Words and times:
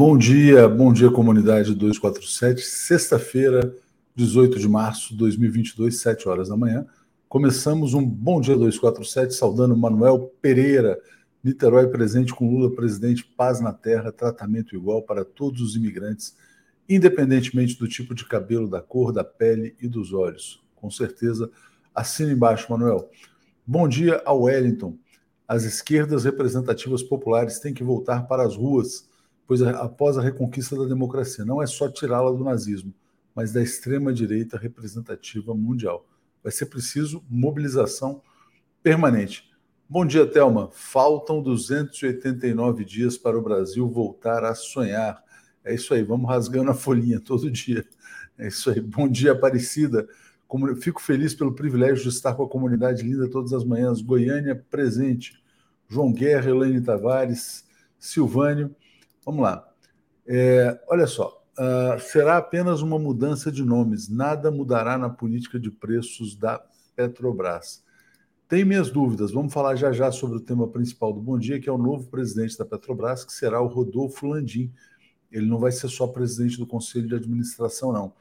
Bom 0.00 0.16
dia, 0.16 0.66
bom 0.66 0.94
dia 0.94 1.10
comunidade 1.10 1.74
247, 1.74 2.62
sexta-feira, 2.62 3.76
18 4.16 4.58
de 4.58 4.66
março 4.66 5.10
de 5.10 5.16
2022, 5.18 6.00
7 6.00 6.26
horas 6.26 6.48
da 6.48 6.56
manhã. 6.56 6.86
Começamos 7.28 7.92
um 7.92 8.02
Bom 8.02 8.40
Dia 8.40 8.56
247 8.56 9.34
saudando 9.34 9.76
Manuel 9.76 10.32
Pereira, 10.40 10.98
Niterói 11.44 11.86
presente 11.88 12.34
com 12.34 12.50
Lula 12.50 12.74
presidente, 12.74 13.22
paz 13.36 13.60
na 13.60 13.74
terra, 13.74 14.10
tratamento 14.10 14.74
igual 14.74 15.02
para 15.02 15.22
todos 15.22 15.60
os 15.60 15.76
imigrantes, 15.76 16.34
independentemente 16.88 17.78
do 17.78 17.86
tipo 17.86 18.14
de 18.14 18.24
cabelo, 18.24 18.70
da 18.70 18.80
cor, 18.80 19.12
da 19.12 19.22
pele 19.22 19.76
e 19.82 19.86
dos 19.86 20.14
olhos. 20.14 20.64
Com 20.76 20.90
certeza, 20.90 21.50
assina 21.94 22.32
embaixo, 22.32 22.72
Manuel. 22.72 23.10
Bom 23.66 23.86
dia 23.86 24.22
ao 24.24 24.44
Wellington. 24.44 24.96
As 25.46 25.64
esquerdas 25.64 26.24
representativas 26.24 27.02
populares 27.02 27.58
têm 27.58 27.74
que 27.74 27.84
voltar 27.84 28.26
para 28.26 28.44
as 28.44 28.56
ruas 28.56 29.09
pois 29.50 29.62
após 29.62 30.16
a 30.16 30.22
reconquista 30.22 30.76
da 30.76 30.84
democracia, 30.84 31.44
não 31.44 31.60
é 31.60 31.66
só 31.66 31.88
tirá-la 31.88 32.30
do 32.30 32.44
nazismo, 32.44 32.94
mas 33.34 33.52
da 33.52 33.60
extrema-direita 33.60 34.56
representativa 34.56 35.52
mundial. 35.52 36.06
Vai 36.40 36.52
ser 36.52 36.66
preciso 36.66 37.24
mobilização 37.28 38.22
permanente. 38.80 39.50
Bom 39.88 40.06
dia, 40.06 40.24
Thelma. 40.24 40.70
Faltam 40.72 41.42
289 41.42 42.84
dias 42.84 43.18
para 43.18 43.36
o 43.36 43.42
Brasil 43.42 43.88
voltar 43.88 44.44
a 44.44 44.54
sonhar. 44.54 45.20
É 45.64 45.74
isso 45.74 45.92
aí, 45.94 46.04
vamos 46.04 46.30
rasgando 46.30 46.70
a 46.70 46.74
folhinha 46.74 47.18
todo 47.18 47.50
dia. 47.50 47.84
É 48.38 48.46
isso 48.46 48.70
aí. 48.70 48.80
Bom 48.80 49.08
dia, 49.08 49.32
Aparecida. 49.32 50.06
Como, 50.46 50.76
fico 50.76 51.02
feliz 51.02 51.34
pelo 51.34 51.56
privilégio 51.56 52.04
de 52.04 52.08
estar 52.10 52.34
com 52.34 52.44
a 52.44 52.48
comunidade 52.48 53.02
linda 53.02 53.28
todas 53.28 53.52
as 53.52 53.64
manhãs. 53.64 54.00
Goiânia 54.00 54.54
presente. 54.70 55.42
João 55.88 56.12
Guerra, 56.12 56.50
Elaine 56.50 56.80
Tavares, 56.80 57.64
Silvânio. 57.98 58.76
Vamos 59.30 59.44
lá. 59.44 59.64
É, 60.26 60.76
olha 60.88 61.06
só, 61.06 61.40
uh, 61.56 62.00
será 62.00 62.36
apenas 62.36 62.82
uma 62.82 62.98
mudança 62.98 63.52
de 63.52 63.64
nomes, 63.64 64.08
nada 64.08 64.50
mudará 64.50 64.98
na 64.98 65.08
política 65.08 65.56
de 65.56 65.70
preços 65.70 66.34
da 66.34 66.60
Petrobras. 66.96 67.84
Tem 68.48 68.64
minhas 68.64 68.90
dúvidas, 68.90 69.30
vamos 69.30 69.52
falar 69.54 69.76
já 69.76 69.92
já 69.92 70.10
sobre 70.10 70.38
o 70.38 70.40
tema 70.40 70.66
principal 70.66 71.12
do 71.12 71.20
Bom 71.20 71.38
Dia, 71.38 71.60
que 71.60 71.68
é 71.68 71.72
o 71.72 71.78
novo 71.78 72.08
presidente 72.08 72.58
da 72.58 72.64
Petrobras, 72.64 73.24
que 73.24 73.32
será 73.32 73.60
o 73.60 73.68
Rodolfo 73.68 74.26
Landim. 74.26 74.72
Ele 75.30 75.46
não 75.46 75.60
vai 75.60 75.70
ser 75.70 75.86
só 75.86 76.08
presidente 76.08 76.58
do 76.58 76.66
Conselho 76.66 77.06
de 77.06 77.14
Administração, 77.14 77.92
não. 77.92 78.12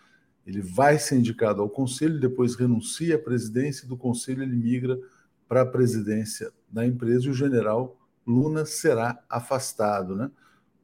Ele 0.46 0.62
vai 0.62 1.00
ser 1.00 1.18
indicado 1.18 1.60
ao 1.60 1.70
Conselho, 1.70 2.20
depois 2.20 2.54
renuncia 2.54 3.16
à 3.16 3.20
presidência 3.20 3.88
do 3.88 3.98
Conselho, 3.98 4.44
ele 4.44 4.56
migra 4.56 5.00
para 5.48 5.62
a 5.62 5.66
presidência 5.66 6.52
da 6.70 6.86
empresa 6.86 7.26
e 7.26 7.30
o 7.32 7.34
general 7.34 7.98
Luna 8.28 8.64
será 8.64 9.20
afastado, 9.28 10.16
né? 10.16 10.30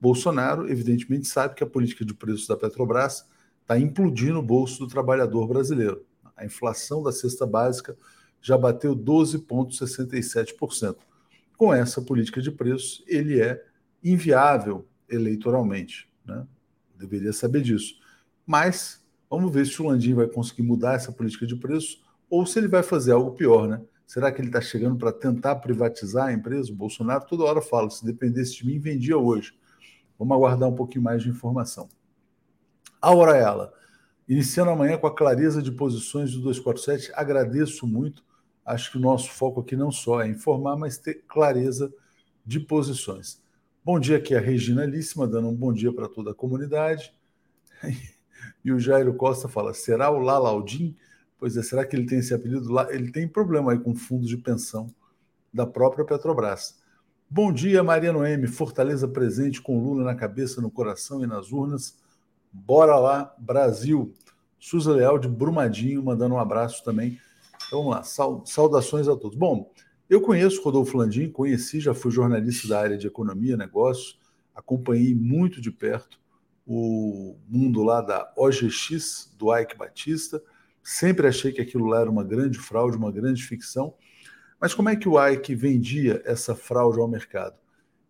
Bolsonaro, 0.06 0.72
evidentemente, 0.72 1.28
sabe 1.28 1.56
que 1.56 1.64
a 1.64 1.68
política 1.68 2.06
de 2.06 2.14
preços 2.14 2.46
da 2.46 2.56
Petrobras 2.56 3.26
está 3.64 3.80
implodindo 3.80 4.38
o 4.38 4.44
bolso 4.44 4.78
do 4.78 4.88
trabalhador 4.88 5.48
brasileiro. 5.48 6.06
A 6.38 6.46
inflação 6.46 7.02
da 7.02 7.12
cesta 7.12 7.44
básica 7.44 7.98
já 8.40 8.56
bateu 8.56 8.96
12,67%. 8.96 10.98
Com 11.58 11.74
essa 11.74 12.04
política 12.04 12.40
de 12.40 12.52
preços, 12.52 13.04
ele 13.08 13.42
é 13.42 13.66
inviável 14.04 14.86
eleitoralmente. 15.10 16.08
Né? 16.24 16.46
Deveria 16.96 17.34
saber 17.34 17.64
disso. 17.64 17.96
Mas 18.46 19.04
vamos 19.28 19.52
ver 19.52 19.66
se 19.66 19.82
o 19.82 19.88
Landim 19.88 20.14
vai 20.14 20.28
conseguir 20.28 20.62
mudar 20.62 20.94
essa 20.94 21.12
política 21.12 21.48
de 21.48 21.56
preços 21.56 22.06
ou 22.30 22.46
se 22.46 22.60
ele 22.60 22.68
vai 22.68 22.84
fazer 22.84 23.14
algo 23.14 23.32
pior. 23.32 23.68
Né? 23.68 23.82
Será 24.06 24.32
que 24.32 24.40
ele 24.40 24.50
está 24.50 24.62
chegando 24.62 24.98
para 24.98 25.12
tentar 25.12 25.56
privatizar 25.56 26.28
a 26.28 26.34
empresa? 26.34 26.72
O 26.72 26.76
Bolsonaro 26.76 27.26
toda 27.26 27.44
hora 27.44 27.60
fala: 27.60 27.90
se 27.90 28.06
dependesse 28.06 28.58
de 28.58 28.68
mim, 28.68 28.78
vendia 28.78 29.18
hoje. 29.18 29.56
Vamos 30.18 30.36
aguardar 30.36 30.70
um 30.70 30.76
pouquinho 30.76 31.04
mais 31.04 31.24
de 31.24 31.30
informação. 31.30 31.90
Aura 33.02 33.38
ela. 33.38 33.74
Iniciando 34.28 34.72
amanhã 34.72 34.98
com 34.98 35.06
a 35.06 35.16
clareza 35.16 35.62
de 35.62 35.72
posições 35.72 36.32
do 36.32 36.42
247, 36.42 37.12
agradeço 37.14 37.86
muito. 37.86 38.24
Acho 38.66 38.92
que 38.92 38.98
o 38.98 39.02
nosso 39.02 39.30
foco 39.30 39.62
aqui 39.62 39.76
não 39.76 39.92
só 39.92 40.22
é 40.22 40.28
informar, 40.28 40.76
mas 40.76 40.98
ter 40.98 41.24
clareza 41.28 41.94
de 42.44 42.60
posições. 42.60 43.40
Bom 43.84 44.00
dia 44.00 44.18
aqui 44.18 44.34
a 44.34 44.40
Regina 44.40 44.88
dando 45.28 45.48
um 45.48 45.56
bom 45.56 45.72
dia 45.72 45.94
para 45.94 46.10
toda 46.10 46.32
a 46.32 46.36
comunidade. 46.36 47.14
E 48.64 48.72
o 48.72 48.80
Jairo 48.80 49.14
Costa 49.16 49.48
fala: 49.48 49.74
será 49.74 50.10
o 50.12 50.20
Lalaudim? 50.20 50.96
Pois 51.38 51.58
é, 51.58 51.64
será 51.64 51.86
que 51.86 51.96
ele 51.96 52.06
tem 52.06 52.20
esse 52.20 52.34
apelido 52.34 52.72
lá? 52.72 52.92
Ele 52.94 53.12
tem 53.12 53.28
problema 53.28 53.72
aí 53.72 53.80
com 53.80 53.96
fundos 53.96 54.28
de 54.28 54.38
pensão 54.38 54.88
da 55.54 55.66
própria 55.66 56.06
Petrobras. 56.06 56.80
Bom 57.30 57.52
dia, 57.52 57.84
Maria 57.84 58.14
Noemi. 58.14 58.48
Fortaleza 58.48 59.08
presente 59.08 59.62
com 59.62 59.84
Lula 59.84 60.04
na 60.04 60.16
cabeça, 60.16 60.62
no 60.62 60.70
coração 60.70 61.24
e 61.24 61.28
nas 61.28 61.52
urnas. 61.52 61.98
Bora 62.52 62.98
lá, 62.98 63.36
Brasil. 63.40 64.14
Suza 64.60 64.94
Leal 64.94 65.18
de 65.18 65.28
Brumadinho, 65.28 66.04
mandando 66.04 66.36
um 66.36 66.40
abraço 66.40 66.84
também. 66.84 67.20
Então, 67.68 67.84
vamos 67.84 67.96
lá, 67.96 68.44
saudações 68.46 69.08
a 69.08 69.16
todos. 69.16 69.38
Bom, 69.38 69.72
eu 70.08 70.22
conheço 70.22 70.62
Rodolfo 70.62 70.98
Landim, 70.98 71.30
conheci, 71.30 71.80
já 71.80 71.94
fui 71.94 72.12
jornalista 72.12 72.68
da 72.68 72.80
área 72.80 72.98
de 72.98 73.08
economia, 73.08 73.58
negócios, 73.58 74.20
acompanhei 74.56 75.16
muito 75.16 75.60
de 75.60 75.72
perto 75.72 76.20
o 76.66 77.36
mundo 77.48 77.84
lá 77.84 78.02
da 78.02 78.32
OGX, 78.38 79.34
do 79.38 79.56
Ike 79.56 79.76
Batista. 79.76 80.42
Sempre 80.82 81.28
achei 81.28 81.52
que 81.52 81.62
aquilo 81.62 81.86
lá 81.86 82.02
era 82.02 82.10
uma 82.10 82.24
grande 82.24 82.60
fraude, 82.60 82.98
uma 82.98 83.12
grande 83.12 83.44
ficção. 83.44 83.96
Mas 84.66 84.74
como 84.74 84.90
é 84.90 84.96
que 84.96 85.08
o 85.08 85.24
Ike 85.24 85.54
vendia 85.54 86.24
essa 86.26 86.56
fraude 86.56 87.00
ao 87.00 87.08
mercado? 87.08 87.54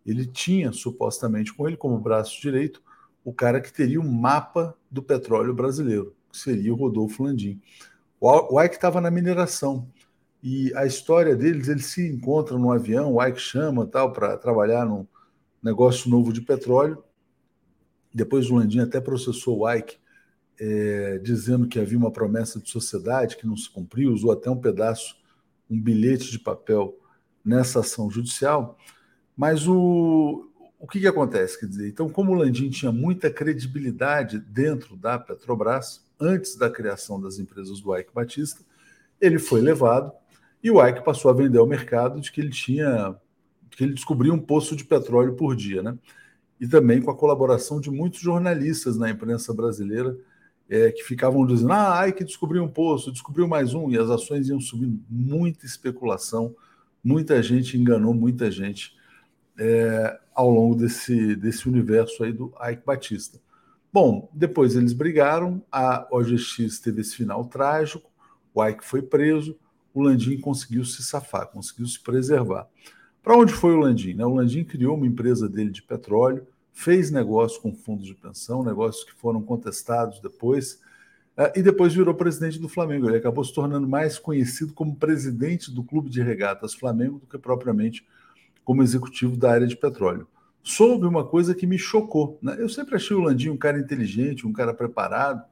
Ele 0.06 0.24
tinha, 0.24 0.72
supostamente, 0.72 1.52
com 1.52 1.68
ele 1.68 1.76
como 1.76 2.00
braço 2.00 2.40
direito, 2.40 2.82
o 3.22 3.30
cara 3.30 3.60
que 3.60 3.70
teria 3.70 4.00
o 4.00 4.10
mapa 4.10 4.74
do 4.90 5.02
petróleo 5.02 5.52
brasileiro, 5.52 6.16
que 6.32 6.38
seria 6.38 6.72
o 6.72 6.76
Rodolfo 6.76 7.24
Landim. 7.24 7.60
O 8.18 8.58
Ike 8.58 8.76
estava 8.76 9.02
na 9.02 9.10
mineração. 9.10 9.86
E 10.42 10.74
a 10.74 10.86
história 10.86 11.36
deles, 11.36 11.68
eles 11.68 11.84
se 11.84 12.08
encontram 12.08 12.58
no 12.58 12.72
avião, 12.72 13.12
o 13.12 13.22
Ike 13.22 13.38
chama 13.38 13.86
tal 13.86 14.14
para 14.14 14.38
trabalhar 14.38 14.86
num 14.86 15.06
negócio 15.62 16.08
novo 16.08 16.32
de 16.32 16.40
petróleo. 16.40 17.04
Depois 18.14 18.50
o 18.50 18.54
Landim 18.54 18.80
até 18.80 18.98
processou 18.98 19.58
o 19.58 19.70
Ike, 19.70 19.98
é, 20.58 21.18
dizendo 21.18 21.68
que 21.68 21.78
havia 21.78 21.98
uma 21.98 22.10
promessa 22.10 22.58
de 22.58 22.70
sociedade 22.70 23.36
que 23.36 23.46
não 23.46 23.58
se 23.58 23.68
cumpriu, 23.68 24.10
usou 24.10 24.32
até 24.32 24.48
um 24.48 24.58
pedaço 24.58 25.16
um 25.70 25.80
bilhete 25.80 26.30
de 26.30 26.38
papel 26.38 26.98
nessa 27.44 27.80
ação 27.80 28.10
judicial, 28.10 28.76
mas 29.36 29.68
o, 29.68 30.50
o 30.78 30.86
que, 30.86 31.00
que 31.00 31.06
acontece? 31.06 31.58
Quer 31.58 31.66
dizer, 31.66 31.88
então, 31.88 32.08
como 32.08 32.32
o 32.32 32.34
Landim 32.34 32.70
tinha 32.70 32.90
muita 32.90 33.30
credibilidade 33.30 34.38
dentro 34.38 34.96
da 34.96 35.18
Petrobras, 35.18 36.04
antes 36.18 36.56
da 36.56 36.70
criação 36.70 37.20
das 37.20 37.38
empresas 37.38 37.80
do 37.80 37.96
Ike 37.96 38.14
Batista, 38.14 38.60
ele 39.20 39.38
foi 39.38 39.60
levado 39.60 40.12
e 40.62 40.70
o 40.70 40.84
Ike 40.84 41.04
passou 41.04 41.30
a 41.30 41.34
vender 41.34 41.58
ao 41.58 41.66
mercado 41.66 42.20
de 42.20 42.32
que 42.32 42.40
ele 42.40 42.50
tinha, 42.50 43.14
que 43.70 43.84
ele 43.84 43.94
descobriu 43.94 44.32
um 44.34 44.38
poço 44.38 44.74
de 44.74 44.84
petróleo 44.84 45.34
por 45.34 45.54
dia, 45.54 45.82
né? 45.82 45.96
E 46.58 46.66
também 46.66 47.02
com 47.02 47.10
a 47.10 47.16
colaboração 47.16 47.80
de 47.80 47.90
muitos 47.90 48.20
jornalistas 48.20 48.96
na 48.96 49.10
imprensa 49.10 49.52
brasileira 49.52 50.16
é, 50.68 50.90
que 50.90 51.02
ficavam 51.02 51.46
dizendo: 51.46 51.72
ah, 51.72 51.98
ai 52.00 52.12
que 52.12 52.24
descobriu 52.24 52.62
um 52.62 52.68
poço, 52.68 53.12
descobriu 53.12 53.46
mais 53.46 53.74
um, 53.74 53.90
e 53.90 53.98
as 53.98 54.10
ações 54.10 54.48
iam 54.48 54.60
subindo. 54.60 55.00
Muita 55.08 55.66
especulação, 55.66 56.54
muita 57.02 57.42
gente 57.42 57.78
enganou 57.78 58.12
muita 58.12 58.50
gente 58.50 58.94
é, 59.58 60.18
ao 60.34 60.50
longo 60.50 60.74
desse, 60.74 61.34
desse 61.36 61.68
universo 61.68 62.22
aí 62.24 62.32
do 62.32 62.52
Ike 62.60 62.82
Batista. 62.84 63.40
Bom, 63.92 64.28
depois 64.34 64.76
eles 64.76 64.92
brigaram, 64.92 65.64
a 65.72 66.06
OGX 66.10 66.78
teve 66.80 67.00
esse 67.00 67.16
final 67.16 67.46
trágico, 67.46 68.10
o 68.52 68.64
Ike 68.64 68.84
foi 68.84 69.00
preso, 69.00 69.56
o 69.94 70.02
Landim 70.02 70.38
conseguiu 70.38 70.84
se 70.84 71.02
safar, 71.02 71.46
conseguiu 71.46 71.86
se 71.86 71.98
preservar. 72.00 72.68
Para 73.22 73.36
onde 73.36 73.54
foi 73.54 73.72
o 73.72 73.78
Landim? 73.78 74.12
Né? 74.12 74.26
O 74.26 74.34
Landim 74.34 74.62
criou 74.62 74.96
uma 74.96 75.06
empresa 75.06 75.48
dele 75.48 75.70
de 75.70 75.82
petróleo, 75.82 76.46
fez 76.76 77.10
negócio 77.10 77.58
com 77.62 77.74
fundos 77.74 78.06
de 78.06 78.14
pensão, 78.14 78.62
negócios 78.62 79.02
que 79.02 79.14
foram 79.14 79.40
contestados 79.42 80.20
depois, 80.20 80.78
eh, 81.34 81.54
e 81.56 81.62
depois 81.62 81.94
virou 81.94 82.14
presidente 82.14 82.58
do 82.60 82.68
Flamengo. 82.68 83.08
Ele 83.08 83.16
acabou 83.16 83.42
se 83.42 83.54
tornando 83.54 83.88
mais 83.88 84.18
conhecido 84.18 84.74
como 84.74 84.94
presidente 84.94 85.70
do 85.70 85.82
Clube 85.82 86.10
de 86.10 86.22
Regatas 86.22 86.74
Flamengo 86.74 87.18
do 87.18 87.26
que 87.26 87.38
propriamente 87.38 88.06
como 88.62 88.82
executivo 88.82 89.38
da 89.38 89.52
área 89.52 89.66
de 89.66 89.74
petróleo. 89.74 90.28
Soube 90.62 91.06
uma 91.06 91.24
coisa 91.24 91.54
que 91.54 91.66
me 91.66 91.78
chocou. 91.78 92.38
Né? 92.42 92.56
Eu 92.58 92.68
sempre 92.68 92.96
achei 92.96 93.16
o 93.16 93.22
Landim 93.22 93.48
um 93.48 93.56
cara 93.56 93.78
inteligente, 93.78 94.46
um 94.46 94.52
cara 94.52 94.74
preparado, 94.74 95.42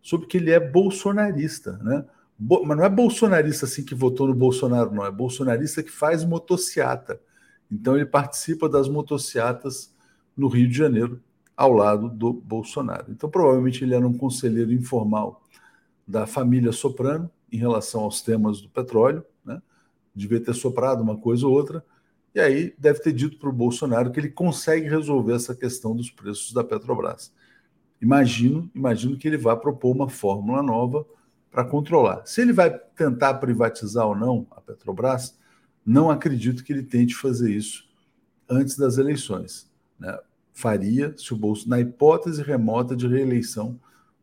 soube 0.00 0.28
que 0.28 0.36
ele 0.36 0.52
é 0.52 0.60
bolsonarista, 0.60 1.78
né? 1.82 2.04
Mas 2.38 2.76
não 2.76 2.84
é 2.84 2.88
bolsonarista 2.88 3.66
assim 3.66 3.84
que 3.84 3.94
votou 3.94 4.28
no 4.28 4.34
Bolsonaro, 4.34 4.94
não. 4.94 5.04
É 5.04 5.10
bolsonarista 5.10 5.82
que 5.82 5.90
faz 5.90 6.24
motociata. 6.24 7.20
Então 7.70 7.96
ele 7.96 8.06
participa 8.06 8.68
das 8.68 8.88
motociatas 8.88 9.92
no 10.36 10.48
Rio 10.48 10.68
de 10.68 10.74
Janeiro, 10.74 11.20
ao 11.56 11.72
lado 11.72 12.08
do 12.08 12.32
Bolsonaro. 12.32 13.06
Então, 13.10 13.28
provavelmente, 13.28 13.84
ele 13.84 13.94
era 13.94 14.06
um 14.06 14.16
conselheiro 14.16 14.72
informal 14.72 15.42
da 16.06 16.26
família 16.26 16.72
Soprano 16.72 17.30
em 17.52 17.56
relação 17.56 18.02
aos 18.02 18.22
temas 18.22 18.60
do 18.60 18.68
petróleo, 18.68 19.24
né? 19.44 19.60
devia 20.14 20.40
ter 20.40 20.54
soprado 20.54 21.02
uma 21.02 21.16
coisa 21.16 21.46
ou 21.46 21.52
outra, 21.52 21.84
E 22.34 22.40
aí 22.40 22.74
deve 22.78 23.00
ter 23.00 23.12
dito 23.12 23.38
para 23.38 23.48
o 23.48 23.52
Bolsonaro 23.52 24.12
que 24.12 24.20
ele 24.20 24.30
consegue 24.30 24.88
resolver 24.88 25.34
essa 25.34 25.54
questão 25.54 25.96
dos 25.96 26.10
preços 26.10 26.52
da 26.52 26.62
Petrobras. 26.62 27.32
Imagino, 28.00 28.70
imagino 28.74 29.16
que 29.16 29.28
ele 29.28 29.36
vai 29.36 29.56
propor 29.56 29.94
uma 29.94 30.08
fórmula 30.08 30.62
nova 30.62 31.04
para 31.50 31.64
controlar. 31.64 32.24
Se 32.24 32.40
ele 32.40 32.52
vai 32.52 32.70
tentar 32.96 33.34
privatizar 33.34 34.06
ou 34.06 34.14
não 34.14 34.46
a 34.52 34.60
Petrobras, 34.60 35.36
não 35.84 36.10
acredito 36.10 36.62
que 36.64 36.72
ele 36.72 36.82
tente 36.82 37.14
fazer 37.14 37.50
isso 37.52 37.88
antes 38.48 38.76
das 38.76 38.96
eleições. 38.96 39.69
Né? 40.00 40.18
Faria 40.52 41.14
se 41.16 41.32
o 41.32 41.36
Bolsonaro, 41.36 41.82
na 41.82 41.88
hipótese 41.88 42.42
remota 42.42 42.96
de 42.96 43.06
reeleição 43.06 43.78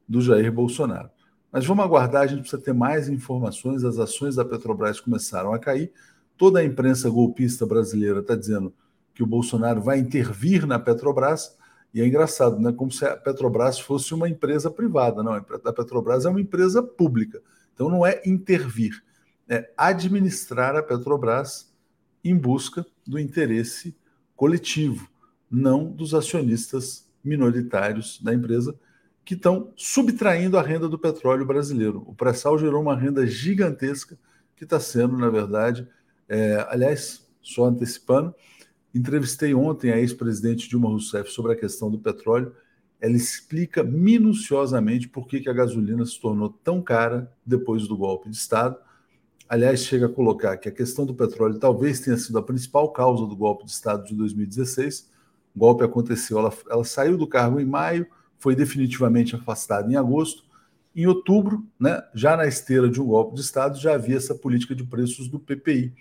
do 0.07 0.19
Jair 0.19 0.51
Bolsonaro. 0.51 1.09
Mas 1.51 1.65
vamos 1.65 1.85
aguardar, 1.85 2.23
a 2.23 2.27
gente 2.27 2.41
precisa 2.41 2.61
ter 2.61 2.73
mais 2.73 3.07
informações. 3.07 3.83
As 3.83 3.97
ações 3.97 4.35
da 4.35 4.43
Petrobras 4.43 4.99
começaram 4.99 5.53
a 5.53 5.59
cair. 5.59 5.91
Toda 6.37 6.59
a 6.59 6.63
imprensa 6.65 7.09
golpista 7.09 7.65
brasileira 7.65 8.19
está 8.19 8.35
dizendo 8.35 8.73
que 9.13 9.23
o 9.23 9.27
Bolsonaro 9.27 9.81
vai 9.81 9.99
intervir 9.99 10.67
na 10.67 10.77
Petrobras. 10.77 11.55
E 11.93 12.01
é 12.01 12.05
engraçado, 12.05 12.59
né? 12.59 12.73
Como 12.73 12.91
se 12.91 13.05
a 13.05 13.15
Petrobras 13.15 13.79
fosse 13.79 14.13
uma 14.13 14.27
empresa 14.27 14.69
privada. 14.69 15.23
Não, 15.23 15.33
a 15.33 15.73
Petrobras 15.73 16.25
é 16.25 16.29
uma 16.29 16.41
empresa 16.41 16.83
pública. 16.83 17.41
Então 17.77 17.89
não 17.89 18.03
é 18.03 18.21
intervir, 18.25 19.03
é 19.47 19.71
administrar 19.77 20.75
a 20.75 20.81
Petrobras 20.81 21.71
em 22.23 22.35
busca 22.35 22.83
do 23.05 23.19
interesse 23.19 23.95
coletivo, 24.35 25.07
não 25.49 25.85
dos 25.85 26.13
acionistas 26.13 27.07
minoritários 27.23 28.21
da 28.21 28.33
empresa 28.33 28.77
que 29.23 29.33
estão 29.33 29.73
subtraindo 29.75 30.57
a 30.57 30.61
renda 30.61 30.87
do 30.87 30.97
petróleo 30.97 31.45
brasileiro. 31.45 32.01
O 32.07 32.15
pré-sal 32.15 32.57
gerou 32.57 32.81
uma 32.81 32.95
renda 32.95 33.27
gigantesca 33.27 34.17
que 34.55 34.63
está 34.63 34.79
sendo, 34.79 35.17
na 35.17 35.29
verdade, 35.29 35.87
é, 36.29 36.65
aliás, 36.69 37.27
só 37.41 37.65
antecipando, 37.65 38.33
entrevistei 38.93 39.53
ontem 39.53 39.91
a 39.91 39.99
ex-presidente 39.99 40.69
Dilma 40.69 40.89
Rousseff 40.89 41.29
sobre 41.29 41.53
a 41.53 41.55
questão 41.55 41.91
do 41.91 41.99
petróleo. 41.99 42.53
Ela 42.99 43.15
explica 43.15 43.83
minuciosamente 43.83 45.07
por 45.07 45.27
que, 45.27 45.41
que 45.41 45.49
a 45.49 45.53
gasolina 45.53 46.05
se 46.05 46.19
tornou 46.19 46.49
tão 46.49 46.81
cara 46.81 47.31
depois 47.45 47.87
do 47.87 47.97
golpe 47.97 48.29
de 48.29 48.35
Estado. 48.37 48.77
Aliás, 49.47 49.81
chega 49.81 50.07
a 50.07 50.09
colocar 50.09 50.57
que 50.57 50.67
a 50.67 50.71
questão 50.71 51.05
do 51.05 51.13
petróleo 51.13 51.59
talvez 51.59 51.99
tenha 51.99 52.17
sido 52.17 52.37
a 52.37 52.43
principal 52.43 52.91
causa 52.91 53.25
do 53.25 53.35
golpe 53.35 53.65
de 53.65 53.71
Estado 53.71 54.05
de 54.05 54.15
2016. 54.15 55.09
O 55.57 55.59
golpe 55.59 55.83
aconteceu, 55.83 56.37
ela, 56.37 56.53
ela 56.69 56.83
saiu 56.83 57.17
do 57.17 57.25
cargo 57.25 57.59
em 57.59 57.65
maio, 57.65 58.05
foi 58.37 58.55
definitivamente 58.55 59.35
afastado 59.35 59.91
em 59.91 59.95
agosto. 59.95 60.43
Em 60.95 61.07
outubro, 61.07 61.65
né, 61.79 61.99
já 62.13 62.37
na 62.37 62.45
esteira 62.45 62.87
de 62.87 63.01
um 63.01 63.07
golpe 63.07 63.33
de 63.33 63.41
Estado, 63.41 63.79
já 63.79 63.95
havia 63.95 64.17
essa 64.17 64.35
política 64.35 64.75
de 64.75 64.83
preços 64.83 65.27
do 65.27 65.39
PPI, 65.39 65.95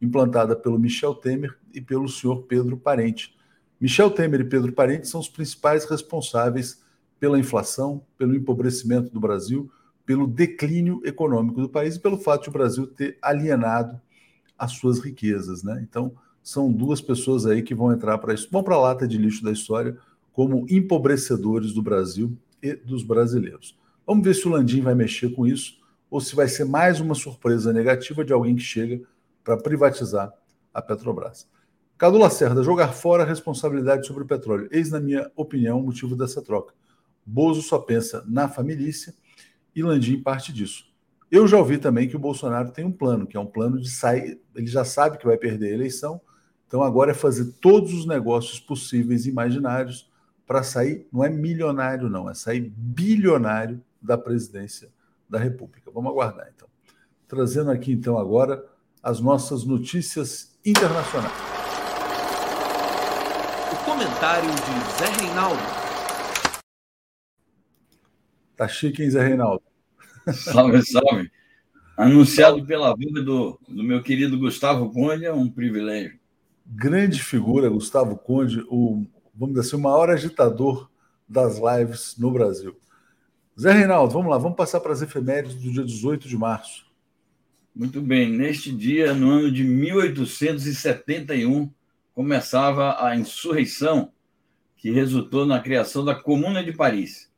implantada 0.00 0.54
pelo 0.54 0.78
Michel 0.78 1.12
Temer 1.12 1.58
e 1.74 1.80
pelo 1.80 2.08
senhor 2.08 2.44
Pedro 2.44 2.76
Parente. 2.76 3.36
Michel 3.80 4.12
Temer 4.12 4.42
e 4.42 4.44
Pedro 4.44 4.72
Parente 4.72 5.08
são 5.08 5.18
os 5.18 5.28
principais 5.28 5.84
responsáveis 5.86 6.80
pela 7.18 7.36
inflação, 7.36 8.06
pelo 8.16 8.36
empobrecimento 8.36 9.12
do 9.12 9.18
Brasil, 9.18 9.68
pelo 10.06 10.28
declínio 10.28 11.02
econômico 11.04 11.60
do 11.60 11.68
país 11.68 11.96
e 11.96 12.00
pelo 12.00 12.16
fato 12.16 12.44
de 12.44 12.48
o 12.50 12.52
Brasil 12.52 12.86
ter 12.86 13.18
alienado 13.20 14.00
as 14.56 14.70
suas 14.70 15.00
riquezas. 15.00 15.64
Né? 15.64 15.80
Então, 15.82 16.14
são 16.42 16.72
duas 16.72 17.00
pessoas 17.00 17.46
aí 17.46 17.62
que 17.62 17.74
vão 17.74 17.92
entrar 17.92 18.18
para 18.18 18.34
isso, 18.34 18.48
vão 18.50 18.62
para 18.62 18.74
a 18.74 18.80
lata 18.80 19.06
de 19.06 19.18
lixo 19.18 19.44
da 19.44 19.52
história 19.52 19.96
como 20.32 20.66
empobrecedores 20.68 21.72
do 21.72 21.82
Brasil 21.82 22.36
e 22.62 22.74
dos 22.74 23.02
brasileiros. 23.02 23.78
Vamos 24.06 24.24
ver 24.24 24.34
se 24.34 24.48
o 24.48 24.50
Landim 24.50 24.80
vai 24.80 24.94
mexer 24.94 25.30
com 25.30 25.46
isso 25.46 25.78
ou 26.10 26.20
se 26.20 26.34
vai 26.34 26.48
ser 26.48 26.64
mais 26.64 27.00
uma 27.00 27.14
surpresa 27.14 27.72
negativa 27.72 28.24
de 28.24 28.32
alguém 28.32 28.56
que 28.56 28.62
chega 28.62 29.00
para 29.44 29.56
privatizar 29.56 30.32
a 30.72 30.82
Petrobras. 30.82 31.48
Cadu 31.96 32.18
Lacerda, 32.18 32.62
jogar 32.62 32.92
fora 32.92 33.22
a 33.22 33.26
responsabilidade 33.26 34.06
sobre 34.06 34.22
o 34.24 34.26
petróleo. 34.26 34.68
Eis, 34.70 34.90
na 34.90 34.98
minha 34.98 35.30
opinião, 35.36 35.78
o 35.78 35.82
motivo 35.82 36.16
dessa 36.16 36.40
troca. 36.40 36.74
Bozo 37.24 37.60
só 37.62 37.78
pensa 37.78 38.24
na 38.26 38.48
família 38.48 38.90
e 39.76 39.82
Landim 39.82 40.20
parte 40.22 40.52
disso. 40.52 40.90
Eu 41.30 41.46
já 41.46 41.58
ouvi 41.58 41.78
também 41.78 42.08
que 42.08 42.16
o 42.16 42.18
Bolsonaro 42.18 42.72
tem 42.72 42.84
um 42.84 42.90
plano, 42.90 43.26
que 43.26 43.36
é 43.36 43.40
um 43.40 43.46
plano 43.46 43.78
de 43.78 43.90
sair. 43.90 44.40
Ele 44.54 44.66
já 44.66 44.84
sabe 44.84 45.18
que 45.18 45.26
vai 45.26 45.36
perder 45.36 45.68
a 45.68 45.74
eleição, 45.74 46.20
então 46.70 46.84
agora 46.84 47.10
é 47.10 47.14
fazer 47.14 47.46
todos 47.60 47.92
os 47.92 48.06
negócios 48.06 48.60
possíveis 48.60 49.26
e 49.26 49.28
imaginários 49.28 50.08
para 50.46 50.62
sair, 50.62 51.04
não 51.12 51.24
é 51.24 51.28
milionário, 51.28 52.08
não, 52.08 52.30
é 52.30 52.34
sair 52.34 52.60
bilionário 52.60 53.82
da 54.00 54.16
presidência 54.16 54.88
da 55.28 55.36
República. 55.36 55.90
Vamos 55.92 56.12
aguardar, 56.12 56.48
então. 56.54 56.68
Trazendo 57.26 57.72
aqui, 57.72 57.90
então, 57.90 58.16
agora 58.16 58.64
as 59.02 59.18
nossas 59.18 59.64
notícias 59.64 60.56
internacionais. 60.64 61.32
O 63.72 63.84
comentário 63.84 64.48
de 64.48 64.96
Zé 64.96 65.24
Reinaldo. 65.24 65.62
Tá 68.56 68.68
chique, 68.68 69.02
hein, 69.02 69.10
Zé 69.10 69.26
Reinaldo? 69.26 69.64
Salve, 70.32 70.82
salve. 70.84 71.32
Anunciado 71.96 72.64
pela 72.64 72.94
vida 72.94 73.24
do, 73.24 73.58
do 73.68 73.82
meu 73.82 74.00
querido 74.04 74.38
Gustavo 74.38 74.92
é 75.10 75.32
um 75.32 75.50
privilégio. 75.50 76.19
Grande 76.72 77.20
figura, 77.20 77.68
Gustavo 77.68 78.16
Conde, 78.16 78.64
o 78.68 79.04
vamos 79.34 79.56
dizer 79.56 79.66
assim, 79.66 79.76
o 79.76 79.80
maior 79.80 80.08
agitador 80.08 80.88
das 81.28 81.58
lives 81.58 82.14
no 82.16 82.30
Brasil. 82.30 82.76
Zé 83.58 83.72
Reinaldo, 83.72 84.12
vamos 84.12 84.30
lá, 84.30 84.38
vamos 84.38 84.56
passar 84.56 84.78
para 84.78 84.92
as 84.92 85.02
efemérides 85.02 85.56
do 85.56 85.72
dia 85.72 85.82
18 85.82 86.28
de 86.28 86.36
março. 86.36 86.86
Muito 87.74 88.00
bem, 88.00 88.30
neste 88.30 88.70
dia, 88.70 89.12
no 89.12 89.30
ano 89.30 89.50
de 89.50 89.64
1871, 89.64 91.72
começava 92.14 93.04
a 93.04 93.16
insurreição 93.16 94.12
que 94.76 94.92
resultou 94.92 95.44
na 95.44 95.58
criação 95.58 96.04
da 96.04 96.14
Comuna 96.14 96.62
de 96.62 96.72
Paris. 96.72 97.28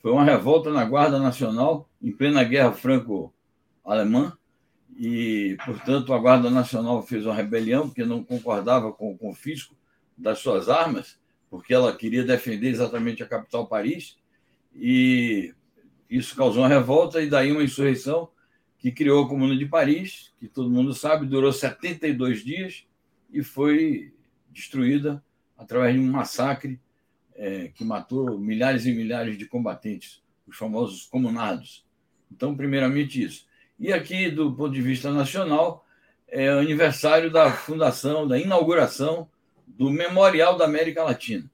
Foi 0.00 0.12
uma 0.12 0.24
revolta 0.24 0.70
na 0.70 0.84
Guarda 0.84 1.18
Nacional 1.18 1.90
em 2.00 2.12
plena 2.12 2.44
Guerra 2.44 2.72
Franco-Alemã 2.72 4.37
e, 4.98 5.56
portanto, 5.64 6.12
a 6.12 6.18
Guarda 6.18 6.50
Nacional 6.50 7.02
fez 7.02 7.24
uma 7.24 7.34
rebelião 7.34 7.88
porque 7.88 8.04
não 8.04 8.24
concordava 8.24 8.92
com 8.92 9.12
o 9.12 9.16
confisco 9.16 9.76
das 10.16 10.40
suas 10.40 10.68
armas 10.68 11.18
porque 11.50 11.72
ela 11.72 11.96
queria 11.96 12.24
defender 12.24 12.68
exatamente 12.68 13.22
a 13.22 13.26
capital 13.26 13.66
Paris, 13.66 14.18
e 14.74 15.54
isso 16.08 16.36
causou 16.36 16.62
uma 16.62 16.68
revolta 16.68 17.22
e 17.22 17.28
daí 17.28 17.50
uma 17.50 17.62
insurreição 17.62 18.30
que 18.78 18.92
criou 18.92 19.24
a 19.24 19.28
Comuna 19.28 19.56
de 19.56 19.66
Paris, 19.66 20.32
que 20.38 20.46
todo 20.46 20.70
mundo 20.70 20.94
sabe, 20.94 21.26
durou 21.26 21.52
72 21.52 22.44
dias 22.44 22.86
e 23.32 23.42
foi 23.42 24.12
destruída 24.50 25.22
através 25.56 25.94
de 25.94 26.00
um 26.00 26.10
massacre 26.10 26.80
é, 27.34 27.68
que 27.68 27.84
matou 27.84 28.38
milhares 28.38 28.86
e 28.86 28.92
milhares 28.92 29.36
de 29.36 29.46
combatentes, 29.46 30.22
os 30.46 30.56
famosos 30.56 31.06
comunados. 31.06 31.84
Então, 32.30 32.56
primeiramente 32.56 33.22
isso. 33.22 33.46
E 33.78 33.92
aqui, 33.92 34.30
do 34.30 34.52
ponto 34.52 34.72
de 34.72 34.82
vista 34.82 35.12
nacional, 35.12 35.86
é 36.26 36.52
o 36.52 36.58
aniversário 36.58 37.30
da 37.30 37.52
fundação, 37.52 38.26
da 38.26 38.38
inauguração 38.38 39.28
do 39.66 39.88
Memorial 39.90 40.56
da 40.56 40.64
América 40.64 41.04
Latina, 41.04 41.48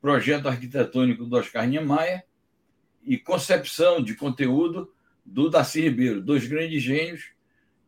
projeto 0.00 0.48
arquitetônico 0.48 1.24
do 1.24 1.36
Oscar 1.36 1.66
Niemeyer 1.68 2.24
e 3.04 3.16
concepção 3.16 4.02
de 4.02 4.14
conteúdo 4.14 4.92
do 5.24 5.48
Darcy 5.48 5.82
Ribeiro, 5.82 6.20
dois 6.20 6.46
grandes 6.46 6.82
gênios 6.82 7.30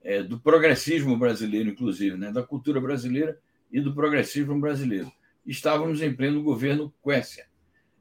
é, 0.05 0.23
do 0.23 0.39
progressismo 0.39 1.17
brasileiro, 1.17 1.71
inclusive, 1.71 2.17
né, 2.17 2.31
da 2.31 2.43
cultura 2.43 2.81
brasileira 2.81 3.39
e 3.73 3.81
do 3.81 3.93
progressismo 3.93 4.61
brasileiro. 4.61 5.11
Estávamos 5.45 6.01
em 6.01 6.15
pleno 6.15 6.43
governo 6.43 6.95
Quécia. 7.03 7.47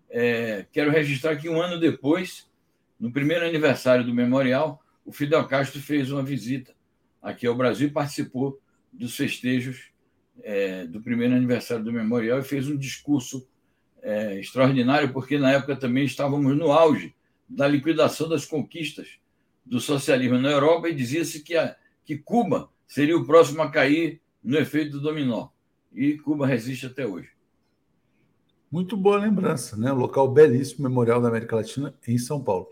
É, 0.10 0.68
quero 0.72 0.92
registrar 0.92 1.36
que 1.36 1.50
um 1.50 1.60
ano 1.60 1.80
depois, 1.80 2.48
no 3.00 3.12
primeiro 3.12 3.44
aniversário 3.44 4.06
do 4.06 4.13
memorial, 4.13 4.83
o 5.05 5.12
Fidel 5.12 5.48
Castro 5.48 5.81
fez 5.81 6.12
uma 6.12 6.24
visita 6.24 6.74
aqui 7.22 7.48
ao 7.48 7.55
Brasil 7.55 7.88
e 7.88 7.91
participou 7.91 8.60
dos 8.91 9.15
festejos 9.15 9.91
é, 10.41 10.86
do 10.86 11.01
primeiro 11.01 11.36
aniversário 11.36 11.83
do 11.83 11.91
memorial 11.91 12.39
e 12.39 12.43
fez 12.43 12.67
um 12.67 12.77
discurso 12.77 13.48
é, 14.01 14.39
extraordinário, 14.39 15.13
porque 15.13 15.38
na 15.38 15.51
época 15.51 15.75
também 15.75 16.05
estávamos 16.05 16.55
no 16.55 16.72
auge 16.72 17.15
da 17.48 17.67
liquidação 17.67 18.27
das 18.27 18.45
conquistas 18.45 19.19
do 19.65 19.79
socialismo 19.79 20.38
na 20.38 20.51
Europa 20.51 20.89
e 20.89 20.95
dizia-se 20.95 21.41
que, 21.41 21.53
que 22.03 22.17
Cuba 22.17 22.69
seria 22.88 23.17
o 23.17 23.25
próximo 23.25 23.62
a 23.62 23.72
cair 23.72 24.22
no 24.43 24.57
efeito 24.57 24.91
do 24.93 25.01
dominó. 25.01 25.50
E 25.93 26.17
Cuba 26.17 26.45
resiste 26.45 26.86
até 26.86 27.05
hoje. 27.05 27.29
Muito 28.69 28.98
boa 28.98 29.17
lembrança, 29.17 29.77
né? 29.77 29.91
local 29.91 30.27
belíssimo, 30.27 30.89
Memorial 30.89 31.22
da 31.22 31.29
América 31.29 31.55
Latina, 31.55 31.93
em 32.07 32.17
São 32.17 32.43
Paulo. 32.43 32.69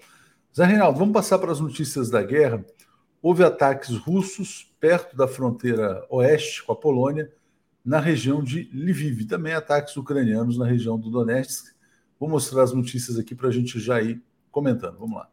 Zé 0.53 0.65
Reinaldo, 0.65 0.99
vamos 0.99 1.13
passar 1.13 1.39
para 1.39 1.53
as 1.53 1.61
notícias 1.61 2.09
da 2.09 2.21
guerra. 2.21 2.65
Houve 3.21 3.41
ataques 3.41 3.95
russos 3.95 4.75
perto 4.81 5.15
da 5.15 5.25
fronteira 5.25 6.05
oeste 6.09 6.61
com 6.63 6.73
a 6.73 6.75
Polônia 6.75 7.31
na 7.85 8.01
região 8.01 8.43
de 8.43 8.69
Lviv. 8.73 9.25
Também 9.25 9.53
ataques 9.53 9.95
ucranianos 9.95 10.57
na 10.57 10.65
região 10.65 10.99
do 10.99 11.09
Donetsk. 11.09 11.73
Vou 12.19 12.27
mostrar 12.27 12.63
as 12.63 12.73
notícias 12.73 13.17
aqui 13.17 13.33
para 13.33 13.47
a 13.47 13.51
gente 13.51 13.79
já 13.79 14.01
ir 14.01 14.21
comentando. 14.51 14.97
Vamos 14.99 15.15
lá. 15.15 15.29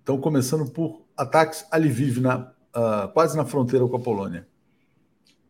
Então, 0.00 0.16
começando 0.20 0.70
por 0.70 1.04
ataques 1.16 1.66
a 1.72 1.76
Lviv, 1.76 2.20
na, 2.20 2.52
uh, 2.76 3.12
quase 3.12 3.36
na 3.36 3.44
fronteira 3.44 3.86
com 3.88 3.96
a 3.96 4.00
Polônia. 4.00 4.46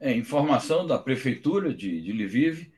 É, 0.01 0.17
informação 0.17 0.87
da 0.87 0.99
prefeitura 0.99 1.75
de, 1.75 2.01
de 2.01 2.13
Lviv, 2.13 2.73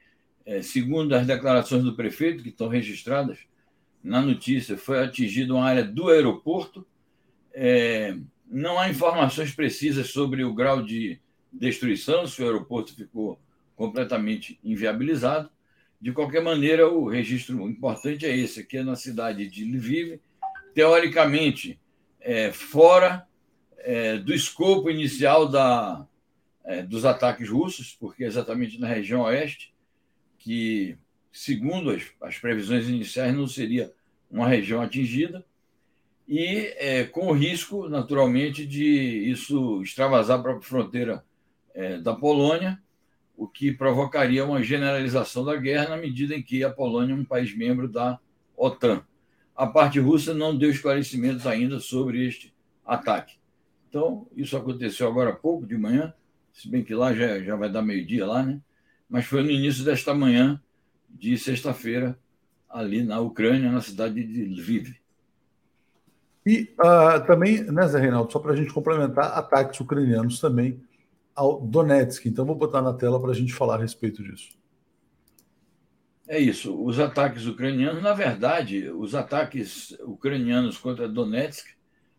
é, 0.44 0.62
segundo 0.62 1.14
as 1.14 1.26
declarações 1.26 1.84
do 1.84 1.94
prefeito, 1.94 2.42
que 2.42 2.48
estão 2.48 2.68
registradas 2.68 3.38
na 4.04 4.20
notícia, 4.20 4.76
foi 4.76 5.02
atingida 5.02 5.54
uma 5.54 5.64
área 5.64 5.82
do 5.82 6.11
aeroporto. 6.11 6.87
É, 7.54 8.14
não 8.46 8.78
há 8.78 8.90
informações 8.90 9.54
precisas 9.54 10.11
sobre 10.11 10.44
o 10.44 10.52
grau 10.52 10.82
de 10.82 11.18
destruição, 11.50 12.26
se 12.26 12.42
o 12.42 12.44
aeroporto 12.44 12.94
ficou 12.94 13.40
completamente 13.75 14.61
inviabilizado. 14.62 15.49
De 15.99 16.12
qualquer 16.12 16.42
maneira, 16.42 16.87
o 16.87 17.08
registro 17.08 17.66
importante 17.66 18.26
é 18.26 18.37
esse, 18.37 18.61
aqui 18.61 18.76
é 18.76 18.82
na 18.82 18.94
cidade 18.94 19.49
de 19.49 19.64
Lviv, 19.64 20.20
teoricamente 20.75 21.80
é, 22.20 22.52
fora 22.52 23.26
é, 23.78 24.18
do 24.18 24.34
escopo 24.34 24.90
inicial 24.90 25.49
da, 25.49 26.06
é, 26.64 26.82
dos 26.82 27.06
ataques 27.06 27.49
russos, 27.49 27.96
porque 27.99 28.25
é 28.25 28.26
exatamente 28.26 28.78
na 28.78 28.88
região 28.88 29.23
oeste, 29.23 29.73
que, 30.38 30.99
segundo 31.34 31.90
as, 31.90 32.04
as 32.22 32.38
previsões 32.38 32.88
iniciais, 32.88 33.34
não 33.34 33.48
seria 33.48 33.92
uma 34.30 34.48
região 34.48 34.80
atingida, 34.80 35.44
e 36.26 36.72
é, 36.78 37.04
com 37.04 37.26
o 37.26 37.32
risco, 37.32 37.88
naturalmente, 37.88 38.64
de 38.64 38.84
isso 39.30 39.82
extravasar 39.82 40.40
para 40.40 40.56
a 40.56 40.62
fronteira 40.62 41.24
é, 41.74 41.98
da 41.98 42.14
Polônia, 42.14 42.80
o 43.36 43.48
que 43.48 43.72
provocaria 43.72 44.44
uma 44.44 44.62
generalização 44.62 45.44
da 45.44 45.56
guerra 45.56 45.90
na 45.90 45.96
medida 45.96 46.36
em 46.36 46.42
que 46.42 46.62
a 46.62 46.70
Polônia 46.70 47.12
é 47.12 47.16
um 47.16 47.24
país 47.24 47.54
membro 47.54 47.88
da 47.88 48.18
OTAN. 48.56 49.04
A 49.56 49.66
parte 49.66 49.98
russa 49.98 50.32
não 50.32 50.56
deu 50.56 50.70
esclarecimentos 50.70 51.46
ainda 51.46 51.80
sobre 51.80 52.26
este 52.26 52.54
ataque. 52.86 53.34
Então, 53.88 54.26
isso 54.36 54.56
aconteceu 54.56 55.08
agora 55.08 55.30
há 55.30 55.36
pouco, 55.36 55.66
de 55.66 55.76
manhã, 55.76 56.14
se 56.52 56.68
bem 56.68 56.84
que 56.84 56.94
lá 56.94 57.12
já, 57.12 57.40
já 57.40 57.56
vai 57.56 57.68
dar 57.68 57.82
meio-dia 57.82 58.24
lá, 58.24 58.42
né? 58.42 58.60
Mas 59.08 59.26
foi 59.26 59.42
no 59.42 59.50
início 59.50 59.84
desta 59.84 60.14
manhã 60.14 60.60
de 61.14 61.38
sexta-feira, 61.38 62.18
ali 62.68 63.02
na 63.02 63.21
Ucrânia, 63.21 63.71
na 63.71 63.80
cidade 63.80 64.23
de 64.23 64.44
Lviv. 64.44 64.94
E 66.44 66.75
uh, 66.78 67.25
também, 67.26 67.62
né, 67.64 67.87
Zé 67.87 68.00
Reinaldo, 68.00 68.30
só 68.30 68.38
para 68.38 68.52
a 68.52 68.56
gente 68.56 68.73
complementar, 68.73 69.38
ataques 69.38 69.80
ucranianos 69.80 70.40
também 70.40 70.83
ao 71.35 71.61
Donetsk. 71.61 72.26
Então, 72.26 72.44
vou 72.44 72.54
botar 72.54 72.83
na 72.83 72.92
tela 72.92 73.21
para 73.21 73.30
a 73.30 73.35
gente 73.35 73.54
falar 73.54 73.76
a 73.76 73.80
respeito 73.80 74.23
disso. 74.23 74.50
É 76.26 76.38
isso. 76.38 76.83
Os 76.83 76.99
ataques 76.99 77.47
ucranianos, 77.47 78.02
na 78.02 78.12
verdade, 78.12 78.90
os 78.90 79.14
ataques 79.14 79.97
ucranianos 80.00 80.76
contra 80.76 81.09
Donetsk 81.09 81.66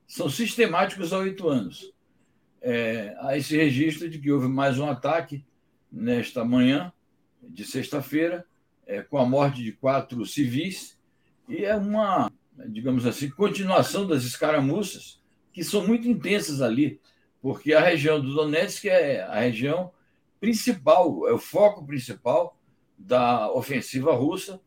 são 0.07 0.29
sistemáticos 0.29 1.11
há 1.11 1.19
oito 1.19 1.47
anos. 1.47 1.93
É, 2.61 3.15
há 3.19 3.37
esse 3.37 3.55
registro 3.55 4.09
de 4.09 4.17
que 4.17 4.31
houve 4.31 4.47
mais 4.47 4.79
um 4.79 4.89
ataque 4.89 5.45
nesta 5.91 6.43
manhã 6.43 6.91
de 7.41 7.63
sexta-feira, 7.63 8.45
é, 8.85 9.01
com 9.01 9.17
a 9.17 9.25
morte 9.25 9.63
de 9.63 9.71
quatro 9.71 10.25
civis, 10.25 10.97
e 11.47 11.63
é 11.65 11.75
uma, 11.75 12.31
digamos 12.67 13.05
assim, 13.05 13.29
continuação 13.29 14.07
das 14.07 14.23
escaramuças, 14.23 15.21
que 15.51 15.63
são 15.63 15.85
muito 15.85 16.07
intensas 16.07 16.61
ali, 16.61 16.99
porque 17.41 17.73
a 17.73 17.79
região 17.79 18.19
do 18.19 18.33
Donetsk 18.33 18.85
é 18.85 19.21
a 19.21 19.39
região 19.39 19.91
principal, 20.39 21.27
é 21.27 21.33
o 21.33 21.37
foco 21.37 21.85
principal 21.85 22.57
da 22.97 23.51
ofensiva 23.51 24.13
russa, 24.13 24.59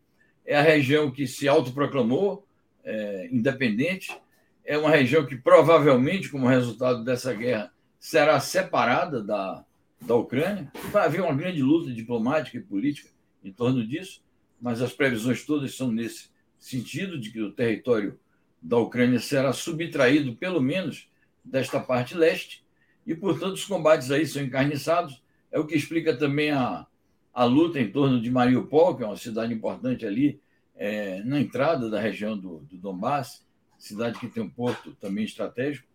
é 0.47 0.57
a 0.57 0.63
região 0.63 1.11
que 1.11 1.27
se 1.27 1.47
autoproclamou 1.47 2.47
é, 2.85 3.29
independente, 3.31 4.19
é 4.65 4.79
uma 4.79 4.91
região 4.91 5.27
que 5.27 5.37
provavelmente, 5.37 6.31
como 6.31 6.47
resultado 6.47 7.05
dessa 7.05 7.33
guerra, 7.33 7.73
será 7.99 8.39
separada 8.39 9.23
da, 9.23 9.65
da 10.01 10.15
Ucrânia. 10.15 10.71
Vai 10.91 11.07
haver 11.07 11.23
uma 11.23 11.35
grande 11.35 11.63
luta 11.63 11.93
diplomática 11.93 12.57
e 12.57 12.63
política 12.63 13.11
em 13.49 13.53
torno 13.53 13.87
disso, 13.87 14.23
mas 14.61 14.83
as 14.83 14.93
previsões 14.93 15.45
todas 15.45 15.75
são 15.75 15.91
nesse 15.91 16.29
sentido 16.59 17.19
de 17.19 17.31
que 17.31 17.41
o 17.41 17.53
território 17.53 18.19
da 18.61 18.77
Ucrânia 18.77 19.21
será 19.21 19.53
subtraído, 19.53 20.35
pelo 20.37 20.61
menos, 20.61 21.09
desta 21.45 21.81
parte 21.81 22.15
leste, 22.15 22.65
e, 23.07 23.15
portanto, 23.15 23.55
os 23.55 23.65
combates 23.65 24.11
aí 24.11 24.27
são 24.27 24.43
encarniçados. 24.43 25.23
É 25.51 25.59
o 25.59 25.67
que 25.67 25.77
explica 25.77 26.15
também 26.15 26.51
a, 26.51 26.87
a 27.33 27.45
luta 27.45 27.81
em 27.81 27.91
torno 27.91 28.21
de 28.21 28.31
Mariupol, 28.31 28.97
que 28.97 29.03
é 29.03 29.07
uma 29.07 29.17
cidade 29.17 29.55
importante 29.55 30.05
ali, 30.05 30.41
é, 30.77 31.23
na 31.25 31.41
entrada 31.41 31.89
da 31.89 32.01
região 32.01 32.37
do, 32.37 32.59
do 32.71 32.77
Donbass, 32.77 33.47
cidade 33.79 34.19
que 34.19 34.29
tem 34.29 34.43
um 34.43 34.51
porto 34.51 34.95
também 35.01 35.25
estratégico. 35.25 35.89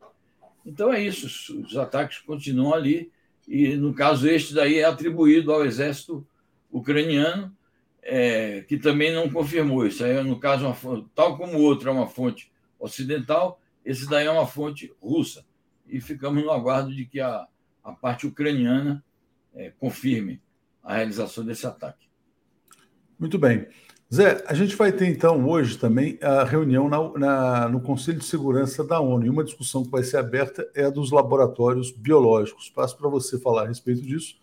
Então 0.66 0.92
é 0.92 1.02
isso, 1.02 1.28
os 1.62 1.78
ataques 1.78 2.20
continuam 2.20 2.74
ali, 2.74 3.12
e 3.48 3.76
no 3.76 3.94
caso 3.94 4.28
este 4.28 4.54
daí 4.54 4.80
é 4.80 4.86
atribuído 4.86 5.52
ao 5.52 5.66
exército 5.66 6.26
ucraniano, 6.74 7.56
é, 8.02 8.66
que 8.68 8.78
também 8.78 9.14
não 9.14 9.30
confirmou. 9.30 9.86
Isso 9.86 10.04
aí, 10.04 10.18
é, 10.18 10.24
no 10.24 10.40
caso, 10.40 10.66
uma, 10.66 11.06
tal 11.16 11.38
como 11.38 11.58
o 11.58 11.62
outro 11.62 11.90
é 11.90 11.92
uma 11.94 12.08
fonte 12.08 12.52
ocidental, 12.80 13.62
esse 13.86 14.10
daí 14.10 14.26
é 14.26 14.32
uma 14.32 14.48
fonte 14.48 14.92
russa. 15.02 15.46
E 15.88 16.02
ficamos 16.02 16.44
no 16.44 16.52
aguardo 16.52 16.94
de 16.94 17.06
que 17.06 17.20
a, 17.20 17.46
a 17.84 17.92
parte 17.92 18.26
ucraniana 18.26 19.04
é, 19.54 19.72
confirme 19.80 20.42
a 20.82 20.96
realização 20.96 21.46
desse 21.46 21.66
ataque. 21.66 22.08
Muito 23.20 23.38
bem. 23.38 23.68
Zé, 24.14 24.44
a 24.48 24.54
gente 24.54 24.76
vai 24.76 24.92
ter 24.92 25.08
então 25.08 25.48
hoje 25.48 25.78
também 25.78 26.20
a 26.22 26.44
reunião 26.44 26.88
na, 26.88 27.12
na, 27.18 27.70
no 27.70 27.82
Conselho 27.82 28.20
de 28.20 28.26
Segurança 28.26 28.84
da 28.84 29.00
ONU. 29.00 29.26
E 29.26 29.30
uma 29.30 29.44
discussão 29.44 29.84
que 29.84 29.90
vai 29.90 30.04
ser 30.04 30.18
aberta 30.18 30.70
é 30.76 30.86
a 30.86 30.90
dos 30.90 31.12
laboratórios 31.12 31.92
biológicos. 31.92 32.70
Passo 32.70 32.98
para 32.98 33.10
você 33.10 33.40
falar 33.40 33.64
a 33.64 33.68
respeito 33.68 34.02
disso. 34.02 34.36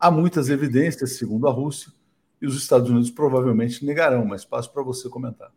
Há 0.00 0.10
muitas 0.10 0.48
evidências, 0.48 1.18
segundo 1.18 1.46
a 1.46 1.52
Rússia, 1.52 1.92
e 2.40 2.46
os 2.46 2.56
Estados 2.56 2.88
Unidos 2.88 3.10
provavelmente 3.10 3.84
negarão, 3.84 4.24
mas 4.24 4.46
passo 4.46 4.72
para 4.72 4.82
você 4.82 5.10
comentar. 5.10 5.52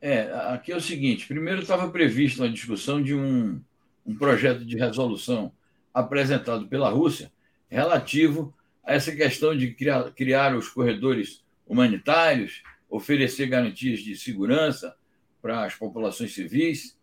É, 0.00 0.32
aqui 0.48 0.72
é 0.72 0.76
o 0.76 0.80
seguinte: 0.80 1.28
primeiro 1.28 1.60
estava 1.60 1.90
previsto 1.90 2.42
a 2.42 2.48
discussão 2.48 3.02
de 3.02 3.14
um, 3.14 3.60
um 4.06 4.16
projeto 4.16 4.64
de 4.64 4.76
resolução 4.78 5.52
apresentado 5.92 6.66
pela 6.66 6.88
Rússia 6.88 7.30
relativo 7.68 8.54
a 8.82 8.94
essa 8.94 9.14
questão 9.14 9.56
de 9.56 9.72
criar, 9.72 10.10
criar 10.12 10.56
os 10.56 10.68
corredores 10.68 11.44
humanitários, 11.66 12.62
oferecer 12.88 13.46
garantias 13.46 14.00
de 14.00 14.16
segurança 14.16 14.96
para 15.40 15.64
as 15.64 15.74
populações 15.74 16.34
civis, 16.34 16.98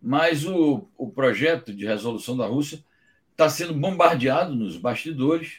mas 0.00 0.46
o, 0.46 0.88
o 0.96 1.10
projeto 1.10 1.72
de 1.72 1.84
resolução 1.84 2.36
da 2.36 2.46
Rússia 2.46 2.84
está 3.32 3.48
sendo 3.48 3.74
bombardeado 3.74 4.54
nos 4.54 4.76
bastidores. 4.76 5.58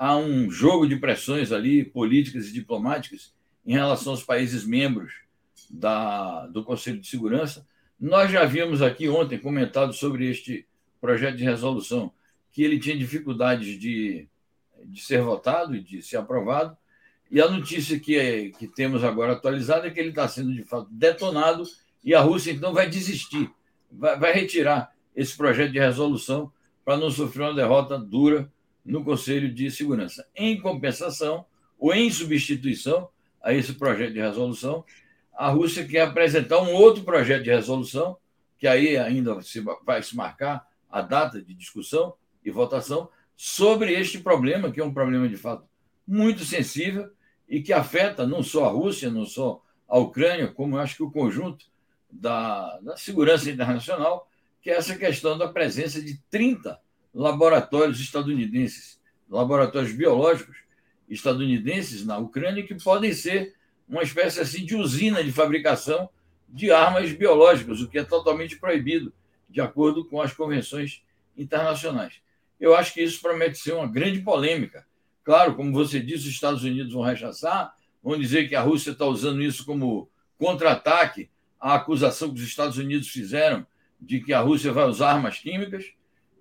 Há 0.00 0.16
um 0.16 0.48
jogo 0.48 0.86
de 0.86 0.94
pressões 0.94 1.50
ali, 1.50 1.84
políticas 1.84 2.46
e 2.46 2.52
diplomáticas, 2.52 3.34
em 3.66 3.72
relação 3.72 4.12
aos 4.12 4.22
países 4.22 4.64
membros 4.64 5.12
da, 5.68 6.46
do 6.46 6.62
Conselho 6.62 7.00
de 7.00 7.08
Segurança. 7.08 7.66
Nós 7.98 8.30
já 8.30 8.42
havíamos 8.42 8.80
aqui 8.80 9.08
ontem 9.08 9.40
comentado 9.40 9.92
sobre 9.92 10.30
este 10.30 10.64
projeto 11.00 11.36
de 11.36 11.42
resolução, 11.42 12.12
que 12.52 12.62
ele 12.62 12.78
tinha 12.78 12.96
dificuldades 12.96 13.76
de, 13.76 14.28
de 14.84 15.00
ser 15.02 15.20
votado 15.20 15.74
e 15.74 15.82
de 15.82 16.00
ser 16.00 16.18
aprovado, 16.18 16.76
e 17.28 17.40
a 17.40 17.48
notícia 17.48 17.98
que, 17.98 18.16
é, 18.16 18.50
que 18.50 18.68
temos 18.68 19.02
agora 19.02 19.32
atualizada 19.32 19.88
é 19.88 19.90
que 19.90 19.98
ele 19.98 20.10
está 20.10 20.28
sendo, 20.28 20.52
de 20.52 20.62
fato, 20.62 20.88
detonado 20.92 21.64
e 22.04 22.14
a 22.14 22.20
Rússia, 22.20 22.52
então, 22.52 22.72
vai 22.72 22.88
desistir, 22.88 23.50
vai, 23.90 24.16
vai 24.16 24.32
retirar 24.32 24.94
esse 25.16 25.36
projeto 25.36 25.72
de 25.72 25.80
resolução 25.80 26.52
para 26.84 26.96
não 26.96 27.10
sofrer 27.10 27.42
uma 27.42 27.54
derrota 27.54 27.98
dura 27.98 28.48
no 28.88 29.04
Conselho 29.04 29.52
de 29.52 29.70
Segurança. 29.70 30.26
Em 30.34 30.58
compensação, 30.58 31.44
ou 31.78 31.94
em 31.94 32.10
substituição 32.10 33.08
a 33.42 33.52
esse 33.52 33.74
projeto 33.74 34.14
de 34.14 34.20
resolução, 34.20 34.84
a 35.36 35.50
Rússia 35.50 35.86
quer 35.86 36.00
apresentar 36.00 36.60
um 36.60 36.72
outro 36.72 37.04
projeto 37.04 37.44
de 37.44 37.50
resolução, 37.50 38.16
que 38.58 38.66
aí 38.66 38.96
ainda 38.96 39.38
vai 39.84 40.02
se 40.02 40.16
marcar 40.16 40.66
a 40.90 41.02
data 41.02 41.40
de 41.40 41.54
discussão 41.54 42.14
e 42.44 42.50
votação, 42.50 43.10
sobre 43.36 43.92
este 43.92 44.18
problema, 44.18 44.72
que 44.72 44.80
é 44.80 44.84
um 44.84 44.92
problema 44.92 45.28
de 45.28 45.36
fato 45.36 45.68
muito 46.06 46.44
sensível 46.44 47.08
e 47.48 47.62
que 47.62 47.72
afeta 47.72 48.26
não 48.26 48.42
só 48.42 48.64
a 48.64 48.70
Rússia, 48.70 49.10
não 49.10 49.24
só 49.24 49.62
a 49.86 49.98
Ucrânia, 49.98 50.48
como 50.48 50.76
eu 50.76 50.80
acho 50.80 50.96
que 50.96 51.02
o 51.02 51.10
conjunto 51.10 51.66
da, 52.10 52.78
da 52.80 52.96
segurança 52.96 53.50
internacional, 53.50 54.28
que 54.60 54.70
é 54.70 54.74
essa 54.74 54.96
questão 54.96 55.36
da 55.38 55.46
presença 55.46 56.02
de 56.02 56.18
30 56.30 56.80
laboratórios 57.14 58.00
estadunidenses, 58.00 59.00
laboratórios 59.28 59.92
biológicos 59.92 60.56
estadunidenses 61.08 62.04
na 62.04 62.18
Ucrânia, 62.18 62.66
que 62.66 62.74
podem 62.74 63.12
ser 63.12 63.54
uma 63.88 64.02
espécie 64.02 64.40
assim 64.40 64.64
de 64.64 64.76
usina 64.76 65.24
de 65.24 65.32
fabricação 65.32 66.08
de 66.48 66.70
armas 66.70 67.10
biológicas, 67.12 67.80
o 67.80 67.88
que 67.88 67.98
é 67.98 68.04
totalmente 68.04 68.58
proibido, 68.58 69.12
de 69.48 69.60
acordo 69.60 70.04
com 70.04 70.20
as 70.20 70.32
convenções 70.32 71.02
internacionais. 71.36 72.20
Eu 72.60 72.74
acho 72.74 72.92
que 72.92 73.02
isso 73.02 73.20
promete 73.20 73.58
ser 73.58 73.72
uma 73.72 73.86
grande 73.86 74.20
polêmica 74.20 74.86
Claro, 75.28 75.54
como 75.54 75.74
você 75.74 76.00
disse, 76.00 76.26
os 76.26 76.32
Estados 76.32 76.64
Unidos 76.64 76.94
vão 76.94 77.02
rechaçar, 77.02 77.74
vão 78.02 78.18
dizer 78.18 78.48
que 78.48 78.54
a 78.54 78.62
Rússia 78.62 78.92
está 78.92 79.04
usando 79.04 79.42
isso 79.42 79.62
como 79.62 80.08
contra-ataque 80.38 81.28
à 81.60 81.74
acusação 81.74 82.32
que 82.32 82.40
os 82.40 82.48
Estados 82.48 82.78
Unidos 82.78 83.08
fizeram 83.08 83.66
de 84.00 84.20
que 84.20 84.32
a 84.32 84.40
Rússia 84.40 84.72
vai 84.72 84.86
usar 84.86 85.10
armas 85.12 85.38
químicas. 85.38 85.84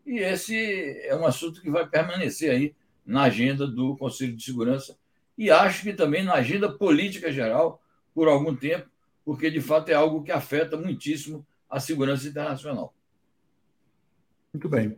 E 0.08 0.20
esse 0.20 0.56
é 1.04 1.14
um 1.14 1.26
assunto 1.26 1.62
que 1.62 1.70
vai 1.70 1.86
permanecer 1.86 2.50
aí 2.50 2.74
na 3.06 3.24
agenda 3.24 3.68
do 3.68 3.98
Conselho 3.98 4.36
de 4.36 4.44
Segurança 4.44 4.98
e 5.38 5.52
acho 5.52 5.84
que 5.84 5.94
também 5.94 6.24
na 6.24 6.36
agenda 6.36 6.72
política 6.72 7.30
geral 7.30 7.82
por 8.16 8.30
algum 8.30 8.56
tempo, 8.56 8.88
porque 9.26 9.52
de 9.52 9.60
fato 9.60 9.90
é 9.90 9.94
algo 9.94 10.24
que 10.24 10.32
afeta 10.32 10.78
muitíssimo 10.78 11.46
a 11.70 11.80
segurança 11.80 12.26
internacional. 12.26 12.94
Muito 14.54 14.70
bem. 14.70 14.98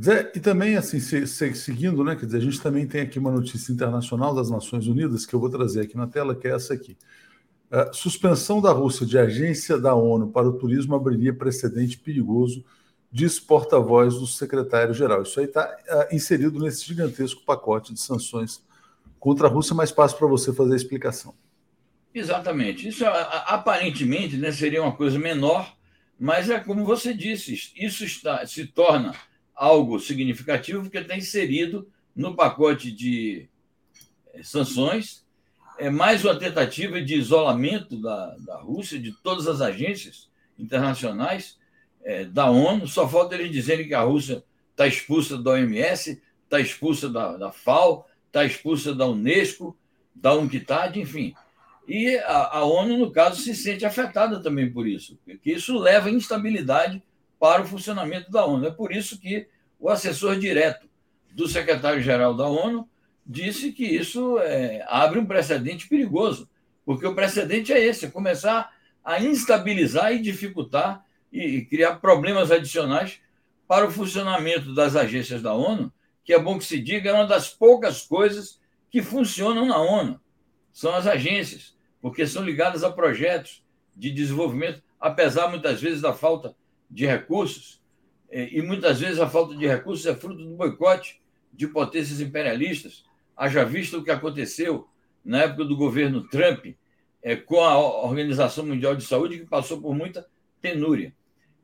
Zé, 0.00 0.30
e 0.34 0.40
também, 0.40 0.76
assim, 0.76 1.00
se, 1.00 1.26
se, 1.26 1.54
seguindo, 1.54 2.04
né, 2.04 2.14
quer 2.14 2.26
dizer, 2.26 2.38
a 2.38 2.42
gente 2.42 2.60
também 2.60 2.86
tem 2.86 3.00
aqui 3.00 3.18
uma 3.18 3.30
notícia 3.30 3.72
internacional 3.72 4.34
das 4.34 4.50
Nações 4.50 4.86
Unidas, 4.86 5.26
que 5.26 5.34
eu 5.34 5.40
vou 5.40 5.50
trazer 5.50 5.80
aqui 5.80 5.96
na 5.96 6.06
tela, 6.06 6.34
que 6.34 6.46
é 6.46 6.52
essa 6.52 6.74
aqui. 6.74 6.96
A 7.70 7.92
suspensão 7.92 8.60
da 8.60 8.72
Rússia 8.72 9.06
de 9.06 9.18
agência 9.18 9.78
da 9.78 9.94
ONU 9.94 10.28
para 10.28 10.48
o 10.48 10.52
turismo 10.52 10.94
abriria 10.94 11.34
precedente 11.34 11.98
perigoso, 11.98 12.64
diz 13.10 13.40
porta-voz 13.40 14.14
do 14.14 14.26
secretário-geral. 14.26 15.22
Isso 15.22 15.40
aí 15.40 15.46
está 15.46 15.66
uh, 15.66 15.92
é, 16.02 16.14
inserido 16.14 16.58
nesse 16.60 16.86
gigantesco 16.86 17.42
pacote 17.44 17.92
de 17.92 18.00
sanções 18.00 18.62
contra 19.18 19.48
a 19.48 19.50
Rússia, 19.50 19.74
mas 19.74 19.90
passo 19.90 20.16
para 20.16 20.26
você 20.26 20.52
fazer 20.52 20.72
a 20.72 20.76
explicação. 20.76 21.34
Exatamente. 22.14 22.88
Isso 22.88 23.04
aparentemente 23.04 24.36
né, 24.36 24.50
seria 24.50 24.82
uma 24.82 24.96
coisa 24.96 25.18
menor, 25.18 25.76
mas 26.18 26.50
é 26.50 26.58
como 26.58 26.84
você 26.84 27.14
disse, 27.14 27.72
isso 27.76 28.04
está, 28.04 28.44
se 28.46 28.66
torna 28.66 29.14
algo 29.54 30.00
significativo 30.00 30.82
porque 30.82 30.98
está 30.98 31.16
inserido 31.16 31.88
no 32.16 32.34
pacote 32.34 32.90
de 32.90 33.48
eh, 34.32 34.42
sanções, 34.42 35.24
é 35.78 35.88
mais 35.88 36.24
uma 36.24 36.38
tentativa 36.38 37.00
de 37.00 37.14
isolamento 37.14 37.96
da, 38.00 38.36
da 38.38 38.58
Rússia, 38.58 38.98
de 38.98 39.12
todas 39.22 39.46
as 39.46 39.60
agências 39.60 40.28
internacionais, 40.58 41.58
é, 42.02 42.24
da 42.24 42.50
ONU. 42.50 42.86
Só 42.86 43.08
falta 43.08 43.34
eles 43.34 43.50
dizerem 43.50 43.86
que 43.86 43.94
a 43.94 44.02
Rússia 44.02 44.44
está 44.70 44.86
expulsa 44.86 45.36
da 45.36 45.52
OMS, 45.52 46.20
está 46.44 46.60
expulsa 46.60 47.08
da, 47.08 47.36
da 47.36 47.52
FAO, 47.52 48.06
está 48.26 48.44
expulsa 48.44 48.94
da 48.94 49.06
Unesco, 49.06 49.76
da 50.14 50.34
UNCTAD, 50.34 51.00
enfim. 51.00 51.34
E 51.86 52.16
a, 52.18 52.58
a, 52.58 52.64
ONU, 52.64 52.96
no 52.98 53.10
caso, 53.10 53.40
se 53.42 53.54
sente 53.54 53.84
afetada 53.84 54.40
também 54.40 54.70
por 54.70 54.86
isso, 54.86 55.18
porque 55.24 55.52
isso 55.52 55.78
leva 55.78 56.10
instabilidade 56.10 57.02
para 57.38 57.62
o 57.62 57.66
funcionamento 57.66 58.30
da 58.30 58.44
ONU. 58.44 58.66
É 58.66 58.70
por 58.70 58.92
isso 58.92 59.18
que 59.18 59.48
o 59.78 59.88
assessor 59.88 60.38
direto 60.38 60.88
do 61.32 61.48
secretário-geral 61.48 62.34
da 62.34 62.46
ONU 62.46 62.88
disse 63.26 63.72
que 63.72 63.84
isso 63.84 64.38
é, 64.40 64.84
abre 64.88 65.18
um 65.18 65.26
precedente 65.26 65.88
perigoso, 65.88 66.48
porque 66.84 67.06
o 67.06 67.14
precedente 67.14 67.72
é 67.72 67.82
esse: 67.82 68.06
é 68.06 68.10
começar 68.10 68.72
a 69.04 69.20
instabilizar 69.20 70.12
e 70.12 70.20
dificultar 70.20 71.04
e, 71.32 71.64
criar 71.64 71.96
problemas 71.96 72.50
adicionais 72.50 73.20
para 73.66 73.86
o 73.86 73.90
funcionamento 73.90 74.74
das 74.74 74.96
agências 74.96 75.42
da 75.42 75.54
ONU, 75.54 75.92
que 76.24 76.32
é 76.32 76.38
bom 76.38 76.58
que 76.58 76.64
se 76.64 76.80
diga, 76.80 77.10
é 77.10 77.12
uma 77.12 77.26
das 77.26 77.48
poucas 77.48 78.02
coisas 78.02 78.60
que 78.90 79.02
funcionam 79.02 79.66
na 79.66 79.78
ONU. 79.78 80.20
São 80.72 80.94
as 80.94 81.06
agências, 81.06 81.76
porque 82.00 82.26
são 82.26 82.42
ligadas 82.42 82.82
a 82.82 82.90
projetos 82.90 83.64
de 83.96 84.10
desenvolvimento, 84.10 84.82
apesar 84.98 85.48
muitas 85.48 85.80
vezes 85.80 86.00
da 86.00 86.12
falta 86.12 86.54
de 86.90 87.06
recursos, 87.06 87.80
é, 88.30 88.48
e 88.52 88.62
muitas 88.62 89.00
vezes 89.00 89.18
a 89.18 89.28
falta 89.28 89.56
de 89.56 89.66
recursos 89.66 90.06
é 90.06 90.14
fruto 90.14 90.44
do 90.44 90.56
boicote 90.56 91.20
de 91.52 91.66
potências 91.66 92.20
imperialistas. 92.20 93.04
Haja 93.36 93.64
visto 93.64 93.98
o 93.98 94.04
que 94.04 94.10
aconteceu 94.10 94.88
na 95.24 95.42
época 95.42 95.64
do 95.64 95.76
governo 95.76 96.28
Trump 96.28 96.66
é, 97.22 97.36
com 97.36 97.60
a 97.60 97.76
Organização 97.78 98.64
Mundial 98.64 98.94
de 98.94 99.04
Saúde, 99.04 99.38
que 99.38 99.46
passou 99.46 99.80
por 99.80 99.94
muita 99.94 100.26
penúria. 100.60 101.14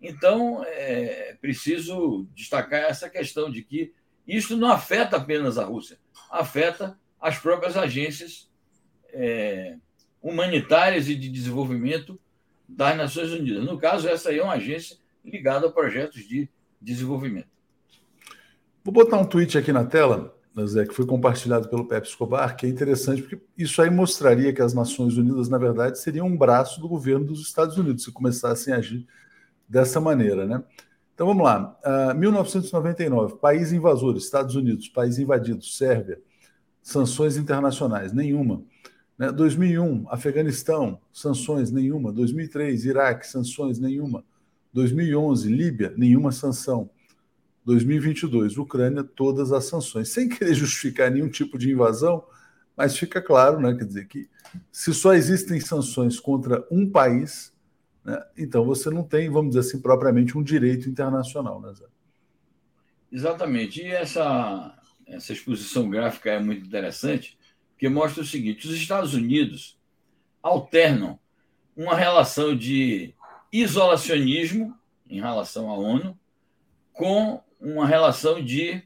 Então, 0.01 0.63
é 0.65 1.37
preciso 1.41 2.27
destacar 2.35 2.83
essa 2.83 3.09
questão 3.09 3.51
de 3.51 3.63
que 3.63 3.93
isso 4.27 4.57
não 4.57 4.71
afeta 4.71 5.17
apenas 5.17 5.57
a 5.57 5.65
Rússia, 5.65 5.99
afeta 6.31 6.99
as 7.21 7.39
próprias 7.39 7.77
agências 7.77 8.51
é, 9.13 9.77
humanitárias 10.21 11.09
e 11.09 11.15
de 11.15 11.29
desenvolvimento 11.29 12.19
das 12.69 12.97
Nações 12.97 13.31
Unidas. 13.31 13.65
No 13.65 13.79
caso, 13.79 14.09
essa 14.09 14.31
aí 14.31 14.39
é 14.39 14.43
uma 14.43 14.55
agência 14.55 14.97
ligada 15.25 15.67
a 15.67 15.73
projetos 15.73 16.27
de 16.27 16.49
desenvolvimento. 16.81 17.49
Vou 18.85 18.93
botar 18.93 19.19
um 19.19 19.25
tweet 19.25 19.57
aqui 19.57 19.73
na 19.73 19.85
tela, 19.85 20.37
Zé, 20.65 20.87
que 20.87 20.95
foi 20.95 21.07
compartilhado 21.07 21.69
pelo 21.69 21.87
Pepe 21.87 22.07
Escobar, 22.09 22.57
que 22.57 22.67
é 22.67 22.69
interessante, 22.69 23.23
porque 23.23 23.39
isso 23.59 23.83
aí 23.83 23.91
mostraria 23.91 24.53
que 24.53 24.63
as 24.63 24.73
Nações 24.73 25.17
Unidas, 25.17 25.49
na 25.49 25.59
verdade, 25.59 25.99
seriam 25.99 26.27
um 26.27 26.37
braço 26.37 26.81
do 26.81 26.89
governo 26.89 27.27
dos 27.27 27.43
Estados 27.43 27.77
Unidos, 27.77 28.05
se 28.05 28.13
começassem 28.13 28.73
a 28.73 28.79
agir 28.79 29.07
dessa 29.69 30.01
maneira, 30.01 30.47
né? 30.47 30.63
Então 31.15 31.27
vamos 31.27 31.45
lá. 31.45 31.79
Uh, 31.85 32.11
ah, 32.11 32.15
1999, 32.15 33.37
país 33.37 33.73
invasor, 33.73 34.17
Estados 34.17 34.55
Unidos, 34.55 34.89
país 34.89 35.19
invadido, 35.19 35.65
Sérvia, 35.65 36.21
sanções 36.83 37.37
internacionais, 37.37 38.13
nenhuma. 38.13 38.63
Né? 39.19 39.33
2001, 39.33 40.07
Afeganistão, 40.11 41.01
sanções, 41.13 41.71
nenhuma. 41.71 42.13
2003, 42.13 42.85
Iraque, 42.85 43.27
sanções, 43.27 43.79
nenhuma. 43.79 44.25
2011, 44.73 45.49
Líbia, 45.49 45.95
nenhuma 45.97 46.31
sanção. 46.33 46.91
2022, 47.65 48.59
Ucrânia, 48.59 49.03
todas 49.03 49.53
as 49.53 49.65
sanções. 49.65 50.11
Sem 50.11 50.29
querer 50.29 50.55
justificar 50.55 51.11
nenhum 51.11 51.29
tipo 51.29 51.59
de 51.59 51.71
invasão, 51.71 52.25
mas 52.77 52.97
fica 52.97 53.23
claro, 53.23 53.59
né, 53.59 53.75
quer 53.75 53.85
dizer, 53.85 54.07
que 54.07 54.29
se 54.71 54.93
só 54.93 55.15
existem 55.15 55.59
sanções 55.61 56.21
contra 56.21 56.65
um 56.71 56.89
país, 56.89 57.53
né, 58.07 58.25
então 58.39 58.65
você 58.65 58.89
não 58.89 59.03
tem, 59.03 59.29
vamos 59.29 59.57
dizer 59.57 59.69
assim, 59.69 59.83
propriamente 59.83 60.39
um 60.39 60.43
direito 60.43 60.89
internacional, 60.89 61.61
né, 61.61 61.75
Zé? 61.75 61.87
Exatamente. 63.11 63.83
E 63.83 63.89
essa, 63.89 64.79
essa 65.05 65.33
exposição 65.33 65.91
gráfica 65.91 66.31
é 66.31 66.39
muito 66.39 66.65
interessante, 66.65 67.37
porque 67.73 67.89
mostra 67.89 68.23
o 68.23 68.27
seguinte: 68.27 68.69
os 68.69 68.75
Estados 68.75 69.13
Unidos 69.13 69.77
alternam 70.41 71.19
uma 71.77 71.97
relação 71.97 72.57
de 72.57 73.13
isolacionismo 73.53 74.79
em 75.11 75.21
relação 75.21 75.69
à 75.69 75.75
ONU 75.75 76.17
com 76.93 77.43
uma 77.61 77.89
relação 77.89 78.43
de 78.43 78.83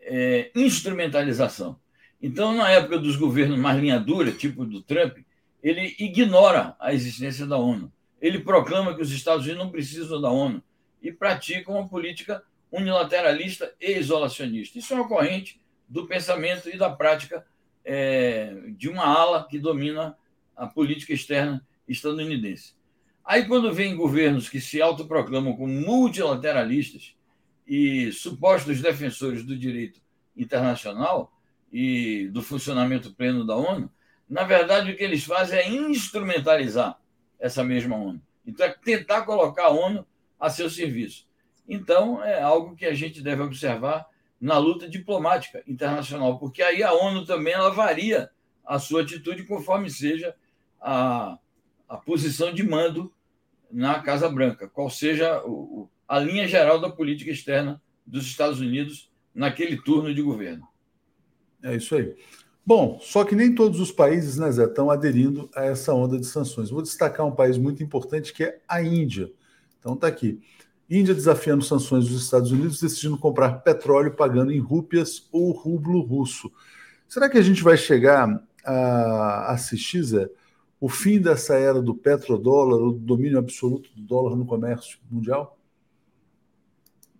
é, 0.00 0.52
instrumentalização. 0.54 1.76
Então, 2.22 2.54
na 2.54 2.70
época 2.70 2.96
dos 2.96 3.16
governos 3.16 3.58
mais 3.58 3.80
linha 3.80 3.98
dura, 3.98 4.30
tipo 4.30 4.64
do 4.64 4.80
Trump, 4.80 5.18
ele 5.60 5.96
ignora 5.98 6.76
a 6.78 6.94
existência 6.94 7.44
da 7.44 7.56
ONU. 7.56 7.92
Ele 8.22 8.38
proclama 8.38 8.94
que 8.94 9.02
os 9.02 9.10
Estados 9.10 9.44
Unidos 9.44 9.64
não 9.64 9.72
precisam 9.72 10.20
da 10.20 10.30
ONU 10.30 10.62
e 11.02 11.10
pratica 11.10 11.72
uma 11.72 11.88
política 11.88 12.40
unilateralista 12.70 13.74
e 13.80 13.98
isolacionista. 13.98 14.78
Isso 14.78 14.92
é 14.92 14.96
uma 14.96 15.08
corrente 15.08 15.60
do 15.88 16.06
pensamento 16.06 16.70
e 16.70 16.78
da 16.78 16.88
prática 16.88 17.44
é, 17.84 18.54
de 18.78 18.88
uma 18.88 19.04
ala 19.04 19.48
que 19.50 19.58
domina 19.58 20.16
a 20.56 20.68
política 20.68 21.12
externa 21.12 21.66
estadunidense. 21.88 22.74
Aí, 23.24 23.44
quando 23.44 23.74
vem 23.74 23.96
governos 23.96 24.48
que 24.48 24.60
se 24.60 24.80
autoproclamam 24.80 25.56
como 25.56 25.72
multilateralistas 25.72 27.16
e 27.66 28.12
supostos 28.12 28.80
defensores 28.80 29.42
do 29.42 29.58
direito 29.58 30.00
internacional 30.36 31.32
e 31.72 32.28
do 32.28 32.40
funcionamento 32.40 33.12
pleno 33.12 33.44
da 33.44 33.56
ONU, 33.56 33.90
na 34.28 34.44
verdade, 34.44 34.92
o 34.92 34.96
que 34.96 35.02
eles 35.02 35.24
fazem 35.24 35.58
é 35.58 35.68
instrumentalizar 35.68 37.01
essa 37.42 37.62
mesma 37.62 37.96
ONU. 37.96 38.22
Então, 38.46 38.64
é 38.64 38.70
tentar 38.70 39.22
colocar 39.22 39.66
a 39.66 39.70
ONU 39.70 40.06
a 40.40 40.48
seu 40.48 40.70
serviço. 40.70 41.26
Então, 41.68 42.24
é 42.24 42.40
algo 42.40 42.74
que 42.74 42.86
a 42.86 42.94
gente 42.94 43.20
deve 43.20 43.42
observar 43.42 44.06
na 44.40 44.56
luta 44.58 44.88
diplomática 44.88 45.62
internacional, 45.66 46.38
porque 46.38 46.62
aí 46.62 46.82
a 46.82 46.92
ONU 46.92 47.26
também 47.26 47.52
ela 47.52 47.70
varia 47.70 48.30
a 48.64 48.78
sua 48.78 49.02
atitude 49.02 49.44
conforme 49.44 49.90
seja 49.90 50.34
a 50.80 51.38
a 51.92 51.98
posição 51.98 52.54
de 52.54 52.62
mando 52.62 53.12
na 53.70 54.00
Casa 54.00 54.26
Branca, 54.26 54.66
qual 54.66 54.88
seja 54.88 55.42
o, 55.44 55.90
a 56.08 56.18
linha 56.18 56.48
geral 56.48 56.80
da 56.80 56.88
política 56.88 57.30
externa 57.30 57.82
dos 58.06 58.24
Estados 58.24 58.60
Unidos 58.60 59.10
naquele 59.34 59.76
turno 59.76 60.14
de 60.14 60.22
governo. 60.22 60.66
É 61.62 61.76
isso 61.76 61.94
aí. 61.94 62.16
Bom, 62.64 62.98
só 63.02 63.24
que 63.24 63.34
nem 63.34 63.54
todos 63.54 63.80
os 63.80 63.90
países, 63.90 64.38
né, 64.38 64.50
Zé, 64.52 64.64
estão 64.64 64.88
aderindo 64.88 65.50
a 65.54 65.64
essa 65.64 65.92
onda 65.92 66.18
de 66.18 66.26
sanções. 66.26 66.70
Vou 66.70 66.80
destacar 66.80 67.26
um 67.26 67.34
país 67.34 67.58
muito 67.58 67.82
importante 67.82 68.32
que 68.32 68.44
é 68.44 68.60
a 68.68 68.80
Índia. 68.80 69.32
Então 69.80 69.96
tá 69.96 70.06
aqui. 70.06 70.40
Índia 70.88 71.14
desafiando 71.14 71.64
sanções 71.64 72.06
dos 72.06 72.22
Estados 72.22 72.52
Unidos, 72.52 72.80
decidindo 72.80 73.18
comprar 73.18 73.62
petróleo 73.62 74.14
pagando 74.14 74.52
em 74.52 74.60
rúpias 74.60 75.28
ou 75.32 75.50
rublo 75.50 76.02
russo. 76.02 76.52
Será 77.08 77.28
que 77.28 77.36
a 77.36 77.42
gente 77.42 77.62
vai 77.64 77.76
chegar 77.76 78.42
a 78.64 79.52
assistir, 79.52 80.02
Zé, 80.02 80.30
o 80.80 80.88
fim 80.88 81.20
dessa 81.20 81.54
era 81.54 81.82
do 81.82 81.94
petrodólar, 81.94 82.80
o 82.80 82.92
domínio 82.92 83.38
absoluto 83.38 83.90
do 83.94 84.02
dólar 84.02 84.36
no 84.36 84.46
comércio 84.46 84.98
mundial? 85.10 85.58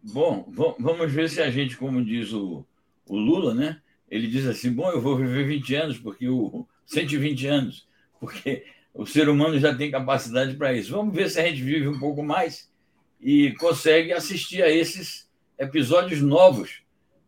Bom, 0.02 0.48
vamos 0.78 1.12
ver 1.12 1.28
se 1.28 1.40
a 1.40 1.50
gente, 1.50 1.76
como 1.76 2.04
diz 2.04 2.32
o, 2.32 2.64
o 3.06 3.16
Lula, 3.16 3.54
né? 3.54 3.81
Ele 4.12 4.26
diz 4.26 4.46
assim: 4.46 4.70
bom, 4.70 4.90
eu 4.90 5.00
vou 5.00 5.16
viver 5.16 5.46
20 5.46 5.74
anos, 5.74 5.98
porque 5.98 6.28
o 6.28 6.68
120 6.84 7.46
anos, 7.46 7.88
porque 8.20 8.66
o 8.92 9.06
ser 9.06 9.26
humano 9.26 9.58
já 9.58 9.74
tem 9.74 9.90
capacidade 9.90 10.54
para 10.54 10.74
isso. 10.74 10.92
Vamos 10.92 11.14
ver 11.14 11.30
se 11.30 11.40
a 11.40 11.44
gente 11.46 11.62
vive 11.62 11.88
um 11.88 11.98
pouco 11.98 12.22
mais 12.22 12.70
e 13.18 13.52
consegue 13.52 14.12
assistir 14.12 14.62
a 14.62 14.68
esses 14.68 15.30
episódios 15.58 16.20
novos 16.20 16.82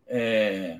é, 0.06 0.78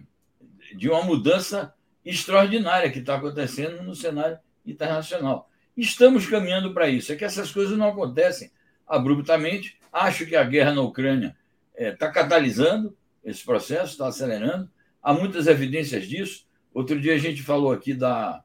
de 0.77 0.91
uma 0.91 1.03
mudança 1.03 1.73
extraordinária 2.05 2.91
que 2.91 2.99
está 2.99 3.15
acontecendo 3.15 3.83
no 3.83 3.95
cenário 3.95 4.39
internacional. 4.67 5.49
Estamos 5.75 6.27
caminhando 6.27 6.75
para 6.75 6.87
isso. 6.87 7.13
É 7.13 7.17
que 7.17 7.25
essas 7.25 7.51
coisas 7.51 7.79
não 7.79 7.89
acontecem 7.89 8.51
abruptamente. 8.87 9.79
Acho 9.91 10.27
que 10.27 10.37
a 10.37 10.45
guerra 10.45 10.75
na 10.75 10.83
Ucrânia 10.83 11.35
está 11.75 12.09
é, 12.09 12.13
catalisando 12.13 12.95
esse 13.25 13.43
processo, 13.43 13.93
está 13.93 14.07
acelerando. 14.07 14.69
Há 15.05 15.13
muitas 15.13 15.47
evidências 15.47 16.09
disso. 16.09 16.47
Outro 16.73 16.99
dia 16.99 17.13
a 17.13 17.19
gente 17.19 17.43
falou 17.43 17.71
aqui 17.71 17.93
da, 17.93 18.43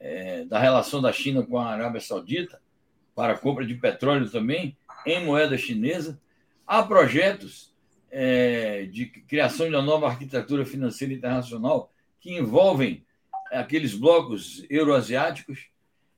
é, 0.00 0.46
da 0.46 0.58
relação 0.58 1.02
da 1.02 1.12
China 1.12 1.42
com 1.42 1.58
a 1.58 1.66
Arábia 1.66 2.00
Saudita 2.00 2.58
para 3.14 3.34
a 3.34 3.38
compra 3.38 3.66
de 3.66 3.74
petróleo 3.74 4.30
também 4.30 4.74
em 5.04 5.22
moeda 5.22 5.58
chinesa. 5.58 6.18
Há 6.66 6.82
projetos 6.82 7.74
é, 8.10 8.84
de 8.86 9.04
criação 9.06 9.68
de 9.68 9.74
uma 9.74 9.82
nova 9.82 10.06
arquitetura 10.06 10.64
financeira 10.64 11.12
internacional 11.12 11.92
que 12.18 12.34
envolvem 12.34 13.04
aqueles 13.52 13.94
blocos 13.94 14.64
euroasiáticos. 14.70 15.68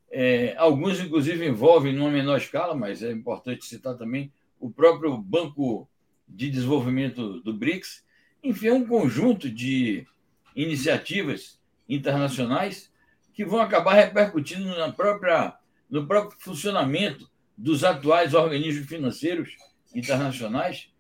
É, 0.09 0.55
alguns, 0.57 1.01
inclusive, 1.01 1.45
envolvem, 1.45 1.93
numa 1.93 2.11
menor 2.11 2.39
escala, 2.39 2.73
mas 2.73 3.03
é 3.03 3.11
importante 3.11 3.65
citar 3.65 3.97
também 3.97 4.33
o 4.61 4.71
próprio 4.71 5.17
Banco 5.19 5.89
de 6.29 6.49
Desenvolvimento 6.49 7.41
do 7.41 7.53
BRICS. 7.53 8.06
Enfim, 8.47 8.69
é 8.69 8.73
um 8.73 8.87
conjunto 8.87 9.51
de 9.51 10.07
iniciativas 10.55 11.59
internacionais 11.89 12.93
que 13.35 13.45
vão 13.45 13.59
acabar 13.59 13.95
repercutindo 13.95 14.69
na 14.69 14.93
própria, 14.93 15.59
no 15.91 16.07
próprio 16.07 16.39
funcionamento 16.39 17.29
dos 17.59 17.83
atuais 17.83 18.35
organismos 18.35 18.87
financeiros 18.87 19.57
internacionais. 19.93 20.91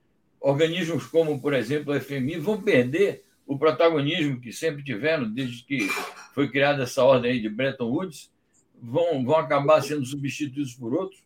Organismos 0.41 1.07
como, 1.07 1.41
por 1.41 1.55
exemplo, 1.55 1.95
o 1.95 2.01
FMI 2.01 2.37
vão 2.41 2.61
perder 2.61 3.23
o 3.47 3.57
protagonismo 3.57 4.41
que 4.41 4.53
sempre 4.53 4.83
tiveram 4.83 5.33
desde 5.33 5.63
que 5.63 5.89
foi 6.35 6.51
criada 6.51 6.83
essa 6.83 7.05
ordem 7.05 7.41
de 7.41 7.49
Bretton 7.49 7.89
Woods, 7.89 8.29
vão, 8.75 9.25
vão 9.25 9.37
acabar 9.37 9.81
sendo 9.83 10.05
substituídos 10.05 10.75
por 10.75 10.93
outros. 10.93 11.23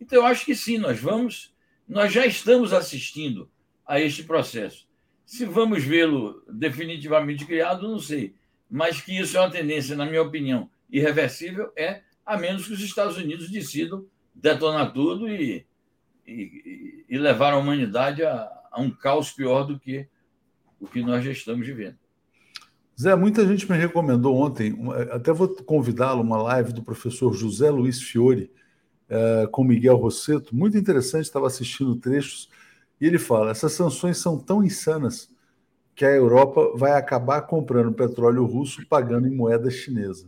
Então, 0.00 0.18
eu 0.18 0.26
acho 0.26 0.44
que 0.44 0.56
sim, 0.56 0.78
nós 0.78 0.98
vamos, 0.98 1.54
nós 1.88 2.12
já 2.12 2.26
estamos 2.26 2.72
assistindo 2.72 3.48
a 3.86 4.00
este 4.00 4.24
processo. 4.24 4.89
Se 5.30 5.44
vamos 5.44 5.84
vê-lo 5.84 6.42
definitivamente 6.48 7.46
criado, 7.46 7.88
não 7.88 8.00
sei. 8.00 8.34
Mas 8.68 9.00
que 9.00 9.16
isso 9.16 9.36
é 9.36 9.40
uma 9.40 9.48
tendência, 9.48 9.94
na 9.94 10.04
minha 10.04 10.20
opinião, 10.20 10.68
irreversível, 10.90 11.70
é 11.76 12.00
a 12.26 12.36
menos 12.36 12.66
que 12.66 12.72
os 12.72 12.80
Estados 12.80 13.16
Unidos 13.16 13.48
decidam 13.48 14.04
detonar 14.34 14.92
tudo 14.92 15.28
e, 15.28 15.64
e, 16.26 17.04
e 17.08 17.16
levar 17.16 17.52
a 17.52 17.58
humanidade 17.58 18.24
a, 18.24 18.50
a 18.72 18.80
um 18.80 18.90
caos 18.90 19.30
pior 19.30 19.62
do 19.62 19.78
que 19.78 20.08
o 20.80 20.88
que 20.88 21.00
nós 21.00 21.24
já 21.24 21.30
estamos 21.30 21.64
vivendo. 21.64 21.94
Zé, 23.00 23.14
muita 23.14 23.46
gente 23.46 23.70
me 23.70 23.78
recomendou 23.78 24.34
ontem, 24.36 24.76
até 25.12 25.32
vou 25.32 25.48
convidá-lo, 25.62 26.22
uma 26.22 26.42
live 26.42 26.72
do 26.72 26.82
professor 26.82 27.32
José 27.34 27.70
Luiz 27.70 28.02
Fiore 28.02 28.50
é, 29.08 29.46
com 29.52 29.62
Miguel 29.62 29.94
Rosseto, 29.94 30.56
muito 30.56 30.76
interessante, 30.76 31.26
estava 31.26 31.46
assistindo 31.46 31.94
trechos, 31.94 32.50
e 33.00 33.06
ele 33.06 33.18
fala: 33.18 33.50
essas 33.50 33.72
sanções 33.72 34.18
são 34.18 34.38
tão 34.38 34.62
insanas 34.62 35.30
que 35.94 36.04
a 36.04 36.10
Europa 36.10 36.72
vai 36.76 36.92
acabar 36.92 37.42
comprando 37.42 37.92
petróleo 37.92 38.44
russo 38.44 38.86
pagando 38.88 39.26
em 39.26 39.34
moeda 39.34 39.70
chinesa, 39.70 40.26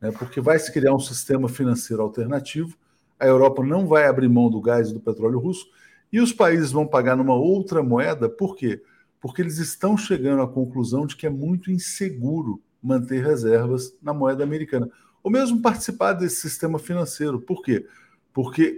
né, 0.00 0.10
porque 0.12 0.40
vai 0.40 0.58
se 0.58 0.72
criar 0.72 0.94
um 0.94 1.00
sistema 1.00 1.48
financeiro 1.48 2.02
alternativo, 2.02 2.76
a 3.18 3.26
Europa 3.26 3.62
não 3.62 3.86
vai 3.86 4.06
abrir 4.06 4.28
mão 4.28 4.48
do 4.48 4.60
gás 4.60 4.90
e 4.90 4.94
do 4.94 5.00
petróleo 5.00 5.38
russo, 5.38 5.66
e 6.12 6.20
os 6.20 6.32
países 6.32 6.72
vão 6.72 6.86
pagar 6.86 7.16
numa 7.16 7.34
outra 7.34 7.82
moeda, 7.82 8.28
por 8.28 8.56
quê? 8.56 8.82
porque 9.20 9.42
eles 9.42 9.58
estão 9.58 9.96
chegando 9.96 10.42
à 10.42 10.48
conclusão 10.48 11.06
de 11.06 11.14
que 11.14 11.26
é 11.26 11.30
muito 11.30 11.70
inseguro 11.70 12.60
manter 12.82 13.22
reservas 13.22 13.94
na 14.02 14.14
moeda 14.14 14.42
americana, 14.42 14.88
ou 15.22 15.30
mesmo 15.30 15.60
participar 15.60 16.14
desse 16.14 16.36
sistema 16.36 16.78
financeiro. 16.78 17.38
Por 17.38 17.62
quê? 17.62 17.86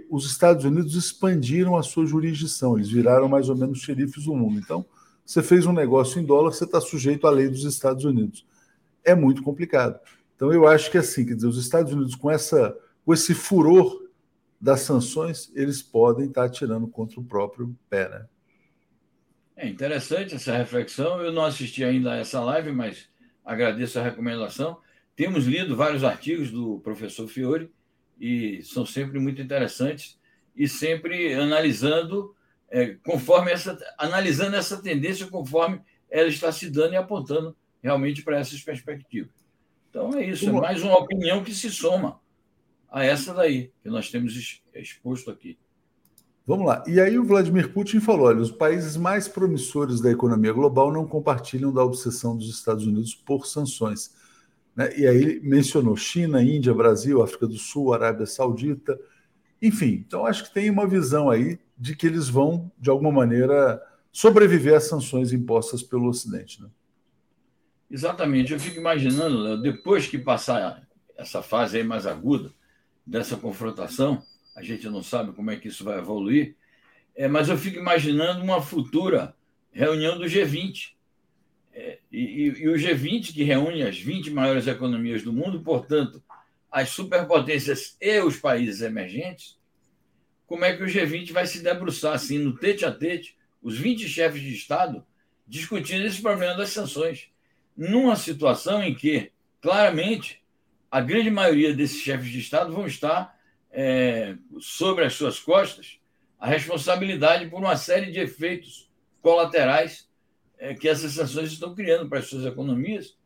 Os 0.09 0.25
Estados 0.25 0.65
Unidos 0.65 0.95
expandiram 0.95 1.77
a 1.77 1.83
sua 1.83 2.05
jurisdição, 2.05 2.75
eles 2.75 2.89
viraram 2.89 3.27
mais 3.27 3.49
ou 3.49 3.55
menos 3.55 3.79
xerifes 3.79 4.25
do 4.25 4.35
mundo. 4.35 4.59
Então, 4.59 4.85
você 5.25 5.41
fez 5.41 5.65
um 5.65 5.73
negócio 5.73 6.19
em 6.19 6.25
dólar, 6.25 6.51
você 6.51 6.63
está 6.65 6.81
sujeito 6.81 7.27
à 7.27 7.29
lei 7.29 7.47
dos 7.47 7.63
Estados 7.63 8.03
Unidos. 8.03 8.45
É 9.03 9.13
muito 9.13 9.43
complicado. 9.43 9.99
Então, 10.35 10.51
eu 10.51 10.67
acho 10.67 10.89
que 10.89 10.97
assim, 10.97 11.25
quer 11.25 11.35
dizer, 11.35 11.47
os 11.47 11.57
Estados 11.57 11.93
Unidos, 11.93 12.15
com, 12.15 12.29
essa, 12.29 12.75
com 13.05 13.13
esse 13.13 13.33
furor 13.33 14.03
das 14.59 14.81
sanções, 14.81 15.51
eles 15.55 15.81
podem 15.81 16.27
estar 16.27 16.45
atirando 16.45 16.87
contra 16.87 17.19
o 17.19 17.23
próprio 17.23 17.75
pé, 17.89 18.09
né? 18.09 18.25
É 19.55 19.67
interessante 19.69 20.33
essa 20.33 20.57
reflexão. 20.57 21.21
Eu 21.21 21.31
não 21.31 21.45
assisti 21.45 21.83
ainda 21.83 22.13
a 22.13 22.17
essa 22.17 22.41
live, 22.41 22.71
mas 22.71 23.07
agradeço 23.45 23.99
a 23.99 24.03
recomendação. 24.03 24.77
Temos 25.15 25.45
lido 25.45 25.75
vários 25.75 26.03
artigos 26.03 26.49
do 26.49 26.79
professor 26.79 27.27
Fiore 27.27 27.71
e 28.23 28.63
são 28.63 28.85
sempre 28.85 29.19
muito 29.19 29.41
interessantes 29.41 30.17
e 30.55 30.65
sempre 30.65 31.33
analisando 31.33 32.33
é, 32.69 32.95
conforme 33.05 33.51
essa 33.51 33.77
analisando 33.97 34.55
essa 34.55 34.81
tendência 34.81 35.27
conforme 35.27 35.81
ela 36.09 36.29
está 36.29 36.49
se 36.49 36.69
dando 36.69 36.93
e 36.93 36.95
apontando 36.95 37.53
realmente 37.81 38.23
para 38.23 38.39
essas 38.39 38.61
perspectivas. 38.61 39.29
Então 39.89 40.17
é 40.17 40.25
isso, 40.25 40.47
é 40.47 40.51
mais 40.53 40.81
uma 40.81 40.97
opinião 40.97 41.43
que 41.43 41.53
se 41.53 41.69
soma 41.69 42.21
a 42.89 43.03
essa 43.03 43.33
daí 43.33 43.71
que 43.81 43.89
nós 43.89 44.09
temos 44.09 44.63
exposto 44.73 45.29
aqui. 45.29 45.57
Vamos 46.47 46.65
lá. 46.65 46.81
E 46.87 47.01
aí 47.01 47.19
o 47.19 47.25
Vladimir 47.25 47.73
Putin 47.73 47.99
falou: 47.99 48.27
olha, 48.27 48.39
os 48.39 48.51
países 48.51 48.95
mais 48.95 49.27
promissores 49.27 49.99
da 49.99 50.09
economia 50.09 50.53
global 50.53 50.93
não 50.93 51.05
compartilham 51.05 51.73
da 51.73 51.83
obsessão 51.83 52.37
dos 52.37 52.49
Estados 52.49 52.85
Unidos 52.85 53.13
por 53.13 53.45
sanções. 53.45 54.15
Né? 54.75 54.97
E 54.97 55.07
aí 55.07 55.39
mencionou 55.41 55.95
China, 55.95 56.41
Índia, 56.41 56.73
Brasil, 56.73 57.21
África 57.21 57.47
do 57.47 57.57
Sul, 57.57 57.93
Arábia 57.93 58.25
Saudita, 58.25 58.99
enfim. 59.61 60.03
Então 60.05 60.25
acho 60.25 60.43
que 60.45 60.53
tem 60.53 60.69
uma 60.69 60.87
visão 60.87 61.29
aí 61.29 61.59
de 61.77 61.95
que 61.95 62.07
eles 62.07 62.27
vão, 62.29 62.71
de 62.79 62.89
alguma 62.89 63.11
maneira, 63.11 63.81
sobreviver 64.11 64.75
às 64.75 64.85
sanções 64.85 65.31
impostas 65.33 65.81
pelo 65.83 66.07
Ocidente. 66.07 66.61
Né? 66.61 66.69
Exatamente. 67.89 68.53
Eu 68.53 68.59
fico 68.59 68.79
imaginando, 68.79 69.37
Léo, 69.39 69.61
depois 69.61 70.07
que 70.07 70.17
passar 70.17 70.87
essa 71.17 71.41
fase 71.41 71.77
aí 71.77 71.83
mais 71.83 72.05
aguda 72.05 72.51
dessa 73.05 73.37
confrontação 73.37 74.23
a 74.55 74.61
gente 74.61 74.87
não 74.87 75.01
sabe 75.01 75.33
como 75.33 75.51
é 75.51 75.57
que 75.57 75.67
isso 75.67 75.83
vai 75.83 75.97
evoluir, 75.97 76.55
é, 77.15 77.27
mas 77.27 77.49
eu 77.49 77.57
fico 77.57 77.79
imaginando 77.79 78.43
uma 78.43 78.61
futura 78.61 79.35
reunião 79.71 80.17
do 80.17 80.25
G20. 80.25 80.93
É, 81.73 81.97
e, 82.11 82.53
e, 82.59 82.69
o 82.69 82.73
G20, 82.73 83.33
que 83.33 83.43
reúne 83.43 83.83
as 83.83 83.97
20 83.97 84.29
maiores 84.29 84.67
economias 84.67 85.23
do 85.23 85.33
mundo, 85.33 85.61
portanto, 85.61 86.23
as 86.71 86.89
superpotências 86.89 87.97
e 87.99 88.19
os 88.19 88.37
países 88.37 88.81
emergentes, 88.81 89.57
como 90.45 90.65
é 90.65 90.75
que 90.75 90.83
o 90.83 90.87
G20 90.87 91.31
vai 91.31 91.47
se 91.47 91.63
debruçar 91.63 92.13
assim, 92.13 92.37
no 92.37 92.55
tete 92.57 92.85
a 92.85 92.91
tete, 92.91 93.35
os 93.61 93.77
20 93.77 94.07
chefes 94.07 94.41
de 94.41 94.53
Estado, 94.53 95.03
discutindo 95.47 96.05
esse 96.05 96.21
problema 96.21 96.55
das 96.55 96.69
sanções, 96.69 97.29
numa 97.75 98.15
situação 98.15 98.83
em 98.83 98.93
que, 98.93 99.31
claramente, 99.61 100.41
a 100.91 101.01
grande 101.01 101.31
maioria 101.31 101.73
desses 101.73 102.01
chefes 102.01 102.29
de 102.29 102.39
Estado 102.39 102.71
vão 102.71 102.85
estar 102.85 103.35
é, 103.71 104.35
sobre 104.59 105.05
as 105.05 105.13
suas 105.13 105.39
costas 105.39 105.99
a 106.43 106.47
responsabilidade 106.47 107.47
por 107.47 107.59
uma 107.59 107.77
série 107.77 108.11
de 108.11 108.19
efeitos 108.19 108.91
colaterais 109.21 110.09
é, 110.63 110.73
que 110.73 110.87
essas 110.87 111.11
sanções 111.11 111.51
estão 111.51 111.75
criando 111.75 112.07
para 112.07 112.19
as 112.19 112.27
suas 112.27 112.45
economias 112.45 113.17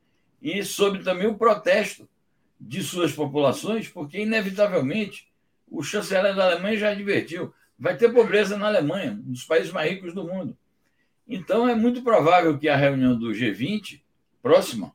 e 0.42 0.64
sobre 0.64 1.04
também 1.04 1.28
o 1.28 1.38
protesto 1.38 2.10
de 2.60 2.82
suas 2.82 3.14
populações, 3.14 3.88
porque, 3.88 4.20
inevitavelmente, 4.20 5.32
o 5.70 5.84
chanceler 5.84 6.36
da 6.36 6.46
Alemanha 6.46 6.80
já 6.80 6.90
advertiu: 6.90 7.54
vai 7.78 7.96
ter 7.96 8.12
pobreza 8.12 8.58
na 8.58 8.66
Alemanha, 8.66 9.12
um 9.12 9.32
dos 9.32 9.44
países 9.44 9.72
mais 9.72 9.88
ricos 9.88 10.16
do 10.16 10.24
mundo. 10.24 10.58
Então, 11.28 11.70
é 11.70 11.76
muito 11.76 12.02
provável 12.02 12.58
que 12.58 12.68
a 12.68 12.76
reunião 12.76 13.16
do 13.16 13.28
G20, 13.28 14.02
próxima, 14.42 14.92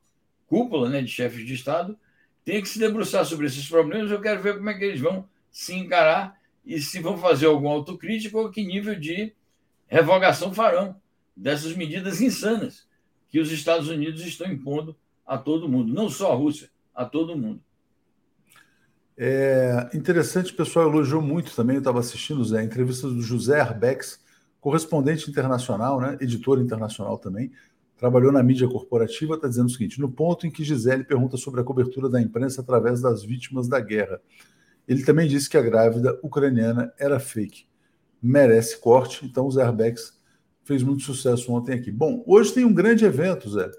cúpula 0.48 0.88
né, 0.88 1.00
de 1.00 1.08
chefes 1.08 1.46
de 1.46 1.54
Estado, 1.54 1.96
tenha 2.44 2.60
que 2.60 2.68
se 2.68 2.80
debruçar 2.80 3.24
sobre 3.24 3.46
esses 3.46 3.68
problemas. 3.68 4.10
Eu 4.10 4.20
quero 4.20 4.42
ver 4.42 4.56
como 4.56 4.68
é 4.68 4.74
que 4.74 4.82
eles 4.82 5.00
vão 5.00 5.28
se 5.48 5.76
encarar 5.76 6.36
e 6.66 6.80
se 6.80 6.98
vão 6.98 7.16
fazer 7.16 7.46
alguma 7.46 7.70
autocrítica 7.72 8.36
ou 8.36 8.50
que 8.50 8.64
nível 8.64 8.98
de 8.98 9.32
revogação 9.86 10.52
farão 10.52 11.00
dessas 11.36 11.74
medidas 11.76 12.20
insanas 12.20 12.86
que 13.28 13.40
os 13.40 13.50
Estados 13.50 13.88
Unidos 13.88 14.24
estão 14.24 14.46
impondo 14.50 14.96
a 15.26 15.38
todo 15.38 15.68
mundo, 15.68 15.92
não 15.92 16.08
só 16.08 16.32
a 16.32 16.34
Rússia, 16.34 16.68
a 16.94 17.04
todo 17.04 17.36
mundo. 17.36 17.62
É 19.16 19.90
interessante, 19.94 20.52
o 20.52 20.56
pessoal 20.56 20.88
elogiou 20.88 21.22
muito 21.22 21.54
também, 21.54 21.76
eu 21.76 21.80
estava 21.80 22.00
assistindo, 22.00 22.44
Zé, 22.44 22.60
a 22.60 22.64
entrevista 22.64 23.08
do 23.08 23.22
José 23.22 23.60
Arbex, 23.60 24.22
correspondente 24.60 25.30
internacional, 25.30 26.00
né, 26.00 26.16
editor 26.20 26.60
internacional 26.60 27.18
também, 27.18 27.52
trabalhou 28.02 28.32
na 28.32 28.42
mídia 28.42 28.68
corporativa, 28.68 29.36
está 29.36 29.46
dizendo 29.46 29.66
o 29.66 29.70
seguinte: 29.70 30.00
no 30.00 30.10
ponto 30.10 30.44
em 30.44 30.50
que 30.50 30.64
Gisele 30.64 31.04
pergunta 31.04 31.36
sobre 31.36 31.60
a 31.60 31.64
cobertura 31.64 32.08
da 32.08 32.20
imprensa 32.20 32.60
através 32.60 33.00
das 33.00 33.22
vítimas 33.22 33.68
da 33.68 33.78
guerra. 33.78 34.20
Ele 34.88 35.04
também 35.04 35.28
disse 35.28 35.48
que 35.48 35.56
a 35.56 35.62
grávida 35.62 36.18
ucraniana 36.20 36.92
era 36.98 37.20
fake. 37.20 37.64
Merece 38.20 38.78
corte, 38.78 39.24
então 39.24 39.46
o 39.46 39.50
Zerbex 39.52 40.20
fez 40.64 40.82
muito 40.82 41.02
sucesso 41.02 41.52
ontem 41.52 41.74
aqui. 41.74 41.90
Bom, 41.90 42.22
hoje 42.26 42.52
tem 42.52 42.64
um 42.64 42.72
grande 42.72 43.04
evento, 43.04 43.50
Zé, 43.50 43.70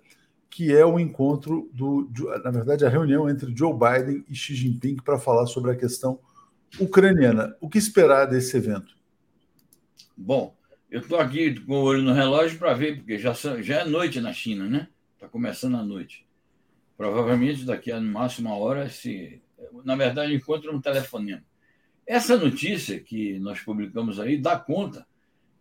que 0.50 0.76
é 0.76 0.86
o 0.86 1.00
encontro 1.00 1.70
do, 1.74 2.10
na 2.44 2.52
verdade, 2.52 2.86
a 2.86 2.90
reunião 2.90 3.30
entre 3.30 3.56
Joe 3.56 3.74
Biden 3.74 4.24
e 4.30 4.36
Xi 4.36 4.56
Jinping 4.56 4.98
para 4.98 5.18
falar 5.18 5.48
sobre 5.48 5.72
a 5.72 5.76
questão 5.76 6.20
ucraniana. 6.80 7.56
O 7.60 7.70
que 7.70 7.78
esperar 7.78 8.26
desse 8.26 8.58
evento? 8.58 8.96
Bom, 10.16 10.56
eu 10.90 11.00
estou 11.00 11.18
aqui 11.18 11.60
com 11.62 11.74
o 11.74 11.84
olho 11.84 12.04
no 12.04 12.14
relógio 12.14 12.60
para 12.60 12.74
ver, 12.74 12.98
porque 12.98 13.18
já, 13.18 13.34
já 13.34 13.80
é 13.80 13.86
noite 13.86 14.22
na 14.22 14.32
China, 14.32 14.68
né? 14.68 14.88
Está 15.16 15.28
começando 15.28 15.76
a 15.76 15.84
noite. 15.84 16.28
Provavelmente 16.96 17.66
daqui 17.66 17.92
a 17.92 18.00
no 18.00 18.12
máximo 18.12 18.50
uma 18.50 18.58
hora, 18.58 18.90
se. 18.90 19.42
Na 19.84 19.96
verdade, 19.96 20.36
encontro 20.36 20.76
um 20.76 20.80
telefonema. 20.80 21.44
Essa 22.06 22.38
notícia 22.38 23.00
que 23.00 23.40
nós 23.40 23.60
publicamos 23.62 24.20
aí 24.20 24.38
dá 24.38 24.60
conta, 24.60 25.08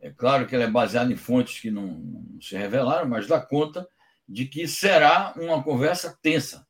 é 0.02 0.10
claro 0.10 0.46
que 0.46 0.54
ela 0.54 0.64
é 0.64 0.70
baseada 0.70 1.12
em 1.12 1.16
fontes 1.16 1.60
que 1.60 1.70
não, 1.70 1.86
não 1.86 2.40
se 2.40 2.56
revelaram, 2.56 3.08
mas 3.08 3.26
dá 3.26 3.40
conta 3.40 3.88
de 4.28 4.46
que 4.46 4.66
será 4.66 5.32
uma 5.36 5.62
conversa 5.62 6.18
tensa, 6.20 6.66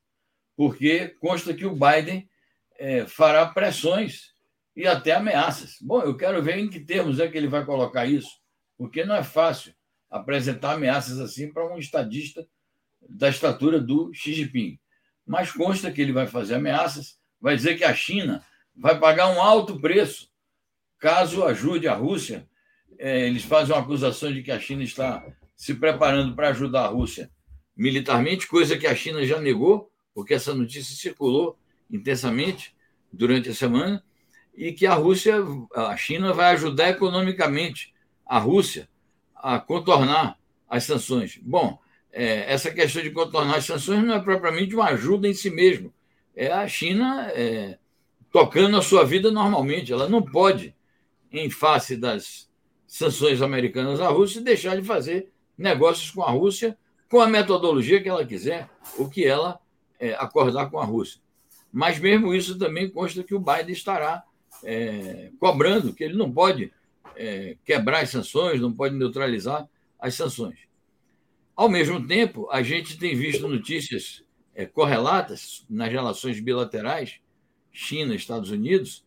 porque 0.55 1.09
consta 1.19 1.53
que 1.53 1.65
o 1.65 1.75
Biden 1.75 2.29
é, 2.77 3.05
fará 3.07 3.47
pressões 3.47 4.33
e 4.75 4.85
até 4.85 5.13
ameaças. 5.13 5.77
Bom, 5.81 6.01
eu 6.01 6.15
quero 6.15 6.41
ver 6.43 6.59
em 6.59 6.69
que 6.69 6.79
termos 6.79 7.19
é 7.19 7.27
que 7.27 7.35
ele 7.35 7.47
vai 7.47 7.65
colocar 7.65 8.05
isso, 8.05 8.29
porque 8.77 9.03
não 9.03 9.15
é 9.15 9.23
fácil 9.23 9.73
apresentar 10.11 10.73
ameaças 10.73 11.19
assim 11.19 11.51
para 11.51 11.67
um 11.67 11.79
estadista 11.79 12.47
da 13.01 13.29
estatura 13.29 13.79
do 13.79 14.13
Xi 14.13 14.33
Jinping. 14.33 14.79
Mas 15.25 15.51
consta 15.51 15.91
que 15.91 16.01
ele 16.01 16.11
vai 16.11 16.27
fazer 16.27 16.55
ameaças, 16.55 17.17
vai 17.41 17.55
dizer 17.55 17.77
que 17.77 17.83
a 17.83 17.95
China 17.95 18.45
vai 18.75 18.99
pagar 18.99 19.29
um 19.29 19.41
alto 19.41 19.79
preço 19.79 20.31
caso 20.99 21.43
ajude 21.43 21.87
a 21.87 21.95
Rússia. 21.95 22.47
É, 22.97 23.27
eles 23.27 23.43
fazem 23.43 23.75
uma 23.75 23.81
acusação 23.81 24.31
de 24.31 24.41
que 24.41 24.51
a 24.51 24.59
China 24.59 24.83
está 24.83 25.23
se 25.55 25.73
preparando 25.73 26.35
para 26.35 26.49
ajudar 26.49 26.85
a 26.85 26.87
Rússia 26.87 27.29
militarmente, 27.75 28.47
coisa 28.47 28.77
que 28.77 28.87
a 28.87 28.95
China 28.95 29.25
já 29.25 29.39
negou, 29.39 29.91
porque 30.13 30.33
essa 30.33 30.53
notícia 30.53 30.95
circulou 30.95 31.57
intensamente 31.89 32.75
durante 33.11 33.49
a 33.49 33.53
semana 33.53 34.03
e 34.55 34.71
que 34.71 34.85
a 34.85 34.93
Rússia, 34.93 35.35
a 35.75 35.97
China 35.97 36.33
vai 36.33 36.53
ajudar 36.53 36.89
economicamente 36.89 37.93
a 38.25 38.37
Rússia 38.37 38.87
a 39.35 39.59
contornar 39.59 40.37
as 40.69 40.83
sanções. 40.83 41.39
Bom, 41.41 41.79
é, 42.11 42.51
essa 42.51 42.71
questão 42.71 43.01
de 43.01 43.09
contornar 43.09 43.57
as 43.57 43.65
sanções 43.65 44.03
não 44.03 44.13
é 44.13 44.19
propriamente 44.19 44.75
uma 44.75 44.85
ajuda 44.85 45.27
em 45.27 45.33
si 45.33 45.49
mesmo. 45.49 45.93
É 46.35 46.51
a 46.51 46.67
China 46.67 47.31
é, 47.31 47.77
tocando 48.31 48.77
a 48.77 48.81
sua 48.81 49.03
vida 49.03 49.31
normalmente. 49.31 49.91
Ela 49.91 50.07
não 50.07 50.21
pode, 50.21 50.75
em 51.31 51.49
face 51.49 51.97
das 51.97 52.49
sanções 52.93 53.41
americanas 53.41 53.99
à 53.99 54.07
Rússia, 54.07 54.39
deixar 54.39 54.79
de 54.79 54.85
fazer 54.85 55.31
negócios 55.57 56.11
com 56.11 56.21
a 56.21 56.29
Rússia 56.29 56.77
com 57.09 57.19
a 57.19 57.27
metodologia 57.27 57.99
que 57.99 58.07
ela 58.07 58.23
quiser, 58.23 58.69
o 58.99 59.09
que 59.09 59.25
ela 59.25 59.59
é, 59.99 60.13
acordar 60.13 60.69
com 60.69 60.77
a 60.77 60.85
Rússia. 60.85 61.19
Mas 61.71 61.97
mesmo 61.97 62.35
isso 62.35 62.55
também 62.55 62.87
consta 62.87 63.23
que 63.23 63.33
o 63.33 63.39
Biden 63.39 63.71
estará 63.71 64.23
é, 64.63 65.31
cobrando 65.39 65.91
que 65.91 66.03
ele 66.03 66.15
não 66.15 66.31
pode 66.31 66.71
é, 67.15 67.57
quebrar 67.65 68.01
as 68.01 68.11
sanções, 68.11 68.61
não 68.61 68.71
pode 68.71 68.93
neutralizar 68.93 69.67
as 69.99 70.13
sanções. 70.13 70.59
Ao 71.55 71.67
mesmo 71.67 72.05
tempo, 72.05 72.47
a 72.51 72.61
gente 72.61 72.99
tem 72.99 73.15
visto 73.15 73.47
notícias 73.47 74.23
é, 74.53 74.67
correlatas 74.67 75.65
nas 75.67 75.91
relações 75.91 76.39
bilaterais 76.39 77.19
China 77.71 78.13
Estados 78.13 78.51
Unidos 78.51 79.03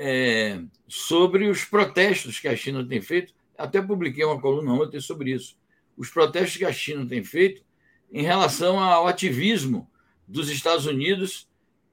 é, 0.00 0.62
sobre 0.86 1.48
os 1.48 1.64
protestos 1.64 2.38
que 2.38 2.46
a 2.46 2.54
China 2.54 2.86
tem 2.86 3.00
feito. 3.00 3.34
Até 3.56 3.82
publiquei 3.82 4.24
uma 4.24 4.40
coluna 4.40 4.72
ontem 4.72 5.00
sobre 5.00 5.32
isso. 5.32 5.58
Os 5.96 6.08
protestos 6.08 6.56
que 6.56 6.64
a 6.64 6.72
China 6.72 7.04
tem 7.04 7.24
feito 7.24 7.62
em 8.12 8.22
relação 8.22 8.78
ao 8.78 9.08
ativismo 9.08 9.90
dos 10.26 10.48
Estados 10.48 10.86
Unidos 10.86 11.48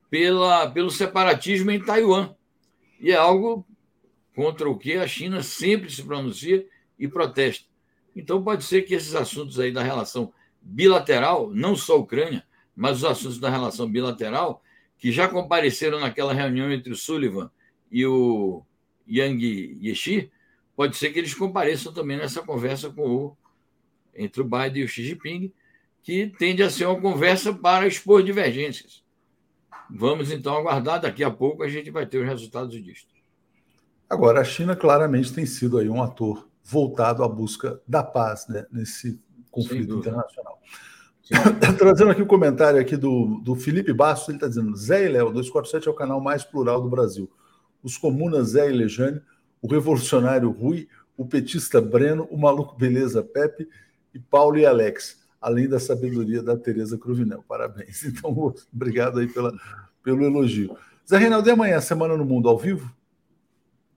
pela, 0.08 0.70
pelo 0.70 0.92
separatismo 0.92 1.72
em 1.72 1.84
Taiwan. 1.84 2.36
E 3.00 3.12
é 3.12 3.16
algo 3.16 3.66
contra 4.36 4.70
o 4.70 4.78
que 4.78 4.94
a 4.94 5.08
China 5.08 5.42
sempre 5.42 5.90
se 5.90 6.04
pronuncia 6.04 6.64
e 7.00 7.08
protesta. 7.08 7.66
Então, 8.16 8.44
pode 8.44 8.64
ser 8.64 8.84
que 8.84 8.94
esses 8.94 9.16
assuntos 9.16 9.60
aí 9.60 9.72
da 9.72 9.82
relação 9.82 10.32
bilateral, 10.62 11.50
não 11.50 11.76
só 11.76 11.94
a 11.94 12.00
Ucrânia, 12.00 12.46
mas 12.76 12.98
os 12.98 13.06
assuntos 13.06 13.40
da 13.40 13.50
relação 13.50 13.90
bilateral, 13.90 14.62
que 14.98 15.12
já 15.12 15.28
compareceram 15.28 16.00
naquela 16.00 16.34
reunião 16.34 16.72
entre 16.72 16.94
o 16.94 16.96
Sullivan 16.96 17.50
e 17.96 18.06
o 18.06 18.62
Yang 19.08 19.80
Yeshi, 19.82 20.30
pode 20.76 20.98
ser 20.98 21.12
que 21.14 21.20
eles 21.20 21.34
compareçam 21.34 21.94
também 21.94 22.18
nessa 22.18 22.42
conversa 22.42 22.90
com 22.90 23.10
o, 23.10 23.38
entre 24.14 24.42
o 24.42 24.44
Biden 24.44 24.82
e 24.82 24.84
o 24.84 24.88
Xi 24.90 25.02
Jinping, 25.06 25.54
que 26.04 26.28
tende 26.38 26.62
a 26.62 26.70
ser 26.70 26.88
uma 26.88 27.00
conversa 27.00 27.54
para 27.54 27.88
expor 27.88 28.22
divergências. 28.22 29.02
Vamos 29.90 30.30
então 30.30 30.58
aguardar, 30.58 31.00
daqui 31.00 31.24
a 31.24 31.32
pouco 31.32 31.64
a 31.64 31.70
gente 31.70 31.90
vai 31.90 32.06
ter 32.06 32.18
os 32.18 32.28
resultados 32.28 32.84
disso. 32.84 33.08
Agora, 34.10 34.42
a 34.42 34.44
China 34.44 34.76
claramente 34.76 35.32
tem 35.32 35.46
sido 35.46 35.78
aí 35.78 35.88
um 35.88 36.04
ator 36.04 36.50
voltado 36.66 37.24
à 37.24 37.30
busca 37.30 37.80
da 37.88 38.04
paz 38.04 38.46
né, 38.50 38.66
nesse 38.74 39.22
conflito 39.50 40.00
internacional. 40.00 40.60
Trazendo 41.80 42.12
aqui 42.12 42.22
o 42.22 42.26
um 42.26 42.28
comentário 42.28 42.78
aqui 42.78 42.98
do, 42.98 43.40
do 43.42 43.56
Felipe 43.56 43.94
Bastos, 43.94 44.28
ele 44.28 44.38
está 44.38 44.50
dizendo: 44.50 44.76
Zé 44.76 45.06
e 45.06 45.08
Léo, 45.08 45.32
247 45.32 45.88
é 45.88 45.92
o 45.92 45.94
canal 45.94 46.20
mais 46.20 46.44
plural 46.44 46.82
do 46.82 46.90
Brasil. 46.90 47.32
Os 47.86 48.00
comunas 48.00 48.50
Zé 48.50 48.68
e 48.68 48.74
Lejane, 48.74 49.22
o 49.62 49.68
revolucionário 49.68 50.50
Rui, 50.50 50.90
o 51.16 51.24
petista 51.24 51.80
Breno, 51.80 52.28
o 52.32 52.38
maluco 52.38 52.76
Beleza 52.76 53.22
Pepe 53.22 53.70
e 54.12 54.18
Paulo 54.18 54.58
e 54.58 54.66
Alex, 54.66 55.24
além 55.40 55.70
da 55.70 55.80
sabedoria 55.80 56.42
da 56.42 56.58
Tereza 56.58 56.98
Cruvinel. 56.98 57.46
Parabéns. 57.48 58.02
Então, 58.10 58.56
obrigado 58.74 59.20
aí 59.20 59.28
pela, 59.28 59.54
pelo 60.04 60.26
elogio. 60.26 60.76
Zé 61.08 61.20
Reinaldo, 61.20 61.48
e 61.48 61.52
amanhã, 61.52 61.80
Semana 61.80 62.18
no 62.18 62.26
Mundo, 62.26 62.50
ao 62.50 62.58
vivo? 62.58 62.92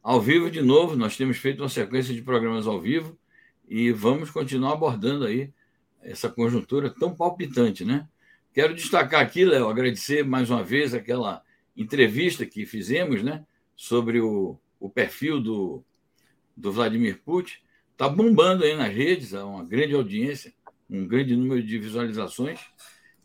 Ao 0.02 0.20
vivo 0.20 0.50
de 0.50 0.60
novo, 0.60 0.94
nós 0.94 1.16
temos 1.16 1.38
feito 1.38 1.62
uma 1.62 1.68
sequência 1.70 2.12
de 2.12 2.20
programas 2.20 2.66
ao 2.66 2.78
vivo 2.78 3.18
e 3.66 3.90
vamos 3.90 4.30
continuar 4.30 4.74
abordando 4.74 5.24
aí 5.24 5.50
essa 6.02 6.28
conjuntura 6.28 6.90
tão 6.90 7.16
palpitante, 7.16 7.86
né? 7.86 8.06
Quero 8.52 8.74
destacar 8.74 9.22
aqui, 9.22 9.46
Léo, 9.46 9.66
agradecer 9.66 10.22
mais 10.22 10.50
uma 10.50 10.62
vez 10.62 10.92
aquela 10.92 11.42
entrevista 11.74 12.44
que 12.44 12.66
fizemos, 12.66 13.22
né, 13.22 13.46
sobre 13.78 14.20
o, 14.20 14.58
o 14.80 14.90
perfil 14.90 15.40
do, 15.40 15.84
do 16.56 16.72
Vladimir 16.72 17.22
Putin. 17.24 17.54
Está 17.92 18.08
bombando 18.08 18.64
aí 18.64 18.76
nas 18.76 18.92
redes, 18.92 19.32
há 19.32 19.46
uma 19.46 19.64
grande 19.64 19.94
audiência, 19.94 20.52
um 20.90 21.06
grande 21.06 21.36
número 21.36 21.62
de 21.62 21.78
visualizações, 21.78 22.58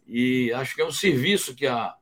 e 0.07 0.53
acho 0.53 0.75
que 0.75 0.81
é 0.81 0.85
um 0.85 0.91
serviço 0.91 1.55
que 1.55 1.65
a, 1.65 1.95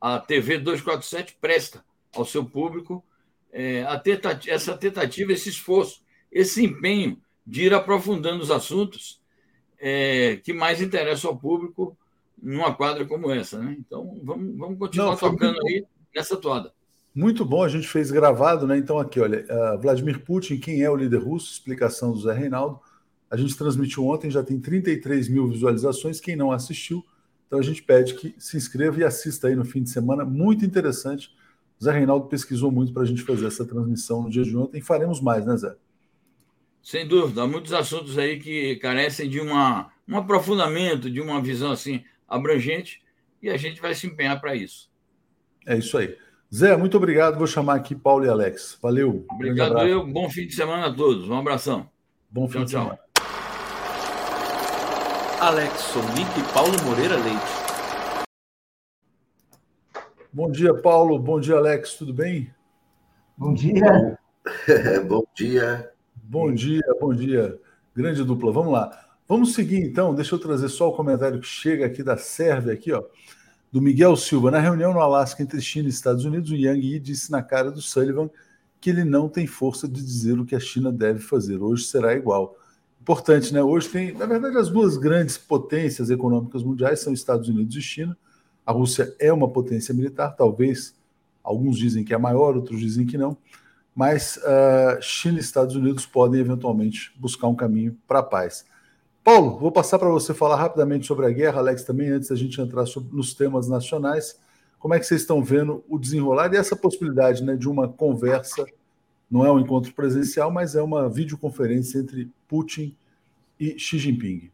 a 0.00 0.18
TV 0.18 0.58
247 0.58 1.36
presta 1.38 1.84
ao 2.14 2.24
seu 2.24 2.44
público, 2.44 3.04
é, 3.52 3.84
tentativa, 3.98 4.54
essa 4.54 4.76
tentativa, 4.76 5.32
esse 5.32 5.50
esforço, 5.50 6.02
esse 6.32 6.64
empenho 6.64 7.20
de 7.46 7.64
ir 7.64 7.74
aprofundando 7.74 8.42
os 8.42 8.50
assuntos 8.50 9.20
é, 9.78 10.36
que 10.42 10.54
mais 10.54 10.80
interessa 10.80 11.28
ao 11.28 11.36
público 11.36 11.96
numa 12.42 12.74
quadra 12.74 13.04
como 13.04 13.30
essa. 13.30 13.58
Né? 13.58 13.76
Então, 13.78 14.18
vamos, 14.22 14.56
vamos 14.56 14.78
continuar 14.78 15.10
Não, 15.10 15.16
tocando 15.16 15.58
aí 15.66 15.84
nessa 16.14 16.36
toada. 16.36 16.72
Muito 17.14 17.44
bom, 17.44 17.62
a 17.62 17.68
gente 17.68 17.86
fez 17.86 18.10
gravado, 18.10 18.66
né? 18.66 18.76
Então, 18.76 18.98
aqui, 18.98 19.20
olha, 19.20 19.46
uh, 19.48 19.80
Vladimir 19.80 20.18
Putin, 20.24 20.58
quem 20.58 20.82
é 20.82 20.90
o 20.90 20.96
líder 20.96 21.18
russo? 21.18 21.52
Explicação 21.52 22.10
do 22.10 22.20
Zé 22.20 22.32
Reinaldo. 22.32 22.80
A 23.30 23.36
gente 23.36 23.56
transmitiu 23.56 24.06
ontem, 24.06 24.30
já 24.30 24.42
tem 24.42 24.58
33 24.58 25.28
mil 25.28 25.48
visualizações. 25.48 26.18
Quem 26.20 26.34
não 26.34 26.50
assistiu, 26.50 27.04
então 27.46 27.58
a 27.58 27.62
gente 27.62 27.82
pede 27.82 28.14
que 28.14 28.34
se 28.36 28.56
inscreva 28.56 28.98
e 28.98 29.04
assista 29.04 29.46
aí 29.46 29.54
no 29.54 29.64
fim 29.64 29.82
de 29.82 29.90
semana. 29.90 30.24
Muito 30.24 30.64
interessante. 30.64 31.30
O 31.80 31.84
Zé 31.84 31.92
Reinaldo 31.92 32.26
pesquisou 32.26 32.72
muito 32.72 32.92
para 32.92 33.02
a 33.02 33.06
gente 33.06 33.22
fazer 33.22 33.46
essa 33.46 33.64
transmissão 33.64 34.22
no 34.22 34.30
dia 34.30 34.42
de 34.42 34.56
ontem. 34.56 34.80
Faremos 34.80 35.20
mais, 35.20 35.46
né, 35.46 35.56
Zé? 35.56 35.76
Sem 36.82 37.06
dúvida, 37.06 37.42
há 37.42 37.46
muitos 37.46 37.72
assuntos 37.72 38.18
aí 38.18 38.38
que 38.38 38.76
carecem 38.76 39.28
de 39.28 39.40
uma, 39.40 39.90
um 40.06 40.16
aprofundamento, 40.16 41.10
de 41.10 41.20
uma 41.20 41.40
visão 41.40 41.70
assim 41.70 42.04
abrangente, 42.28 43.02
e 43.40 43.48
a 43.48 43.56
gente 43.56 43.80
vai 43.80 43.94
se 43.94 44.06
empenhar 44.06 44.40
para 44.40 44.54
isso. 44.54 44.90
É 45.64 45.78
isso 45.78 45.96
aí. 45.96 46.16
Zé, 46.54 46.76
muito 46.76 46.96
obrigado. 46.96 47.36
Vou 47.36 47.48
chamar 47.48 47.74
aqui 47.74 47.96
Paulo 47.96 48.24
e 48.24 48.28
Alex. 48.28 48.78
Valeu. 48.80 49.26
Obrigado 49.28 49.76
eu. 49.80 50.06
Bom 50.06 50.30
fim 50.30 50.46
de 50.46 50.54
semana 50.54 50.86
a 50.86 50.94
todos. 50.94 51.28
Um 51.28 51.36
abração. 51.36 51.90
Bom 52.30 52.46
fim 52.46 52.64
tchau, 52.64 52.64
de 52.64 52.70
tchau. 52.70 52.82
semana. 52.82 52.98
Alex 55.40 55.80
Sonic 55.80 56.30
e 56.38 56.52
Paulo 56.54 56.72
Moreira 56.84 57.16
Leite. 57.16 57.64
Bom 60.32 60.48
dia, 60.48 60.72
Paulo. 60.74 61.18
Bom 61.18 61.40
dia, 61.40 61.56
Alex. 61.56 61.94
Tudo 61.94 62.14
bem? 62.14 62.48
Bom 63.36 63.52
dia. 63.52 64.16
bom 65.08 65.24
dia. 65.34 65.90
Bom 66.14 66.54
dia, 66.54 66.84
bom 67.00 67.12
dia. 67.12 67.58
Grande 67.96 68.22
dupla. 68.22 68.52
Vamos 68.52 68.72
lá. 68.72 69.08
Vamos 69.26 69.54
seguir 69.54 69.80
então. 69.80 70.14
Deixa 70.14 70.36
eu 70.36 70.38
trazer 70.38 70.68
só 70.68 70.88
o 70.88 70.94
comentário 70.94 71.40
que 71.40 71.48
chega 71.48 71.84
aqui 71.84 72.00
da 72.00 72.16
Sérvia 72.16 72.74
aqui, 72.74 72.92
ó, 72.92 73.02
do 73.74 73.82
Miguel 73.82 74.14
Silva. 74.14 74.52
Na 74.52 74.60
reunião 74.60 74.94
no 74.94 75.00
Alasca 75.00 75.42
entre 75.42 75.60
China 75.60 75.88
e 75.88 75.90
Estados 75.90 76.24
Unidos, 76.24 76.48
o 76.48 76.54
Yang 76.54 76.86
Yi 76.86 77.00
disse 77.00 77.32
na 77.32 77.42
cara 77.42 77.72
do 77.72 77.82
Sullivan 77.82 78.30
que 78.80 78.88
ele 78.88 79.02
não 79.02 79.28
tem 79.28 79.48
força 79.48 79.88
de 79.88 80.00
dizer 80.00 80.38
o 80.38 80.44
que 80.44 80.54
a 80.54 80.60
China 80.60 80.92
deve 80.92 81.18
fazer. 81.18 81.60
Hoje 81.60 81.82
será 81.86 82.14
igual. 82.14 82.56
Importante, 83.00 83.52
né? 83.52 83.60
Hoje 83.64 83.88
tem, 83.88 84.14
na 84.16 84.26
verdade, 84.26 84.56
as 84.58 84.68
duas 84.70 84.96
grandes 84.96 85.36
potências 85.36 86.08
econômicas 86.08 86.62
mundiais 86.62 87.00
são 87.00 87.12
Estados 87.12 87.48
Unidos 87.48 87.74
e 87.74 87.82
China. 87.82 88.16
A 88.64 88.70
Rússia 88.70 89.12
é 89.18 89.32
uma 89.32 89.48
potência 89.48 89.92
militar, 89.92 90.36
talvez 90.36 90.94
alguns 91.42 91.76
dizem 91.76 92.04
que 92.04 92.14
é 92.14 92.16
maior, 92.16 92.54
outros 92.54 92.78
dizem 92.78 93.04
que 93.04 93.18
não, 93.18 93.36
mas 93.92 94.36
uh, 94.36 95.02
China 95.02 95.38
e 95.38 95.40
Estados 95.40 95.74
Unidos 95.74 96.06
podem 96.06 96.40
eventualmente 96.40 97.12
buscar 97.16 97.48
um 97.48 97.56
caminho 97.56 97.98
para 98.06 98.20
a 98.20 98.22
paz. 98.22 98.64
Paulo, 99.24 99.58
vou 99.58 99.72
passar 99.72 99.98
para 99.98 100.10
você 100.10 100.34
falar 100.34 100.56
rapidamente 100.56 101.06
sobre 101.06 101.24
a 101.24 101.30
guerra, 101.30 101.58
Alex, 101.58 101.82
também, 101.82 102.10
antes 102.10 102.28
da 102.28 102.36
gente 102.36 102.60
entrar 102.60 102.84
sobre, 102.84 103.16
nos 103.16 103.32
temas 103.32 103.66
nacionais. 103.66 104.38
Como 104.78 104.92
é 104.92 105.00
que 105.00 105.06
vocês 105.06 105.22
estão 105.22 105.42
vendo 105.42 105.82
o 105.88 105.98
desenrolar 105.98 106.52
e 106.52 106.58
essa 106.58 106.76
possibilidade 106.76 107.42
né, 107.42 107.56
de 107.56 107.66
uma 107.66 107.88
conversa 107.88 108.66
não 109.30 109.44
é 109.46 109.50
um 109.50 109.58
encontro 109.58 109.94
presencial, 109.94 110.50
mas 110.50 110.74
é 110.74 110.82
uma 110.82 111.08
videoconferência 111.08 111.98
entre 112.00 112.30
Putin 112.46 112.94
e 113.58 113.78
Xi 113.78 113.98
Jinping. 113.98 114.50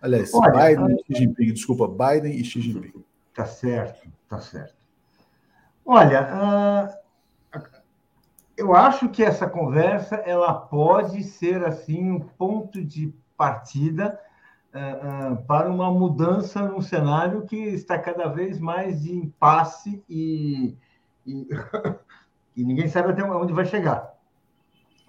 Aliás, 0.00 0.34
Olha, 0.34 0.50
Biden 0.50 0.96
e 1.08 1.14
Xi 1.14 1.22
Jinping, 1.22 1.52
desculpa, 1.52 1.86
Biden 1.86 2.36
e 2.36 2.44
Xi 2.44 2.60
Jinping. 2.60 3.04
Tá 3.32 3.46
certo, 3.46 4.10
tá 4.28 4.40
certo. 4.40 4.74
Olha, 5.86 6.90
uh, 7.54 7.62
eu 8.56 8.74
acho 8.74 9.08
que 9.10 9.22
essa 9.22 9.48
conversa 9.48 10.16
ela 10.16 10.52
pode 10.52 11.22
ser 11.22 11.64
assim 11.64 12.10
um 12.10 12.18
ponto 12.18 12.84
de 12.84 13.14
partida 13.42 14.20
uh, 14.72 15.32
uh, 15.32 15.46
para 15.46 15.68
uma 15.68 15.90
mudança 15.90 16.62
num 16.62 16.80
cenário 16.80 17.42
que 17.42 17.56
está 17.56 17.98
cada 17.98 18.28
vez 18.28 18.60
mais 18.60 19.02
de 19.02 19.16
impasse 19.16 20.00
e, 20.08 20.76
e 21.26 21.48
e 22.56 22.62
ninguém 22.64 22.86
sabe 22.86 23.10
até 23.10 23.24
onde 23.24 23.52
vai 23.52 23.64
chegar. 23.64 24.14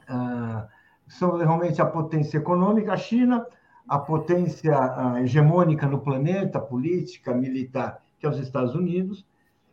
Ah, 0.08 0.68
são 1.08 1.38
realmente 1.38 1.82
a 1.82 1.86
potência 1.86 2.38
econômica, 2.38 2.94
a 2.94 2.98
China, 2.98 3.46
a 3.88 4.00
potência 4.00 4.74
hegemônica 5.22 5.86
no 5.86 6.00
planeta, 6.00 6.60
política, 6.60 7.34
militar, 7.34 8.02
que 8.18 8.26
é 8.26 8.30
os 8.30 8.40
Estados 8.40 8.74
Unidos, 8.74 9.26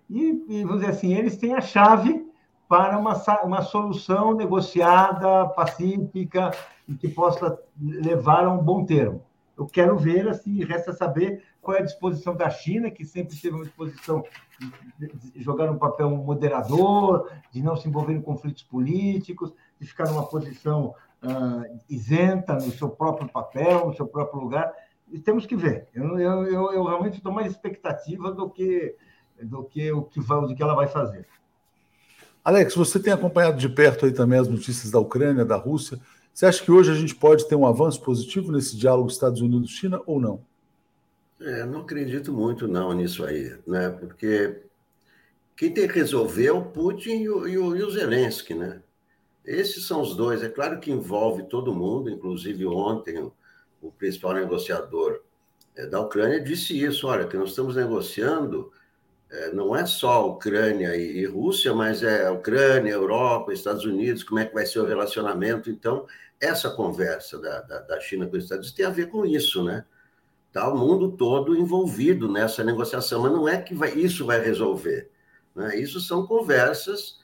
e, 0.08 0.44
e, 0.48 0.64
vamos 0.64 0.80
dizer 0.80 0.92
assim, 0.92 1.14
eles 1.14 1.36
têm 1.36 1.54
a 1.54 1.60
chave 1.60 2.29
para 2.70 2.96
uma, 2.96 3.20
uma 3.42 3.62
solução 3.62 4.32
negociada, 4.32 5.48
pacífica, 5.48 6.52
e 6.86 6.94
que 6.94 7.08
possa 7.08 7.58
levar 7.76 8.44
a 8.44 8.52
um 8.52 8.62
bom 8.62 8.84
termo. 8.84 9.24
Eu 9.58 9.66
quero 9.66 9.98
ver, 9.98 10.28
assim, 10.28 10.62
resta 10.62 10.92
saber 10.92 11.42
qual 11.60 11.76
é 11.76 11.80
a 11.80 11.84
disposição 11.84 12.36
da 12.36 12.48
China, 12.48 12.88
que 12.88 13.04
sempre 13.04 13.36
teve 13.36 13.56
uma 13.56 13.64
disposição 13.64 14.22
de 14.96 15.42
jogar 15.42 15.68
um 15.68 15.78
papel 15.78 16.10
moderador, 16.10 17.28
de 17.50 17.60
não 17.60 17.74
se 17.74 17.88
envolver 17.88 18.12
em 18.12 18.22
conflitos 18.22 18.62
políticos, 18.62 19.52
de 19.80 19.88
ficar 19.88 20.04
numa 20.04 20.26
posição 20.28 20.94
uh, 21.24 21.80
isenta 21.88 22.54
no 22.54 22.70
seu 22.70 22.88
próprio 22.88 23.28
papel, 23.28 23.88
no 23.88 23.96
seu 23.96 24.06
próprio 24.06 24.40
lugar. 24.40 24.72
E 25.10 25.18
temos 25.18 25.44
que 25.44 25.56
ver. 25.56 25.88
Eu, 25.92 26.20
eu, 26.20 26.44
eu, 26.44 26.72
eu 26.72 26.84
realmente 26.84 27.16
estou 27.16 27.32
mais 27.32 27.50
expectativa 27.50 28.30
do 28.30 28.48
que 28.48 28.94
do 29.42 29.64
que 29.64 29.90
o 29.90 30.02
que, 30.02 30.20
vai, 30.20 30.40
do 30.42 30.54
que 30.54 30.62
ela 30.62 30.74
vai 30.74 30.86
fazer. 30.86 31.26
Alex, 32.44 32.74
você 32.74 32.98
tem 32.98 33.12
acompanhado 33.12 33.58
de 33.58 33.68
perto 33.68 34.06
aí 34.06 34.12
também 34.12 34.38
as 34.38 34.48
notícias 34.48 34.90
da 34.90 34.98
Ucrânia, 34.98 35.44
da 35.44 35.56
Rússia. 35.56 35.98
Você 36.32 36.46
acha 36.46 36.62
que 36.62 36.70
hoje 36.70 36.90
a 36.90 36.94
gente 36.94 37.14
pode 37.14 37.46
ter 37.46 37.54
um 37.54 37.66
avanço 37.66 38.00
positivo 38.02 38.50
nesse 38.50 38.76
diálogo 38.76 39.10
Estados 39.10 39.42
Unidos-China 39.42 40.00
ou 40.06 40.20
não? 40.20 40.40
É, 41.40 41.64
não 41.64 41.80
acredito 41.80 42.32
muito 42.32 42.66
não 42.66 42.92
nisso 42.92 43.24
aí, 43.24 43.54
né? 43.66 43.90
Porque 43.90 44.62
quem 45.56 45.72
tem 45.72 45.86
que 45.86 45.94
resolver 45.94 46.46
é 46.46 46.52
o 46.52 46.64
Putin 46.64 47.22
e 47.22 47.28
o, 47.28 47.46
e 47.46 47.58
o, 47.58 47.76
e 47.76 47.82
o 47.82 47.90
Zelensky, 47.90 48.54
né? 48.54 48.80
Esses 49.44 49.86
são 49.86 50.00
os 50.00 50.16
dois. 50.16 50.42
É 50.42 50.48
claro 50.48 50.80
que 50.80 50.90
envolve 50.90 51.42
todo 51.42 51.74
mundo, 51.74 52.08
inclusive 52.08 52.64
ontem 52.66 53.18
o, 53.18 53.32
o 53.82 53.90
principal 53.90 54.34
negociador 54.34 55.20
é, 55.76 55.86
da 55.86 56.00
Ucrânia 56.00 56.40
disse 56.40 56.78
isso. 56.82 57.06
Olha, 57.06 57.26
que 57.26 57.36
nós 57.36 57.50
estamos 57.50 57.76
negociando 57.76 58.72
não 59.52 59.74
é 59.74 59.86
só 59.86 60.28
Ucrânia 60.28 60.96
e, 60.96 61.18
e, 61.18 61.26
Rússia, 61.26 61.72
mas 61.72 62.02
é 62.02 62.28
Ucrânia, 62.30 62.90
Europa, 62.90 63.52
Estados 63.52 63.84
Unidos, 63.84 64.24
como 64.24 64.40
é 64.40 64.44
que 64.44 64.54
vai 64.54 64.66
ser 64.66 64.80
o 64.80 64.86
relacionamento. 64.86 65.70
Então, 65.70 66.06
essa 66.40 66.70
conversa 66.70 67.38
da, 67.38 67.60
da, 67.60 67.80
da 67.80 68.00
China 68.00 68.26
com 68.26 68.36
os 68.36 68.44
Estados 68.44 68.66
Unidos 68.66 68.76
tem 68.76 68.86
a 68.86 68.90
ver 68.90 69.08
com 69.08 69.24
isso, 69.24 69.62
né? 69.62 69.84
Está 70.48 70.68
o 70.68 70.76
mundo 70.76 71.12
todo 71.12 71.56
envolvido 71.56 72.30
nessa 72.30 72.64
negociação, 72.64 73.22
mas 73.22 73.30
não 73.30 73.48
é 73.48 73.60
que 73.60 73.72
vai, 73.72 73.92
isso 73.92 74.26
vai 74.26 74.40
resolver. 74.40 75.08
Né? 75.54 75.76
Isso 75.76 76.00
são 76.00 76.26
conversas, 76.26 77.20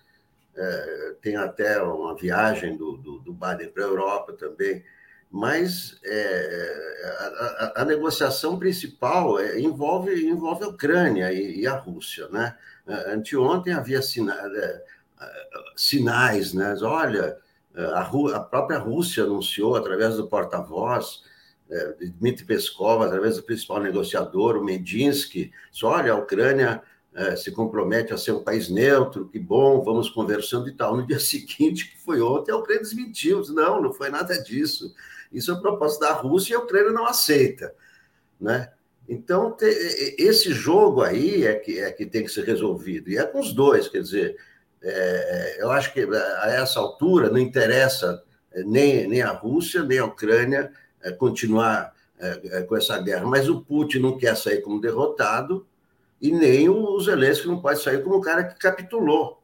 é, 0.54 1.14
tem 1.20 1.36
até 1.36 1.82
uma 1.82 2.14
viagem 2.14 2.76
do, 2.76 2.96
do, 2.96 3.18
do 3.18 3.32
Biden 3.32 3.68
para 3.70 3.82
a 3.82 3.88
Europa 3.88 4.32
também, 4.32 4.84
mas 5.30 5.98
é, 6.04 7.02
a, 7.18 7.24
a, 7.24 7.82
a, 7.82 7.84
negociação 7.84 8.58
principal 8.58 9.38
é, 9.38 9.60
envolve, 9.60 10.14
envolve 10.26 10.64
a 10.64 10.68
Ucrânia 10.68 11.32
e, 11.32 11.60
e, 11.60 11.66
a 11.66 11.76
Rússia. 11.76 12.28
Né? 12.28 12.56
Anteontem 13.08 13.72
havia 13.72 14.00
sina, 14.00 14.34
é, 14.34 14.82
sinais, 15.76 16.54
né? 16.54 16.74
olha, 16.82 17.36
a, 17.74 18.00
a 18.00 18.40
própria 18.40 18.78
Rússia 18.78 19.24
anunciou, 19.24 19.76
através 19.76 20.16
do 20.16 20.26
porta-voz, 20.26 21.22
é, 21.70 21.94
Dmitry 22.18 22.44
Peskov, 22.44 23.02
através 23.02 23.36
do 23.36 23.42
principal 23.42 23.80
negociador, 23.80 24.56
o 24.56 24.64
Medinsky, 24.64 25.52
só 25.70 25.88
olha, 25.88 26.12
a 26.12 26.16
Ucrânia 26.16 26.82
é, 27.14 27.34
se 27.34 27.50
compromete 27.50 28.12
a 28.12 28.18
ser 28.18 28.32
um 28.32 28.44
país 28.44 28.68
neutro, 28.68 29.28
que 29.28 29.38
bom, 29.38 29.82
vamos 29.82 30.08
conversando 30.08 30.68
e 30.68 30.72
tal. 30.72 30.96
No 30.96 31.06
dia 31.06 31.18
seguinte, 31.20 31.90
que 31.90 31.98
foi 31.98 32.20
ontem, 32.20 32.52
a 32.52 32.56
Ucrânia 32.56 32.82
desmentiu, 32.82 33.40
disse, 33.40 33.54
não, 33.54 33.82
não 33.82 33.92
foi 33.92 34.10
nada 34.10 34.40
disso. 34.42 34.94
Isso 35.32 35.52
é 35.52 35.60
proposta 35.60 36.06
da 36.06 36.12
Rússia 36.12 36.54
e 36.54 36.56
a 36.56 36.60
Ucrânia 36.60 36.92
não 36.92 37.06
aceita, 37.06 37.74
né? 38.40 38.70
Então, 39.08 39.56
esse 40.18 40.52
jogo 40.52 41.00
aí 41.00 41.46
é 41.46 41.54
que, 41.54 41.78
é 41.78 41.92
que 41.92 42.04
tem 42.04 42.24
que 42.24 42.30
ser 42.30 42.44
resolvido, 42.44 43.08
e 43.08 43.16
é 43.16 43.24
com 43.24 43.38
os 43.38 43.52
dois, 43.52 43.88
quer 43.88 44.00
dizer, 44.00 44.36
é, 44.82 45.56
eu 45.60 45.70
acho 45.70 45.92
que 45.92 46.00
a 46.00 46.50
essa 46.50 46.80
altura 46.80 47.30
não 47.30 47.38
interessa 47.38 48.22
nem, 48.64 49.06
nem 49.06 49.22
a 49.22 49.30
Rússia, 49.30 49.82
nem 49.82 49.98
a 49.98 50.04
Ucrânia 50.04 50.72
é, 51.02 51.12
continuar 51.12 51.94
é, 52.18 52.40
é, 52.44 52.62
com 52.62 52.76
essa 52.76 52.98
guerra, 53.00 53.26
mas 53.26 53.48
o 53.48 53.60
Putin 53.60 53.98
não 53.98 54.16
quer 54.16 54.36
sair 54.36 54.62
como 54.62 54.80
derrotado 54.80 55.66
e 56.20 56.32
nem 56.32 56.68
o 56.68 56.98
Zelensky 57.00 57.46
não 57.46 57.60
pode 57.60 57.82
sair 57.82 58.02
como 58.02 58.16
um 58.16 58.20
cara 58.20 58.44
que 58.44 58.58
capitulou, 58.58 59.42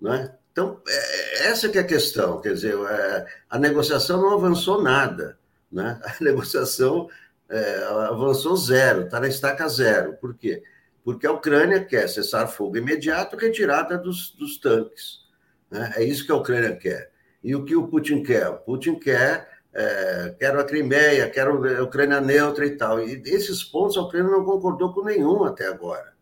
né? 0.00 0.34
Então, 0.56 0.80
é, 0.88 1.48
essa 1.48 1.68
que 1.68 1.76
é 1.76 1.82
a 1.82 1.86
questão, 1.86 2.40
quer 2.40 2.54
dizer, 2.54 2.74
é, 2.74 3.26
a 3.50 3.58
negociação 3.58 4.22
não 4.22 4.32
avançou 4.32 4.82
nada, 4.82 5.38
né? 5.70 6.00
A 6.02 6.14
negociação 6.24 7.10
é, 7.46 7.84
avançou 8.08 8.56
zero, 8.56 9.02
está 9.02 9.20
na 9.20 9.28
estaca 9.28 9.68
zero. 9.68 10.14
Por 10.14 10.34
quê? 10.34 10.62
Porque 11.04 11.26
a 11.26 11.32
Ucrânia 11.32 11.84
quer 11.84 12.08
cessar 12.08 12.48
fogo 12.48 12.78
imediato, 12.78 13.36
retirada 13.36 13.98
dos, 13.98 14.30
dos 14.30 14.56
tanques. 14.56 15.26
Né? 15.70 15.92
É 15.96 16.02
isso 16.02 16.24
que 16.24 16.32
a 16.32 16.36
Ucrânia 16.36 16.74
quer. 16.74 17.10
E 17.44 17.54
o 17.54 17.62
que 17.62 17.76
o 17.76 17.86
Putin 17.86 18.22
quer? 18.22 18.48
O 18.48 18.56
Putin 18.56 18.98
quer 18.98 19.46
é, 19.74 20.34
quero 20.38 20.58
a 20.58 20.64
Crimeia, 20.64 21.28
quero 21.28 21.78
a 21.80 21.82
Ucrânia 21.82 22.18
neutra 22.18 22.64
e 22.64 22.70
tal. 22.78 22.98
E 22.98 23.22
esses 23.26 23.62
pontos 23.62 23.98
a 23.98 24.00
Ucrânia 24.00 24.30
não 24.30 24.42
concordou 24.42 24.94
com 24.94 25.04
nenhum 25.04 25.44
até 25.44 25.66
agora. 25.66 26.14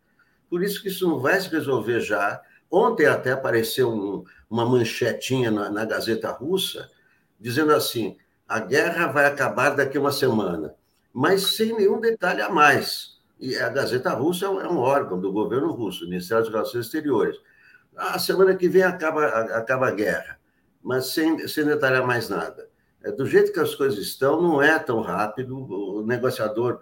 Por 0.51 0.61
isso 0.61 0.83
que 0.83 0.89
isso 0.89 1.09
não 1.09 1.21
vai 1.21 1.41
se 1.41 1.49
resolver 1.49 2.01
já. 2.01 2.43
Ontem 2.71 3.07
até 3.07 3.33
apareceu 3.33 3.91
um, 3.91 4.25
uma 4.51 4.65
manchetinha 4.65 5.51
na, 5.51 5.71
na, 5.71 5.85
Gazeta 5.85 6.31
Russa 6.31 6.91
dizendo 7.39 7.73
assim: 7.73 8.17
a 8.49 8.59
guerra 8.61 9.07
vai 9.07 9.27
acabar 9.27 9.71
daqui 9.71 9.99
uma 9.99 10.13
semana, 10.13 10.75
mas 11.13 11.57
sem 11.57 11.77
nenhum 11.77 12.01
detalhe 12.01 12.43
a 12.43 12.49
mais. 12.49 13.15
E 13.39 13.57
a 13.57 13.69
Gazeta 13.69 14.11
Russa 14.11 14.47
é 14.47 14.69
um 14.69 14.79
órgão 14.79 15.21
do 15.21 15.33
governo 15.33 15.73
russo, 15.73 16.09
Ministério 16.09 16.45
das 16.45 16.53
Relações 16.53 16.87
Exteriores. 16.87 17.37
A 17.97 18.19
semana 18.19 18.55
que 18.57 18.69
vem 18.69 18.83
acaba, 18.83 19.27
acaba 19.27 19.89
a 19.89 19.93
guerra, 19.93 20.39
mas 20.83 21.07
sem, 21.07 21.47
sem 21.47 21.65
detalhar 21.65 22.07
mais 22.07 22.29
nada. 22.29 22.69
É, 23.05 23.13
do 23.13 23.27
jeito 23.27 23.53
que 23.53 23.61
as 23.61 23.75
coisas 23.75 23.99
estão, 23.99 24.41
não 24.41 24.63
é 24.63 24.79
tão 24.79 25.01
rápido. 25.01 25.59
O 25.59 26.05
negociador 26.05 26.81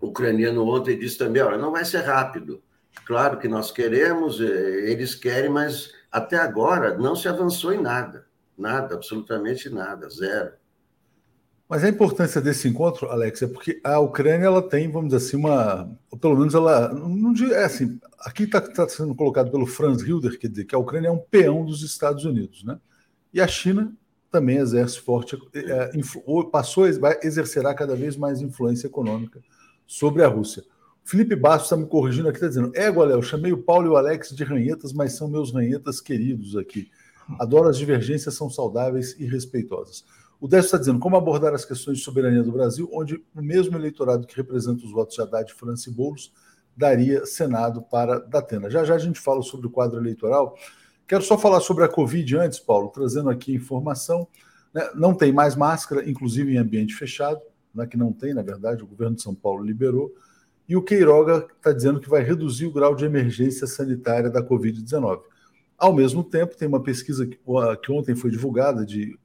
ucraniano 0.00 0.66
ontem 0.66 0.98
disse 0.98 1.18
também: 1.18 1.42
olha, 1.42 1.58
não 1.58 1.70
vai 1.70 1.84
ser 1.84 2.00
rápido. 2.00 2.62
Claro 3.06 3.38
que 3.38 3.46
nós 3.46 3.70
queremos, 3.70 4.40
é, 4.40 4.90
eles 4.90 5.14
querem, 5.14 5.48
mas 5.48 5.92
até 6.10 6.36
agora 6.36 6.98
não 6.98 7.14
se 7.14 7.28
avançou 7.28 7.72
em 7.72 7.80
nada. 7.80 8.26
Nada, 8.58 8.96
absolutamente 8.96 9.70
nada, 9.70 10.08
zero. 10.10 10.52
Mas 11.68 11.84
a 11.84 11.88
importância 11.88 12.40
desse 12.40 12.68
encontro, 12.68 13.08
Alex, 13.08 13.42
é 13.42 13.46
porque 13.46 13.80
a 13.84 14.00
Ucrânia 14.00 14.46
ela 14.46 14.62
tem, 14.62 14.90
vamos 14.90 15.12
dizer 15.12 15.24
assim, 15.24 15.36
uma. 15.36 15.88
Ou 16.10 16.18
pelo 16.18 16.36
menos 16.36 16.54
ela. 16.54 16.92
Não, 16.92 17.32
é 17.52 17.64
assim. 17.64 17.98
Aqui 18.20 18.44
está 18.44 18.60
tá 18.60 18.88
sendo 18.88 19.14
colocado 19.14 19.52
pelo 19.52 19.66
Franz 19.66 20.02
Hilder, 20.02 20.36
dizer, 20.38 20.64
que 20.64 20.74
a 20.74 20.78
Ucrânia 20.78 21.08
é 21.08 21.12
um 21.12 21.18
peão 21.18 21.64
dos 21.64 21.82
Estados 21.82 22.24
Unidos, 22.24 22.64
né? 22.64 22.78
E 23.32 23.40
a 23.40 23.46
China 23.46 23.92
também 24.32 24.58
exerce 24.58 25.00
forte, 25.00 25.36
é, 25.54 25.90
passou, 26.50 26.92
vai 27.00 27.18
exercerá 27.22 27.74
cada 27.74 27.94
vez 27.94 28.16
mais 28.16 28.40
influência 28.40 28.86
econômica 28.86 29.40
sobre 29.86 30.22
a 30.22 30.28
Rússia. 30.28 30.64
Felipe 31.06 31.36
Bastos 31.36 31.66
está 31.66 31.76
me 31.76 31.86
corrigindo 31.86 32.28
aqui, 32.28 32.38
está 32.38 32.48
dizendo: 32.48 32.72
É, 32.74 32.90
Léo, 32.90 33.22
chamei 33.22 33.52
o 33.52 33.62
Paulo 33.62 33.86
e 33.86 33.90
o 33.90 33.96
Alex 33.96 34.30
de 34.34 34.42
ranhetas, 34.42 34.92
mas 34.92 35.12
são 35.12 35.28
meus 35.28 35.52
ranhetas 35.52 36.00
queridos 36.00 36.56
aqui. 36.56 36.90
Adoro 37.38 37.68
as 37.68 37.78
divergências, 37.78 38.34
são 38.34 38.50
saudáveis 38.50 39.14
e 39.18 39.24
respeitosas. 39.24 40.04
O 40.40 40.48
Décio 40.48 40.66
está 40.66 40.78
dizendo 40.78 40.98
como 40.98 41.16
abordar 41.16 41.54
as 41.54 41.64
questões 41.64 41.98
de 41.98 42.04
soberania 42.04 42.42
do 42.42 42.52
Brasil, 42.52 42.90
onde 42.92 43.22
o 43.34 43.40
mesmo 43.40 43.76
eleitorado 43.76 44.26
que 44.26 44.36
representa 44.36 44.84
os 44.84 44.92
votos 44.92 45.14
de 45.14 45.22
Haddad, 45.22 45.52
França 45.54 45.88
e 45.88 45.92
Boulos 45.92 46.32
daria 46.76 47.24
Senado 47.24 47.80
para 47.82 48.18
Datena. 48.18 48.68
Já 48.68 48.84
já 48.84 48.94
a 48.96 48.98
gente 48.98 49.18
fala 49.18 49.42
sobre 49.42 49.68
o 49.68 49.70
quadro 49.70 49.98
eleitoral. 49.98 50.56
Quero 51.06 51.22
só 51.22 51.38
falar 51.38 51.60
sobre 51.60 51.84
a 51.84 51.88
Covid 51.88 52.36
antes, 52.36 52.58
Paulo, 52.58 52.88
trazendo 52.88 53.30
aqui 53.30 53.54
informação. 53.54 54.26
Né? 54.74 54.90
Não 54.94 55.14
tem 55.14 55.32
mais 55.32 55.54
máscara, 55.54 56.08
inclusive 56.08 56.52
em 56.52 56.58
ambiente 56.58 56.94
fechado, 56.94 57.40
né? 57.72 57.86
que 57.86 57.96
não 57.96 58.12
tem, 58.12 58.34
na 58.34 58.42
verdade, 58.42 58.82
o 58.82 58.86
governo 58.86 59.14
de 59.14 59.22
São 59.22 59.34
Paulo 59.34 59.64
liberou. 59.64 60.12
E 60.68 60.76
o 60.76 60.82
Queiroga 60.82 61.46
está 61.56 61.72
dizendo 61.72 62.00
que 62.00 62.08
vai 62.08 62.22
reduzir 62.22 62.66
o 62.66 62.72
grau 62.72 62.94
de 62.94 63.04
emergência 63.04 63.66
sanitária 63.66 64.28
da 64.28 64.42
Covid-19. 64.42 65.20
Ao 65.78 65.92
mesmo 65.92 66.24
tempo, 66.24 66.56
tem 66.56 66.66
uma 66.66 66.82
pesquisa 66.82 67.26
que, 67.26 67.38
ontem 67.90 68.14
foi 68.16 68.30
divulgada 68.30 68.84
de 68.84 69.16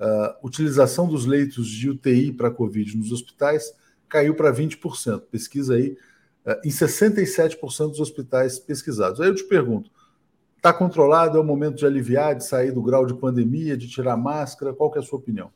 uh, 0.00 0.46
utilização 0.46 1.06
dos 1.06 1.26
leitos 1.26 1.68
de 1.68 1.90
UTI 1.90 2.32
para 2.32 2.50
Covid 2.50 2.96
nos 2.96 3.12
hospitais 3.12 3.72
caiu 4.08 4.34
para 4.34 4.52
20%. 4.52 5.22
Pesquisa 5.30 5.74
aí 5.74 5.96
uh, 6.44 6.60
em 6.64 6.70
67% 6.70 7.90
dos 7.90 8.00
hospitais 8.00 8.58
pesquisados. 8.58 9.20
Aí 9.20 9.28
eu 9.28 9.34
te 9.34 9.44
pergunto, 9.44 9.90
está 10.56 10.72
controlado? 10.72 11.38
É 11.38 11.40
o 11.40 11.44
momento 11.44 11.76
de 11.76 11.86
aliviar, 11.86 12.34
de 12.34 12.44
sair 12.44 12.72
do 12.72 12.82
grau 12.82 13.06
de 13.06 13.14
pandemia, 13.14 13.76
de 13.76 13.88
tirar 13.88 14.16
máscara? 14.16 14.72
Qual 14.72 14.90
que 14.90 14.98
é 14.98 15.02
a 15.02 15.04
sua 15.04 15.18
opinião? 15.18 15.52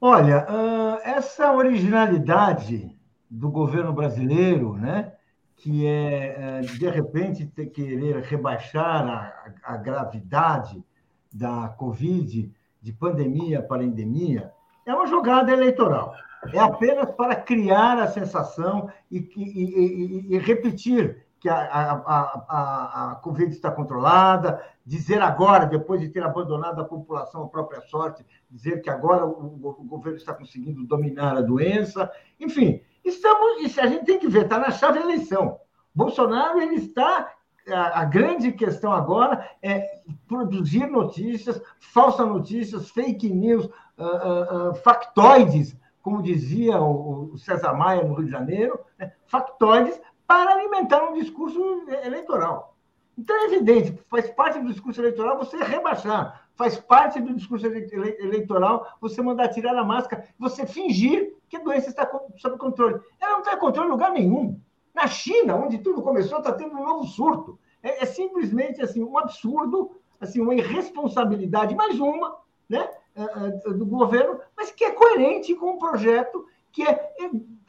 Olha, 0.00 0.46
uh, 0.48 1.00
essa 1.02 1.52
originalidade 1.52 2.96
do 3.32 3.50
governo 3.50 3.94
brasileiro, 3.94 4.74
né, 4.76 5.12
que 5.56 5.86
é, 5.86 6.60
de 6.60 6.88
repente, 6.90 7.46
querer 7.46 8.16
rebaixar 8.22 9.08
a, 9.08 9.72
a 9.72 9.76
gravidade 9.78 10.84
da 11.32 11.68
Covid 11.68 12.52
de 12.80 12.92
pandemia 12.92 13.62
para 13.62 13.82
endemia, 13.82 14.52
é 14.84 14.92
uma 14.92 15.06
jogada 15.06 15.50
eleitoral. 15.50 16.12
É 16.52 16.58
apenas 16.58 17.10
para 17.12 17.36
criar 17.36 17.98
a 17.98 18.08
sensação 18.08 18.90
e, 19.10 19.18
e, 19.36 20.32
e, 20.32 20.34
e 20.34 20.38
repetir 20.38 21.24
que 21.40 21.48
a, 21.48 21.56
a, 21.56 21.92
a, 22.06 23.12
a, 23.12 23.14
Covid 23.16 23.50
está 23.50 23.70
controlada, 23.70 24.62
dizer 24.84 25.22
agora, 25.22 25.64
depois 25.64 26.00
de 26.00 26.08
ter 26.08 26.22
abandonado 26.22 26.80
a 26.80 26.84
população 26.84 27.44
à 27.44 27.48
própria 27.48 27.80
sorte, 27.82 28.26
dizer 28.50 28.82
que 28.82 28.90
agora 28.90 29.24
o, 29.24 29.54
o 29.54 29.84
governo 29.84 30.18
está 30.18 30.34
conseguindo 30.34 30.84
dominar 30.84 31.36
a 31.36 31.40
doença. 31.40 32.10
Enfim, 32.38 32.80
estamos, 33.04 33.78
a 33.78 33.86
gente 33.86 34.04
tem 34.04 34.18
que 34.18 34.28
ver, 34.28 34.44
está 34.44 34.58
na 34.58 34.70
chave 34.70 34.98
da 34.98 35.04
eleição. 35.04 35.58
Bolsonaro 35.94 36.60
ele 36.60 36.76
está 36.76 37.32
a, 37.70 38.04
grande 38.04 38.52
questão 38.52 38.92
agora 38.92 39.48
é 39.62 40.00
produzir 40.26 40.86
notícias, 40.86 41.60
falsas 41.78 42.26
notícias, 42.26 42.90
fake 42.90 43.28
news, 43.28 43.66
uh, 43.66 44.70
uh, 44.70 44.74
factoides, 44.76 45.76
como 46.02 46.22
dizia 46.22 46.80
o, 46.80 47.36
César 47.38 47.74
Maia 47.74 48.02
no 48.02 48.14
Rio 48.14 48.26
de 48.26 48.32
Janeiro, 48.32 48.80
né? 48.98 49.12
factoides 49.26 50.00
para 50.26 50.52
alimentar 50.52 51.04
um 51.04 51.14
discurso 51.14 51.84
eleitoral. 52.04 52.76
Então 53.16 53.36
é 53.36 53.44
evidente, 53.44 53.98
faz 54.08 54.28
parte 54.30 54.58
do 54.58 54.72
discurso 54.72 55.00
eleitoral 55.00 55.38
você 55.38 55.62
rebaixar, 55.62 56.41
faz 56.54 56.78
parte 56.78 57.20
do 57.20 57.34
discurso 57.34 57.66
eleitoral 57.66 58.86
você 59.00 59.22
mandar 59.22 59.48
tirar 59.48 59.76
a 59.76 59.84
máscara, 59.84 60.26
você 60.38 60.66
fingir 60.66 61.34
que 61.48 61.56
a 61.56 61.60
doença 61.62 61.88
está 61.88 62.10
sob 62.36 62.56
controle. 62.56 63.00
Ela 63.20 63.32
não 63.32 63.38
está 63.40 63.54
em 63.54 63.58
controle 63.58 63.88
em 63.88 63.92
lugar 63.92 64.12
nenhum. 64.12 64.60
Na 64.94 65.06
China, 65.06 65.56
onde 65.56 65.78
tudo 65.78 66.02
começou, 66.02 66.38
está 66.38 66.52
tendo 66.52 66.76
um 66.76 66.84
novo 66.84 67.04
surto. 67.04 67.58
É, 67.82 68.02
é, 68.02 68.06
simplesmente 68.06 68.80
assim 68.80 69.02
um 69.02 69.18
absurdo, 69.18 69.90
assim 70.20 70.40
uma 70.40 70.54
irresponsabilidade, 70.54 71.74
mais 71.74 71.98
uma, 71.98 72.36
né, 72.68 72.88
é, 73.14 73.22
é, 73.22 73.72
do 73.72 73.84
governo, 73.84 74.38
mas 74.56 74.70
que 74.70 74.84
é 74.84 74.92
coerente 74.92 75.54
com 75.54 75.70
o 75.70 75.78
projeto 75.78 76.46
que 76.70 76.82
é 76.82 77.12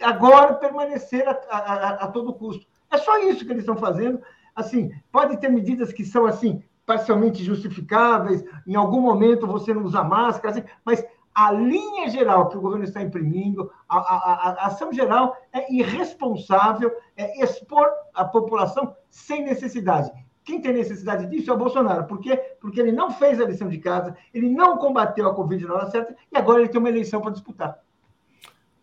agora 0.01 0.53
permanecer 0.53 1.27
a, 1.27 1.31
a, 1.49 1.89
a 2.05 2.07
todo 2.07 2.33
custo. 2.33 2.65
É 2.89 2.97
só 2.97 3.17
isso 3.17 3.45
que 3.45 3.51
eles 3.51 3.63
estão 3.63 3.75
fazendo. 3.75 4.21
Assim, 4.55 4.91
pode 5.11 5.37
ter 5.37 5.49
medidas 5.49 5.91
que 5.91 6.05
são 6.05 6.25
assim 6.25 6.63
parcialmente 6.85 7.43
justificáveis. 7.43 8.43
Em 8.67 8.75
algum 8.75 9.01
momento 9.01 9.47
você 9.47 9.73
não 9.73 9.83
usa 9.83 10.03
máscara, 10.03 10.51
assim, 10.51 10.63
mas 10.85 11.03
a 11.33 11.51
linha 11.51 12.09
geral 12.09 12.47
que 12.49 12.57
o 12.57 12.61
governo 12.61 12.83
está 12.83 13.01
imprimindo, 13.01 13.71
a, 13.89 13.97
a, 13.97 14.49
a, 14.49 14.67
ação 14.67 14.93
geral 14.93 15.35
é 15.51 15.73
irresponsável, 15.73 16.91
é 17.17 17.43
expor 17.43 17.87
a 18.13 18.23
população 18.23 18.95
sem 19.09 19.43
necessidade. 19.43 20.11
Quem 20.43 20.61
tem 20.61 20.73
necessidade 20.73 21.25
disso 21.27 21.49
é 21.49 21.53
o 21.53 21.57
Bolsonaro. 21.57 22.05
Por 22.05 22.19
quê? 22.19 22.37
Porque 22.59 22.79
ele 22.79 22.91
não 22.91 23.09
fez 23.11 23.39
a 23.39 23.45
lição 23.45 23.69
de 23.69 23.77
casa, 23.79 24.15
ele 24.33 24.49
não 24.49 24.77
combateu 24.77 25.27
a 25.27 25.33
Covid 25.33 25.65
na 25.65 25.73
hora 25.73 25.89
certa 25.89 26.15
e 26.31 26.37
agora 26.37 26.59
ele 26.59 26.69
tem 26.69 26.79
uma 26.79 26.89
eleição 26.89 27.21
para 27.21 27.31
disputar. 27.31 27.79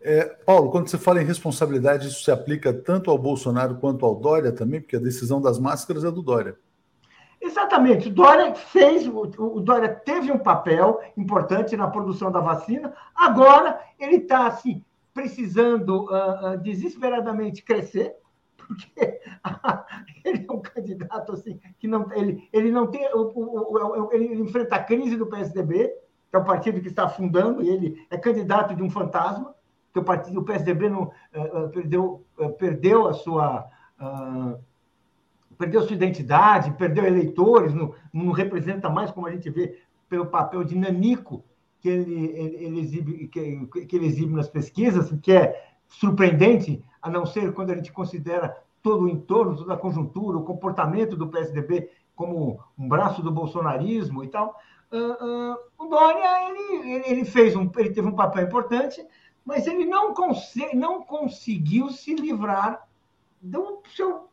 É, 0.03 0.25
Paulo, 0.45 0.71
quando 0.71 0.87
você 0.87 0.97
fala 0.97 1.21
em 1.21 1.25
responsabilidade, 1.25 2.07
isso 2.07 2.23
se 2.23 2.31
aplica 2.31 2.73
tanto 2.73 3.11
ao 3.11 3.17
Bolsonaro 3.19 3.75
quanto 3.75 4.03
ao 4.03 4.15
Dória 4.15 4.51
também, 4.51 4.81
porque 4.81 4.95
a 4.95 4.99
decisão 4.99 5.39
das 5.39 5.59
máscaras 5.59 6.03
é 6.03 6.09
do 6.09 6.23
Dória. 6.23 6.57
Exatamente. 7.41 8.07
O 8.07 8.13
Dória 8.13 8.53
fez, 8.53 9.07
o 9.07 9.59
Dória 9.59 9.89
teve 9.89 10.31
um 10.31 10.37
papel 10.37 11.01
importante 11.17 11.75
na 11.75 11.87
produção 11.87 12.31
da 12.31 12.39
vacina. 12.39 12.93
Agora 13.15 13.81
ele 13.99 14.17
está 14.17 14.45
assim 14.45 14.85
precisando 15.11 16.05
uh, 16.05 16.53
uh, 16.53 16.57
desesperadamente 16.59 17.63
crescer, 17.63 18.15
porque 18.55 18.93
ele 20.23 20.45
é 20.47 20.51
um 20.51 20.61
candidato 20.61 21.33
assim 21.33 21.59
que 21.79 21.87
não 21.87 22.11
ele, 22.13 22.47
ele 22.53 22.71
não 22.71 22.87
tem 22.87 23.11
o, 23.13 23.31
o, 23.35 24.05
o, 24.05 24.13
ele 24.13 24.35
enfrenta 24.35 24.75
a 24.75 24.83
crise 24.83 25.17
do 25.17 25.27
PSDB, 25.27 25.89
que 26.29 26.35
é 26.35 26.39
o 26.39 26.45
partido 26.45 26.79
que 26.79 26.87
está 26.87 27.05
afundando, 27.05 27.63
e 27.63 27.69
ele 27.69 28.07
é 28.09 28.17
candidato 28.17 28.75
de 28.75 28.83
um 28.83 28.89
fantasma, 28.89 29.53
que 29.91 29.99
o 29.99 30.03
partido 30.03 30.39
o 30.39 30.45
PSDB 30.45 30.89
não 30.89 31.11
uh, 31.35 31.69
perdeu 31.71 32.23
perdeu 32.57 33.07
a 33.07 33.13
sua 33.13 33.67
perdeu 35.61 35.83
sua 35.83 35.95
identidade, 35.95 36.71
perdeu 36.71 37.05
eleitores, 37.05 37.71
não, 37.71 37.93
não, 38.11 38.31
representa 38.31 38.89
mais, 38.89 39.11
como 39.11 39.27
a 39.27 39.31
gente 39.31 39.47
vê, 39.51 39.79
pelo 40.09 40.25
papel 40.25 40.63
de 40.63 40.75
nanico 40.75 41.45
que 41.79 41.87
ele, 41.87 42.25
ele, 42.35 42.65
ele 42.65 42.79
exibe, 42.79 43.27
que, 43.27 43.85
que, 43.85 43.95
ele 43.95 44.07
exibe 44.07 44.33
nas 44.33 44.49
pesquisas, 44.49 45.11
que 45.21 45.31
é 45.31 45.71
surpreendente, 45.87 46.83
a 46.99 47.11
não 47.11 47.27
ser 47.27 47.53
quando 47.53 47.69
a 47.69 47.75
gente 47.75 47.91
considera 47.91 48.57
todo 48.81 49.03
o 49.03 49.07
entorno, 49.07 49.55
toda 49.55 49.75
a 49.75 49.77
conjuntura, 49.77 50.39
o 50.39 50.43
comportamento 50.43 51.15
do 51.15 51.27
PSDB 51.27 51.91
como 52.15 52.59
um 52.77 52.87
braço 52.87 53.21
do 53.21 53.31
bolsonarismo 53.31 54.23
e 54.23 54.29
tal. 54.29 54.59
Uh, 54.91 55.53
uh, 55.53 55.57
o 55.77 55.85
Dória 55.85 56.49
ele, 56.49 57.03
ele, 57.05 57.25
fez 57.25 57.55
um, 57.55 57.69
ele 57.77 57.91
teve 57.91 58.07
um 58.07 58.15
papel 58.15 58.45
importante, 58.45 59.05
mas 59.45 59.67
ele 59.67 59.85
não, 59.85 60.11
não 60.73 61.03
conseguiu 61.03 61.89
se 61.89 62.15
livrar 62.15 62.87
do 63.39 63.81
seu 63.95 64.30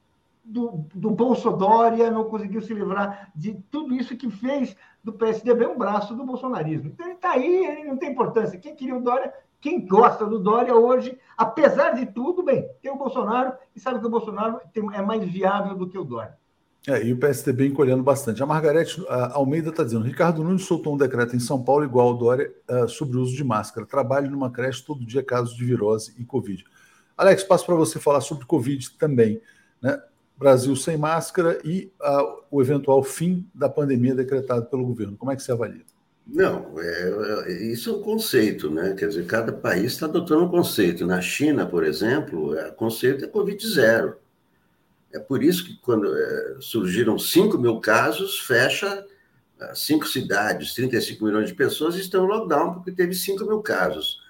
do, 0.49 0.86
do 0.94 1.11
Bolsodória, 1.11 2.11
não 2.11 2.24
conseguiu 2.24 2.62
se 2.62 2.72
livrar 2.72 3.30
de 3.36 3.55
tudo 3.70 3.94
isso 3.94 4.16
que 4.16 4.30
fez 4.30 4.74
do 5.05 5.12
PSDB 5.12 5.66
um 5.66 5.76
braço 5.76 6.14
do 6.14 6.24
bolsonarismo. 6.24 6.88
Então 6.88 7.07
ele 7.07 7.16
está 7.16 7.32
aí, 7.32 7.66
ele 7.66 7.84
não 7.84 7.99
tem 7.99 8.11
importância. 8.11 8.59
Quem 8.59 8.74
queria 8.74 8.96
o 8.96 9.03
Dória, 9.03 9.32
quem 9.61 9.86
gosta 9.86 10.26
do 10.26 10.38
Dória 10.38 10.74
hoje, 10.74 11.18
apesar 11.36 11.90
de 11.90 12.07
tudo, 12.07 12.42
bem, 12.42 12.66
tem 12.80 12.90
o 12.90 12.96
Bolsonaro 12.96 13.53
e 13.76 13.80
sabe 13.80 14.01
que 14.01 14.07
o 14.07 14.11
Bolsonaro 14.11 14.59
tem, 14.72 14.82
é 14.94 15.03
mais 15.03 15.22
viável 15.30 15.76
do 15.76 15.88
que 15.88 15.99
o 15.99 16.05
Dória. 16.05 16.36
É, 16.86 17.05
e 17.05 17.12
o 17.12 17.18
PSDB 17.18 17.66
encolhendo 17.66 18.03
bastante. 18.03 18.42
A 18.42 18.46
Margarete 18.46 19.05
Almeida 19.32 19.68
está 19.68 19.84
dizendo: 19.84 20.07
Ricardo 20.07 20.42
Nunes 20.42 20.64
soltou 20.64 20.94
um 20.94 20.96
decreto 20.96 21.36
em 21.36 21.40
São 21.40 21.62
Paulo 21.62 21.84
igual 21.84 22.09
ao 22.09 22.16
Dória 22.16 22.51
uh, 22.70 22.88
sobre 22.88 23.18
o 23.18 23.20
uso 23.20 23.36
de 23.36 23.44
máscara. 23.44 23.84
Trabalho 23.84 24.30
numa 24.30 24.51
creche 24.51 24.82
todo 24.82 25.05
dia 25.05 25.22
casos 25.22 25.55
de 25.55 25.64
virose 25.64 26.14
e 26.16 26.24
Covid. 26.24 26.64
Alex, 27.16 27.42
passo 27.42 27.66
para 27.66 27.74
você 27.74 27.99
falar 27.99 28.22
sobre 28.22 28.46
Covid 28.46 28.96
também. 28.96 29.42
Né? 29.82 30.01
Brasil 30.39 30.74
sem 30.76 30.97
máscara 30.97 31.59
e 31.64 31.91
o 32.51 32.62
eventual 32.62 33.03
fim 33.03 33.47
da 33.53 33.68
pandemia 33.68 34.14
decretado 34.14 34.66
pelo 34.66 34.86
governo. 34.86 35.16
Como 35.16 35.32
é 35.32 35.36
que 35.36 35.43
você 35.43 35.53
avalia? 35.53 35.84
Não, 36.26 36.78
é, 36.78 37.47
é, 37.47 37.53
isso 37.64 37.89
é 37.89 37.93
um 37.95 38.03
conceito, 38.03 38.70
né? 38.70 38.95
Quer 38.95 39.09
dizer, 39.09 39.26
cada 39.26 39.51
país 39.51 39.93
está 39.93 40.05
adotando 40.05 40.45
um 40.45 40.51
conceito. 40.51 41.07
Na 41.07 41.22
China, 41.22 41.64
por 41.64 41.82
exemplo, 41.82 42.53
o 42.53 42.72
conceito 42.72 43.24
é 43.24 43.28
Covid 43.28 43.66
zero. 43.66 44.16
É 45.12 45.18
por 45.18 45.43
isso 45.43 45.64
que 45.64 45.76
quando 45.80 46.14
é, 46.14 46.57
surgiram 46.61 47.18
5 47.18 47.57
mil 47.57 47.80
casos, 47.80 48.41
fecha 48.41 49.05
é, 49.59 49.74
cinco 49.74 50.07
cidades, 50.07 50.74
35 50.74 51.24
milhões 51.24 51.49
de 51.49 51.55
pessoas 51.55 51.97
estão 51.97 52.24
em 52.24 52.28
lockdown 52.28 52.74
porque 52.74 52.93
teve 52.93 53.14
5 53.14 53.45
mil 53.47 53.62
casos. 53.62 54.20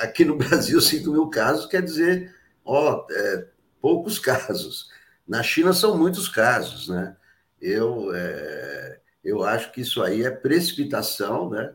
Aqui 0.00 0.24
no 0.24 0.36
Brasil, 0.38 0.80
5 0.80 1.10
mil 1.10 1.28
casos 1.28 1.66
quer 1.66 1.82
dizer, 1.82 2.34
ó, 2.64 3.06
é, 3.10 3.46
poucos 3.80 4.18
casos. 4.18 4.88
Na 5.30 5.44
China 5.44 5.72
são 5.72 5.96
muitos 5.96 6.28
casos, 6.28 6.88
né? 6.88 7.16
Eu, 7.62 8.12
é, 8.12 9.00
eu 9.22 9.44
acho 9.44 9.70
que 9.70 9.82
isso 9.82 10.02
aí 10.02 10.24
é 10.24 10.30
precipitação, 10.30 11.48
né? 11.48 11.72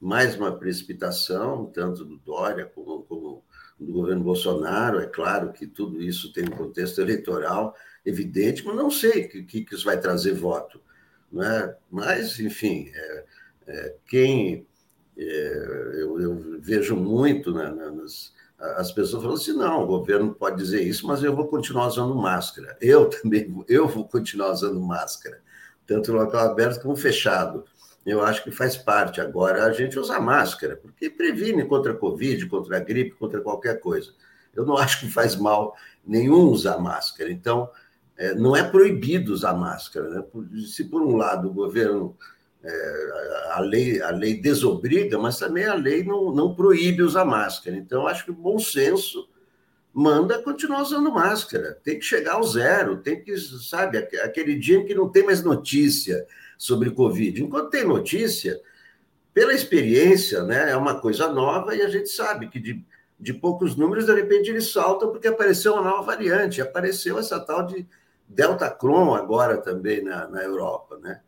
Mais 0.00 0.34
uma 0.36 0.56
precipitação, 0.58 1.66
tanto 1.66 2.02
do 2.02 2.16
Dória 2.16 2.64
como, 2.64 3.02
como 3.02 3.44
do 3.78 3.92
governo 3.92 4.24
Bolsonaro. 4.24 5.00
É 5.00 5.06
claro 5.06 5.52
que 5.52 5.66
tudo 5.66 6.00
isso 6.00 6.32
tem 6.32 6.44
um 6.44 6.56
contexto 6.56 6.98
eleitoral 6.98 7.76
evidente, 8.06 8.64
mas 8.64 8.74
não 8.74 8.90
sei 8.90 9.26
o 9.26 9.28
que, 9.46 9.64
que 9.64 9.74
isso 9.74 9.84
vai 9.84 10.00
trazer 10.00 10.32
voto. 10.32 10.80
Né? 11.30 11.76
Mas, 11.90 12.40
enfim, 12.40 12.90
é, 12.94 13.24
é, 13.66 13.96
quem 14.06 14.66
É, 15.16 16.00
eu, 16.00 16.20
eu, 16.20 16.60
vejo 16.60 16.96
muito 16.96 17.52
né, 17.52 17.68
nas, 17.70 18.32
as 18.76 18.92
pessoas 18.92 19.22
falando 19.22 19.38
assim, 19.38 19.52
não, 19.52 19.82
o 19.82 19.86
governo 19.86 20.34
pode 20.34 20.56
dizer 20.56 20.82
isso, 20.82 21.06
mas 21.06 21.22
eu 21.22 21.34
vou 21.34 21.46
continuar 21.46 21.86
usando 21.86 22.14
máscara. 22.14 22.76
Eu 22.80 23.08
também, 23.10 23.64
eu 23.68 23.86
vou 23.86 24.08
continuar 24.08 24.52
usando 24.52 24.80
máscara, 24.80 25.40
tanto 25.86 26.12
no 26.12 26.18
local 26.18 26.50
aberto 26.50 26.82
como 26.82 26.96
fechado. 26.96 27.64
Eu 28.04 28.22
acho 28.22 28.44
que 28.44 28.50
faz 28.50 28.76
parte 28.76 29.20
agora 29.20 29.64
a 29.64 29.72
gente 29.72 29.98
usar 29.98 30.20
máscara, 30.20 30.76
porque 30.76 31.08
previne 31.08 31.64
contra 31.64 31.92
a 31.92 31.96
Covid, 31.96 32.46
contra 32.46 32.76
a 32.76 32.80
gripe, 32.80 33.16
contra 33.16 33.40
qualquer 33.40 33.80
coisa. 33.80 34.12
Eu 34.54 34.66
não 34.66 34.76
acho 34.78 35.00
que 35.00 35.10
faz 35.10 35.36
mal 35.36 35.74
nenhum 36.06 36.48
usar 36.48 36.78
máscara. 36.78 37.30
Então, 37.30 37.70
é, 38.16 38.34
não 38.34 38.54
é 38.54 38.62
proibido 38.62 39.32
usar 39.32 39.54
máscara. 39.54 40.08
Né? 40.08 40.24
Se, 40.66 40.84
por 40.84 41.02
um 41.02 41.16
lado, 41.16 41.48
o 41.48 41.52
governo, 41.52 42.16
a, 43.50 43.60
lei, 43.60 44.00
a 44.00 44.10
lei 44.10 44.40
desobriga, 44.40 45.18
mas 45.18 45.38
também 45.38 45.64
a 45.64 45.74
lei 45.74 46.02
não, 46.02 46.32
não 46.32 46.54
proíbe 46.54 47.02
usar 47.02 47.24
máscara. 47.24 47.76
Então, 47.76 48.06
acho 48.06 48.24
que 48.24 48.30
o 48.30 48.34
bom 48.34 48.58
senso 48.58 49.28
manda 49.92 50.42
continuar 50.42 50.82
usando 50.82 51.12
máscara. 51.12 51.78
Tem 51.84 51.98
que 51.98 52.04
chegar 52.04 52.34
ao 52.34 52.42
zero, 52.42 52.96
tem 52.96 53.22
que, 53.22 53.36
sabe, 53.38 53.98
aquele 53.98 54.58
dia 54.58 54.78
em 54.78 54.84
que 54.84 54.94
não 54.94 55.08
tem 55.08 55.24
mais 55.24 55.42
notícia 55.42 56.26
sobre 56.58 56.90
Covid. 56.90 57.42
Enquanto 57.42 57.70
tem 57.70 57.84
notícia, 57.84 58.60
pela 59.32 59.52
experiência, 59.52 60.42
né, 60.42 60.70
é 60.70 60.76
uma 60.76 61.00
coisa 61.00 61.28
nova 61.28 61.76
e 61.76 61.82
a 61.82 61.88
gente 61.88 62.08
sabe 62.08 62.48
que 62.48 62.58
de, 62.58 62.84
de 63.20 63.34
poucos 63.34 63.76
números, 63.76 64.06
de 64.06 64.14
repente, 64.14 64.50
eles 64.50 64.72
saltam 64.72 65.10
porque 65.10 65.28
apareceu 65.28 65.74
uma 65.74 65.82
nova 65.82 66.02
variante, 66.02 66.60
apareceu 66.60 67.18
essa 67.18 67.38
tal 67.38 67.66
de 67.66 67.86
Delta 68.28 68.70
Cron 68.70 69.14
agora 69.14 69.58
também 69.58 70.02
na, 70.02 70.26
na 70.28 70.42
Europa, 70.42 70.98
né? 70.98 71.20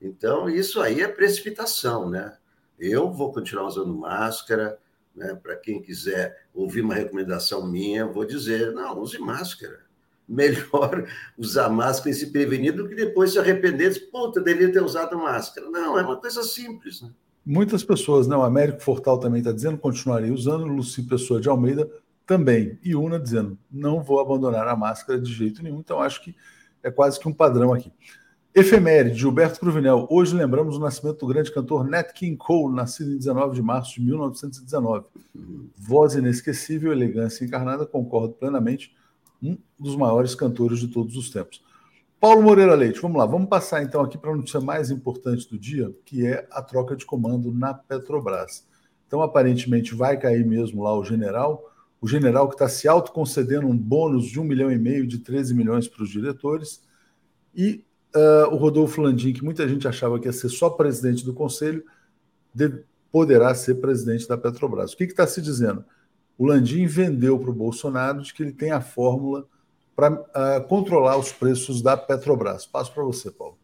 Então, 0.00 0.48
isso 0.48 0.80
aí 0.80 1.00
é 1.00 1.08
precipitação, 1.08 2.08
né? 2.08 2.36
Eu 2.78 3.12
vou 3.12 3.32
continuar 3.32 3.66
usando 3.66 3.94
máscara, 3.94 4.78
né? 5.14 5.34
Para 5.34 5.56
quem 5.56 5.82
quiser 5.82 6.46
ouvir 6.54 6.82
uma 6.82 6.94
recomendação 6.94 7.66
minha, 7.66 8.06
vou 8.06 8.24
dizer, 8.24 8.72
não, 8.72 8.98
use 9.00 9.18
máscara. 9.18 9.80
Melhor 10.28 11.08
usar 11.38 11.70
máscara 11.70 12.10
e 12.10 12.14
se 12.14 12.30
prevenir 12.30 12.74
do 12.74 12.86
que 12.86 12.94
depois 12.94 13.32
se 13.32 13.38
arrepender 13.38 13.90
de, 13.90 14.00
puta, 14.00 14.40
devia 14.40 14.70
ter 14.70 14.82
usado 14.82 15.16
máscara. 15.18 15.68
Não, 15.70 15.98
é 15.98 16.02
uma 16.02 16.16
coisa 16.16 16.42
simples, 16.42 17.00
né? 17.00 17.10
Muitas 17.44 17.82
pessoas, 17.82 18.28
né? 18.28 18.36
O 18.36 18.42
Américo 18.42 18.82
Fortal 18.82 19.18
também 19.18 19.38
está 19.38 19.50
dizendo, 19.50 19.78
continuarei 19.78 20.30
usando, 20.30 20.66
Luci 20.66 21.02
Pessoa 21.02 21.40
de 21.40 21.48
Almeida 21.48 21.90
também. 22.26 22.78
E 22.84 22.94
Una 22.94 23.18
dizendo, 23.18 23.58
não 23.70 24.02
vou 24.02 24.20
abandonar 24.20 24.68
a 24.68 24.76
máscara 24.76 25.18
de 25.18 25.32
jeito 25.32 25.62
nenhum. 25.62 25.80
Então, 25.80 25.98
acho 25.98 26.22
que 26.22 26.36
é 26.82 26.90
quase 26.90 27.18
que 27.18 27.26
um 27.26 27.32
padrão 27.32 27.72
aqui. 27.72 27.90
Efeméride, 28.54 29.18
Gilberto 29.18 29.60
Cruvinel. 29.60 30.06
Hoje 30.10 30.34
lembramos 30.34 30.76
o 30.76 30.80
nascimento 30.80 31.18
do 31.18 31.26
grande 31.26 31.52
cantor 31.52 31.86
Nat 31.86 32.12
King 32.12 32.36
Cole, 32.36 32.74
nascido 32.74 33.12
em 33.12 33.18
19 33.18 33.54
de 33.54 33.62
março 33.62 33.94
de 33.94 34.00
1919. 34.00 35.06
Voz 35.76 36.14
inesquecível, 36.14 36.90
elegância 36.90 37.44
encarnada, 37.44 37.86
concordo 37.86 38.34
plenamente. 38.34 38.94
Um 39.42 39.56
dos 39.78 39.94
maiores 39.94 40.34
cantores 40.34 40.80
de 40.80 40.88
todos 40.88 41.16
os 41.16 41.30
tempos. 41.30 41.62
Paulo 42.18 42.42
Moreira 42.42 42.74
Leite, 42.74 43.00
vamos 43.00 43.16
lá, 43.16 43.26
vamos 43.26 43.48
passar 43.48 43.82
então 43.82 44.00
aqui 44.00 44.18
para 44.18 44.32
a 44.32 44.36
notícia 44.36 44.60
mais 44.60 44.90
importante 44.90 45.48
do 45.48 45.56
dia, 45.56 45.94
que 46.04 46.26
é 46.26 46.48
a 46.50 46.60
troca 46.60 46.96
de 46.96 47.06
comando 47.06 47.54
na 47.54 47.72
Petrobras. 47.72 48.66
Então, 49.06 49.22
aparentemente, 49.22 49.94
vai 49.94 50.18
cair 50.18 50.44
mesmo 50.44 50.82
lá 50.82 50.98
o 50.98 51.04
general 51.04 51.64
o 52.00 52.06
general 52.06 52.48
que 52.48 52.54
está 52.54 52.68
se 52.68 52.86
autoconcedendo 52.86 53.66
um 53.66 53.76
bônus 53.76 54.26
de 54.26 54.38
um 54.38 54.44
milhão 54.44 54.70
e 54.70 54.78
meio 54.78 55.06
de 55.06 55.18
13 55.18 55.54
milhões 55.54 55.88
para 55.88 56.02
os 56.02 56.10
diretores, 56.10 56.82
e 57.54 57.84
uh, 58.14 58.52
o 58.52 58.56
Rodolfo 58.56 59.00
Landim, 59.00 59.32
que 59.32 59.44
muita 59.44 59.68
gente 59.68 59.86
achava 59.86 60.18
que 60.18 60.26
ia 60.26 60.32
ser 60.32 60.48
só 60.48 60.70
presidente 60.70 61.24
do 61.24 61.34
conselho, 61.34 61.84
de, 62.54 62.84
poderá 63.10 63.54
ser 63.54 63.76
presidente 63.76 64.28
da 64.28 64.36
Petrobras. 64.36 64.92
O 64.92 64.96
que 64.96 65.04
está 65.04 65.26
se 65.26 65.40
dizendo? 65.40 65.84
O 66.36 66.46
Landim 66.46 66.86
vendeu 66.86 67.38
para 67.38 67.50
o 67.50 67.54
Bolsonaro 67.54 68.22
de 68.22 68.32
que 68.32 68.42
ele 68.42 68.52
tem 68.52 68.70
a 68.70 68.80
fórmula 68.80 69.46
para 69.96 70.12
uh, 70.12 70.68
controlar 70.68 71.16
os 71.16 71.32
preços 71.32 71.82
da 71.82 71.96
Petrobras. 71.96 72.64
Passo 72.64 72.92
para 72.94 73.02
você, 73.02 73.30
Paulo. 73.30 73.58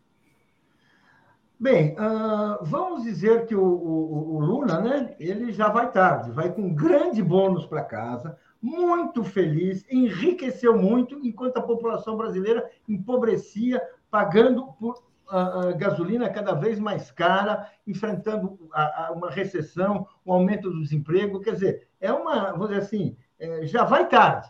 Bem, 1.58 1.92
uh, 1.92 2.62
vamos 2.62 3.04
dizer 3.04 3.46
que 3.46 3.54
o, 3.54 3.62
o, 3.64 4.34
o, 4.34 4.40
Lula, 4.40 4.80
né, 4.80 5.14
ele 5.20 5.52
já 5.52 5.68
vai 5.68 5.90
tarde, 5.92 6.32
vai 6.32 6.52
com 6.52 6.74
grande 6.74 7.22
bônus 7.22 7.64
para 7.64 7.84
casa, 7.84 8.36
muito 8.60 9.22
feliz, 9.22 9.84
enriqueceu 9.88 10.76
muito, 10.76 11.20
enquanto 11.22 11.58
a 11.58 11.62
população 11.62 12.16
brasileira 12.16 12.68
empobrecia, 12.88 13.80
pagando 14.14 14.72
por 14.74 15.02
uh, 15.28 15.70
uh, 15.70 15.76
gasolina 15.76 16.30
cada 16.30 16.54
vez 16.54 16.78
mais 16.78 17.10
cara, 17.10 17.68
enfrentando 17.84 18.70
a, 18.72 19.06
a 19.06 19.10
uma 19.10 19.28
recessão, 19.28 20.06
um 20.24 20.32
aumento 20.32 20.70
do 20.70 20.80
desemprego. 20.80 21.40
Quer 21.40 21.54
dizer, 21.54 21.88
é 22.00 22.12
uma, 22.12 22.52
vamos 22.52 22.68
dizer 22.68 22.82
assim, 22.82 23.16
é, 23.40 23.66
já 23.66 23.82
vai 23.82 24.08
tarde. 24.08 24.48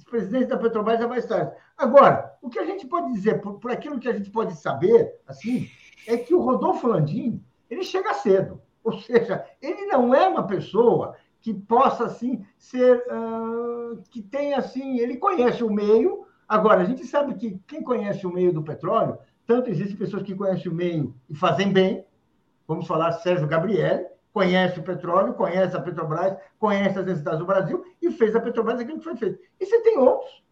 O 0.00 0.08
presidente 0.08 0.46
da 0.46 0.56
Petrobras 0.56 1.00
já 1.00 1.08
vai 1.08 1.20
tarde. 1.20 1.56
Agora, 1.76 2.36
o 2.40 2.48
que 2.48 2.60
a 2.60 2.64
gente 2.64 2.86
pode 2.86 3.12
dizer, 3.12 3.40
por, 3.40 3.54
por 3.54 3.72
aquilo 3.72 3.98
que 3.98 4.08
a 4.08 4.12
gente 4.12 4.30
pode 4.30 4.54
saber, 4.54 5.18
assim, 5.26 5.68
é 6.06 6.16
que 6.16 6.32
o 6.32 6.40
Rodolfo 6.40 6.86
Landim, 6.86 7.44
ele 7.68 7.82
chega 7.82 8.14
cedo. 8.14 8.62
Ou 8.84 8.92
seja, 8.92 9.44
ele 9.60 9.86
não 9.86 10.14
é 10.14 10.28
uma 10.28 10.46
pessoa 10.46 11.16
que 11.40 11.52
possa, 11.52 12.04
assim, 12.04 12.46
ser... 12.56 13.04
Uh, 13.10 14.00
que 14.08 14.22
tenha, 14.22 14.58
assim... 14.58 15.00
Ele 15.00 15.16
conhece 15.16 15.64
o 15.64 15.68
meio. 15.68 16.29
Agora, 16.50 16.80
a 16.80 16.84
gente 16.84 17.06
sabe 17.06 17.34
que 17.34 17.60
quem 17.64 17.80
conhece 17.80 18.26
o 18.26 18.32
meio 18.32 18.52
do 18.52 18.60
petróleo, 18.60 19.16
tanto 19.46 19.70
existem 19.70 19.96
pessoas 19.96 20.24
que 20.24 20.34
conhecem 20.34 20.68
o 20.68 20.74
meio 20.74 21.14
e 21.28 21.34
fazem 21.36 21.72
bem, 21.72 22.04
vamos 22.66 22.88
falar 22.88 23.12
Sérgio 23.12 23.46
Gabriel, 23.46 24.10
conhece 24.32 24.80
o 24.80 24.82
petróleo, 24.82 25.34
conhece 25.34 25.76
a 25.76 25.80
Petrobras, 25.80 26.36
conhece 26.58 26.98
as 26.98 27.06
necessidades 27.06 27.38
do 27.38 27.46
Brasil 27.46 27.84
e 28.02 28.10
fez 28.10 28.34
a 28.34 28.40
Petrobras 28.40 28.80
aquilo 28.80 28.98
que 28.98 29.04
foi 29.04 29.14
feito. 29.14 29.38
E 29.60 29.64
você 29.64 29.80
tem 29.82 29.96
outros 29.96 30.42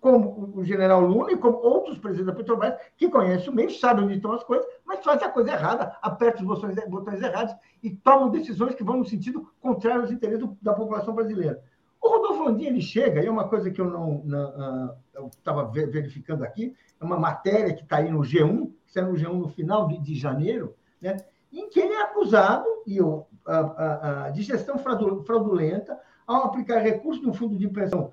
como 0.00 0.52
o 0.52 0.64
general 0.64 1.00
Lula 1.00 1.30
e 1.30 1.36
como 1.36 1.58
outros 1.58 1.96
presidentes 1.96 2.26
da 2.26 2.34
Petrobras, 2.34 2.74
que 2.96 3.08
conhecem 3.08 3.50
o 3.50 3.54
meio, 3.54 3.70
sabem 3.70 4.04
onde 4.04 4.16
estão 4.16 4.32
as 4.32 4.42
coisas, 4.42 4.66
mas 4.84 5.04
fazem 5.04 5.28
a 5.28 5.30
coisa 5.30 5.52
errada, 5.52 5.96
apertam 6.02 6.42
os 6.42 6.48
botões, 6.48 6.74
botões 6.88 7.22
errados 7.22 7.54
e 7.80 7.90
tomam 7.90 8.30
decisões 8.30 8.74
que 8.74 8.82
vão 8.82 8.96
no 8.96 9.04
sentido 9.04 9.48
contrário 9.60 10.02
aos 10.02 10.10
interesses 10.10 10.44
da 10.60 10.74
população 10.74 11.14
brasileira. 11.14 11.62
O 12.02 12.08
Rodolfo 12.08 12.42
Landim, 12.42 12.66
ele 12.66 12.82
chega, 12.82 13.22
e 13.22 13.26
é 13.26 13.30
uma 13.30 13.48
coisa 13.48 13.70
que 13.70 13.80
eu 13.80 13.88
não, 13.88 14.20
não 14.24 15.03
uh, 15.18 15.26
estava 15.28 15.64
verificando 15.64 16.44
aqui, 16.44 16.74
é 17.00 17.04
uma 17.04 17.18
matéria 17.18 17.74
que 17.74 17.82
está 17.82 17.98
aí 17.98 18.10
no 18.10 18.20
G1, 18.20 18.72
que 18.86 18.92
saiu 18.92 19.08
no 19.08 19.14
G1 19.14 19.32
no 19.32 19.48
final 19.48 19.88
de, 19.88 19.98
de 19.98 20.14
janeiro, 20.14 20.74
né, 21.00 21.16
em 21.52 21.68
que 21.68 21.80
ele 21.80 21.94
é 21.94 22.02
acusado 22.02 22.66
e, 22.86 23.00
uh, 23.00 23.26
uh, 23.46 24.32
de 24.32 24.42
gestão 24.42 24.78
fraudulenta 24.78 25.98
ao 26.26 26.44
aplicar 26.44 26.78
recursos 26.78 27.22
no 27.22 27.34
fundo 27.34 27.56
de 27.56 27.68
pensão 27.68 28.12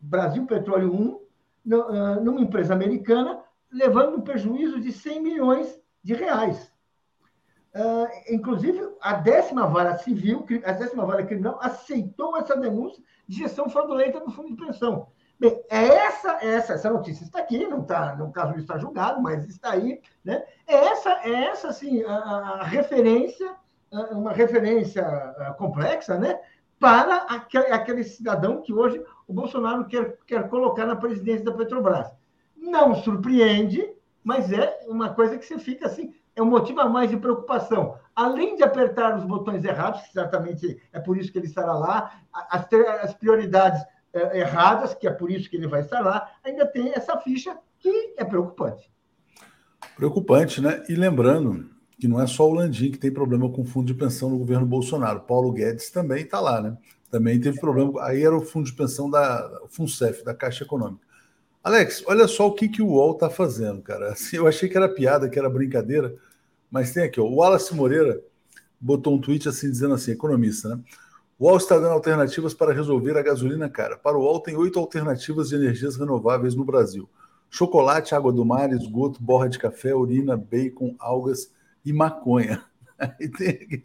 Brasil 0.00 0.46
Petróleo 0.46 0.92
1, 0.92 1.20
ah, 1.72 2.20
numa 2.20 2.40
empresa 2.40 2.72
americana, 2.72 3.42
levando 3.72 4.16
um 4.16 4.20
prejuízo 4.20 4.80
de 4.80 4.92
100 4.92 5.22
milhões 5.22 5.80
de 6.02 6.14
reais. 6.14 6.72
Uh, 7.74 8.08
inclusive, 8.32 8.80
a 9.02 9.12
décima 9.14 9.66
vara 9.66 9.98
civil, 9.98 10.46
a 10.64 10.72
décima 10.72 11.04
vara 11.04 11.26
criminal, 11.26 11.58
aceitou 11.60 12.34
essa 12.38 12.56
denúncia 12.56 13.02
de 13.28 13.36
gestão 13.36 13.68
fraudulenta 13.68 14.18
no 14.18 14.30
fundo 14.30 14.48
de 14.48 14.56
pensão. 14.56 15.08
Bem, 15.38 15.62
é 15.68 15.86
essa, 15.86 16.38
é 16.40 16.54
essa, 16.54 16.72
essa 16.72 16.90
notícia 16.90 17.24
está 17.24 17.40
aqui, 17.40 17.66
não 17.66 17.82
está, 17.82 18.16
no 18.16 18.32
caso 18.32 18.52
não 18.52 18.58
está 18.58 18.78
julgado, 18.78 19.20
mas 19.20 19.46
está 19.46 19.72
aí, 19.72 20.00
né? 20.24 20.42
É 20.66 20.74
essa, 20.74 21.10
é 21.24 21.44
essa, 21.44 21.68
assim, 21.68 22.02
a, 22.04 22.14
a 22.14 22.64
referência, 22.64 23.54
uma 24.12 24.32
referência 24.32 25.04
complexa, 25.58 26.18
né? 26.18 26.40
Para 26.80 27.16
aquele, 27.28 27.66
aquele 27.66 28.04
cidadão 28.04 28.62
que 28.62 28.72
hoje 28.72 29.02
o 29.28 29.32
Bolsonaro 29.32 29.86
quer, 29.86 30.16
quer 30.26 30.48
colocar 30.48 30.86
na 30.86 30.96
presidência 30.96 31.44
da 31.44 31.52
Petrobras. 31.52 32.10
Não 32.56 32.94
surpreende, 32.94 33.94
mas 34.24 34.50
é 34.50 34.80
uma 34.88 35.10
coisa 35.10 35.36
que 35.36 35.44
você 35.44 35.58
fica 35.58 35.86
assim, 35.86 36.14
é 36.34 36.42
um 36.42 36.46
motivo 36.46 36.80
a 36.80 36.88
mais 36.88 37.10
de 37.10 37.16
preocupação. 37.16 37.98
Além 38.14 38.56
de 38.56 38.62
apertar 38.62 39.16
os 39.16 39.24
botões 39.24 39.64
errados, 39.64 40.00
que 40.02 40.12
certamente 40.12 40.82
é 40.92 41.00
por 41.00 41.18
isso 41.18 41.30
que 41.30 41.38
ele 41.38 41.46
estará 41.46 41.74
lá, 41.74 42.20
as, 42.32 42.66
as 43.02 43.14
prioridades 43.14 43.82
é, 44.16 44.40
erradas, 44.40 44.94
que 44.94 45.06
é 45.06 45.10
por 45.10 45.30
isso 45.30 45.48
que 45.48 45.56
ele 45.56 45.68
vai 45.68 45.82
estar 45.82 46.00
lá, 46.00 46.30
ainda 46.42 46.66
tem 46.66 46.92
essa 46.94 47.16
ficha 47.18 47.56
que 47.78 48.14
é 48.16 48.24
preocupante. 48.24 48.90
Preocupante, 49.96 50.60
né? 50.60 50.82
E 50.88 50.94
lembrando 50.94 51.68
que 51.98 52.08
não 52.08 52.20
é 52.20 52.26
só 52.26 52.48
o 52.48 52.54
Landim 52.54 52.90
que 52.90 52.98
tem 52.98 53.10
problema 53.10 53.50
com 53.50 53.64
fundo 53.64 53.86
de 53.86 53.94
pensão 53.94 54.28
no 54.30 54.38
governo 54.38 54.66
Bolsonaro. 54.66 55.20
Paulo 55.20 55.52
Guedes 55.52 55.90
também 55.90 56.24
está 56.24 56.40
lá, 56.40 56.60
né? 56.60 56.76
Também 57.10 57.40
teve 57.40 57.58
problema. 57.60 58.02
Aí 58.04 58.22
era 58.22 58.36
o 58.36 58.42
fundo 58.42 58.66
de 58.66 58.72
pensão 58.72 59.08
da 59.08 59.60
FUNCEF, 59.70 60.24
da 60.24 60.34
Caixa 60.34 60.64
Econômica. 60.64 61.06
Alex, 61.62 62.04
olha 62.06 62.28
só 62.28 62.46
o 62.46 62.52
que, 62.52 62.68
que 62.68 62.82
o 62.82 62.88
UOL 62.88 63.12
está 63.12 63.30
fazendo, 63.30 63.82
cara. 63.82 64.12
Assim, 64.12 64.36
eu 64.36 64.46
achei 64.46 64.68
que 64.68 64.76
era 64.76 64.88
piada, 64.88 65.28
que 65.28 65.38
era 65.38 65.48
brincadeira, 65.48 66.14
mas 66.70 66.92
tem 66.92 67.04
aqui, 67.04 67.20
ó, 67.20 67.24
o 67.24 67.36
Wallace 67.36 67.74
Moreira 67.74 68.22
botou 68.80 69.14
um 69.14 69.20
tweet 69.20 69.48
assim, 69.48 69.70
dizendo 69.70 69.94
assim, 69.94 70.12
economista, 70.12 70.68
né? 70.68 70.82
O 71.38 71.46
UOL 71.46 71.58
está 71.58 71.76
dando 71.76 71.92
alternativas 71.92 72.54
para 72.54 72.72
resolver 72.72 73.16
a 73.18 73.22
gasolina 73.22 73.68
cara. 73.68 73.96
Para 73.98 74.16
o 74.16 74.22
UOL, 74.22 74.40
tem 74.40 74.56
oito 74.56 74.78
alternativas 74.78 75.50
de 75.50 75.56
energias 75.56 75.96
renováveis 75.96 76.54
no 76.54 76.64
Brasil. 76.64 77.08
Chocolate, 77.50 78.14
água 78.14 78.32
do 78.32 78.44
mar, 78.44 78.72
esgoto, 78.72 79.22
borra 79.22 79.48
de 79.48 79.58
café, 79.58 79.94
urina, 79.94 80.36
bacon, 80.36 80.94
algas 80.98 81.52
e 81.84 81.92
maconha. 81.92 82.64
Aí 82.98 83.28
tem 83.36 83.48
aqui, 83.48 83.84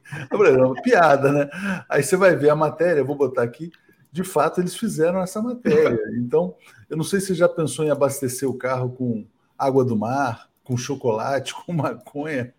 piada, 0.81 1.31
né? 1.31 1.49
Aí 1.89 2.01
você 2.01 2.15
vai 2.15 2.35
ver 2.35 2.49
a 2.49 2.55
matéria, 2.55 3.03
vou 3.03 3.15
botar 3.15 3.43
aqui, 3.43 3.69
de 4.11 4.23
fato 4.23 4.61
eles 4.61 4.75
fizeram 4.75 5.21
essa 5.21 5.41
matéria. 5.41 5.99
Então, 6.15 6.55
eu 6.89 6.95
não 6.95 7.03
sei 7.03 7.19
se 7.19 7.27
você 7.27 7.35
já 7.35 7.49
pensou 7.49 7.83
em 7.83 7.89
abastecer 7.89 8.49
o 8.49 8.57
carro 8.57 8.91
com 8.91 9.25
água 9.57 9.83
do 9.83 9.97
mar, 9.97 10.49
com 10.63 10.77
chocolate, 10.77 11.53
com 11.65 11.73
maconha, 11.73 12.53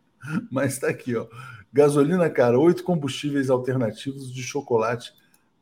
mas 0.50 0.74
está 0.74 0.88
aqui, 0.88 1.16
ó. 1.16 1.26
Gasolina 1.72 2.28
cara, 2.28 2.58
oito 2.58 2.84
combustíveis 2.84 3.48
alternativos 3.48 4.32
de 4.32 4.42
chocolate 4.42 5.12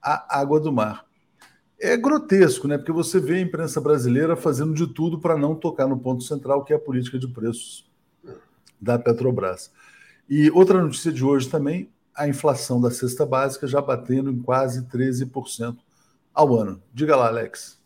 à 0.02 0.40
água 0.40 0.58
do 0.58 0.72
mar. 0.72 1.06
É 1.78 1.96
grotesco, 1.96 2.68
né? 2.68 2.76
Porque 2.76 2.92
você 2.92 3.18
vê 3.18 3.36
a 3.36 3.40
imprensa 3.40 3.80
brasileira 3.80 4.36
fazendo 4.36 4.74
de 4.74 4.86
tudo 4.86 5.18
para 5.18 5.38
não 5.38 5.54
tocar 5.54 5.86
no 5.86 5.98
ponto 5.98 6.22
central, 6.22 6.64
que 6.64 6.72
é 6.72 6.76
a 6.76 6.80
política 6.80 7.18
de 7.18 7.26
preços 7.28 7.88
da 8.78 8.98
Petrobras. 8.98 9.72
E 10.28 10.50
outra 10.50 10.82
notícia 10.82 11.10
de 11.10 11.24
hoje 11.24 11.48
também, 11.48 11.90
a 12.14 12.28
inflação 12.28 12.80
da 12.80 12.90
cesta 12.90 13.24
básica 13.24 13.66
já 13.66 13.80
batendo 13.80 14.30
em 14.30 14.42
quase 14.42 14.82
13% 14.88 15.78
ao 16.34 16.54
ano. 16.54 16.82
Diga 16.92 17.16
lá, 17.16 17.28
Alex. 17.28 17.79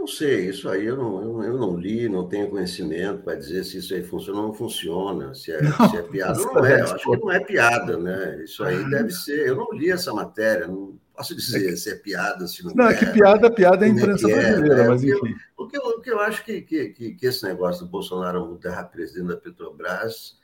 Não 0.00 0.06
sei, 0.06 0.48
isso 0.48 0.66
aí 0.66 0.86
eu 0.86 0.96
não, 0.96 1.22
eu, 1.22 1.42
eu 1.42 1.58
não 1.58 1.76
li, 1.76 2.08
não 2.08 2.26
tenho 2.26 2.48
conhecimento 2.48 3.22
para 3.22 3.34
dizer 3.34 3.62
se 3.64 3.76
isso 3.76 3.92
aí 3.92 4.02
funciona 4.02 4.40
ou 4.40 4.46
não 4.46 4.54
funciona, 4.54 5.34
se 5.34 5.52
é, 5.52 5.60
não, 5.60 5.90
se 5.90 5.96
é 5.98 6.02
piada 6.02 6.40
ou 6.40 6.54
não 6.54 6.64
é. 6.64 6.80
Eu 6.80 6.84
acho 6.86 7.10
que 7.10 7.16
não 7.18 7.30
é 7.30 7.40
piada, 7.40 7.98
né? 7.98 8.42
Isso 8.42 8.64
aí 8.64 8.88
deve 8.88 9.10
ser. 9.10 9.48
Eu 9.48 9.56
não 9.56 9.70
li 9.74 9.90
essa 9.90 10.10
matéria, 10.14 10.66
não 10.66 10.98
posso 11.14 11.36
dizer 11.36 11.70
é 11.70 11.76
se 11.76 11.90
é 11.90 11.96
piada, 11.96 12.46
se 12.46 12.64
não, 12.64 12.72
não 12.72 12.84
é. 12.86 12.88
Não, 12.88 12.94
é 12.94 12.98
que 12.98 13.06
piada, 13.12 13.50
piada 13.50 13.84
é 13.84 13.90
a 13.90 13.92
é 13.92 13.94
imprensa 13.94 14.30
é, 14.30 14.34
brasileira, 14.34 14.82
é, 14.84 14.88
mas 14.88 15.04
enfim. 15.04 15.34
O 15.54 15.66
que, 15.66 15.76
eu, 15.76 15.82
o 15.82 16.00
que 16.00 16.10
eu 16.10 16.18
acho 16.18 16.44
que, 16.46 16.62
que, 16.62 16.88
que, 16.88 17.12
que 17.12 17.26
esse 17.26 17.44
negócio 17.44 17.84
do 17.84 17.90
Bolsonaro 17.90 18.46
mudar 18.46 18.82
presidente 18.84 19.28
da 19.28 19.36
Petrobras 19.36 20.38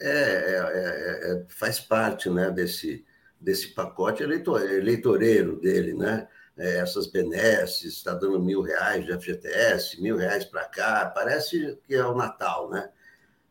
é, 0.00 0.08
é, 0.10 1.44
faz 1.46 1.78
parte 1.78 2.28
né, 2.28 2.50
desse, 2.50 3.04
desse 3.40 3.68
pacote 3.68 4.24
eleitor, 4.24 4.60
eleitoreiro 4.60 5.60
dele, 5.60 5.94
né? 5.94 6.26
É, 6.58 6.78
essas 6.78 7.06
benesses, 7.06 7.94
está 7.94 8.12
dando 8.14 8.40
mil 8.40 8.60
reais 8.60 9.06
de 9.06 9.12
FGTS, 9.12 10.00
mil 10.02 10.16
reais 10.16 10.44
para 10.44 10.64
cá, 10.64 11.06
parece 11.06 11.78
que 11.86 11.94
é 11.94 12.04
o 12.04 12.16
Natal, 12.16 12.68
né? 12.68 12.90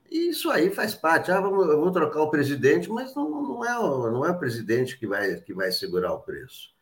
E 0.09 0.29
isso 0.29 0.49
aí 0.49 0.69
faz 0.69 0.93
parte. 0.93 1.31
Ah, 1.31 1.39
vamos, 1.41 1.67
eu 1.67 1.79
vou 1.79 1.91
trocar 1.91 2.21
o 2.21 2.29
presidente, 2.29 2.89
mas 2.89 3.15
não, 3.15 3.29
não, 3.29 3.65
é, 3.65 3.73
não 4.11 4.25
é 4.25 4.31
o 4.31 4.39
presidente 4.39 4.97
que 4.97 5.07
vai, 5.07 5.35
que 5.41 5.53
vai 5.53 5.71
segurar 5.71 6.13
o 6.13 6.21
preço. 6.21 6.76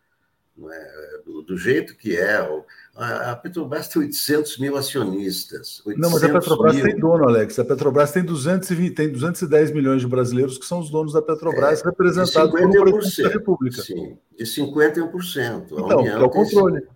É? 0.57 1.21
Do, 1.25 1.41
do, 1.41 1.57
jeito 1.57 1.97
que 1.97 2.15
é. 2.15 2.47
A 2.95 3.35
Petrobras 3.35 3.89
tem 3.89 4.03
800 4.03 4.57
mil 4.57 4.77
acionistas. 4.77 5.81
800 5.85 5.97
não, 5.97 6.09
mas 6.11 6.23
a 6.23 6.39
Petrobras 6.39 6.75
mil. 6.75 6.85
tem 6.85 6.97
dono, 6.97 7.27
Alex. 7.27 7.59
A 7.59 7.65
Petrobras 7.65 8.11
tem, 8.13 8.23
220, 8.23 8.93
tem 8.93 9.11
210 9.11 9.71
milhões 9.71 9.99
de 9.99 10.07
brasileiros 10.07 10.57
que 10.57 10.65
são 10.65 10.79
os 10.79 10.89
donos 10.89 11.11
da 11.11 11.21
Petrobras, 11.21 11.81
é, 11.81 11.85
representados 11.85 12.51
pelo 12.53 12.69
presidente 12.71 13.23
da 13.23 13.29
República. 13.29 13.81
Sim, 13.81 14.17
de 14.37 14.45
51%. 14.45 15.65
Então, 15.71 16.07
é 16.07 16.23
o 16.23 16.29
controle. 16.29 16.87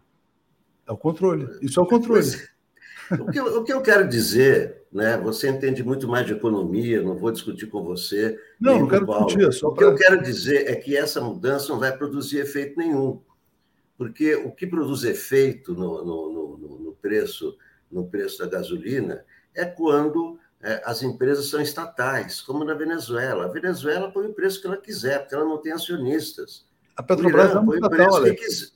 É 0.88 0.91
o 0.91 0.97
controle. 0.97 1.49
Isso 1.62 1.82
é 1.82 1.84
o 1.84 1.86
controle. 1.86 2.22
Mas, 2.22 3.20
o, 3.20 3.26
que 3.26 3.39
eu, 3.39 3.57
o 3.57 3.64
que 3.66 3.74
eu 3.74 3.82
quero 3.82 4.07
dizer, 4.07 4.84
né? 4.89 5.18
Você 5.18 5.49
entende 5.49 5.84
muito 5.84 6.07
mais 6.07 6.26
de 6.26 6.32
economia, 6.32 7.01
não 7.01 7.18
vou 7.18 7.32
discutir 7.32 7.68
com 7.68 7.84
você. 7.84 8.39
Não, 8.57 8.80
não 8.80 8.88
quero 8.88 9.05
discutir. 9.05 9.51
Só 9.51 9.68
o 9.68 9.74
que 9.74 9.84
eu 9.84 9.95
quero 9.95 10.22
dizer 10.22 10.70
é 10.70 10.76
que 10.76 10.95
essa 10.95 11.20
mudança 11.20 11.74
não 11.74 11.80
vai 11.80 11.95
produzir 11.95 12.38
efeito 12.38 12.78
nenhum 12.78 13.20
porque 14.00 14.34
o 14.34 14.50
que 14.50 14.66
produz 14.66 15.04
efeito 15.04 15.74
no, 15.74 16.06
no, 16.06 16.58
no, 16.58 16.80
no 16.80 16.93
preço, 17.02 17.58
no 17.91 18.08
preço 18.08 18.39
da 18.39 18.47
gasolina 18.47 19.26
é 19.54 19.66
quando 19.66 20.39
é, 20.62 20.82
as 20.86 21.04
empresas 21.04 21.50
são 21.50 21.60
estatais, 21.60 22.39
como 22.39 22.64
na 22.64 22.74
Venezuela. 22.74 23.43
A 23.43 23.50
Venezuela 23.50 24.10
põe 24.10 24.28
o 24.28 24.34
preço 24.34 24.62
que 24.62 24.68
ela 24.68 24.78
quiser, 24.78 25.20
porque 25.20 25.36
ela 25.36 25.43
não 25.43 25.58
tem 25.58 25.74
acionistas. 25.74 26.66
A 26.95 27.04
Petrobras 27.04 27.54
não 27.54 27.66
põe 27.66 27.78
o 27.78 27.89
preço 27.89 28.24
que 28.24 28.34
quiser. 28.36 28.70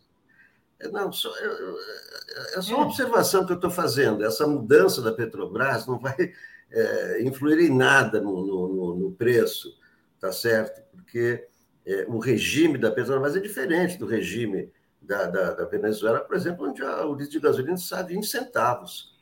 É, 0.81 0.89
não, 0.89 1.09
só, 1.13 1.33
é, 1.37 2.57
é 2.57 2.61
só 2.61 2.75
uma 2.75 2.87
observação 2.87 3.45
que 3.45 3.53
eu 3.53 3.55
estou 3.55 3.71
fazendo. 3.71 4.25
Essa 4.25 4.45
mudança 4.45 5.01
da 5.01 5.13
Petrobras 5.13 5.87
não 5.87 5.99
vai 5.99 6.33
é, 6.69 7.23
influir 7.23 7.59
em 7.59 7.73
nada 7.73 8.19
no, 8.19 8.45
no, 8.45 8.95
no, 8.97 9.11
preço, 9.13 9.73
tá 10.19 10.33
certo? 10.33 10.81
Porque 10.91 11.47
é, 11.85 12.05
o 12.09 12.19
regime 12.19 12.77
da 12.77 12.91
Petrobras 12.91 13.37
é 13.37 13.39
diferente 13.39 13.97
do 13.97 14.05
regime 14.05 14.69
da, 15.03 15.27
da, 15.27 15.53
da, 15.53 15.65
Venezuela, 15.65 16.19
por 16.21 16.35
exemplo, 16.35 16.67
onde 16.67 16.81
a, 16.81 17.05
o 17.05 17.13
litro 17.13 17.31
de 17.31 17.39
gasolina 17.39 17.75
está 17.75 17.99
a 17.99 18.03
20 18.03 18.25
centavos. 18.25 19.13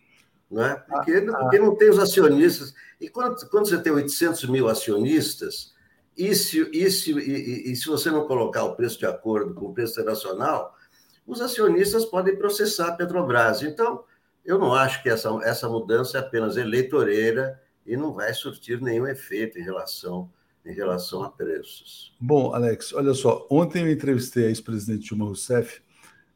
Não 0.49 0.63
é? 0.63 0.75
porque, 0.75 1.13
ah, 1.13 1.37
porque 1.37 1.59
não 1.59 1.75
tem 1.75 1.89
os 1.89 1.97
acionistas. 1.97 2.73
E 2.99 3.09
quando, 3.09 3.37
quando 3.49 3.69
você 3.69 3.77
tem 3.77 3.91
800 3.91 4.49
mil 4.49 4.67
acionistas, 4.67 5.73
e 6.17 6.35
se, 6.35 6.69
e, 6.73 6.91
se, 6.91 7.11
e, 7.13 7.71
e 7.71 7.75
se 7.75 7.87
você 7.87 8.11
não 8.11 8.27
colocar 8.27 8.63
o 8.65 8.75
preço 8.75 8.99
de 8.99 9.05
acordo 9.05 9.53
com 9.53 9.67
o 9.67 9.73
preço 9.73 9.93
internacional, 9.93 10.75
os 11.25 11.39
acionistas 11.39 12.05
podem 12.05 12.35
processar 12.35 12.89
a 12.89 12.91
Petrobras. 12.91 13.61
Então, 13.61 14.03
eu 14.43 14.59
não 14.59 14.73
acho 14.73 15.01
que 15.01 15.09
essa, 15.09 15.29
essa 15.43 15.69
mudança 15.69 16.17
é 16.17 16.21
apenas 16.21 16.57
eleitoreira 16.57 17.61
e 17.85 17.95
não 17.95 18.13
vai 18.13 18.33
surtir 18.33 18.81
nenhum 18.81 19.07
efeito 19.07 19.57
em 19.57 19.63
relação 19.63 20.29
em 20.65 20.73
relação 20.73 21.23
a 21.23 21.29
preços. 21.29 22.15
Bom, 22.19 22.53
Alex, 22.53 22.93
olha 22.93 23.13
só, 23.13 23.47
ontem 23.49 23.83
eu 23.83 23.91
entrevistei 23.91 24.45
a 24.45 24.49
ex-presidente 24.49 25.07
Dilma 25.07 25.25
Rousseff 25.25 25.81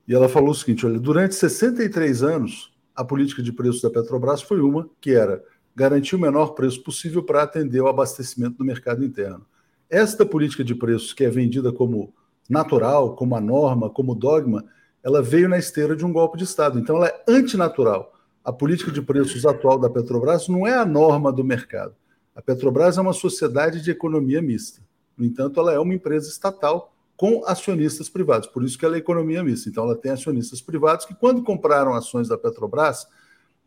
e 0.07 0.13
ela 0.13 0.29
falou 0.29 0.51
o 0.51 0.55
seguinte: 0.55 0.85
olha, 0.85 0.99
durante 0.99 1.35
63 1.35 2.23
anos, 2.23 2.73
a 2.95 3.03
política 3.03 3.43
de 3.43 3.51
preços 3.51 3.81
da 3.81 3.89
Petrobras 3.89 4.41
foi 4.41 4.61
uma 4.61 4.89
que 4.99 5.11
era 5.11 5.43
garantir 5.75 6.15
o 6.15 6.19
menor 6.19 6.53
preço 6.53 6.81
possível 6.81 7.21
para 7.21 7.43
atender 7.43 7.81
o 7.81 7.87
abastecimento 7.87 8.57
do 8.57 8.63
mercado 8.63 9.03
interno. 9.03 9.45
Esta 9.89 10.25
política 10.25 10.63
de 10.63 10.73
preços, 10.73 11.13
que 11.13 11.23
é 11.23 11.29
vendida 11.29 11.71
como 11.71 12.13
natural, 12.49 13.15
como 13.15 13.35
a 13.35 13.41
norma, 13.41 13.89
como 13.89 14.15
dogma, 14.15 14.63
ela 15.03 15.21
veio 15.21 15.49
na 15.49 15.57
esteira 15.57 15.95
de 15.95 16.05
um 16.05 16.13
golpe 16.13 16.37
de 16.37 16.45
Estado. 16.45 16.79
Então, 16.79 16.95
ela 16.95 17.07
é 17.07 17.23
antinatural. 17.27 18.13
A 18.43 18.53
política 18.53 18.91
de 18.91 19.01
preços 19.01 19.45
atual 19.45 19.77
da 19.77 19.89
Petrobras 19.89 20.47
não 20.47 20.65
é 20.65 20.73
a 20.73 20.85
norma 20.85 21.31
do 21.31 21.43
mercado. 21.43 21.95
A 22.35 22.41
Petrobras 22.41 22.97
é 22.97 23.01
uma 23.01 23.13
sociedade 23.13 23.81
de 23.81 23.89
economia 23.89 24.41
mista. 24.41 24.81
No 25.17 25.23
entanto, 25.23 25.57
ela 25.57 25.71
é 25.71 25.79
uma 25.79 25.93
empresa 25.93 26.27
estatal 26.27 26.93
com 27.15 27.45
acionistas 27.45 28.09
privados. 28.09 28.47
Por 28.47 28.61
isso 28.63 28.77
que 28.77 28.85
ela 28.85 28.95
é 28.95 28.99
economia 28.99 29.41
mista. 29.41 29.69
Então, 29.69 29.85
ela 29.85 29.95
tem 29.95 30.11
acionistas 30.11 30.61
privados 30.61 31.05
que, 31.05 31.15
quando 31.15 31.41
compraram 31.41 31.93
ações 31.93 32.27
da 32.27 32.37
Petrobras, 32.37 33.07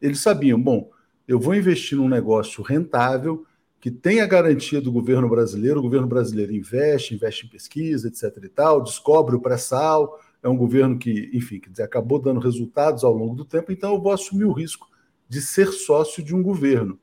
eles 0.03 0.21
sabiam: 0.21 0.61
bom, 0.61 0.91
eu 1.27 1.41
vou 1.41 1.55
investir 1.55 1.97
num 1.97 2.09
negócio 2.09 2.63
rentável, 2.63 3.47
que 3.81 3.91
tem 3.91 4.21
a 4.21 4.27
garantia 4.27 4.83
do 4.83 4.93
governo 4.93 5.31
brasileiro. 5.31 5.79
O 5.79 5.83
governo 5.83 6.07
brasileiro 6.07 6.53
investe, 6.53 7.15
investe 7.15 7.47
em 7.47 7.49
pesquisa, 7.49 8.09
etc. 8.09 8.37
e 8.45 8.49
tal, 8.49 8.83
descobre 8.83 9.35
o 9.35 9.41
pré-sal. 9.41 10.21
É 10.43 10.49
um 10.49 10.57
governo 10.57 10.99
que, 10.99 11.31
enfim, 11.33 11.59
que 11.59 11.81
acabou 11.81 12.21
dando 12.21 12.39
resultados 12.39 13.03
ao 13.03 13.15
longo 13.15 13.35
do 13.35 13.47
tempo. 13.47 13.73
Então, 13.73 13.95
eu 13.95 14.01
vou 14.01 14.13
assumir 14.13 14.45
o 14.45 14.53
risco 14.53 14.87
de 15.27 15.41
ser 15.41 15.73
sócio 15.73 16.23
de 16.23 16.35
um 16.35 16.43
governo. 16.43 16.99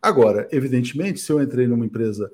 Agora, 0.00 0.48
evidentemente, 0.52 1.20
se 1.20 1.30
eu 1.30 1.42
entrei 1.42 1.66
numa 1.66 1.84
empresa 1.84 2.30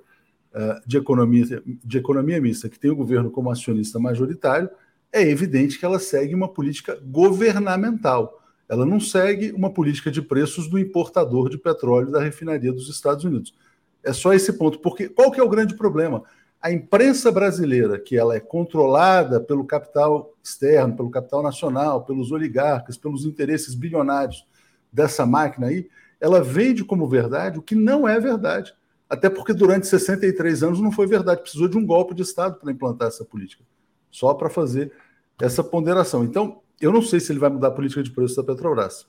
uh, 0.55 0.87
de, 0.87 0.97
economia, 0.97 1.62
de 1.67 1.99
economia 1.99 2.41
mista 2.41 2.69
que 2.69 2.79
tem 2.79 2.91
o 2.91 2.97
governo 2.97 3.31
como 3.31 3.51
acionista 3.51 3.99
majoritário, 3.99 4.69
é 5.12 5.23
evidente 5.23 5.79
que 5.79 5.85
ela 5.85 5.99
segue 5.99 6.35
uma 6.35 6.49
política 6.49 6.99
governamental. 7.05 8.43
Ela 8.69 8.85
não 8.85 8.99
segue 8.99 9.53
uma 9.53 9.73
política 9.73 10.11
de 10.11 10.21
preços 10.21 10.69
do 10.69 10.79
importador 10.79 11.49
de 11.49 11.59
petróleo 11.59 12.11
da 12.11 12.21
refinaria 12.21 12.73
dos 12.73 12.89
Estados 12.89 13.25
Unidos. 13.25 13.55
É 14.03 14.12
só 14.12 14.33
esse 14.35 14.53
ponto. 14.55 14.79
Porque 14.81 15.09
qual 15.09 15.31
que 15.31 15.41
é 15.41 15.43
o 15.43 15.49
grande 15.49 15.75
problema? 15.75 16.23
A 16.61 16.73
imprensa 16.73 17.31
brasileira, 17.31 17.99
que 17.99 18.17
ela 18.17 18.35
é 18.35 18.41
controlada 18.41 19.41
pelo 19.41 19.65
capital 19.65 20.35
externo, 20.43 20.97
pelo 20.97 21.11
capital 21.11 21.43
nacional, 21.43 22.05
pelos 22.05 22.33
oligarcas, 22.33 22.97
pelos 22.97 23.25
interesses 23.25 23.75
bilionários 23.75 24.47
dessa 24.93 25.27
máquina 25.27 25.67
aí, 25.67 25.89
ela 26.25 26.43
vende 26.43 26.83
como 26.83 27.07
verdade 27.07 27.59
o 27.59 27.62
que 27.62 27.75
não 27.75 28.09
é 28.09 28.18
verdade. 28.18 28.72
Até 29.11 29.29
porque 29.29 29.53
durante 29.53 29.87
63 29.87 30.62
anos 30.62 30.81
não 30.81 30.91
foi 30.91 31.07
verdade, 31.07 31.43
precisou 31.43 31.68
de 31.68 31.77
um 31.77 31.85
golpe 31.85 32.14
de 32.14 32.22
Estado 32.22 32.59
para 32.59 32.72
implantar 32.72 33.09
essa 33.09 33.27
política, 33.27 33.62
só 34.11 34.33
para 34.33 34.49
fazer 34.49 34.91
essa 35.39 35.62
ponderação. 35.62 36.25
Então, 36.25 36.62
eu 36.81 36.91
não 36.91 37.03
sei 37.03 37.20
se 37.20 37.31
ele 37.31 37.39
vai 37.39 37.51
mudar 37.51 37.68
a 37.68 37.72
política 37.72 38.03
de 38.03 38.11
preço 38.11 38.37
da 38.37 38.43
Petrobras. 38.43 39.07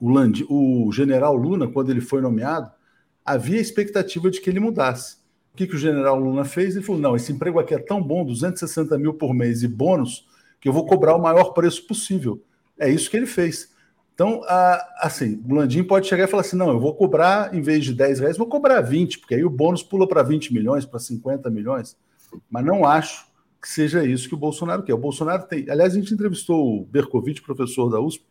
O, 0.00 0.08
Land, 0.08 0.46
o 0.48 0.90
general 0.90 1.36
Luna, 1.36 1.68
quando 1.68 1.90
ele 1.90 2.00
foi 2.00 2.22
nomeado, 2.22 2.70
havia 3.22 3.60
expectativa 3.60 4.30
de 4.30 4.40
que 4.40 4.48
ele 4.48 4.58
mudasse. 4.58 5.16
O 5.52 5.56
que, 5.58 5.66
que 5.66 5.74
o 5.74 5.78
general 5.78 6.18
Luna 6.18 6.46
fez? 6.46 6.76
Ele 6.76 6.84
falou: 6.84 7.00
não, 7.02 7.14
esse 7.14 7.30
emprego 7.30 7.60
aqui 7.60 7.74
é 7.74 7.78
tão 7.78 8.02
bom, 8.02 8.24
260 8.24 8.96
mil 8.96 9.12
por 9.12 9.34
mês 9.34 9.62
e 9.62 9.68
bônus, 9.68 10.26
que 10.58 10.66
eu 10.66 10.72
vou 10.72 10.86
cobrar 10.86 11.14
o 11.14 11.20
maior 11.20 11.52
preço 11.52 11.86
possível. 11.86 12.42
É 12.78 12.88
isso 12.88 13.10
que 13.10 13.18
ele 13.18 13.26
fez. 13.26 13.71
Então, 14.14 14.42
assim, 14.98 15.42
o 15.48 15.54
Landim 15.54 15.82
pode 15.82 16.06
chegar 16.06 16.24
e 16.24 16.26
falar 16.26 16.42
assim: 16.42 16.56
não, 16.56 16.70
eu 16.70 16.80
vou 16.80 16.94
cobrar, 16.94 17.54
em 17.54 17.62
vez 17.62 17.84
de 17.84 17.94
10 17.94 18.20
reais, 18.20 18.36
vou 18.36 18.46
cobrar 18.46 18.80
20, 18.80 19.18
porque 19.18 19.34
aí 19.34 19.44
o 19.44 19.50
bônus 19.50 19.82
pula 19.82 20.06
para 20.06 20.22
20 20.22 20.52
milhões, 20.52 20.84
para 20.84 20.98
50 20.98 21.50
milhões. 21.50 21.96
Mas 22.50 22.64
não 22.64 22.84
acho 22.84 23.26
que 23.60 23.68
seja 23.68 24.04
isso 24.04 24.28
que 24.28 24.34
o 24.34 24.38
Bolsonaro 24.38 24.82
quer. 24.82 24.94
O 24.94 24.98
Bolsonaro 24.98 25.44
tem. 25.44 25.68
Aliás, 25.70 25.94
a 25.94 25.98
gente 25.98 26.12
entrevistou 26.12 26.80
o 26.80 26.84
Bercovitch, 26.84 27.42
professor 27.42 27.88
da 27.90 28.00
USP. 28.00 28.24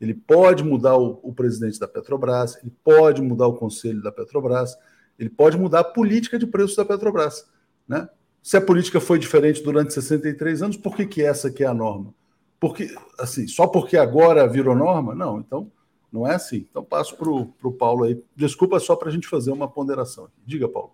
Ele 0.00 0.14
pode 0.14 0.62
mudar 0.62 0.96
o, 0.96 1.18
o 1.22 1.32
presidente 1.32 1.78
da 1.78 1.88
Petrobras, 1.88 2.56
ele 2.62 2.72
pode 2.84 3.20
mudar 3.20 3.48
o 3.48 3.54
conselho 3.54 4.00
da 4.00 4.12
Petrobras, 4.12 4.76
Ele 5.18 5.28
pode 5.28 5.58
mudar 5.58 5.80
a 5.80 5.84
política 5.84 6.38
de 6.38 6.46
preços 6.46 6.76
da 6.76 6.84
Petrobras. 6.84 7.44
Né? 7.86 8.08
Se 8.42 8.56
a 8.56 8.60
política 8.60 9.00
foi 9.00 9.18
diferente 9.18 9.62
durante 9.62 9.92
63 9.92 10.62
anos, 10.62 10.76
por 10.76 10.94
que, 10.94 11.04
que 11.04 11.22
essa 11.22 11.48
aqui 11.48 11.64
é 11.64 11.66
a 11.66 11.74
norma? 11.74 12.14
Porque, 12.60 12.94
assim, 13.18 13.46
só 13.46 13.66
porque 13.66 13.96
agora 13.96 14.48
virou 14.48 14.74
norma? 14.74 15.14
Não, 15.14 15.38
então 15.38 15.70
não 16.12 16.26
é 16.26 16.34
assim. 16.34 16.66
Então 16.70 16.82
passo 16.82 17.16
para 17.16 17.30
o 17.30 17.72
Paulo 17.72 18.04
aí. 18.04 18.22
Desculpa 18.34 18.80
só 18.80 18.96
para 18.96 19.08
a 19.08 19.12
gente 19.12 19.28
fazer 19.28 19.52
uma 19.52 19.68
ponderação. 19.68 20.28
Diga, 20.44 20.68
Paulo. 20.68 20.92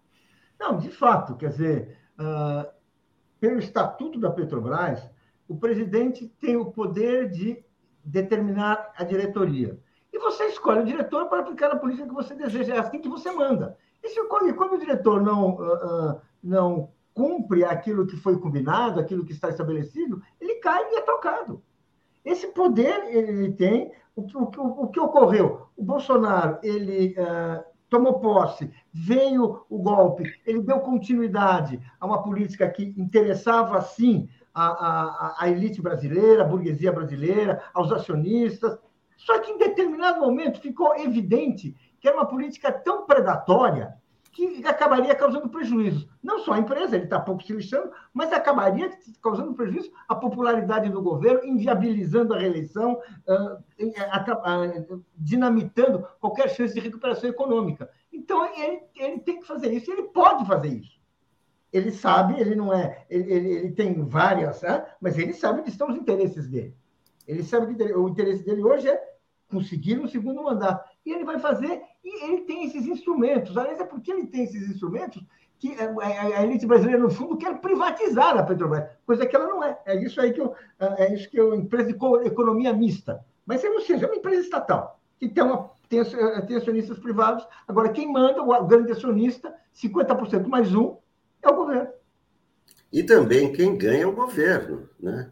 Não, 0.58 0.78
de 0.78 0.90
fato, 0.90 1.36
quer 1.36 1.50
dizer, 1.50 1.98
uh, 2.18 2.68
pelo 3.40 3.58
estatuto 3.58 4.18
da 4.18 4.30
Petrobras, 4.30 5.08
o 5.48 5.56
presidente 5.56 6.26
tem 6.40 6.56
o 6.56 6.66
poder 6.66 7.30
de 7.30 7.62
determinar 8.04 8.92
a 8.96 9.04
diretoria. 9.04 9.78
E 10.12 10.18
você 10.18 10.46
escolhe 10.46 10.80
o 10.80 10.86
diretor 10.86 11.26
para 11.26 11.40
aplicar 11.40 11.70
a 11.72 11.76
política 11.76 12.08
que 12.08 12.14
você 12.14 12.34
deseja, 12.34 12.74
é 12.74 12.78
assim 12.78 13.00
que 13.00 13.08
você 13.08 13.32
manda. 13.32 13.76
E 14.02 14.08
se, 14.10 14.22
quando 14.28 14.74
o 14.74 14.78
diretor 14.78 15.20
não, 15.22 15.56
uh, 15.56 16.12
uh, 16.12 16.20
não 16.42 16.92
cumpre 17.14 17.64
aquilo 17.64 18.06
que 18.06 18.16
foi 18.16 18.38
combinado, 18.38 18.98
aquilo 18.98 19.24
que 19.24 19.32
está 19.32 19.48
estabelecido, 19.48 20.20
ele 20.40 20.56
cai 20.56 20.82
e 20.90 20.96
é 20.96 21.00
trocado. 21.00 21.62
Esse 22.24 22.48
poder 22.48 23.04
ele 23.08 23.52
tem. 23.52 23.92
O, 24.16 24.22
o, 24.22 24.84
o 24.84 24.88
que 24.88 25.00
ocorreu? 25.00 25.68
O 25.76 25.82
Bolsonaro 25.82 26.58
ele 26.62 27.14
uh, 27.18 27.64
tomou 27.88 28.20
posse, 28.20 28.72
veio 28.92 29.64
o 29.68 29.78
golpe, 29.78 30.24
ele 30.46 30.62
deu 30.62 30.80
continuidade 30.80 31.80
a 32.00 32.06
uma 32.06 32.22
política 32.22 32.68
que 32.68 32.94
interessava, 32.96 33.80
sim, 33.82 34.28
a, 34.52 34.66
a, 34.66 35.36
a 35.40 35.48
elite 35.48 35.82
brasileira, 35.82 36.42
a 36.42 36.46
burguesia 36.46 36.92
brasileira, 36.92 37.62
aos 37.72 37.92
acionistas. 37.92 38.78
Só 39.16 39.38
que, 39.40 39.50
em 39.50 39.58
determinado 39.58 40.20
momento, 40.20 40.60
ficou 40.60 40.96
evidente 40.96 41.74
que 42.00 42.08
era 42.08 42.16
uma 42.16 42.26
política 42.26 42.72
tão 42.72 43.06
predatória 43.06 43.94
que 44.34 44.66
acabaria 44.66 45.14
causando 45.14 45.48
prejuízo. 45.48 46.08
Não 46.20 46.40
só 46.40 46.54
à 46.54 46.58
empresa, 46.58 46.96
ele 46.96 47.04
está 47.04 47.20
pouco 47.20 47.42
se 47.44 47.52
lixando, 47.52 47.92
mas 48.12 48.32
acabaria 48.32 48.90
causando 49.22 49.54
prejuízo 49.54 49.92
à 50.08 50.14
popularidade 50.16 50.90
do 50.90 51.00
governo, 51.00 51.44
inviabilizando 51.44 52.34
a 52.34 52.38
reeleição, 52.38 53.00
dinamitando 55.16 56.04
qualquer 56.20 56.50
chance 56.50 56.74
de 56.74 56.80
recuperação 56.80 57.30
econômica. 57.30 57.88
Então, 58.12 58.44
ele, 58.56 58.82
ele 58.96 59.20
tem 59.20 59.38
que 59.38 59.46
fazer 59.46 59.72
isso, 59.72 59.90
ele 59.92 60.04
pode 60.08 60.44
fazer 60.46 60.68
isso. 60.68 60.98
Ele 61.72 61.92
sabe, 61.92 62.40
ele 62.40 62.56
não 62.56 62.72
é. 62.72 63.04
Ele, 63.08 63.32
ele, 63.32 63.48
ele 63.50 63.72
tem 63.72 64.04
várias, 64.04 64.62
né? 64.62 64.84
mas 65.00 65.16
ele 65.16 65.32
sabe 65.32 65.60
onde 65.60 65.70
estão 65.70 65.88
os 65.88 65.96
interesses 65.96 66.48
dele. 66.48 66.76
Ele 67.26 67.42
sabe 67.44 67.72
que 67.74 67.82
o 67.92 68.08
interesse 68.08 68.44
dele 68.44 68.62
hoje 68.62 68.88
é 68.88 69.00
conseguir 69.48 69.98
um 69.98 70.08
segundo 70.08 70.42
mandato. 70.42 70.93
E 71.04 71.12
ele 71.12 71.24
vai 71.24 71.38
fazer, 71.38 71.82
e 72.02 72.24
ele 72.24 72.42
tem 72.42 72.64
esses 72.64 72.86
instrumentos. 72.86 73.56
Aliás, 73.56 73.80
é 73.80 73.84
porque 73.84 74.10
ele 74.10 74.26
tem 74.26 74.44
esses 74.44 74.68
instrumentos 74.68 75.22
que 75.58 75.74
a 75.80 76.42
elite 76.42 76.66
brasileira, 76.66 77.00
no 77.00 77.10
fundo, 77.10 77.36
quer 77.36 77.58
privatizar 77.58 78.36
a 78.36 78.42
Petrobras, 78.42 78.88
coisa 79.06 79.24
que 79.24 79.34
ela 79.34 79.46
não 79.46 79.62
é. 79.62 79.78
É 79.86 79.96
isso 80.02 80.20
aí 80.20 80.32
que 80.32 80.40
eu, 80.40 80.54
é 80.78 81.14
isso 81.14 81.30
que 81.30 81.38
eu 81.38 81.54
empresa 81.54 81.92
de 81.92 82.26
economia 82.26 82.72
mista. 82.72 83.24
Mas, 83.46 83.64
ou 83.64 83.80
seja, 83.80 84.04
é 84.04 84.08
uma 84.08 84.16
empresa 84.16 84.42
estatal, 84.42 85.00
que 85.18 85.28
tem, 85.28 85.42
uma, 85.42 85.70
tem, 85.88 86.02
tem 86.46 86.56
acionistas 86.56 86.98
privados. 86.98 87.46
Agora, 87.66 87.90
quem 87.90 88.10
manda, 88.10 88.42
o 88.42 88.66
grande 88.66 88.92
acionista, 88.92 89.54
50% 89.74 90.46
mais 90.46 90.74
um, 90.74 90.96
é 91.42 91.48
o 91.48 91.56
governo. 91.56 91.88
E 92.92 93.02
também 93.02 93.52
quem 93.52 93.76
ganha 93.76 94.04
é 94.04 94.06
o 94.06 94.14
governo, 94.14 94.88
né? 95.00 95.30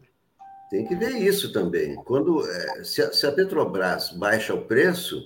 Tem 0.69 0.85
que 0.85 0.95
ver 0.95 1.11
isso 1.11 1.53
também. 1.53 1.95
Quando 2.03 2.43
é, 2.49 2.79
a, 2.79 2.83
se 2.83 3.27
a 3.27 3.31
Petrobras 3.31 4.09
baixa 4.11 4.55
o 4.55 4.65
preço, 4.65 5.21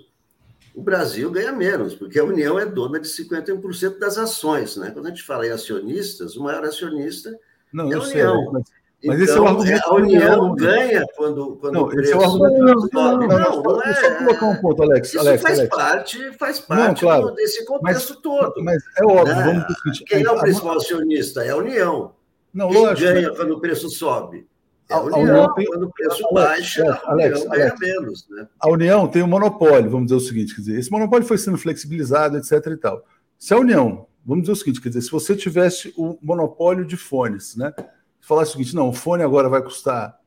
o 0.78 0.82
Brasil 0.84 1.32
ganha 1.32 1.52
menos, 1.52 1.96
porque 1.96 2.20
a 2.20 2.24
União 2.24 2.60
é 2.60 2.64
dona 2.64 3.00
de 3.00 3.08
51% 3.08 3.98
das 3.98 4.16
ações. 4.16 4.78
Né? 4.78 4.92
Quando 4.92 5.08
a 5.08 5.10
gente 5.10 5.24
fala 5.24 5.48
em 5.48 5.50
acionistas, 5.50 6.38
o 6.38 6.44
maior 6.44 6.64
acionista 6.64 7.36
não, 7.74 7.92
é 7.92 7.96
a 7.96 8.00
União. 8.00 8.44
Sei, 8.44 8.52
mas, 8.52 8.64
mas 9.04 9.22
então, 9.22 9.24
esse 9.24 9.32
é 9.32 9.40
o 9.40 9.42
então, 9.42 9.48
argumento. 9.48 9.88
A 9.88 9.96
União 9.96 10.56
ganha 10.56 11.06
quando, 11.16 11.56
quando 11.56 11.74
não, 11.74 11.82
o 11.82 11.88
preço 11.88 12.04
esse 12.04 12.14
é 12.14 12.16
o 12.16 12.24
argumento. 12.24 12.60
Não, 12.60 13.18
não, 13.18 13.28
não, 13.28 13.28
não, 13.28 13.64
não 13.64 13.82
é... 13.82 13.94
só 13.96 14.16
colocar 14.18 14.46
um 14.46 14.62
ponto, 14.62 14.84
Alex. 14.84 15.08
Isso 15.08 15.20
Alex, 15.20 15.42
faz 15.42 15.60
Alex. 15.60 15.76
parte, 15.76 16.38
faz 16.38 16.60
parte 16.60 17.04
não, 17.04 17.10
claro, 17.10 17.32
desse 17.32 17.66
contexto 17.66 18.14
mas, 18.14 18.22
todo. 18.22 18.64
Mas 18.64 18.84
é 19.00 19.04
óbvio, 19.04 19.36
né? 19.36 19.44
vamos 19.46 19.68
discutir. 19.68 20.04
Quem 20.04 20.24
é 20.24 20.32
o 20.32 20.40
principal 20.40 20.78
acionista? 20.78 21.44
É 21.44 21.50
a 21.50 21.58
União. 21.58 22.14
Não, 22.54 22.70
Quem 22.70 22.86
lógico, 22.86 23.14
ganha 23.14 23.30
né? 23.30 23.36
quando 23.36 23.52
o 23.52 23.60
preço 23.60 23.90
sobe? 23.90 24.48
É 24.90 24.94
A- 24.94 25.02
União, 25.02 25.20
União 25.22 25.54
tem- 25.54 25.66
quando 25.66 25.84
o 25.84 25.92
preço 25.92 26.24
Alex, 26.28 26.34
baixa, 26.34 27.02
Alex, 27.06 27.06
a 27.06 27.14
União 27.40 27.52
Alex, 27.52 27.80
ganha 27.80 27.94
menos. 27.96 28.28
Né? 28.30 28.48
a 28.60 28.70
União 28.70 29.08
tem 29.08 29.24
um 29.24 29.28
monopólio, 29.28 29.90
vamos 29.90 30.08
dizer 30.08 30.16
o 30.16 30.20
seguinte, 30.26 30.56
quer 30.56 30.62
dizer, 30.62 30.80
esse 30.80 30.92
monopólio 30.92 31.28
foi 31.28 31.38
sendo 31.38 31.58
flexibilizado, 31.58 32.38
etc. 32.38 32.66
e 32.68 32.78
tal. 32.78 33.04
Se 33.38 33.54
a 33.54 33.58
União, 33.58 34.08
vamos 34.26 34.44
dizer 34.44 34.54
o 34.54 34.56
seguinte, 34.56 34.82
quer 34.82 34.90
dizer, 34.90 35.02
se 35.02 35.12
você 35.12 35.36
tivesse 35.36 35.94
o 35.98 36.18
monopólio 36.22 36.86
de 36.86 36.96
fones, 36.98 37.56
né? 37.56 37.74
Falasse 38.22 38.52
o 38.52 38.54
seguinte, 38.54 38.76
não, 38.76 38.90
o 38.90 38.94
fone 38.94 39.24
agora 39.24 39.48
vai 39.50 39.62
custar, 39.62 40.18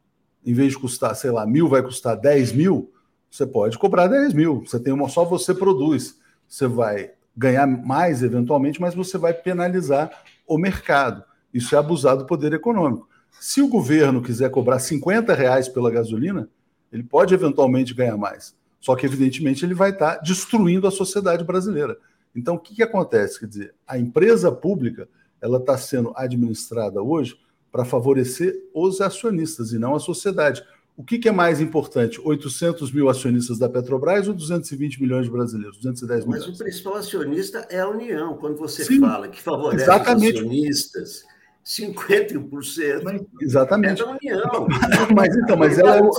em 0.44 0.54
vez 0.54 0.72
de 0.72 0.78
custar, 0.78 1.14
sei 1.16 1.30
lá, 1.30 1.44
mil, 1.46 1.68
vai 1.68 1.82
custar 1.82 2.16
10 2.16 2.52
mil, 2.52 2.92
você 3.30 3.46
pode 3.46 3.78
cobrar 3.78 4.06
10 4.08 4.32
mil. 4.32 4.62
Você 4.66 4.80
tem 4.80 4.92
uma, 4.92 5.08
só 5.08 5.24
você 5.24 5.54
produz. 5.54 6.18
Você 6.48 6.66
vai 6.66 7.12
ganhar 7.36 7.66
mais 7.66 8.22
eventualmente, 8.22 8.80
mas 8.80 8.94
você 8.94 9.16
vai 9.18 9.32
penalizar 9.34 10.10
o 10.46 10.56
mercado. 10.58 11.22
Isso 11.52 11.74
é 11.74 11.78
abusar 11.78 12.16
do 12.16 12.24
poder 12.26 12.52
econômico. 12.54 13.08
Se 13.38 13.62
o 13.62 13.68
governo 13.68 14.22
quiser 14.22 14.50
cobrar 14.50 14.78
50 14.78 15.34
reais 15.34 15.68
pela 15.68 15.90
gasolina, 15.90 16.48
ele 16.92 17.02
pode 17.02 17.34
eventualmente 17.34 17.94
ganhar 17.94 18.16
mais. 18.16 18.54
Só 18.80 18.96
que, 18.96 19.06
evidentemente, 19.06 19.64
ele 19.64 19.74
vai 19.74 19.90
estar 19.90 20.16
destruindo 20.16 20.86
a 20.86 20.90
sociedade 20.90 21.44
brasileira. 21.44 21.96
Então, 22.34 22.54
o 22.54 22.58
que, 22.58 22.74
que 22.74 22.82
acontece? 22.82 23.38
Quer 23.38 23.46
dizer, 23.46 23.74
a 23.86 23.98
empresa 23.98 24.50
pública 24.50 25.08
ela 25.40 25.58
está 25.58 25.76
sendo 25.76 26.12
administrada 26.16 27.02
hoje 27.02 27.38
para 27.70 27.84
favorecer 27.84 28.54
os 28.74 29.00
acionistas 29.00 29.72
e 29.72 29.78
não 29.78 29.94
a 29.94 30.00
sociedade. 30.00 30.62
O 30.96 31.04
que, 31.04 31.18
que 31.18 31.28
é 31.28 31.32
mais 31.32 31.60
importante? 31.60 32.20
800 32.22 32.92
mil 32.92 33.08
acionistas 33.08 33.58
da 33.58 33.68
Petrobras 33.68 34.28
ou 34.28 34.34
220 34.34 35.00
milhões 35.00 35.24
de 35.24 35.30
brasileiros? 35.30 35.78
210 35.78 36.26
Mas 36.26 36.40
milhões? 36.40 36.60
o 36.60 36.62
principal 36.62 36.96
acionista 36.96 37.66
é 37.70 37.80
a 37.80 37.88
União. 37.88 38.36
Quando 38.36 38.58
você 38.58 38.84
Sim, 38.84 39.00
fala 39.00 39.28
que 39.28 39.40
favorece 39.40 39.84
exatamente. 39.84 40.34
os 40.34 40.40
acionistas, 40.40 41.24
51% 41.64 43.02
Mas- 43.04 43.20
é 43.20 43.24
Exatamente. 43.40 44.02
da 44.02 44.10
União. 44.10 44.66
Mas 45.14 45.36
então, 45.36 45.56
mas 45.56 45.78
ela 45.78 45.96
é 45.96 46.02
o. 46.02 46.10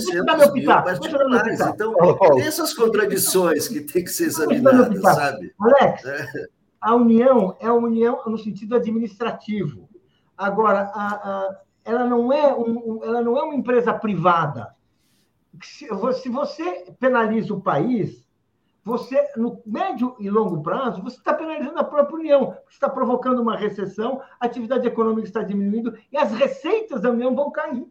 Então, 1.73 1.93
Paulo. 2.17 2.35
tem 2.35 2.45
essas 2.45 2.73
contradições 2.73 3.67
que 3.67 3.81
tem 3.81 4.03
que 4.03 4.09
ser 4.11 4.25
examinadas, 4.25 5.01
sabe? 5.01 5.53
Alex, 5.59 6.05
É. 6.05 6.47
a 6.79 6.95
união 6.95 7.57
é 7.59 7.67
a 7.67 7.73
união 7.73 8.21
no 8.27 8.37
sentido 8.37 8.75
administrativo. 8.75 9.89
Agora, 10.37 10.91
a- 10.93 11.15
a- 11.29 11.59
ela, 11.85 12.05
não 12.07 12.31
é 12.31 12.53
um- 12.55 12.99
ela 13.03 13.21
não 13.21 13.37
é 13.37 13.43
uma 13.43 13.55
empresa 13.55 13.93
privada. 13.93 14.75
Se 15.63 15.87
se 16.21 16.29
você 16.29 16.85
penaliza 16.99 17.53
o 17.53 17.61
país, 17.61 18.23
você, 18.83 19.29
no 19.37 19.61
médio 19.65 20.15
e 20.19 20.29
longo 20.29 20.61
prazo, 20.63 21.01
você 21.03 21.17
está 21.17 21.33
penalizando 21.33 21.77
a 21.79 21.83
própria 21.83 22.17
União. 22.17 22.47
Você 22.67 22.73
está 22.73 22.89
provocando 22.89 23.39
uma 23.41 23.55
recessão, 23.55 24.21
a 24.39 24.45
atividade 24.45 24.87
econômica 24.87 25.27
está 25.27 25.43
diminuindo 25.43 25.95
e 26.11 26.17
as 26.17 26.31
receitas 26.31 27.01
da 27.01 27.11
União 27.11 27.35
vão 27.35 27.51
cair. 27.51 27.87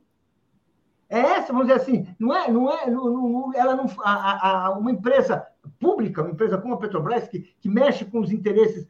É 1.08 1.18
essa, 1.18 1.52
vamos 1.52 1.66
dizer 1.66 1.80
assim, 1.80 2.06
não 2.18 2.34
é, 2.34 2.50
não 2.50 2.70
é, 2.70 2.88
não- 2.88 3.10
não- 3.28 3.54
ela 3.54 3.74
não, 3.74 3.86
a, 4.04 4.66
a- 4.66 4.78
uma 4.78 4.92
empresa 4.92 5.44
pública, 5.78 6.22
uma 6.22 6.30
empresa 6.30 6.56
como 6.56 6.74
a 6.74 6.78
Petrobras, 6.78 7.26
que, 7.28 7.40
que 7.60 7.68
mexe 7.68 8.04
com 8.04 8.20
os 8.20 8.30
interesses 8.30 8.86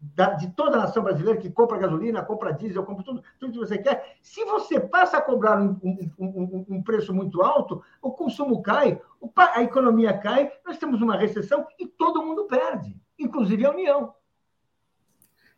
da- 0.00 0.34
de 0.34 0.48
toda 0.52 0.76
a 0.76 0.80
nação 0.80 1.02
brasileira, 1.02 1.38
que 1.38 1.50
compra 1.50 1.76
gasolina, 1.78 2.22
compra 2.22 2.52
diesel, 2.52 2.84
compra 2.84 3.04
tudo, 3.04 3.22
tudo 3.38 3.52
que 3.52 3.58
você 3.58 3.76
quer, 3.78 4.16
se 4.22 4.44
você 4.44 4.80
passa 4.80 5.18
a 5.18 5.20
cobrar 5.22 5.60
um, 5.60 5.78
um- 5.82 6.10
um- 6.18 6.66
um 6.76 6.82
preço 6.82 7.12
muito 7.12 7.42
alto, 7.42 7.82
o 8.00 8.10
consumo 8.12 8.62
cai, 8.62 9.00
o 9.20 9.30
a 9.36 9.62
economia 9.62 10.16
cai, 10.16 10.50
nós 10.64 10.78
temos 10.78 11.02
uma 11.02 11.16
recessão 11.16 11.66
e 11.78 11.86
todo 11.86 12.22
mundo 12.24 12.44
perde, 12.46 12.96
inclusive 13.18 13.66
a 13.66 13.70
União. 13.70 14.14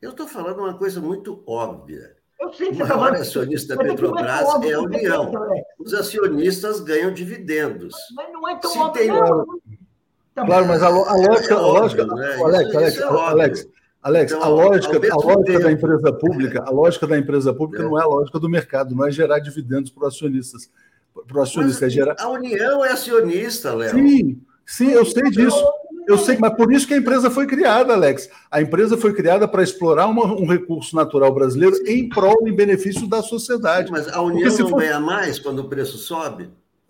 Eu 0.00 0.10
estou 0.10 0.26
falando 0.28 0.60
uma 0.60 0.74
coisa 0.74 1.00
muito 1.00 1.42
óbvia. 1.46 2.16
Eu 2.40 2.52
sei 2.52 2.68
O 2.68 2.70
que 2.70 2.76
você 2.76 2.82
está 2.84 2.94
maior 2.96 3.06
falando. 3.08 3.20
acionista 3.22 3.74
da 3.76 3.82
é 3.82 3.86
é 3.86 3.90
Petrobras 3.90 4.42
óbvio 4.44 4.70
é 4.70 4.74
a 4.74 4.80
União. 4.80 5.32
Os 5.78 5.92
acionistas 5.92 6.80
ganham 6.80 7.12
dividendos. 7.12 7.96
Mas 8.14 8.32
não 8.32 8.48
é 8.48 8.56
tão 8.56 8.70
Se 8.70 8.78
óbvio. 8.78 8.92
tem- 9.02 9.08
não. 9.10 9.44
Tá 10.34 10.46
Claro, 10.46 10.66
mas 10.68 10.82
a, 10.84 10.88
lógica, 10.88 11.54
É 11.54 11.56
a 11.56 11.60
óbvio, 11.60 11.80
lógica, 11.82 12.06
né? 12.06 12.34
Alex, 12.40 12.68
Isso- 12.68 12.76
Alex, 12.78 12.94
isso 12.94 13.02
é. 13.02 13.06
Alex, 13.08 13.68
Alex, 14.02 14.32
Então, 14.32 14.44
a 14.44 14.48
lógica, 14.48 14.96
a 15.12 15.16
lógica 15.16 15.58
da 15.60 15.72
empresa 15.72 16.12
pública, 16.12 16.64
a 16.66 16.70
lógica 16.70 17.06
da 17.06 17.18
empresa 17.18 17.52
pública 17.52 17.82
É. 17.82 17.86
não 17.86 17.98
é 17.98 18.02
a 18.02 18.06
lógica 18.06 18.38
do 18.38 18.48
mercado, 18.48 18.94
não 18.94 19.04
é 19.06 19.10
gerar 19.10 19.38
dividendos 19.40 19.90
para 19.90 20.08
acionistas, 20.08 20.70
para 21.26 21.38
o 21.38 21.42
acionista, 21.42 21.84
é 21.84 21.86
Mas 21.86 21.92
gerar. 21.92 22.16
a 22.18 22.28
União 22.28 22.84
é 22.84 22.92
acionista, 22.92 23.74
Léo. 23.74 23.90
Sim, 23.90 24.40
sim, 24.64 24.90
eu 24.92 25.04
sei 25.04 25.24
disso. 25.30 25.62
Eu 26.06 26.16
sei, 26.16 26.38
mas 26.38 26.54
por 26.54 26.72
isso 26.72 26.86
que 26.86 26.94
a 26.94 26.96
empresa 26.96 27.30
foi 27.30 27.46
criada, 27.46 27.92
Alex. 27.92 28.30
A 28.50 28.62
empresa 28.62 28.96
foi 28.96 29.12
criada 29.12 29.46
para 29.46 29.62
explorar 29.62 30.06
uma- 30.06 30.24
um 30.24 30.46
recurso 30.46 30.96
natural 30.96 31.34
brasileiro 31.34 31.76
em 31.86 32.08
prol, 32.08 32.48
em 32.48 32.52
benefício 32.56 33.06
da 33.06 33.20
sociedade. 33.20 33.90
Mas 33.92 34.08
a 34.08 34.22
União 34.22 34.48
não 34.48 34.68
for- 34.70 34.78
ganha 34.80 34.98
mais 34.98 35.38
quando 35.38 35.58
o 35.58 35.68
preço 35.68 35.98
sobe? 35.98 36.48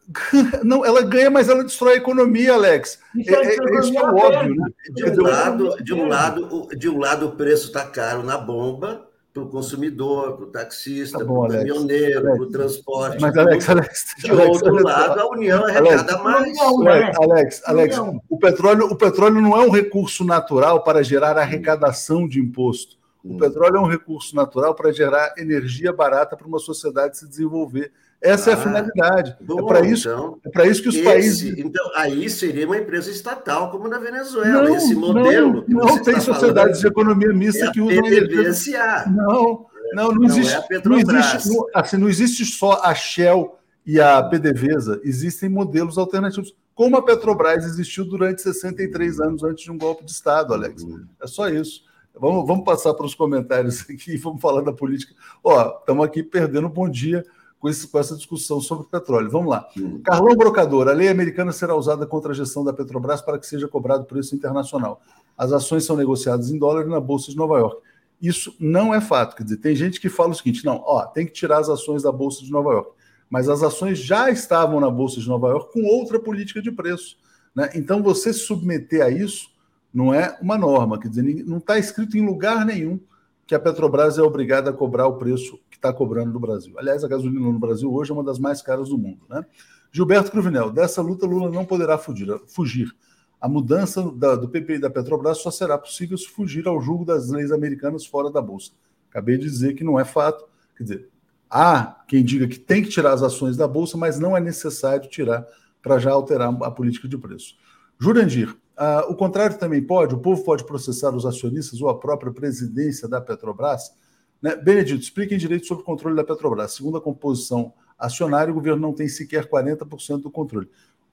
Não, 0.65 0.85
ela 0.85 1.03
ganha, 1.03 1.31
mas 1.31 1.49
ela 1.49 1.63
destrói 1.63 1.95
a 1.95 1.99
economia, 1.99 2.55
Alex. 2.55 2.99
Isso 3.15 3.35
é, 3.35 3.45
é, 3.45 3.57
é 3.57 3.81
isso 3.81 3.99
é 3.99 4.03
óbvio, 4.03 4.55
né? 4.55 4.69
De 4.95 5.05
um, 5.05 5.23
lado, 5.23 5.85
de, 5.85 5.95
um 5.95 6.09
lado, 6.09 6.69
de 6.77 6.89
um 6.89 6.99
lado, 6.99 7.27
o 7.27 7.33
preço 7.33 7.67
está 7.67 7.85
caro 7.85 8.23
na 8.23 8.39
bomba, 8.39 9.07
para 9.33 9.43
o 9.43 9.49
consumidor, 9.49 10.37
para 10.37 10.45
o 10.47 10.51
taxista, 10.51 11.19
tá 11.19 11.25
para 11.25 11.33
o 11.33 11.49
caminhoneiro, 11.49 12.23
para 12.23 12.43
o 12.43 12.51
transporte. 12.51 13.21
Mas, 13.21 13.37
Alex, 13.37 13.69
Alex, 13.69 14.05
de 14.19 14.31
Alex, 14.31 14.49
outro 14.49 14.69
Alex, 14.71 14.85
lado, 14.85 15.21
a 15.21 15.31
União 15.31 15.65
arrecada 15.65 16.13
Alex, 16.15 16.25
mais. 16.25 16.57
Não, 16.57 16.89
Alex, 16.89 17.19
Alex, 17.19 17.63
Alex 17.67 17.99
o, 18.29 18.39
petróleo, 18.39 18.87
o 18.87 18.97
petróleo 18.97 19.41
não 19.41 19.57
é 19.57 19.65
um 19.65 19.71
recurso 19.71 20.25
natural 20.25 20.83
para 20.83 21.03
gerar 21.03 21.37
arrecadação 21.37 22.27
de 22.27 22.41
imposto. 22.41 22.97
O 23.23 23.35
hum. 23.35 23.37
petróleo 23.37 23.77
é 23.77 23.81
um 23.81 23.89
recurso 23.89 24.35
natural 24.35 24.75
para 24.75 24.93
gerar 24.93 25.35
energia 25.37 25.93
barata 25.93 26.37
para 26.37 26.47
uma 26.47 26.59
sociedade 26.59 27.19
se 27.19 27.29
desenvolver. 27.29 27.93
Essa 28.21 28.51
ah, 28.51 28.53
é 28.53 28.57
a 28.57 28.59
ah, 28.59 28.63
finalidade. 28.63 29.37
É 29.41 29.45
bom, 29.45 29.61
é 29.61 29.67
para 29.67 29.87
isso, 29.87 30.09
então, 30.09 30.63
é 30.63 30.69
isso 30.69 30.83
que 30.83 30.89
os 30.89 30.97
esse, 30.97 31.05
países. 31.05 31.59
Então, 31.59 31.89
aí 31.95 32.29
seria 32.29 32.67
uma 32.67 32.77
empresa 32.77 33.11
estatal, 33.11 33.71
como 33.71 33.87
na 33.87 33.99
Venezuela. 33.99 34.65
Não, 34.65 34.75
esse 34.75 34.95
modelo. 34.95 35.65
Não, 35.69 35.87
não 35.87 36.03
tem 36.03 36.21
sociedades 36.21 36.81
de 36.81 36.87
economia 36.89 37.33
mista 37.33 37.67
é 37.67 37.71
que 37.71 37.81
usam 37.81 38.05
energia. 38.05 39.07
Não, 39.07 39.67
não, 39.95 40.13
não, 40.13 40.25
existe. 40.25 40.55
Não, 40.55 40.79
é 40.79 40.83
não 40.85 40.99
existe, 40.99 41.49
não, 41.49 41.67
assim, 41.73 41.97
não 41.97 42.09
existe 42.09 42.45
só 42.45 42.81
a 42.83 42.93
Shell 42.93 43.57
e 43.87 44.01
a 44.01 44.23
PDVSA, 44.23 45.01
existem 45.05 45.49
modelos 45.49 45.97
alternativos. 45.97 46.55
Como 46.75 46.97
a 46.97 47.03
Petrobras 47.03 47.65
existiu 47.65 48.05
durante 48.05 48.43
63 48.43 49.21
anos 49.21 49.43
antes 49.43 49.65
de 49.65 49.71
um 49.71 49.79
golpe 49.79 50.05
de 50.05 50.11
Estado, 50.11 50.53
Alex. 50.53 50.83
Uhum. 50.83 51.07
É 51.23 51.27
só 51.27 51.49
isso. 51.49 51.85
Vamos, 52.15 52.47
vamos 52.47 52.65
passar 52.65 52.95
para 52.95 53.07
os 53.07 53.15
comentários 53.15 53.83
aqui, 53.89 54.17
vamos 54.17 54.43
falar 54.43 54.63
da 54.63 54.73
política. 54.73 55.15
Ó, 55.43 55.79
estamos 55.79 56.05
aqui 56.05 56.23
perdendo 56.23 56.69
bom 56.69 56.89
dia 56.89 57.25
com, 57.59 57.69
esse, 57.69 57.89
com 57.89 57.99
essa 57.99 58.17
discussão 58.17 58.61
sobre 58.61 58.85
o 58.85 58.89
petróleo. 58.89 59.31
Vamos 59.31 59.51
lá. 59.51 59.69
Hum. 59.77 60.01
Carlão 60.05 60.37
Brocador, 60.37 60.89
a 60.89 60.93
lei 60.93 61.09
americana 61.09 61.53
será 61.53 61.75
usada 61.75 62.07
contra 62.07 62.33
a 62.33 62.35
gestão 62.35 62.65
da 62.65 62.73
Petrobras 62.73 63.21
para 63.21 63.39
que 63.39 63.47
seja 63.47 63.67
cobrado 63.67 64.05
preço 64.05 64.35
internacional. 64.35 65.01
As 65.37 65.53
ações 65.53 65.85
são 65.85 65.97
negociadas 65.97 66.51
em 66.51 66.59
dólar 66.59 66.87
na 66.87 67.01
Bolsa 67.01 67.31
de 67.31 67.37
Nova 67.37 67.59
York. 67.59 67.81
Isso 68.21 68.55
não 68.59 68.95
é 68.95 69.01
fato. 69.01 69.37
Quer 69.37 69.45
dizer, 69.45 69.57
tem 69.59 69.75
gente 69.75 70.01
que 70.01 70.09
fala 70.09 70.31
o 70.31 70.35
seguinte: 70.35 70.65
não, 70.65 70.83
ó, 70.85 71.05
tem 71.07 71.27
que 71.27 71.33
tirar 71.33 71.59
as 71.59 71.69
ações 71.69 72.03
da 72.03 72.11
Bolsa 72.11 72.45
de 72.45 72.51
Nova 72.51 72.73
York. 72.73 72.91
Mas 73.31 73.49
as 73.49 73.63
ações 73.63 73.99
já 73.99 74.31
estavam 74.31 74.81
na 74.81 74.91
Bolsa 74.91 75.21
de 75.21 75.29
Nova 75.29 75.49
York 75.49 75.73
com 75.73 75.85
outra 75.85 76.19
política 76.19 76.63
de 76.63 76.73
preço. 76.73 77.17
Né? 77.55 77.71
Então, 77.75 78.03
você 78.03 78.33
se 78.33 78.41
submeter 78.41 79.05
a 79.05 79.11
isso 79.11 79.51
não 79.93 80.13
é 80.13 80.37
uma 80.41 80.57
norma. 80.57 80.99
Quer 80.99 81.09
dizer, 81.09 81.45
não 81.45 81.59
está 81.59 81.79
escrito 81.79 82.17
em 82.17 82.25
lugar 82.25 82.65
nenhum 82.65 82.99
que 83.47 83.55
a 83.55 83.61
Petrobras 83.61 84.19
é 84.19 84.23
obrigada 84.23 84.71
a 84.71 84.73
cobrar 84.73 85.07
o 85.07 85.17
preço 85.17 85.59
está 85.79 85.93
cobrando 85.93 86.33
no 86.33 86.41
Brasil. 86.41 86.75
Aliás, 86.77 87.03
a 87.03 87.09
gasolina 87.09 87.41
no 87.41 87.59
Brasil 87.59 87.93
hoje 87.93 88.11
é 88.11 88.15
uma 88.15 88.25
das 88.25 88.39
mais 88.39 88.61
caras 88.61 88.91
do 88.91 88.99
mundo. 88.99 89.21
Né? 89.29 89.45
Gilberto 89.91 90.31
Cruvinel, 90.31 90.71
dessa 90.71 91.01
luta 91.01 91.27
Lula 91.27 91.51
não 91.51 91.65
poderá 91.65 91.97
fugir. 91.99 92.95
A 93.41 93.49
mudança 93.49 94.03
da, 94.17 94.35
do 94.35 94.49
PP 94.49 94.81
da 94.81 94.91
Petrobras 94.91 95.39
só 95.39 95.51
será 95.51 95.79
possível 95.79 96.19
se 96.19 96.29
fugir 96.29 96.67
ao 96.67 96.81
julgo 96.81 97.05
das 97.05 97.31
leis 97.31 97.53
americanas 97.53 98.05
fora 98.05 98.31
da 98.31 98.43
Bolsa. 98.43 98.73
Acabei 99.09 99.39
de 99.39 99.45
dizer 99.45 99.75
que 99.75 99.85
não 99.85 99.99
é 99.99 100.05
fato. 100.05 100.45
Quer 100.77 100.83
dizer, 100.83 101.09
há 101.49 102.03
quem 102.07 102.25
diga 102.25 102.49
que 102.49 102.59
tem 102.59 102.83
que 102.83 102.89
tirar 102.89 103.13
as 103.13 103.23
ações 103.23 103.57
da 103.57 103.69
Bolsa, 103.69 103.97
mas 103.97 104.19
não 104.19 104.37
é 104.37 104.41
necessário 104.41 105.09
tirar 105.09 105.47
para 105.81 105.99
já 105.99 106.11
alterar 106.11 106.53
a 106.63 106.71
política 106.71 107.07
de 107.07 107.17
preço. 107.17 107.55
Jurandir, 107.99 108.51
uh, 108.51 109.11
o 109.11 109.15
contrário 109.15 109.57
também 109.57 109.83
pode? 109.83 110.15
O 110.15 110.19
povo 110.19 110.45
pode 110.45 110.65
processar 110.65 111.15
os 111.15 111.25
acionistas 111.25 111.81
ou 111.81 111.89
a 111.89 111.99
própria 111.99 112.33
presidência 112.33 113.09
da 113.09 113.21
Petrobras? 113.21 113.93
Né? 114.41 114.57
Benedito, 114.57 115.03
explique 115.03 115.35
em 115.35 115.39
direito 115.39 115.67
sobre 115.67 115.83
o 115.83 115.87
controle 115.87 116.17
da 116.17 116.25
Petrobras. 116.25 116.75
Segundo 116.75 116.99
a 116.99 117.01
composição 117.01 117.73
acionária, 117.99 118.51
o 118.51 118.55
governo 118.55 118.81
não 118.81 118.93
tem 118.93 119.09
sequer 119.09 119.49
40% 119.49 120.23
do 120.23 120.31
controle. 120.31 120.71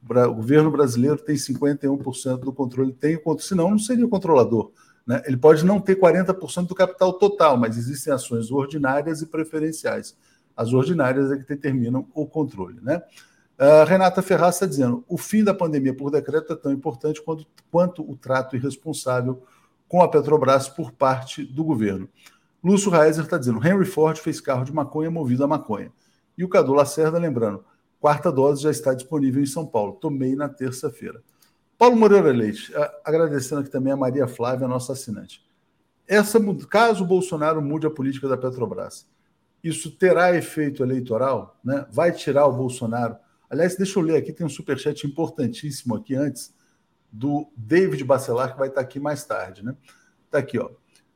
O 0.08 0.36
governo 0.36 0.70
brasileiro 0.70 1.18
tem 1.18 1.36
51% 1.36 2.38
do 2.38 2.54
controle, 2.54 2.94
tem 2.94 3.20
o 3.24 3.40
senão 3.40 3.72
não 3.72 3.80
seria 3.80 4.08
controlador. 4.08 4.72
Né? 5.06 5.22
Ele 5.26 5.38
pode 5.38 5.66
não 5.66 5.80
ter 5.80 6.00
40% 6.00 6.68
do 6.68 6.76
capital 6.76 7.14
total, 7.14 7.58
mas 7.58 7.78
existem 7.78 8.14
ações 8.14 8.52
ordinárias 8.52 9.22
e 9.22 9.26
preferenciais. 9.26 10.16
As 10.56 10.74
ordinárias 10.74 11.32
é 11.32 11.38
que 11.38 11.48
determinam 11.48 12.08
o 12.14 12.26
controle. 12.26 12.80
Né? 12.82 13.02
Uh, 13.60 13.86
Renata 13.88 14.22
Ferraz 14.22 14.56
está 14.56 14.66
dizendo: 14.66 15.04
o 15.08 15.18
fim 15.18 15.44
da 15.44 15.54
pandemia 15.54 15.94
por 15.94 16.12
decreto 16.12 16.54
é 16.54 16.56
tão 16.56 16.72
importante 16.72 17.22
quanto, 17.22 17.46
quanto 17.72 18.10
o 18.10 18.16
trato 18.16 18.56
irresponsável 18.56 19.44
com 19.88 20.02
a 20.02 20.10
Petrobras 20.10 20.68
por 20.68 20.92
parte 20.92 21.44
do 21.44 21.64
governo. 21.64 22.08
Lúcio 22.66 22.90
Reiser 22.90 23.24
está 23.24 23.38
dizendo: 23.38 23.64
Henry 23.64 23.86
Ford 23.86 24.18
fez 24.18 24.42
carro 24.42 24.66
de 24.66 24.74
maconha 24.74 25.12
movido 25.12 25.44
a 25.44 25.48
maconha. 25.48 25.94
E 26.36 26.44
o 26.44 26.50
Cadu 26.50 26.74
Lacerda 26.74 27.20
lembrando: 27.20 27.64
quarta 28.00 28.32
dose 28.32 28.64
já 28.64 28.72
está 28.72 28.96
disponível 28.96 29.44
em 29.44 29.46
São 29.46 29.68
Paulo. 29.68 29.94
Tomei 30.02 30.36
na 30.36 30.50
terça-feira. 30.50 31.22
Paulo 31.78 31.96
Moreira 31.96 32.32
Leite, 32.32 32.74
agradecendo 33.04 33.62
aqui 33.62 33.70
também 33.70 33.94
a 33.94 33.98
Maria 33.98 34.28
Flávia, 34.28 34.68
nossa 34.68 34.94
assinante. 34.94 35.46
Essa, 36.08 36.40
caso 36.68 37.04
o 37.04 37.08
Bolsonaro 37.08 37.62
mude 37.62 37.86
a 37.86 37.92
política 37.92 38.28
da 38.28 38.38
Petrobras, 38.38 39.08
isso 39.64 39.92
terá 39.92 40.36
efeito 40.36 40.82
eleitoral? 40.82 41.60
Né? 41.64 41.86
Vai 41.92 42.12
tirar 42.12 42.48
o 42.48 42.54
Bolsonaro? 42.54 43.16
Aliás, 43.48 43.76
deixa 43.76 44.00
eu 44.00 44.04
ler 44.04 44.18
aqui, 44.18 44.34
tem 44.34 44.46
um 44.46 44.50
superchat 44.50 45.06
importantíssimo 45.06 45.96
aqui 45.96 46.16
antes, 46.16 46.54
do 47.12 47.48
David 47.56 48.04
Bacelar, 48.04 48.54
que 48.54 48.60
vai 48.60 48.70
estar 48.70 48.82
aqui 48.82 49.00
mais 49.00 49.24
tarde. 49.24 49.64
Né? 49.64 49.76
Está 50.26 50.40
aqui, 50.40 50.58
ó. 50.58 50.70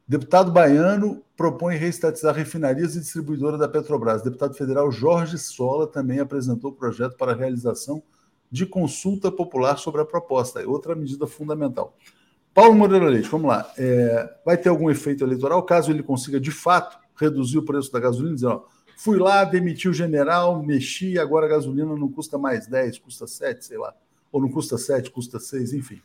Deputado 0.10 0.51
baiano 0.51 1.24
propõe 1.38 1.76
reestatizar 1.76 2.34
refinarias 2.34 2.95
e 2.95 2.99
distribuidora 2.99 3.60
da 3.60 3.70
Petrobras. 3.70 4.24
Deputado 4.24 4.55
federal 4.55 4.91
Jorge 4.91 5.38
Sola 5.38 5.86
também 5.86 6.20
apresentou 6.20 6.72
o 6.72 6.74
projeto 6.74 7.16
para 7.16 7.34
a 7.34 7.36
realização 7.36 8.01
de 8.49 8.66
consulta 8.66 9.32
popular 9.32 9.78
sobre 9.78 10.01
a 10.01 10.05
proposta. 10.05 10.64
É 10.64 10.66
outra 10.66 10.95
medida 10.95 11.28
fundamental. 11.28 11.95
Paulo 12.55 12.74
Moreira 12.74 13.07
Leite, 13.07 13.30
vamos 13.30 13.49
lá. 13.49 13.72
É, 13.78 14.36
vai 14.43 14.57
ter 14.57 14.70
algum 14.70 14.89
efeito 14.89 15.24
eleitoral 15.24 15.62
caso 15.62 15.91
ele 15.91 16.01
consiga, 16.01 16.39
de 16.39 16.49
fato, 16.49 16.97
reduzir 17.16 17.60
o 17.60 17.64
preço 17.64 17.91
da 17.91 17.99
gasolina, 17.99 18.49
ó, 18.49 18.64
fui 18.97 19.20
lá, 19.20 19.43
demiti 19.43 19.88
o 19.88 19.93
general, 19.93 20.64
mexi, 20.64 21.20
agora 21.20 21.45
a 21.45 21.49
gasolina 21.49 21.95
não 21.95 22.12
custa 22.12 22.36
mais 22.36 22.66
10, 22.66 22.97
custa 22.97 23.28
7, 23.28 23.64
sei 23.64 23.78
lá. 23.78 23.93
Ou 24.32 24.41
não 24.41 24.49
custa 24.49 24.76
7, 24.76 25.12
custa 25.12 25.39
6, 25.39 25.72
enfim. 25.74 26.01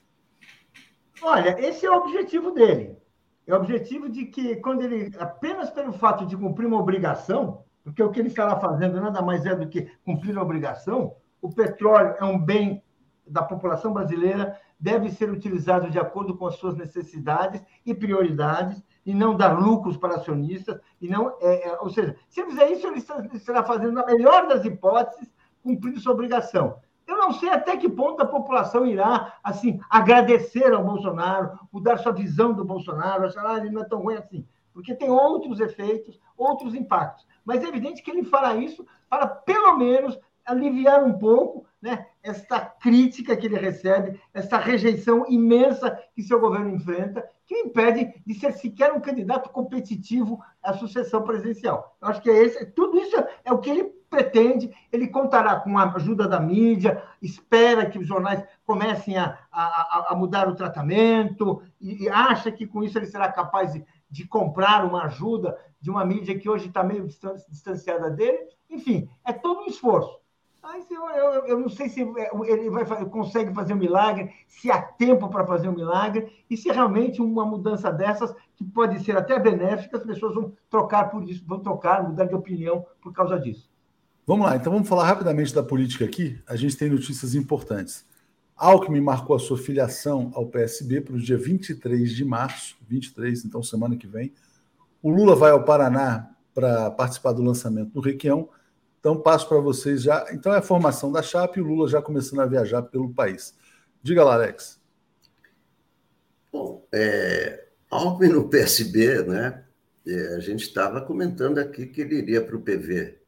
Olha, 1.23 1.59
esse 1.59 1.87
é 1.87 1.91
o 1.91 1.95
objetivo 1.95 2.51
dele. 2.51 3.03
É 3.47 3.55
objetivo 3.55 4.09
de 4.09 4.27
que, 4.27 4.57
quando 4.57 4.83
ele, 4.83 5.15
apenas 5.19 5.71
pelo 5.71 5.93
fato 5.93 6.25
de 6.25 6.37
cumprir 6.37 6.67
uma 6.67 6.81
obrigação, 6.81 7.63
porque 7.83 8.03
o 8.03 8.11
que 8.11 8.19
ele 8.19 8.29
estará 8.29 8.57
fazendo 8.59 9.01
nada 9.01 9.21
mais 9.21 9.45
é 9.45 9.55
do 9.55 9.69
que 9.69 9.91
cumprir 10.05 10.37
a 10.39 10.43
obrigação, 10.43 11.15
o 11.43 11.53
petróleo 11.53 12.15
é 12.19 12.25
um 12.25 12.39
bem 12.39 12.83
da 13.27 13.43
população 13.43 13.93
brasileira, 13.93 14.59
deve 14.81 15.11
ser 15.11 15.31
utilizado 15.31 15.91
de 15.91 15.99
acordo 15.99 16.37
com 16.37 16.47
as 16.47 16.57
suas 16.57 16.75
necessidades 16.75 17.63
e 17.85 17.95
prioridades, 17.95 18.83
e 19.05 19.13
não 19.13 19.37
dar 19.37 19.59
lucros 19.59 19.99
para 19.99 20.17
acionistas, 20.17 20.81
e 21.01 21.09
não, 21.09 21.37
é, 21.41 21.69
é, 21.69 21.79
ou 21.81 21.91
seja, 21.91 22.17
se 22.29 22.41
ele 22.41 22.51
fizer 22.51 22.71
isso, 22.71 22.87
ele 22.87 22.99
estará 23.35 23.63
fazendo, 23.63 23.93
na 23.93 24.07
melhor 24.07 24.49
das 24.49 24.65
hipóteses, 24.65 25.31
cumprindo 25.63 26.01
sua 26.01 26.13
obrigação. 26.13 26.79
Eu 27.07 27.19
não 27.19 27.33
sei 27.33 27.51
até 27.51 27.77
que 27.77 27.89
ponto 27.89 28.23
a 28.23 28.27
população 28.27 28.87
irá, 28.87 29.37
assim, 29.43 29.79
agradecer 29.91 30.73
ao 30.73 30.85
Bolsonaro, 30.85 31.59
mudar 31.73 31.99
sua 31.99 32.13
visão 32.13 32.53
do 32.53 32.65
Bolsonaro, 32.65 33.27
achar 33.27 33.47
ah, 33.47 33.59
ele 33.59 33.71
não 33.71 33.83
é 33.83 33.85
tão 33.85 34.01
ruim 34.01 34.17
assim, 34.17 34.47
porque 34.73 34.95
tem 34.95 35.11
outros 35.11 35.61
efeitos, 35.61 36.19
outros 36.37 36.75
impactos. 36.75 37.27
Mas 37.45 37.63
é 37.63 37.69
evidente 37.69 38.03
que 38.03 38.11
ele 38.11 38.25
fará 38.25 38.57
isso 38.57 38.87
para, 39.09 39.27
pelo 39.27 39.77
menos, 39.77 40.19
aliviar 40.45 41.03
um 41.05 41.19
pouco 41.19 41.67
né, 41.81 42.07
esta 42.23 42.61
crítica 42.61 43.37
que 43.37 43.47
ele 43.47 43.59
recebe, 43.59 44.19
essa 44.33 44.57
rejeição 44.57 45.27
imensa 45.29 45.99
que 46.15 46.23
seu 46.23 46.41
governo 46.41 46.71
enfrenta, 46.71 47.29
que 47.47 47.55
o 47.55 47.67
impede 47.67 48.23
de 48.27 48.35
ser 48.35 48.53
sequer 48.53 48.93
um 48.93 49.01
candidato 49.01 49.51
competitivo 49.51 50.41
à 50.63 50.73
sucessão 50.73 51.23
presidencial. 51.23 51.95
Eu 52.01 52.09
acho 52.09 52.23
que 52.23 52.31
é 52.31 52.43
esse, 52.43 52.65
tudo 52.67 52.99
isso 52.99 53.17
é 53.45 53.53
o 53.53 53.59
que 53.59 53.71
ele 53.71 53.93
pretende, 54.15 54.73
ele 54.93 55.09
contará 55.09 55.57
com 55.57 55.77
a 55.77 55.93
ajuda 55.93 56.29
da 56.29 56.39
mídia, 56.39 57.03
espera 57.21 57.85
que 57.85 57.99
os 57.99 58.07
jornais 58.07 58.45
comecem 58.65 59.17
a, 59.19 59.37
a, 59.51 60.07
a 60.11 60.15
mudar 60.15 60.49
o 60.49 60.55
tratamento, 60.55 61.61
e, 61.81 62.05
e, 62.05 62.09
acha 62.09 62.53
que 62.53 62.65
com 62.65 62.85
isso 62.85 62.97
ele 62.97 63.07
será 63.07 63.31
capaz 63.33 63.73
de, 63.73 63.85
de 64.09 64.25
comprar 64.27 64.85
uma 64.85 65.07
ajuda 65.07 65.59
de 65.81 65.91
uma 65.91 66.05
mídia 66.05 66.39
que 66.39 66.49
hoje 66.49 66.69
está 66.69 66.85
meio 66.85 67.09
distanciada 67.49 68.09
dele. 68.09 68.39
Enfim, 68.71 69.09
é 69.25 69.33
todo 69.33 69.63
um 69.63 69.67
esforço. 69.67 70.17
Mas 70.63 70.91
eu, 70.91 71.07
eu, 71.11 71.47
eu 71.47 71.59
não 71.59 71.69
sei 71.69 71.89
se 71.91 72.01
ele 72.01 72.71
vai, 72.71 72.87
consegue 73.07 73.53
fazer 73.53 73.75
um 73.75 73.79
milagre, 73.79 74.33
se 74.47 74.71
há 74.71 74.81
tempo 74.81 75.29
para 75.29 75.47
fazer 75.47 75.69
um 75.69 75.75
milagre, 75.75 76.33
e 76.49 76.57
se 76.57 76.71
realmente 76.71 77.21
uma 77.21 77.45
mudança 77.45 77.93
dessas, 77.93 78.35
que 78.57 78.65
pode 78.65 79.05
ser 79.05 79.17
até 79.17 79.39
benéfica, 79.39 79.99
as 79.99 80.05
pessoas 80.05 80.35
vão 80.35 80.53
trocar 80.71 81.11
por 81.11 81.23
isso, 81.29 81.45
vão 81.47 81.61
trocar, 81.61 82.03
mudar 82.03 82.25
de 82.25 82.35
opinião 82.35 82.87
por 83.03 83.13
causa 83.13 83.39
disso. 83.39 83.74
Vamos 84.27 84.47
lá, 84.47 84.57
então 84.57 84.73
vamos 84.73 84.89
falar 84.89 85.05
rapidamente 85.05 85.55
da 85.55 85.63
política 85.63 86.05
aqui. 86.05 86.41
A 86.47 86.57
gente 86.57 86.77
tem 86.77 86.89
notícias 86.89 87.35
importantes. 87.35 88.07
Alckmin 88.57 89.01
marcou 89.01 89.37
a 89.37 89.39
sua 89.39 89.59
filiação 89.59 90.33
ao 90.35 90.47
PSB 90.47 91.01
para 91.03 91.15
o 91.15 91.19
dia 91.19 91.37
23 91.37 92.11
de 92.11 92.25
março, 92.25 92.77
23, 92.89 93.45
então 93.45 93.63
semana 93.63 93.97
que 93.97 94.07
vem. 94.07 94.33
O 95.03 95.11
Lula 95.11 95.37
vai 95.37 95.51
ao 95.51 95.65
Paraná 95.65 96.31
para 96.55 96.91
participar 96.91 97.33
do 97.33 97.43
lançamento 97.43 97.91
do 97.91 98.01
Requião. 98.01 98.49
Então, 98.99 99.21
passo 99.21 99.47
para 99.47 99.59
vocês 99.59 100.03
já. 100.03 100.25
Então, 100.33 100.55
é 100.55 100.59
a 100.59 100.63
formação 100.63 101.13
da 101.13 101.21
chapa 101.21 101.59
e 101.59 101.63
o 101.63 101.67
Lula 101.67 101.87
já 101.89 102.01
começando 102.01 102.41
a 102.41 102.47
viajar 102.47 102.81
pelo 102.83 103.13
país. 103.13 103.55
Diga 104.03 104.25
lá, 104.25 104.35
Alex. 104.35 104.81
Bom, 106.51 106.87
é, 106.91 107.67
Alckmin 107.91 108.33
no 108.33 108.49
PSB, 108.49 109.25
né? 109.25 109.65
É, 110.07 110.37
a 110.37 110.41
gente 110.41 110.63
estava 110.63 111.03
comentando 111.03 111.59
aqui 111.59 111.87
que 111.87 112.01
ele 112.01 112.17
iria 112.17 112.41
para 112.41 112.57
o 112.57 112.61
PV, 112.61 113.19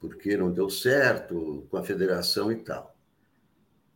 porque 0.00 0.36
não 0.36 0.52
deu 0.52 0.68
certo 0.68 1.66
com 1.70 1.76
a 1.76 1.84
federação 1.84 2.52
e 2.52 2.56
tal. 2.56 2.94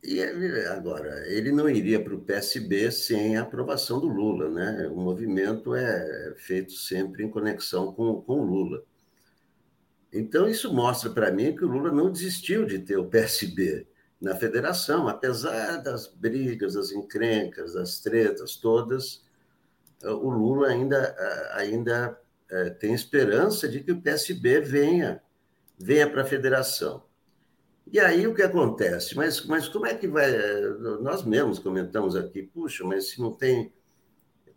E 0.03 0.17
ele, 0.19 0.65
agora, 0.67 1.27
ele 1.27 1.51
não 1.51 1.69
iria 1.69 2.03
para 2.03 2.15
o 2.15 2.21
PSB 2.21 2.91
sem 2.91 3.37
a 3.37 3.43
aprovação 3.43 3.99
do 3.99 4.07
Lula, 4.07 4.49
né? 4.49 4.87
O 4.87 4.95
movimento 4.95 5.75
é 5.75 6.33
feito 6.37 6.73
sempre 6.73 7.23
em 7.23 7.29
conexão 7.29 7.93
com, 7.93 8.19
com 8.21 8.39
o 8.39 8.43
Lula. 8.43 8.83
Então, 10.11 10.49
isso 10.49 10.73
mostra 10.73 11.09
para 11.11 11.31
mim 11.31 11.55
que 11.55 11.63
o 11.63 11.67
Lula 11.67 11.91
não 11.91 12.11
desistiu 12.11 12.65
de 12.65 12.79
ter 12.79 12.97
o 12.97 13.05
PSB 13.05 13.87
na 14.19 14.35
federação, 14.35 15.07
apesar 15.07 15.77
das 15.77 16.07
brigas, 16.07 16.73
das 16.73 16.91
encrencas, 16.91 17.73
das 17.73 17.99
tretas 17.99 18.55
todas, 18.55 19.23
o 20.03 20.29
Lula 20.29 20.67
ainda, 20.67 21.15
ainda 21.53 22.19
é, 22.49 22.69
tem 22.69 22.93
esperança 22.93 23.67
de 23.67 23.81
que 23.81 23.91
o 23.91 24.01
PSB 24.01 24.61
venha, 24.61 25.21
venha 25.81 26.09
para 26.09 26.21
a 26.21 26.25
federação. 26.25 27.03
E 27.91 27.99
aí 27.99 28.25
o 28.27 28.33
que 28.33 28.41
acontece? 28.41 29.15
Mas, 29.15 29.45
mas 29.45 29.67
como 29.67 29.85
é 29.85 29.93
que 29.93 30.07
vai. 30.07 30.31
Nós 31.01 31.23
mesmos 31.25 31.59
comentamos 31.59 32.15
aqui, 32.15 32.43
puxa, 32.43 32.83
mas 32.85 33.09
se 33.09 33.19
não 33.21 33.33
tem 33.33 33.73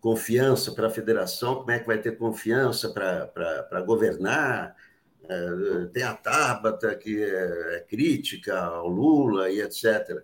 confiança 0.00 0.72
para 0.72 0.86
a 0.88 0.90
federação, 0.90 1.56
como 1.56 1.70
é 1.70 1.78
que 1.78 1.86
vai 1.86 1.98
ter 1.98 2.16
confiança 2.18 2.92
para 2.92 3.80
governar? 3.82 4.76
É, 5.26 5.86
tem 5.92 6.02
a 6.02 6.14
Tabata, 6.14 6.94
que 6.94 7.22
é, 7.22 7.76
é 7.76 7.80
crítica 7.80 8.58
ao 8.58 8.88
Lula 8.88 9.50
e 9.50 9.60
etc. 9.62 10.22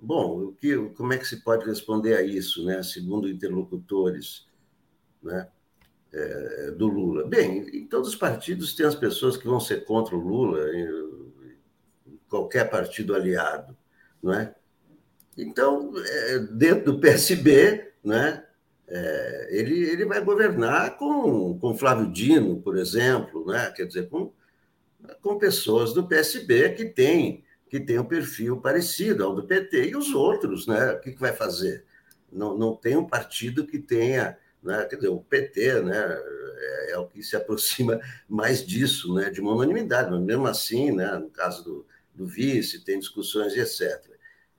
Bom, 0.00 0.46
o 0.46 0.52
que, 0.52 0.76
como 0.90 1.12
é 1.12 1.18
que 1.18 1.26
se 1.26 1.42
pode 1.42 1.66
responder 1.66 2.16
a 2.16 2.22
isso, 2.22 2.64
né, 2.64 2.82
segundo 2.82 3.28
interlocutores 3.28 4.46
né, 5.22 5.48
é, 6.16 6.70
do 6.72 6.86
Lula? 6.86 7.26
Bem, 7.26 7.68
em 7.76 7.86
todos 7.86 8.08
os 8.08 8.16
partidos 8.16 8.74
tem 8.74 8.86
as 8.86 8.94
pessoas 8.94 9.36
que 9.36 9.46
vão 9.46 9.60
ser 9.60 9.84
contra 9.84 10.16
o 10.16 10.20
Lula, 10.20 10.60
qualquer 12.28 12.68
partido 12.70 13.14
aliado, 13.14 13.76
não 14.22 14.32
é? 14.32 14.54
Então, 15.36 15.92
é, 15.96 16.38
dentro 16.38 16.92
do 16.92 17.00
PSB, 17.00 17.92
né, 18.02 18.42
é, 18.88 19.48
ele, 19.50 19.78
ele 19.80 20.04
vai 20.06 20.24
governar 20.24 20.96
com, 20.96 21.58
com 21.58 21.76
Flávio 21.76 22.10
Dino, 22.10 22.60
por 22.60 22.78
exemplo, 22.78 23.46
né, 23.46 23.70
quer 23.76 23.86
dizer, 23.86 24.08
com, 24.08 24.32
com 25.20 25.38
pessoas 25.38 25.92
do 25.92 26.06
PSB 26.06 26.70
que 26.70 26.86
têm 26.86 27.44
que 27.68 27.80
tem 27.80 27.98
um 27.98 28.04
perfil 28.04 28.60
parecido 28.60 29.24
ao 29.24 29.34
do 29.34 29.46
PT 29.46 29.90
e 29.90 29.96
os 29.96 30.14
outros, 30.14 30.66
né? 30.66 30.92
O 30.92 31.00
que, 31.00 31.12
que 31.12 31.20
vai 31.20 31.32
fazer? 31.32 31.84
Não, 32.30 32.56
não 32.56 32.74
tem 32.74 32.96
um 32.96 33.06
partido 33.06 33.66
que 33.66 33.78
tenha, 33.78 34.38
né? 34.66 34.84
Quer 34.84 34.96
dizer, 34.96 35.08
o 35.08 35.20
PT, 35.20 35.82
né? 35.82 35.96
É, 36.58 36.92
é, 36.92 36.98
o 36.98 37.06
que 37.06 37.22
se 37.22 37.36
aproxima 37.36 38.00
mais 38.28 38.64
disso, 38.66 39.14
né? 39.14 39.30
De 39.30 39.40
uma 39.40 39.52
unanimidade, 39.52 40.10
mas 40.10 40.20
mesmo 40.20 40.46
assim, 40.46 40.90
né? 40.90 41.16
No 41.16 41.30
caso 41.30 41.64
do, 41.64 41.86
do 42.14 42.26
vice, 42.26 42.84
tem 42.84 42.98
discussões 42.98 43.56
etc. 43.56 44.04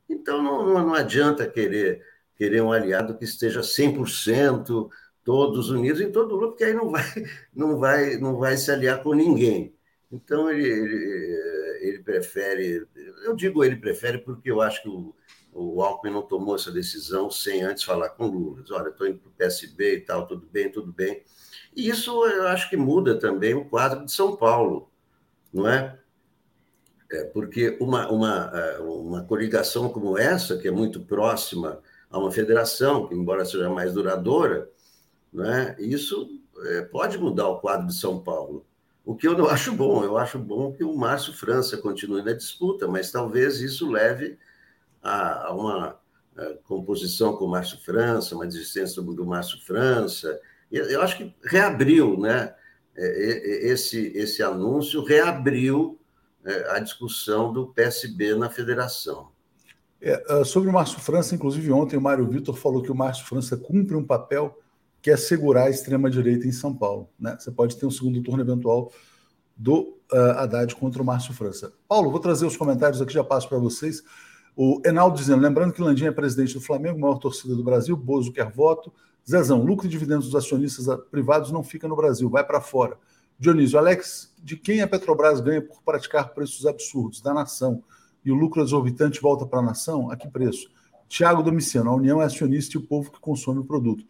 Então, 0.10 0.42
não, 0.42 0.66
não, 0.66 0.88
não 0.88 0.94
adianta 0.94 1.48
querer, 1.48 2.04
querer 2.36 2.62
um 2.62 2.72
aliado 2.72 3.18
que 3.18 3.26
esteja 3.26 3.62
100% 3.62 4.90
todos 5.24 5.70
unidos 5.70 6.00
em 6.00 6.12
todo 6.12 6.36
lugar, 6.36 6.48
porque 6.50 6.64
aí 6.64 6.74
não 6.74 6.90
vai, 6.90 7.04
não 7.54 7.78
vai, 7.78 8.18
não 8.18 8.38
vai 8.38 8.56
se 8.58 8.72
aliar 8.72 9.04
com 9.04 9.14
ninguém. 9.14 9.76
Então, 10.10 10.50
ele, 10.50 10.66
ele, 10.66 11.80
ele 11.82 12.00
prefere. 12.00 12.88
Eu 13.26 13.36
digo 13.36 13.64
ele 13.64 13.76
prefere 13.76 14.20
porque 14.20 14.50
eu 14.50 14.62
acho 14.62 14.82
que 14.82 14.88
o, 14.88 15.14
o 15.58 15.82
Alckmin 15.82 16.14
não 16.14 16.22
tomou 16.22 16.56
essa 16.56 16.72
decisão 16.72 17.32
sem 17.32 17.64
antes 17.64 17.84
falar 17.84 18.10
com 18.10 18.26
o 18.26 18.32
Lula. 18.32 18.64
Olha, 18.72 18.90
estou 18.90 19.08
indo 19.08 19.18
para 19.18 19.30
o 19.30 19.34
PSB 19.34 19.96
e 19.96 20.02
tal, 20.02 20.28
tudo 20.28 20.48
bem, 20.52 20.72
tudo 20.72 20.94
bem. 20.94 21.24
E 21.76 21.90
isso 21.90 22.26
eu 22.26 22.48
acho 22.48 22.70
que 22.70 22.78
muda 22.78 23.18
também 23.18 23.56
o 23.56 23.66
quadro 23.66 24.06
de 24.06 24.12
São 24.12 24.36
Paulo, 24.36 24.90
não 25.52 25.68
é? 25.68 25.98
é 27.12 27.24
porque 27.26 27.76
uma, 27.82 28.08
uma, 28.12 28.52
é, 28.54 28.80
uma 28.80 29.24
coligação 29.24 29.90
como 29.90 30.18
essa, 30.18 30.58
que 30.58 30.68
é 30.68 30.72
muito 30.72 31.02
próxima 31.02 31.80
a 32.10 32.20
uma 32.20 32.32
federação, 32.32 33.08
que 33.08 33.16
embora 33.16 33.44
seja 33.44 33.70
mais 33.70 33.94
duradoura, 33.94 34.70
não 35.34 35.46
é? 35.46 35.76
isso 35.80 36.40
é, 36.66 36.82
pode 36.84 37.18
mudar 37.18 37.48
o 37.48 37.60
quadro 37.60 37.88
de 37.88 37.96
São 37.96 38.20
Paulo. 38.20 38.64
O 39.04 39.16
que 39.16 39.28
eu 39.28 39.36
não 39.36 39.48
acho 39.50 39.74
bom, 39.74 40.04
eu 40.04 40.18
acho 40.18 40.38
bom 40.38 40.72
que 40.72 40.84
o 40.84 40.96
Márcio 40.96 41.34
França 41.34 41.78
continue 41.78 42.22
na 42.22 42.34
disputa, 42.34 42.88
mas 42.88 43.12
talvez 43.12 43.60
isso 43.60 43.90
leve 43.90 44.38
a, 45.02 45.54
uma 45.54 46.00
a 46.38 46.54
composição 46.66 47.36
com 47.36 47.46
o 47.46 47.50
Márcio 47.50 47.80
França, 47.80 48.36
uma 48.36 48.46
desistência 48.46 49.02
do 49.02 49.26
Márcio 49.26 49.60
França. 49.66 50.40
Eu 50.72 51.02
acho 51.02 51.18
que 51.18 51.36
reabriu, 51.44 52.20
né? 52.20 52.54
É, 52.96 53.68
esse, 53.68 54.12
esse 54.16 54.42
anúncio 54.44 55.04
reabriu 55.04 56.00
é, 56.46 56.72
a 56.76 56.80
discussão 56.80 57.52
do 57.52 57.68
PSB 57.68 58.36
na 58.36 58.50
federação. 58.50 59.30
É, 60.00 60.44
sobre 60.44 60.70
o 60.70 60.74
Márcio 60.74 61.00
França, 61.00 61.34
inclusive 61.34 61.72
ontem 61.72 61.98
o 61.98 62.02
Mário 62.02 62.28
Vitor 62.28 62.56
falou 62.56 62.84
que 62.84 62.92
o 62.92 62.96
Márcio 62.96 63.26
França 63.26 63.58
cumpre 63.58 63.96
um 63.96 64.06
papel 64.06 64.60
que 65.02 65.10
é 65.10 65.18
segurar 65.18 65.66
a 65.66 65.70
extrema-direita 65.70 66.48
em 66.48 66.52
São 66.52 66.74
Paulo. 66.74 67.10
Né? 67.20 67.36
Você 67.40 67.52
pode 67.52 67.78
ter 67.78 67.86
um 67.86 67.92
segundo 67.92 68.22
turno 68.22 68.44
eventual 68.44 68.92
do 69.56 69.98
uh, 70.12 70.32
Haddad 70.38 70.76
contra 70.76 71.02
o 71.02 71.06
Márcio 71.06 71.34
França. 71.34 71.74
Paulo, 71.88 72.12
vou 72.12 72.20
trazer 72.20 72.46
os 72.46 72.58
comentários 72.58 73.02
aqui, 73.02 73.14
já 73.14 73.24
passo 73.24 73.50
para 73.50 73.58
vocês. 73.58 74.04
O 74.60 74.82
Enaldo 74.84 75.16
dizendo, 75.16 75.40
lembrando 75.40 75.72
que 75.72 75.84
Landim 75.84 76.06
é 76.06 76.12
presidente 76.12 76.56
do 76.56 76.60
Flamengo, 76.60 77.00
maior 77.00 77.20
torcida 77.20 77.56
do 77.56 77.64
Brasil, 77.64 77.96
Bozo 77.96 78.34
quer 78.34 78.52
voto. 78.52 78.92
Zezão, 79.30 79.64
lucro 79.64 79.86
e 79.86 79.90
dividendos 79.90 80.26
dos 80.26 80.36
acionistas 80.36 80.88
privados 81.12 81.52
não 81.52 81.64
fica 81.64 81.88
no 81.88 81.96
Brasil, 81.96 82.28
vai 82.28 82.44
para 82.44 82.60
fora. 82.60 82.98
Dionísio, 83.38 83.78
Alex, 83.78 84.34
de 84.44 84.58
quem 84.58 84.82
a 84.82 84.88
Petrobras 84.88 85.40
ganha 85.42 85.62
por 85.62 85.84
praticar 85.84 86.34
preços 86.34 86.66
absurdos? 86.66 87.22
Da 87.22 87.36
nação. 87.36 87.84
E 88.26 88.32
o 88.32 88.36
lucro 88.36 88.64
exorbitante 88.64 89.22
volta 89.22 89.46
para 89.46 89.60
a 89.60 89.62
nação? 89.62 90.10
A 90.10 90.18
que 90.18 90.28
preço? 90.28 90.72
Tiago 91.08 91.44
Domiciano, 91.44 91.92
a 91.92 91.96
União 91.96 92.20
é 92.20 92.26
acionista 92.26 92.78
e 92.78 92.82
o 92.82 92.84
povo 92.84 93.12
que 93.12 93.20
consome 93.20 93.60
o 93.60 93.64
produto. 93.64 94.04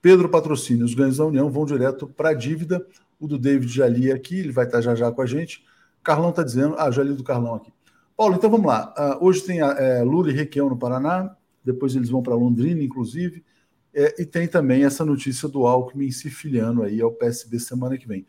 Pedro 0.00 0.30
Patrocínio, 0.30 0.86
os 0.86 0.94
ganhos 0.94 1.18
da 1.18 1.26
União 1.26 1.50
vão 1.50 1.66
direto 1.66 2.06
para 2.06 2.30
a 2.30 2.34
dívida. 2.34 2.82
O 3.20 3.28
do 3.28 3.38
David 3.38 3.70
já 3.70 3.86
li 3.86 4.10
aqui, 4.10 4.38
ele 4.38 4.52
vai 4.52 4.64
estar 4.64 4.80
já 4.80 4.94
já 4.94 5.12
com 5.12 5.20
a 5.20 5.26
gente. 5.26 5.66
Carlão 6.02 6.30
está 6.30 6.42
dizendo, 6.42 6.76
ah, 6.78 6.90
já 6.90 7.02
li 7.02 7.12
do 7.12 7.22
Carlão 7.22 7.56
aqui. 7.56 7.75
Paulo, 8.16 8.36
então 8.36 8.50
vamos 8.50 8.66
lá. 8.66 8.94
Uh, 8.96 9.26
hoje 9.26 9.42
tem 9.42 9.60
a, 9.60 9.72
é, 9.72 10.02
Lula 10.02 10.30
e 10.30 10.34
Requião 10.34 10.70
no 10.70 10.76
Paraná, 10.76 11.36
depois 11.62 11.94
eles 11.94 12.08
vão 12.08 12.22
para 12.22 12.34
Londrina, 12.34 12.82
inclusive, 12.82 13.44
é, 13.92 14.22
e 14.22 14.24
tem 14.24 14.48
também 14.48 14.84
essa 14.84 15.04
notícia 15.04 15.48
do 15.48 15.66
Alckmin 15.66 16.10
se 16.10 16.30
filiando 16.30 16.82
aí 16.82 17.00
ao 17.00 17.12
PSB 17.12 17.58
semana 17.58 17.98
que 17.98 18.08
vem. 18.08 18.26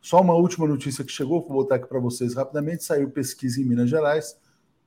Só 0.00 0.20
uma 0.20 0.34
última 0.34 0.66
notícia 0.66 1.04
que 1.04 1.12
chegou, 1.12 1.40
vou 1.40 1.58
botar 1.58 1.76
aqui 1.76 1.86
para 1.86 2.00
vocês 2.00 2.34
rapidamente, 2.34 2.84
saiu 2.84 3.10
pesquisa 3.10 3.60
em 3.60 3.64
Minas 3.64 3.88
Gerais, 3.88 4.36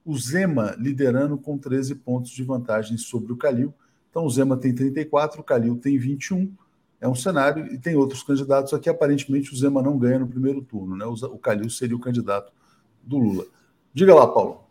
o 0.03 0.17
Zema 0.17 0.75
liderando 0.77 1.37
com 1.37 1.57
13 1.57 1.95
pontos 1.95 2.31
de 2.31 2.43
vantagem 2.43 2.97
sobre 2.97 3.31
o 3.31 3.37
Calil, 3.37 3.73
então 4.09 4.25
o 4.25 4.29
Zema 4.29 4.57
tem 4.57 4.75
34, 4.75 5.39
o 5.39 5.43
Calil 5.43 5.77
tem 5.77 5.97
21. 5.97 6.53
É 6.99 7.07
um 7.07 7.15
cenário, 7.15 7.73
e 7.73 7.79
tem 7.79 7.95
outros 7.95 8.21
candidatos 8.21 8.73
aqui. 8.73 8.87
Aparentemente, 8.89 9.51
o 9.51 9.57
Zema 9.57 9.81
não 9.81 9.97
ganha 9.97 10.19
no 10.19 10.27
primeiro 10.27 10.61
turno, 10.61 10.95
né? 10.95 11.05
O 11.05 11.39
Calil 11.39 11.69
seria 11.69 11.95
o 11.95 11.99
candidato 11.99 12.53
do 13.01 13.17
Lula. 13.17 13.45
Diga 13.93 14.15
lá, 14.15 14.27
Paulo. 14.27 14.61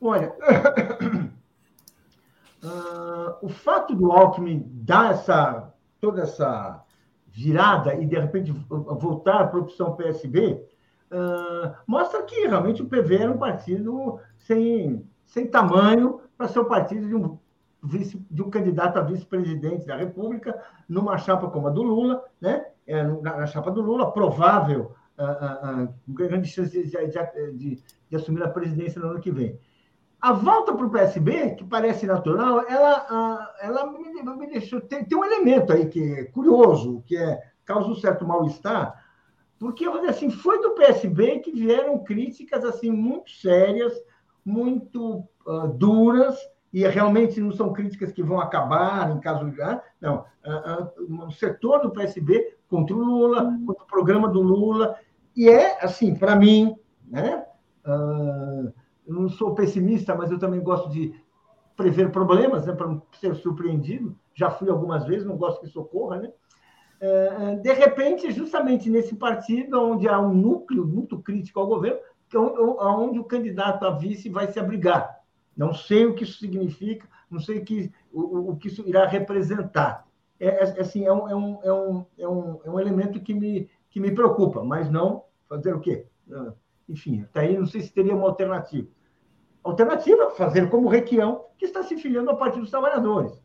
Olha, 0.00 0.34
uh, 2.62 3.36
o 3.46 3.48
fato 3.48 3.94
do 3.94 4.10
Alckmin 4.10 4.64
dar 4.72 5.12
essa, 5.12 5.72
toda 6.00 6.22
essa 6.22 6.82
virada 7.28 7.94
e, 7.94 8.06
de 8.06 8.18
repente, 8.18 8.50
voltar 8.68 9.48
para 9.48 9.58
a 9.58 9.62
opção 9.62 9.94
PSB, 9.94 10.66
uh, 11.12 11.16
ah, 11.16 11.74
mostra 11.86 12.22
que 12.22 12.46
realmente 12.46 12.82
o 12.82 12.86
PV 12.86 13.16
era 13.16 13.30
um 13.30 13.38
partido 13.38 14.18
sem, 14.36 15.06
sem 15.26 15.46
tamanho 15.46 16.20
para 16.36 16.48
ser 16.48 16.58
o 16.58 16.64
partido 16.64 17.06
de 17.06 17.14
um 17.14 17.38
vice, 17.82 18.20
de 18.30 18.42
um 18.42 18.50
candidato 18.50 18.98
a 18.98 19.02
vice-presidente 19.02 19.86
da 19.86 19.96
República 19.96 20.60
numa 20.88 21.16
chapa 21.18 21.48
como 21.48 21.68
a 21.68 21.70
do 21.70 21.82
Lula, 21.82 22.24
né? 22.40 22.66
É, 22.86 23.04
na, 23.04 23.36
na 23.36 23.46
chapa 23.46 23.70
do 23.70 23.80
Lula, 23.80 24.10
provável, 24.10 24.92
uh, 25.20 25.82
uh, 25.82 25.84
uh, 25.84 25.94
grande 26.08 26.48
chance 26.48 26.70
de, 26.70 26.84
de, 26.84 27.56
de, 27.56 27.82
de, 28.08 28.16
assumir 28.16 28.42
a 28.42 28.48
presidência 28.48 29.00
no 29.00 29.10
ano 29.10 29.20
que 29.20 29.30
vem. 29.30 29.58
A 30.20 30.32
volta 30.32 30.74
para 30.74 30.86
o 30.86 30.90
PSB, 30.90 31.54
que 31.56 31.64
parece 31.64 32.06
natural, 32.06 32.64
ela, 32.68 33.54
ela 33.62 33.86
me, 33.90 34.22
me 34.22 34.46
deixou. 34.46 34.80
Tem, 34.80 35.04
tem, 35.04 35.16
um 35.16 35.24
elemento 35.24 35.72
aí 35.72 35.86
que 35.86 36.02
é 36.12 36.24
curioso, 36.24 37.02
que 37.06 37.16
é, 37.16 37.40
causa 37.64 37.88
um 37.88 37.94
certo 37.94 38.26
mal-estar, 38.26 39.02
porque 39.58 39.86
assim, 39.86 40.30
foi 40.30 40.60
do 40.60 40.72
PSB 40.72 41.40
que 41.40 41.52
vieram 41.52 41.98
críticas 41.98 42.64
assim 42.64 42.90
muito 42.90 43.30
sérias, 43.30 43.92
muito 44.44 45.24
duras 45.76 46.38
e 46.72 46.86
realmente 46.86 47.40
não 47.40 47.52
são 47.52 47.72
críticas 47.72 48.12
que 48.12 48.22
vão 48.22 48.40
acabar 48.40 49.10
em 49.10 49.20
caso 49.20 49.50
de. 49.50 49.60
Ah, 49.60 49.82
não, 50.00 50.24
o 51.26 51.30
setor 51.30 51.80
do 51.80 51.90
PSB 51.90 52.56
contra 52.70 52.94
o 52.94 52.98
Lula, 52.98 53.58
contra 53.66 53.84
o 53.84 53.86
programa 53.86 54.28
do 54.28 54.40
Lula, 54.40 54.96
E 55.36 55.48
é, 55.48 55.84
assim, 55.84 56.14
para 56.14 56.36
mim, 56.36 56.74
né? 57.06 57.44
Uh, 57.86 58.72
eu 59.06 59.14
não 59.14 59.28
sou 59.28 59.54
pessimista, 59.54 60.14
mas 60.14 60.30
eu 60.30 60.38
também 60.38 60.60
gosto 60.60 60.90
de 60.90 61.14
prever 61.76 62.12
problemas, 62.12 62.66
né, 62.66 62.74
para 62.74 62.86
não 62.86 63.02
ser 63.18 63.34
surpreendido. 63.34 64.16
Já 64.34 64.50
fui 64.50 64.68
algumas 64.68 65.04
vezes, 65.06 65.26
não 65.26 65.36
gosto 65.36 65.60
que 65.60 65.66
isso 65.66 65.80
ocorra, 65.80 66.18
né? 66.18 66.32
Uh, 67.00 67.62
de 67.62 67.72
repente, 67.72 68.30
justamente 68.30 68.90
nesse 68.90 69.16
partido, 69.16 69.80
onde 69.80 70.06
há 70.06 70.20
um 70.20 70.34
núcleo 70.34 70.86
muito 70.86 71.18
crítico 71.18 71.58
ao 71.58 71.66
governo, 71.66 71.98
que 72.28 72.36
é 72.36 72.40
onde 72.40 73.18
o 73.18 73.24
candidato 73.24 73.84
a 73.84 73.90
vice 73.90 74.28
vai 74.28 74.46
se 74.52 74.60
abrigar. 74.60 75.18
Não 75.56 75.74
sei 75.74 76.06
o 76.06 76.14
que 76.14 76.22
isso 76.22 76.38
significa, 76.38 77.08
não 77.30 77.40
sei 77.40 77.58
o 77.58 77.64
que, 77.64 77.90
o, 78.12 78.50
o 78.50 78.56
que 78.56 78.68
isso 78.68 78.86
irá 78.86 79.06
representar. 79.06 80.06
É, 80.38 80.46
é, 80.46 80.80
assim, 80.80 81.04
é, 81.04 81.12
um, 81.12 81.28
é, 81.28 81.34
um, 81.34 81.58
é, 81.62 81.72
um, 81.72 82.06
é, 82.18 82.28
um, 82.28 82.60
é 82.64 82.70
um 82.70 82.80
elemento 82.80 83.20
que 83.20 83.34
me, 83.34 83.68
que 83.90 84.00
me 84.00 84.12
preocupa, 84.12 84.62
mas 84.62 84.90
não 84.90 85.24
fazer 85.48 85.74
o 85.74 85.80
quê? 85.80 86.06
Ah, 86.32 86.52
enfim, 86.88 87.22
até 87.22 87.40
aí 87.40 87.58
não 87.58 87.66
sei 87.66 87.82
se 87.82 87.92
teria 87.92 88.14
uma 88.14 88.26
alternativa. 88.26 88.88
Alternativa, 89.62 90.30
fazer 90.30 90.70
como 90.70 90.86
o 90.86 90.90
Requião, 90.90 91.44
que 91.58 91.66
está 91.66 91.82
se 91.82 91.96
filiando 91.96 92.30
ao 92.30 92.38
Partido 92.38 92.62
dos 92.62 92.70
Trabalhadores, 92.70 93.42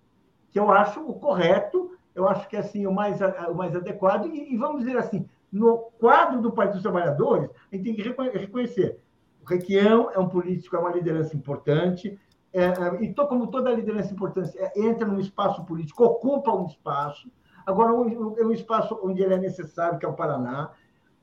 que 0.50 0.60
eu 0.60 0.72
acho 0.72 1.02
o 1.02 1.20
correto, 1.20 1.91
eu 2.14 2.28
acho 2.28 2.48
que 2.48 2.56
é 2.56 2.60
assim, 2.60 2.86
o 2.88 2.93
mais, 2.93 3.20
o 3.50 3.54
mais 3.54 3.76
adequado, 3.76 4.28
e, 4.28 4.54
e 4.54 4.58
vamos 4.58 4.84
dizer 4.84 4.98
assim, 4.98 5.28
no 5.52 5.91
quadro 6.00 6.41
do 6.41 6.52
Partido 6.52 6.76
dos 6.76 6.84
Trabalhadores, 6.84 7.50
a 7.72 7.76
gente 7.76 7.84
tem 7.84 7.96
que 7.96 8.38
reconhecer. 8.38 9.00
O 9.41 9.46
Requião 9.46 10.10
é 10.12 10.20
um 10.20 10.30
político, 10.30 10.76
é 10.76 10.80
uma 10.80 10.91
liderança 10.91 11.36
importante, 11.36 12.18
é, 12.54 12.68
é, 12.68 13.04
e 13.04 13.14
to, 13.14 13.28
como 13.28 13.48
toda 13.48 13.74
liderança 13.74 14.14
importante, 14.14 14.58
é, 14.58 14.72
entra 14.80 15.06
num 15.06 15.20
espaço 15.20 15.66
político, 15.66 16.06
ocupa 16.06 16.56
um 16.56 16.66
espaço, 16.66 17.30
agora 17.66 17.91
é 17.91 18.45
um 18.45 18.51
espaço 18.51 18.99
onde 19.01 19.22
ele 19.22 19.34
é 19.34 19.38
necessário, 19.38 19.97
que 19.97 20.05
é 20.05 20.09
o 20.09 20.13
Paraná, 20.13 20.72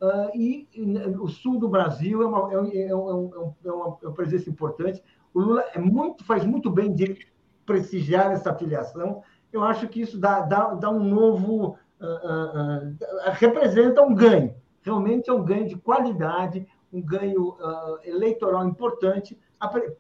uh, 0.01 0.37
e, 0.37 0.69
e, 0.75 0.83
o 1.19 1.29
sul 1.29 1.59
do 1.59 1.69
Brasil 1.69 2.23
é 2.23 2.27
uma, 2.27 2.53
é, 2.53 2.89
é, 2.89 2.97
um, 2.97 3.55
é, 3.65 3.73
uma, 3.73 3.99
é 4.03 4.07
uma 4.07 4.15
presença 4.15 4.51
importante. 4.51 5.03
O 5.33 5.41
Lula 5.41 5.65
é 5.73 5.79
muito, 5.79 6.25
faz 6.25 6.45
muito 6.45 6.71
bem 6.71 6.93
de 6.93 7.27
prestigiar 7.65 8.33
essa 8.33 8.55
filiação. 8.55 9.23
Eu 9.53 9.63
acho 9.63 9.89
que 9.89 10.01
isso 10.01 10.19
dá, 10.19 10.41
dá, 10.41 10.75
dá 10.75 10.91
um 10.91 11.05
novo 11.05 11.77
uh, 12.01 12.05
uh, 12.05 13.33
representa 13.35 14.03
um 14.03 14.15
ganho. 14.15 14.55
Realmente 14.83 15.31
é 15.31 15.33
um 15.33 15.45
ganho 15.45 15.69
de 15.69 15.77
qualidade, 15.77 16.67
um 16.93 17.01
ganho 17.01 17.57
eleitoral 18.05 18.67
importante, 18.67 19.39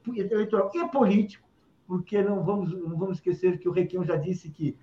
eleitoral 0.08 0.70
e 0.74 0.88
político, 0.88 1.48
porque 1.86 2.20
não 2.20 2.42
vamos, 2.42 2.72
não 2.72 2.98
vamos 2.98 3.18
esquecer 3.18 3.58
que 3.58 3.68
o 3.68 3.72
Requião 3.72 4.04
já 4.04 4.16
disse 4.16 4.50
que 4.50 4.76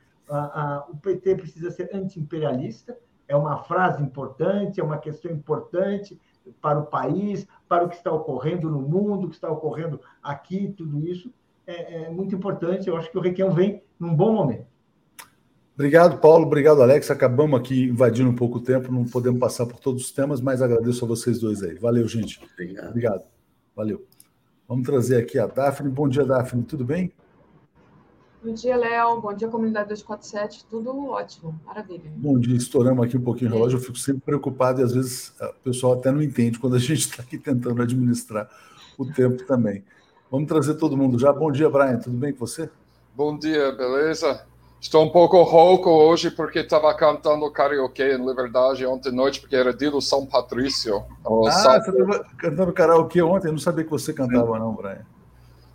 o 0.90 0.98
PT 0.98 1.36
precisa 1.36 1.72
ser 1.72 1.90
anti-imperialista, 1.94 2.98
é 3.28 3.36
uma 3.36 3.64
frase 3.64 4.02
importante, 4.04 4.80
é 4.80 4.84
uma 4.84 4.98
questão 4.98 5.32
importante 5.32 6.20
para 6.62 6.80
o 6.80 6.86
país, 6.86 7.48
para 7.68 7.86
o 7.86 7.90
que 7.90 7.96
está 7.96 8.12
ocorrendo 8.12 8.70
no 8.70 8.82
mundo, 8.82 9.26
o 9.26 9.30
que 9.30 9.36
está 9.36 9.50
ocorrendo 9.50 10.00
aqui, 10.22 10.74
tudo 10.76 11.00
isso 11.08 11.32
é, 11.66 12.04
é 12.04 12.10
muito 12.10 12.36
importante. 12.36 12.88
Eu 12.88 12.98
acho 12.98 13.12
que 13.12 13.18
o 13.18 13.22
Requião 13.22 13.52
vem 13.52 13.84
num 14.00 14.16
bom 14.16 14.34
momento. 14.34 14.66
Obrigado, 15.76 16.20
Paulo. 16.20 16.46
Obrigado, 16.46 16.82
Alex. 16.82 17.10
Acabamos 17.10 17.58
aqui 17.58 17.86
invadindo 17.86 18.30
um 18.30 18.36
pouco 18.36 18.58
o 18.58 18.62
tempo, 18.62 18.92
não 18.92 19.06
podemos 19.06 19.40
passar 19.40 19.66
por 19.66 19.80
todos 19.80 20.04
os 20.04 20.12
temas, 20.12 20.42
mas 20.42 20.62
agradeço 20.62 21.06
a 21.06 21.08
vocês 21.08 21.40
dois 21.40 21.64
aí. 21.64 21.76
Valeu, 21.76 22.08
gente. 22.08 22.44
Obrigado. 22.54 22.90
Obrigado. 22.90 23.24
Valeu. 23.76 24.06
Vamos 24.68 24.86
trazer 24.86 25.18
aqui 25.18 25.40
a 25.40 25.48
Daphne. 25.48 25.90
Bom 25.90 26.10
dia, 26.10 26.26
Daphne. 26.26 26.64
Tudo 26.64 26.84
bem? 26.84 27.14
Bom 28.42 28.54
dia, 28.54 28.78
Léo. 28.78 29.20
Bom 29.20 29.34
dia, 29.34 29.50
comunidade 29.50 29.90
247. 29.90 30.66
Tudo 30.70 31.10
ótimo. 31.10 31.60
Maravilha. 31.66 32.10
Bom 32.16 32.40
dia. 32.40 32.56
Estouramos 32.56 33.06
aqui 33.06 33.18
um 33.18 33.22
pouquinho 33.22 33.52
o 33.52 33.54
relógio. 33.54 33.78
Eu 33.78 33.82
fico 33.82 33.98
sempre 33.98 34.22
preocupado 34.22 34.80
e 34.80 34.84
às 34.84 34.94
vezes 34.94 35.34
o 35.42 35.64
pessoal 35.64 35.94
até 35.94 36.10
não 36.10 36.22
entende 36.22 36.58
quando 36.58 36.78
a 36.78 36.80
gente 36.80 37.00
está 37.00 37.22
aqui 37.22 37.38
tentando 37.38 37.82
administrar 37.82 38.50
o 38.98 39.06
tempo 39.06 39.46
também. 39.46 39.84
Vamos 40.32 40.48
trazer 40.48 40.76
todo 40.76 40.96
mundo 40.96 41.20
já. 41.20 41.34
Bom 41.34 41.52
dia, 41.52 41.70
Brian. 41.70 41.98
Tudo 41.98 42.16
bem 42.16 42.32
com 42.32 42.40
você? 42.40 42.70
Bom 43.14 43.38
dia, 43.38 43.74
beleza? 43.74 44.46
Estou 44.80 45.04
um 45.04 45.10
pouco 45.10 45.42
rouco 45.44 45.90
hoje 45.90 46.32
porque 46.32 46.60
estava 46.60 46.94
cantando 46.94 47.52
karaokê 47.52 48.16
em 48.16 48.26
Liberdade 48.26 48.86
ontem 48.86 49.10
à 49.10 49.12
noite, 49.12 49.42
porque 49.42 49.58
era 49.58 49.74
dia 49.74 49.92
do 49.92 50.00
São 50.00 50.26
Patrício. 50.26 51.04
Ah, 51.26 51.52
São... 51.52 51.82
você 51.82 51.90
estava 51.90 52.24
cantando 52.38 52.72
karaokê 52.72 53.22
ontem? 53.22 53.50
Eu 53.50 53.54
não 53.54 53.60
sabia 53.60 53.84
que 53.84 53.92
você 53.92 54.14
cantava, 54.14 54.58
não, 54.58 54.74
Brian. 54.74 55.06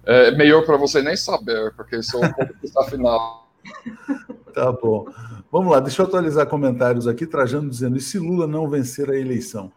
É 0.07 0.31
melhor 0.33 0.65
para 0.65 0.77
você 0.77 1.03
nem 1.03 1.17
saber, 1.17 1.73
porque 1.75 2.03
sou 2.03 2.25
um 2.25 2.33
pouco 2.33 2.55
desafinado. 2.63 3.45
Tá 4.53 4.71
bom. 4.73 5.07
Vamos 5.51 5.73
lá, 5.73 5.81
deixa 5.81 6.03
eu 6.03 6.07
atualizar 6.07 6.47
comentários 6.47 7.09
aqui. 7.09 7.27
Trajano 7.27 7.71
dizendo: 7.71 7.97
e 7.97 8.01
se 8.01 8.19
Lula 8.19 8.47
não 8.47 8.69
vencer 8.69 9.11
a 9.11 9.19
eleição? 9.19 9.73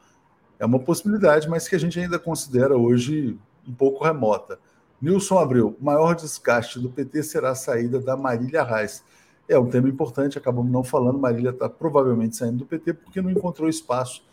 É 0.59 0.65
uma 0.65 0.79
possibilidade, 0.79 1.47
mas 1.47 1.67
que 1.67 1.75
a 1.75 1.79
gente 1.79 1.99
ainda 1.99 2.19
considera 2.19 2.75
hoje 2.75 3.37
um 3.67 3.73
pouco 3.73 4.03
remota. 4.03 4.59
Nilson 5.01 5.37
Abreu, 5.37 5.77
maior 5.79 6.15
desgaste 6.15 6.79
do 6.79 6.89
PT 6.89 7.21
será 7.23 7.51
a 7.51 7.55
saída 7.55 7.99
da 7.99 8.17
Marília 8.17 8.63
Reis 8.63 9.03
é 9.47 9.57
um 9.57 9.69
tema 9.69 9.87
importante, 9.87 10.37
acabamos 10.37 10.71
não 10.71 10.83
falando. 10.83 11.17
Marília 11.17 11.51
está 11.51 11.69
provavelmente 11.69 12.35
saindo 12.35 12.57
do 12.57 12.65
PT 12.65 12.93
porque 12.93 13.21
não 13.21 13.31
encontrou 13.31 13.69
espaço 13.69 14.23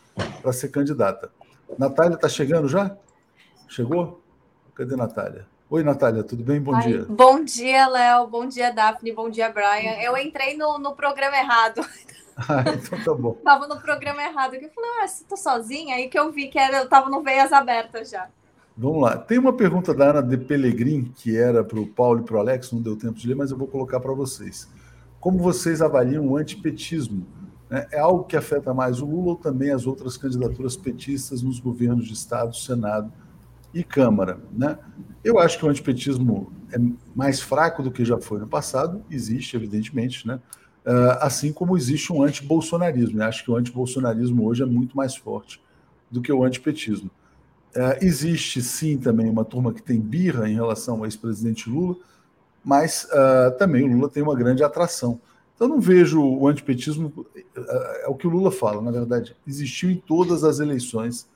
para 0.43 0.53
ser 0.53 0.69
candidata. 0.69 1.31
Natália 1.79 2.17
está 2.17 2.29
chegando 2.29 2.69
já? 2.69 2.97
Chegou? 3.69 4.21
Cadê 4.75 4.97
Natália? 4.97 5.47
Oi, 5.71 5.83
Natália, 5.83 6.23
tudo 6.23 6.45
bem? 6.45 6.61
Bom 6.61 6.75
Ai, 6.75 6.83
dia. 6.83 7.07
Bom 7.09 7.43
dia, 7.43 7.89
Léo. 7.89 8.27
Bom 8.27 8.47
dia, 8.47 8.71
Daphne. 8.71 9.13
Bom 9.13 9.31
dia, 9.31 9.51
Brian. 9.51 9.95
Eu 10.03 10.17
entrei 10.17 10.57
no, 10.57 10.79
no 10.79 10.95
programa 10.95 11.37
errado. 11.37 11.81
Ah, 12.37 12.65
então 12.67 12.99
tá 13.05 13.15
bom. 13.15 13.35
Tava 13.45 13.69
no 13.69 13.81
programa 13.81 14.21
errado. 14.21 14.55
Eu 14.55 14.69
falei, 14.71 14.91
ah, 15.01 15.05
estou 15.05 15.39
sozinha. 15.39 15.95
Aí 15.95 16.09
que 16.09 16.19
eu 16.19 16.33
vi 16.33 16.49
que 16.49 16.59
era, 16.59 16.79
eu 16.79 16.89
tava 16.89 17.09
no 17.09 17.23
Veias 17.23 17.53
Abertas 17.53 18.11
já. 18.11 18.29
Vamos 18.77 19.03
lá. 19.03 19.17
Tem 19.17 19.39
uma 19.39 19.53
pergunta 19.53 19.95
da 19.95 20.11
Ana 20.11 20.21
de 20.21 20.37
Pelegrin, 20.37 21.13
que 21.15 21.39
era 21.39 21.63
para 21.63 21.79
o 21.79 21.87
Paulo 21.87 22.23
e 22.23 22.25
para 22.25 22.35
o 22.35 22.41
Alex, 22.41 22.73
não 22.73 22.83
deu 22.83 22.97
tempo 22.99 23.15
de 23.15 23.29
ler, 23.29 23.37
mas 23.37 23.53
eu 23.53 23.57
vou 23.57 23.69
colocar 23.69 24.01
para 24.01 24.13
vocês. 24.13 24.69
Como 25.21 25.39
vocês 25.39 25.81
avaliam 25.81 26.27
o 26.27 26.37
antipetismo? 26.37 27.25
Né? 27.71 27.87
É 27.93 28.01
algo 28.01 28.25
que 28.25 28.37
afeta 28.37 28.75
mais 28.75 29.01
o 29.01 29.07
Lula 29.07 29.29
ou 29.29 29.37
também 29.37 29.71
as 29.71 29.87
outras 29.87 30.17
candidaturas 30.17 30.77
petistas 30.77 31.41
nos 31.41 31.61
governos 31.61 32.05
de 32.05 32.15
Estado, 32.15 32.57
Senado 32.57 33.13
e 33.75 33.83
Câmara? 33.83 34.39
Né? 34.53 34.79
Eu 35.23 35.39
acho 35.39 35.59
que 35.59 35.67
o 35.67 35.69
antipetismo 35.69 36.53
é 36.73 36.79
mais 37.15 37.41
fraco 37.41 37.83
do 37.83 37.91
que 37.91 38.05
já 38.05 38.19
foi 38.19 38.39
no 38.39 38.47
passado, 38.47 39.05
existe, 39.11 39.57
evidentemente, 39.57 40.27
né? 40.27 40.41
Uh, 40.87 41.17
assim 41.21 41.51
como 41.51 41.79
existe 41.79 42.13
um 42.13 42.23
antibolsonarismo. 42.23 43.19
Eu 43.19 43.25
acho 43.25 43.43
que 43.43 43.51
o 43.51 43.57
antibolsonarismo 43.57 44.45
hoje 44.45 44.63
é 44.63 44.67
muito 44.67 44.95
mais 44.95 45.17
forte 45.17 45.63
do 46.11 46.21
que 46.21 46.31
o 46.31 46.45
antipetismo. 46.45 47.11
Uh, 47.75 48.05
existe 48.05 48.61
sim 48.61 48.99
também 48.99 49.31
uma 49.31 49.47
turma 49.47 49.73
que 49.73 49.83
tem 49.83 49.99
birra 49.99 50.49
em 50.49 50.55
relação 50.55 50.99
ao 50.99 51.05
ex-presidente 51.07 51.71
Lula, 51.71 51.97
mas 52.63 53.09
uh, 53.11 53.57
também 53.59 53.83
o 53.83 53.87
Lula 53.87 54.11
tem 54.11 54.23
uma 54.23 54.35
grande 54.35 54.63
atração. 54.63 55.19
Então, 55.55 55.69
não 55.69 55.81
vejo 55.81 56.21
o 56.21 56.47
antipetismo, 56.49 57.25
é 58.03 58.09
o 58.09 58.15
que 58.15 58.27
o 58.27 58.31
Lula 58.31 58.51
fala, 58.51 58.83
na 58.83 58.91
verdade, 58.91 59.37
existiu 59.47 59.89
em 59.89 59.97
todas 59.97 60.43
as 60.43 60.59
eleições 60.59 61.29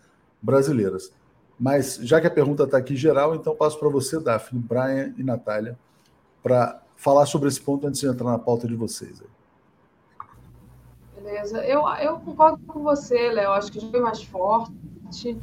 brasileiras. 0.43 1.13
Mas, 1.59 1.97
já 1.97 2.21
que 2.21 2.27
a 2.27 2.31
pergunta 2.31 2.65
está 2.65 2.79
aqui 2.79 2.95
geral, 2.95 3.35
então 3.35 3.55
passo 3.55 3.79
para 3.79 3.89
você, 3.89 4.21
Daphne, 4.21 4.61
Brian 4.61 5.13
e 5.17 5.25
Natália, 5.25 5.79
para 6.43 6.81
falar 6.97 7.27
sobre 7.27 7.49
esse 7.49 7.61
ponto 7.61 7.87
antes 7.87 8.01
de 8.01 8.07
entrar 8.07 8.31
na 8.31 8.39
pauta 8.39 8.67
de 8.67 8.77
vocês. 8.77 9.23
Beleza. 11.17 11.65
Eu, 11.65 11.87
eu 11.99 12.19
concordo 12.21 12.59
com 12.67 12.83
você, 12.83 13.31
Léo. 13.31 13.51
Acho 13.51 13.73
que 13.73 13.81
já 13.81 13.91
foi 13.91 14.01
mais 14.01 14.23
forte 14.23 15.37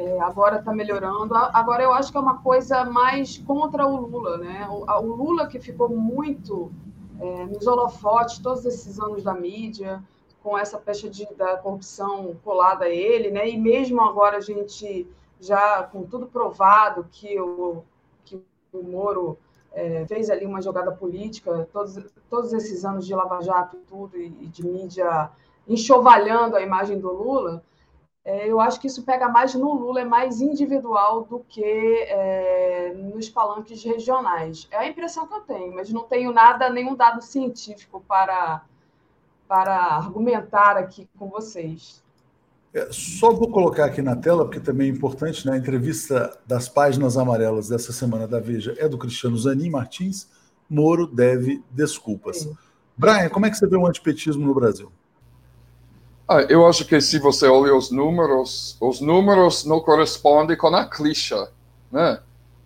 é, 0.00 0.18
agora 0.20 0.58
está 0.58 0.72
melhorando. 0.72 1.34
Agora 1.34 1.82
eu 1.82 1.92
acho 1.92 2.10
que 2.10 2.16
é 2.16 2.20
uma 2.20 2.38
coisa 2.38 2.84
mais 2.86 3.36
contra 3.36 3.86
o 3.86 4.06
Lula, 4.06 4.38
né? 4.38 4.66
O, 4.70 4.86
o 4.90 5.14
Lula 5.14 5.46
que 5.46 5.60
ficou 5.60 5.90
muito 5.90 6.72
é, 7.20 7.44
nos 7.44 7.66
holofotes 7.66 8.38
todos 8.38 8.64
esses 8.64 8.98
anos 8.98 9.22
da 9.22 9.34
mídia, 9.34 10.02
com 10.42 10.56
essa 10.56 10.78
pecha 10.78 11.10
de, 11.10 11.26
da 11.34 11.58
corrupção 11.58 12.34
colada 12.42 12.86
a 12.86 12.88
ele, 12.88 13.30
né? 13.30 13.46
E 13.46 13.58
mesmo 13.58 14.00
agora 14.00 14.38
a 14.38 14.40
gente 14.40 15.06
já 15.40 15.82
com 15.84 16.04
tudo 16.04 16.26
provado 16.26 17.06
que 17.10 17.40
o, 17.40 17.82
que 18.24 18.42
o 18.72 18.82
Moro 18.82 19.38
é, 19.72 20.06
fez 20.06 20.28
ali 20.30 20.44
uma 20.44 20.60
jogada 20.60 20.92
política, 20.92 21.68
todos, 21.72 21.98
todos 22.28 22.52
esses 22.52 22.84
anos 22.84 23.06
de 23.06 23.14
Lava 23.14 23.40
Jato 23.40 23.78
tudo 23.88 24.16
e, 24.16 24.26
e 24.26 24.46
de 24.46 24.66
mídia 24.66 25.30
enxovalhando 25.66 26.56
a 26.56 26.60
imagem 26.60 26.98
do 26.98 27.12
Lula, 27.12 27.62
é, 28.24 28.46
eu 28.46 28.60
acho 28.60 28.78
que 28.80 28.86
isso 28.86 29.02
pega 29.02 29.28
mais 29.28 29.54
no 29.54 29.72
Lula, 29.72 30.02
é 30.02 30.04
mais 30.04 30.40
individual 30.40 31.24
do 31.24 31.40
que 31.40 31.62
é, 31.64 32.92
nos 32.94 33.30
palanques 33.30 33.82
regionais. 33.82 34.68
É 34.70 34.76
a 34.76 34.86
impressão 34.86 35.26
que 35.26 35.34
eu 35.34 35.40
tenho, 35.40 35.74
mas 35.74 35.90
não 35.90 36.02
tenho 36.04 36.32
nada, 36.32 36.68
nenhum 36.68 36.94
dado 36.94 37.22
científico 37.22 38.02
para, 38.06 38.62
para 39.48 39.74
argumentar 39.74 40.76
aqui 40.76 41.08
com 41.18 41.28
vocês. 41.28 42.04
É, 42.72 42.88
só 42.92 43.32
vou 43.32 43.50
colocar 43.50 43.86
aqui 43.86 44.00
na 44.00 44.14
tela, 44.14 44.44
porque 44.44 44.60
também 44.60 44.88
é 44.88 44.90
importante, 44.92 45.44
na 45.44 45.52
né? 45.52 45.58
entrevista 45.58 46.38
das 46.46 46.68
páginas 46.68 47.16
amarelas 47.16 47.68
dessa 47.68 47.92
semana 47.92 48.28
da 48.28 48.38
Veja 48.38 48.74
é 48.78 48.88
do 48.88 48.96
Cristiano 48.96 49.36
Zanin 49.36 49.70
Martins, 49.70 50.28
Moro 50.68 51.06
deve 51.06 51.64
desculpas. 51.70 52.38
Sim. 52.38 52.56
Brian, 52.96 53.28
como 53.28 53.46
é 53.46 53.50
que 53.50 53.56
você 53.56 53.66
vê 53.66 53.76
o 53.76 53.86
antipetismo 53.86 54.46
no 54.46 54.54
Brasil? 54.54 54.92
Ah, 56.28 56.42
eu 56.42 56.64
acho 56.64 56.84
que 56.84 57.00
se 57.00 57.18
você 57.18 57.48
olha 57.48 57.74
os 57.74 57.90
números, 57.90 58.76
os 58.80 59.00
números 59.00 59.64
não 59.64 59.80
correspondem 59.80 60.56
com 60.56 60.68
a 60.68 60.84
clichê, 60.84 61.48
né? 61.90 62.20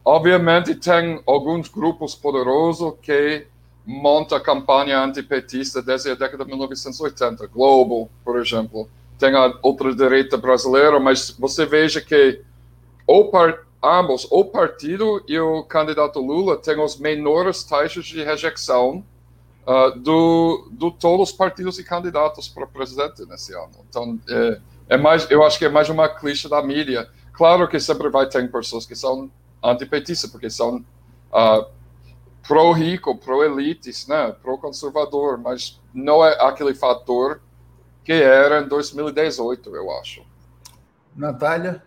Obviamente 0.05 0.75
tem 0.75 1.23
alguns 1.27 1.69
grupos 1.69 2.15
poderosos 2.15 2.93
que 3.01 3.47
montam 3.87 4.39
campanha 4.43 5.03
antipetista 5.03 5.81
desde 5.81 6.11
a 6.11 6.15
década 6.15 6.45
de 6.45 6.51
1980, 6.51 7.47
Globo, 7.47 8.11
por 8.23 8.39
exemplo. 8.39 8.87
Tem 9.25 9.35
a 9.35 9.59
ultradireita 9.63 10.37
brasileira, 10.37 11.01
mas 11.01 11.31
você 11.31 11.65
veja 11.65 11.99
que 11.99 12.43
ou 13.07 13.31
par, 13.31 13.67
ambos, 13.83 14.29
o 14.31 14.45
partido 14.45 15.25
e 15.27 15.41
o 15.41 15.63
candidato 15.63 16.21
Lula 16.21 16.59
têm 16.59 16.79
os 16.79 16.99
menores 16.99 17.65
taxas 17.65 18.05
de 18.05 18.23
rejeição 18.23 19.03
uh, 19.67 19.99
do, 19.99 20.69
do 20.71 20.91
todos 20.91 21.31
os 21.31 21.35
partidos 21.35 21.79
e 21.79 21.85
candidatos 21.85 22.49
para 22.49 22.67
presidente 22.67 23.25
nesse 23.25 23.55
ano. 23.55 23.71
Então, 23.89 24.21
é, 24.29 24.61
é, 24.91 24.97
mais, 24.99 25.31
eu 25.31 25.43
acho 25.43 25.59
que 25.59 25.65
é 25.65 25.71
mais 25.71 25.89
uma 25.89 26.07
clichê 26.07 26.47
da 26.47 26.63
mídia. 26.63 27.09
Claro 27.33 27.67
que 27.67 27.81
sempre 27.81 28.11
vai 28.11 28.29
ter 28.29 28.47
pessoas 28.53 28.85
que 28.85 28.95
são 28.95 29.31
antipetistas, 29.63 30.31
porque 30.31 30.51
são 30.51 30.85
uh, 31.33 31.65
pró-rico, 32.47 33.17
pró-elites, 33.17 34.07
né, 34.07 34.37
pró-conservador, 34.43 35.39
mas 35.39 35.81
não 35.95 36.23
é 36.23 36.37
aquele 36.43 36.75
fator 36.75 37.41
que 38.05 38.13
era 38.13 38.61
em 38.61 38.69
2018, 38.69 39.75
eu 39.75 39.91
acho. 39.99 40.23
Natália? 41.17 41.83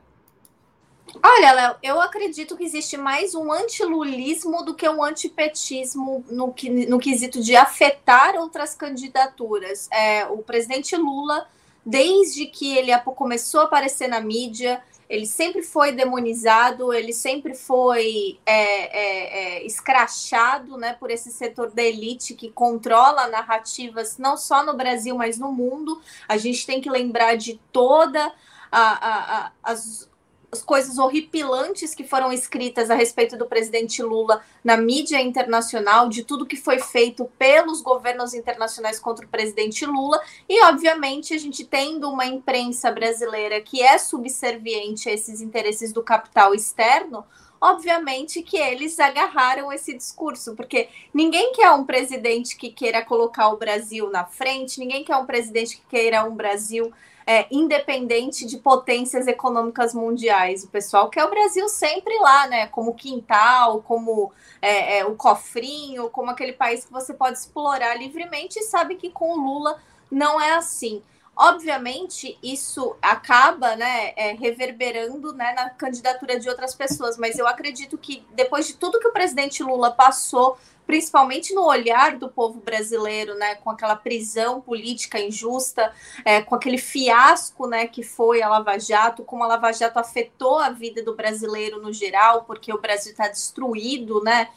Olha, 1.23 1.51
Léo, 1.53 1.75
eu 1.81 2.01
acredito 2.01 2.57
que 2.57 2.63
existe 2.63 2.97
mais 2.97 3.33
um 3.33 3.51
antilulismo 3.51 4.63
do 4.63 4.73
que 4.73 4.87
um 4.89 5.03
antipetismo 5.03 6.25
no, 6.29 6.51
que, 6.51 6.69
no 6.87 6.99
quesito 6.99 7.41
de 7.41 7.55
afetar 7.55 8.35
outras 8.35 8.75
candidaturas. 8.75 9.89
É, 9.91 10.25
o 10.25 10.39
presidente 10.39 10.95
Lula, 10.95 11.47
desde 11.85 12.45
que 12.45 12.77
ele 12.77 12.97
começou 12.99 13.61
a 13.61 13.63
aparecer 13.63 14.07
na 14.07 14.19
mídia, 14.19 14.81
ele 15.09 15.25
sempre 15.25 15.63
foi 15.63 15.91
demonizado, 15.91 16.93
ele 16.93 17.13
sempre 17.13 17.53
foi 17.55 18.39
é, 18.45 18.53
é, 18.53 19.57
é, 19.59 19.65
escrachado 19.65 20.77
né, 20.77 20.93
por 20.93 21.09
esse 21.09 21.31
setor 21.31 21.71
da 21.71 21.81
elite 21.81 22.33
que 22.33 22.49
controla 22.49 23.27
narrativas 23.27 24.17
não 24.17 24.35
só 24.35 24.65
no 24.65 24.75
Brasil, 24.75 25.15
mas 25.15 25.37
no 25.37 25.51
mundo. 25.51 26.01
A 26.27 26.37
gente 26.37 26.65
tem 26.65 26.81
que 26.81 26.89
lembrar 26.89 27.35
de 27.37 27.59
toda 27.71 28.33
a, 28.71 28.81
a, 28.81 29.45
a 29.45 29.51
as 29.63 30.09
as 30.57 30.63
coisas 30.63 30.97
horripilantes 30.97 31.93
que 31.93 32.03
foram 32.03 32.33
escritas 32.33 32.89
a 32.89 32.95
respeito 32.95 33.37
do 33.37 33.45
presidente 33.45 34.01
Lula 34.01 34.41
na 34.63 34.75
mídia 34.75 35.21
internacional, 35.21 36.09
de 36.09 36.23
tudo 36.23 36.45
que 36.45 36.55
foi 36.55 36.79
feito 36.79 37.25
pelos 37.37 37.81
governos 37.81 38.33
internacionais 38.33 38.99
contra 38.99 39.25
o 39.25 39.29
presidente 39.29 39.85
Lula, 39.85 40.19
e 40.49 40.63
obviamente 40.65 41.33
a 41.33 41.37
gente 41.37 41.63
tendo 41.63 42.09
uma 42.09 42.25
imprensa 42.25 42.91
brasileira 42.91 43.61
que 43.61 43.81
é 43.83 43.97
subserviente 43.97 45.07
a 45.07 45.13
esses 45.13 45.41
interesses 45.41 45.93
do 45.93 46.01
capital 46.01 46.55
externo, 46.55 47.23
obviamente 47.61 48.41
que 48.41 48.57
eles 48.57 48.99
agarraram 48.99 49.71
esse 49.71 49.95
discurso, 49.95 50.55
porque 50.55 50.89
ninguém 51.13 51.53
quer 51.53 51.71
um 51.71 51.85
presidente 51.85 52.55
que 52.55 52.71
queira 52.71 53.05
colocar 53.05 53.49
o 53.49 53.57
Brasil 53.57 54.09
na 54.09 54.25
frente, 54.25 54.79
ninguém 54.79 55.03
quer 55.03 55.17
um 55.17 55.25
presidente 55.25 55.77
que 55.77 55.85
queira 55.87 56.23
um 56.23 56.35
Brasil 56.35 56.91
é, 57.27 57.45
independente 57.51 58.45
de 58.45 58.57
potências 58.57 59.27
econômicas 59.27 59.93
mundiais. 59.93 60.63
O 60.63 60.69
pessoal 60.69 61.09
quer 61.09 61.25
o 61.25 61.29
Brasil 61.29 61.67
sempre 61.67 62.17
lá, 62.19 62.47
né? 62.47 62.67
Como 62.67 62.95
quintal, 62.95 63.81
como 63.81 64.31
é, 64.61 64.99
é, 64.99 65.05
o 65.05 65.13
cofrinho, 65.13 66.09
como 66.09 66.31
aquele 66.31 66.53
país 66.53 66.85
que 66.85 66.91
você 66.91 67.13
pode 67.13 67.37
explorar 67.37 67.95
livremente 67.95 68.57
e 68.57 68.63
sabe 68.63 68.95
que 68.95 69.09
com 69.09 69.33
o 69.33 69.41
Lula 69.41 69.77
não 70.09 70.39
é 70.39 70.53
assim. 70.53 71.03
Obviamente, 71.35 72.39
isso 72.41 72.95
acaba 72.99 73.75
né, 73.75 74.13
é, 74.15 74.31
reverberando 74.31 75.33
né, 75.33 75.53
na 75.53 75.69
candidatura 75.69 76.39
de 76.39 76.49
outras 76.49 76.73
pessoas, 76.73 77.15
mas 77.15 77.37
eu 77.37 77.45
acredito 77.45 77.95
que 77.95 78.25
depois 78.31 78.65
de 78.65 78.73
tudo 78.73 78.99
que 78.99 79.07
o 79.07 79.13
presidente 79.13 79.61
Lula 79.61 79.91
passou 79.91 80.57
principalmente 80.87 81.53
no 81.53 81.65
olhar 81.65 82.17
do 82.17 82.29
povo 82.29 82.61
brasileiro, 82.61 83.35
né, 83.35 83.55
com 83.55 83.69
aquela 83.69 83.95
prisão 83.95 84.61
política 84.61 85.19
injusta, 85.19 85.93
é, 86.23 86.41
com 86.41 86.55
aquele 86.55 86.77
fiasco, 86.77 87.67
né, 87.67 87.85
que 87.85 88.01
foi 88.01 88.41
a 88.41 88.47
Lava 88.47 88.79
Jato, 88.79 89.23
como 89.23 89.43
a 89.43 89.47
Lava 89.47 89.71
Jato 89.73 89.99
afetou 89.99 90.57
a 90.57 90.69
vida 90.69 91.03
do 91.03 91.13
brasileiro 91.13 91.81
no 91.81 91.91
geral, 91.91 92.45
porque 92.45 92.73
o 92.73 92.79
Brasil 92.79 93.11
está 93.11 93.27
destruído, 93.27 94.23
né, 94.23 94.47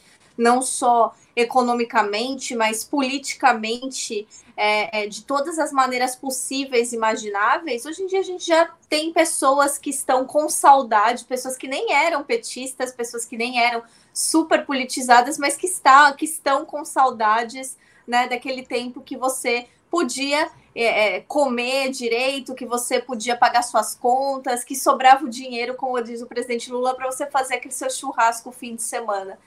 não 0.40 0.62
só 0.62 1.14
economicamente, 1.36 2.56
mas 2.56 2.82
politicamente, 2.82 4.26
é, 4.56 5.02
é, 5.02 5.06
de 5.06 5.22
todas 5.22 5.58
as 5.58 5.70
maneiras 5.70 6.16
possíveis 6.16 6.92
e 6.92 6.96
imagináveis. 6.96 7.84
Hoje 7.84 8.02
em 8.02 8.06
dia 8.06 8.20
a 8.20 8.24
gente 8.24 8.46
já 8.46 8.70
tem 8.88 9.12
pessoas 9.12 9.76
que 9.76 9.90
estão 9.90 10.24
com 10.24 10.48
saudade, 10.48 11.26
pessoas 11.26 11.56
que 11.56 11.68
nem 11.68 11.92
eram 11.92 12.24
petistas, 12.24 12.92
pessoas 12.92 13.24
que 13.26 13.36
nem 13.36 13.60
eram 13.60 13.82
super 14.14 14.64
politizadas, 14.64 15.38
mas 15.38 15.56
que, 15.56 15.66
está, 15.66 16.10
que 16.12 16.24
estão 16.24 16.64
com 16.64 16.84
saudades 16.84 17.76
né, 18.06 18.26
daquele 18.26 18.64
tempo 18.64 19.02
que 19.02 19.16
você 19.16 19.66
podia 19.90 20.50
é, 20.74 21.16
é, 21.16 21.20
comer 21.20 21.90
direito, 21.90 22.54
que 22.54 22.64
você 22.64 23.00
podia 23.00 23.36
pagar 23.36 23.62
suas 23.62 23.94
contas, 23.94 24.64
que 24.64 24.74
sobrava 24.74 25.24
o 25.24 25.28
dinheiro, 25.28 25.74
como 25.74 26.00
diz 26.02 26.22
o 26.22 26.26
presidente 26.26 26.70
Lula, 26.70 26.94
para 26.94 27.10
você 27.10 27.26
fazer 27.26 27.56
aquele 27.56 27.74
seu 27.74 27.90
churrasco 27.90 28.50
fim 28.52 28.74
de 28.74 28.82
semana. 28.82 29.38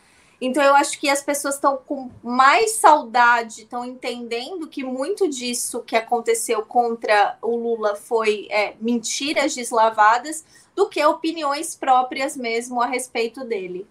Então 0.46 0.62
eu 0.62 0.76
acho 0.76 1.00
que 1.00 1.10
as 1.10 1.22
pessoas 1.22 1.56
estão 1.56 1.78
com 1.78 2.12
mais 2.22 2.72
saudade, 2.74 3.62
estão 3.62 3.86
entendendo 3.86 4.68
que 4.68 4.84
muito 4.84 5.30
disso 5.30 5.80
que 5.80 5.96
aconteceu 5.96 6.64
contra 6.64 7.38
o 7.42 7.56
Lula 7.56 7.96
foi 7.96 8.50
é, 8.52 8.76
mentiras 8.82 9.56
deslavadas 9.56 10.44
do 10.76 10.90
que 10.90 11.02
opiniões 11.06 11.78
próprias 11.78 12.36
mesmo 12.36 12.82
a 12.82 12.88
respeito 12.88 13.46
dele. 13.46 13.88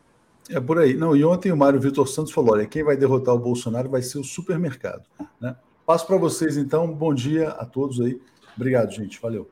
É 0.51 0.61
por 0.61 0.79
aí. 0.79 0.93
Não, 0.93 1.17
e 1.17 1.25
ontem 1.25 1.51
o 1.51 1.57
Mário 1.57 1.81
Vitor 1.81 2.07
Santos 2.07 2.35
falou: 2.35 2.53
olha, 2.53 2.67
quem 2.67 2.85
vai 2.85 2.99
derrotar 2.99 3.35
o 3.35 3.39
Bolsonaro 3.39 3.89
vai 3.89 4.03
ser 4.03 4.19
o 4.19 4.25
supermercado. 4.25 5.05
Né? 5.41 5.57
Passo 5.87 6.07
para 6.07 6.19
vocês, 6.19 6.59
então. 6.59 6.87
Bom 6.87 7.15
dia 7.15 7.49
a 7.49 7.65
todos 7.65 7.99
aí. 7.99 8.21
Obrigado, 8.55 8.93
gente. 8.93 9.19
Valeu. 9.23 9.49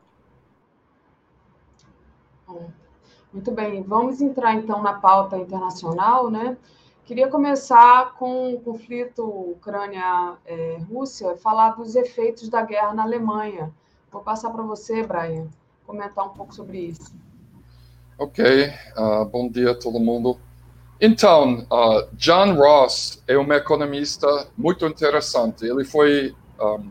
Muito 3.32 3.52
bem, 3.52 3.82
vamos 3.84 4.20
entrar 4.20 4.54
então 4.54 4.82
na 4.82 4.94
pauta 4.94 5.38
internacional, 5.38 6.30
né? 6.30 6.58
Queria 7.10 7.26
começar 7.26 8.14
com 8.20 8.54
o 8.54 8.60
conflito 8.60 9.24
Ucrânia-Rússia, 9.24 11.36
falar 11.38 11.70
dos 11.70 11.96
efeitos 11.96 12.48
da 12.48 12.62
guerra 12.62 12.94
na 12.94 13.02
Alemanha. 13.02 13.72
Vou 14.12 14.22
passar 14.22 14.48
para 14.50 14.62
você, 14.62 15.02
Brian, 15.02 15.48
comentar 15.84 16.24
um 16.24 16.28
pouco 16.28 16.54
sobre 16.54 16.78
isso. 16.78 17.12
Ok, 18.16 18.72
uh, 18.96 19.24
bom 19.24 19.48
dia 19.48 19.72
a 19.72 19.74
todo 19.74 19.98
mundo. 19.98 20.38
Então, 21.00 21.62
uh, 21.62 22.06
John 22.12 22.54
Ross 22.54 23.20
é 23.26 23.36
um 23.36 23.52
economista 23.52 24.46
muito 24.56 24.86
interessante. 24.86 25.66
Ele 25.66 25.84
foi 25.84 26.32
um, 26.60 26.90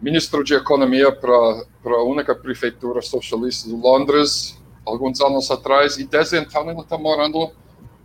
ministro 0.00 0.44
de 0.44 0.54
Economia 0.54 1.10
para 1.10 1.34
a 1.34 2.04
única 2.04 2.32
prefeitura 2.32 3.02
socialista 3.02 3.68
de 3.68 3.74
Londres 3.74 4.56
alguns 4.86 5.20
anos 5.20 5.50
atrás 5.50 5.98
e 5.98 6.04
desde 6.04 6.36
então 6.36 6.70
ele 6.70 6.80
está 6.80 6.96
morando 6.96 7.50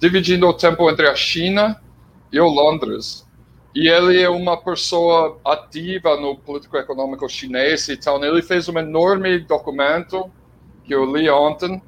dividindo 0.04 0.46
o 0.46 0.54
tempo 0.54 0.90
entre 0.90 1.08
a 1.08 1.16
China 1.16 1.82
e 2.30 2.38
o 2.38 2.46
Londres. 2.46 3.26
E 3.74 3.88
ele 3.88 4.22
é 4.22 4.28
uma 4.28 4.58
pessoa 4.58 5.40
ativa 5.46 6.20
no 6.20 6.36
político 6.36 6.76
econômico 6.76 7.30
chinês, 7.30 7.88
então 7.88 8.22
ele 8.22 8.42
fez 8.42 8.68
um 8.68 8.78
enorme 8.78 9.40
documento 9.40 10.30
que 10.84 10.94
eu 10.94 11.06
li 11.06 11.30
ontem 11.30 11.82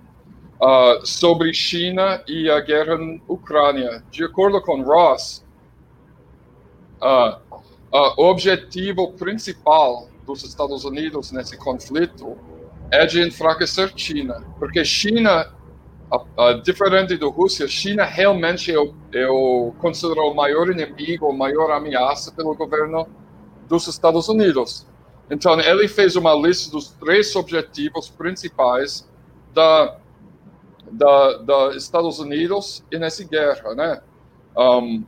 uh, 0.62 1.06
sobre 1.06 1.54
China 1.54 2.24
e 2.26 2.50
a 2.50 2.62
guerra 2.62 2.98
na 2.98 3.20
Ucrânia. 3.28 4.02
De 4.10 4.24
acordo 4.24 4.62
com 4.62 4.82
Ross, 4.82 5.46
uh, 7.02 7.36
uh, 7.92 8.14
o 8.16 8.30
objetivo 8.30 9.12
principal 9.12 10.08
dos 10.26 10.42
Estados 10.46 10.86
Unidos 10.86 11.34
nesse 11.34 11.58
conflito 11.58 12.38
é 12.90 13.06
de 13.06 13.28
enfraquecer 13.28 13.92
China, 13.94 14.42
porque 14.58 14.86
China, 14.86 15.54
diferente 16.64 17.18
da 17.18 17.28
Rússia, 17.28 17.68
China 17.68 18.06
realmente 18.06 18.72
eu, 18.72 18.96
eu 19.12 19.76
considero 19.80 20.22
o 20.22 20.36
maior 20.36 20.70
inimigo, 20.70 21.30
a 21.30 21.34
maior 21.34 21.72
ameaça 21.72 22.32
pelo 22.32 22.56
governo 22.56 23.08
dos 23.68 23.88
Estados 23.88 24.28
Unidos. 24.30 24.86
Então, 25.30 25.60
ele 25.60 25.88
fez 25.88 26.16
uma 26.16 26.34
lista 26.36 26.72
dos 26.72 26.90
três 26.90 27.36
objetivos 27.36 28.10
principais 28.10 29.10
da 29.54 29.98
da, 30.92 31.38
da 31.38 31.76
Estados 31.76 32.20
Unidos 32.20 32.84
nessa 32.92 33.24
guerra, 33.24 33.76
né? 33.76 34.02
Um, 34.58 35.04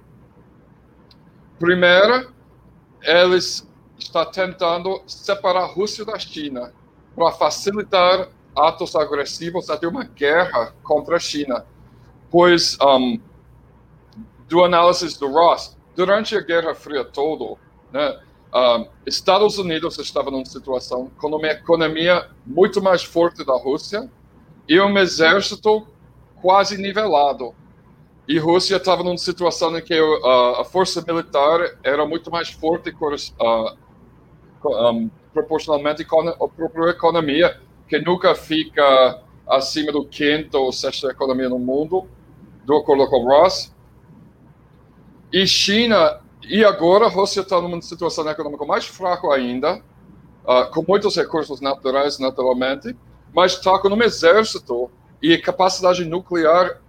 primeiro, 1.59 2.33
eles 3.01 3.67
estão 3.97 4.25
tentando 4.25 5.01
separar 5.07 5.61
a 5.61 5.67
Rússia 5.67 6.05
da 6.05 6.17
China 6.19 6.73
para 7.15 7.31
facilitar 7.31 8.27
atos 8.57 8.95
agressivos 8.95 9.69
até 9.69 9.87
uma 9.87 10.03
guerra 10.03 10.73
contra 10.83 11.17
a 11.17 11.19
China. 11.19 11.65
Pois, 12.29 12.77
um, 12.81 13.19
do 14.47 14.63
análise 14.63 15.17
do 15.19 15.31
Ross, 15.31 15.77
durante 15.95 16.35
a 16.35 16.41
Guerra 16.41 16.73
Fria 16.73 17.03
toda, 17.03 17.59
né, 17.91 18.19
uh, 18.53 18.87
Estados 19.05 19.57
Unidos 19.57 19.97
estava 19.97 20.31
numa 20.31 20.45
situação 20.45 21.11
com 21.17 21.27
uma 21.27 21.47
economia 21.47 22.29
muito 22.45 22.81
mais 22.81 23.03
forte 23.03 23.45
da 23.45 23.55
Rússia 23.55 24.09
e 24.67 24.79
um 24.79 24.97
exército 24.97 25.87
quase 26.41 26.77
nivelado. 26.77 27.53
E 28.27 28.37
a 28.37 28.41
Rússia 28.41 28.75
estava 28.75 29.03
numa 29.03 29.17
situação 29.17 29.77
em 29.77 29.81
que 29.81 29.99
uh, 29.99 30.25
a 30.59 30.65
força 30.65 31.01
militar 31.01 31.77
era 31.83 32.05
muito 32.05 32.29
mais 32.29 32.49
forte 32.49 32.89
uh, 32.89 33.77
um, 34.65 35.09
proporcionalmente 35.33 36.03
com 36.03 36.27
a 36.27 36.47
própria 36.47 36.89
economia, 36.89 37.59
que 37.87 37.99
nunca 37.99 38.35
fica 38.35 39.21
acima 39.47 39.91
do 39.91 40.05
quinto 40.05 40.57
ou 40.57 40.71
sexta 40.71 41.07
economia 41.07 41.49
no 41.49 41.59
mundo, 41.59 42.07
de 42.65 42.75
acordo 42.75 43.07
com 43.07 43.23
Ross. 43.23 43.73
E 45.31 45.47
China, 45.47 46.19
e 46.43 46.63
agora 46.63 47.05
a 47.05 47.09
Rússia 47.09 47.41
está 47.41 47.61
numa 47.61 47.81
situação 47.81 48.29
econômica 48.29 48.65
mais 48.65 48.85
fraca 48.85 49.27
ainda, 49.33 49.81
uh, 50.43 50.71
com 50.71 50.83
muitos 50.87 51.15
recursos 51.15 51.61
naturais, 51.61 52.19
naturalmente, 52.19 52.95
mas 53.33 53.53
está 53.53 53.77
com 53.79 53.89
um 53.89 54.03
exército 54.03 54.89
e 55.21 55.37
capacidade 55.37 56.03
nuclear 56.05 56.81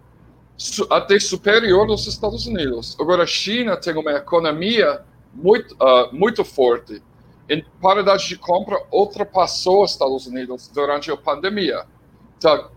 até 0.91 1.19
superior 1.21 1.87
dos 1.87 2.07
Estados 2.07 2.47
Unidos. 2.47 2.97
Agora, 3.01 3.23
a 3.23 3.27
China 3.27 3.77
tem 3.77 3.97
uma 3.97 4.13
economia 4.13 5.03
muito, 5.33 5.75
uh, 5.75 6.13
muito 6.13 6.45
forte. 6.45 7.03
Em 7.49 7.65
paridade 7.81 8.29
de 8.29 8.37
compra, 8.37 8.81
ultrapassou 8.93 9.83
os 9.83 9.93
Estados 9.93 10.27
Unidos 10.27 10.69
durante 10.69 11.11
a 11.11 11.17
pandemia. 11.17 11.87
Está 12.37 12.69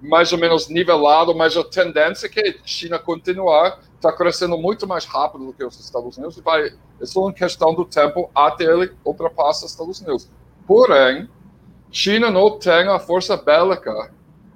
mais 0.00 0.32
ou 0.32 0.38
menos 0.38 0.68
nivelado, 0.68 1.34
mas 1.34 1.56
a 1.56 1.64
tendência 1.64 2.26
é 2.26 2.28
que 2.28 2.40
a 2.40 2.66
China 2.66 2.98
continuar 2.98 3.80
está 3.94 4.12
crescendo 4.12 4.56
muito 4.56 4.86
mais 4.86 5.04
rápido 5.04 5.46
do 5.46 5.52
que 5.52 5.64
os 5.64 5.78
Estados 5.78 6.16
Unidos. 6.16 6.38
Vai, 6.38 6.74
é 7.00 7.06
só 7.06 7.20
uma 7.20 7.32
questão 7.32 7.74
do 7.74 7.84
tempo 7.84 8.30
até 8.34 8.64
ele 8.64 8.92
ultrapassar 9.04 9.66
os 9.66 9.72
Estados 9.72 10.00
Unidos. 10.00 10.30
Porém, 10.66 11.28
China 11.90 12.30
não 12.30 12.58
tem 12.58 12.88
a 12.88 12.98
força 12.98 13.36
bélica 13.36 14.12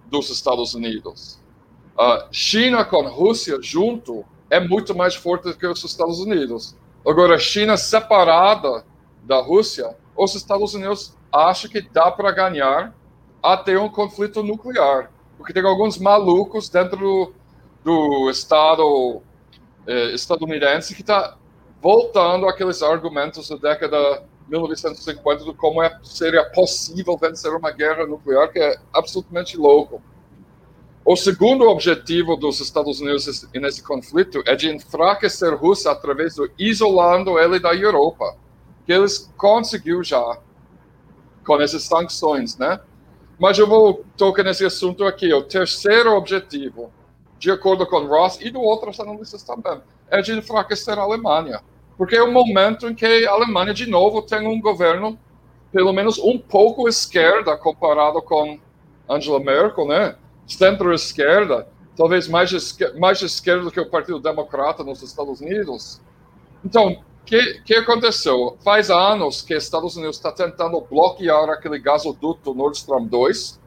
dos 0.07 0.31
Estados 0.31 0.75
Unidos. 0.75 1.39
Uh, 1.99 2.27
China 2.31 2.85
com 2.85 3.03
Rússia 3.09 3.59
junto 3.61 4.25
é 4.49 4.59
muito 4.59 4.95
mais 4.95 5.15
forte 5.15 5.53
que 5.55 5.67
os 5.67 5.85
Estados 5.85 6.19
Unidos. 6.21 6.77
Agora, 7.07 7.39
China 7.39 7.77
separada 7.77 8.85
da 9.23 9.41
Rússia, 9.41 9.97
os 10.17 10.35
Estados 10.35 10.75
Unidos 10.75 11.17
acham 11.33 11.71
que 11.71 11.81
dá 11.81 12.11
para 12.11 12.31
ganhar 12.33 12.95
até 13.43 13.79
um 13.79 13.89
conflito 13.89 14.43
nuclear, 14.43 15.11
porque 15.37 15.53
tem 15.53 15.65
alguns 15.65 15.99
malucos 15.99 16.69
dentro 16.69 17.35
do 17.83 18.31
Estado 18.31 19.23
eh, 19.87 20.13
estadunidense 20.15 20.95
que 20.95 21.01
está 21.01 21.37
voltando 21.81 22.47
aqueles 22.47 22.83
argumentos 22.83 23.49
da 23.49 23.57
década 23.57 24.23
1950 24.49 25.45
de 25.45 25.55
como 25.55 25.83
é, 25.83 25.99
seria 26.03 26.45
possível 26.51 27.17
vencer 27.17 27.53
uma 27.55 27.71
guerra 27.71 28.07
nuclear, 28.07 28.51
que 28.53 28.59
é 28.59 28.77
absolutamente 28.93 29.57
louco. 29.57 30.03
O 31.05 31.17
segundo 31.17 31.69
objetivo 31.69 32.37
dos 32.37 32.61
Estados 32.61 33.01
Unidos 33.01 33.49
nesse 33.55 33.83
conflito 33.83 34.43
é 34.47 34.55
de 34.55 34.71
enfraquecer 34.71 35.53
a 35.53 35.57
Rússia 35.57 35.91
através 35.91 36.35
do 36.35 36.51
isolando 36.59 37.39
ele 37.39 37.59
da 37.59 37.75
Europa, 37.75 38.37
eles 38.93 39.33
conseguiu 39.37 40.03
já 40.03 40.39
com 41.45 41.61
essas 41.61 41.83
sanções, 41.83 42.57
né? 42.57 42.81
Mas 43.39 43.59
eu 43.59 43.67
vou 43.67 44.05
tocar 44.17 44.43
nesse 44.43 44.65
assunto 44.65 45.05
aqui. 45.05 45.33
O 45.33 45.43
terceiro 45.43 46.13
objetivo, 46.15 46.93
de 47.39 47.51
acordo 47.51 47.87
com 47.87 48.07
Ross 48.07 48.39
e 48.41 48.51
do 48.51 48.61
outros 48.61 49.01
analistas 49.01 49.43
também, 49.43 49.81
é 50.11 50.21
de 50.21 50.33
enfraquecer 50.33 50.99
a 50.99 51.03
Alemanha. 51.03 51.61
Porque 51.97 52.17
é 52.17 52.23
o 52.23 52.33
momento 52.33 52.89
em 52.89 52.95
que 52.95 53.27
a 53.27 53.33
Alemanha, 53.33 53.73
de 53.73 53.87
novo, 53.87 54.23
tem 54.23 54.47
um 54.47 54.61
governo, 54.61 55.19
pelo 55.73 55.93
menos 55.93 56.19
um 56.19 56.39
pouco 56.39 56.89
esquerda, 56.89 57.57
comparado 57.57 58.21
com 58.23 58.59
Angela 59.09 59.41
Merkel, 59.41 59.87
né? 59.87 60.17
centro-esquerda, 60.47 61.69
talvez 61.97 62.29
mais, 62.29 62.53
esquerda, 62.53 62.99
mais 62.99 63.23
esquerda 63.23 63.65
do 63.65 63.71
que 63.71 63.81
o 63.81 63.89
Partido 63.89 64.19
Democrata 64.19 64.83
nos 64.83 65.03
Estados 65.03 65.41
Unidos. 65.41 66.01
Então, 66.65 67.03
que, 67.25 67.61
que 67.63 67.75
aconteceu? 67.75 68.57
Faz 68.65 68.91
anos 68.91 69.43
que 69.43 69.55
os 69.55 69.65
Estados 69.65 69.97
Unidos 69.97 70.17
está 70.17 70.33
tentando 70.33 70.81
bloquear 70.81 71.49
aquele 71.51 71.79
gasoduto 71.79 72.55
Nord 72.55 72.77
Stream 72.77 73.07
2, 73.07 73.51
uh, 73.53 73.59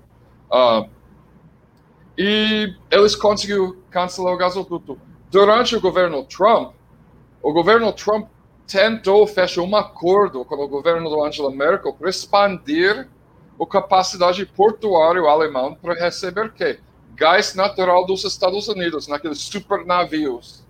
ah, 0.52 0.86
e 2.18 2.76
eles 2.92 3.16
conseguiram 3.16 3.76
cancelar 3.90 4.34
o 4.34 4.38
gasoduto. 4.38 5.00
Durante 5.32 5.76
o 5.76 5.82
governo 5.82 6.24
Trump, 6.26 6.74
o 7.42 7.52
governo 7.52 7.92
Trump 7.92 8.28
tentou 8.68 9.26
fechar 9.28 9.62
um 9.62 9.76
acordo 9.76 10.46
com 10.46 10.56
o 10.56 10.68
governo 10.68 11.10
do 11.10 11.24
Angela 11.24 11.52
Merkel 11.52 11.94
para 11.94 12.10
expandir 12.10 13.08
a 13.60 13.66
capacidade 13.66 14.46
portuária 14.46 15.22
alemã 15.22 15.76
para 15.76 15.94
receber 15.94 16.54
que 16.54 16.80
gás 17.16 17.56
natural 17.56 18.06
dos 18.06 18.24
Estados 18.24 18.68
Unidos 18.68 19.08
naqueles 19.08 19.40
super 19.40 19.86
navios. 19.86 20.63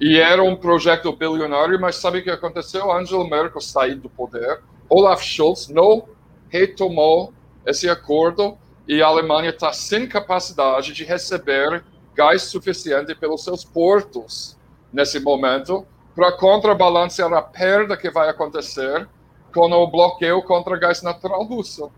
E 0.00 0.18
era 0.18 0.42
um 0.42 0.54
projeto 0.54 1.12
bilionário, 1.12 1.80
mas 1.80 1.96
sabe 1.96 2.18
o 2.18 2.22
que 2.22 2.30
aconteceu? 2.30 2.92
Angela 2.92 3.28
Merkel 3.28 3.60
saiu 3.60 3.98
do 3.98 4.08
poder, 4.08 4.60
Olaf 4.88 5.22
Scholz 5.22 5.68
não 5.68 6.08
retomou 6.48 7.32
esse 7.66 7.88
acordo 7.88 8.56
e 8.86 9.02
a 9.02 9.06
Alemanha 9.06 9.50
está 9.50 9.72
sem 9.72 10.06
capacidade 10.06 10.92
de 10.92 11.04
receber 11.04 11.84
gás 12.14 12.42
suficiente 12.42 13.14
pelos 13.14 13.44
seus 13.44 13.64
portos 13.64 14.56
nesse 14.92 15.20
momento 15.20 15.86
para 16.14 16.32
contrabalancear 16.32 17.32
a 17.32 17.42
perda 17.42 17.96
que 17.96 18.10
vai 18.10 18.28
acontecer 18.28 19.06
com 19.54 19.70
o 19.70 19.86
bloqueio 19.90 20.42
contra 20.42 20.78
gás 20.78 21.02
natural 21.02 21.44
russo. 21.44 21.90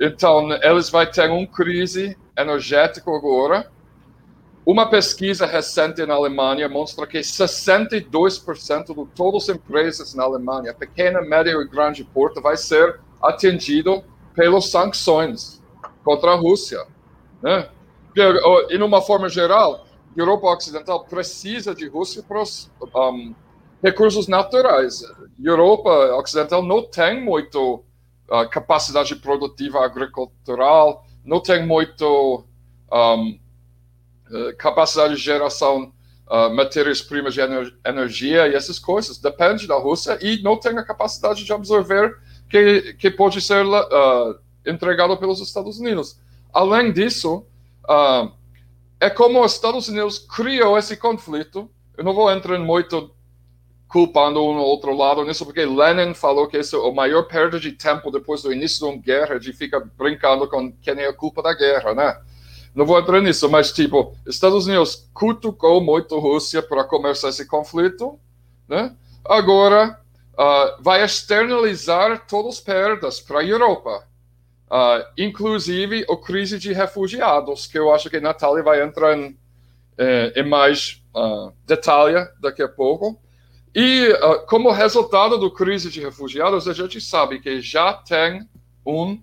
Então, 0.00 0.52
eles 0.62 0.90
vão 0.90 1.06
ter 1.06 1.30
uma 1.30 1.46
crise 1.46 2.16
energética 2.36 3.10
agora. 3.10 3.70
Uma 4.66 4.88
pesquisa 4.88 5.44
recente 5.44 6.06
na 6.06 6.14
Alemanha 6.14 6.68
mostra 6.70 7.06
que 7.06 7.18
62% 7.18 8.86
de 8.94 9.06
todas 9.14 9.42
as 9.42 9.56
empresas 9.56 10.14
na 10.14 10.24
Alemanha, 10.24 10.72
pequena, 10.72 11.20
média 11.20 11.50
e 11.50 11.68
grande 11.68 12.02
porto, 12.02 12.40
vai 12.40 12.56
ser 12.56 12.98
atendido 13.22 14.02
pelas 14.34 14.70
sanções 14.70 15.62
contra 16.02 16.32
a 16.32 16.34
Rússia. 16.34 16.78
Né? 17.42 17.68
E, 18.16 18.78
de 18.78 18.82
uma 18.82 19.02
forma 19.02 19.28
geral, 19.28 19.84
a 20.16 20.18
Europa 20.18 20.46
Ocidental 20.46 21.04
precisa 21.04 21.74
de 21.74 21.86
Rússia 21.86 22.22
para 22.22 22.40
os 22.40 22.70
um, 22.94 23.34
recursos 23.82 24.28
naturais. 24.28 25.04
A 25.04 25.46
Europa 25.46 25.90
Ocidental 26.16 26.62
não 26.62 26.82
tem 26.82 27.22
muito 27.22 27.84
uh, 28.30 28.48
capacidade 28.50 29.14
produtiva 29.16 29.84
agricultural, 29.84 31.04
não 31.22 31.40
tem 31.40 31.66
muito 31.66 32.44
um, 32.90 33.38
capacidade 34.58 35.14
de 35.14 35.20
geração 35.20 35.92
uh, 36.28 36.54
matérias-primas 36.54 37.34
de 37.34 37.40
ener 37.40 37.74
energia 37.84 38.48
e 38.48 38.54
essas 38.54 38.78
coisas. 38.78 39.18
Depende 39.18 39.66
da 39.66 39.76
Rússia 39.76 40.18
e 40.20 40.42
não 40.42 40.58
tem 40.58 40.76
a 40.78 40.84
capacidade 40.84 41.44
de 41.44 41.52
absorver 41.52 42.16
que, 42.48 42.94
que 42.94 43.10
pode 43.10 43.40
ser 43.40 43.64
uh, 43.64 44.38
entregado 44.66 45.16
pelos 45.16 45.40
Estados 45.40 45.78
Unidos. 45.78 46.18
Além 46.52 46.92
disso, 46.92 47.46
uh, 47.88 48.32
é 49.00 49.10
como 49.10 49.44
os 49.44 49.52
Estados 49.52 49.88
Unidos 49.88 50.18
criou 50.18 50.78
esse 50.78 50.96
conflito. 50.96 51.70
Eu 51.96 52.04
não 52.04 52.14
vou 52.14 52.30
entrar 52.30 52.58
muito 52.58 53.10
culpando 53.88 54.40
um 54.40 54.56
ou 54.56 54.66
outro 54.66 54.96
lado 54.96 55.24
nisso, 55.24 55.44
porque 55.44 55.64
Lenin 55.64 56.14
falou 56.14 56.48
que 56.48 56.56
esse 56.56 56.74
é 56.74 56.78
o 56.78 56.92
maior 56.92 57.28
perda 57.28 57.60
de 57.60 57.70
tempo 57.70 58.10
depois 58.10 58.42
do 58.42 58.52
início 58.52 58.78
de 58.78 58.92
uma 58.92 59.00
guerra, 59.00 59.38
de 59.38 59.52
ficar 59.52 59.80
brincando 59.96 60.48
com 60.48 60.72
quem 60.72 60.94
é 60.94 61.06
a 61.06 61.12
culpa 61.12 61.40
da 61.40 61.54
guerra, 61.54 61.94
né? 61.94 62.20
Não 62.74 62.84
vou 62.84 62.98
entrar 62.98 63.20
nisso, 63.20 63.48
mas, 63.48 63.70
tipo, 63.70 64.16
Estados 64.26 64.66
Unidos 64.66 65.08
cutucou 65.14 65.80
muito 65.80 66.16
a 66.16 66.20
Rússia 66.20 66.60
para 66.60 66.84
começar 66.84 67.28
esse 67.28 67.46
conflito, 67.46 68.18
né? 68.68 68.94
Agora, 69.24 69.98
uh, 70.32 70.82
vai 70.82 71.04
externalizar 71.04 72.26
todas 72.26 72.56
as 72.56 72.60
perdas 72.60 73.20
para 73.20 73.40
a 73.40 73.44
Europa. 73.44 74.04
Uh, 74.70 75.06
inclusive 75.16 76.04
a 76.10 76.16
crise 76.16 76.58
de 76.58 76.72
refugiados, 76.72 77.66
que 77.66 77.78
eu 77.78 77.94
acho 77.94 78.10
que 78.10 78.16
a 78.16 78.20
Natália 78.20 78.62
vai 78.62 78.82
entrar 78.82 79.16
em, 79.16 79.38
eh, 79.96 80.32
em 80.34 80.48
mais 80.48 81.00
uh, 81.14 81.52
detalhe 81.64 82.26
daqui 82.40 82.62
a 82.62 82.68
pouco. 82.68 83.20
E 83.74 84.08
uh, 84.08 84.44
como 84.46 84.70
resultado 84.72 85.38
da 85.38 85.54
crise 85.54 85.90
de 85.90 86.00
refugiados, 86.00 86.66
a 86.66 86.72
gente 86.72 87.00
sabe 87.00 87.40
que 87.40 87.60
já 87.60 87.92
tem 87.92 88.48
um 88.84 89.20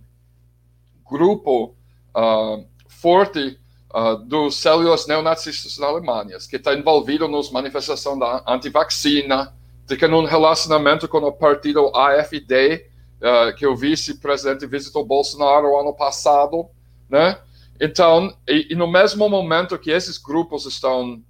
grupo 1.09 1.75
uh, 2.15 2.65
forte 3.01 3.59
uh, 3.93 4.15
dos 4.17 4.55
células 4.57 5.07
neonazistas 5.07 5.77
na 5.77 5.87
Alemanha, 5.87 6.37
que 6.49 6.55
está 6.55 6.73
envolvido 6.73 7.27
nas 7.27 7.49
manifestações 7.49 8.19
da 8.19 8.43
antivacina, 8.47 9.53
tem 9.87 10.13
um 10.13 10.25
relacionamento 10.25 11.07
com 11.07 11.17
o 11.17 11.31
partido 11.31 11.91
AFD, 11.95 12.85
uh, 13.19 13.55
que 13.57 13.65
o 13.65 13.75
vice-presidente 13.75 14.65
visitou 14.67 15.03
Bolsonaro 15.03 15.77
ano 15.77 15.93
passado, 15.93 16.67
né? 17.09 17.39
Então, 17.79 18.33
e, 18.47 18.67
e 18.71 18.75
no 18.75 18.87
mesmo 18.87 19.27
momento 19.27 19.77
que 19.77 19.89
esses 19.89 20.17
grupos 20.19 20.65
estão 20.65 21.21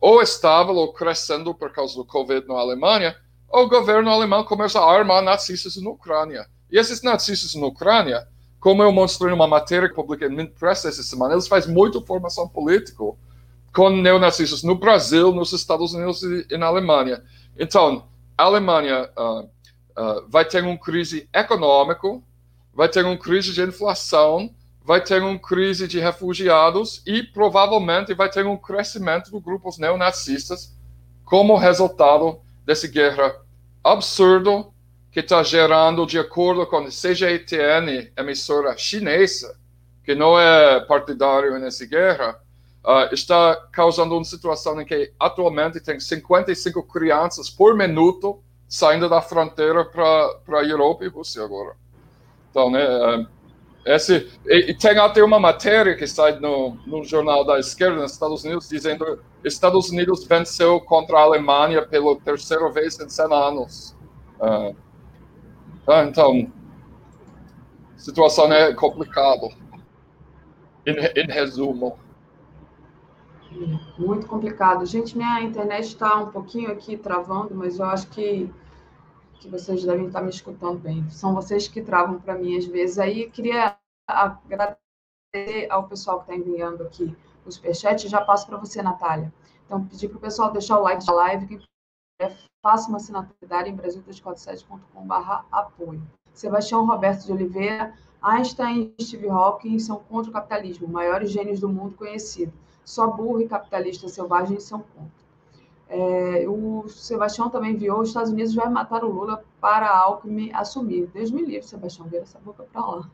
ou 0.00 0.20
estável 0.20 0.74
ou 0.74 0.92
crescendo 0.92 1.54
por 1.54 1.72
causa 1.72 1.94
do 1.94 2.04
Covid 2.04 2.46
na 2.48 2.54
Alemanha, 2.54 3.16
o 3.48 3.68
governo 3.68 4.10
alemão 4.10 4.44
começa 4.44 4.80
a 4.80 4.92
armar 4.92 5.22
nazistas 5.22 5.76
na 5.76 5.88
Ucrânia. 5.88 6.46
E 6.70 6.76
esses 6.76 7.00
nazistas 7.02 7.54
na 7.54 7.66
Ucrânia, 7.66 8.26
como 8.64 8.82
eu 8.82 8.90
mostrei 8.90 9.30
numa 9.30 9.46
matéria 9.46 9.90
que 9.90 9.94
publiquei 9.94 10.26
no 10.26 10.48
Press 10.48 10.86
essa 10.86 11.02
semana, 11.02 11.34
eles 11.34 11.46
fazem 11.46 11.70
muita 11.70 12.00
formação 12.00 12.48
política 12.48 13.04
com 13.74 13.90
neonazistas 13.90 14.62
no 14.62 14.74
Brasil, 14.74 15.34
nos 15.34 15.52
Estados 15.52 15.92
Unidos 15.92 16.22
e 16.22 16.56
na 16.56 16.64
Alemanha. 16.64 17.22
Então, 17.58 18.06
a 18.38 18.44
Alemanha 18.44 19.10
uh, 19.18 19.40
uh, 19.42 20.26
vai 20.30 20.46
ter 20.46 20.64
uma 20.64 20.78
crise 20.78 21.28
econômica, 21.30 22.08
vai 22.72 22.88
ter 22.88 23.04
uma 23.04 23.18
crise 23.18 23.52
de 23.52 23.60
inflação, 23.60 24.48
vai 24.82 25.02
ter 25.02 25.22
uma 25.22 25.38
crise 25.38 25.86
de 25.86 26.00
refugiados 26.00 27.02
e 27.06 27.22
provavelmente 27.22 28.14
vai 28.14 28.30
ter 28.30 28.46
um 28.46 28.56
crescimento 28.56 29.30
de 29.30 29.38
grupos 29.40 29.76
neonazistas 29.76 30.74
como 31.22 31.58
resultado 31.58 32.40
dessa 32.64 32.88
guerra 32.88 33.36
absurda 33.84 34.64
que 35.14 35.20
está 35.20 35.44
gerando, 35.44 36.04
de 36.04 36.18
acordo 36.18 36.66
com 36.66 36.78
a 36.78 36.88
CGTN, 36.88 38.10
emissora 38.16 38.76
chinesa, 38.76 39.56
que 40.04 40.12
não 40.12 40.36
é 40.36 40.80
partidário 40.80 41.56
nessa 41.60 41.86
guerra, 41.86 42.40
uh, 42.84 43.14
está 43.14 43.54
causando 43.70 44.16
uma 44.16 44.24
situação 44.24 44.80
em 44.80 44.84
que 44.84 45.12
atualmente 45.20 45.78
tem 45.78 46.00
55 46.00 46.82
crianças 46.88 47.48
por 47.48 47.76
minuto 47.76 48.42
saindo 48.68 49.08
da 49.08 49.22
fronteira 49.22 49.84
para 49.84 50.58
a 50.58 50.64
Europa 50.64 51.04
e 51.04 51.08
Rússia 51.08 51.44
agora. 51.44 51.76
Então, 52.50 52.68
né, 52.68 52.84
uh, 52.84 53.26
esse, 53.86 54.28
e, 54.46 54.70
e, 54.72 54.74
tem 54.74 54.98
até 54.98 55.22
uma 55.22 55.38
matéria 55.38 55.94
que 55.94 56.08
sai 56.08 56.40
no, 56.40 56.76
no 56.84 57.04
jornal 57.04 57.44
da 57.44 57.60
esquerda 57.60 58.02
nos 58.02 58.10
Estados 58.10 58.42
Unidos 58.42 58.68
dizendo 58.68 59.22
Estados 59.44 59.90
Unidos 59.90 60.24
venceu 60.24 60.80
contra 60.80 61.18
a 61.18 61.22
Alemanha 61.22 61.82
pela 61.82 62.16
terceira 62.16 62.68
vez 62.72 62.98
em 62.98 63.08
100 63.08 63.32
anos. 63.32 63.94
Uh, 64.40 64.83
então, 65.86 66.50
a 67.94 67.98
situação 67.98 68.52
é 68.52 68.72
complicada. 68.74 69.48
Em, 70.86 70.92
em 70.92 71.26
resumo. 71.26 71.98
Muito 73.98 74.26
complicado. 74.26 74.84
Gente, 74.84 75.16
minha 75.16 75.40
internet 75.40 75.86
está 75.86 76.16
um 76.16 76.30
pouquinho 76.30 76.70
aqui 76.70 76.96
travando, 76.96 77.54
mas 77.54 77.78
eu 77.78 77.86
acho 77.86 78.08
que, 78.08 78.52
que 79.34 79.48
vocês 79.48 79.84
devem 79.84 80.06
estar 80.06 80.20
me 80.20 80.30
escutando 80.30 80.78
bem. 80.78 81.08
São 81.10 81.34
vocês 81.34 81.68
que 81.68 81.80
travam 81.80 82.18
para 82.18 82.36
mim 82.36 82.56
às 82.56 82.66
vezes. 82.66 82.98
Aí 82.98 83.30
queria 83.30 83.76
agradecer 84.06 85.68
ao 85.70 85.86
pessoal 85.88 86.20
que 86.20 86.32
está 86.32 86.34
enviando 86.34 86.82
aqui 86.82 87.16
o 87.46 87.50
superchat. 87.50 88.08
Já 88.08 88.20
passo 88.20 88.46
para 88.46 88.58
você, 88.58 88.82
Natália. 88.82 89.32
Então, 89.64 89.86
pedir 89.86 90.08
para 90.08 90.18
o 90.18 90.20
pessoal 90.20 90.52
deixar 90.52 90.78
o 90.78 90.82
like 90.82 91.06
da 91.06 91.12
live. 91.12 91.60
Faça 92.64 92.88
uma 92.88 92.96
assinatura 92.96 93.68
em 93.68 93.76
brasil247.com.br 93.76 95.44
apoio. 95.52 96.02
Sebastião 96.32 96.86
Roberto 96.86 97.26
de 97.26 97.32
Oliveira, 97.32 97.92
Einstein 98.22 98.94
e 98.98 99.04
Steve 99.04 99.28
Hawking 99.28 99.78
são 99.78 99.98
contra 99.98 100.30
o 100.30 100.32
capitalismo, 100.32 100.88
maiores 100.88 101.30
gênios 101.30 101.60
do 101.60 101.68
mundo 101.68 101.94
conhecido. 101.94 102.54
Só 102.82 103.06
burro 103.06 103.42
e 103.42 103.48
capitalista 103.48 104.08
selvagem 104.08 104.58
são 104.60 104.78
contra. 104.78 105.24
É, 105.90 106.48
o 106.48 106.88
Sebastião 106.88 107.50
também 107.50 107.72
enviou: 107.72 108.00
os 108.00 108.08
Estados 108.08 108.32
Unidos 108.32 108.54
vai 108.54 108.68
matar 108.70 109.04
o 109.04 109.12
Lula 109.12 109.44
para 109.60 109.94
Alckmin 109.94 110.50
assumir. 110.54 111.06
Deus 111.08 111.30
me 111.30 111.42
livre, 111.42 111.68
Sebastião, 111.68 112.08
vira 112.08 112.22
essa 112.22 112.38
boca 112.38 112.64
para 112.72 112.80
lá. 112.80 113.10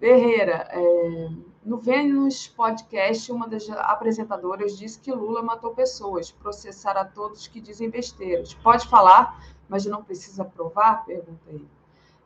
Ferreira, 0.00 0.66
é, 0.72 1.30
no 1.68 1.76
Vênus 1.76 2.48
Podcast, 2.48 3.30
uma 3.30 3.46
das 3.46 3.68
apresentadoras 3.68 4.78
disse 4.78 4.98
que 4.98 5.12
Lula 5.12 5.42
matou 5.42 5.74
pessoas, 5.74 6.32
processará 6.32 7.04
todos 7.04 7.46
que 7.46 7.60
dizem 7.60 7.90
besteiras. 7.90 8.54
Pode 8.54 8.88
falar, 8.88 9.38
mas 9.68 9.84
não 9.84 10.02
precisa 10.02 10.46
provar? 10.46 11.04
Pergunta 11.04 11.42
ele. 11.46 11.68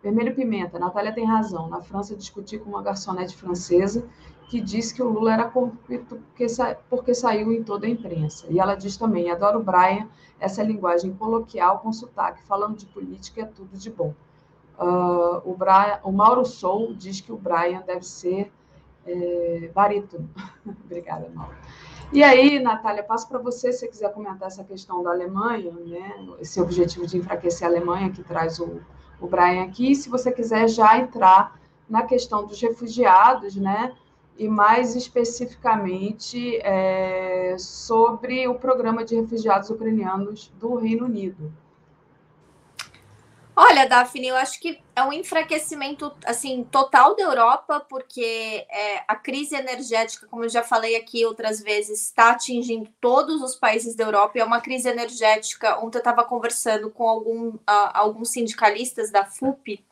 Vermelho 0.01 0.33
Pimenta, 0.33 0.79
Natália 0.79 1.13
tem 1.13 1.25
razão. 1.25 1.69
Na 1.69 1.83
França, 1.83 2.15
discuti 2.15 2.57
com 2.57 2.71
uma 2.71 2.83
garçonete 2.83 3.37
francesa 3.37 4.09
que 4.49 4.61
disse 4.61 4.95
que 4.95 5.03
o 5.03 5.09
Lula 5.09 5.33
era 5.33 5.45
corrupto 5.51 6.17
porque, 6.17 6.49
sa 6.49 6.77
porque 6.89 7.13
saiu 7.13 7.53
em 7.53 7.65
toda 7.65 7.87
a 7.87 7.91
imprensa. 7.91 8.47
E 8.49 8.61
ela 8.61 8.77
diz 8.77 8.97
também: 8.97 9.29
adoro 9.29 9.61
Brian, 9.61 10.09
essa 10.39 10.63
linguagem 10.63 11.15
coloquial 11.15 11.81
com 11.81 11.93
sotaque, 11.93 12.45
falando 12.45 12.77
de 12.77 12.87
política 12.87 13.43
é 13.43 13.45
tudo 13.45 13.77
de 13.77 13.91
bom. 13.91 14.15
Uh, 14.79 15.43
o, 15.45 15.57
Brian, 15.57 15.99
o 16.05 16.13
Mauro 16.13 16.45
Sou 16.45 16.95
diz 16.95 17.21
que 17.21 17.33
o 17.33 17.37
Brian 17.37 17.83
deve 17.85 18.07
ser 18.07 18.53
é, 19.07 19.71
barítono. 19.75 20.29
Obrigada, 20.85 21.29
Mauro. 21.35 21.55
E 22.13 22.23
aí, 22.23 22.59
Natália, 22.59 23.03
passo 23.03 23.27
para 23.29 23.39
você, 23.39 23.73
se 23.73 23.81
você 23.81 23.89
quiser 23.89 24.13
comentar 24.13 24.49
essa 24.49 24.63
questão 24.63 25.03
da 25.03 25.11
Alemanha, 25.11 25.73
né? 25.73 26.15
esse 26.41 26.61
objetivo 26.61 27.07
de 27.07 27.17
enfraquecer 27.17 27.67
a 27.67 27.71
Alemanha 27.71 28.11
que 28.11 28.23
traz 28.23 28.59
o, 28.59 28.81
o 29.19 29.27
Brian 29.27 29.65
aqui, 29.65 29.95
se 29.95 30.11
você 30.11 30.31
quiser 30.31 30.69
já 30.69 30.99
entrar 30.99 31.59
na 31.89 32.03
questão 32.03 32.47
dos 32.47 32.61
refugiados, 32.61 33.57
né? 33.57 33.95
e 34.37 34.49
mais 34.49 34.97
especificamente 34.97 36.57
é, 36.63 37.55
sobre 37.59 38.49
o 38.49 38.55
programa 38.55 39.05
de 39.05 39.15
refugiados 39.15 39.71
ucranianos 39.71 40.53
do 40.59 40.75
Reino 40.75 41.05
Unido. 41.05 41.53
Olha, 43.55 43.87
Daphne, 43.87 44.29
eu 44.29 44.37
acho 44.37 44.59
que 44.59 44.81
é 44.97 45.03
um 45.03 45.13
enfraquecimento 45.13 46.11
assim 46.25 46.65
total 46.65 47.15
da 47.15 47.23
Europa, 47.23 47.81
porque 47.81 48.67
é, 48.71 49.05
a 49.07 49.15
crise 49.15 49.55
energética, 49.55 50.27
como 50.27 50.45
eu 50.45 50.49
já 50.49 50.63
falei 50.63 50.97
aqui 50.97 51.27
outras 51.27 51.61
vezes, 51.61 52.01
está 52.01 52.31
atingindo 52.31 52.89
todos 52.99 53.43
os 53.43 53.55
países 53.55 53.95
da 53.95 54.05
Europa. 54.05 54.39
E 54.39 54.41
é 54.41 54.45
uma 54.45 54.61
crise 54.61 54.89
energética. 54.89 55.79
Ontem 55.81 55.99
eu 55.99 56.01
estava 56.01 56.25
conversando 56.25 56.91
com 56.91 57.07
algum, 57.07 57.49
uh, 57.49 57.61
alguns 57.93 58.31
sindicalistas 58.31 59.11
da 59.11 59.27
FUP 59.27 59.85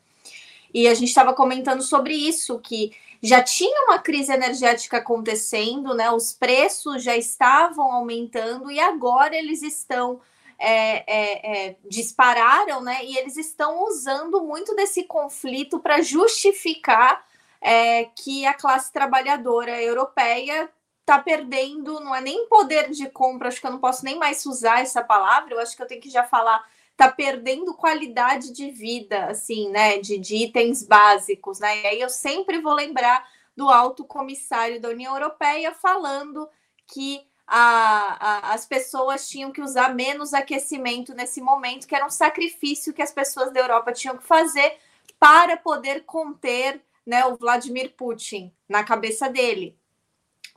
e 0.73 0.87
a 0.87 0.93
gente 0.93 1.09
estava 1.09 1.33
comentando 1.33 1.81
sobre 1.81 2.15
isso, 2.15 2.59
que 2.59 2.91
já 3.21 3.43
tinha 3.43 3.85
uma 3.85 3.99
crise 3.99 4.31
energética 4.31 4.97
acontecendo, 4.97 5.93
né? 5.93 6.09
Os 6.11 6.33
preços 6.33 7.03
já 7.03 7.15
estavam 7.15 7.91
aumentando 7.91 8.71
e 8.71 8.79
agora 8.79 9.35
eles 9.35 9.61
estão 9.61 10.19
é, 10.61 11.03
é, 11.07 11.67
é, 11.69 11.77
dispararam, 11.89 12.81
né? 12.81 13.03
E 13.03 13.17
eles 13.17 13.35
estão 13.35 13.83
usando 13.85 14.43
muito 14.43 14.75
desse 14.75 15.03
conflito 15.03 15.79
para 15.79 16.01
justificar 16.01 17.25
é, 17.59 18.05
que 18.05 18.45
a 18.45 18.53
classe 18.53 18.93
trabalhadora 18.93 19.81
europeia 19.81 20.69
está 20.99 21.17
perdendo, 21.19 21.99
não 21.99 22.13
é 22.13 22.21
nem 22.21 22.47
poder 22.47 22.91
de 22.91 23.09
compra, 23.09 23.47
acho 23.47 23.59
que 23.59 23.65
eu 23.65 23.71
não 23.71 23.79
posso 23.79 24.05
nem 24.05 24.17
mais 24.17 24.45
usar 24.45 24.81
essa 24.81 25.03
palavra, 25.03 25.55
eu 25.55 25.59
acho 25.59 25.75
que 25.75 25.81
eu 25.81 25.87
tenho 25.87 25.99
que 25.99 26.09
já 26.11 26.23
falar 26.23 26.63
está 26.91 27.11
perdendo 27.11 27.73
qualidade 27.73 28.51
de 28.51 28.69
vida, 28.69 29.25
assim, 29.25 29.69
né, 29.71 29.97
de, 29.97 30.19
de, 30.19 30.35
itens 30.35 30.83
básicos, 30.83 31.59
né? 31.59 31.81
E 31.81 31.87
aí 31.87 32.01
eu 32.01 32.09
sempre 32.09 32.59
vou 32.61 32.73
lembrar 32.73 33.27
do 33.57 33.69
alto 33.69 34.05
comissário 34.05 34.79
da 34.79 34.89
União 34.89 35.15
Europeia 35.15 35.73
falando 35.73 36.47
que 36.85 37.27
a, 37.53 38.17
a, 38.47 38.53
as 38.53 38.65
pessoas 38.65 39.27
tinham 39.27 39.51
que 39.51 39.61
usar 39.61 39.93
menos 39.93 40.33
aquecimento 40.33 41.13
nesse 41.13 41.41
momento, 41.41 41.85
que 41.85 41.93
era 41.93 42.05
um 42.05 42.09
sacrifício 42.09 42.93
que 42.93 43.01
as 43.01 43.11
pessoas 43.11 43.51
da 43.51 43.59
Europa 43.59 43.91
tinham 43.91 44.17
que 44.17 44.23
fazer 44.23 44.77
para 45.19 45.57
poder 45.57 46.05
conter 46.05 46.81
né, 47.05 47.25
o 47.25 47.35
Vladimir 47.35 47.93
Putin 47.97 48.53
na 48.69 48.85
cabeça 48.85 49.29
dele. 49.29 49.77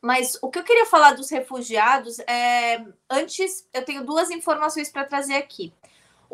Mas 0.01 0.39
o 0.41 0.49
que 0.49 0.61
eu 0.61 0.63
queria 0.63 0.87
falar 0.87 1.13
dos 1.13 1.31
refugiados 1.31 2.21
é. 2.21 2.85
Antes, 3.11 3.67
eu 3.73 3.85
tenho 3.85 4.05
duas 4.05 4.31
informações 4.31 4.89
para 4.89 5.05
trazer 5.05 5.35
aqui. 5.35 5.75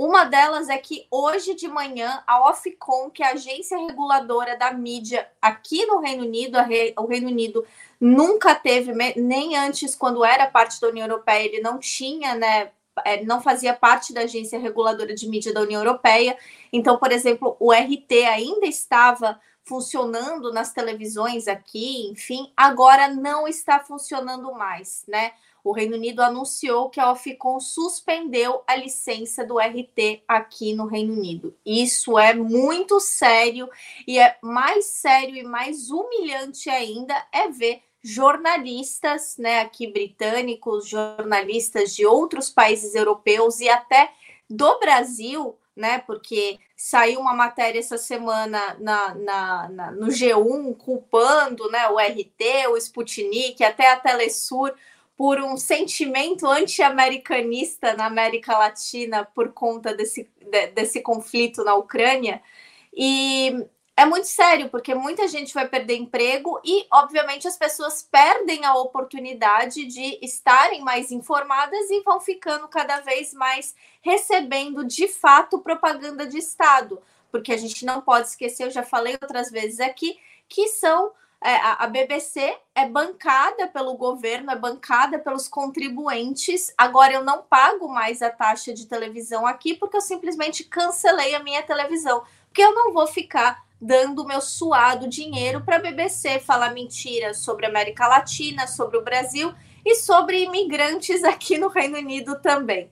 Uma 0.01 0.25
delas 0.25 0.71
é 0.71 0.79
que 0.79 1.07
hoje 1.11 1.53
de 1.53 1.69
manhã 1.69 2.25
a 2.27 2.49
Ofcom, 2.49 3.11
que 3.11 3.23
é 3.23 3.27
a 3.27 3.33
agência 3.33 3.77
reguladora 3.77 4.57
da 4.57 4.73
mídia 4.73 5.29
aqui 5.43 5.85
no 5.85 5.99
Reino 5.99 6.25
Unido, 6.25 6.57
Re... 6.63 6.95
o 6.97 7.05
Reino 7.05 7.27
Unido 7.27 7.67
nunca 8.01 8.55
teve, 8.55 8.95
nem 9.15 9.59
antes, 9.59 9.95
quando 9.95 10.25
era 10.25 10.47
parte 10.47 10.81
da 10.81 10.89
União 10.89 11.07
Europeia, 11.07 11.45
ele 11.45 11.61
não 11.61 11.79
tinha, 11.79 12.35
né? 12.35 12.71
É, 13.05 13.23
não 13.27 13.43
fazia 13.43 13.75
parte 13.75 14.15
da 14.15 14.23
agência 14.23 14.59
reguladora 14.59 15.15
de 15.15 15.29
mídia 15.29 15.53
da 15.53 15.61
União 15.61 15.83
Europeia. 15.83 16.35
Então, 16.73 16.97
por 16.97 17.13
exemplo, 17.13 17.55
o 17.61 17.71
RT 17.71 18.11
ainda 18.27 18.65
estava 18.65 19.39
funcionando 19.65 20.51
nas 20.51 20.73
televisões 20.73 21.47
aqui, 21.47 22.09
enfim, 22.11 22.51
agora 22.57 23.07
não 23.09 23.47
está 23.47 23.79
funcionando 23.79 24.51
mais, 24.55 25.05
né? 25.07 25.33
O 25.71 25.73
Reino 25.73 25.95
Unido 25.95 26.21
anunciou 26.21 26.91
que 26.91 26.99
a 26.99 27.13
Ofcom 27.13 27.61
suspendeu 27.61 28.61
a 28.67 28.75
licença 28.75 29.45
do 29.45 29.57
RT 29.57 30.25
aqui 30.27 30.75
no 30.75 30.87
Reino 30.87 31.15
Unido. 31.15 31.57
Isso 31.65 32.19
é 32.19 32.35
muito 32.35 32.99
sério 32.99 33.71
e 34.05 34.19
é 34.19 34.37
mais 34.43 34.87
sério 34.87 35.37
e 35.37 35.45
mais 35.45 35.89
humilhante 35.93 36.69
ainda 36.69 37.15
é 37.31 37.47
ver 37.47 37.83
jornalistas, 38.03 39.37
né, 39.39 39.61
aqui 39.61 39.87
britânicos, 39.87 40.89
jornalistas 40.89 41.95
de 41.95 42.05
outros 42.05 42.51
países 42.51 42.97
europeus 42.97 43.61
e 43.61 43.69
até 43.69 44.13
do 44.49 44.77
Brasil, 44.81 45.57
né, 45.77 46.01
porque 46.01 46.59
saiu 46.77 47.21
uma 47.21 47.35
matéria 47.35 47.79
essa 47.79 47.97
semana 47.97 48.77
na, 48.81 49.15
na, 49.15 49.69
na 49.69 49.91
no 49.93 50.09
G1 50.09 50.77
culpando, 50.79 51.71
né, 51.71 51.89
o 51.91 51.97
RT, 51.97 52.67
o 52.73 52.77
Sputnik, 52.77 53.63
até 53.63 53.93
a 53.93 54.01
Telesur 54.01 54.75
por 55.21 55.39
um 55.39 55.55
sentimento 55.55 56.47
anti-americanista 56.47 57.93
na 57.93 58.07
América 58.07 58.57
Latina 58.57 59.23
por 59.23 59.53
conta 59.53 59.95
desse, 59.95 60.27
de, 60.41 60.69
desse 60.69 61.03
conflito 61.03 61.63
na 61.63 61.75
Ucrânia. 61.75 62.41
E 62.91 63.67
é 63.95 64.07
muito 64.07 64.27
sério, 64.27 64.71
porque 64.71 64.95
muita 64.95 65.29
gente 65.29 65.53
vai 65.53 65.69
perder 65.69 65.97
emprego 65.97 66.59
e, 66.65 66.87
obviamente, 66.91 67.47
as 67.47 67.59
pessoas 67.59 68.03
perdem 68.03 68.65
a 68.65 68.75
oportunidade 68.77 69.85
de 69.85 70.19
estarem 70.23 70.81
mais 70.81 71.13
informadas 71.13 71.91
e 71.91 72.01
vão 72.01 72.19
ficando 72.19 72.67
cada 72.67 73.01
vez 73.01 73.35
mais 73.35 73.75
recebendo 74.01 74.87
de 74.87 75.07
fato 75.07 75.59
propaganda 75.59 76.27
de 76.27 76.39
Estado. 76.39 76.99
Porque 77.31 77.53
a 77.53 77.59
gente 77.59 77.85
não 77.85 78.01
pode 78.01 78.29
esquecer, 78.29 78.65
eu 78.65 78.71
já 78.71 78.83
falei 78.83 79.19
outras 79.21 79.51
vezes 79.51 79.81
aqui, 79.81 80.19
que 80.49 80.69
são 80.69 81.13
é, 81.43 81.57
a 81.57 81.87
BBC 81.87 82.55
é 82.75 82.87
bancada 82.87 83.67
pelo 83.67 83.97
governo, 83.97 84.51
é 84.51 84.57
bancada 84.57 85.19
pelos 85.19 85.49
contribuintes. 85.49 86.73
Agora 86.77 87.15
eu 87.15 87.25
não 87.25 87.43
pago 87.43 87.89
mais 87.89 88.21
a 88.21 88.29
taxa 88.29 88.75
de 88.75 88.87
televisão 88.87 89.47
aqui 89.47 89.75
porque 89.75 89.97
eu 89.97 90.03
simplesmente 90.03 90.65
cancelei 90.65 91.35
a 91.35 91.43
minha 91.43 91.63
televisão. 91.63 92.23
Porque 92.47 92.63
eu 92.63 92.75
não 92.75 92.93
vou 92.93 93.07
ficar 93.07 93.65
dando 93.81 94.27
meu 94.27 94.43
suado 94.43 95.09
dinheiro 95.09 95.63
para 95.63 95.77
a 95.77 95.81
BBC 95.81 96.41
falar 96.41 96.75
mentiras 96.75 97.39
sobre 97.39 97.65
a 97.65 97.71
América 97.71 98.07
Latina, 98.07 98.67
sobre 98.67 98.99
o 98.99 99.03
Brasil 99.03 99.55
e 99.83 99.95
sobre 99.95 100.45
imigrantes 100.45 101.25
aqui 101.25 101.57
no 101.57 101.69
Reino 101.69 101.97
Unido 101.97 102.39
também. 102.41 102.91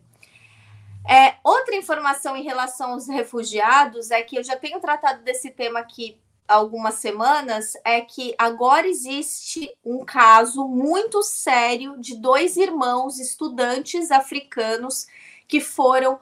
É, 1.07 1.35
outra 1.45 1.77
informação 1.77 2.35
em 2.35 2.43
relação 2.43 2.93
aos 2.93 3.09
refugiados 3.09 4.11
é 4.11 4.23
que 4.23 4.37
eu 4.37 4.45
já 4.45 4.57
tenho 4.57 4.81
tratado 4.81 5.23
desse 5.23 5.51
tema 5.51 5.81
aqui 5.81 6.19
algumas 6.49 6.95
semanas 6.95 7.75
é 7.85 8.01
que 8.01 8.35
agora 8.39 8.89
existe 8.89 9.71
um 9.85 10.05
caso 10.05 10.67
muito 10.67 11.23
sério 11.23 11.97
de 11.99 12.17
dois 12.17 12.57
irmãos 12.57 13.21
estudantes 13.21 14.11
africanos 14.11 15.07
que 15.47 15.61
foram 15.61 16.19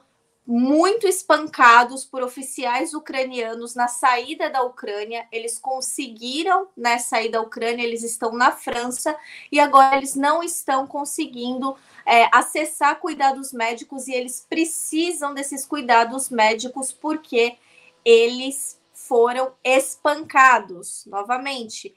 muito 0.47 1.05
espancados 1.05 2.05
por 2.05 2.23
oficiais 2.23 2.93
ucranianos 2.93 3.75
na 3.75 3.89
saída 3.89 4.49
da 4.49 4.63
Ucrânia. 4.63 5.27
Eles 5.29 5.59
conseguiram 5.59 6.69
né, 6.75 6.97
sair 6.99 7.29
da 7.29 7.41
Ucrânia, 7.41 7.83
eles 7.83 8.01
estão 8.01 8.31
na 8.31 8.51
França 8.51 9.13
e 9.51 9.59
agora 9.59 9.97
eles 9.97 10.15
não 10.15 10.41
estão 10.41 10.87
conseguindo 10.87 11.75
é, 12.05 12.29
acessar 12.31 12.97
cuidados 13.01 13.51
médicos 13.51 14.07
e 14.07 14.13
eles 14.13 14.45
precisam 14.47 15.33
desses 15.33 15.65
cuidados 15.65 16.29
médicos 16.29 16.93
porque 16.93 17.57
eles 18.05 18.76
foram 19.07 19.53
espancados 19.63 21.05
novamente. 21.05 21.95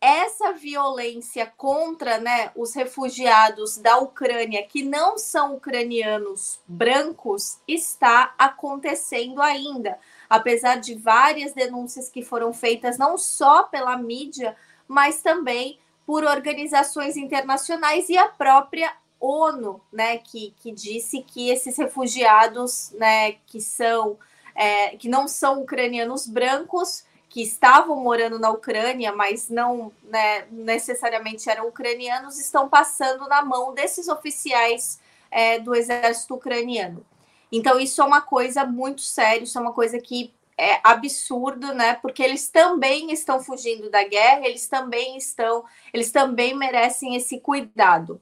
Essa 0.00 0.52
violência 0.52 1.46
contra 1.56 2.18
né, 2.18 2.50
os 2.56 2.74
refugiados 2.74 3.76
da 3.76 3.98
Ucrânia, 3.98 4.66
que 4.66 4.82
não 4.82 5.18
são 5.18 5.56
ucranianos 5.56 6.58
brancos, 6.66 7.58
está 7.68 8.34
acontecendo 8.38 9.42
ainda, 9.42 9.98
apesar 10.28 10.76
de 10.76 10.94
várias 10.94 11.52
denúncias 11.52 12.08
que 12.08 12.22
foram 12.22 12.52
feitas 12.52 12.96
não 12.96 13.18
só 13.18 13.64
pela 13.64 13.96
mídia, 13.98 14.56
mas 14.88 15.20
também 15.20 15.78
por 16.06 16.24
organizações 16.24 17.16
internacionais 17.16 18.08
e 18.08 18.16
a 18.16 18.26
própria 18.26 18.90
ONU, 19.20 19.82
né, 19.92 20.16
que, 20.16 20.54
que 20.60 20.72
disse 20.72 21.22
que 21.22 21.50
esses 21.50 21.76
refugiados, 21.76 22.90
né, 22.92 23.32
que 23.46 23.60
são 23.60 24.18
é, 24.60 24.94
que 24.94 25.08
não 25.08 25.26
são 25.26 25.62
ucranianos 25.62 26.26
brancos, 26.26 27.02
que 27.30 27.40
estavam 27.40 27.96
morando 27.96 28.38
na 28.38 28.50
Ucrânia, 28.50 29.10
mas 29.10 29.48
não 29.48 29.90
né, 30.02 30.44
necessariamente 30.50 31.48
eram 31.48 31.66
ucranianos, 31.68 32.38
estão 32.38 32.68
passando 32.68 33.26
na 33.26 33.42
mão 33.42 33.72
desses 33.72 34.06
oficiais 34.06 35.00
é, 35.30 35.58
do 35.58 35.74
exército 35.74 36.34
ucraniano. 36.34 37.06
Então, 37.50 37.80
isso 37.80 38.02
é 38.02 38.04
uma 38.04 38.20
coisa 38.20 38.66
muito 38.66 39.00
séria, 39.00 39.44
isso 39.44 39.56
é 39.56 39.60
uma 39.62 39.72
coisa 39.72 39.98
que 39.98 40.30
é 40.58 40.78
absurdo, 40.84 41.72
né? 41.72 41.94
Porque 41.94 42.22
eles 42.22 42.48
também 42.48 43.10
estão 43.12 43.42
fugindo 43.42 43.88
da 43.88 44.04
guerra, 44.04 44.46
eles 44.46 44.68
também 44.68 45.16
estão, 45.16 45.64
eles 45.90 46.12
também 46.12 46.54
merecem 46.54 47.16
esse 47.16 47.40
cuidado. 47.40 48.20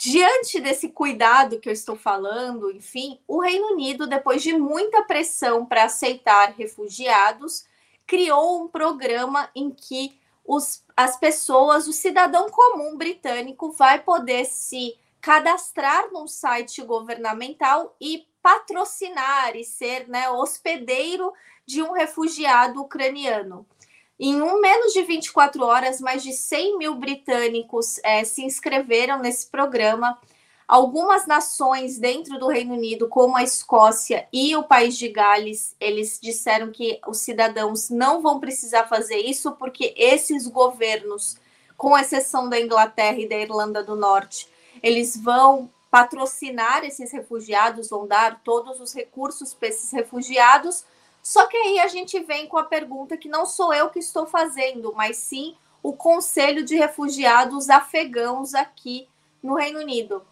Diante 0.00 0.60
desse 0.60 0.90
cuidado 0.90 1.58
que 1.58 1.68
eu 1.68 1.72
estou 1.72 1.96
falando, 1.96 2.70
enfim, 2.70 3.18
o 3.26 3.40
Reino 3.40 3.72
Unido, 3.72 4.06
depois 4.06 4.40
de 4.40 4.56
muita 4.56 5.02
pressão 5.02 5.66
para 5.66 5.84
aceitar 5.84 6.54
refugiados, 6.56 7.66
criou 8.06 8.62
um 8.62 8.68
programa 8.68 9.50
em 9.56 9.72
que 9.72 10.16
os, 10.44 10.84
as 10.96 11.18
pessoas, 11.18 11.88
o 11.88 11.92
cidadão 11.92 12.48
comum 12.48 12.96
britânico, 12.96 13.72
vai 13.72 14.00
poder 14.00 14.44
se 14.44 14.96
cadastrar 15.20 16.12
num 16.12 16.28
site 16.28 16.80
governamental 16.80 17.96
e 18.00 18.24
patrocinar 18.40 19.56
e 19.56 19.64
ser 19.64 20.08
né, 20.08 20.30
hospedeiro 20.30 21.32
de 21.66 21.82
um 21.82 21.90
refugiado 21.90 22.80
ucraniano. 22.80 23.66
Em 24.18 24.42
um 24.42 24.60
menos 24.60 24.92
de 24.92 25.02
24 25.02 25.64
horas, 25.64 26.00
mais 26.00 26.24
de 26.24 26.32
100 26.32 26.76
mil 26.76 26.94
britânicos 26.96 28.00
é, 28.02 28.24
se 28.24 28.42
inscreveram 28.42 29.20
nesse 29.20 29.46
programa. 29.46 30.18
Algumas 30.66 31.24
nações 31.26 31.98
dentro 31.98 32.36
do 32.36 32.48
Reino 32.48 32.74
Unido, 32.74 33.08
como 33.08 33.36
a 33.36 33.44
Escócia 33.44 34.26
e 34.32 34.56
o 34.56 34.64
País 34.64 34.98
de 34.98 35.08
Gales, 35.08 35.76
eles 35.80 36.18
disseram 36.20 36.72
que 36.72 37.00
os 37.06 37.18
cidadãos 37.18 37.88
não 37.90 38.20
vão 38.20 38.40
precisar 38.40 38.88
fazer 38.88 39.18
isso, 39.18 39.52
porque 39.52 39.94
esses 39.96 40.48
governos, 40.48 41.36
com 41.76 41.96
exceção 41.96 42.48
da 42.48 42.60
Inglaterra 42.60 43.18
e 43.18 43.28
da 43.28 43.36
Irlanda 43.36 43.84
do 43.84 43.94
Norte, 43.94 44.48
eles 44.82 45.16
vão 45.16 45.70
patrocinar 45.90 46.84
esses 46.84 47.12
refugiados, 47.12 47.88
vão 47.88 48.06
dar 48.06 48.42
todos 48.42 48.80
os 48.80 48.92
recursos 48.92 49.54
para 49.54 49.68
esses 49.68 49.92
refugiados 49.92 50.84
só 51.28 51.44
que 51.44 51.58
aí 51.58 51.78
a 51.78 51.88
gente 51.88 52.18
vem 52.20 52.46
com 52.46 52.56
a 52.56 52.64
pergunta 52.64 53.14
que 53.14 53.28
não 53.28 53.44
sou 53.44 53.74
eu 53.74 53.90
que 53.90 53.98
estou 53.98 54.24
fazendo, 54.24 54.94
mas 54.96 55.18
sim 55.18 55.54
o 55.82 55.92
Conselho 55.92 56.64
de 56.64 56.74
Refugiados 56.74 57.68
Afegãos 57.68 58.54
aqui 58.54 59.06
no 59.42 59.54
Reino 59.54 59.78
Unido. 59.78 60.26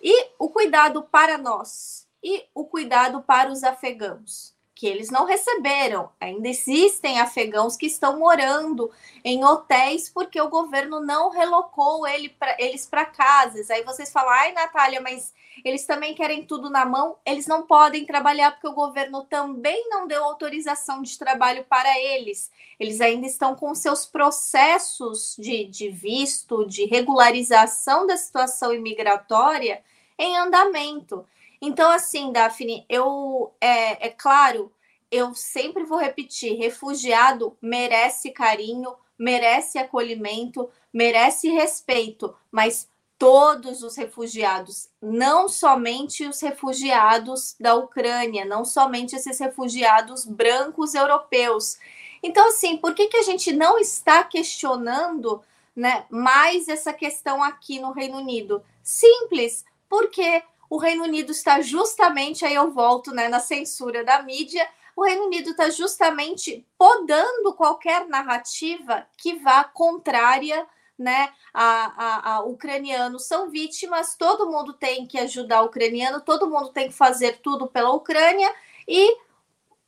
E 0.00 0.28
o 0.38 0.48
cuidado 0.48 1.02
para 1.02 1.36
nós 1.36 2.06
e 2.22 2.44
o 2.54 2.64
cuidado 2.64 3.22
para 3.22 3.50
os 3.50 3.64
afegãos 3.64 4.54
que 4.80 4.86
eles 4.86 5.10
não 5.10 5.26
receberam. 5.26 6.08
Ainda 6.18 6.48
existem 6.48 7.20
afegãos 7.20 7.76
que 7.76 7.84
estão 7.84 8.18
morando 8.18 8.90
em 9.22 9.44
hotéis 9.44 10.08
porque 10.08 10.40
o 10.40 10.48
governo 10.48 11.00
não 11.00 11.28
relocou 11.28 12.08
ele 12.08 12.30
pra, 12.30 12.56
eles 12.58 12.86
para 12.86 13.04
casas. 13.04 13.70
Aí 13.70 13.84
vocês 13.84 14.10
falam, 14.10 14.30
ai, 14.30 14.52
Natália, 14.52 14.98
mas 15.02 15.34
eles 15.62 15.84
também 15.84 16.14
querem 16.14 16.46
tudo 16.46 16.70
na 16.70 16.86
mão. 16.86 17.18
Eles 17.26 17.46
não 17.46 17.66
podem 17.66 18.06
trabalhar 18.06 18.52
porque 18.52 18.68
o 18.68 18.72
governo 18.72 19.22
também 19.24 19.86
não 19.90 20.06
deu 20.06 20.24
autorização 20.24 21.02
de 21.02 21.18
trabalho 21.18 21.62
para 21.68 22.00
eles. 22.00 22.50
Eles 22.78 23.02
ainda 23.02 23.26
estão 23.26 23.54
com 23.54 23.74
seus 23.74 24.06
processos 24.06 25.36
de, 25.38 25.66
de 25.66 25.90
visto, 25.90 26.64
de 26.64 26.86
regularização 26.86 28.06
da 28.06 28.16
situação 28.16 28.72
imigratória 28.72 29.82
em 30.18 30.38
andamento. 30.38 31.26
Então, 31.60 31.90
assim, 31.90 32.32
Daphne, 32.32 32.86
eu 32.88 33.52
é, 33.60 34.06
é 34.06 34.10
claro, 34.10 34.72
eu 35.10 35.34
sempre 35.34 35.84
vou 35.84 35.98
repetir: 35.98 36.56
refugiado 36.56 37.56
merece 37.60 38.30
carinho, 38.30 38.94
merece 39.18 39.78
acolhimento, 39.78 40.70
merece 40.92 41.48
respeito, 41.50 42.34
mas 42.50 42.88
todos 43.18 43.82
os 43.82 43.96
refugiados, 43.96 44.88
não 45.02 45.46
somente 45.46 46.26
os 46.26 46.40
refugiados 46.40 47.54
da 47.60 47.74
Ucrânia, 47.74 48.46
não 48.46 48.64
somente 48.64 49.14
esses 49.14 49.38
refugiados 49.38 50.24
brancos 50.24 50.94
europeus. 50.94 51.76
Então, 52.22 52.48
assim, 52.48 52.78
por 52.78 52.94
que, 52.94 53.08
que 53.08 53.18
a 53.18 53.22
gente 53.22 53.52
não 53.52 53.78
está 53.78 54.24
questionando 54.24 55.42
né, 55.76 56.06
mais 56.08 56.66
essa 56.66 56.94
questão 56.94 57.42
aqui 57.42 57.78
no 57.78 57.92
Reino 57.92 58.16
Unido? 58.16 58.64
Simples, 58.82 59.66
porque 59.86 60.42
o 60.70 60.78
Reino 60.78 61.02
Unido 61.02 61.32
está 61.32 61.60
justamente, 61.60 62.44
aí 62.44 62.54
eu 62.54 62.70
volto 62.70 63.12
né, 63.12 63.28
na 63.28 63.40
censura 63.40 64.04
da 64.04 64.22
mídia, 64.22 64.66
o 64.94 65.02
Reino 65.02 65.24
Unido 65.24 65.50
está 65.50 65.68
justamente 65.68 66.64
podando 66.78 67.52
qualquer 67.54 68.06
narrativa 68.06 69.06
que 69.16 69.34
vá 69.34 69.64
contrária 69.64 70.64
né, 70.96 71.32
a, 71.52 71.62
a, 71.96 72.34
a, 72.34 72.40
ucranianos 72.44 73.24
são 73.24 73.48
vítimas, 73.48 74.14
todo 74.16 74.50
mundo 74.50 74.74
tem 74.74 75.06
que 75.06 75.18
ajudar 75.18 75.62
o 75.62 75.66
ucraniano, 75.66 76.20
todo 76.20 76.48
mundo 76.48 76.68
tem 76.68 76.88
que 76.88 76.94
fazer 76.94 77.38
tudo 77.38 77.66
pela 77.66 77.90
Ucrânia 77.90 78.54
e 78.86 79.16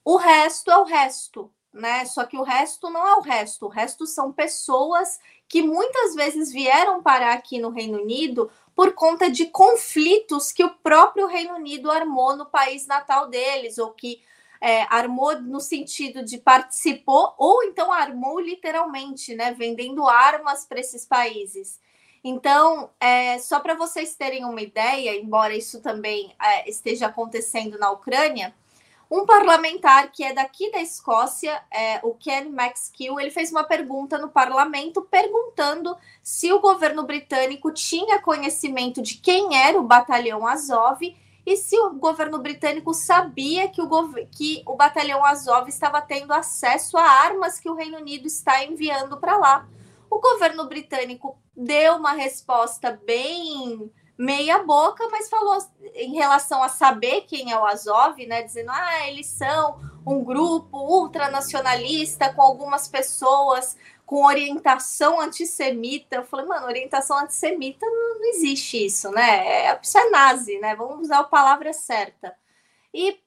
o 0.03 0.17
resto 0.17 0.71
é 0.71 0.79
o 0.79 0.85
resto, 0.85 1.53
né? 1.73 2.07
Só 2.07 2.25
que 2.25 2.39
o 2.39 2.43
resto 2.43 2.89
não 2.89 3.07
é 3.07 3.15
o 3.17 3.21
resto, 3.21 3.67
o 3.67 3.69
resto 3.69 4.07
são 4.07 4.33
pessoas 4.33 5.21
que 5.53 5.61
muitas 5.61 6.15
vezes 6.15 6.51
vieram 6.51 7.03
parar 7.03 7.35
aqui 7.35 7.59
no 7.59 7.69
Reino 7.69 8.01
Unido 8.01 8.51
por 8.75 8.95
conta 8.95 9.31
de 9.31 9.45
conflitos 9.45 10.51
que 10.51 10.65
o 10.65 10.71
próprio 10.71 11.27
Reino 11.27 11.57
Unido 11.57 11.91
armou 11.91 12.35
no 12.35 12.47
país 12.47 12.87
natal 12.87 13.29
deles, 13.29 13.77
ou 13.77 13.91
que 13.91 14.23
é, 14.63 14.85
armou 14.85 15.39
no 15.43 15.61
sentido 15.61 16.25
de 16.25 16.39
participou, 16.39 17.35
ou 17.37 17.63
então 17.65 17.93
armou 17.93 18.41
literalmente, 18.41 19.35
né, 19.35 19.53
vendendo 19.53 20.09
armas 20.09 20.65
para 20.65 20.81
esses 20.81 21.05
países. 21.05 21.79
Então, 22.25 22.89
é, 22.99 23.39
só 23.39 23.61
para 23.61 23.75
vocês 23.75 24.17
terem 24.17 24.47
uma 24.47 24.63
ideia, 24.63 25.15
embora 25.21 25.55
isso 25.55 25.83
também 25.83 26.35
é, 26.41 26.67
esteja 26.67 27.09
acontecendo 27.09 27.79
na 27.79 27.91
Ucrânia, 27.91 28.55
um 29.15 29.27
parlamentar 29.27 30.11
que 30.11 30.25
é 30.25 30.33
daqui 30.33 30.71
da 30.71 30.81
Escócia, 30.81 31.63
é, 31.71 32.01
o 32.03 32.15
Ken 32.15 32.47
McSkill, 32.47 33.21
ele 33.21 33.31
fez 33.31 33.51
uma 33.51 33.63
pergunta 33.63 34.17
no 34.17 34.31
parlamento 34.31 35.03
perguntando 35.03 35.95
se 36.23 36.51
o 36.51 36.61
governo 36.61 37.03
britânico 37.03 37.71
tinha 37.73 38.23
conhecimento 38.23 39.03
de 39.03 39.17
quem 39.19 39.55
era 39.55 39.79
o 39.79 39.85
batalhão 39.85 40.47
Azov 40.47 41.03
e 41.45 41.57
se 41.59 41.79
o 41.79 41.91
governo 41.91 42.39
britânico 42.39 42.95
sabia 42.95 43.69
que 43.69 43.83
o, 43.83 43.89
que 44.31 44.63
o 44.65 44.77
batalhão 44.77 45.23
Azov 45.23 45.69
estava 45.69 46.01
tendo 46.01 46.33
acesso 46.33 46.97
a 46.97 47.03
armas 47.03 47.61
que 47.61 47.69
o 47.69 47.75
Reino 47.75 47.99
Unido 47.99 48.27
está 48.27 48.65
enviando 48.65 49.19
para 49.19 49.37
lá. 49.37 49.69
O 50.09 50.21
governo 50.21 50.67
britânico 50.67 51.37
deu 51.55 51.97
uma 51.97 52.13
resposta 52.13 52.99
bem 53.05 53.93
meia 54.17 54.63
boca, 54.63 55.09
mas 55.11 55.29
falou 55.29 55.59
em 55.95 56.15
relação 56.15 56.63
a 56.63 56.69
saber 56.69 57.23
quem 57.23 57.53
é 57.53 57.59
o 57.59 57.65
Azov, 57.67 58.17
né, 58.27 58.43
dizendo: 58.43 58.71
"Ah, 58.71 59.09
eles 59.09 59.27
são 59.27 59.81
um 60.07 60.23
grupo 60.25 60.77
ultranacionalista 60.79 62.33
com 62.35 62.43
algumas 62.43 62.89
pessoas 62.89 63.77
com 64.07 64.25
orientação 64.25 65.21
antissemita". 65.21 66.17
Eu 66.17 66.25
falei: 66.25 66.47
"Mano, 66.47 66.67
orientação 66.67 67.19
antissemita 67.19 67.87
não, 67.87 68.19
não 68.21 68.25
existe 68.31 68.85
isso, 68.87 69.11
né? 69.11 69.67
É, 69.69 69.81
isso 69.83 69.99
é 69.99 70.11
nazi, 70.11 70.59
né? 70.59 70.75
Vamos 70.77 71.03
usar 71.03 71.21
a 71.21 71.25
palavra 71.25 71.73
certa". 71.73 72.35
E 72.95 73.19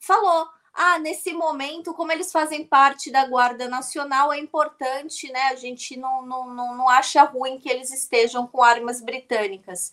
falou: 0.00 0.48
ah, 0.72 0.98
nesse 0.98 1.32
momento, 1.32 1.92
como 1.92 2.12
eles 2.12 2.30
fazem 2.30 2.64
parte 2.64 3.10
da 3.10 3.26
Guarda 3.26 3.68
Nacional, 3.68 4.32
é 4.32 4.38
importante, 4.38 5.30
né? 5.32 5.48
A 5.48 5.56
gente 5.56 5.96
não, 5.96 6.24
não, 6.24 6.54
não, 6.54 6.76
não 6.76 6.88
acha 6.88 7.22
ruim 7.24 7.58
que 7.58 7.68
eles 7.68 7.90
estejam 7.92 8.46
com 8.46 8.62
armas 8.62 9.00
britânicas. 9.00 9.92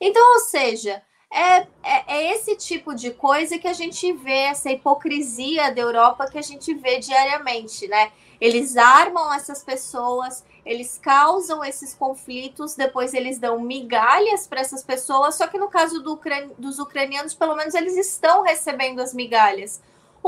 Então, 0.00 0.22
ou 0.34 0.40
seja, 0.40 1.02
é, 1.30 1.66
é, 1.82 2.04
é, 2.06 2.34
esse 2.34 2.56
tipo 2.56 2.94
de 2.94 3.10
coisa 3.10 3.58
que 3.58 3.68
a 3.68 3.72
gente 3.72 4.12
vê, 4.12 4.44
essa 4.44 4.70
hipocrisia 4.70 5.72
da 5.74 5.80
Europa 5.80 6.28
que 6.30 6.38
a 6.38 6.42
gente 6.42 6.72
vê 6.74 6.98
diariamente, 6.98 7.88
né? 7.88 8.12
Eles 8.40 8.76
armam 8.76 9.32
essas 9.34 9.64
pessoas, 9.64 10.44
eles 10.64 10.98
causam 11.02 11.64
esses 11.64 11.94
conflitos, 11.94 12.76
depois 12.76 13.12
eles 13.12 13.38
dão 13.38 13.60
migalhas 13.60 14.46
para 14.46 14.60
essas 14.60 14.84
pessoas, 14.84 15.34
só 15.34 15.46
que 15.48 15.58
no 15.58 15.68
caso 15.68 16.00
do, 16.02 16.20
dos 16.56 16.78
ucranianos, 16.78 17.34
pelo 17.34 17.56
menos 17.56 17.74
eles 17.74 17.96
estão 17.96 18.42
recebendo 18.42 19.00
as 19.00 19.12
migalhas 19.12 19.82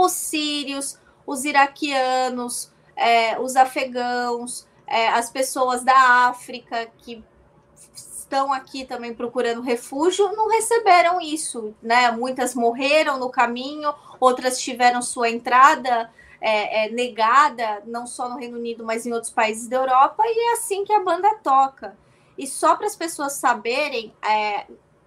os 0.05 0.13
sírios, 0.13 0.99
os 1.27 1.45
iraquianos, 1.45 2.73
é, 2.97 3.39
os 3.41 3.57
afegãos, 3.57 4.67
é, 4.87 5.09
as 5.09 5.31
pessoas 5.31 5.83
da 5.83 6.29
África 6.29 6.89
que 6.99 7.25
estão 7.95 8.53
aqui 8.53 8.85
também 8.85 9.13
procurando 9.13 9.61
refúgio 9.61 10.31
não 10.33 10.49
receberam 10.49 11.21
isso, 11.21 11.75
né? 11.83 12.11
Muitas 12.13 12.55
morreram 12.55 13.19
no 13.19 13.29
caminho, 13.29 13.93
outras 14.21 14.61
tiveram 14.61 15.03
sua 15.03 15.29
entrada 15.29 16.11
é, 16.41 16.87
é, 16.87 16.91
negada, 16.91 17.83
não 17.87 18.07
só 18.07 18.29
no 18.29 18.39
Reino 18.39 18.57
Unido, 18.57 18.85
mas 18.85 19.05
em 19.05 19.13
outros 19.13 19.33
países 19.33 19.69
da 19.69 19.77
Europa, 19.77 20.23
e 20.25 20.51
é 20.51 20.53
assim 20.53 20.85
que 20.85 20.93
a 20.93 21.03
banda 21.03 21.35
toca. 21.43 21.97
E 22.39 22.47
só 22.47 22.75
para 22.77 22.87
as 22.87 22.97
pessoas 22.97 23.35
saberem, 23.35 24.15
é, 24.23 24.67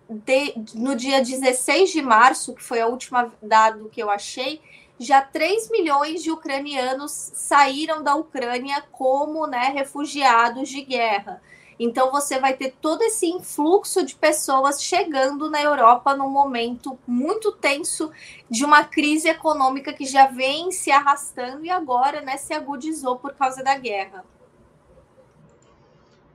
de, 0.10 0.54
no 0.76 0.96
dia 0.96 1.22
16 1.22 1.92
de 1.92 2.02
março, 2.02 2.54
que 2.54 2.62
foi 2.62 2.82
a 2.82 2.88
última 2.88 3.34
dado 3.42 3.90
que 3.90 4.04
eu 4.04 4.10
achei, 4.10 4.62
já 5.00 5.22
3 5.22 5.70
milhões 5.70 6.24
de 6.24 6.32
ucranianos 6.32 7.12
saíram 7.12 8.04
da 8.04 8.16
Ucrânia 8.16 8.84
como 8.92 9.48
né, 9.48 9.72
refugiados 9.74 10.70
de 10.70 10.82
guerra. 10.82 11.42
Então 11.80 12.12
você 12.12 12.40
vai 12.40 12.56
ter 12.56 12.76
todo 12.80 13.02
esse 13.02 13.28
influxo 13.28 14.06
de 14.06 14.16
pessoas 14.16 14.82
chegando 14.82 15.50
na 15.50 15.62
Europa 15.62 16.16
num 16.16 16.30
momento 16.30 16.98
muito 17.06 17.52
tenso 17.52 18.12
de 18.50 18.64
uma 18.64 18.84
crise 18.84 19.28
econômica 19.28 19.92
que 19.92 20.06
já 20.06 20.28
vem 20.28 20.72
se 20.72 20.92
arrastando 20.92 21.66
e 21.66 21.70
agora 21.70 22.22
né, 22.22 22.38
se 22.38 22.54
agudizou 22.54 23.18
por 23.18 23.34
causa 23.34 23.64
da 23.64 23.76
guerra. 23.78 24.24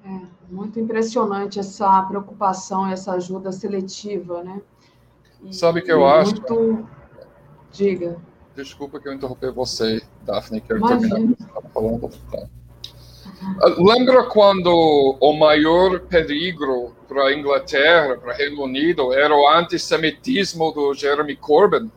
É 0.05 0.21
muito 0.51 0.81
impressionante 0.81 1.59
essa 1.59 2.03
preocupação, 2.03 2.87
essa 2.89 3.13
ajuda 3.13 3.53
seletiva, 3.53 4.43
né? 4.43 4.61
E, 5.43 5.55
Sabe 5.55 5.83
que 5.83 5.93
eu 5.93 6.07
acho? 6.07 6.35
Diga. 7.71 8.21
Desculpa 8.59 8.99
que 8.99 9.09
eu 9.09 9.13
interrompi 9.13 9.49
você, 9.53 10.03
Daphne, 10.23 10.61
que 10.61 10.73
eu 10.73 10.83
terminar 10.83 11.37
falando. 11.73 12.11
Tá. 12.29 12.45
Lembra 13.79 14.25
quando 14.25 15.17
o 15.21 15.33
maior 15.33 16.01
perigo 16.01 16.93
para 17.07 17.29
a 17.29 17.33
Inglaterra, 17.33 18.17
para 18.17 18.35
o 18.35 18.37
Reino 18.37 18.65
Unido, 18.65 19.13
era 19.13 19.33
o 19.33 19.49
antissemitismo 19.49 20.73
do 20.73 20.93
Jeremy 20.93 21.37
Corbyn? 21.37 21.89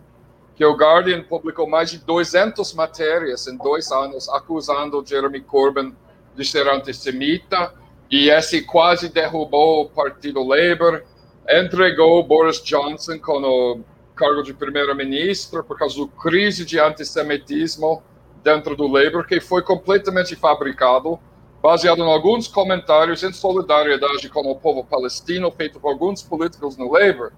Que 0.55 0.63
o 0.63 0.75
Guardian 0.75 1.23
publicou 1.23 1.67
mais 1.67 1.89
de 1.89 1.97
200 1.97 2.75
matérias 2.75 3.47
em 3.47 3.57
dois 3.57 3.91
anos 3.91 4.29
acusando 4.29 5.03
Jeremy 5.03 5.41
Corbyn 5.41 5.95
de 6.35 6.45
ser 6.45 6.67
antissemita, 6.67 7.73
e 8.07 8.29
esse 8.29 8.61
quase 8.61 9.09
derrubou 9.09 9.85
o 9.85 9.89
Partido 9.89 10.43
Labour, 10.43 11.01
entregou 11.49 12.23
Boris 12.23 12.61
Johnson 12.61 13.17
como 13.17 13.83
cargo 14.21 14.43
de 14.43 14.53
primeiro-ministro 14.53 15.63
por 15.63 15.75
causa 15.75 16.05
da 16.05 16.11
crise 16.21 16.63
de 16.63 16.79
antissemitismo 16.79 18.03
dentro 18.43 18.75
do 18.75 18.85
Labour, 18.85 19.25
que 19.25 19.41
foi 19.41 19.63
completamente 19.63 20.35
fabricado, 20.35 21.19
baseado 21.59 22.03
em 22.03 22.13
alguns 22.13 22.47
comentários 22.47 23.23
em 23.23 23.33
solidariedade 23.33 24.29
com 24.29 24.41
o 24.41 24.55
povo 24.55 24.83
palestino, 24.83 25.49
feito 25.51 25.79
por 25.79 25.89
alguns 25.89 26.21
políticos 26.21 26.77
no 26.77 26.91
Labour. 26.91 27.31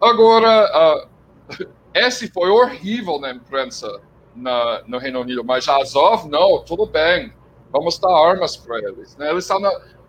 Agora, 0.00 1.08
uh, 1.52 1.66
esse 1.92 2.28
foi 2.30 2.48
horrível 2.48 3.18
na 3.18 3.32
imprensa 3.32 4.00
na, 4.36 4.82
no 4.86 4.98
Reino 4.98 5.20
Unido, 5.20 5.42
mas 5.44 5.68
Azov, 5.68 6.28
não, 6.28 6.62
tudo 6.64 6.86
bem, 6.86 7.32
vamos 7.72 7.98
dar 7.98 8.12
armas 8.12 8.56
para 8.56 8.78
eles. 8.78 9.16
Né? 9.16 9.30
Eles 9.30 9.44
são, 9.44 9.60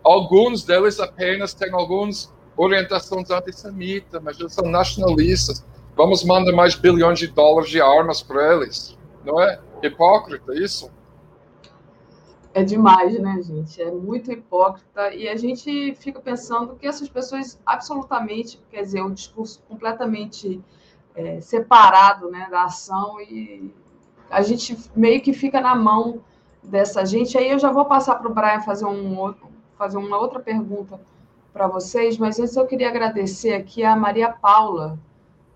alguns 0.04 0.62
deles 0.62 1.00
apenas 1.00 1.52
têm 1.52 1.72
algumas 1.72 2.32
orientações 2.56 3.28
antissemitas, 3.30 4.22
mas 4.22 4.38
eles 4.38 4.52
são 4.52 4.66
nacionalistas. 4.66 5.64
Vamos 5.96 6.22
mandar 6.24 6.52
mais 6.52 6.74
bilhões 6.74 7.18
de 7.18 7.26
dólares 7.26 7.70
de 7.70 7.80
armas 7.80 8.22
para 8.22 8.54
eles. 8.54 8.98
Não 9.24 9.40
é 9.40 9.58
hipócrita 9.82 10.54
isso? 10.54 10.90
É 12.52 12.62
demais, 12.62 13.18
né, 13.18 13.40
gente? 13.42 13.80
É 13.80 13.90
muito 13.90 14.30
hipócrita. 14.30 15.14
E 15.14 15.26
a 15.26 15.36
gente 15.36 15.94
fica 15.94 16.20
pensando 16.20 16.76
que 16.76 16.86
essas 16.86 17.08
pessoas 17.08 17.58
absolutamente, 17.64 18.60
quer 18.70 18.82
dizer, 18.82 19.02
um 19.02 19.12
discurso 19.12 19.62
completamente 19.68 20.62
é, 21.14 21.40
separado 21.40 22.30
né, 22.30 22.46
da 22.50 22.64
ação 22.64 23.18
e 23.20 23.72
a 24.30 24.42
gente 24.42 24.76
meio 24.94 25.20
que 25.22 25.32
fica 25.32 25.60
na 25.60 25.74
mão 25.74 26.20
dessa 26.62 27.06
gente. 27.06 27.38
Aí 27.38 27.50
eu 27.50 27.58
já 27.58 27.70
vou 27.70 27.86
passar 27.86 28.16
para 28.16 28.30
o 28.30 28.34
Brian 28.34 28.60
fazer, 28.60 28.84
um, 28.84 29.34
fazer 29.78 29.96
uma 29.96 30.18
outra 30.18 30.40
pergunta 30.40 31.00
para 31.52 31.66
vocês, 31.66 32.18
mas 32.18 32.38
antes 32.38 32.54
eu 32.54 32.66
queria 32.66 32.88
agradecer 32.88 33.54
aqui 33.54 33.82
a 33.82 33.96
Maria 33.96 34.30
Paula, 34.30 34.98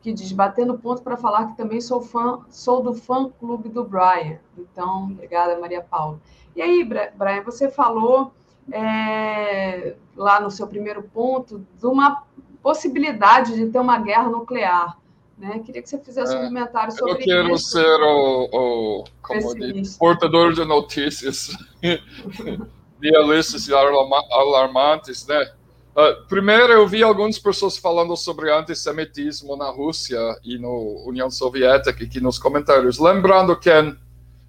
que 0.01 0.13
diz 0.13 0.33
batendo 0.33 0.79
ponto 0.79 1.03
para 1.03 1.17
falar 1.17 1.49
que 1.49 1.57
também 1.57 1.81
sou 1.81 2.01
fã, 2.01 2.41
sou 2.49 2.83
do 2.83 2.95
fã 2.95 3.29
clube 3.39 3.69
do 3.69 3.85
Brian. 3.85 4.39
Então, 4.57 5.05
obrigada, 5.05 5.59
Maria 5.59 5.83
Paula. 5.83 6.21
E 6.57 6.63
aí, 6.63 6.85
Brian, 6.85 7.43
você 7.45 7.71
falou 7.71 8.33
é, 8.73 9.95
lá 10.17 10.41
no 10.41 10.51
seu 10.51 10.67
primeiro 10.67 11.03
ponto 11.03 11.67
de 11.79 11.87
uma 11.87 12.25
possibilidade 12.63 13.55
de 13.55 13.67
ter 13.67 13.79
uma 13.79 13.99
guerra 13.99 14.29
nuclear. 14.29 14.99
Né? 15.37 15.61
Queria 15.65 15.83
que 15.83 15.89
você 15.89 15.99
fizesse 15.99 16.35
um 16.35 16.41
é, 16.41 16.47
comentário 16.47 16.93
sobre 16.93 17.13
isso. 17.21 17.31
Eu 17.31 17.43
quero 17.43 17.55
isso. 17.55 17.71
ser 17.71 18.01
o, 18.01 18.49
o 18.53 19.05
como 19.23 19.55
diz, 19.55 19.97
portador 19.97 20.53
de 20.53 20.65
notícias 20.65 21.57
realistas 23.03 23.67
e 23.67 23.73
alarmantes, 23.73 25.27
né? 25.27 25.53
Uh, 25.91 26.27
primeiro, 26.29 26.73
eu 26.73 26.87
vi 26.87 27.03
algumas 27.03 27.39
pessoas 27.39 27.77
falando 27.77 28.17
sobre 28.17 28.53
antissemitismo 28.53 29.57
na 29.57 29.71
Rússia 29.71 30.19
e 30.45 30.57
na 30.57 30.69
União 30.69 31.31
Soviética 31.31 32.05
aqui 32.05 32.21
nos 32.21 32.39
comentários. 32.39 32.99
Lembrando 32.99 33.59
que, 33.59 33.71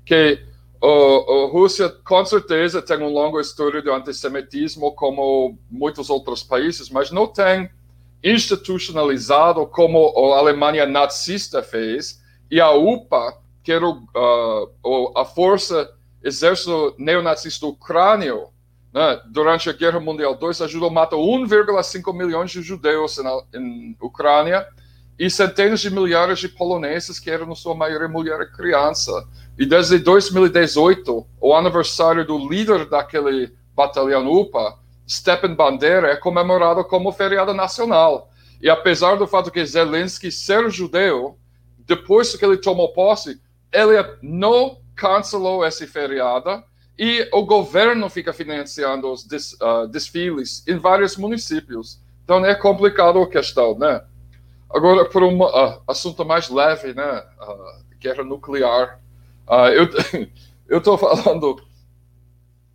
que 0.05 0.39
a 0.83 1.51
Rússia, 1.51 1.89
com 1.89 2.23
certeza, 2.25 2.81
tem 2.81 2.97
uma 2.97 3.07
longa 3.07 3.41
história 3.41 3.81
de 3.81 3.89
antissemitismo, 3.89 4.93
como 4.93 5.57
muitos 5.69 6.09
outros 6.09 6.43
países, 6.43 6.89
mas 6.89 7.11
não 7.11 7.27
tem 7.27 7.69
institucionalizado 8.23 9.65
como 9.67 10.33
a 10.33 10.37
Alemanha 10.37 10.85
nazista 10.85 11.63
fez, 11.63 12.21
e 12.49 12.59
a 12.59 12.71
UPA, 12.71 13.37
que 13.63 13.71
era 13.71 13.87
uh, 13.87 15.17
a 15.17 15.25
força 15.25 15.91
exército 16.23 16.95
neonazista 16.97 17.65
ucrânio, 17.65 18.49
né, 18.93 19.21
durante 19.27 19.69
a 19.69 19.73
Guerra 19.73 19.99
Mundial 19.99 20.37
II, 20.41 20.65
ajudou 20.65 20.89
a 20.89 20.91
matar 20.91 21.15
1,5 21.15 22.13
milhões 22.13 22.51
de 22.51 22.61
judeus 22.61 23.17
na, 23.17 23.41
Ucrânia 24.01 24.67
e 25.17 25.29
centenas 25.29 25.79
de 25.79 25.89
milhares 25.89 26.39
de 26.39 26.49
poloneses 26.49 27.19
que 27.19 27.29
eram, 27.29 27.45
na 27.45 27.55
sua 27.55 27.75
maioria, 27.75 28.07
mulher 28.07 28.41
e 28.41 28.51
criança. 28.51 29.11
E 29.57 29.65
desde 29.65 29.99
2018, 29.99 31.27
o 31.39 31.53
aniversário 31.53 32.25
do 32.25 32.37
líder 32.49 32.89
daquele 32.89 33.53
batalhão 33.75 34.27
UPA, 34.31 34.77
Stepan 35.07 35.53
Bandera 35.53 36.07
é 36.07 36.15
comemorado 36.15 36.83
como 36.83 37.11
feriado 37.11 37.53
nacional. 37.53 38.29
E 38.61 38.69
apesar 38.69 39.15
do 39.15 39.27
fato 39.27 39.51
que 39.51 39.65
Zelensky 39.65 40.31
ser 40.31 40.69
judeu, 40.69 41.37
depois 41.79 42.35
que 42.35 42.43
ele 42.45 42.57
tomou 42.57 42.93
posse, 42.93 43.41
ele 43.71 44.03
não 44.21 44.79
cancelou 44.95 45.65
esse 45.65 45.87
feriado 45.87 46.63
e 47.03 47.27
o 47.33 47.43
governo 47.43 48.07
fica 48.11 48.31
financiando 48.31 49.11
os 49.11 49.23
des, 49.23 49.53
uh, 49.53 49.87
desfiles 49.87 50.63
em 50.67 50.77
vários 50.77 51.17
municípios. 51.17 51.99
Então 52.23 52.45
é 52.45 52.53
complicado 52.53 53.19
a 53.19 53.27
questão, 53.27 53.75
né? 53.75 54.05
Agora, 54.69 55.09
por 55.09 55.23
um 55.23 55.41
uh, 55.41 55.81
assunto 55.87 56.23
mais 56.23 56.47
leve, 56.47 56.93
né? 56.93 57.23
Uh, 57.41 57.97
guerra 57.97 58.23
nuclear. 58.23 59.01
eu 59.73 59.89
eu 60.69 60.77
estou 60.77 60.95
falando. 60.95 61.65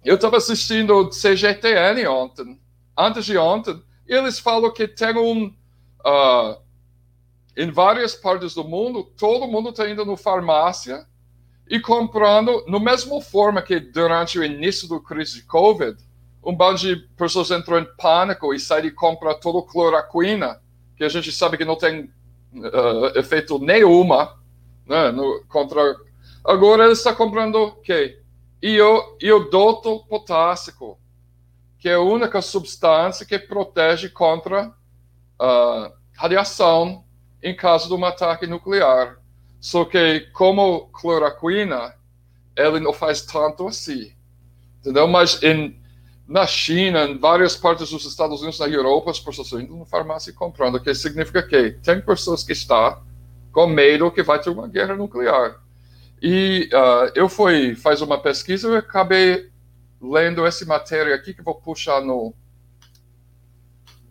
Eu 0.04 0.16
estava 0.16 0.38
assistindo 0.38 0.92
o 0.92 1.08
CGTN 1.08 2.08
ontem, 2.08 2.60
antes 2.98 3.24
de 3.24 3.38
ontem, 3.38 3.80
e 4.08 4.12
eles 4.12 4.40
falam 4.40 4.72
que 4.72 4.88
tem 4.88 5.16
um. 5.16 5.54
em 7.56 7.70
várias 7.70 8.16
partes 8.16 8.56
do 8.56 8.64
mundo, 8.64 9.04
todo 9.16 9.46
mundo 9.46 9.68
está 9.68 9.88
indo 9.88 10.04
no 10.04 10.16
farmácia 10.16 11.06
e 11.68 11.80
comprando, 11.80 12.64
no 12.68 12.78
mesmo 12.78 13.20
forma 13.20 13.60
que 13.60 13.80
durante 13.80 14.38
o 14.38 14.44
início 14.44 14.88
da 14.88 15.00
crise 15.00 15.36
de 15.36 15.42
Covid, 15.42 15.96
um 16.44 16.54
bando 16.54 16.78
de 16.78 16.96
pessoas 17.16 17.50
entrou 17.50 17.78
em 17.78 17.86
pânico 17.96 18.54
e 18.54 18.60
saíram 18.60 18.88
e 18.88 18.92
comprar 18.92 19.34
toda 19.34 19.66
cloroquina, 19.66 20.60
que 20.96 21.02
a 21.02 21.08
gente 21.08 21.32
sabe 21.32 21.56
que 21.56 21.64
não 21.64 21.76
tem 21.76 22.04
uh, 22.54 23.18
efeito 23.18 23.58
nenhuma 23.58 24.38
né, 24.86 25.10
no, 25.10 25.44
contra. 25.48 25.96
Agora 26.44 26.84
ele 26.84 26.92
está 26.92 27.12
comprando 27.12 27.56
o 27.56 27.72
quê? 27.72 28.20
Iodoto 28.62 30.04
potássico, 30.06 30.98
que 31.80 31.88
é 31.88 31.94
a 31.94 32.00
única 32.00 32.40
substância 32.40 33.26
que 33.26 33.38
protege 33.38 34.08
contra 34.08 34.68
uh, 34.68 35.92
radiação 36.14 37.04
em 37.42 37.54
caso 37.54 37.88
de 37.88 37.94
um 37.94 38.04
ataque 38.04 38.46
nuclear. 38.46 39.18
Só 39.66 39.84
que, 39.84 40.20
como 40.32 40.86
cloroquina, 40.92 41.92
ele 42.54 42.78
não 42.78 42.92
faz 42.92 43.22
tanto 43.22 43.66
assim. 43.66 44.12
Entendeu? 44.78 45.08
Mas 45.08 45.42
em, 45.42 45.76
na 46.24 46.46
China, 46.46 47.02
em 47.02 47.18
várias 47.18 47.56
partes 47.56 47.90
dos 47.90 48.04
Estados 48.04 48.42
Unidos, 48.42 48.60
na 48.60 48.68
Europa, 48.68 49.10
as 49.10 49.18
pessoas 49.18 49.48
estão 49.48 49.60
indo 49.60 49.76
na 49.76 49.84
farmácia 49.84 50.32
comprando. 50.32 50.76
O 50.76 50.80
que 50.80 50.94
significa 50.94 51.42
que 51.42 51.72
tem 51.82 52.00
pessoas 52.00 52.44
que 52.44 52.52
estão 52.52 53.02
com 53.50 53.66
medo 53.66 54.08
que 54.12 54.22
vai 54.22 54.40
ter 54.40 54.50
uma 54.50 54.68
guerra 54.68 54.94
nuclear. 54.94 55.60
E 56.22 56.70
uh, 56.72 57.10
eu 57.16 57.28
fui 57.28 57.74
faz 57.74 58.00
uma 58.00 58.22
pesquisa 58.22 58.68
e 58.68 58.76
acabei 58.76 59.50
lendo 60.00 60.46
essa 60.46 60.64
matéria 60.64 61.12
aqui 61.12 61.34
que 61.34 61.42
vou 61.42 61.56
puxar 61.56 62.00
no 62.00 62.32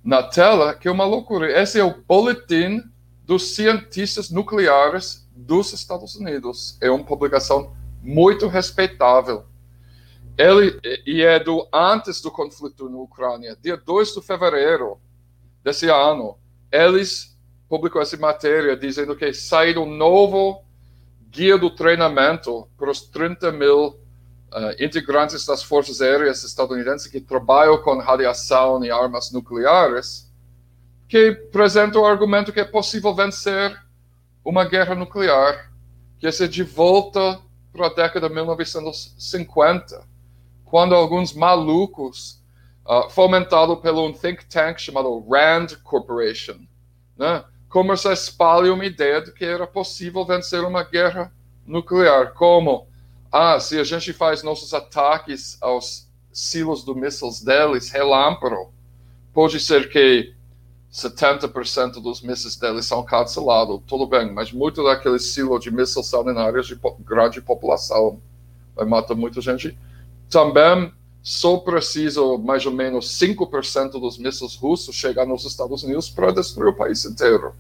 na 0.03 0.21
tela, 0.21 0.73
que 0.73 0.89
é 0.89 0.91
uma 0.91 1.05
loucura. 1.05 1.49
Esse 1.49 1.79
é 1.79 1.83
o 1.85 1.95
boletim 2.05 2.83
dos 3.23 3.55
cientistas 3.55 4.29
nucleares 4.29 5.24
dos 5.35 5.73
Estados 5.73 6.15
Unidos. 6.15 6.77
É 6.81 6.89
uma 6.89 7.03
publicação 7.03 7.75
muito 8.01 8.47
respeitável. 8.47 9.45
Ele 10.37 10.79
e 11.05 11.21
é 11.21 11.39
do 11.39 11.67
antes 11.73 12.21
do 12.21 12.31
conflito 12.31 12.89
na 12.89 12.97
Ucrânia, 12.97 13.57
dia 13.61 13.77
2 13.77 14.13
de 14.13 14.21
fevereiro 14.21 14.99
desse 15.63 15.89
ano. 15.89 16.37
Eles 16.71 17.37
publicou 17.69 18.01
essa 18.01 18.17
matéria 18.17 18.75
dizendo 18.75 19.15
que 19.15 19.33
saiu 19.33 19.83
um 19.83 19.95
novo 19.95 20.63
guia 21.29 21.57
do 21.57 21.69
treinamento 21.69 22.67
para 22.77 22.89
os 22.89 23.01
30 23.01 23.51
mil 23.51 23.87
uh, 23.87 23.95
integrantes 24.79 25.45
das 25.45 25.63
forças 25.63 26.01
aéreas 26.01 26.43
estadunidenses 26.43 27.07
que 27.07 27.19
trabalham 27.19 27.81
com 27.81 27.97
radiação 27.97 28.83
e 28.83 28.91
armas 28.91 29.31
nucleares, 29.31 30.31
que 31.07 31.29
apresenta 31.49 31.99
o 31.99 32.05
argumento 32.05 32.53
que 32.53 32.59
é 32.59 32.65
possível 32.65 33.13
vencer 33.13 33.84
uma 34.45 34.63
guerra 34.63 34.93
nuclear, 34.93 35.71
que 36.19 36.27
é 36.27 36.47
de 36.47 36.63
volta 36.63 37.41
para 37.73 37.87
a 37.87 37.93
década 37.93 38.29
de 38.29 38.35
1950, 38.35 40.07
quando 40.63 40.93
alguns 40.93 41.33
malucos, 41.33 42.41
uh, 42.85 43.09
fomentado 43.09 43.77
pelo 43.77 44.05
um 44.05 44.13
think 44.13 44.45
tank 44.45 44.79
chamado 44.79 45.25
RAND 45.27 45.73
Corporation, 45.83 46.59
né, 47.17 47.43
a 48.07 48.13
espalhar 48.13 48.71
uma 48.71 48.85
ideia 48.85 49.21
de 49.21 49.33
que 49.33 49.43
era 49.43 49.65
possível 49.65 50.23
vencer 50.23 50.63
uma 50.63 50.83
guerra 50.83 51.33
nuclear, 51.65 52.33
como, 52.33 52.87
ah, 53.31 53.59
se 53.59 53.79
a 53.79 53.83
gente 53.83 54.13
faz 54.13 54.43
nossos 54.43 54.73
ataques 54.73 55.57
aos 55.59 56.07
silos 56.31 56.83
do 56.83 56.95
mísseis 56.95 57.41
deles 57.41 57.89
relâmpago, 57.89 58.71
pode 59.33 59.59
ser 59.59 59.89
que 59.89 60.34
70% 60.95 62.01
dos 62.01 62.21
mísseis 62.21 62.55
deles 62.55 62.85
são 62.85 63.03
cancelados, 63.03 63.81
tudo 63.85 64.07
bem, 64.07 64.31
mas 64.31 64.53
muito 64.53 64.81
daqueles 64.81 65.33
silos 65.33 65.61
de 65.61 65.69
mísseis 65.69 66.05
são 66.05 66.23
em 66.31 66.37
áreas 66.37 66.67
de 66.67 66.79
grande 67.01 67.41
população, 67.41 68.21
vai 68.73 68.85
matar 68.85 69.13
muita 69.13 69.41
gente. 69.41 69.77
Também 70.29 70.93
só 71.21 71.57
preciso 71.57 72.37
mais 72.37 72.65
ou 72.65 72.71
menos 72.71 73.19
5% 73.19 73.99
dos 73.99 74.17
mísseis 74.17 74.55
russos 74.55 74.95
chegar 74.95 75.25
nos 75.25 75.43
Estados 75.43 75.83
Unidos 75.83 76.09
para 76.09 76.31
destruir 76.31 76.69
o 76.69 76.77
país 76.77 77.03
inteiro. 77.03 77.53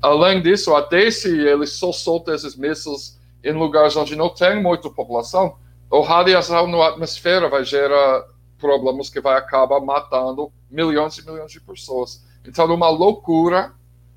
Além 0.00 0.40
disso, 0.40 0.76
até 0.76 1.10
se 1.10 1.28
eles 1.28 1.72
só 1.72 1.90
soltam 1.90 2.32
esses 2.32 2.54
mísseis 2.54 3.18
em 3.42 3.52
lugares 3.52 3.96
onde 3.96 4.14
não 4.14 4.28
tem 4.28 4.62
muita 4.62 4.88
população, 4.88 5.56
a 5.90 6.06
radiação 6.06 6.68
na 6.68 6.86
atmosfera 6.86 7.48
vai 7.48 7.64
gerar 7.64 8.28
problemas 8.60 9.10
que 9.10 9.20
vai 9.20 9.36
acabar 9.36 9.80
matando 9.80 10.52
milhões 10.70 11.18
e 11.18 11.26
milhões 11.28 11.50
de 11.50 11.60
pessoas. 11.60 12.27
Então, 12.44 12.72
uma 12.74 12.88
loucura, 12.88 13.72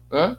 né? 0.10 0.38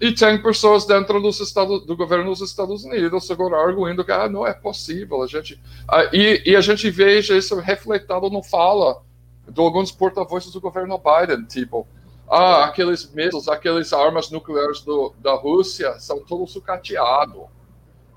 E 0.00 0.12
tem 0.12 0.40
pessoas 0.40 0.86
dentro 0.86 1.20
dos 1.20 1.40
Estados, 1.40 1.84
do 1.84 1.96
governo 1.96 2.30
dos 2.30 2.40
Estados 2.40 2.84
Unidos 2.84 3.28
agora 3.32 3.56
arguindo 3.56 4.04
que 4.04 4.12
ah, 4.12 4.28
não 4.28 4.46
é 4.46 4.54
possível. 4.54 5.22
A 5.22 5.26
gente, 5.26 5.60
ah, 5.88 6.04
e, 6.12 6.42
e, 6.46 6.54
a 6.54 6.60
gente 6.60 6.88
veja 6.88 7.36
isso 7.36 7.58
refletido 7.58 8.30
no 8.30 8.42
fala 8.42 9.02
de 9.48 9.60
alguns 9.60 9.90
porta-vozes 9.90 10.52
do 10.52 10.60
governo 10.60 10.98
Biden, 10.98 11.44
tipo, 11.46 11.86
ah, 12.30 12.66
aqueles 12.66 13.12
mísseis, 13.12 13.48
aqueles 13.48 13.92
armas 13.92 14.30
nucleares 14.30 14.82
do, 14.82 15.14
da 15.18 15.34
Rússia 15.34 15.98
são 15.98 16.20
todos 16.24 16.52
sucateados, 16.52 17.46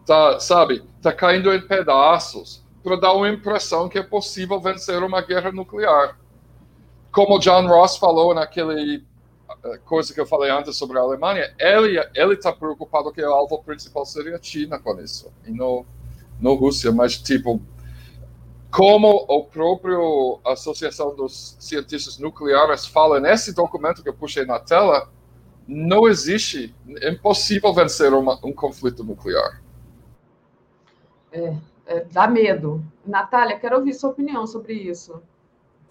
tá, 0.05 0.39
sabe? 0.39 0.83
Tá 1.01 1.11
caindo 1.11 1.51
em 1.51 1.61
pedaços 1.61 2.63
para 2.83 2.95
dar 2.95 3.13
uma 3.13 3.29
impressão 3.29 3.89
que 3.89 3.97
é 3.97 4.03
possível 4.03 4.59
vencer 4.59 5.01
uma 5.01 5.21
guerra 5.21 5.51
nuclear. 5.51 6.19
Como 7.11 7.39
John 7.39 7.67
Ross 7.67 7.97
falou 7.97 8.33
naquele 8.33 9.03
coisa 9.85 10.13
que 10.13 10.19
eu 10.19 10.25
falei 10.25 10.49
antes 10.49 10.75
sobre 10.77 10.97
a 10.97 11.01
Alemanha, 11.01 11.53
ele 11.59 11.99
ele 12.15 12.33
está 12.33 12.51
preocupado 12.51 13.11
que 13.11 13.21
o 13.21 13.33
alvo 13.33 13.61
principal 13.61 14.05
seria 14.05 14.37
a 14.37 14.41
China 14.41 14.79
com 14.79 14.99
isso 14.99 15.31
e 15.45 15.51
não 15.51 15.85
não 16.39 16.55
Rússia, 16.55 16.91
mas 16.91 17.17
tipo 17.17 17.61
como 18.71 19.25
o 19.27 19.43
próprio 19.43 20.39
Associação 20.45 21.13
dos 21.13 21.57
Cientistas 21.59 22.17
Nucleares 22.17 22.85
fala 22.85 23.19
nesse 23.19 23.53
documento 23.53 24.01
que 24.01 24.07
eu 24.07 24.13
puxei 24.13 24.45
na 24.45 24.59
tela, 24.59 25.09
não 25.67 26.07
existe, 26.07 26.73
é 27.01 27.09
impossível 27.09 27.73
vencer 27.73 28.13
uma, 28.13 28.39
um 28.43 28.53
conflito 28.53 29.03
nuclear. 29.03 29.61
É, 31.33 31.55
é, 31.85 32.05
dá 32.11 32.27
medo. 32.27 32.81
Natália, 33.05 33.59
quero 33.59 33.75
ouvir 33.75 33.93
sua 33.93 34.09
opinião 34.09 34.47
sobre 34.47 34.73
isso. 34.73 35.21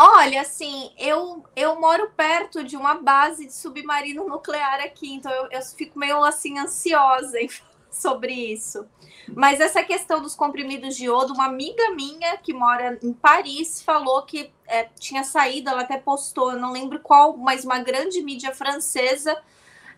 Olha, 0.03 0.41
assim, 0.41 0.91
eu, 0.97 1.45
eu 1.55 1.79
moro 1.79 2.11
perto 2.17 2.65
de 2.65 2.75
uma 2.75 2.95
base 2.95 3.45
de 3.45 3.53
submarino 3.53 4.27
nuclear 4.27 4.81
aqui, 4.81 5.13
então 5.13 5.31
eu, 5.31 5.49
eu 5.51 5.61
fico 5.61 5.99
meio 5.99 6.25
assim 6.25 6.59
ansiosa 6.59 7.39
em, 7.39 7.51
sobre 7.93 8.33
isso. 8.33 8.89
Mas 9.29 9.61
essa 9.61 9.83
questão 9.83 10.23
dos 10.23 10.35
comprimidos 10.35 10.97
de 10.97 11.05
iodo, 11.05 11.35
uma 11.35 11.45
amiga 11.45 11.91
minha 11.91 12.39
que 12.39 12.55
mora 12.55 12.99
em 13.03 13.13
Paris 13.13 13.83
falou 13.83 14.23
que 14.23 14.51
é, 14.67 14.85
tinha 14.99 15.23
saído, 15.23 15.69
ela 15.69 15.83
até 15.83 15.99
postou, 15.99 16.55
não 16.55 16.73
lembro 16.73 17.01
qual, 17.01 17.37
mas 17.37 17.67
uma 17.67 17.81
grande 17.81 18.23
mídia 18.23 18.55
francesa 18.55 19.37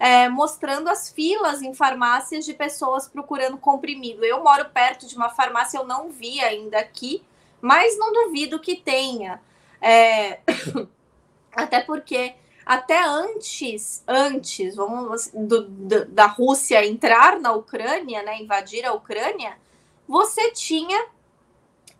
é, 0.01 0.29
mostrando 0.29 0.89
as 0.89 1.11
filas 1.11 1.63
em 1.63 1.75
farmácias 1.75 2.45
de 2.45 2.55
pessoas 2.55 3.07
procurando 3.07 3.57
comprimido. 3.57 4.25
Eu 4.25 4.43
moro 4.43 4.69
perto 4.71 5.07
de 5.07 5.15
uma 5.15 5.29
farmácia, 5.29 5.79
eu 5.79 5.87
não 5.87 6.11
vi 6.11 6.41
ainda 6.41 6.81
aqui, 6.81 7.23
mas 7.61 7.97
não 7.97 8.13
duvido 8.13 8.59
que 8.59 8.75
tenha. 8.75 9.41
É... 9.83 10.39
Até 11.55 11.81
porque 11.81 12.35
até 12.65 13.05
antes, 13.05 14.03
antes, 14.07 14.77
vamos 14.77 15.29
do, 15.35 15.69
do, 15.69 16.05
da 16.07 16.27
Rússia 16.27 16.87
entrar 16.87 17.39
na 17.41 17.53
Ucrânia, 17.53 18.23
né, 18.23 18.41
invadir 18.41 18.85
a 18.87 18.93
Ucrânia, 18.93 19.59
você 20.07 20.53
tinha 20.53 21.07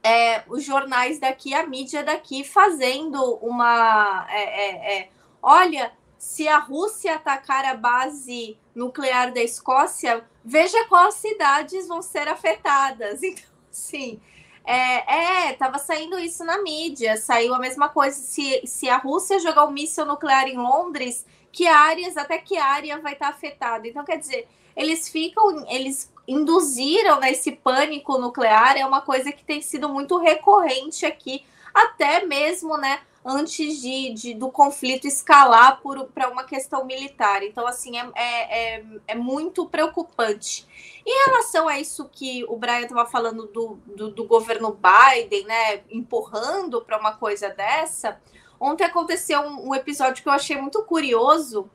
é, 0.03 0.45
os 0.49 0.65
jornais 0.65 1.19
daqui, 1.19 1.53
a 1.55 1.67
mídia 1.67 2.03
daqui 2.03 2.45
fazendo 2.45 3.35
uma, 3.37 4.27
é, 4.31 4.43
é, 4.43 4.99
é 4.99 5.09
olha, 5.43 5.93
se 6.17 6.47
a 6.47 6.59
Rússia 6.59 7.17
atacar 7.17 7.65
a 7.65 7.75
base 7.75 8.57
nuclear 8.75 9.33
da 9.33 9.43
Escócia, 9.43 10.25
veja 10.45 10.87
quais 10.87 11.15
cidades 11.15 11.89
vão 11.89 12.03
ser 12.03 12.29
afetadas. 12.29 13.21
Então, 13.73 13.79
sim, 13.81 14.21
É, 14.65 15.49
é, 15.49 15.53
tava 15.55 15.79
saindo 15.79 16.19
isso 16.19 16.45
na 16.45 16.63
mídia. 16.63 17.17
Saiu 17.17 17.55
a 17.55 17.59
mesma 17.59 17.89
coisa. 17.89 18.17
Se, 18.17 18.63
se 18.67 18.89
a 18.89 18.97
Rússia 18.97 19.39
jogar 19.39 19.67
um 19.67 19.71
míssil 19.71 20.05
nuclear 20.05 20.47
em 20.47 20.57
Londres, 20.57 21.27
que 21.51 21.67
áreas, 21.67 22.17
até 22.17 22.39
que 22.39 22.57
área 22.57 22.99
vai 22.99 23.13
estar 23.13 23.29
afetada. 23.29 23.87
Então, 23.87 24.05
quer 24.05 24.19
dizer, 24.19 24.49
eles 24.75 25.09
ficam, 25.09 25.67
eles 25.69 26.11
induziram 26.27 27.21
né, 27.21 27.33
pânico 27.63 28.19
nuclear, 28.19 28.77
é 28.77 28.87
uma 28.87 29.01
coisa 29.01 29.33
que 29.33 29.45
tem 29.45 29.61
sido 29.61 29.89
muito 29.89 30.17
recorrente 30.17 31.05
aqui, 31.05 31.45
até 31.75 32.25
mesmo, 32.25 32.77
né? 32.79 33.01
Antes 33.25 33.81
de, 33.81 34.13
de 34.13 34.35
do 34.35 34.51
conflito 34.51 35.07
escalar 35.07 35.81
para 36.13 36.29
uma 36.29 36.45
questão 36.45 36.85
militar. 36.85 37.43
Então, 37.43 37.67
assim, 37.67 37.97
é, 37.97 38.11
é, 38.15 38.77
é, 38.77 38.85
é, 39.09 39.15
muito 39.15 39.67
preocupante. 39.67 40.67
Em 41.07 41.27
relação 41.27 41.69
a 41.69 41.79
isso 41.79 42.09
que 42.11 42.45
o 42.49 42.57
Brian 42.57 42.81
estava 42.81 43.07
falando 43.07 43.47
do, 43.47 43.79
do, 43.87 44.11
do, 44.11 44.25
governo 44.25 44.77
Biden, 44.77 45.45
né, 45.45 45.83
empurrando 45.91 46.83
para 46.83 46.99
uma 46.99 47.17
coisa 47.17 47.49
dessa, 47.49 48.21
ontem 48.59 48.85
aconteceu 48.85 49.41
um, 49.41 49.69
um 49.69 49.75
episódio 49.75 50.23
que 50.23 50.29
eu 50.29 50.33
achei 50.33 50.57
muito 50.57 50.83
curioso, 50.85 51.71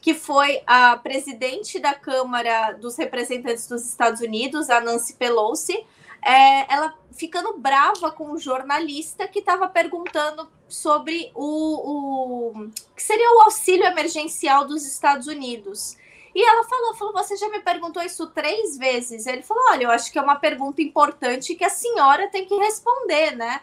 que 0.00 0.14
foi 0.14 0.62
a 0.66 0.96
presidente 0.96 1.78
da 1.78 1.94
Câmara 1.94 2.72
dos 2.72 2.96
Representantes 2.96 3.68
dos 3.68 3.86
Estados 3.86 4.20
Unidos, 4.20 4.68
a 4.68 4.80
Nancy 4.80 5.14
Pelosi, 5.14 5.84
é, 6.24 6.72
ela 6.72 6.94
ficando 7.12 7.58
brava 7.58 8.10
com 8.10 8.32
um 8.32 8.38
jornalista 8.38 9.28
que 9.28 9.40
estava 9.40 9.68
perguntando 9.68 10.48
sobre 10.72 11.30
o, 11.34 12.52
o 12.54 12.70
que 12.96 13.02
seria 13.02 13.30
o 13.36 13.42
auxílio 13.42 13.84
emergencial 13.84 14.66
dos 14.66 14.86
Estados 14.86 15.26
Unidos. 15.26 15.96
E 16.34 16.42
ela 16.42 16.64
falou, 16.64 16.94
falou, 16.94 17.12
você 17.12 17.36
já 17.36 17.48
me 17.50 17.60
perguntou 17.60 18.02
isso 18.02 18.26
três 18.28 18.78
vezes. 18.78 19.26
Ele 19.26 19.42
falou, 19.42 19.62
olha, 19.70 19.84
eu 19.84 19.90
acho 19.90 20.10
que 20.10 20.18
é 20.18 20.22
uma 20.22 20.36
pergunta 20.36 20.80
importante 20.80 21.54
que 21.54 21.64
a 21.64 21.70
senhora 21.70 22.28
tem 22.28 22.46
que 22.46 22.56
responder, 22.56 23.36
né? 23.36 23.60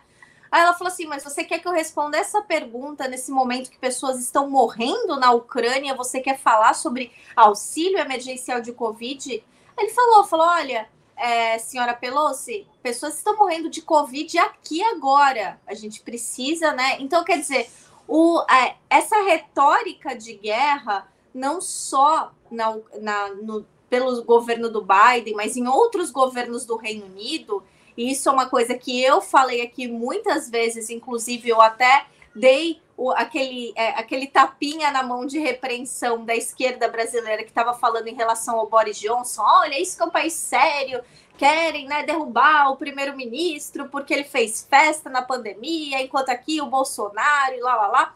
Aí 0.51 0.61
ela 0.61 0.73
falou 0.73 0.91
assim, 0.91 1.05
mas 1.05 1.23
você 1.23 1.43
quer 1.43 1.59
que 1.59 1.67
eu 1.67 1.71
responda 1.71 2.17
essa 2.17 2.41
pergunta 2.41 3.07
nesse 3.07 3.31
momento 3.31 3.69
que 3.69 3.77
pessoas 3.77 4.19
estão 4.19 4.49
morrendo 4.49 5.19
na 5.19 5.31
Ucrânia? 5.31 5.95
Você 5.95 6.19
quer 6.19 6.37
falar 6.37 6.73
sobre 6.73 7.11
auxílio 7.35 7.99
emergencial 7.99 8.61
de 8.61 8.71
Covid? 8.71 9.43
Ele 9.77 9.89
falou, 9.89 10.23
falou, 10.25 10.47
olha, 10.47 10.87
é, 11.19 11.59
senhora 11.59 11.93
Pelosi, 11.93 12.65
pessoas 12.81 13.17
estão 13.17 13.37
morrendo 13.37 13.69
de 13.69 13.81
Covid 13.81 14.37
aqui 14.39 14.81
agora. 14.83 15.59
A 15.67 15.73
gente 15.73 16.01
precisa, 16.01 16.71
né? 16.71 16.97
Então, 16.99 17.23
quer 17.23 17.39
dizer, 17.39 17.69
o, 18.07 18.41
é, 18.49 18.75
essa 18.89 19.21
retórica 19.23 20.15
de 20.15 20.33
guerra, 20.33 21.07
não 21.33 21.61
só 21.61 22.31
na, 22.49 22.75
na, 22.99 23.29
no, 23.35 23.65
pelo 23.89 24.23
governo 24.23 24.69
do 24.69 24.81
Biden, 24.81 25.35
mas 25.35 25.57
em 25.57 25.67
outros 25.67 26.09
governos 26.09 26.65
do 26.65 26.77
Reino 26.77 27.05
Unido, 27.05 27.63
e 27.97 28.11
isso 28.11 28.29
é 28.29 28.31
uma 28.31 28.49
coisa 28.49 28.73
que 28.75 29.01
eu 29.03 29.21
falei 29.21 29.61
aqui 29.61 29.87
muitas 29.87 30.49
vezes, 30.49 30.89
inclusive 30.89 31.49
eu 31.49 31.59
até 31.59 32.07
dei 32.39 32.81
o, 32.97 33.11
aquele, 33.11 33.71
é, 33.75 33.89
aquele 33.91 34.27
tapinha 34.27 34.91
na 34.91 35.03
mão 35.03 35.25
de 35.25 35.39
repreensão 35.39 36.25
da 36.25 36.35
esquerda 36.35 36.87
brasileira 36.87 37.43
que 37.43 37.49
estava 37.49 37.73
falando 37.73 38.07
em 38.07 38.15
relação 38.15 38.57
ao 38.57 38.67
Boris 38.67 38.99
Johnson. 38.99 39.41
Olha, 39.41 39.79
isso 39.79 39.95
que 39.95 40.03
é 40.03 40.05
um 40.05 40.09
país 40.09 40.33
sério, 40.33 41.01
querem 41.37 41.87
né, 41.87 42.03
derrubar 42.03 42.71
o 42.71 42.75
primeiro-ministro 42.75 43.87
porque 43.87 44.13
ele 44.13 44.25
fez 44.25 44.67
festa 44.69 45.09
na 45.09 45.21
pandemia, 45.21 46.01
enquanto 46.01 46.29
aqui 46.29 46.61
o 46.61 46.65
Bolsonaro 46.65 47.55
e 47.55 47.61
lá, 47.61 47.75
lá, 47.75 47.87
lá. 47.87 48.15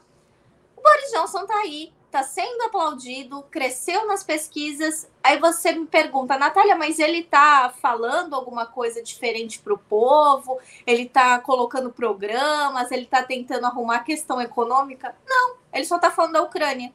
O 0.76 0.82
Boris 0.82 1.12
Johnson 1.12 1.45
tá 1.45 1.56
aí, 1.60 1.94
tá 2.14 2.22
sendo 2.22 2.61
aplaudido, 2.61 3.41
cresceu 3.49 4.06
nas 4.06 4.23
pesquisas. 4.23 5.10
Aí 5.23 5.40
você 5.40 5.72
me 5.72 5.88
pergunta, 5.88 6.38
Natália, 6.38 6.76
mas 6.76 6.99
ele 6.99 7.23
tá 7.23 7.73
falando 7.81 8.35
alguma 8.35 8.68
coisa 8.68 9.02
diferente 9.02 9.57
para 9.57 9.73
o 9.73 9.80
povo? 9.80 10.60
Ele 10.85 11.10
tá 11.10 11.40
colocando 11.40 11.91
programas? 11.91 12.91
Ele 12.91 13.07
tá 13.07 13.23
tentando 13.23 13.65
arrumar 13.65 13.95
a 13.95 14.03
questão 14.03 14.40
econômica? 14.40 15.15
Não, 15.27 15.56
ele 15.73 15.85
só 15.85 15.98
tá 15.98 16.11
falando 16.11 16.34
da 16.34 16.44
Ucrânia. 16.44 16.94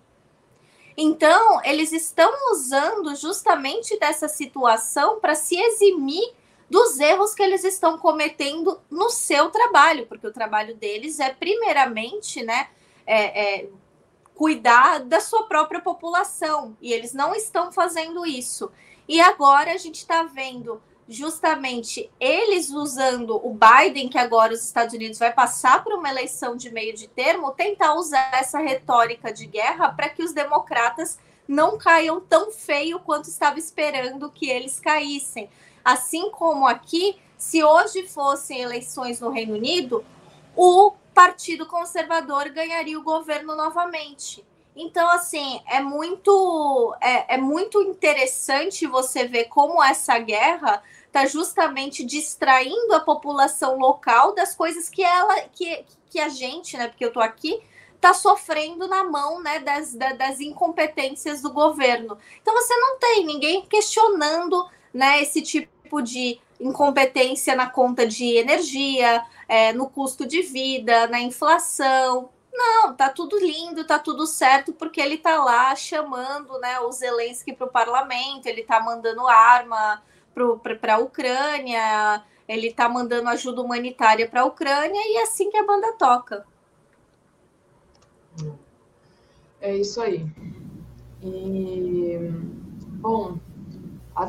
Então, 0.97 1.65
eles 1.65 1.91
estão 1.91 2.33
usando 2.53 3.17
justamente 3.17 3.99
dessa 3.99 4.29
situação 4.29 5.19
para 5.19 5.35
se 5.35 5.59
eximir 5.59 6.33
dos 6.71 7.01
erros 7.01 7.35
que 7.35 7.43
eles 7.43 7.65
estão 7.65 7.99
cometendo 7.99 8.81
no 8.89 9.11
seu 9.11 9.51
trabalho, 9.51 10.07
porque 10.07 10.29
o 10.29 10.33
trabalho 10.33 10.77
deles 10.77 11.19
é 11.19 11.31
primeiramente, 11.31 12.45
né, 12.45 12.69
é, 13.05 13.63
é, 13.63 13.69
cuidar 14.39 15.01
da 15.01 15.21
sua 15.21 15.49
própria 15.49 15.81
população, 15.81 16.77
e 16.81 16.93
eles 16.93 17.13
não 17.13 17.35
estão 17.35 17.73
fazendo 17.73 18.25
isso. 18.25 18.71
E 19.09 19.21
agora 19.21 19.73
a 19.73 19.77
gente 19.77 19.97
está 19.97 20.23
vendo 20.23 20.81
justamente 21.09 22.09
eles 22.21 22.71
usando 22.71 23.35
o 23.45 23.53
Biden, 23.53 24.09
que 24.09 24.17
agora 24.17 24.53
os 24.53 24.63
Estados 24.63 24.95
Unidos 24.95 25.19
vai 25.19 25.33
passar 25.33 25.83
por 25.83 25.93
uma 25.93 26.09
eleição 26.09 26.55
de 26.55 26.71
meio 26.71 26.95
de 26.95 27.09
termo, 27.09 27.51
tentar 27.51 27.95
usar 27.95 28.31
essa 28.33 28.61
retórica 28.61 29.33
de 29.33 29.45
guerra 29.45 29.89
para 29.89 30.09
que 30.09 30.23
os 30.23 30.33
democratas 30.33 31.19
não 31.49 31.77
caiam 31.77 32.21
tão 32.21 32.53
feio 32.53 33.01
quanto 33.01 33.29
estava 33.29 33.59
esperando 33.59 34.31
que 34.31 34.49
eles 34.49 34.79
caíssem. 34.79 35.51
Assim 35.85 36.31
como 36.31 36.65
aqui, 36.65 37.17
se 37.37 37.65
hoje 37.65 38.07
fossem 38.07 38.61
eleições 38.61 39.19
no 39.19 39.31
Reino 39.31 39.55
Unido, 39.55 40.05
o 40.55 40.93
Partido 41.19 41.67
Conservador 41.67 42.49
ganharia 42.51 42.97
o 42.97 43.03
governo 43.03 43.57
novamente. 43.57 44.47
Então, 44.77 45.11
assim, 45.11 45.61
é 45.67 45.81
muito, 45.81 46.95
é, 47.01 47.35
é 47.35 47.37
muito 47.37 47.83
interessante 47.83 48.87
você 48.87 49.27
ver 49.27 49.47
como 49.47 49.83
essa 49.83 50.17
guerra 50.21 50.81
está 51.09 51.27
justamente 51.27 52.05
distraindo 52.05 52.95
a 52.95 53.01
população 53.01 53.81
local 53.81 54.33
das 54.33 54.55
coisas 54.55 54.89
que 54.89 55.03
ela, 55.03 55.41
que, 55.53 55.85
que 56.09 56.21
a 56.21 56.29
gente, 56.29 56.77
né? 56.77 56.87
Porque 56.87 57.05
eu 57.05 57.09
estou 57.09 57.25
aqui, 57.25 57.61
está 57.97 58.15
sofrendo 58.15 58.87
na 58.87 59.03
mão 59.03 59.43
né, 59.43 59.59
das, 59.59 59.95
das 59.95 60.39
incompetências 60.39 61.43
do 61.43 61.53
governo. 61.53 62.17
Então 62.41 62.55
você 62.55 62.77
não 62.77 62.97
tem 62.97 63.27
ninguém 63.27 63.67
questionando 63.67 64.65
né, 64.95 65.21
esse 65.21 65.43
tipo 65.43 66.01
de 66.01 66.41
incompetência 66.61 67.57
na 67.57 67.69
conta 67.69 68.07
de 68.07 68.37
energia, 68.37 69.25
é, 69.49 69.73
no 69.73 69.89
custo 69.89 70.27
de 70.27 70.43
vida, 70.43 71.07
na 71.09 71.21
inflação. 71.21 72.29
Não, 72.53 72.95
tá 72.95 73.09
tudo 73.09 73.39
lindo, 73.39 73.87
tá 73.87 73.99
tudo 73.99 74.27
certo, 74.27 74.73
porque 74.73 75.01
ele 75.01 75.17
tá 75.17 75.43
lá 75.43 75.75
chamando 75.75 76.59
né, 76.59 76.81
o 76.81 76.93
Zelensky 76.93 77.53
para 77.53 77.67
o 77.67 77.71
parlamento, 77.71 78.47
ele 78.47 78.63
tá 78.63 78.81
mandando 78.81 79.27
arma 79.27 80.03
para 80.81 80.95
a 80.95 80.99
Ucrânia, 80.99 82.23
ele 82.47 82.73
tá 82.73 82.89
mandando 82.89 83.29
ajuda 83.29 83.63
humanitária 83.63 84.29
para 84.29 84.43
a 84.43 84.45
Ucrânia, 84.45 85.01
e 85.07 85.17
é 85.17 85.23
assim 85.23 85.51
que 85.51 85.57
a 85.57 85.67
banda 85.67 85.93
toca. 85.93 86.47
É 89.61 89.77
isso 89.77 90.01
aí. 90.01 90.25
E, 91.23 92.31
bom, 93.01 93.39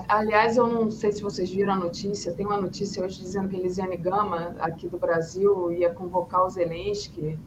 Aliás, 0.07 0.55
eu 0.55 0.67
não 0.67 0.91
sei 0.91 1.11
se 1.11 1.21
vocês 1.21 1.49
viram 1.49 1.73
a 1.73 1.75
notícia, 1.75 2.31
tem 2.33 2.45
uma 2.45 2.61
notícia 2.61 3.03
hoje 3.03 3.19
dizendo 3.19 3.49
que 3.49 3.55
Elisiane 3.55 3.97
Gama, 3.97 4.55
aqui 4.59 4.87
do 4.87 4.99
Brasil, 4.99 5.71
ia 5.71 5.89
convocar 5.89 6.45
o 6.45 6.49
Zelensky 6.49 7.39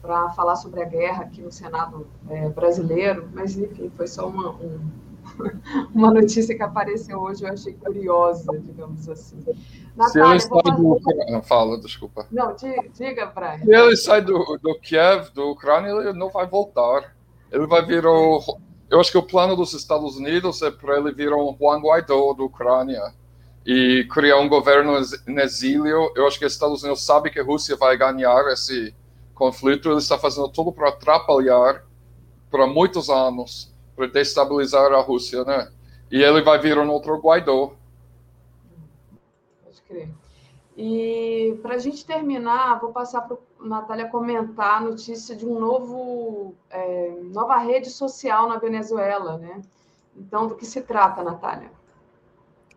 para 0.00 0.30
falar 0.30 0.56
sobre 0.56 0.82
a 0.82 0.86
guerra 0.86 1.24
aqui 1.24 1.42
no 1.42 1.52
Senado 1.52 2.06
é, 2.30 2.48
brasileiro, 2.48 3.28
mas 3.34 3.58
enfim, 3.58 3.90
foi 3.94 4.06
só 4.06 4.26
uma, 4.26 4.52
um, 4.52 4.80
uma 5.94 6.10
notícia 6.10 6.56
que 6.56 6.62
apareceu 6.62 7.20
hoje, 7.20 7.44
eu 7.44 7.52
achei 7.52 7.74
curiosa, 7.74 8.58
digamos 8.58 9.06
assim. 9.10 9.44
Natália, 9.94 10.40
se 10.40 10.48
ele 10.48 10.62
sai 10.62 10.76
do 10.76 11.42
fala, 11.42 11.78
desculpa. 11.78 12.26
Não, 12.32 12.56
diga, 12.94 13.26
Brian. 13.26 13.58
Se 13.58 13.70
ele 13.70 13.96
sai 13.98 14.22
do, 14.22 14.58
do 14.62 14.78
Kiev, 14.80 15.30
do 15.34 15.50
Ucrânia, 15.50 15.90
ele 15.90 16.14
não 16.14 16.30
vai 16.30 16.46
voltar. 16.46 17.14
Ele 17.50 17.66
vai 17.66 17.84
vir 17.84 18.06
o 18.06 18.40
eu 18.92 19.00
acho 19.00 19.10
que 19.10 19.16
o 19.16 19.22
plano 19.22 19.56
dos 19.56 19.72
Estados 19.72 20.16
Unidos 20.18 20.60
é 20.60 20.70
para 20.70 20.98
ele 20.98 21.14
virar 21.14 21.38
um 21.38 21.56
Juan 21.58 21.80
Guaidó 21.80 22.34
da 22.34 22.42
Ucrânia 22.42 23.14
e 23.64 24.06
criar 24.12 24.38
um 24.38 24.50
governo 24.50 24.92
em 25.26 25.38
exílio. 25.38 26.12
Eu 26.14 26.26
acho 26.26 26.38
que 26.38 26.44
os 26.44 26.52
Estados 26.52 26.82
Unidos 26.82 27.02
sabe 27.02 27.30
que 27.30 27.40
a 27.40 27.42
Rússia 27.42 27.74
vai 27.74 27.96
ganhar 27.96 28.46
esse 28.52 28.94
conflito. 29.34 29.88
Ele 29.88 29.96
está 29.96 30.18
fazendo 30.18 30.46
tudo 30.50 30.70
para 30.70 30.90
atrapalhar 30.90 31.86
por 32.50 32.66
muitos 32.66 33.08
anos, 33.08 33.74
para 33.96 34.08
destabilizar 34.08 34.92
a 34.92 35.00
Rússia, 35.00 35.42
né? 35.42 35.72
E 36.10 36.22
ele 36.22 36.42
vai 36.42 36.58
virar 36.58 36.82
um 36.82 36.90
outro 36.90 37.16
Guaidó. 37.16 37.72
Pode 39.64 39.80
crer. 39.88 40.10
E 40.76 41.58
para 41.60 41.74
a 41.74 41.78
gente 41.78 42.04
terminar, 42.04 42.80
vou 42.80 42.92
passar 42.92 43.22
para 43.22 43.36
a 43.36 43.66
Natália 43.66 44.08
comentar 44.08 44.78
a 44.78 44.80
notícia 44.80 45.36
de 45.36 45.46
um 45.46 45.58
novo 45.58 46.54
é, 46.70 47.10
nova 47.24 47.58
rede 47.58 47.90
social 47.90 48.48
na 48.48 48.56
Venezuela, 48.56 49.36
né? 49.36 49.60
Então, 50.16 50.46
do 50.46 50.54
que 50.54 50.64
se 50.64 50.80
trata, 50.82 51.22
Natália? 51.22 51.70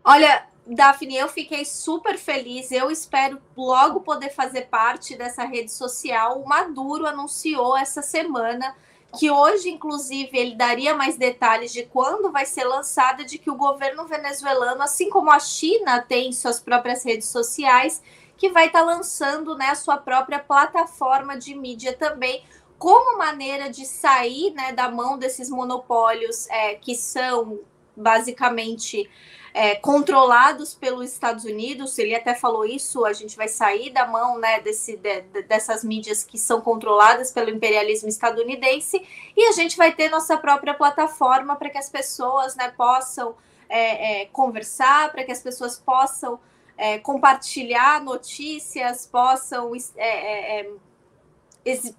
Olha, 0.04 0.46
Daphne, 0.66 1.16
eu 1.16 1.28
fiquei 1.28 1.64
super 1.64 2.18
feliz. 2.18 2.70
Eu 2.70 2.90
espero 2.90 3.40
logo 3.56 4.00
poder 4.00 4.30
fazer 4.30 4.62
parte 4.62 5.16
dessa 5.16 5.44
rede 5.44 5.72
social. 5.72 6.40
O 6.40 6.48
Maduro 6.48 7.06
anunciou 7.06 7.76
essa 7.76 8.02
semana 8.02 8.74
que 9.16 9.30
hoje, 9.30 9.70
inclusive, 9.70 10.36
ele 10.36 10.54
daria 10.54 10.94
mais 10.94 11.16
detalhes 11.16 11.72
de 11.72 11.84
quando 11.84 12.30
vai 12.30 12.44
ser 12.44 12.64
lançada, 12.64 13.24
de 13.24 13.38
que 13.38 13.50
o 13.50 13.56
governo 13.56 14.06
venezuelano, 14.06 14.82
assim 14.82 15.08
como 15.08 15.30
a 15.30 15.38
China 15.38 16.02
tem 16.02 16.32
suas 16.32 16.60
próprias 16.60 17.04
redes 17.04 17.28
sociais, 17.28 18.02
que 18.36 18.50
vai 18.50 18.66
estar 18.66 18.80
tá 18.80 18.84
lançando 18.84 19.56
né, 19.56 19.70
a 19.70 19.74
sua 19.74 19.96
própria 19.96 20.38
plataforma 20.38 21.36
de 21.38 21.54
mídia 21.54 21.96
também, 21.96 22.44
como 22.78 23.16
maneira 23.18 23.70
de 23.70 23.86
sair 23.86 24.52
né, 24.52 24.72
da 24.72 24.90
mão 24.90 25.16
desses 25.16 25.48
monopólios 25.48 26.48
é, 26.50 26.74
que 26.74 26.94
são 26.94 27.58
basicamente 27.96 29.08
é, 29.54 29.74
controlados 29.74 30.74
pelos 30.74 31.10
Estados 31.10 31.44
Unidos. 31.44 31.98
Ele 31.98 32.14
até 32.14 32.34
falou 32.34 32.64
isso. 32.66 33.06
A 33.06 33.14
gente 33.14 33.36
vai 33.36 33.48
sair 33.48 33.90
da 33.90 34.06
mão 34.06 34.38
né, 34.38 34.60
desse, 34.60 34.98
de, 34.98 35.22
dessas 35.44 35.82
mídias 35.82 36.22
que 36.22 36.36
são 36.36 36.60
controladas 36.60 37.32
pelo 37.32 37.48
imperialismo 37.48 38.08
estadunidense 38.08 39.02
e 39.34 39.48
a 39.48 39.52
gente 39.52 39.76
vai 39.76 39.92
ter 39.92 40.10
nossa 40.10 40.36
própria 40.36 40.74
plataforma 40.74 41.56
para 41.56 41.70
que 41.70 41.78
as 41.78 41.88
pessoas 41.88 42.54
né, 42.54 42.70
possam 42.76 43.34
é, 43.68 44.22
é, 44.22 44.26
conversar, 44.26 45.10
para 45.10 45.24
que 45.24 45.32
as 45.32 45.40
pessoas 45.40 45.78
possam 45.78 46.38
é, 46.76 46.98
compartilhar 46.98 48.02
notícias, 48.02 49.06
possam 49.06 49.72
é, 49.96 50.60
é, 50.60 50.70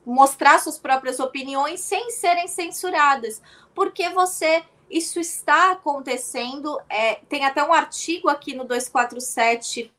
mostrar 0.05 0.59
suas 0.59 0.77
próprias 0.77 1.19
opiniões 1.19 1.79
sem 1.79 2.11
serem 2.11 2.47
censuradas, 2.47 3.41
porque 3.73 4.09
você 4.09 4.63
isso 4.89 5.19
está 5.19 5.71
acontecendo. 5.71 6.79
É, 6.89 7.15
tem 7.29 7.45
até 7.45 7.63
um 7.63 7.73
artigo 7.73 8.29
aqui 8.29 8.55
no 8.55 8.63
247 8.63 9.91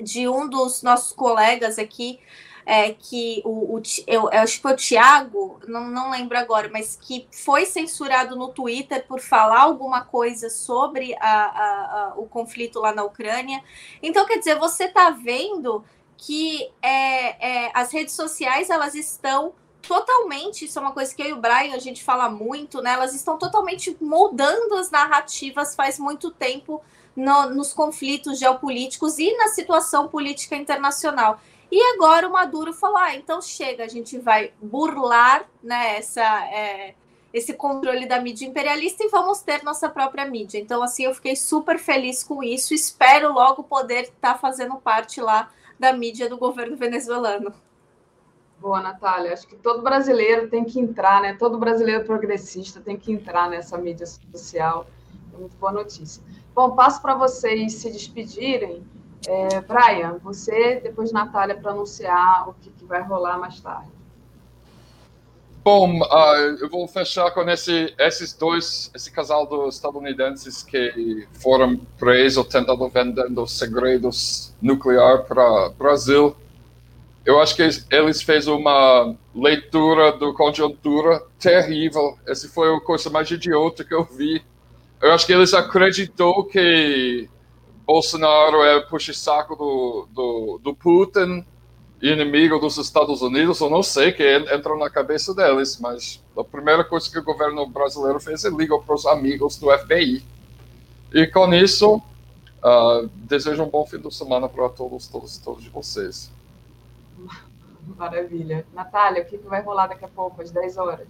de 0.00 0.28
um 0.28 0.48
dos 0.48 0.82
nossos 0.82 1.12
colegas 1.12 1.78
aqui, 1.78 2.20
é, 2.66 2.92
que 2.92 3.42
o, 3.44 3.76
o 3.76 3.82
eu, 4.06 4.22
eu, 4.22 4.42
acho 4.42 4.56
que 4.56 4.62
foi 4.62 4.72
o 4.72 4.76
Tiago, 4.76 5.60
não, 5.68 5.88
não 5.88 6.10
lembro 6.10 6.38
agora, 6.38 6.68
mas 6.72 6.96
que 6.96 7.28
foi 7.30 7.66
censurado 7.66 8.36
no 8.36 8.48
Twitter 8.48 9.06
por 9.06 9.20
falar 9.20 9.60
alguma 9.60 10.04
coisa 10.04 10.48
sobre 10.48 11.14
a, 11.20 11.28
a, 11.28 12.04
a, 12.10 12.14
o 12.16 12.26
conflito 12.26 12.80
lá 12.80 12.92
na 12.92 13.04
Ucrânia. 13.04 13.62
Então, 14.02 14.26
quer 14.26 14.38
dizer, 14.38 14.58
você 14.58 14.84
está 14.84 15.10
vendo 15.10 15.84
que 16.16 16.70
é, 16.80 17.66
é, 17.66 17.70
as 17.74 17.92
redes 17.92 18.14
sociais 18.14 18.70
elas 18.70 18.94
estão 18.94 19.52
totalmente, 19.86 20.64
isso 20.64 20.78
é 20.78 20.82
uma 20.82 20.92
coisa 20.92 21.14
que 21.14 21.22
eu 21.22 21.26
e 21.28 21.32
o 21.32 21.40
Brian 21.40 21.74
a 21.74 21.78
gente 21.78 22.02
fala 22.02 22.28
muito, 22.28 22.82
né? 22.82 22.92
Elas 22.92 23.14
estão 23.14 23.38
totalmente 23.38 23.96
moldando 24.00 24.74
as 24.76 24.90
narrativas 24.90 25.74
faz 25.74 25.98
muito 25.98 26.30
tempo 26.30 26.82
no, 27.16 27.50
nos 27.50 27.72
conflitos 27.72 28.38
geopolíticos 28.38 29.18
e 29.18 29.36
na 29.36 29.48
situação 29.48 30.08
política 30.08 30.56
internacional. 30.56 31.40
E 31.70 31.80
agora 31.94 32.28
o 32.28 32.32
Maduro 32.32 32.72
falou: 32.72 32.98
ah, 32.98 33.14
então 33.14 33.40
chega, 33.40 33.84
a 33.84 33.88
gente 33.88 34.18
vai 34.18 34.52
burlar 34.60 35.44
né, 35.62 35.96
essa, 35.96 36.22
é, 36.46 36.94
esse 37.32 37.54
controle 37.54 38.06
da 38.06 38.20
mídia 38.20 38.46
imperialista 38.46 39.04
e 39.04 39.08
vamos 39.08 39.40
ter 39.40 39.62
nossa 39.62 39.88
própria 39.88 40.24
mídia. 40.24 40.58
Então, 40.58 40.82
assim, 40.82 41.04
eu 41.04 41.14
fiquei 41.14 41.34
super 41.34 41.78
feliz 41.78 42.22
com 42.22 42.42
isso. 42.42 42.74
Espero 42.74 43.32
logo 43.32 43.64
poder 43.64 44.04
estar 44.04 44.34
tá 44.34 44.38
fazendo 44.38 44.76
parte 44.76 45.20
lá 45.20 45.50
da 45.78 45.92
mídia 45.92 46.28
do 46.28 46.36
governo 46.36 46.76
venezuelano. 46.76 47.52
Boa, 48.64 48.80
Natália. 48.80 49.34
Acho 49.34 49.46
que 49.46 49.56
todo 49.56 49.82
brasileiro 49.82 50.48
tem 50.48 50.64
que 50.64 50.80
entrar, 50.80 51.20
né? 51.20 51.36
Todo 51.38 51.58
brasileiro 51.58 52.02
progressista 52.02 52.80
tem 52.80 52.96
que 52.96 53.12
entrar 53.12 53.50
nessa 53.50 53.76
mídia 53.76 54.06
social. 54.06 54.86
É 55.34 55.36
muito 55.36 55.54
boa 55.58 55.70
notícia. 55.70 56.22
Bom, 56.54 56.70
passo 56.70 57.02
para 57.02 57.14
vocês 57.14 57.74
se 57.74 57.92
despedirem. 57.92 58.82
É, 59.28 59.60
Brian, 59.60 60.16
você, 60.22 60.80
depois 60.82 61.12
Natália, 61.12 61.54
para 61.54 61.72
anunciar 61.72 62.48
o 62.48 62.54
que, 62.54 62.70
que, 62.70 62.86
vai 62.86 63.02
rolar 63.02 63.38
mais 63.38 63.60
tarde. 63.60 63.90
Bom, 65.62 66.00
uh, 66.00 66.56
eu 66.58 66.70
vou 66.70 66.88
fechar 66.88 67.30
com 67.32 67.42
esse, 67.42 67.94
esses 67.98 68.32
dois, 68.32 68.90
esse 68.94 69.10
casal 69.10 69.46
dos 69.46 69.74
estadunidenses 69.74 70.62
que 70.62 71.28
foram 71.34 71.76
presos 71.98 72.46
tentando 72.46 72.88
vendendo 72.88 73.46
segredos 73.46 74.54
nucleares 74.62 75.26
para 75.26 75.68
Brasil 75.68 76.34
eu 77.24 77.40
acho 77.40 77.56
que 77.56 77.62
eles 77.90 78.22
fez 78.22 78.46
uma 78.46 79.16
leitura 79.34 80.12
do 80.12 80.34
conjuntura 80.34 81.22
terrível. 81.38 82.18
Esse 82.26 82.48
foi 82.48 82.74
a 82.74 82.80
coisa 82.80 83.08
mais 83.08 83.30
idiota 83.30 83.84
que 83.84 83.94
eu 83.94 84.04
vi. 84.04 84.44
Eu 85.00 85.12
acho 85.12 85.26
que 85.26 85.32
eles 85.32 85.54
acreditou 85.54 86.44
que 86.44 87.28
Bolsonaro 87.86 88.62
é 88.62 88.80
puxa-saco 88.80 89.56
do, 89.56 90.08
do, 90.12 90.60
do 90.62 90.74
Putin, 90.74 91.44
inimigo 92.02 92.58
dos 92.58 92.76
Estados 92.76 93.22
Unidos, 93.22 93.60
eu 93.60 93.70
não 93.70 93.82
sei 93.82 94.12
que 94.12 94.36
entrou 94.52 94.78
na 94.78 94.90
cabeça 94.90 95.34
deles, 95.34 95.78
mas 95.80 96.22
a 96.36 96.44
primeira 96.44 96.84
coisa 96.84 97.10
que 97.10 97.18
o 97.18 97.24
governo 97.24 97.66
brasileiro 97.66 98.20
fez 98.20 98.44
é 98.44 98.50
ligar 98.50 98.78
para 98.78 98.94
os 98.94 99.06
amigos 99.06 99.56
do 99.56 99.70
FBI. 99.70 100.22
E 101.14 101.26
com 101.26 101.52
isso, 101.54 101.96
uh, 101.96 103.08
desejo 103.14 103.62
um 103.62 103.70
bom 103.70 103.86
fim 103.86 103.98
de 103.98 104.14
semana 104.14 104.48
para 104.48 104.68
todos, 104.68 105.06
todos, 105.08 105.38
todos 105.38 105.62
de 105.62 105.70
vocês. 105.70 106.30
Maravilha. 107.96 108.66
Natália, 108.72 109.22
o 109.22 109.26
que 109.26 109.36
vai 109.38 109.60
rolar 109.60 109.88
daqui 109.88 110.04
a 110.04 110.08
pouco, 110.08 110.40
às 110.40 110.50
10 110.50 110.76
horas? 110.78 111.08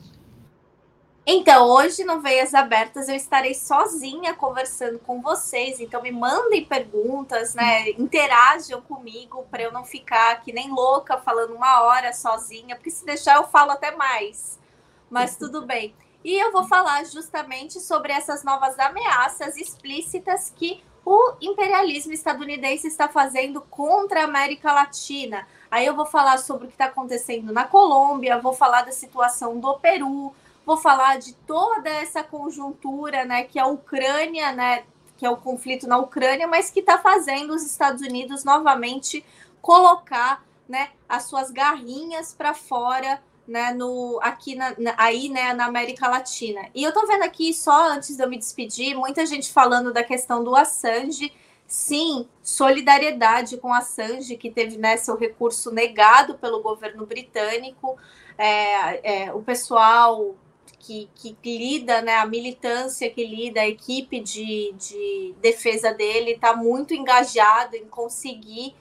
Então, 1.26 1.66
hoje 1.70 2.04
no 2.04 2.20
Veias 2.20 2.52
Abertas 2.52 3.08
eu 3.08 3.16
estarei 3.16 3.54
sozinha 3.54 4.34
conversando 4.34 4.98
com 4.98 5.22
vocês. 5.22 5.80
Então, 5.80 6.02
me 6.02 6.12
mandem 6.12 6.66
perguntas, 6.66 7.54
né? 7.54 7.88
Interajam 7.90 8.82
comigo 8.82 9.46
para 9.50 9.62
eu 9.62 9.72
não 9.72 9.84
ficar 9.84 10.42
que 10.42 10.52
nem 10.52 10.70
louca 10.70 11.16
falando 11.16 11.54
uma 11.54 11.82
hora 11.82 12.12
sozinha, 12.12 12.76
porque 12.76 12.90
se 12.90 13.06
deixar 13.06 13.36
eu 13.36 13.44
falo 13.44 13.70
até 13.70 13.96
mais. 13.96 14.60
Mas 15.08 15.36
tudo 15.38 15.64
bem. 15.64 15.94
E 16.22 16.38
eu 16.38 16.52
vou 16.52 16.64
falar 16.64 17.04
justamente 17.04 17.80
sobre 17.80 18.12
essas 18.12 18.44
novas 18.44 18.78
ameaças 18.78 19.56
explícitas 19.56 20.52
que 20.54 20.82
o 21.06 21.34
imperialismo 21.40 22.12
estadunidense 22.12 22.86
está 22.86 23.08
fazendo 23.08 23.60
contra 23.62 24.22
a 24.22 24.24
América 24.24 24.72
Latina. 24.72 25.46
Aí 25.74 25.86
eu 25.86 25.96
vou 25.96 26.06
falar 26.06 26.38
sobre 26.38 26.66
o 26.66 26.68
que 26.68 26.74
está 26.74 26.84
acontecendo 26.84 27.52
na 27.52 27.64
Colômbia, 27.64 28.38
vou 28.38 28.52
falar 28.52 28.82
da 28.82 28.92
situação 28.92 29.58
do 29.58 29.74
Peru, 29.80 30.32
vou 30.64 30.76
falar 30.76 31.18
de 31.18 31.34
toda 31.34 31.90
essa 31.90 32.22
conjuntura, 32.22 33.24
né, 33.24 33.42
que 33.42 33.58
a 33.58 33.66
Ucrânia, 33.66 34.52
né, 34.52 34.84
que 35.16 35.26
é 35.26 35.30
o 35.30 35.36
conflito 35.36 35.88
na 35.88 35.98
Ucrânia, 35.98 36.46
mas 36.46 36.70
que 36.70 36.78
está 36.78 36.96
fazendo 36.98 37.52
os 37.52 37.64
Estados 37.64 38.02
Unidos 38.02 38.44
novamente 38.44 39.24
colocar, 39.60 40.44
né, 40.68 40.90
as 41.08 41.24
suas 41.24 41.50
garrinhas 41.50 42.32
para 42.32 42.54
fora 42.54 43.20
né, 43.44 43.74
no, 43.74 44.20
aqui 44.22 44.54
na, 44.54 44.76
aí, 44.96 45.28
né, 45.28 45.54
na 45.54 45.64
América 45.64 46.06
Latina. 46.06 46.68
E 46.72 46.84
eu 46.84 46.92
tô 46.92 47.04
vendo 47.04 47.24
aqui, 47.24 47.52
só 47.52 47.90
antes 47.90 48.16
de 48.16 48.22
eu 48.22 48.30
me 48.30 48.38
despedir, 48.38 48.96
muita 48.96 49.26
gente 49.26 49.52
falando 49.52 49.92
da 49.92 50.04
questão 50.04 50.44
do 50.44 50.54
Assange. 50.54 51.32
Sim, 51.66 52.28
solidariedade 52.42 53.56
com 53.56 53.72
Assange, 53.72 54.36
que 54.36 54.50
teve 54.50 54.76
né, 54.76 54.96
seu 54.96 55.16
recurso 55.16 55.70
negado 55.70 56.34
pelo 56.38 56.62
governo 56.62 57.06
britânico. 57.06 57.96
É, 58.36 59.24
é, 59.24 59.32
o 59.32 59.42
pessoal 59.42 60.34
que, 60.78 61.08
que, 61.14 61.36
lida, 61.58 62.02
né, 62.02 62.16
a 62.16 62.26
militância 62.26 63.08
que 63.10 63.24
lida, 63.26 63.60
a 63.60 63.68
equipe 63.68 64.20
de, 64.20 64.74
de 64.76 65.34
defesa 65.40 65.92
dele 65.92 66.32
está 66.32 66.54
muito 66.54 66.92
engajado 66.92 67.74
em 67.74 67.86
conseguir 67.86 68.74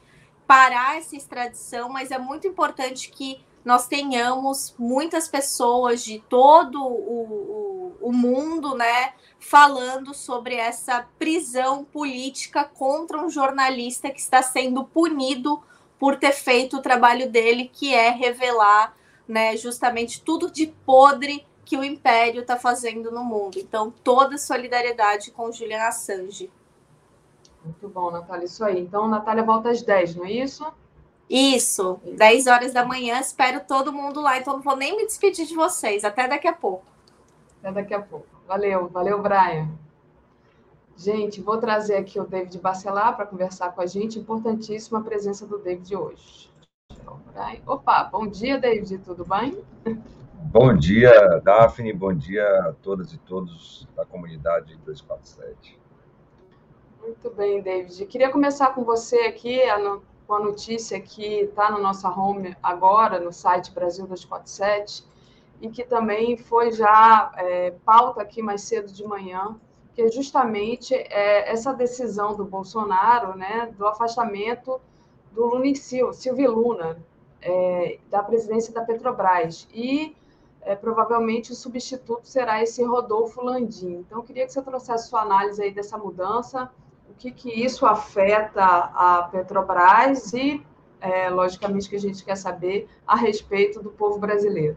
parar 0.45 0.97
essa 0.97 1.15
extradição, 1.15 1.87
mas 1.89 2.11
é 2.11 2.17
muito 2.19 2.45
importante 2.45 3.09
que 3.09 3.39
nós 3.63 3.87
tenhamos 3.87 4.75
muitas 4.77 5.27
pessoas 5.27 6.03
de 6.03 6.19
todo 6.27 6.83
o, 6.83 7.93
o, 8.01 8.09
o 8.09 8.11
mundo, 8.11 8.75
né, 8.75 9.13
falando 9.39 10.13
sobre 10.13 10.55
essa 10.55 11.07
prisão 11.17 11.83
política 11.83 12.63
contra 12.63 13.21
um 13.21 13.29
jornalista 13.29 14.09
que 14.09 14.19
está 14.19 14.41
sendo 14.41 14.83
punido 14.83 15.61
por 15.97 16.17
ter 16.17 16.33
feito 16.33 16.77
o 16.77 16.81
trabalho 16.81 17.29
dele, 17.29 17.69
que 17.71 17.93
é 17.93 18.09
revelar, 18.09 18.95
né, 19.27 19.55
justamente 19.55 20.21
tudo 20.21 20.51
de 20.51 20.67
podre 20.85 21.45
que 21.63 21.77
o 21.77 21.83
Império 21.83 22.41
está 22.41 22.57
fazendo 22.57 23.09
no 23.09 23.23
mundo. 23.23 23.57
Então, 23.57 23.93
toda 24.03 24.37
solidariedade 24.37 25.31
com 25.31 25.51
Julian 25.51 25.83
Assange. 25.83 26.51
Muito 27.63 27.87
bom, 27.87 28.11
Natália, 28.11 28.45
isso 28.45 28.63
aí. 28.65 28.81
Então, 28.81 29.07
Natália 29.07 29.43
volta 29.43 29.69
às 29.69 29.81
10, 29.81 30.15
não 30.17 30.25
é 30.25 30.31
isso? 30.33 30.65
Isso, 31.29 31.99
10 32.17 32.47
horas 32.47 32.73
da 32.73 32.85
manhã, 32.85 33.19
espero 33.19 33.61
todo 33.67 33.93
mundo 33.93 34.21
lá, 34.21 34.37
então 34.37 34.53
não 34.53 34.61
vou 34.61 34.75
nem 34.75 34.95
me 34.95 35.05
despedir 35.05 35.45
de 35.45 35.55
vocês, 35.55 36.03
até 36.03 36.27
daqui 36.27 36.47
a 36.47 36.53
pouco. 36.53 36.85
Até 37.59 37.71
daqui 37.71 37.93
a 37.93 38.01
pouco. 38.01 38.27
Valeu, 38.47 38.87
valeu, 38.89 39.21
Brian. 39.21 39.69
Gente, 40.95 41.41
vou 41.41 41.57
trazer 41.57 41.95
aqui 41.95 42.19
o 42.19 42.25
David 42.25 42.59
Bacelar 42.59 43.15
para 43.15 43.25
conversar 43.25 43.71
com 43.71 43.81
a 43.81 43.85
gente. 43.85 44.19
Importantíssima 44.19 44.99
a 44.99 45.03
presença 45.03 45.45
do 45.45 45.57
David 45.57 45.95
hoje. 45.95 46.51
Opa, 47.65 48.03
bom 48.03 48.27
dia, 48.27 48.59
David, 48.59 48.99
tudo 48.99 49.25
bem? 49.25 49.63
Bom 50.51 50.75
dia, 50.75 51.41
Daphne, 51.43 51.91
bom 51.91 52.13
dia 52.13 52.45
a 52.67 52.73
todas 52.73 53.11
e 53.11 53.17
todos 53.17 53.87
da 53.95 54.05
comunidade 54.05 54.75
247. 54.85 55.79
Muito 57.01 57.29
bem, 57.31 57.61
David. 57.61 58.05
Queria 58.05 58.31
começar 58.31 58.75
com 58.75 58.83
você 58.83 59.17
aqui, 59.21 59.59
com 60.27 60.33
a 60.35 60.39
notícia 60.39 60.99
que 60.99 61.41
está 61.41 61.71
no 61.71 61.79
nossa 61.79 62.09
home 62.09 62.55
agora, 62.61 63.19
no 63.19 63.31
site 63.31 63.71
Brasil 63.71 64.05
247, 64.05 65.05
e 65.61 65.69
que 65.69 65.83
também 65.83 66.37
foi 66.37 66.71
já 66.71 67.31
é, 67.37 67.71
pauta 67.85 68.21
aqui 68.21 68.41
mais 68.41 68.61
cedo 68.63 68.91
de 68.91 69.05
manhã, 69.05 69.55
que 69.93 70.01
é 70.01 70.11
justamente 70.11 70.93
é, 70.93 71.49
essa 71.51 71.73
decisão 71.73 72.35
do 72.35 72.43
Bolsonaro, 72.43 73.37
né, 73.37 73.73
do 73.77 73.85
afastamento 73.87 74.81
do 75.31 75.45
Lula 75.45 75.75
Silvio 75.75 76.51
Luna, 76.51 76.97
é, 77.41 77.99
da 78.09 78.23
presidência 78.23 78.73
da 78.73 78.83
Petrobras. 78.83 79.67
E 79.73 80.15
é, 80.61 80.75
provavelmente 80.75 81.51
o 81.51 81.55
substituto 81.55 82.27
será 82.27 82.61
esse 82.61 82.83
Rodolfo 82.83 83.41
Landim. 83.41 83.97
Então, 83.97 84.19
eu 84.19 84.23
queria 84.23 84.45
que 84.45 84.53
você 84.53 84.61
trouxesse 84.61 85.09
sua 85.09 85.21
análise 85.21 85.61
aí 85.61 85.71
dessa 85.71 85.97
mudança, 85.97 86.71
que, 87.23 87.31
que 87.31 87.65
isso 87.65 87.85
afeta 87.85 88.61
a 88.65 89.29
Petrobras 89.31 90.33
e, 90.33 90.61
é, 90.99 91.29
logicamente, 91.29 91.87
que 91.87 91.95
a 91.95 91.99
gente 91.99 92.23
quer 92.25 92.35
saber 92.35 92.89
a 93.07 93.15
respeito 93.15 93.81
do 93.81 93.91
povo 93.91 94.19
brasileiro. 94.19 94.75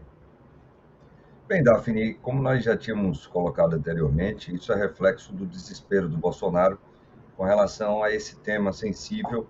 Bem, 1.45 1.61
Daphne, 1.61 2.13
como 2.13 2.41
nós 2.41 2.63
já 2.63 2.77
tínhamos 2.77 3.27
colocado 3.27 3.73
anteriormente, 3.73 4.55
isso 4.55 4.71
é 4.71 4.75
reflexo 4.77 5.33
do 5.33 5.45
desespero 5.45 6.07
do 6.07 6.15
Bolsonaro 6.15 6.79
com 7.35 7.43
relação 7.43 8.01
a 8.01 8.13
esse 8.13 8.37
tema 8.37 8.71
sensível 8.71 9.45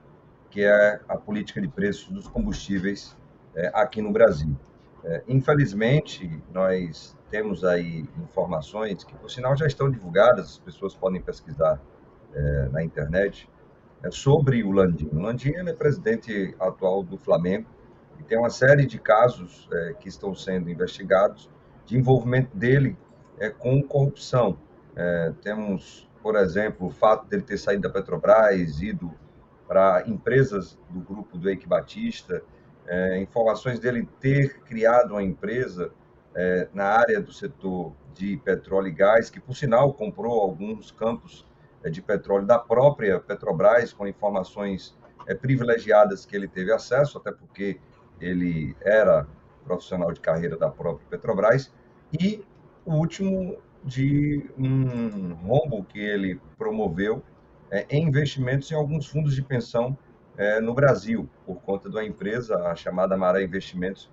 que 0.49 0.63
é 0.63 0.99
a 1.07 1.17
política 1.17 1.61
de 1.61 1.67
preços 1.67 2.09
dos 2.09 2.27
combustíveis 2.27 3.15
é, 3.53 3.69
aqui 3.75 4.01
no 4.01 4.11
Brasil. 4.11 4.55
É, 5.03 5.23
infelizmente, 5.27 6.41
nós 6.51 7.15
temos 7.29 7.63
aí 7.63 8.09
informações 8.17 9.03
que, 9.03 9.13
por 9.15 9.29
sinal, 9.29 9.55
já 9.55 9.67
estão 9.67 9.89
divulgadas, 9.89 10.45
as 10.45 10.57
pessoas 10.57 10.95
podem 10.95 11.21
pesquisar 11.21 11.79
é, 12.37 12.69
na 12.69 12.83
internet, 12.83 13.49
é, 14.03 14.11
sobre 14.11 14.63
o 14.63 14.71
Landim. 14.71 15.09
O 15.11 15.19
Landim 15.19 15.51
é 15.51 15.73
presidente 15.73 16.55
atual 16.59 17.03
do 17.03 17.17
Flamengo 17.17 17.67
e 18.19 18.23
tem 18.23 18.37
uma 18.37 18.49
série 18.49 18.85
de 18.85 18.99
casos 18.99 19.67
é, 19.71 19.93
que 19.99 20.07
estão 20.07 20.35
sendo 20.35 20.69
investigados 20.69 21.49
de 21.85 21.97
envolvimento 21.97 22.55
dele 22.55 22.95
é, 23.39 23.49
com 23.49 23.81
corrupção. 23.81 24.57
É, 24.95 25.33
temos, 25.41 26.07
por 26.21 26.35
exemplo, 26.35 26.87
o 26.87 26.91
fato 26.91 27.27
dele 27.27 27.43
ter 27.43 27.57
saído 27.57 27.83
da 27.83 27.89
Petrobras, 27.89 28.81
ido 28.81 29.13
para 29.67 30.03
empresas 30.07 30.77
do 30.89 30.99
grupo 30.99 31.37
do 31.37 31.49
Eike 31.49 31.67
Batista, 31.67 32.41
é, 32.85 33.19
informações 33.19 33.79
dele 33.79 34.07
ter 34.19 34.59
criado 34.61 35.11
uma 35.11 35.23
empresa 35.23 35.91
é, 36.33 36.67
na 36.73 36.85
área 36.85 37.19
do 37.19 37.31
setor 37.31 37.93
de 38.13 38.37
petróleo 38.37 38.87
e 38.87 38.91
gás, 38.91 39.29
que, 39.29 39.39
por 39.39 39.55
sinal, 39.55 39.93
comprou 39.93 40.39
alguns 40.39 40.91
campos 40.91 41.45
de 41.85 42.01
petróleo 42.01 42.45
da 42.45 42.59
própria 42.59 43.19
Petrobras, 43.19 43.93
com 43.93 44.07
informações 44.07 44.97
é, 45.27 45.33
privilegiadas 45.33 46.25
que 46.25 46.35
ele 46.35 46.47
teve 46.47 46.71
acesso, 46.71 47.17
até 47.17 47.31
porque 47.31 47.79
ele 48.19 48.75
era 48.81 49.27
profissional 49.63 50.11
de 50.11 50.19
carreira 50.19 50.57
da 50.57 50.69
própria 50.69 51.07
Petrobras, 51.09 51.73
e 52.19 52.43
o 52.85 52.93
último 52.93 53.57
de 53.83 54.49
um 54.57 55.33
rombo 55.33 55.83
que 55.83 55.99
ele 55.99 56.39
promoveu 56.57 57.21
é, 57.69 57.85
em 57.89 58.07
investimentos 58.07 58.71
em 58.71 58.75
alguns 58.75 59.07
fundos 59.07 59.35
de 59.35 59.41
pensão 59.41 59.97
é, 60.37 60.59
no 60.61 60.73
Brasil, 60.73 61.29
por 61.45 61.61
conta 61.61 61.89
da 61.89 62.03
empresa 62.03 62.67
a 62.67 62.75
chamada 62.75 63.17
Maré 63.17 63.43
Investimentos, 63.43 64.09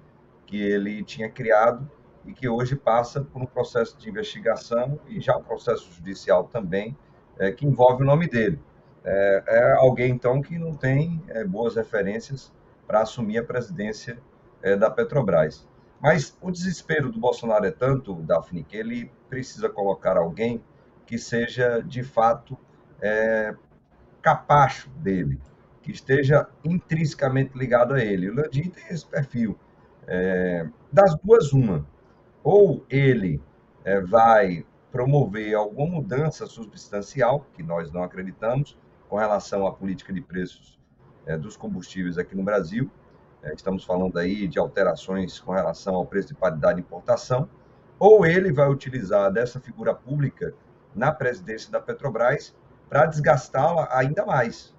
que 0.46 0.60
ele 0.60 1.02
tinha 1.02 1.28
criado 1.30 1.88
e 2.24 2.32
que 2.32 2.48
hoje 2.48 2.74
passa 2.74 3.20
por 3.20 3.42
um 3.42 3.46
processo 3.46 3.96
de 3.98 4.08
investigação 4.08 4.98
e 5.06 5.20
já 5.20 5.36
um 5.36 5.42
processo 5.42 5.92
judicial 5.92 6.44
também, 6.44 6.96
é, 7.38 7.50
que 7.52 7.66
envolve 7.66 8.02
o 8.02 8.06
nome 8.06 8.28
dele. 8.28 8.58
É, 9.04 9.42
é 9.46 9.72
alguém, 9.74 10.10
então, 10.10 10.40
que 10.40 10.58
não 10.58 10.74
tem 10.74 11.22
é, 11.28 11.44
boas 11.44 11.76
referências 11.76 12.52
para 12.86 13.00
assumir 13.00 13.38
a 13.38 13.44
presidência 13.44 14.18
é, 14.62 14.76
da 14.76 14.90
Petrobras. 14.90 15.68
Mas 16.00 16.36
o 16.40 16.50
desespero 16.50 17.10
do 17.10 17.18
Bolsonaro 17.18 17.64
é 17.66 17.70
tanto, 17.70 18.14
Daphne, 18.22 18.64
que 18.64 18.76
ele 18.76 19.10
precisa 19.28 19.68
colocar 19.68 20.16
alguém 20.16 20.62
que 21.06 21.18
seja, 21.18 21.82
de 21.82 22.02
fato, 22.02 22.58
é, 23.00 23.54
capacho 24.22 24.88
dele, 24.90 25.38
que 25.82 25.92
esteja 25.92 26.48
intrinsecamente 26.64 27.56
ligado 27.56 27.94
a 27.94 28.02
ele. 28.02 28.30
O 28.30 28.34
Landim 28.34 28.70
tem 28.70 28.84
esse 28.88 29.06
perfil. 29.06 29.58
É, 30.06 30.66
das 30.92 31.14
duas, 31.22 31.52
uma. 31.52 31.86
Ou 32.42 32.84
ele 32.88 33.40
vai 34.06 34.64
promover 34.94 35.56
alguma 35.56 35.96
mudança 35.96 36.46
substancial, 36.46 37.44
que 37.54 37.64
nós 37.64 37.90
não 37.90 38.04
acreditamos, 38.04 38.78
com 39.08 39.16
relação 39.16 39.66
à 39.66 39.72
política 39.72 40.12
de 40.12 40.20
preços 40.20 40.78
é, 41.26 41.36
dos 41.36 41.56
combustíveis 41.56 42.16
aqui 42.16 42.36
no 42.36 42.44
Brasil, 42.44 42.88
é, 43.42 43.52
estamos 43.52 43.82
falando 43.82 44.16
aí 44.20 44.46
de 44.46 44.56
alterações 44.56 45.40
com 45.40 45.50
relação 45.50 45.96
ao 45.96 46.06
preço 46.06 46.28
de 46.28 46.34
paridade 46.34 46.76
de 46.76 46.82
importação, 46.82 47.48
ou 47.98 48.24
ele 48.24 48.52
vai 48.52 48.70
utilizar 48.70 49.32
dessa 49.32 49.58
figura 49.58 49.92
pública 49.92 50.54
na 50.94 51.10
presidência 51.10 51.72
da 51.72 51.80
Petrobras 51.80 52.54
para 52.88 53.06
desgastá-la 53.06 53.88
ainda 53.90 54.24
mais. 54.24 54.72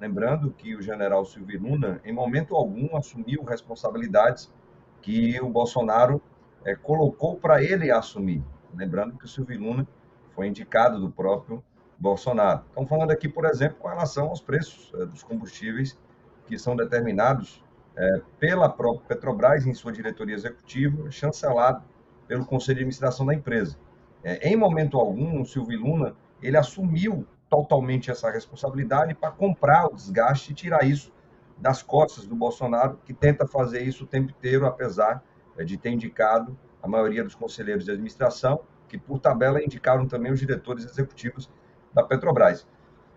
Lembrando 0.00 0.50
que 0.50 0.74
o 0.74 0.82
general 0.82 1.24
Silvio 1.24 1.62
Luna, 1.62 2.00
em 2.04 2.12
momento 2.12 2.56
algum, 2.56 2.96
assumiu 2.96 3.44
responsabilidades 3.44 4.52
que 5.00 5.40
o 5.40 5.48
Bolsonaro 5.48 6.20
é, 6.64 6.74
colocou 6.74 7.36
para 7.36 7.62
ele 7.62 7.88
assumir. 7.92 8.42
Lembrando 8.74 9.16
que 9.16 9.24
o 9.24 9.28
Silvio 9.28 9.60
Luna 9.60 9.86
foi 10.34 10.46
indicado 10.48 11.00
do 11.00 11.10
próprio 11.10 11.62
Bolsonaro. 11.98 12.64
Estamos 12.68 12.88
falando 12.88 13.10
aqui, 13.10 13.28
por 13.28 13.44
exemplo, 13.44 13.76
com 13.78 13.88
relação 13.88 14.28
aos 14.28 14.40
preços 14.40 14.90
é, 14.94 15.04
dos 15.04 15.22
combustíveis 15.22 15.98
que 16.46 16.58
são 16.58 16.74
determinados 16.74 17.62
é, 17.96 18.20
pela 18.38 18.68
própria 18.68 19.08
Petrobras 19.08 19.66
em 19.66 19.74
sua 19.74 19.92
diretoria 19.92 20.34
executiva, 20.34 21.10
chancelado 21.10 21.84
pelo 22.26 22.46
Conselho 22.46 22.76
de 22.76 22.82
Administração 22.82 23.26
da 23.26 23.34
empresa. 23.34 23.76
É, 24.22 24.48
em 24.48 24.56
momento 24.56 24.98
algum, 24.98 25.40
o 25.40 25.44
Silvio 25.44 25.80
Luna 25.80 26.14
ele 26.42 26.56
assumiu 26.56 27.26
totalmente 27.48 28.10
essa 28.10 28.30
responsabilidade 28.30 29.14
para 29.14 29.30
comprar 29.30 29.86
o 29.86 29.94
desgaste 29.94 30.52
e 30.52 30.54
tirar 30.54 30.84
isso 30.84 31.12
das 31.58 31.82
costas 31.82 32.26
do 32.26 32.34
Bolsonaro, 32.34 32.98
que 33.04 33.12
tenta 33.12 33.46
fazer 33.46 33.82
isso 33.82 34.04
o 34.04 34.06
tempo 34.06 34.30
inteiro, 34.30 34.64
apesar 34.64 35.22
de 35.64 35.76
ter 35.76 35.90
indicado 35.90 36.56
a 36.82 36.88
maioria 36.88 37.22
dos 37.22 37.34
conselheiros 37.34 37.84
de 37.84 37.90
administração, 37.90 38.60
que 38.88 38.98
por 38.98 39.18
tabela 39.18 39.62
indicaram 39.62 40.06
também 40.06 40.32
os 40.32 40.40
diretores 40.40 40.84
executivos 40.84 41.50
da 41.92 42.02
Petrobras. 42.02 42.66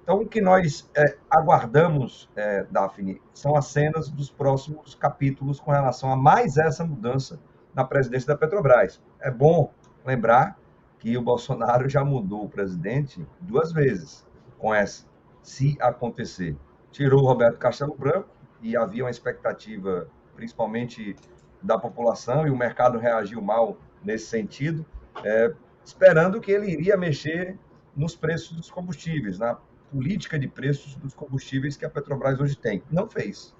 Então, 0.03 0.21
o 0.21 0.27
que 0.27 0.41
nós 0.41 0.89
é, 0.95 1.15
aguardamos, 1.29 2.29
é, 2.35 2.65
Daphne, 2.69 3.21
são 3.33 3.55
as 3.55 3.67
cenas 3.67 4.09
dos 4.09 4.29
próximos 4.29 4.95
capítulos 4.95 5.61
com 5.61 5.71
relação 5.71 6.11
a 6.11 6.15
mais 6.15 6.57
essa 6.57 6.83
mudança 6.83 7.39
na 7.73 7.85
presidência 7.85 8.27
da 8.27 8.37
Petrobras. 8.37 9.01
É 9.21 9.31
bom 9.31 9.73
lembrar 10.05 10.59
que 10.99 11.17
o 11.17 11.21
Bolsonaro 11.21 11.87
já 11.87 12.03
mudou 12.03 12.43
o 12.43 12.49
presidente 12.49 13.25
duas 13.39 13.71
vezes 13.71 14.27
com 14.57 14.73
essa, 14.73 15.05
se 15.41 15.77
acontecer. 15.79 16.57
Tirou 16.91 17.23
o 17.23 17.25
Roberto 17.25 17.57
Castelo 17.57 17.95
Branco 17.95 18.29
e 18.61 18.75
havia 18.75 19.03
uma 19.03 19.09
expectativa, 19.09 20.07
principalmente 20.35 21.15
da 21.63 21.77
população, 21.79 22.45
e 22.45 22.51
o 22.51 22.57
mercado 22.57 22.99
reagiu 22.99 23.41
mal 23.41 23.77
nesse 24.03 24.25
sentido, 24.27 24.85
é, 25.23 25.53
esperando 25.83 26.41
que 26.41 26.51
ele 26.51 26.69
iria 26.69 26.97
mexer 26.97 27.57
nos 27.95 28.15
preços 28.15 28.51
dos 28.51 28.69
combustíveis, 28.69 29.39
na 29.39 29.57
política 29.89 30.37
de 30.37 30.47
preços 30.47 30.95
dos 30.95 31.13
combustíveis 31.13 31.77
que 31.77 31.85
a 31.85 31.89
Petrobras 31.89 32.39
hoje 32.39 32.57
tem. 32.57 32.83
Não 32.91 33.07
fez. 33.07 33.55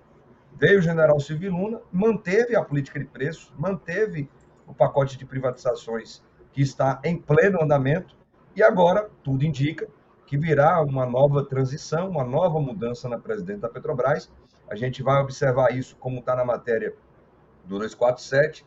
Veio 0.59 0.79
o 0.79 0.81
general 0.81 1.19
Silvio 1.19 1.51
Luna, 1.51 1.81
manteve 1.91 2.55
a 2.55 2.63
política 2.63 2.99
de 2.99 3.05
preços, 3.05 3.53
manteve 3.57 4.29
o 4.67 4.73
pacote 4.73 5.17
de 5.17 5.25
privatizações 5.25 6.23
que 6.51 6.61
está 6.61 6.99
em 7.03 7.17
pleno 7.17 7.61
andamento, 7.61 8.15
e 8.55 8.61
agora 8.61 9.09
tudo 9.23 9.43
indica 9.43 9.87
que 10.25 10.37
virá 10.37 10.81
uma 10.81 11.05
nova 11.05 11.43
transição, 11.43 12.09
uma 12.09 12.23
nova 12.23 12.59
mudança 12.59 13.09
na 13.09 13.17
presidente 13.17 13.61
da 13.61 13.69
Petrobras. 13.69 14.31
A 14.69 14.75
gente 14.75 15.01
vai 15.01 15.21
observar 15.21 15.75
isso, 15.75 15.95
como 15.97 16.19
está 16.19 16.35
na 16.35 16.45
matéria 16.45 16.95
do 17.63 17.77
247, 17.77 18.65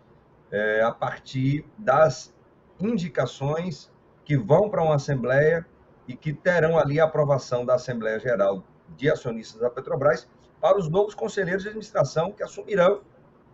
é, 0.50 0.82
a 0.82 0.90
partir 0.90 1.64
das 1.78 2.34
indicações 2.80 3.90
que 4.24 4.36
vão 4.36 4.68
para 4.68 4.82
uma 4.82 4.96
Assembleia 4.96 5.66
e 6.06 6.16
que 6.16 6.32
terão 6.32 6.78
ali 6.78 7.00
a 7.00 7.04
aprovação 7.04 7.64
da 7.64 7.74
Assembleia 7.74 8.18
Geral 8.18 8.62
de 8.96 9.10
Acionistas 9.10 9.60
da 9.60 9.70
Petrobras 9.70 10.28
para 10.60 10.78
os 10.78 10.88
novos 10.88 11.14
conselheiros 11.14 11.62
de 11.62 11.68
administração 11.68 12.32
que 12.32 12.42
assumirão 12.42 13.02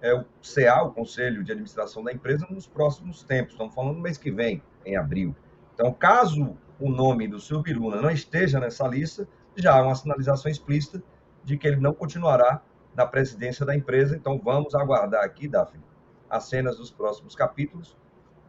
é, 0.00 0.12
o 0.14 0.24
CA, 0.42 0.82
o 0.82 0.92
Conselho 0.92 1.44
de 1.44 1.52
Administração 1.52 2.02
da 2.02 2.12
empresa, 2.12 2.46
nos 2.50 2.66
próximos 2.66 3.22
tempos. 3.22 3.52
Estamos 3.52 3.74
falando 3.74 3.96
no 3.96 4.02
mês 4.02 4.18
que 4.18 4.30
vem, 4.30 4.62
em 4.84 4.96
abril. 4.96 5.34
Então, 5.74 5.92
caso 5.92 6.56
o 6.78 6.90
nome 6.90 7.28
do 7.28 7.38
Silvio 7.38 7.78
Luna 7.78 8.02
não 8.02 8.10
esteja 8.10 8.58
nessa 8.58 8.86
lista, 8.88 9.28
já 9.54 9.74
há 9.74 9.82
uma 9.82 9.94
sinalização 9.94 10.50
explícita 10.50 11.02
de 11.44 11.56
que 11.56 11.68
ele 11.68 11.76
não 11.76 11.94
continuará 11.94 12.62
na 12.94 13.06
presidência 13.06 13.64
da 13.64 13.74
empresa. 13.74 14.16
Então, 14.16 14.40
vamos 14.42 14.74
aguardar 14.74 15.24
aqui, 15.24 15.48
Daphne, 15.48 15.82
as 16.28 16.44
cenas 16.44 16.76
dos 16.76 16.90
próximos 16.90 17.34
capítulos 17.34 17.96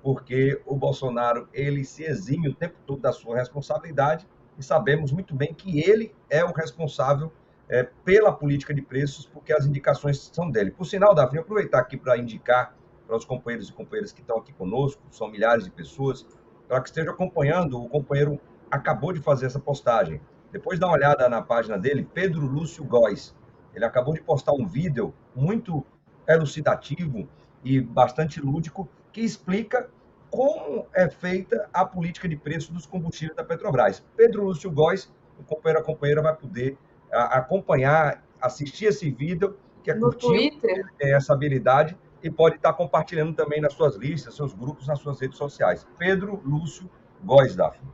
porque 0.04 0.62
o 0.66 0.76
Bolsonaro 0.76 1.48
ele 1.54 1.86
se 1.86 2.04
exime 2.04 2.50
o 2.50 2.54
tempo 2.54 2.76
todo 2.86 3.02
da 3.02 3.14
sua 3.14 3.38
responsabilidade 3.38 4.28
e 4.60 4.62
sabemos 4.62 5.14
muito 5.14 5.34
bem 5.34 5.54
que 5.54 5.80
ele 5.80 6.14
é 6.30 6.44
o 6.44 6.52
responsável 6.52 7.32
é, 7.70 7.84
pela 8.04 8.32
política 8.32 8.74
de 8.74 8.82
preços, 8.82 9.26
porque 9.26 9.54
as 9.54 9.66
indicações 9.66 10.30
são 10.34 10.52
dele. 10.52 10.72
Por 10.72 10.86
sinal, 10.86 11.16
Davi, 11.16 11.40
aproveitar 11.40 11.80
aqui 11.80 11.96
para 11.96 12.18
indicar 12.18 12.76
para 13.08 13.16
os 13.16 13.24
companheiros 13.24 13.70
e 13.70 13.74
companheiras 13.74 14.12
que 14.12 14.20
estão 14.20 14.38
aqui 14.38 14.52
conosco, 14.52 15.02
são 15.10 15.30
milhares 15.30 15.64
de 15.64 15.72
pessoas, 15.72 16.28
para 16.68 16.82
que 16.82 16.90
estejam 16.90 17.14
acompanhando. 17.14 17.82
O 17.82 17.88
companheiro 17.88 18.40
acabou 18.70 19.14
de 19.14 19.22
fazer 19.22 19.46
essa 19.46 19.60
postagem. 19.60 20.22
Depois 20.52 20.78
dá 20.78 20.88
uma 20.88 20.96
olhada 20.96 21.28
na 21.30 21.42
página 21.42 21.80
dele, 21.80 22.08
Pedro 22.14 22.46
Lúcio 22.46 22.84
Góes. 22.84 23.34
Ele 23.76 23.86
acabou 23.86 24.14
de 24.14 24.22
postar 24.22 24.54
um 24.54 24.66
vídeo 24.68 25.14
muito 25.36 25.86
elucidativo 26.28 27.28
e 27.64 27.82
bastante 27.82 28.40
lúdico 28.40 28.88
que 29.12 29.22
explica 29.22 29.90
como 30.30 30.88
é 30.94 31.08
feita 31.10 31.70
a 31.72 31.86
política 31.86 32.28
de 32.28 32.36
preço 32.36 32.74
dos 32.74 32.86
combustíveis 32.86 33.36
da 33.36 33.44
Petrobras. 33.44 34.04
Pedro 34.18 34.46
Lúcio 34.46 34.72
Góes, 34.72 35.12
o 35.40 35.44
companheiro 35.44 35.82
a 35.82 35.86
companheira, 35.86 36.22
vai 36.22 36.36
poder 36.36 36.78
a, 37.12 37.38
acompanhar, 37.38 38.24
assistir 38.42 38.86
esse 38.86 39.12
vídeo, 39.12 39.56
que 39.84 39.92
é 39.92 39.94
curtinho, 39.94 40.60
tem 40.98 41.14
essa 41.14 41.34
habilidade, 41.34 41.96
e 42.24 42.32
pode 42.32 42.56
estar 42.56 42.74
compartilhando 42.74 43.34
também 43.34 43.62
nas 43.62 43.74
suas 43.74 43.96
listas, 43.96 44.36
seus 44.36 44.54
grupos, 44.54 44.88
nas 44.88 44.98
suas 45.00 45.20
redes 45.20 45.38
sociais. 45.38 45.86
Pedro 46.00 46.42
Lúcio 46.44 46.90
Góes, 47.24 47.56
Daphne. 47.56 47.88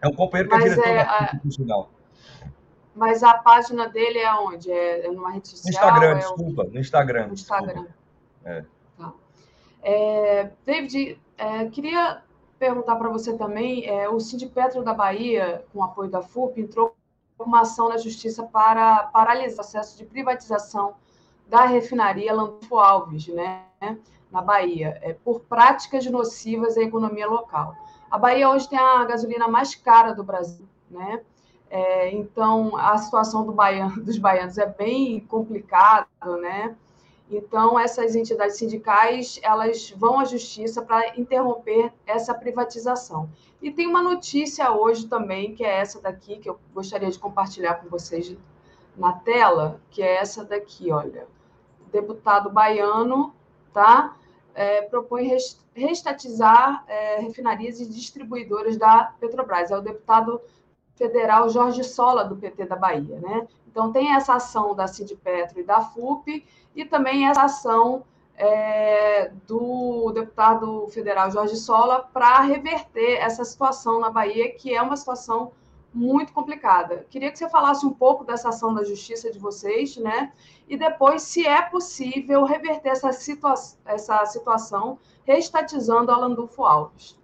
É 0.00 0.08
um 0.08 0.14
companheiro 0.14 0.48
que 0.48 0.54
é 0.54 0.58
Mas 0.58 0.66
é 0.66 0.74
diretor 0.74 0.88
é, 0.88 1.04
da 1.04 1.24
institucional. 1.24 1.90
Mas 2.98 3.22
a 3.22 3.34
página 3.34 3.88
dele 3.88 4.18
é 4.18 4.34
onde? 4.34 4.70
É, 4.70 5.06
é 5.06 5.10
numa 5.10 5.30
rede 5.30 5.48
social? 5.48 5.64
No 5.64 5.70
Instagram, 5.70 6.10
é 6.10 6.14
desculpa. 6.18 6.64
No 6.64 6.80
Instagram. 6.80 7.26
No 7.28 7.34
Instagram. 7.34 7.86
É. 8.44 8.64
Tá. 8.98 9.12
É, 9.82 10.50
David, 10.66 11.20
é, 11.36 11.66
queria 11.66 12.22
perguntar 12.58 12.96
para 12.96 13.08
você 13.08 13.36
também, 13.36 13.86
é, 13.86 14.08
o 14.08 14.18
Sindipetro 14.18 14.82
da 14.82 14.92
Bahia, 14.92 15.64
com 15.72 15.82
apoio 15.82 16.10
da 16.10 16.20
FUP, 16.20 16.60
entrou 16.60 16.96
com 17.36 17.44
uma 17.44 17.60
ação 17.60 17.88
na 17.88 17.96
justiça 17.96 18.42
para 18.42 19.04
paralisar 19.04 19.52
o 19.52 19.56
processo 19.56 19.96
de 19.96 20.04
privatização 20.04 20.96
da 21.46 21.64
refinaria 21.64 22.34
Landulfo 22.34 22.78
Alves, 22.78 23.28
né, 23.28 23.62
na 24.30 24.42
Bahia, 24.42 24.98
é, 25.00 25.12
por 25.12 25.40
práticas 25.40 26.04
nocivas 26.06 26.76
à 26.76 26.82
economia 26.82 27.28
local. 27.28 27.76
A 28.10 28.18
Bahia 28.18 28.50
hoje 28.50 28.68
tem 28.68 28.78
a 28.78 29.04
gasolina 29.04 29.46
mais 29.46 29.76
cara 29.76 30.12
do 30.12 30.24
Brasil, 30.24 30.66
né? 30.90 31.22
É, 31.70 32.10
então 32.10 32.76
a 32.76 32.96
situação 32.96 33.44
do 33.44 33.52
baiano, 33.52 34.00
dos 34.02 34.18
baianos 34.18 34.58
é 34.58 34.66
bem 34.66 35.20
complicada, 35.20 36.08
né? 36.40 36.76
Então, 37.30 37.78
essas 37.78 38.14
entidades 38.16 38.56
sindicais 38.56 39.38
elas 39.42 39.90
vão 39.90 40.18
à 40.18 40.24
justiça 40.24 40.80
para 40.80 41.18
interromper 41.18 41.92
essa 42.06 42.32
privatização. 42.32 43.28
E 43.60 43.70
tem 43.70 43.86
uma 43.86 44.02
notícia 44.02 44.72
hoje 44.72 45.06
também, 45.06 45.54
que 45.54 45.62
é 45.62 45.78
essa 45.78 46.00
daqui, 46.00 46.38
que 46.38 46.48
eu 46.48 46.58
gostaria 46.72 47.10
de 47.10 47.18
compartilhar 47.18 47.74
com 47.74 47.88
vocês 47.88 48.34
na 48.96 49.12
tela, 49.12 49.80
que 49.90 50.02
é 50.02 50.16
essa 50.16 50.42
daqui, 50.42 50.90
olha. 50.90 51.28
O 51.86 51.90
deputado 51.90 52.50
baiano 52.50 53.34
tá, 53.74 54.16
é, 54.54 54.82
propõe 54.82 55.30
restatizar 55.74 56.84
é, 56.88 57.20
refinarias 57.20 57.78
e 57.78 57.86
distribuidoras 57.86 58.76
da 58.78 59.12
Petrobras. 59.20 59.70
É 59.70 59.76
o 59.76 59.82
deputado 59.82 60.40
federal 60.98 61.48
Jorge 61.48 61.84
Sola, 61.84 62.24
do 62.24 62.36
PT 62.36 62.66
da 62.66 62.76
Bahia. 62.76 63.18
Né? 63.20 63.46
Então, 63.70 63.92
tem 63.92 64.14
essa 64.14 64.34
ação 64.34 64.74
da 64.74 64.86
Cid 64.86 65.14
Petro 65.16 65.60
e 65.60 65.62
da 65.62 65.80
FUP, 65.80 66.44
e 66.74 66.84
também 66.84 67.28
essa 67.28 67.44
ação 67.44 68.04
é, 68.36 69.32
do 69.46 70.12
deputado 70.12 70.86
federal 70.88 71.30
Jorge 71.30 71.56
Sola 71.56 72.08
para 72.12 72.40
reverter 72.40 73.16
essa 73.16 73.44
situação 73.44 73.98
na 74.00 74.10
Bahia, 74.10 74.52
que 74.52 74.74
é 74.74 74.80
uma 74.80 74.96
situação 74.96 75.52
muito 75.92 76.32
complicada. 76.32 77.06
Queria 77.10 77.32
que 77.32 77.38
você 77.38 77.48
falasse 77.48 77.84
um 77.84 77.92
pouco 77.92 78.24
dessa 78.24 78.50
ação 78.50 78.74
da 78.74 78.84
justiça 78.84 79.30
de 79.32 79.38
vocês, 79.38 79.96
né? 79.96 80.32
E 80.68 80.76
depois, 80.76 81.22
se 81.22 81.46
é 81.46 81.62
possível 81.62 82.44
reverter 82.44 82.90
essa, 82.90 83.10
situa 83.12 83.54
essa 83.84 84.24
situação, 84.26 84.98
reestatizando 85.24 86.12
Alan 86.12 86.34
Dulfo 86.34 86.64
Alves. 86.64 87.18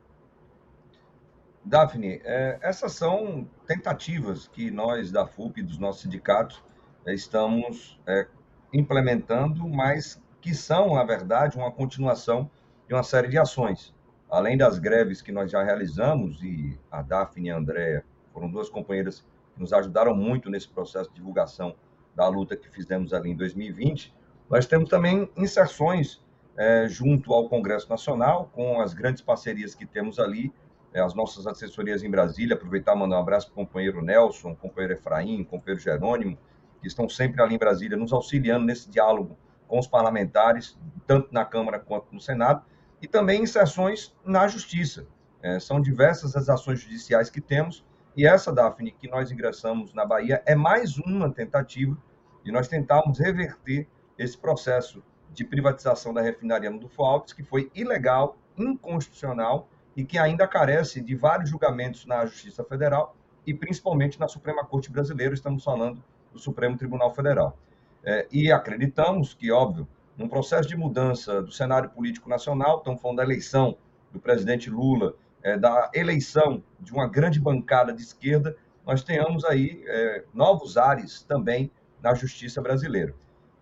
Daphne, 1.64 2.20
é, 2.24 2.58
essas 2.60 2.92
são 2.92 3.48
tentativas 3.66 4.46
que 4.46 4.70
nós 4.70 5.10
da 5.10 5.26
FUP, 5.26 5.62
dos 5.62 5.78
nossos 5.78 6.02
sindicatos, 6.02 6.62
é, 7.06 7.14
estamos 7.14 7.98
é, 8.06 8.26
implementando, 8.72 9.66
mas 9.66 10.20
que 10.42 10.54
são, 10.54 10.94
na 10.94 11.04
verdade, 11.04 11.56
uma 11.56 11.70
continuação 11.72 12.50
de 12.86 12.94
uma 12.94 13.02
série 13.02 13.28
de 13.28 13.38
ações. 13.38 13.94
Além 14.30 14.58
das 14.58 14.78
greves 14.78 15.22
que 15.22 15.32
nós 15.32 15.50
já 15.50 15.62
realizamos, 15.62 16.42
e 16.42 16.78
a 16.90 17.00
Daphne 17.00 17.48
e 17.48 17.50
a 17.50 17.56
Andrea 17.56 18.04
foram 18.32 18.50
duas 18.50 18.68
companheiras 18.68 19.24
que 19.54 19.60
nos 19.60 19.72
ajudaram 19.72 20.14
muito 20.14 20.50
nesse 20.50 20.68
processo 20.68 21.08
de 21.10 21.16
divulgação 21.16 21.74
da 22.14 22.28
luta 22.28 22.56
que 22.56 22.68
fizemos 22.68 23.14
ali 23.14 23.30
em 23.30 23.36
2020, 23.36 24.14
nós 24.50 24.66
temos 24.66 24.90
também 24.90 25.30
inserções 25.36 26.22
é, 26.56 26.86
junto 26.88 27.32
ao 27.32 27.48
Congresso 27.48 27.88
Nacional, 27.88 28.50
com 28.52 28.80
as 28.80 28.92
grandes 28.92 29.22
parcerias 29.22 29.74
que 29.74 29.86
temos 29.86 30.18
ali, 30.18 30.52
as 31.00 31.14
nossas 31.14 31.46
assessorias 31.46 32.02
em 32.02 32.10
Brasília, 32.10 32.54
aproveitar 32.54 32.94
e 32.94 32.98
mandar 32.98 33.16
um 33.16 33.20
abraço 33.20 33.46
para 33.46 33.54
o 33.54 33.66
companheiro 33.66 34.00
Nelson, 34.00 34.54
companheiro 34.54 34.94
Efraim, 34.94 35.42
companheiro 35.42 35.80
Jerônimo, 35.80 36.38
que 36.80 36.86
estão 36.86 37.08
sempre 37.08 37.42
ali 37.42 37.56
em 37.56 37.58
Brasília, 37.58 37.96
nos 37.96 38.12
auxiliando 38.12 38.64
nesse 38.64 38.88
diálogo 38.88 39.36
com 39.66 39.78
os 39.78 39.86
parlamentares, 39.86 40.78
tanto 41.06 41.32
na 41.32 41.44
Câmara 41.44 41.80
quanto 41.80 42.12
no 42.12 42.20
Senado, 42.20 42.62
e 43.02 43.08
também 43.08 43.42
em 43.42 43.46
sessões 43.46 44.14
na 44.24 44.46
Justiça. 44.46 45.06
É, 45.42 45.58
são 45.58 45.80
diversas 45.80 46.36
as 46.36 46.48
ações 46.48 46.80
judiciais 46.80 47.28
que 47.28 47.40
temos, 47.40 47.84
e 48.16 48.26
essa, 48.26 48.52
Daphne, 48.52 48.92
que 48.92 49.10
nós 49.10 49.32
ingressamos 49.32 49.92
na 49.92 50.06
Bahia, 50.06 50.42
é 50.46 50.54
mais 50.54 50.96
uma 50.98 51.28
tentativa 51.30 51.96
de 52.44 52.52
nós 52.52 52.68
tentarmos 52.68 53.18
reverter 53.18 53.88
esse 54.16 54.38
processo 54.38 55.02
de 55.32 55.44
privatização 55.44 56.14
da 56.14 56.22
refinaria 56.22 56.70
do 56.70 56.88
Alves, 56.98 57.32
que 57.32 57.42
foi 57.42 57.70
ilegal, 57.74 58.38
inconstitucional 58.56 59.68
e 59.96 60.04
que 60.04 60.18
ainda 60.18 60.46
carece 60.46 61.00
de 61.00 61.14
vários 61.14 61.50
julgamentos 61.50 62.06
na 62.06 62.24
Justiça 62.26 62.64
Federal 62.64 63.16
e 63.46 63.54
principalmente 63.54 64.18
na 64.18 64.28
Suprema 64.28 64.64
Corte 64.64 64.90
Brasileira. 64.90 65.34
Estamos 65.34 65.62
falando 65.62 66.02
do 66.32 66.38
Supremo 66.38 66.76
Tribunal 66.76 67.14
Federal. 67.14 67.56
É, 68.02 68.26
e 68.30 68.52
acreditamos 68.52 69.34
que, 69.34 69.50
óbvio, 69.50 69.88
num 70.16 70.28
processo 70.28 70.68
de 70.68 70.76
mudança 70.76 71.42
do 71.42 71.50
cenário 71.50 71.90
político 71.90 72.28
nacional, 72.28 72.78
estamos 72.78 73.00
falando 73.00 73.18
da 73.18 73.24
eleição 73.24 73.76
do 74.12 74.20
presidente 74.20 74.70
Lula, 74.70 75.14
é, 75.42 75.56
da 75.56 75.90
eleição 75.94 76.62
de 76.80 76.92
uma 76.92 77.08
grande 77.08 77.40
bancada 77.40 77.92
de 77.92 78.02
esquerda, 78.02 78.56
nós 78.86 79.02
tenhamos 79.02 79.44
aí 79.44 79.82
é, 79.86 80.24
novos 80.32 80.76
ares 80.76 81.22
também 81.22 81.70
na 82.02 82.14
justiça 82.14 82.60
brasileira. 82.60 83.14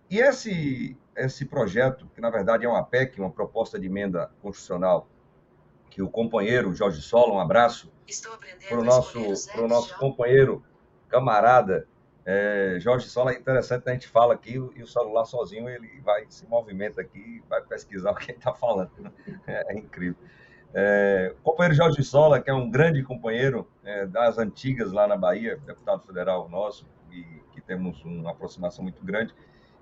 E 0.09 0.19
esse, 0.19 0.97
esse 1.15 1.45
projeto, 1.45 2.07
que 2.13 2.21
na 2.21 2.29
verdade 2.29 2.65
é 2.65 2.69
uma 2.69 2.83
PEC, 2.83 3.19
uma 3.19 3.31
proposta 3.31 3.79
de 3.79 3.87
emenda 3.87 4.29
constitucional, 4.41 5.07
que 5.93 6.01
o 6.01 6.09
companheiro 6.09 6.73
Jorge 6.73 7.03
Sola, 7.03 7.33
um 7.33 7.39
abraço 7.39 7.91
para 8.67 8.79
o 8.79 8.83
nosso, 8.83 9.51
pro 9.51 9.67
nosso 9.67 9.95
companheiro, 9.99 10.63
camarada 11.07 11.87
é, 12.25 12.77
Jorge 12.79 13.07
Sola 13.07 13.31
é 13.31 13.35
interessante, 13.37 13.87
a 13.87 13.93
gente 13.93 14.07
fala 14.07 14.33
aqui 14.33 14.53
e 14.53 14.81
o 14.81 14.87
celular 14.87 15.25
sozinho 15.25 15.69
ele 15.69 16.01
vai 16.01 16.25
se 16.29 16.47
movimenta 16.47 16.99
aqui, 16.99 17.43
vai 17.47 17.61
pesquisar 17.61 18.09
o 18.11 18.15
que 18.15 18.31
ele 18.31 18.39
está 18.39 18.51
falando. 18.53 18.89
Né? 18.97 19.11
É, 19.45 19.73
é, 19.73 19.77
incrível. 19.77 20.15
É, 20.73 21.35
o 21.39 21.43
companheiro 21.43 21.75
Jorge 21.75 22.03
Sola, 22.03 22.41
que 22.41 22.49
é 22.49 22.53
um 22.53 22.71
grande 22.71 23.03
companheiro 23.03 23.67
é, 23.83 24.07
das 24.07 24.39
antigas 24.39 24.91
lá 24.91 25.05
na 25.05 25.15
Bahia, 25.15 25.59
deputado 25.63 26.01
federal 26.01 26.49
nosso, 26.49 26.87
e 27.11 27.23
que 27.51 27.61
temos 27.61 28.03
uma 28.03 28.31
aproximação 28.31 28.83
muito 28.83 29.05
grande, 29.05 29.31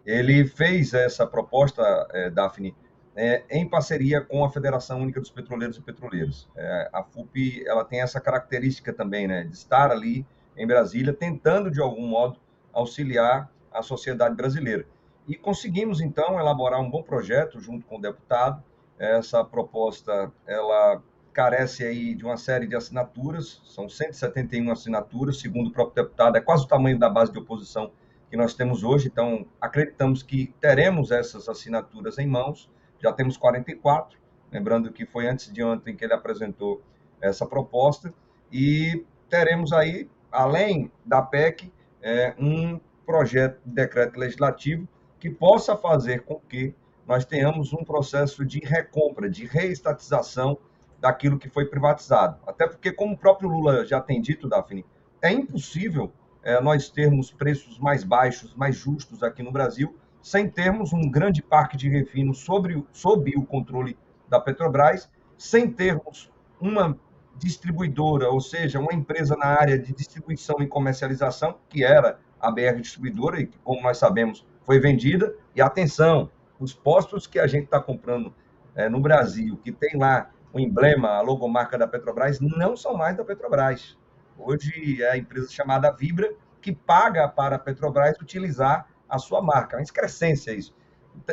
ele 0.06 0.46
fez 0.46 0.94
essa 0.94 1.26
proposta, 1.26 1.82
é, 2.12 2.30
Daphne, 2.30 2.76
é, 3.16 3.44
em 3.50 3.68
parceria 3.68 4.22
com 4.22 4.44
a 4.44 4.50
Federação 4.50 5.02
Única 5.02 5.20
dos 5.20 5.30
Petroleiros 5.30 5.78
e 5.78 5.82
Petroleiros. 5.82 6.48
a 6.94 7.04
FUP 7.04 7.64
ela 7.68 7.84
tem 7.84 8.02
essa 8.02 8.20
característica 8.22 8.94
também, 8.94 9.28
né, 9.28 9.44
de 9.44 9.56
estar 9.56 9.92
ali 9.92 10.26
em 10.56 10.66
Brasília, 10.66 11.14
tentando, 11.14 11.72
de 11.72 11.82
algum 11.82 12.08
modo, 12.08 12.40
auxiliar 12.74 13.52
a 13.74 13.82
sociedade 13.82 14.36
brasileira. 14.36 14.86
E 15.28 15.36
conseguimos, 15.36 16.02
então, 16.02 16.40
elaborar 16.40 16.80
um 16.82 16.90
bom 16.90 17.04
projeto 17.04 17.60
junto 17.60 17.86
com 17.86 17.98
o 17.98 18.02
deputado. 18.02 18.62
Essa 18.98 19.44
proposta, 19.44 20.32
ela 20.46 21.02
carece 21.34 21.84
aí 21.86 22.14
de 22.14 22.26
uma 22.26 22.38
série 22.38 22.68
de 22.68 22.76
assinaturas, 22.76 23.62
são 23.66 23.88
171 23.88 24.72
assinaturas, 24.72 25.40
segundo 25.40 25.68
o 25.68 25.72
próprio 25.72 26.04
deputado, 26.04 26.36
é 26.36 26.42
quase 26.42 26.66
o 26.66 26.68
tamanho 26.68 27.00
da 27.00 27.10
base 27.10 27.32
de 27.32 27.40
oposição 27.40 27.92
que 28.30 28.38
nós 28.38 28.54
temos 28.54 28.84
hoje, 28.84 29.08
então 29.08 29.46
acreditamos 29.60 30.24
que 30.24 30.54
teremos 30.60 31.12
essas 31.12 31.50
assinaturas 31.50 32.18
em 32.18 32.28
mãos, 32.28 32.70
já 33.02 33.12
temos 33.12 33.38
44, 33.38 34.18
lembrando 34.52 34.92
que 34.92 35.06
foi 35.06 35.28
antes 35.28 35.52
de 35.52 35.64
ontem 35.64 35.96
que 35.96 36.04
ele 36.04 36.14
apresentou 36.14 36.82
essa 37.22 37.46
proposta, 37.46 38.14
e 38.52 39.06
teremos 39.30 39.72
aí 39.72 40.10
além 40.32 40.92
da 41.06 41.22
PEC, 41.22 41.72
é, 42.02 42.34
um 42.40 42.80
projeto 43.06 43.60
de 43.66 43.74
decreto 43.74 44.18
legislativo 44.18 44.88
que 45.20 45.30
possa 45.30 45.76
fazer 45.76 46.22
com 46.24 46.40
que 46.40 46.74
nós 47.06 47.26
tenhamos 47.26 47.74
um 47.74 47.84
processo 47.84 48.46
de 48.46 48.60
recompra, 48.60 49.30
de 49.30 49.46
reestatização 49.46 50.58
daquilo 51.00 51.38
que 51.38 51.50
foi 51.50 51.66
privatizado. 51.66 52.40
Até 52.48 52.68
porque, 52.68 52.92
como 52.92 53.14
o 53.14 53.18
próprio 53.18 53.50
Lula 53.50 53.86
já 53.86 54.00
tem 54.00 54.22
dito, 54.22 54.48
Daphne, 54.48 54.86
é 55.22 55.32
impossível 55.32 56.12
é, 56.44 56.60
nós 56.62 56.90
termos 56.90 57.32
preços 57.32 57.78
mais 57.80 58.04
baixos, 58.04 58.56
mais 58.56 58.76
justos 58.76 59.22
aqui 59.22 59.44
no 59.44 59.52
Brasil, 59.52 59.96
sem 60.22 60.50
termos 60.50 60.94
um 60.94 61.10
grande 61.10 61.42
parque 61.42 61.76
de 61.76 61.90
refino 61.90 62.34
sobre, 62.34 62.84
sob 62.92 63.34
o 63.36 63.46
controle 63.46 63.98
da 64.30 64.40
Petrobras, 64.40 65.10
sem 65.38 65.70
termos 65.72 66.32
uma 66.60 66.98
distribuidora, 67.38 68.30
ou 68.30 68.40
seja, 68.40 68.80
uma 68.80 68.94
empresa 68.94 69.36
na 69.36 69.48
área 69.48 69.78
de 69.78 69.94
distribuição 69.94 70.58
e 70.60 70.68
comercialização, 70.68 71.58
que 71.68 71.84
era 71.84 72.20
a 72.40 72.52
BR 72.52 72.80
Distribuidora, 72.80 73.42
e 73.42 73.48
que, 73.48 73.58
como 73.60 73.82
nós 73.82 73.98
sabemos, 73.98 74.46
foi 74.64 74.80
vendida. 74.80 75.34
E 75.56 75.62
atenção, 75.62 76.30
os 76.60 76.74
postos 76.74 77.26
que 77.26 77.40
a 77.40 77.48
gente 77.48 77.66
está 77.66 77.80
comprando 77.80 78.34
é, 78.76 78.88
no 78.88 79.00
Brasil, 79.00 79.58
que 79.64 79.72
tem 79.72 79.98
lá 79.98 80.30
o 80.54 80.60
emblema, 80.60 81.10
a 81.10 81.22
logomarca 81.22 81.78
da 81.78 81.88
Petrobras, 81.88 82.40
não 82.40 82.76
são 82.76 82.96
mais 82.96 83.18
da 83.18 83.24
Petrobras. 83.24 83.98
Hoje 84.38 85.02
é 85.02 85.12
a 85.12 85.18
empresa 85.18 85.50
chamada 85.52 85.92
Vibra 85.92 86.32
que 86.62 86.72
paga 86.72 87.28
para 87.28 87.56
a 87.56 87.60
Petrobras 87.60 88.18
utilizar 88.22 88.88
a 89.12 89.20
sua 89.20 89.42
marca. 89.42 89.76
É 89.76 89.80
uma 89.80 89.84
excrescência 89.84 90.52
isso. 90.52 90.74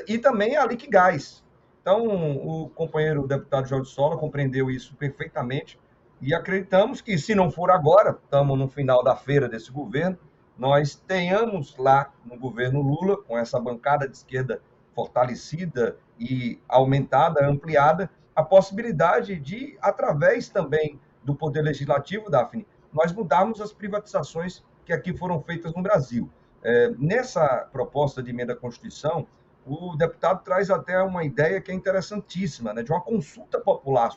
E 0.06 0.18
também 0.18 0.56
a 0.56 0.66
Liquigás. 0.66 1.44
Então, 1.80 2.06
o 2.06 2.68
companheiro 2.70 3.26
deputado 3.26 3.66
Jorge 3.66 3.90
Sola 3.90 4.18
compreendeu 4.18 4.70
isso 4.70 4.94
perfeitamente 4.96 5.78
e 6.20 6.34
acreditamos 6.34 7.00
que, 7.00 7.16
se 7.16 7.34
não 7.34 7.50
for 7.50 7.70
agora, 7.70 8.18
estamos 8.22 8.58
no 8.58 8.68
final 8.68 9.02
da 9.02 9.14
feira 9.14 9.48
desse 9.48 9.70
governo, 9.70 10.18
nós 10.58 10.96
tenhamos 10.96 11.76
lá 11.78 12.12
no 12.24 12.36
governo 12.36 12.82
Lula, 12.82 13.16
com 13.22 13.38
essa 13.38 13.60
bancada 13.60 14.08
de 14.08 14.16
esquerda 14.16 14.60
fortalecida 14.92 15.96
e 16.18 16.60
aumentada, 16.68 17.46
ampliada, 17.46 18.10
a 18.34 18.42
possibilidade 18.42 19.38
de, 19.38 19.78
através 19.80 20.48
também 20.48 21.00
do 21.22 21.36
Poder 21.36 21.62
Legislativo, 21.62 22.28
Daphne, 22.28 22.66
nós 22.92 23.12
mudarmos 23.12 23.60
as 23.60 23.72
privatizações 23.72 24.64
que 24.84 24.92
aqui 24.92 25.16
foram 25.16 25.40
feitas 25.40 25.72
no 25.74 25.82
Brasil. 25.82 26.28
É, 26.62 26.90
nessa 26.98 27.68
proposta 27.72 28.22
de 28.22 28.30
emenda 28.30 28.52
à 28.52 28.56
Constituição, 28.56 29.26
o 29.66 29.96
deputado 29.96 30.42
traz 30.42 30.70
até 30.70 31.00
uma 31.02 31.24
ideia 31.24 31.60
que 31.60 31.70
é 31.70 31.74
interessantíssima, 31.74 32.72
né, 32.72 32.82
de 32.82 32.90
uma 32.90 33.00
consulta 33.00 33.60
popular 33.60 34.10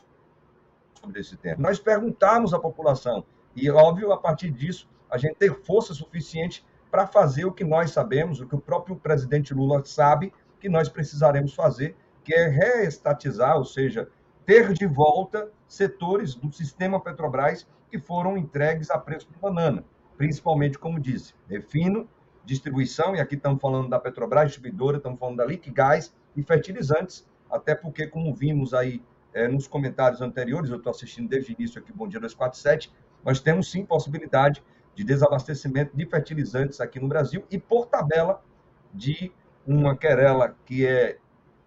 sobre 1.00 1.20
esse 1.20 1.36
tema. 1.36 1.56
Nós 1.58 1.78
perguntarmos 1.78 2.54
à 2.54 2.58
população, 2.58 3.24
e 3.54 3.70
óbvio, 3.70 4.12
a 4.12 4.16
partir 4.16 4.50
disso, 4.50 4.88
a 5.10 5.18
gente 5.18 5.34
ter 5.34 5.54
força 5.62 5.92
suficiente 5.92 6.64
para 6.90 7.06
fazer 7.06 7.44
o 7.44 7.52
que 7.52 7.64
nós 7.64 7.90
sabemos, 7.90 8.40
o 8.40 8.46
que 8.46 8.54
o 8.54 8.60
próprio 8.60 8.96
presidente 8.96 9.52
Lula 9.52 9.84
sabe 9.84 10.32
que 10.58 10.68
nós 10.68 10.88
precisaremos 10.88 11.54
fazer, 11.54 11.96
que 12.24 12.34
é 12.34 12.48
reestatizar, 12.48 13.56
ou 13.56 13.64
seja, 13.64 14.08
ter 14.46 14.72
de 14.72 14.86
volta 14.86 15.50
setores 15.66 16.34
do 16.34 16.52
sistema 16.52 17.00
Petrobras 17.00 17.66
que 17.90 17.98
foram 17.98 18.38
entregues 18.38 18.90
a 18.90 18.98
preço 18.98 19.28
de 19.30 19.38
banana, 19.38 19.84
principalmente, 20.16 20.78
como 20.78 21.00
disse, 21.00 21.34
refino, 21.48 22.08
distribuição, 22.44 23.14
e 23.14 23.20
aqui 23.20 23.34
estamos 23.34 23.60
falando 23.60 23.88
da 23.88 23.98
Petrobras, 23.98 24.48
distribuidora, 24.48 24.96
estamos 24.96 25.18
falando 25.18 25.36
da 25.36 25.44
Liquigás 25.44 26.14
e 26.36 26.42
fertilizantes, 26.42 27.26
até 27.50 27.74
porque, 27.74 28.06
como 28.06 28.34
vimos 28.34 28.74
aí 28.74 29.02
é, 29.32 29.48
nos 29.48 29.66
comentários 29.66 30.20
anteriores, 30.20 30.70
eu 30.70 30.76
estou 30.78 30.90
assistindo 30.90 31.28
desde 31.28 31.52
o 31.52 31.56
início 31.58 31.80
aqui, 31.80 31.92
Bom 31.92 32.08
Dia 32.08 32.20
247, 32.20 32.92
nós 33.24 33.40
temos 33.40 33.70
sim 33.70 33.84
possibilidade 33.84 34.62
de 34.94 35.04
desabastecimento 35.04 35.96
de 35.96 36.04
fertilizantes 36.06 36.80
aqui 36.80 37.00
no 37.00 37.08
Brasil 37.08 37.44
e, 37.50 37.58
por 37.58 37.86
tabela, 37.86 38.42
de 38.92 39.32
uma 39.66 39.96
querela 39.96 40.56
que 40.66 40.86
é 40.86 41.18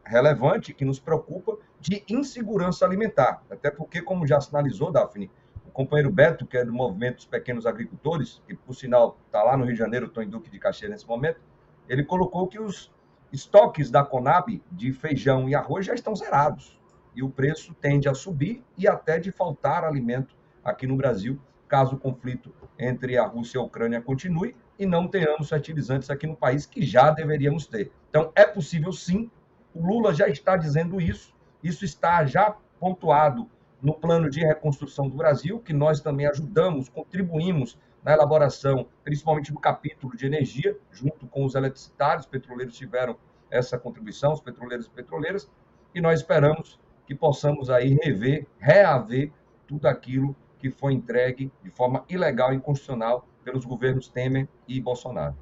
relevante, 0.04 0.74
que 0.74 0.86
nos 0.86 1.00
preocupa, 1.00 1.58
de 1.80 2.04
insegurança 2.08 2.86
alimentar. 2.86 3.44
Até 3.50 3.72
porque, 3.72 4.02
como 4.02 4.28
já 4.28 4.40
sinalizou, 4.40 4.92
Daphne, 4.92 5.32
companheiro 5.76 6.10
Beto, 6.10 6.46
que 6.46 6.58
é 6.58 6.64
do 6.64 6.72
Movimento 6.72 7.18
dos 7.18 7.26
Pequenos 7.26 7.66
Agricultores, 7.66 8.42
que 8.48 8.56
por 8.56 8.74
sinal 8.74 9.18
está 9.26 9.44
lá 9.44 9.58
no 9.58 9.66
Rio 9.66 9.74
de 9.74 9.80
Janeiro, 9.80 10.06
estou 10.06 10.24
em 10.24 10.30
Duque 10.30 10.50
de 10.50 10.58
Caxias 10.58 10.90
nesse 10.90 11.06
momento, 11.06 11.42
ele 11.90 12.02
colocou 12.02 12.48
que 12.48 12.58
os 12.58 12.90
estoques 13.32 13.92
da 13.92 14.02
Conab 14.02 14.64
de 14.72 14.94
feijão 14.94 15.50
e 15.50 15.54
arroz 15.54 15.86
já 15.86 15.94
estão 15.94 16.16
zerados. 16.16 16.80
E 17.14 17.22
o 17.22 17.30
preço 17.30 17.74
tende 17.74 18.08
a 18.08 18.14
subir 18.14 18.64
e 18.78 18.88
até 18.88 19.20
de 19.20 19.32
faltar 19.32 19.84
alimento 19.84 20.34
aqui 20.64 20.88
no 20.88 20.96
Brasil, 20.96 21.38
caso 21.68 21.98
o 21.98 22.00
conflito 22.00 22.54
entre 22.80 23.18
a 23.18 23.26
Rússia 23.26 23.58
e 23.58 23.62
a 23.62 23.64
Ucrânia 23.64 24.02
continue 24.02 24.56
e 24.80 24.86
não 24.86 25.10
tenhamos 25.10 25.50
fertilizantes 25.50 26.10
aqui 26.10 26.26
no 26.26 26.38
país 26.38 26.66
que 26.66 26.86
já 26.86 27.12
deveríamos 27.12 27.68
ter. 27.68 27.92
Então, 28.10 28.32
é 28.34 28.46
possível 28.46 28.94
sim, 28.94 29.30
o 29.74 29.86
Lula 29.86 30.14
já 30.14 30.30
está 30.30 30.56
dizendo 30.56 31.02
isso, 31.02 31.36
isso 31.62 31.84
está 31.84 32.26
já 32.26 32.56
pontuado 32.80 33.50
no 33.86 33.94
plano 33.94 34.32
de 34.32 34.40
reconstrução 34.40 35.08
do 35.08 35.16
Brasil, 35.16 35.60
que 35.60 35.72
nós 35.72 36.02
também 36.02 36.26
ajudamos, 36.26 36.90
contribuímos 36.90 37.78
na 38.04 38.14
elaboração, 38.14 38.88
principalmente 39.04 39.54
do 39.54 39.60
capítulo 39.60 40.18
de 40.18 40.26
energia, 40.26 40.76
junto 40.92 41.28
com 41.28 41.46
os 41.46 41.54
eletricitários, 41.54 42.26
os 42.26 42.32
petroleiros 42.32 42.76
tiveram 42.76 43.16
essa 43.48 43.78
contribuição, 43.78 44.34
os 44.34 44.42
petroleiros 44.42 44.88
e 44.88 44.90
petroleiras, 44.90 45.48
e 45.94 46.02
nós 46.02 46.22
esperamos 46.22 46.80
que 47.06 47.14
possamos 47.14 47.70
aí 47.70 47.96
rever, 48.02 48.48
reaver 48.58 49.32
tudo 49.68 49.86
aquilo 49.86 50.36
que 50.58 50.72
foi 50.72 50.94
entregue 50.94 51.52
de 51.62 51.70
forma 51.70 52.04
ilegal 52.10 52.54
e 52.54 52.56
inconstitucional 52.56 53.28
pelos 53.44 53.66
governos 53.66 54.08
Temer 54.08 54.48
e 54.68 54.82
Bolsonaro. 54.82 55.38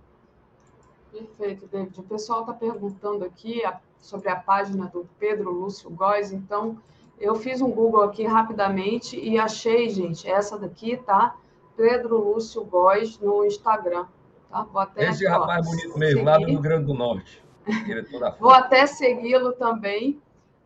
Perfeito, 1.14 1.66
David. 1.68 1.98
O 1.98 2.04
pessoal 2.04 2.42
está 2.42 2.54
perguntando 2.54 3.24
aqui 3.24 3.62
sobre 4.02 4.28
a 4.28 4.36
página 4.36 4.88
do 4.88 5.08
Pedro 5.18 5.50
Lúcio 5.50 5.90
Góes, 5.90 6.34
então 6.34 6.78
eu 7.20 7.36
fiz 7.36 7.62
um 7.62 7.72
Google 7.72 8.04
aqui 8.04 8.26
rapidamente 8.26 9.20
e 9.20 9.38
achei, 9.38 9.90
gente, 9.90 10.30
essa 10.30 10.58
daqui, 10.58 10.98
tá? 10.98 11.36
Pedro 11.76 12.18
Lúcio 12.18 12.64
Góes 12.64 13.20
no 13.20 13.46
Instagram. 13.46 14.06
Tá? 14.50 14.64
Vou 14.64 14.82
até 14.82 15.10
Esse 15.10 15.26
aqui, 15.26 15.36
rapaz 15.36 15.66
ó, 15.66 15.70
bonito 15.70 15.98
mesmo, 15.98 16.20
seguir. 16.20 16.26
lá 16.26 16.38
do 16.38 16.46
Rio 16.46 16.62
Grande 16.62 16.86
do 16.86 16.94
Norte. 16.94 17.44
Vou 18.40 18.52
até 18.52 18.86
segui-lo 18.86 19.54
também. 19.54 20.22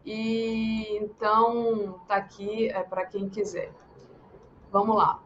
E 0.05 0.97
então 0.97 1.99
tá 2.07 2.15
aqui 2.15 2.69
é 2.69 2.81
para 2.81 3.05
quem 3.05 3.27
quiser. 3.27 3.71
Vamos 4.71 4.95
lá. 4.95 5.19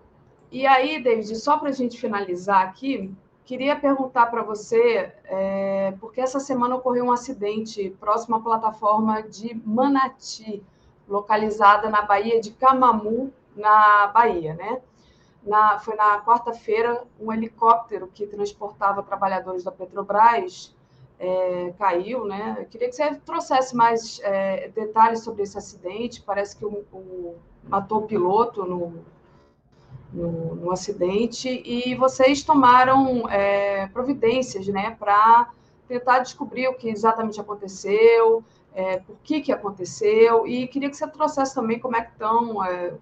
E 0.51 0.65
aí, 0.67 1.01
David, 1.01 1.35
só 1.35 1.57
para 1.57 1.69
a 1.69 1.71
gente 1.71 1.99
finalizar 1.99 2.63
aqui, 2.63 3.13
queria 3.45 3.75
perguntar 3.75 4.25
para 4.25 4.41
você, 4.41 5.13
é, 5.25 5.93
porque 5.99 6.19
essa 6.19 6.39
semana 6.39 6.75
ocorreu 6.75 7.05
um 7.05 7.11
acidente 7.11 7.95
próximo 7.99 8.35
à 8.35 8.39
plataforma 8.39 9.21
de 9.21 9.55
Manati 9.63 10.63
localizada 11.11 11.89
na 11.89 12.01
Baía 12.03 12.39
de 12.39 12.51
Camamu, 12.51 13.31
na 13.55 14.07
Bahia, 14.07 14.53
né? 14.55 14.81
Na, 15.45 15.77
foi 15.79 15.95
na 15.95 16.21
quarta-feira, 16.21 17.03
um 17.19 17.33
helicóptero 17.33 18.07
que 18.07 18.25
transportava 18.25 19.03
trabalhadores 19.03 19.63
da 19.63 19.71
Petrobras 19.71 20.73
é, 21.19 21.73
caiu, 21.77 22.25
né? 22.25 22.57
Eu 22.59 22.65
queria 22.65 22.87
que 22.87 22.95
você 22.95 23.15
trouxesse 23.15 23.75
mais 23.75 24.19
é, 24.23 24.69
detalhes 24.69 25.19
sobre 25.19 25.43
esse 25.43 25.57
acidente. 25.57 26.21
Parece 26.21 26.55
que 26.55 26.65
o, 26.65 26.85
o 26.93 27.35
matou 27.67 27.99
o 27.99 28.07
piloto 28.07 28.65
no, 28.65 28.93
no, 30.13 30.55
no, 30.55 30.71
acidente 30.71 31.61
e 31.65 31.93
vocês 31.95 32.43
tomaram 32.43 33.27
é, 33.29 33.87
providências, 33.87 34.67
né, 34.67 34.95
para 34.99 35.49
tentar 35.87 36.19
descobrir 36.19 36.67
o 36.67 36.73
que 36.73 36.89
exatamente 36.89 37.39
aconteceu, 37.39 38.43
é, 38.73 38.97
por 38.97 39.17
que, 39.23 39.41
que 39.41 39.51
aconteceu, 39.51 40.47
e 40.47 40.67
queria 40.67 40.89
que 40.89 40.95
você 40.95 41.07
trouxesse 41.07 41.53
também 41.53 41.79
como 41.79 41.95
é 41.95 42.03
que 42.03 42.11
estão, 42.11 42.63
é, 42.63 42.93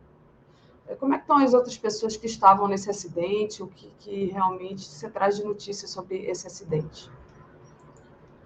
é, 0.87 0.95
como 0.95 1.13
é 1.13 1.17
que 1.17 1.23
estão 1.23 1.37
as 1.37 1.53
outras 1.53 1.77
pessoas 1.77 2.17
que 2.17 2.25
estavam 2.25 2.67
nesse 2.67 2.89
acidente, 2.89 3.61
o 3.61 3.67
que, 3.67 3.91
que 3.99 4.25
realmente 4.25 4.83
você 4.83 5.09
traz 5.09 5.37
de 5.37 5.43
notícias 5.43 5.91
sobre 5.91 6.25
esse 6.25 6.47
acidente. 6.47 7.09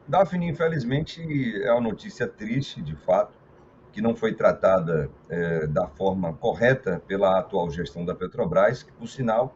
Daphne, 0.06 0.50
infelizmente, 0.50 1.22
é 1.64 1.72
uma 1.72 1.82
notícia 1.82 2.28
triste, 2.28 2.82
de 2.82 2.96
fato, 2.96 3.34
que 3.94 4.02
não 4.02 4.16
foi 4.16 4.34
tratada 4.34 5.10
é, 5.30 5.68
da 5.68 5.88
forma 5.88 6.34
correta 6.34 7.02
pela 7.08 7.40
atual 7.40 7.70
gestão 7.70 8.04
da 8.04 8.14
Petrobras, 8.14 8.84
que, 8.84 8.92
por 8.92 9.08
sinal, 9.08 9.56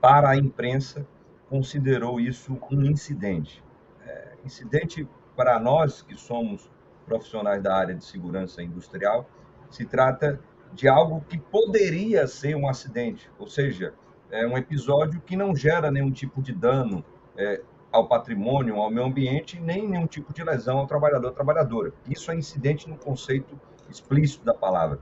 para 0.00 0.30
a 0.30 0.36
imprensa, 0.36 1.06
considerou 1.48 2.20
isso 2.20 2.58
um 2.70 2.84
incidente. 2.84 3.64
É, 4.04 4.34
incidente 4.44 5.08
para 5.34 5.58
nós 5.58 6.02
que 6.02 6.16
somos 6.16 6.68
profissionais 7.08 7.62
da 7.62 7.74
área 7.74 7.94
de 7.94 8.04
segurança 8.04 8.62
industrial, 8.62 9.28
se 9.70 9.84
trata 9.84 10.38
de 10.72 10.86
algo 10.86 11.24
que 11.28 11.38
poderia 11.38 12.26
ser 12.26 12.54
um 12.54 12.68
acidente, 12.68 13.30
ou 13.38 13.46
seja, 13.46 13.94
é 14.30 14.46
um 14.46 14.58
episódio 14.58 15.20
que 15.22 15.34
não 15.34 15.56
gera 15.56 15.90
nenhum 15.90 16.10
tipo 16.10 16.42
de 16.42 16.52
dano 16.52 17.02
é, 17.36 17.62
ao 17.90 18.06
patrimônio, 18.06 18.76
ao 18.76 18.90
meio 18.90 19.06
ambiente, 19.06 19.58
nem 19.58 19.88
nenhum 19.88 20.06
tipo 20.06 20.32
de 20.34 20.44
lesão 20.44 20.78
ao 20.78 20.86
trabalhador 20.86 21.28
ou 21.28 21.32
trabalhadora. 21.32 21.92
Isso 22.06 22.30
é 22.30 22.36
incidente 22.36 22.88
no 22.88 22.98
conceito 22.98 23.58
explícito 23.88 24.44
da 24.44 24.52
palavra. 24.52 25.00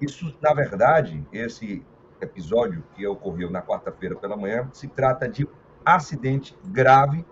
Isso, 0.00 0.32
na 0.40 0.54
verdade, 0.54 1.26
esse 1.32 1.84
episódio 2.20 2.84
que 2.94 3.04
ocorreu 3.04 3.50
na 3.50 3.60
quarta-feira 3.60 4.14
pela 4.14 4.36
manhã, 4.36 4.68
se 4.72 4.86
trata 4.86 5.28
de 5.28 5.48
acidente 5.84 6.56
grave 6.64 7.24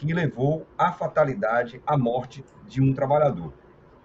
que 0.00 0.14
levou 0.14 0.66
à 0.78 0.92
fatalidade, 0.92 1.82
à 1.86 1.94
morte 1.94 2.42
de 2.66 2.80
um 2.80 2.94
trabalhador. 2.94 3.52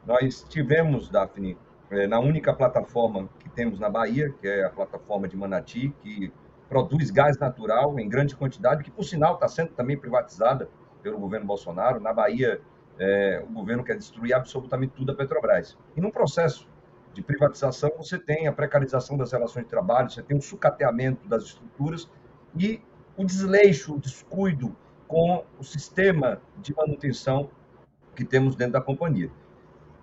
Nós 0.05 0.45
tivemos, 0.49 1.09
Daphne, 1.09 1.57
eh, 1.89 2.05
na 2.05 2.19
única 2.19 2.53
plataforma 2.53 3.29
que 3.39 3.47
temos 3.47 3.79
na 3.79 3.89
Bahia, 3.89 4.29
que 4.41 4.45
é 4.45 4.65
a 4.65 4.69
plataforma 4.69 5.25
de 5.25 5.37
Manati, 5.37 5.95
que 6.01 6.33
produz 6.67 7.09
gás 7.11 7.37
natural 7.37 7.97
em 7.97 8.09
grande 8.09 8.35
quantidade, 8.35 8.83
que, 8.83 8.91
por 8.91 9.05
sinal, 9.05 9.35
está 9.35 9.47
sendo 9.47 9.69
também 9.69 9.97
privatizada 9.97 10.69
pelo 11.01 11.17
governo 11.17 11.47
Bolsonaro. 11.47 12.01
Na 12.01 12.11
Bahia, 12.11 12.59
é, 12.99 13.41
o 13.47 13.53
governo 13.53 13.81
quer 13.81 13.95
destruir 13.95 14.33
absolutamente 14.33 14.91
tudo 14.97 15.13
a 15.13 15.15
Petrobras. 15.15 15.77
E 15.95 16.01
num 16.01 16.11
processo 16.11 16.67
de 17.13 17.23
privatização, 17.23 17.89
você 17.95 18.19
tem 18.19 18.47
a 18.47 18.51
precarização 18.51 19.15
das 19.15 19.31
relações 19.31 19.63
de 19.63 19.69
trabalho, 19.69 20.09
você 20.09 20.21
tem 20.21 20.37
o 20.37 20.41
sucateamento 20.41 21.25
das 21.25 21.43
estruturas 21.43 22.11
e 22.53 22.81
o 23.15 23.23
desleixo, 23.23 23.95
o 23.95 23.99
descuido 23.99 24.75
com 25.15 25.45
o 25.57 25.63
sistema 25.63 26.41
de 26.57 26.75
manutenção 26.75 27.49
que 28.13 28.25
temos 28.25 28.53
dentro 28.53 28.73
da 28.73 28.81
companhia. 28.81 29.31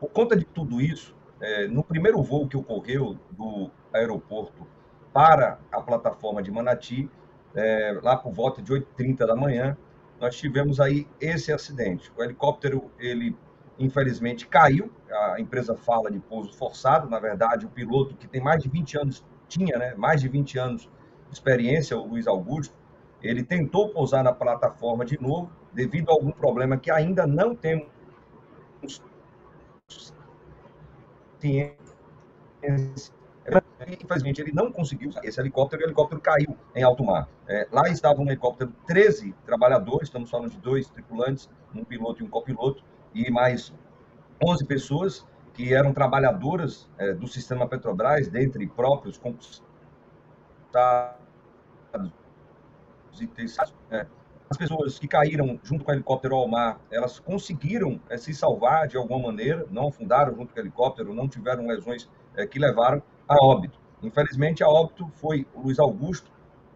Por 0.01 0.09
conta 0.09 0.35
de 0.35 0.47
tudo 0.47 0.81
isso, 0.81 1.15
é, 1.39 1.67
no 1.67 1.85
primeiro 1.85 2.23
voo 2.23 2.49
que 2.49 2.57
ocorreu 2.57 3.19
do 3.31 3.71
aeroporto 3.93 4.67
para 5.13 5.59
a 5.71 5.83
plataforma 5.83 6.43
de 6.43 6.51
Manati, 6.51 7.11
é, 7.55 8.01
lá 8.03 8.17
por 8.17 8.33
volta 8.33 8.63
de 8.63 8.73
8h30 8.73 9.27
da 9.27 9.37
manhã, 9.37 9.77
nós 10.19 10.35
tivemos 10.35 10.81
aí 10.81 11.07
esse 11.21 11.53
acidente. 11.53 12.11
O 12.17 12.23
helicóptero, 12.25 12.91
ele 12.99 13.37
infelizmente 13.79 14.47
caiu, 14.47 14.91
a 15.11 15.39
empresa 15.39 15.77
fala 15.77 16.11
de 16.11 16.21
pouso 16.21 16.55
forçado, 16.55 17.07
na 17.11 17.21
verdade, 17.21 17.67
o 17.67 17.69
piloto 17.69 18.17
que 18.17 18.27
tem 18.27 18.41
mais 18.41 18.63
de 18.63 18.71
20 18.71 18.97
anos, 18.97 19.23
tinha 19.47 19.77
né, 19.77 19.95
mais 19.95 20.23
de 20.23 20.29
20 20.29 20.59
anos 20.59 20.83
de 21.29 21.35
experiência, 21.35 21.99
o 21.99 22.07
Luiz 22.07 22.27
Augusto, 22.27 22.75
ele 23.23 23.43
tentou 23.43 23.91
pousar 23.91 24.23
na 24.25 24.33
plataforma 24.33 25.05
de 25.05 25.21
novo, 25.21 25.51
devido 25.73 26.11
a 26.11 26.13
algum 26.13 26.31
problema 26.31 26.77
que 26.77 26.91
ainda 26.91 27.27
não 27.27 27.55
temos 27.55 27.87
Infelizmente, 34.01 34.41
ele 34.41 34.53
não 34.53 34.71
conseguiu 34.71 35.11
esse 35.23 35.41
helicóptero 35.41 35.83
e 35.83 35.85
o 35.85 35.87
helicóptero 35.87 36.21
caiu 36.21 36.57
em 36.75 36.83
alto 36.83 37.05
mar. 37.05 37.29
É, 37.49 37.67
lá 37.73 37.89
estava 37.89 38.21
um 38.21 38.27
helicóptero, 38.27 38.73
13 38.87 39.35
trabalhadores, 39.45 40.09
estamos 40.09 40.31
falando 40.31 40.51
de 40.51 40.59
dois 40.59 40.89
tripulantes, 40.89 41.51
um 41.75 41.85
piloto 41.85 42.23
e 42.23 42.27
um 42.27 42.31
copiloto, 42.31 42.85
e 43.13 43.31
mais 43.31 43.73
11 44.45 44.65
pessoas 44.67 45.27
que 45.53 45.75
eram 45.75 45.93
trabalhadoras 45.93 46.89
é, 46.97 47.13
do 47.13 47.27
sistema 47.27 47.67
Petrobras, 47.67 48.29
dentre 48.29 48.67
próprios 48.69 49.19
concursados 49.19 49.63
e 53.21 53.29
é, 53.91 54.07
as 54.51 54.57
pessoas 54.57 54.99
que 54.99 55.09
caíram 55.09 55.59
junto 55.63 55.85
com 55.85 55.91
o 55.91 55.95
helicóptero 55.95 56.35
ao 56.35 56.49
mar, 56.49 56.81
elas 56.91 57.19
conseguiram 57.19 58.01
é, 58.09 58.17
se 58.17 58.35
salvar 58.35 58.87
de 58.87 58.97
alguma 58.97 59.29
maneira, 59.29 59.67
não 59.71 59.89
afundaram 59.89 60.35
junto 60.35 60.53
com 60.53 60.61
o 60.61 60.63
helicóptero, 60.63 61.15
não 61.15 61.29
tiveram 61.29 61.67
lesões 61.67 62.09
é, 62.37 62.47
que 62.47 62.59
levaram 62.59 63.03
a 63.29 63.45
óbito. 63.45 63.79
Infelizmente, 64.03 64.63
a 64.63 64.69
óbito 64.69 65.09
foi 65.15 65.47
o 65.55 65.63
Luiz 65.63 65.79
Augusto, 65.79 66.31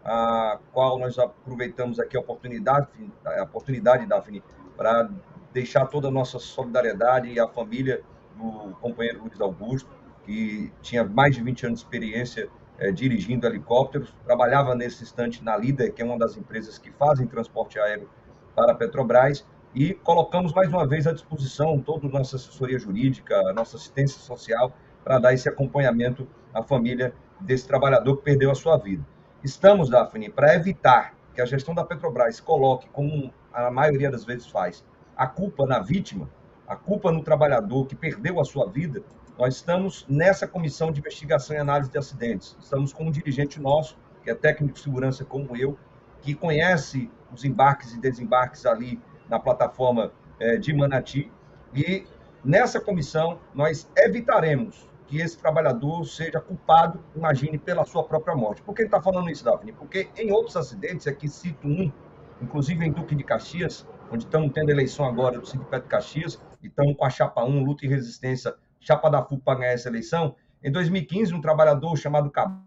a 0.04 0.58
qual 0.72 0.98
nós 0.98 1.18
aproveitamos 1.18 1.98
aqui 1.98 2.16
a 2.16 2.20
oportunidade, 2.20 2.88
a 3.24 3.42
oportunidade, 3.42 4.06
Daphne, 4.06 4.42
para 4.76 5.10
deixar 5.52 5.86
toda 5.86 6.08
a 6.08 6.10
nossa 6.10 6.38
solidariedade 6.38 7.28
e 7.28 7.40
a 7.40 7.48
família 7.48 8.02
do 8.36 8.76
companheiro 8.80 9.22
Luiz 9.22 9.40
Augusto, 9.40 9.90
que 10.24 10.72
tinha 10.80 11.02
mais 11.02 11.34
de 11.34 11.42
20 11.42 11.66
anos 11.66 11.80
de 11.80 11.84
experiência 11.84 12.48
é, 12.78 12.90
dirigindo 12.90 13.46
helicópteros, 13.46 14.14
trabalhava 14.24 14.74
nesse 14.74 15.02
instante 15.02 15.42
na 15.42 15.56
Líder, 15.56 15.92
que 15.92 16.02
é 16.02 16.04
uma 16.04 16.18
das 16.18 16.36
empresas 16.36 16.78
que 16.78 16.90
fazem 16.92 17.26
transporte 17.26 17.78
aéreo 17.78 18.08
para 18.54 18.72
a 18.72 18.74
Petrobras, 18.74 19.46
e 19.74 19.92
colocamos 19.92 20.52
mais 20.52 20.68
uma 20.68 20.86
vez 20.86 21.06
à 21.06 21.12
disposição 21.12 21.78
toda 21.78 22.06
a 22.06 22.10
nossa 22.10 22.36
assessoria 22.36 22.78
jurídica, 22.78 23.36
a 23.48 23.52
nossa 23.52 23.76
assistência 23.76 24.18
social, 24.18 24.72
para 25.04 25.18
dar 25.18 25.34
esse 25.34 25.48
acompanhamento 25.48 26.26
à 26.52 26.62
família 26.62 27.12
desse 27.40 27.66
trabalhador 27.66 28.16
que 28.16 28.24
perdeu 28.24 28.50
a 28.50 28.54
sua 28.54 28.78
vida. 28.78 29.04
Estamos, 29.44 29.90
Daphne, 29.90 30.30
para 30.30 30.54
evitar 30.54 31.14
que 31.34 31.40
a 31.42 31.44
gestão 31.44 31.74
da 31.74 31.84
Petrobras 31.84 32.40
coloque, 32.40 32.88
como 32.88 33.32
a 33.52 33.70
maioria 33.70 34.10
das 34.10 34.24
vezes 34.24 34.46
faz, 34.46 34.84
a 35.16 35.26
culpa 35.26 35.66
na 35.66 35.80
vítima, 35.80 36.28
a 36.66 36.74
culpa 36.74 37.12
no 37.12 37.22
trabalhador 37.22 37.86
que 37.86 37.94
perdeu 37.94 38.40
a 38.40 38.44
sua 38.44 38.66
vida, 38.66 39.02
nós 39.38 39.56
estamos 39.56 40.06
nessa 40.08 40.46
comissão 40.46 40.90
de 40.90 41.00
investigação 41.00 41.54
e 41.54 41.58
análise 41.58 41.90
de 41.90 41.98
acidentes. 41.98 42.56
Estamos 42.58 42.92
com 42.92 43.04
um 43.04 43.10
dirigente 43.10 43.60
nosso, 43.60 43.98
que 44.22 44.30
é 44.30 44.34
técnico 44.34 44.74
de 44.74 44.80
segurança 44.80 45.24
como 45.24 45.54
eu, 45.56 45.78
que 46.22 46.34
conhece 46.34 47.10
os 47.32 47.44
embarques 47.44 47.92
e 47.92 48.00
desembarques 48.00 48.64
ali 48.64 49.00
na 49.28 49.38
plataforma 49.38 50.12
é, 50.40 50.56
de 50.56 50.72
Manati. 50.72 51.30
E 51.74 52.06
nessa 52.42 52.80
comissão 52.80 53.38
nós 53.54 53.88
evitaremos 53.96 54.88
que 55.06 55.20
esse 55.20 55.38
trabalhador 55.38 56.04
seja 56.04 56.40
culpado, 56.40 57.04
imagine, 57.14 57.58
pela 57.58 57.84
sua 57.84 58.02
própria 58.04 58.34
morte. 58.34 58.62
Por 58.62 58.74
que 58.74 58.82
ele 58.82 58.88
está 58.88 59.00
falando 59.00 59.30
isso, 59.30 59.44
Daphne? 59.44 59.72
Porque 59.72 60.08
em 60.16 60.32
outros 60.32 60.56
acidentes, 60.56 61.06
aqui 61.06 61.28
cito 61.28 61.68
um, 61.68 61.92
inclusive 62.40 62.84
em 62.84 62.90
Duque 62.90 63.14
de 63.14 63.22
Caxias, 63.22 63.86
onde 64.10 64.24
estamos 64.24 64.50
tendo 64.52 64.70
eleição 64.70 65.04
agora 65.04 65.38
do 65.38 65.46
Sindicato 65.46 65.84
de 65.84 65.90
Caxias, 65.90 66.40
e 66.62 66.66
estamos 66.66 66.96
com 66.96 67.04
a 67.04 67.10
Chapa 67.10 67.44
1, 67.44 67.64
Luta 67.64 67.84
e 67.84 67.88
Resistência 67.88 68.56
chapa 68.86 69.10
da 69.10 69.22
FUP 69.22 69.42
para 69.42 69.58
ganhar 69.58 69.72
essa 69.72 69.88
eleição. 69.88 70.36
Em 70.62 70.70
2015, 70.70 71.34
um 71.34 71.40
trabalhador 71.40 71.96
chamado 71.96 72.30
Cabral, 72.30 72.64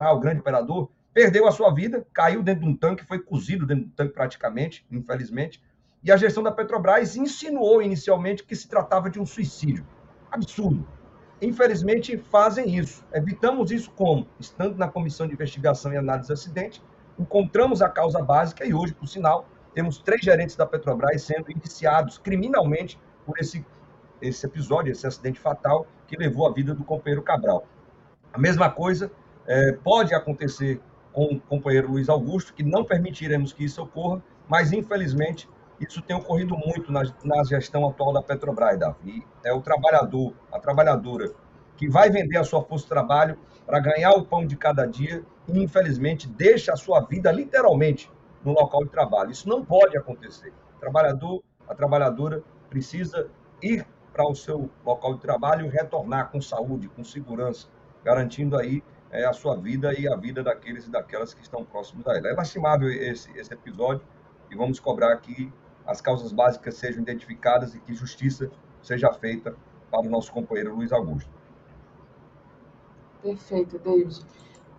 o 0.00 0.18
grande 0.18 0.40
operador, 0.40 0.90
perdeu 1.12 1.46
a 1.46 1.52
sua 1.52 1.72
vida, 1.74 2.06
caiu 2.12 2.42
dentro 2.42 2.62
de 2.64 2.70
um 2.70 2.76
tanque, 2.76 3.04
foi 3.04 3.18
cozido 3.18 3.66
dentro 3.66 3.84
do 3.84 3.90
tanque 3.90 4.14
praticamente, 4.14 4.86
infelizmente. 4.90 5.62
E 6.02 6.10
a 6.10 6.16
gestão 6.16 6.42
da 6.42 6.52
Petrobras 6.52 7.16
insinuou 7.16 7.82
inicialmente 7.82 8.44
que 8.44 8.56
se 8.56 8.68
tratava 8.68 9.10
de 9.10 9.20
um 9.20 9.26
suicídio. 9.26 9.84
Absurdo. 10.30 10.86
Infelizmente, 11.42 12.16
fazem 12.16 12.76
isso. 12.76 13.04
Evitamos 13.12 13.70
isso 13.70 13.90
como? 13.90 14.26
Estando 14.40 14.76
na 14.76 14.88
comissão 14.88 15.26
de 15.26 15.34
investigação 15.34 15.92
e 15.92 15.96
análise 15.96 16.28
de 16.28 16.32
acidente, 16.32 16.82
encontramos 17.18 17.82
a 17.82 17.88
causa 17.88 18.22
básica 18.22 18.64
e 18.64 18.72
hoje, 18.72 18.94
por 18.94 19.06
sinal, 19.06 19.46
temos 19.74 19.98
três 19.98 20.22
gerentes 20.22 20.56
da 20.56 20.66
Petrobras 20.66 21.22
sendo 21.22 21.50
indiciados 21.50 22.16
criminalmente 22.16 22.98
por 23.26 23.38
esse 23.38 23.64
esse 24.20 24.46
episódio, 24.46 24.92
esse 24.92 25.06
acidente 25.06 25.38
fatal 25.38 25.86
que 26.06 26.16
levou 26.16 26.46
a 26.46 26.52
vida 26.52 26.74
do 26.74 26.84
companheiro 26.84 27.22
Cabral. 27.22 27.66
A 28.32 28.38
mesma 28.38 28.70
coisa 28.70 29.10
é, 29.46 29.72
pode 29.72 30.14
acontecer 30.14 30.80
com 31.12 31.24
o 31.34 31.40
companheiro 31.40 31.90
Luiz 31.90 32.08
Augusto, 32.08 32.54
que 32.54 32.62
não 32.62 32.84
permitiremos 32.84 33.52
que 33.52 33.64
isso 33.64 33.82
ocorra, 33.82 34.22
mas 34.48 34.72
infelizmente 34.72 35.48
isso 35.80 36.02
tem 36.02 36.16
ocorrido 36.16 36.56
muito 36.56 36.90
na, 36.90 37.02
na 37.24 37.44
gestão 37.44 37.88
atual 37.88 38.12
da 38.12 38.22
Petrobras, 38.22 38.78
Davi. 38.78 39.24
É 39.44 39.52
o 39.52 39.60
trabalhador, 39.60 40.32
a 40.52 40.58
trabalhadora, 40.58 41.32
que 41.76 41.88
vai 41.88 42.10
vender 42.10 42.36
a 42.36 42.44
sua 42.44 42.62
força 42.62 42.84
de 42.84 42.88
trabalho 42.90 43.38
para 43.64 43.78
ganhar 43.80 44.12
o 44.12 44.24
pão 44.24 44.46
de 44.46 44.56
cada 44.56 44.86
dia 44.86 45.22
e, 45.46 45.62
infelizmente, 45.62 46.28
deixa 46.28 46.72
a 46.72 46.76
sua 46.76 47.00
vida 47.00 47.30
literalmente 47.30 48.10
no 48.44 48.52
local 48.52 48.84
de 48.84 48.90
trabalho. 48.90 49.30
Isso 49.30 49.48
não 49.48 49.64
pode 49.64 49.96
acontecer. 49.96 50.52
O 50.76 50.80
trabalhador, 50.80 51.42
a 51.68 51.74
trabalhadora 51.74 52.42
precisa 52.68 53.28
ir 53.62 53.86
para 54.18 54.28
o 54.28 54.34
seu 54.34 54.68
local 54.84 55.14
de 55.14 55.20
trabalho 55.20 55.66
e 55.66 55.68
retornar 55.68 56.32
com 56.32 56.42
saúde, 56.42 56.88
com 56.88 57.04
segurança, 57.04 57.68
garantindo 58.04 58.58
aí 58.58 58.82
é, 59.12 59.24
a 59.24 59.32
sua 59.32 59.54
vida 59.54 59.94
e 59.96 60.12
a 60.12 60.16
vida 60.16 60.42
daqueles 60.42 60.88
e 60.88 60.90
daquelas 60.90 61.32
que 61.32 61.40
estão 61.40 61.64
próximos 61.64 62.04
a 62.08 62.16
ela. 62.16 62.26
É 62.26 62.32
lastimável 62.32 62.90
esse, 62.90 63.30
esse 63.38 63.54
episódio 63.54 64.04
e 64.50 64.56
vamos 64.56 64.80
cobrar 64.80 65.16
que 65.18 65.52
as 65.86 66.00
causas 66.00 66.32
básicas 66.32 66.74
sejam 66.74 67.00
identificadas 67.00 67.76
e 67.76 67.78
que 67.78 67.94
justiça 67.94 68.50
seja 68.82 69.12
feita 69.12 69.54
para 69.88 70.00
o 70.00 70.10
nosso 70.10 70.32
companheiro 70.32 70.74
Luiz 70.74 70.90
Augusto. 70.90 71.30
Perfeito, 73.22 73.78
David. 73.78 74.20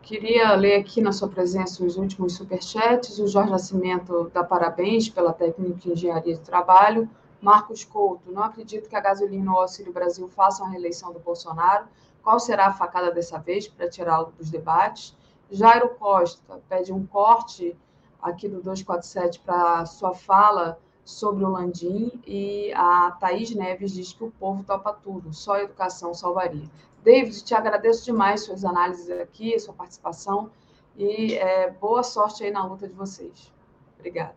Queria 0.01 0.53
ler 0.55 0.81
aqui 0.81 0.99
na 0.99 1.13
sua 1.13 1.29
presença 1.29 1.81
os 1.85 1.95
últimos 1.95 2.35
superchats. 2.35 3.19
O 3.19 3.27
Jorge 3.27 3.51
Nascimento 3.51 4.29
dá 4.33 4.43
parabéns 4.43 5.07
pela 5.07 5.31
técnica 5.31 5.79
de 5.79 5.91
engenharia 5.93 6.33
de 6.33 6.41
trabalho. 6.41 7.09
Marcos 7.41 7.85
Couto, 7.85 8.31
não 8.31 8.43
acredito 8.43 8.89
que 8.89 8.95
a 8.95 8.99
gasolina 8.99 9.51
ou 9.53 9.61
Auxílio 9.61 9.93
Brasil 9.93 10.27
façam 10.27 10.65
a 10.65 10.69
reeleição 10.69 11.13
do 11.13 11.19
Bolsonaro. 11.19 11.87
Qual 12.21 12.39
será 12.39 12.67
a 12.67 12.73
facada 12.73 13.11
dessa 13.11 13.39
vez 13.39 13.67
para 13.67 13.89
tirá-lo 13.89 14.33
dos 14.37 14.49
debates? 14.49 15.15
Jairo 15.49 15.89
Costa 15.95 16.61
pede 16.67 16.91
um 16.91 17.05
corte 17.05 17.77
aqui 18.21 18.47
do 18.47 18.61
247 18.61 19.39
para 19.39 19.85
sua 19.85 20.13
fala 20.13 20.79
sobre 21.05 21.43
o 21.43 21.49
Landim 21.49 22.11
e 22.27 22.71
a 22.75 23.11
Thaís 23.19 23.55
Neves 23.55 23.93
diz 23.93 24.13
que 24.13 24.23
o 24.23 24.31
povo 24.31 24.63
topa 24.63 24.93
tudo, 24.93 25.33
só 25.33 25.53
a 25.53 25.63
educação 25.63 26.13
salvaria. 26.13 26.69
David, 27.03 27.43
te 27.43 27.55
agradeço 27.55 28.05
demais 28.05 28.43
suas 28.43 28.63
análises 28.63 29.09
aqui, 29.09 29.57
sua 29.57 29.73
participação 29.73 30.51
e 30.95 31.33
é, 31.35 31.71
boa 31.71 32.03
sorte 32.03 32.43
aí 32.43 32.51
na 32.51 32.65
luta 32.65 32.87
de 32.87 32.93
vocês. 32.93 33.51
Obrigada. 33.97 34.35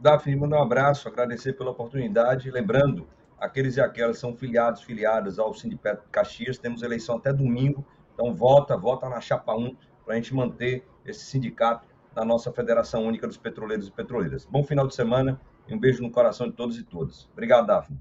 Daphne, 0.00 0.34
mandar 0.34 0.58
um 0.58 0.62
abraço, 0.62 1.06
agradecer 1.08 1.52
pela 1.52 1.72
oportunidade. 1.72 2.50
Lembrando, 2.50 3.06
aqueles 3.38 3.76
e 3.76 3.82
aquelas 3.82 4.18
são 4.18 4.34
filiados, 4.34 4.80
filiadas 4.80 5.38
ao 5.38 5.52
Sindicato 5.52 6.08
Caxias, 6.10 6.56
temos 6.56 6.82
eleição 6.82 7.18
até 7.18 7.30
domingo, 7.30 7.84
então 8.14 8.32
vota, 8.32 8.78
vota 8.78 9.10
na 9.10 9.20
Chapa 9.20 9.54
1 9.54 9.76
para 10.04 10.14
a 10.14 10.16
gente 10.16 10.34
manter 10.34 10.86
esse 11.04 11.26
sindicato 11.26 11.86
na 12.16 12.24
nossa 12.24 12.50
Federação 12.50 13.04
Única 13.04 13.26
dos 13.26 13.36
Petroleiros 13.36 13.88
e 13.88 13.90
Petroleiras. 13.92 14.46
Bom 14.46 14.64
final 14.64 14.86
de 14.86 14.94
semana 14.94 15.38
e 15.68 15.74
um 15.74 15.78
beijo 15.78 16.02
no 16.02 16.10
coração 16.10 16.48
de 16.48 16.54
todos 16.54 16.78
e 16.78 16.82
todas. 16.82 17.28
Obrigado, 17.32 17.66
Daphne. 17.66 17.98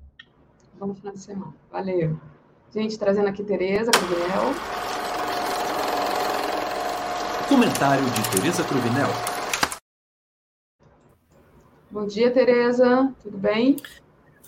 Bom 0.80 0.94
final 0.96 1.14
de 1.14 1.20
semana. 1.20 1.54
Valeu. 1.70 2.18
Gente, 2.74 2.98
trazendo 2.98 3.28
aqui 3.28 3.44
Tereza 3.44 3.92
Cruvinel. 3.92 4.54
Comentário 7.50 8.06
de 8.06 8.30
Tereza 8.32 8.64
Cruvinel. 8.64 9.39
Bom 11.92 12.06
dia, 12.06 12.30
Tereza. 12.30 13.12
Tudo 13.24 13.36
bem? 13.36 13.76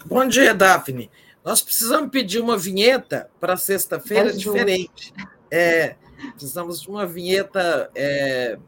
Bom 0.05 0.27
dia, 0.27 0.53
Daphne. 0.53 1.09
Nós 1.43 1.59
precisamos 1.59 2.11
pedir 2.11 2.39
uma 2.39 2.55
vinheta 2.55 3.31
para 3.39 3.57
sexta-feira 3.57 4.29
é 4.29 4.31
diferente. 4.31 5.11
É, 5.49 5.95
precisamos 6.33 6.81
de 6.81 6.87
uma 6.87 7.03
vinheta. 7.03 7.89
É, 7.95 8.59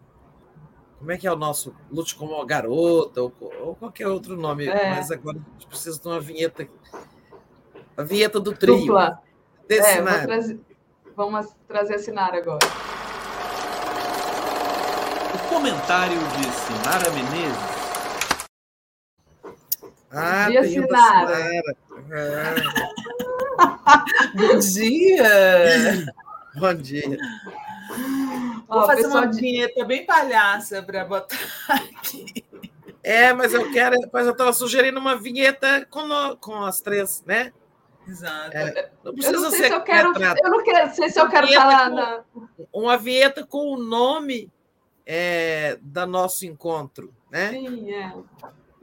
como 0.98 1.12
é 1.12 1.18
que 1.20 1.28
é 1.28 1.32
o 1.32 1.36
nosso 1.36 1.76
Lute 1.92 2.16
como 2.16 2.34
uma 2.34 2.46
garota, 2.48 3.22
ou, 3.22 3.32
ou 3.62 3.76
qualquer 3.76 4.08
outro 4.08 4.36
nome, 4.36 4.66
é. 4.66 4.90
mas 4.90 5.12
agora 5.12 5.38
a 5.38 5.54
gente 5.54 5.68
precisa 5.68 6.00
de 6.00 6.08
uma 6.08 6.20
vinheta. 6.20 6.68
A 7.96 8.02
vinheta 8.02 8.40
do 8.40 8.54
trio. 8.54 8.78
Dupla. 8.78 9.22
Desse 9.68 10.00
é, 10.00 10.02
trazer, 10.02 10.60
vamos 11.16 11.48
trazer 11.68 11.94
a 11.94 12.00
Sinara 12.00 12.38
agora. 12.40 12.66
O 15.36 15.50
comentário 15.50 16.18
de 16.18 16.52
Sinara 16.52 17.12
Menezes. 17.12 17.83
Ah, 20.16 20.48
dia, 20.48 20.64
Sinara. 20.64 21.36
Sinara. 21.36 21.76
Ah. 23.88 24.06
Bom 24.36 24.60
dia! 24.60 26.06
Bom 26.56 26.74
dia. 26.76 27.18
Vou 28.68 28.86
fazer 28.86 29.08
uma 29.08 29.26
de... 29.26 29.42
vinheta 29.42 29.84
bem 29.86 30.06
palhaça 30.06 30.84
para 30.84 31.04
botar 31.04 31.36
aqui. 31.68 32.46
É, 33.04 33.34
mas 33.34 33.56
eu 33.56 33.72
quero. 33.72 33.98
Mas 34.14 34.28
eu 34.28 34.34
estava 34.34 34.54
sugerindo 34.54 35.00
uma 35.00 35.16
vinheta 35.16 35.86
com, 35.90 36.06
no, 36.06 36.38
com 36.38 36.64
as 36.64 36.80
três, 36.80 37.24
né? 37.26 37.52
Exato. 38.08 38.56
É, 38.56 38.92
não 39.04 39.14
precisa 39.14 39.36
eu 39.36 39.42
não 39.42 39.50
sei 39.50 39.60
ser. 39.60 39.68
Se 39.68 39.74
eu, 39.74 39.82
quero, 39.82 40.08
eu 40.10 40.50
não 40.52 40.64
quero, 40.64 40.94
sei 40.94 41.10
se 41.10 41.20
eu 41.20 41.28
quero 41.28 41.48
falar. 41.48 41.90
Com, 41.90 41.96
na... 41.96 42.24
Uma 42.72 42.98
vinheta 42.98 43.44
com 43.46 43.74
o 43.74 43.78
nome 43.78 44.52
é, 45.06 45.80
da 45.82 46.06
nosso 46.06 46.46
encontro, 46.46 47.12
né? 47.32 47.50
Sim, 47.50 47.92
é. 47.92 48.14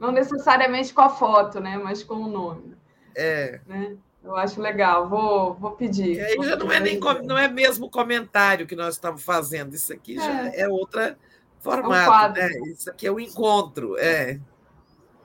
Não 0.01 0.11
necessariamente 0.11 0.91
com 0.95 1.01
a 1.01 1.09
foto, 1.09 1.59
né? 1.59 1.77
Mas 1.77 2.03
com 2.03 2.15
o 2.15 2.27
nome. 2.27 2.75
É. 3.15 3.61
Né? 3.67 3.95
Eu 4.23 4.35
acho 4.35 4.59
legal, 4.59 5.07
vou, 5.07 5.53
vou 5.53 5.71
pedir. 5.71 6.19
Aí 6.19 6.35
já 6.43 6.55
não 6.55 6.71
é, 6.71 6.79
nem, 6.79 6.99
não 7.23 7.37
é 7.37 7.47
mesmo 7.47 7.87
comentário 7.87 8.65
que 8.65 8.75
nós 8.75 8.95
estamos 8.95 9.23
fazendo, 9.23 9.75
isso 9.75 9.93
aqui 9.93 10.17
é. 10.17 10.21
já 10.21 10.47
é 10.55 10.67
outra 10.67 11.17
formato, 11.59 12.39
é 12.39 12.45
um 12.45 12.49
né? 12.49 12.71
Isso 12.71 12.89
aqui 12.89 13.05
é 13.05 13.11
o 13.11 13.15
um 13.15 13.19
encontro, 13.19 13.95
é. 13.97 14.39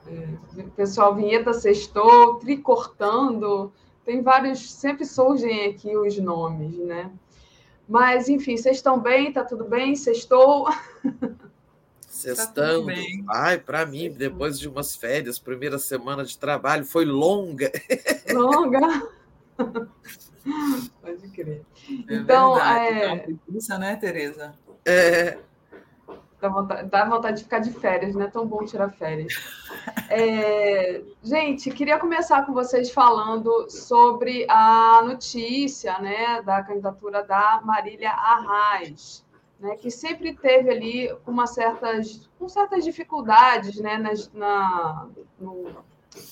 é. 0.07 0.63
Pessoal, 0.75 1.15
vinheta 1.15 1.53
sextou, 1.53 2.35
tricortando, 2.35 3.71
tem 4.05 4.21
vários, 4.21 4.71
sempre 4.71 5.05
surgem 5.05 5.69
aqui 5.69 5.95
os 5.95 6.17
nomes, 6.19 6.77
né? 6.77 7.11
Mas, 7.87 8.29
enfim, 8.29 8.57
vocês 8.57 8.77
estão 8.77 8.99
bem? 8.99 9.31
Tá 9.31 9.43
tudo 9.43 9.63
bem? 9.63 9.95
Sextou? 9.95 10.67
Sextando. 12.17 12.87
Tá 12.87 12.93
Ai, 13.29 13.59
para 13.59 13.85
mim, 13.85 14.11
depois 14.11 14.59
de 14.59 14.67
umas 14.67 14.95
férias, 14.95 15.37
primeira 15.37 15.77
semana 15.77 16.25
de 16.25 16.37
trabalho, 16.37 16.83
foi 16.83 17.05
longa. 17.05 17.71
Longa? 18.33 19.07
Pode 21.01 21.29
crer. 21.29 21.63
É 22.09 22.15
então, 22.15 22.55
verdade, 22.55 23.39
é... 23.49 23.55
Isso, 23.55 23.77
né, 23.77 23.95
Tereza? 23.97 24.55
É. 24.83 25.37
Dá 26.41 26.49
vontade, 26.49 26.89
dá 26.89 27.05
vontade 27.05 27.37
de 27.37 27.43
ficar 27.43 27.59
de 27.59 27.71
férias, 27.71 28.15
não 28.15 28.23
é 28.23 28.27
tão 28.27 28.45
bom 28.47 28.63
tirar 28.63 28.89
férias. 28.89 29.33
É, 30.09 31.01
gente, 31.23 31.69
queria 31.71 31.99
começar 31.99 32.45
com 32.45 32.53
vocês 32.53 32.91
falando 32.91 33.69
sobre 33.69 34.45
a 34.49 35.01
notícia 35.03 35.97
né, 35.99 36.41
da 36.43 36.63
candidatura 36.63 37.23
da 37.23 37.61
Marília 37.63 38.11
Arraes 38.11 39.25
né, 39.59 39.75
que 39.75 39.89
sempre 39.89 40.33
teve 40.33 40.69
ali 40.69 41.15
uma 41.25 41.47
certas, 41.47 42.29
com 42.37 42.47
certas 42.47 42.83
dificuldades 42.83 43.79
né, 43.79 43.97
nas, 43.97 44.31
na, 44.33 45.07
no, 45.39 45.65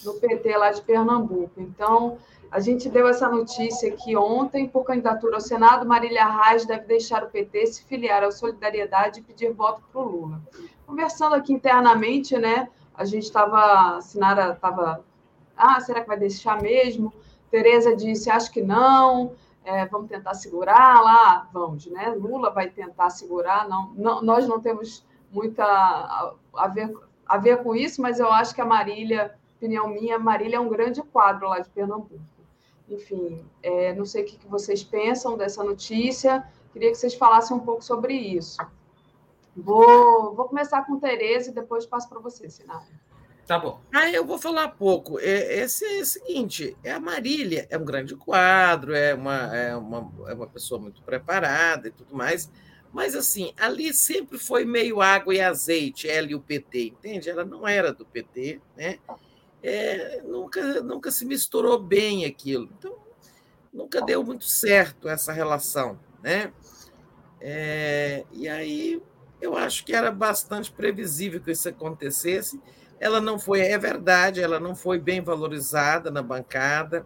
no 0.03 0.14
PT 0.15 0.56
lá 0.57 0.72
de 0.72 0.81
Pernambuco. 0.81 1.60
Então, 1.60 2.18
a 2.52 2.60
gente 2.60 2.88
deu 2.88 3.07
essa 3.07 3.27
notícia 3.27 3.91
aqui 3.91 4.15
ontem, 4.15 4.68
por 4.68 4.84
candidatura 4.84 5.35
ao 5.35 5.41
Senado, 5.41 5.85
Marília 5.85 6.23
Arraes 6.23 6.65
deve 6.65 6.85
deixar 6.85 7.23
o 7.23 7.30
PT, 7.30 7.65
se 7.68 7.84
filiar 7.84 8.23
ao 8.23 8.31
Solidariedade 8.31 9.19
e 9.19 9.23
pedir 9.23 9.52
voto 9.52 9.81
para 9.91 10.02
o 10.02 10.06
Lula. 10.06 10.41
Conversando 10.85 11.34
aqui 11.35 11.52
internamente, 11.52 12.38
né, 12.38 12.69
a 12.93 13.03
gente 13.03 13.23
estava, 13.23 13.99
Sinara 14.02 14.53
estava, 14.53 15.03
ah, 15.57 15.80
será 15.81 16.02
que 16.02 16.07
vai 16.07 16.18
deixar 16.18 16.61
mesmo? 16.61 17.11
Tereza 17.49 17.95
disse, 17.95 18.30
acho 18.30 18.52
que 18.52 18.61
não 18.61 19.34
é, 19.66 19.86
vamos 19.88 20.08
tentar 20.08 20.36
segurar 20.36 21.02
lá, 21.02 21.50
vamos, 21.52 21.88
né? 21.88 22.10
Lula 22.10 22.52
vai 22.52 22.70
tentar 22.70 23.10
segurar, 23.10 23.68
não, 23.68 23.92
não 23.96 24.22
nós 24.22 24.48
não 24.48 24.62
temos 24.62 25.04
muita 25.32 25.66
a, 26.54 26.68
ver, 26.68 26.96
a 27.26 27.38
ver 27.38 27.64
com 27.64 27.76
isso, 27.76 28.02
mas 28.02 28.20
eu 28.20 28.32
acho 28.32 28.54
que 28.54 28.62
a 28.62 28.66
Marília, 28.66 29.36
opinião 29.58 29.88
minha, 29.88 30.20
Marília 30.20 30.58
é 30.58 30.60
um 30.60 30.70
grande 30.70 31.02
quadro 31.02 31.50
lá 31.50 31.60
de 31.60 31.70
Pernambuco. 31.70 32.20
Enfim, 32.88 33.44
é, 33.64 33.94
não 33.96 34.06
sei 34.06 34.24
o 34.24 34.26
que 34.26 34.48
vocês 34.48 34.84
pensam 34.84 35.36
dessa 35.36 35.64
notícia, 35.64 36.48
queria 36.72 36.92
que 36.92 36.96
vocês 36.96 37.16
falassem 37.16 37.58
um 37.58 37.60
pouco 37.60 37.84
sobre 37.84 38.14
isso. 38.14 38.58
Vou, 39.58 40.36
vou 40.36 40.46
começar 40.46 40.86
com 40.86 41.00
Tereza 41.00 41.50
e 41.50 41.54
depois 41.54 41.86
passo 41.86 42.08
para 42.08 42.20
você, 42.20 42.50
Sinara. 42.50 42.84
Tá 43.45 43.59
bom. 43.59 43.80
Ah, 43.93 44.09
eu 44.09 44.26
vou 44.26 44.39
falar 44.39 44.69
pouco. 44.69 45.19
É, 45.19 45.59
esse 45.59 45.85
é 45.85 46.01
o 46.01 46.05
seguinte: 46.05 46.76
é 46.84 46.91
a 46.91 46.99
Marília, 46.99 47.67
é 47.69 47.77
um 47.77 47.85
grande 47.85 48.15
quadro, 48.15 48.95
é 48.95 49.13
uma, 49.13 49.55
é, 49.55 49.76
uma, 49.76 50.11
é 50.27 50.34
uma 50.34 50.47
pessoa 50.47 50.81
muito 50.81 51.03
preparada 51.03 51.88
e 51.88 51.91
tudo 51.91 52.15
mais, 52.15 52.51
mas 52.91 53.15
assim, 53.15 53.53
ali 53.57 53.93
sempre 53.93 54.39
foi 54.39 54.65
meio 54.65 54.99
água 54.99 55.34
e 55.34 55.41
azeite, 55.41 56.09
ela 56.09 56.27
e 56.27 56.35
o 56.35 56.41
PT, 56.41 56.88
entende? 56.88 57.30
Ela 57.30 57.45
não 57.45 57.67
era 57.67 57.93
do 57.93 58.05
PT, 58.05 58.59
né? 58.76 58.97
É, 59.61 60.22
nunca, 60.23 60.81
nunca 60.81 61.11
se 61.11 61.23
misturou 61.26 61.80
bem 61.80 62.26
aquilo. 62.26 62.69
Então, 62.77 62.95
nunca 63.72 64.01
deu 64.01 64.23
muito 64.23 64.45
certo 64.45 65.07
essa 65.07 65.31
relação, 65.31 65.99
né? 66.23 66.51
É, 67.39 68.26
e 68.31 68.47
aí 68.47 68.99
eu 69.39 69.55
acho 69.55 69.85
que 69.85 69.93
era 69.93 70.11
bastante 70.11 70.72
previsível 70.72 71.39
que 71.39 71.51
isso 71.51 71.69
acontecesse 71.69 72.59
ela 72.99 73.19
não 73.19 73.38
foi, 73.38 73.61
é 73.61 73.77
verdade, 73.77 74.41
ela 74.41 74.59
não 74.59 74.76
foi 74.76 74.99
bem 74.99 75.22
valorizada 75.22 76.09
na 76.09 76.22
bancada, 76.22 77.05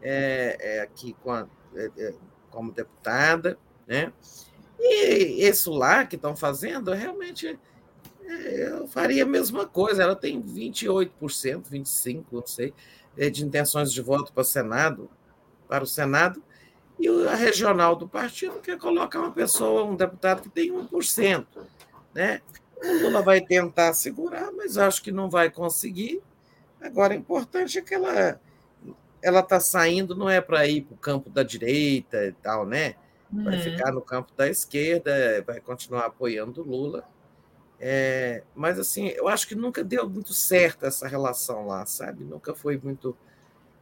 é, 0.00 0.56
é, 0.60 0.80
aqui 0.80 1.14
com 1.22 1.32
a, 1.32 1.46
é, 1.74 1.90
é 1.98 2.14
como 2.50 2.72
deputada, 2.72 3.58
né? 3.86 4.12
E 4.78 5.44
esse 5.44 5.68
lá 5.68 6.06
que 6.06 6.16
estão 6.16 6.36
fazendo, 6.36 6.92
realmente 6.92 7.58
é, 8.28 8.68
eu 8.68 8.86
faria 8.86 9.24
a 9.24 9.26
mesma 9.26 9.66
coisa. 9.66 10.02
Ela 10.02 10.14
tem 10.14 10.40
28%, 10.40 11.10
25%, 11.70 12.24
não 12.30 12.46
sei, 12.46 12.74
é, 13.16 13.30
de 13.30 13.44
intenções 13.44 13.92
de 13.92 14.02
voto 14.02 14.32
para 14.32 14.42
o 14.42 14.44
Senado, 14.44 15.10
para 15.66 15.82
o 15.82 15.86
Senado, 15.86 16.42
e 16.98 17.08
a 17.26 17.34
regional 17.34 17.96
do 17.96 18.08
partido 18.08 18.60
quer 18.60 18.78
colocar 18.78 19.20
uma 19.20 19.30
pessoa, 19.30 19.84
um 19.84 19.96
deputado 19.96 20.42
que 20.42 20.48
tem 20.48 20.72
1%. 20.72 21.46
Né? 22.14 22.40
O 22.82 23.02
Lula 23.04 23.22
vai 23.22 23.40
tentar 23.40 23.92
segurar, 23.92 24.52
mas 24.52 24.78
acho 24.78 25.02
que 25.02 25.10
não 25.10 25.28
vai 25.28 25.50
conseguir. 25.50 26.22
Agora, 26.80 27.12
o 27.12 27.16
importante 27.16 27.78
é 27.78 27.82
que 27.82 27.94
ela 27.94 28.40
ela 29.20 29.40
está 29.40 29.58
saindo, 29.58 30.14
não 30.14 30.28
é 30.30 30.40
para 30.40 30.66
ir 30.66 30.82
para 30.82 30.94
o 30.94 30.98
campo 30.98 31.30
da 31.30 31.42
direita 31.42 32.26
e 32.26 32.32
tal, 32.32 32.64
né? 32.64 32.94
Vai 33.30 33.56
uhum. 33.56 33.62
ficar 33.62 33.92
no 33.92 34.00
campo 34.00 34.32
da 34.36 34.48
esquerda, 34.48 35.12
vai 35.46 35.60
continuar 35.60 36.06
apoiando 36.06 36.62
o 36.62 36.64
Lula. 36.64 37.04
É, 37.80 38.42
mas, 38.54 38.78
assim, 38.78 39.08
eu 39.08 39.28
acho 39.28 39.46
que 39.46 39.54
nunca 39.54 39.84
deu 39.84 40.08
muito 40.08 40.32
certo 40.32 40.86
essa 40.86 41.06
relação 41.06 41.66
lá, 41.66 41.84
sabe? 41.84 42.24
Nunca 42.24 42.54
foi 42.54 42.78
muito. 42.78 43.16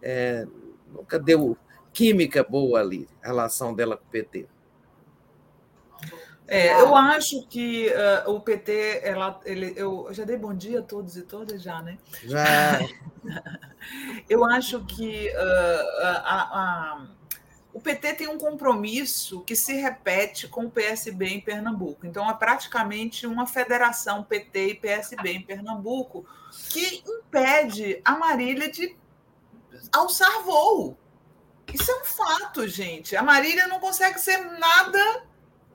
É, 0.02 0.46
nunca 0.92 1.18
deu 1.18 1.56
química 1.92 2.42
boa 2.42 2.80
ali, 2.80 3.08
a 3.22 3.28
relação 3.28 3.74
dela 3.74 3.96
com 3.96 4.04
o 4.04 4.08
PT. 4.08 4.46
É, 6.48 6.80
eu 6.80 6.94
acho 6.94 7.46
que 7.48 7.88
uh, 7.88 8.30
o 8.30 8.40
PT, 8.40 9.00
ela, 9.02 9.40
ele, 9.44 9.72
eu 9.76 10.08
já 10.12 10.24
dei 10.24 10.36
bom 10.36 10.54
dia 10.54 10.78
a 10.78 10.82
todos 10.82 11.16
e 11.16 11.22
todas 11.22 11.60
já, 11.60 11.82
né? 11.82 11.98
Já. 12.22 12.78
eu 14.30 14.44
acho 14.44 14.84
que 14.84 15.28
uh, 15.28 16.02
a, 16.02 16.42
a, 16.52 17.06
o 17.72 17.80
PT 17.80 18.14
tem 18.14 18.28
um 18.28 18.38
compromisso 18.38 19.40
que 19.40 19.56
se 19.56 19.74
repete 19.74 20.46
com 20.46 20.66
o 20.66 20.70
PSB 20.70 21.26
em 21.26 21.40
Pernambuco. 21.40 22.06
Então, 22.06 22.28
é 22.30 22.34
praticamente 22.34 23.26
uma 23.26 23.46
federação 23.46 24.22
PT 24.22 24.68
e 24.68 24.74
PSB 24.74 25.32
em 25.32 25.42
Pernambuco 25.42 26.24
que 26.70 27.02
impede 27.04 28.00
a 28.04 28.12
Marília 28.12 28.70
de 28.70 28.96
alçar 29.92 30.42
voo. 30.44 30.96
Isso 31.74 31.90
é 31.90 32.00
um 32.00 32.04
fato, 32.04 32.68
gente. 32.68 33.16
A 33.16 33.22
Marília 33.22 33.66
não 33.66 33.80
consegue 33.80 34.20
ser 34.20 34.38
nada 34.38 35.26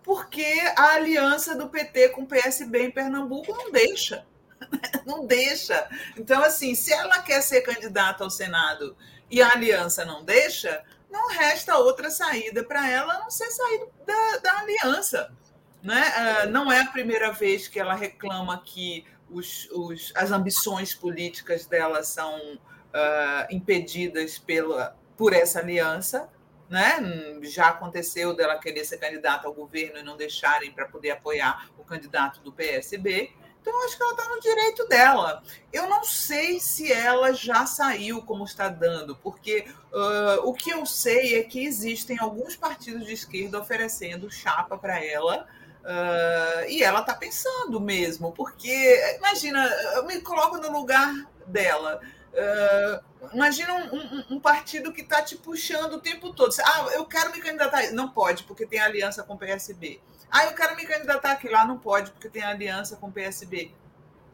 porque 0.04 0.60
a 0.76 0.94
aliança 0.96 1.56
do 1.56 1.70
PT 1.70 2.10
com 2.10 2.24
o 2.24 2.28
PSB 2.28 2.86
em 2.86 2.92
Pernambuco 2.92 3.54
não 3.54 3.72
deixa. 3.72 4.26
Não 5.08 5.26
deixa. 5.26 5.90
Então, 6.16 6.44
assim, 6.44 6.76
se 6.76 6.94
ela 6.94 7.20
quer 7.20 7.42
ser 7.42 7.62
candidata 7.62 8.24
ao 8.24 8.30
Senado 8.30 8.96
e 9.30 9.42
a 9.42 9.54
aliança 9.54 10.06
não 10.06 10.24
deixa, 10.24 10.84
não 11.10 11.30
resta 11.30 11.78
outra 11.78 12.12
saída 12.12 12.64
para 12.64 12.88
ela 12.88 13.16
a 13.16 13.20
não 13.20 13.32
ser 13.32 13.50
sair 13.50 13.88
da, 14.06 14.38
da 14.38 14.60
aliança. 14.60 15.34
Né? 15.82 16.02
Ah, 16.16 16.46
não 16.46 16.72
é 16.72 16.82
a 16.82 16.86
primeira 16.86 17.32
vez 17.32 17.68
que 17.68 17.80
ela 17.80 17.96
reclama 17.96 18.62
que 18.64 19.04
os, 19.30 19.68
os, 19.72 20.14
as 20.16 20.32
ambições 20.32 20.94
políticas 20.94 21.66
dela 21.66 22.04
são 22.04 22.38
uh, 22.56 23.48
impedidas 23.50 24.38
pela, 24.38 24.96
por 25.18 25.34
essa 25.34 25.60
aliança. 25.60 26.30
Né? 26.72 27.38
Já 27.44 27.68
aconteceu 27.68 28.34
dela 28.34 28.58
querer 28.58 28.86
ser 28.86 28.98
candidata 28.98 29.46
ao 29.46 29.54
governo 29.54 30.00
e 30.00 30.04
não 30.04 30.16
deixarem 30.16 30.72
para 30.72 30.88
poder 30.88 31.12
apoiar 31.12 31.70
o 31.78 31.84
candidato 31.84 32.40
do 32.40 32.54
PSB. 32.54 33.30
Então, 33.60 33.86
acho 33.86 33.98
que 33.98 34.02
ela 34.02 34.14
está 34.14 34.30
no 34.30 34.40
direito 34.40 34.88
dela. 34.88 35.44
Eu 35.72 35.88
não 35.90 36.04
sei 36.06 36.62
se 36.62 36.92
ela 36.92 37.34
já 37.34 37.66
saiu 37.66 38.22
como 38.22 38.46
está 38.46 38.70
dando, 38.70 39.18
porque 39.18 39.68
uh, 39.92 40.48
o 40.48 40.54
que 40.54 40.72
eu 40.72 40.86
sei 40.86 41.38
é 41.38 41.44
que 41.44 41.64
existem 41.64 42.18
alguns 42.18 42.56
partidos 42.56 43.06
de 43.06 43.14
esquerda 43.14 43.60
oferecendo 43.60 44.32
chapa 44.32 44.78
para 44.78 45.04
ela. 45.04 45.46
Uh, 45.82 46.70
e 46.70 46.82
ela 46.82 47.02
está 47.02 47.14
pensando 47.14 47.82
mesmo, 47.82 48.32
porque 48.32 49.16
imagina, 49.18 49.66
eu 49.96 50.06
me 50.06 50.22
coloco 50.22 50.58
no 50.58 50.72
lugar 50.72 51.14
dela. 51.46 52.00
Uh, 52.32 53.30
imagina 53.34 53.74
um, 53.74 53.96
um, 53.96 54.26
um, 54.36 54.40
partido 54.40 54.94
que 54.94 55.02
está 55.02 55.22
te 55.22 55.36
puxando 55.38 55.94
o 55.94 56.00
tempo 56.00 56.34
todo. 56.34 56.54
Ah, 56.64 56.88
eu 56.94 57.06
quero 57.06 57.32
me 57.32 57.42
candidatar. 57.42 57.92
Não 57.92 58.10
pode, 58.10 58.44
porque 58.44 58.66
tem 58.66 58.80
aliança 58.80 59.24
com 59.24 59.34
o 59.34 59.38
PSB. 59.38 60.02
Ah, 60.30 60.46
eu 60.46 60.54
quero 60.54 60.76
me 60.76 60.86
candidatar 60.86 61.32
aqui 61.32 61.50
lá, 61.50 61.66
não 61.66 61.78
pode, 61.78 62.12
porque 62.12 62.30
tem 62.30 62.44
aliança 62.44 62.96
com 62.96 63.08
o 63.08 63.12
PSB. 63.12 63.74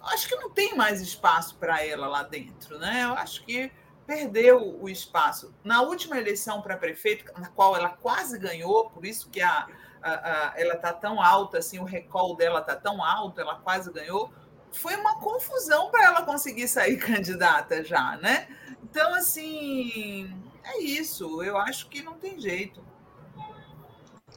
Acho 0.02 0.28
que 0.28 0.36
não 0.36 0.52
tem 0.52 0.76
mais 0.76 1.02
espaço 1.02 1.56
para 1.56 1.84
ela 1.84 2.08
lá 2.08 2.24
dentro, 2.24 2.78
né? 2.78 3.04
Eu 3.04 3.14
acho 3.14 3.44
que 3.44 3.72
perdeu 4.06 4.80
o 4.80 4.88
espaço. 4.88 5.54
Na 5.64 5.82
última 5.82 6.18
eleição 6.18 6.62
para 6.62 6.78
prefeito, 6.78 7.30
na 7.40 7.50
qual 7.50 7.76
ela 7.76 7.90
quase 7.90 8.38
ganhou, 8.40 8.90
por 8.92 9.06
isso 9.06 9.30
que 9.30 9.42
a, 9.42 9.68
a, 10.02 10.12
a 10.12 10.54
ela 10.56 10.76
está 10.76 10.94
tão 10.94 11.22
alta, 11.22 11.58
assim, 11.58 11.80
o 11.80 11.84
recall 11.84 12.36
dela 12.36 12.60
está 12.60 12.76
tão 12.76 13.04
alto, 13.04 13.42
ela 13.42 13.56
quase 13.56 13.92
ganhou. 13.92 14.32
Foi 14.72 14.96
uma 14.96 15.20
confusão 15.20 15.90
para 15.90 16.06
ela 16.06 16.22
conseguir 16.24 16.68
sair 16.68 16.98
candidata 16.98 17.84
já, 17.84 18.18
né? 18.18 18.48
Então, 18.84 19.14
assim, 19.16 20.32
é 20.64 20.82
isso. 20.82 21.42
Eu 21.42 21.58
acho 21.58 21.90
que 21.90 22.04
não 22.04 22.14
tem 22.14 22.40
jeito. 22.40 22.84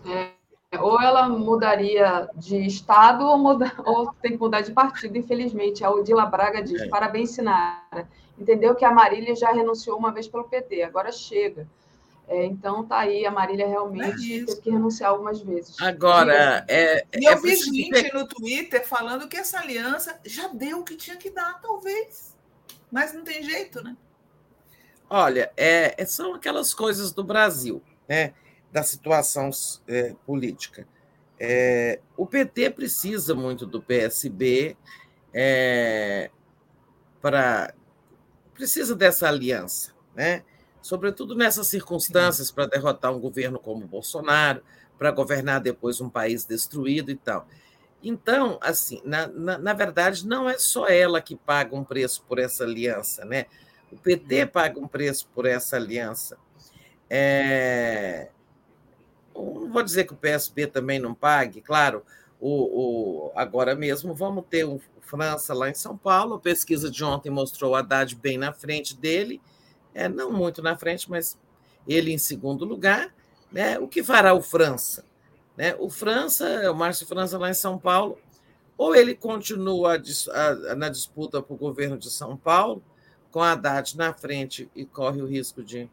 É, 0.06 0.32
ou 0.78 1.00
ela 1.00 1.28
mudaria 1.28 2.28
de 2.34 2.56
estado 2.64 3.26
ou, 3.26 3.36
muda, 3.36 3.72
ou 3.84 4.12
tem 4.14 4.32
que 4.32 4.38
mudar 4.38 4.60
de 4.60 4.72
partido, 4.72 5.16
infelizmente. 5.18 5.84
A 5.84 5.90
Odila 5.90 6.26
Braga 6.26 6.62
diz: 6.62 6.82
é. 6.82 6.88
parabéns, 6.88 7.30
Sinara. 7.30 8.08
Entendeu 8.38 8.74
que 8.74 8.84
a 8.84 8.90
Marília 8.90 9.34
já 9.34 9.52
renunciou 9.52 9.98
uma 9.98 10.12
vez 10.12 10.26
pelo 10.26 10.44
PT, 10.44 10.82
agora 10.82 11.12
chega. 11.12 11.68
É, 12.30 12.44
então 12.44 12.86
tá 12.86 13.00
aí, 13.00 13.26
a 13.26 13.30
Marília 13.30 13.66
realmente 13.66 14.42
é 14.42 14.46
teve 14.46 14.60
que 14.60 14.70
renunciar 14.70 15.10
algumas 15.10 15.40
vezes. 15.40 15.74
Agora, 15.80 16.64
é, 16.68 17.04
e 17.18 17.24
eu 17.24 17.32
é 17.32 17.40
vi 17.40 17.56
gente 17.56 18.14
no 18.14 18.24
Twitter 18.24 18.86
falando 18.86 19.26
que 19.26 19.36
essa 19.36 19.58
aliança 19.58 20.16
já 20.24 20.46
deu 20.46 20.78
o 20.78 20.84
que 20.84 20.94
tinha 20.94 21.16
que 21.16 21.28
dar, 21.28 21.60
talvez. 21.60 22.36
Mas 22.88 23.12
não 23.12 23.24
tem 23.24 23.42
jeito, 23.42 23.82
né? 23.82 23.96
Olha, 25.08 25.52
é, 25.56 26.04
são 26.06 26.32
aquelas 26.34 26.72
coisas 26.72 27.10
do 27.10 27.24
Brasil, 27.24 27.82
né? 28.08 28.32
da 28.72 28.84
situação 28.84 29.50
é, 29.88 30.14
política. 30.24 30.86
É, 31.36 31.98
o 32.16 32.26
PT 32.26 32.70
precisa 32.70 33.34
muito 33.34 33.66
do 33.66 33.82
PSB 33.82 34.76
é, 35.34 36.30
para 37.20 37.74
precisa 38.54 38.94
dessa 38.94 39.26
aliança, 39.26 39.92
né? 40.14 40.44
Sobretudo 40.82 41.34
nessas 41.34 41.66
circunstâncias 41.66 42.50
para 42.50 42.66
derrotar 42.66 43.12
um 43.12 43.20
governo 43.20 43.58
como 43.58 43.84
o 43.84 43.88
Bolsonaro, 43.88 44.62
para 44.98 45.10
governar 45.10 45.60
depois 45.60 46.00
um 46.00 46.08
país 46.08 46.44
destruído 46.44 47.10
e 47.10 47.16
tal. 47.16 47.46
Então, 48.02 48.58
assim, 48.62 49.00
na, 49.04 49.26
na, 49.26 49.58
na, 49.58 49.72
verdade, 49.74 50.26
não 50.26 50.48
é 50.48 50.58
só 50.58 50.88
ela 50.88 51.20
que 51.20 51.36
paga 51.36 51.76
um 51.76 51.84
preço 51.84 52.24
por 52.26 52.38
essa 52.38 52.64
aliança, 52.64 53.24
né? 53.24 53.46
O 53.92 53.96
PT 53.96 54.46
paga 54.46 54.78
um 54.80 54.88
preço 54.88 55.28
por 55.34 55.44
essa 55.44 55.76
aliança. 55.76 56.38
É, 57.08 58.30
não 59.34 59.70
vou 59.70 59.82
dizer 59.82 60.04
que 60.04 60.12
o 60.12 60.16
PSB 60.16 60.66
também 60.66 60.98
não 60.98 61.14
pague, 61.14 61.60
claro. 61.60 62.04
O, 62.40 63.28
o, 63.28 63.32
agora 63.36 63.74
mesmo 63.74 64.14
vamos 64.14 64.44
ter 64.48 64.64
o 64.64 64.80
França 65.00 65.52
lá 65.52 65.68
em 65.68 65.74
São 65.74 65.96
Paulo. 65.96 66.34
A 66.34 66.40
pesquisa 66.40 66.90
de 66.90 67.04
ontem 67.04 67.30
mostrou 67.30 67.72
o 67.72 67.74
Haddad 67.74 68.14
bem 68.16 68.38
na 68.38 68.52
frente 68.52 68.96
dele, 68.96 69.40
é, 69.94 70.08
não 70.08 70.32
muito 70.32 70.62
na 70.62 70.76
frente, 70.76 71.10
mas 71.10 71.38
ele 71.86 72.12
em 72.12 72.18
segundo 72.18 72.64
lugar. 72.64 73.14
Né? 73.50 73.78
O 73.78 73.88
que 73.88 74.02
fará 74.02 74.34
o 74.34 74.42
França? 74.42 75.04
Né? 75.56 75.74
O 75.78 75.90
França, 75.90 76.70
o 76.70 76.74
Márcio 76.74 77.06
França 77.06 77.38
lá 77.38 77.50
em 77.50 77.54
São 77.54 77.78
Paulo, 77.78 78.18
ou 78.76 78.94
ele 78.94 79.14
continua 79.14 79.96
a, 79.96 80.48
a, 80.48 80.74
na 80.74 80.88
disputa 80.88 81.42
para 81.42 81.54
o 81.54 81.58
governo 81.58 81.98
de 81.98 82.10
São 82.10 82.36
Paulo, 82.36 82.82
com 83.30 83.40
a 83.40 83.52
Haddad 83.52 83.96
na 83.96 84.12
frente 84.12 84.70
e 84.74 84.84
corre 84.84 85.20
o 85.20 85.26
risco 85.26 85.62
de 85.62 85.88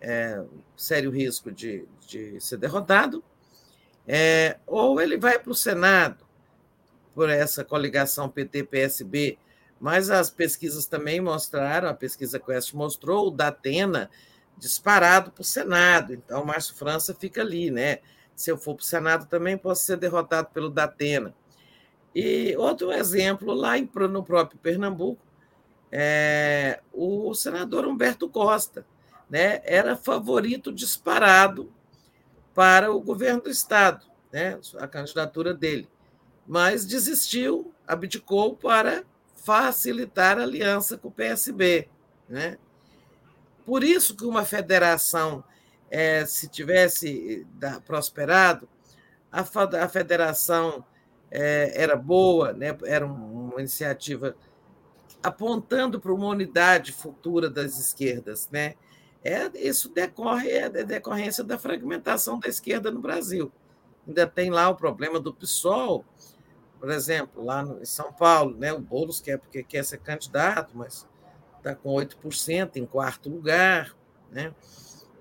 é, 0.00 0.42
sério 0.76 1.10
risco 1.10 1.52
de, 1.52 1.86
de 2.06 2.40
ser 2.40 2.56
derrotado, 2.56 3.22
é, 4.06 4.58
ou 4.66 5.00
ele 5.00 5.16
vai 5.16 5.38
para 5.38 5.52
o 5.52 5.54
Senado 5.54 6.26
por 7.14 7.30
essa 7.30 7.64
coligação 7.64 8.28
PT-PSB, 8.28 9.38
mas 9.82 10.10
as 10.10 10.30
pesquisas 10.30 10.86
também 10.86 11.20
mostraram, 11.20 11.88
a 11.88 11.94
pesquisa 11.94 12.38
Quest 12.38 12.72
mostrou 12.72 13.26
o 13.26 13.30
Datena 13.32 14.08
disparado 14.56 15.32
para 15.32 15.40
o 15.40 15.44
Senado, 15.44 16.14
então 16.14 16.44
Márcio 16.44 16.76
França 16.76 17.12
fica 17.12 17.40
ali, 17.40 17.68
né? 17.68 17.98
Se 18.32 18.48
eu 18.48 18.56
for 18.56 18.76
para 18.76 18.82
o 18.82 18.86
Senado 18.86 19.26
também 19.26 19.58
posso 19.58 19.82
ser 19.82 19.96
derrotado 19.96 20.50
pelo 20.50 20.70
Datena. 20.70 21.34
E 22.14 22.54
outro 22.56 22.92
exemplo, 22.92 23.52
lá 23.52 23.72
no 24.08 24.22
próprio 24.22 24.56
Pernambuco, 24.60 25.20
é, 25.90 26.80
o 26.92 27.34
senador 27.34 27.84
Humberto 27.84 28.28
Costa, 28.28 28.86
né, 29.28 29.62
era 29.64 29.96
favorito 29.96 30.72
disparado 30.72 31.72
para 32.54 32.92
o 32.92 33.00
governo 33.00 33.42
do 33.42 33.50
Estado, 33.50 34.06
né, 34.32 34.60
a 34.78 34.86
candidatura 34.86 35.52
dele. 35.52 35.88
Mas 36.46 36.86
desistiu, 36.86 37.74
abdicou 37.84 38.54
para 38.54 39.04
facilitar 39.44 40.38
a 40.38 40.42
aliança 40.42 40.96
com 40.96 41.08
o 41.08 41.12
PSB. 41.12 41.88
Né? 42.28 42.58
Por 43.64 43.82
isso 43.84 44.16
que 44.16 44.24
uma 44.24 44.44
federação, 44.44 45.44
é, 45.90 46.24
se 46.24 46.48
tivesse 46.48 47.46
da, 47.54 47.80
prosperado, 47.80 48.68
a, 49.30 49.40
a 49.84 49.88
federação 49.88 50.84
é, 51.30 51.72
era 51.74 51.96
boa, 51.96 52.52
né? 52.52 52.76
era 52.84 53.06
uma 53.06 53.58
iniciativa 53.58 54.36
apontando 55.22 56.00
para 56.00 56.12
uma 56.12 56.26
unidade 56.26 56.92
futura 56.92 57.48
das 57.48 57.78
esquerdas, 57.78 58.48
né? 58.50 58.74
É, 59.24 59.48
isso 59.54 59.88
decorre 59.88 60.50
é 60.50 60.68
decorrência 60.68 61.44
da 61.44 61.56
fragmentação 61.56 62.40
da 62.40 62.48
esquerda 62.48 62.90
no 62.90 63.00
Brasil. 63.00 63.52
Ainda 64.04 64.26
tem 64.26 64.50
lá 64.50 64.68
o 64.68 64.74
problema 64.74 65.20
do 65.20 65.32
PSOL, 65.32 66.04
por 66.82 66.90
exemplo, 66.90 67.44
lá 67.44 67.62
no, 67.62 67.80
em 67.80 67.84
São 67.84 68.12
Paulo, 68.12 68.56
né, 68.56 68.72
o 68.72 68.80
Boulos 68.80 69.20
quer 69.20 69.38
porque 69.38 69.62
quer 69.62 69.84
ser 69.84 69.98
candidato, 69.98 70.76
mas 70.76 71.06
está 71.56 71.76
com 71.76 71.90
8% 71.90 72.74
em 72.74 72.84
quarto 72.84 73.30
lugar. 73.30 73.94
Né? 74.32 74.52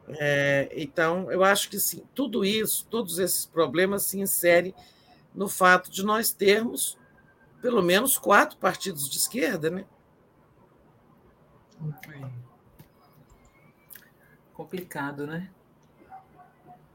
É, 0.08 0.68
então, 0.72 1.32
eu 1.32 1.44
acho 1.44 1.70
que 1.70 1.80
sim, 1.80 2.04
tudo 2.16 2.44
isso, 2.44 2.88
todos 2.90 3.20
esses 3.20 3.46
problemas 3.46 4.02
se 4.06 4.20
inserem 4.20 4.74
no 5.36 5.48
fato 5.48 5.92
de 5.92 6.04
nós 6.04 6.32
termos 6.32 6.98
pelo 7.62 7.84
menos 7.84 8.18
quatro 8.18 8.58
partidos 8.58 9.08
de 9.08 9.20
esquerda, 9.20 9.70
né? 9.70 9.86
Complicado, 14.52 15.28
né? 15.28 15.52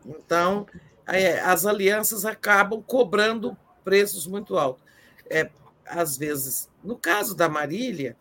Então, 0.04 0.66
é, 1.06 1.38
as 1.38 1.64
alianças 1.64 2.24
acabam 2.24 2.82
cobrando 2.82 3.56
preços 3.86 4.26
muito 4.26 4.58
altos. 4.58 4.82
É, 5.30 5.48
às 5.86 6.16
vezes, 6.16 6.68
no 6.82 6.96
caso 6.96 7.36
da 7.36 7.48
Marília, 7.48 8.16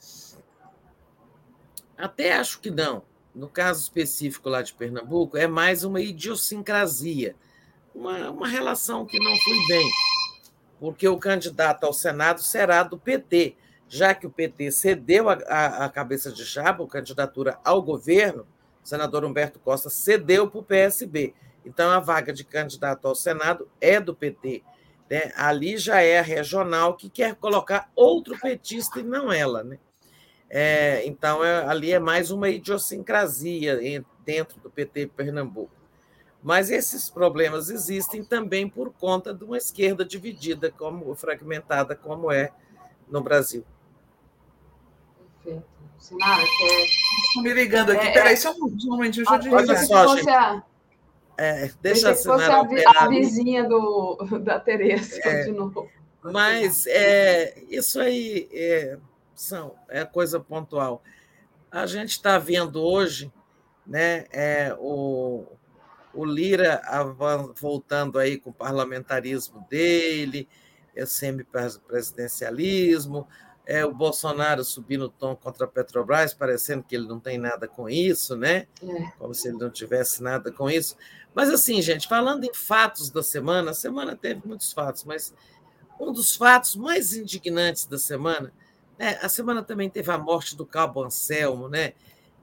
até 1.98 2.38
acho 2.38 2.60
que 2.60 2.70
não. 2.70 3.02
No 3.34 3.50
caso 3.50 3.82
específico 3.82 4.48
lá 4.48 4.62
de 4.62 4.76
Pernambuco, 4.76 5.36
é 5.36 5.48
mais 5.48 5.84
uma 5.84 6.00
idiosincrasia, 6.00 7.36
uma, 7.96 8.30
uma 8.30 8.48
relação 8.48 9.08
que 9.08 9.18
não 9.18 9.36
flui 9.38 9.68
bem, 9.68 9.92
porque 10.80 11.08
o 11.08 11.18
candidato 11.18 11.84
ao 11.84 11.94
Senado 11.94 12.44
será 12.44 12.84
do 12.84 12.98
PT, 12.98 13.58
já 13.90 14.14
que 14.14 14.28
o 14.28 14.32
PT 14.32 14.72
cedeu 14.72 15.30
a, 15.30 15.34
a, 15.34 15.86
a 15.86 15.90
cabeça 15.90 16.32
de 16.32 16.46
chapa, 16.46 16.86
candidatura 16.86 17.60
ao 17.66 17.82
governo, 17.82 18.48
o 18.84 18.88
senador 18.88 19.26
Humberto 19.26 19.60
Costa 19.60 19.90
cedeu 19.90 20.48
para 20.48 20.60
o 20.60 20.64
PSB. 20.64 21.34
Então, 21.66 21.90
a 21.90 22.00
vaga 22.00 22.32
de 22.32 22.44
candidato 22.44 23.08
ao 23.08 23.16
Senado 23.16 23.68
é 23.82 24.00
do 24.00 24.14
PT. 24.14 24.64
Né? 25.10 25.32
Ali 25.36 25.78
já 25.78 26.02
é 26.02 26.20
a 26.20 26.24
regional 26.24 26.96
que 26.96 27.10
quer 27.10 27.36
colocar 27.36 27.92
outro 27.96 28.38
petista 28.40 29.00
e 29.00 29.04
não 29.04 29.32
ela. 29.32 29.64
Né? 29.64 29.78
É, 30.50 31.06
então, 31.06 31.44
é, 31.44 31.66
ali 31.66 31.92
é 31.92 32.00
mais 32.00 32.32
uma 32.32 32.50
idiosincrasia 32.50 33.80
dentro 34.26 34.60
do 34.60 34.70
PT 34.70 35.08
Pernambuco. 35.08 35.72
Mas 36.42 36.70
esses 36.70 37.10
problemas 37.10 37.70
existem 37.70 38.24
também 38.24 38.70
por 38.70 38.94
conta 38.94 39.34
de 39.34 39.44
uma 39.44 39.58
esquerda 39.58 40.06
dividida, 40.06 40.72
como 40.72 41.16
fragmentada 41.16 41.96
como 41.96 42.32
é 42.32 42.52
no 43.10 43.22
Brasil. 43.22 43.66
Perfeito. 45.44 45.76
Sinara, 45.98 46.44
quer. 46.44 46.86
Estão 47.28 47.42
me 47.42 47.54
ligando 47.54 47.92
aqui. 47.92 48.08
É, 48.08 48.12
Peraí, 48.12 48.34
é. 48.34 48.36
só 48.36 48.52
um 48.52 48.70
momento, 48.86 49.16
deixa 49.16 49.34
eu 49.34 49.40
te 49.40 49.50
Olha 49.50 49.78
só, 49.86 50.16
gente. 50.16 50.64
É, 51.38 51.70
deixa 51.82 52.14
que 52.14 52.24
fosse 52.24 52.46
a, 52.46 52.64
vi- 52.64 52.86
a 52.86 53.10
vizinha 53.10 53.68
do, 53.68 54.18
da 54.44 54.58
Tereza 54.60 55.20
É. 55.24 55.44
de 55.44 55.52
novo. 55.52 55.90
Mas 56.24 56.88
é, 56.88 57.62
isso 57.70 58.00
aí 58.00 58.48
é, 58.52 58.98
são, 59.36 59.76
é 59.90 60.04
coisa 60.06 60.40
pontual. 60.40 61.04
A 61.70 61.86
gente 61.86 62.12
está 62.12 62.40
vendo 62.40 62.82
hoje 62.82 63.32
né, 63.86 64.26
é, 64.32 64.74
o, 64.80 65.46
o 66.14 66.24
Lira 66.26 66.82
voltando 67.56 68.18
aí 68.18 68.38
com 68.40 68.50
o 68.50 68.54
parlamentarismo 68.54 69.64
dele, 69.70 70.48
é 70.96 71.04
o 71.04 71.08
semipresidencialismo, 71.08 73.28
é, 73.66 73.84
o 73.84 73.94
Bolsonaro 73.94 74.64
subindo 74.64 75.06
o 75.06 75.10
tom 75.10 75.36
contra 75.36 75.66
a 75.66 75.68
Petrobras, 75.68 76.34
parecendo 76.34 76.84
que 76.84 76.96
ele 76.96 77.08
não 77.08 77.20
tem 77.20 77.38
nada 77.38 77.68
com 77.68 77.90
isso, 77.90 78.36
né? 78.36 78.68
É. 78.82 79.12
como 79.18 79.34
se 79.34 79.48
ele 79.48 79.58
não 79.58 79.70
tivesse 79.70 80.22
nada 80.22 80.52
com 80.52 80.70
isso. 80.70 80.96
Mas, 81.34 81.50
assim, 81.50 81.82
gente, 81.82 82.08
falando 82.08 82.44
em 82.46 82.54
fatos 82.54 83.10
da 83.10 83.24
semana, 83.24 83.72
a 83.72 83.74
semana 83.74 84.16
teve 84.16 84.42
muitos 84.46 84.72
fatos, 84.72 85.04
mas 85.04 85.34
um 86.00 86.12
dos 86.12 86.36
fatos 86.36 86.76
mais 86.76 87.14
indignantes 87.14 87.86
da 87.86 87.98
semana, 87.98 88.54
né, 88.98 89.20
a 89.22 89.28
semana 89.28 89.64
também 89.64 89.90
teve 89.90 90.12
a 90.12 90.18
morte 90.18 90.56
do 90.56 90.66
Cabo 90.66 91.04
Anselmo, 91.04 91.68
né, 91.68 91.94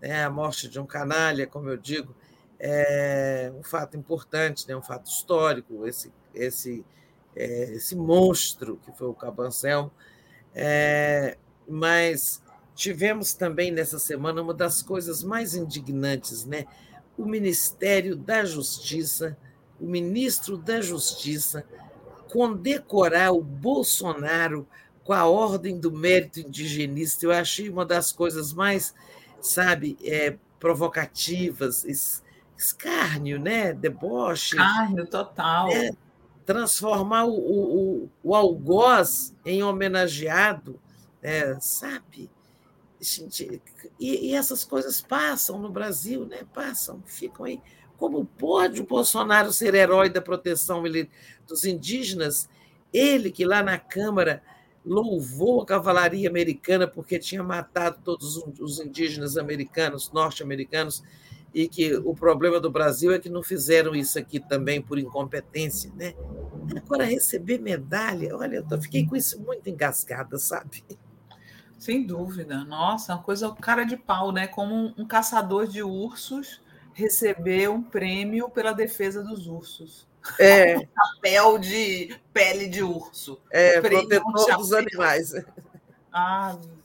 né, 0.00 0.24
a 0.24 0.30
morte 0.30 0.68
de 0.68 0.78
um 0.78 0.86
canalha, 0.86 1.46
como 1.46 1.70
eu 1.70 1.76
digo, 1.76 2.14
é 2.58 3.50
um 3.54 3.62
fato 3.62 3.96
importante, 3.96 4.68
né, 4.68 4.76
um 4.76 4.82
fato 4.82 5.06
histórico, 5.06 5.86
esse, 5.86 6.12
esse, 6.34 6.84
é, 7.34 7.72
esse 7.72 7.96
monstro 7.96 8.78
que 8.84 8.92
foi 8.92 9.08
o 9.08 9.14
Cabo 9.14 9.42
Anselmo. 9.42 9.90
É, 10.54 11.36
mas 11.68 12.42
tivemos 12.74 13.32
também 13.34 13.70
nessa 13.70 13.98
semana 13.98 14.42
uma 14.42 14.54
das 14.54 14.82
coisas 14.82 15.22
mais 15.22 15.54
indignantes, 15.54 16.44
né? 16.44 16.66
O 17.16 17.24
Ministério 17.26 18.16
da 18.16 18.44
Justiça, 18.44 19.36
o 19.80 19.86
ministro 19.86 20.56
da 20.56 20.80
Justiça, 20.80 21.64
condecorar 22.30 23.32
o 23.32 23.42
Bolsonaro 23.42 24.66
com 25.04 25.12
a 25.12 25.26
Ordem 25.26 25.78
do 25.78 25.90
Mérito 25.92 26.40
Indigenista. 26.40 27.26
Eu 27.26 27.32
achei 27.32 27.68
uma 27.68 27.84
das 27.84 28.12
coisas 28.12 28.52
mais, 28.52 28.94
sabe, 29.40 29.98
é, 30.02 30.36
provocativas, 30.58 31.84
es- 31.84 32.22
escárnio, 32.56 33.38
né? 33.38 33.72
Deboche 33.72 34.56
Carne 34.56 35.06
total. 35.06 35.68
é, 35.70 35.90
transformar 36.44 37.24
o, 37.24 37.34
o, 37.34 38.10
o, 38.22 38.34
algoz 38.34 39.34
em 39.44 39.62
homenageado, 39.62 40.78
né, 41.22 41.58
sabe? 41.60 42.30
Gente, 43.00 43.60
e, 43.98 44.28
e 44.30 44.34
essas 44.34 44.64
coisas 44.64 45.00
passam 45.00 45.58
no 45.58 45.70
Brasil, 45.70 46.24
né? 46.24 46.44
Passam, 46.54 47.02
ficam 47.04 47.44
aí. 47.46 47.60
Como 47.96 48.24
pode 48.24 48.80
o 48.80 48.86
Bolsonaro 48.86 49.52
ser 49.52 49.74
herói 49.74 50.08
da 50.08 50.20
proteção 50.20 50.82
dos 51.46 51.64
indígenas? 51.64 52.48
Ele 52.92 53.30
que 53.30 53.44
lá 53.44 53.62
na 53.62 53.78
Câmara 53.78 54.42
louvou 54.84 55.62
a 55.62 55.66
cavalaria 55.66 56.28
americana 56.28 56.86
porque 56.86 57.18
tinha 57.18 57.42
matado 57.42 57.98
todos 58.04 58.36
os- 58.36 58.60
os 58.60 58.80
indígenas 58.80 59.36
americanos, 59.36 60.10
norte-americanos, 60.12 61.02
e 61.54 61.68
que 61.68 61.94
o 61.96 62.14
problema 62.14 62.58
do 62.58 62.70
Brasil 62.70 63.12
é 63.12 63.18
que 63.18 63.28
não 63.28 63.42
fizeram 63.42 63.94
isso 63.94 64.18
aqui 64.18 64.40
também 64.40 64.80
por 64.80 64.98
incompetência, 64.98 65.92
né? 65.94 66.14
Agora 66.76 67.04
receber 67.04 67.58
medalha, 67.58 68.36
olha, 68.36 68.64
eu 68.68 68.82
fiquei 68.82 69.06
com 69.06 69.14
isso 69.14 69.40
muito 69.40 69.68
engasgada, 69.68 70.38
sabe? 70.38 70.84
Sem 71.78 72.06
dúvida. 72.06 72.64
Nossa, 72.64 73.14
uma 73.14 73.22
coisa 73.22 73.52
cara 73.60 73.84
de 73.84 73.96
pau, 73.96 74.32
né? 74.32 74.46
Como 74.46 74.74
um, 74.74 74.94
um 74.98 75.06
caçador 75.06 75.66
de 75.66 75.82
ursos 75.82 76.62
receber 76.94 77.68
um 77.68 77.82
prêmio 77.82 78.48
pela 78.48 78.72
defesa 78.72 79.22
dos 79.22 79.46
ursos. 79.46 80.06
É, 80.38 80.76
Chapéu 80.94 81.58
de 81.58 82.16
pele 82.32 82.68
de 82.68 82.82
urso. 82.82 83.40
é 83.50 83.80
protetor 83.80 84.56
dos 84.56 84.72
animais. 84.72 85.32
Ave 86.12 86.81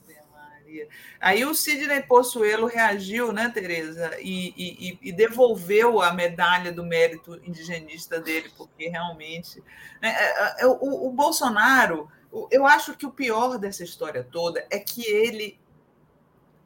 Aí 1.20 1.44
o 1.44 1.54
Sidney 1.54 2.02
Possuelo 2.02 2.66
reagiu, 2.66 3.32
né, 3.32 3.48
Tereza, 3.48 4.16
e, 4.20 4.52
e- 4.56 4.98
e- 5.02 5.12
devolveu 5.12 6.00
a 6.02 6.12
medalha 6.12 6.70
do 6.72 6.84
mérito 6.84 7.40
indigenista 7.44 8.20
dele, 8.20 8.50
porque 8.56 8.88
realmente. 8.88 9.62
né, 10.02 10.10
é, 10.10 10.62
é, 10.62 10.66
o, 10.66 11.08
o 11.08 11.10
Bolsonaro, 11.12 12.10
eu 12.50 12.66
acho 12.66 12.96
que 12.96 13.06
o 13.06 13.10
pior 13.10 13.58
dessa 13.58 13.82
história 13.82 14.22
toda 14.22 14.66
é 14.70 14.78
que 14.78 15.04
ele 15.06 15.58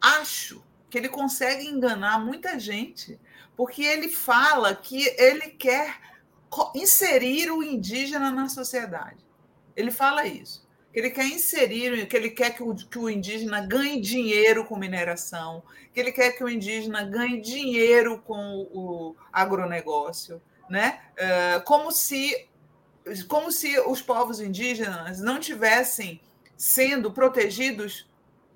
acho 0.01 0.63
que 0.91 0.99
ele 0.99 1.09
consegue 1.09 1.67
enganar 1.67 2.19
muita 2.19 2.59
gente, 2.59 3.19
porque 3.57 3.83
ele 3.83 4.09
fala 4.09 4.75
que 4.75 5.07
ele 5.19 5.51
quer 5.51 5.99
inserir 6.75 7.51
o 7.51 7.63
indígena 7.63 8.31
na 8.31 8.49
sociedade. 8.49 9.25
Ele 9.75 9.91
fala 9.91 10.27
isso. 10.27 10.62
Que 10.93 10.99
ele 10.99 11.11
quer 11.11 11.25
inserir, 11.27 12.07
que 12.07 12.17
ele 12.17 12.31
quer 12.31 12.51
que 12.55 12.63
o, 12.63 12.75
que 12.75 12.99
o 12.99 13.09
indígena 13.09 13.67
ganhe 13.67 14.01
dinheiro 14.01 14.65
com 14.67 14.77
mineração, 14.77 15.63
que 15.95 15.99
ele 16.01 16.13
quer 16.13 16.33
que 16.33 16.45
o 16.45 16.49
indígena 16.49 17.03
ganhe 17.05 17.41
dinheiro 17.41 18.19
com 18.21 18.69
o, 18.73 19.17
agronegócio, 19.33 20.41
né? 20.69 21.01
Eh, 21.17 21.61
como 21.65 21.91
se 21.91 22.47
como 23.29 23.51
se 23.51 23.79
os 23.81 24.01
povos 24.01 24.41
indígenas 24.41 25.21
não 25.21 25.41
tivessem 25.41 26.21
sendo 26.57 27.11
protegidos 27.13 28.07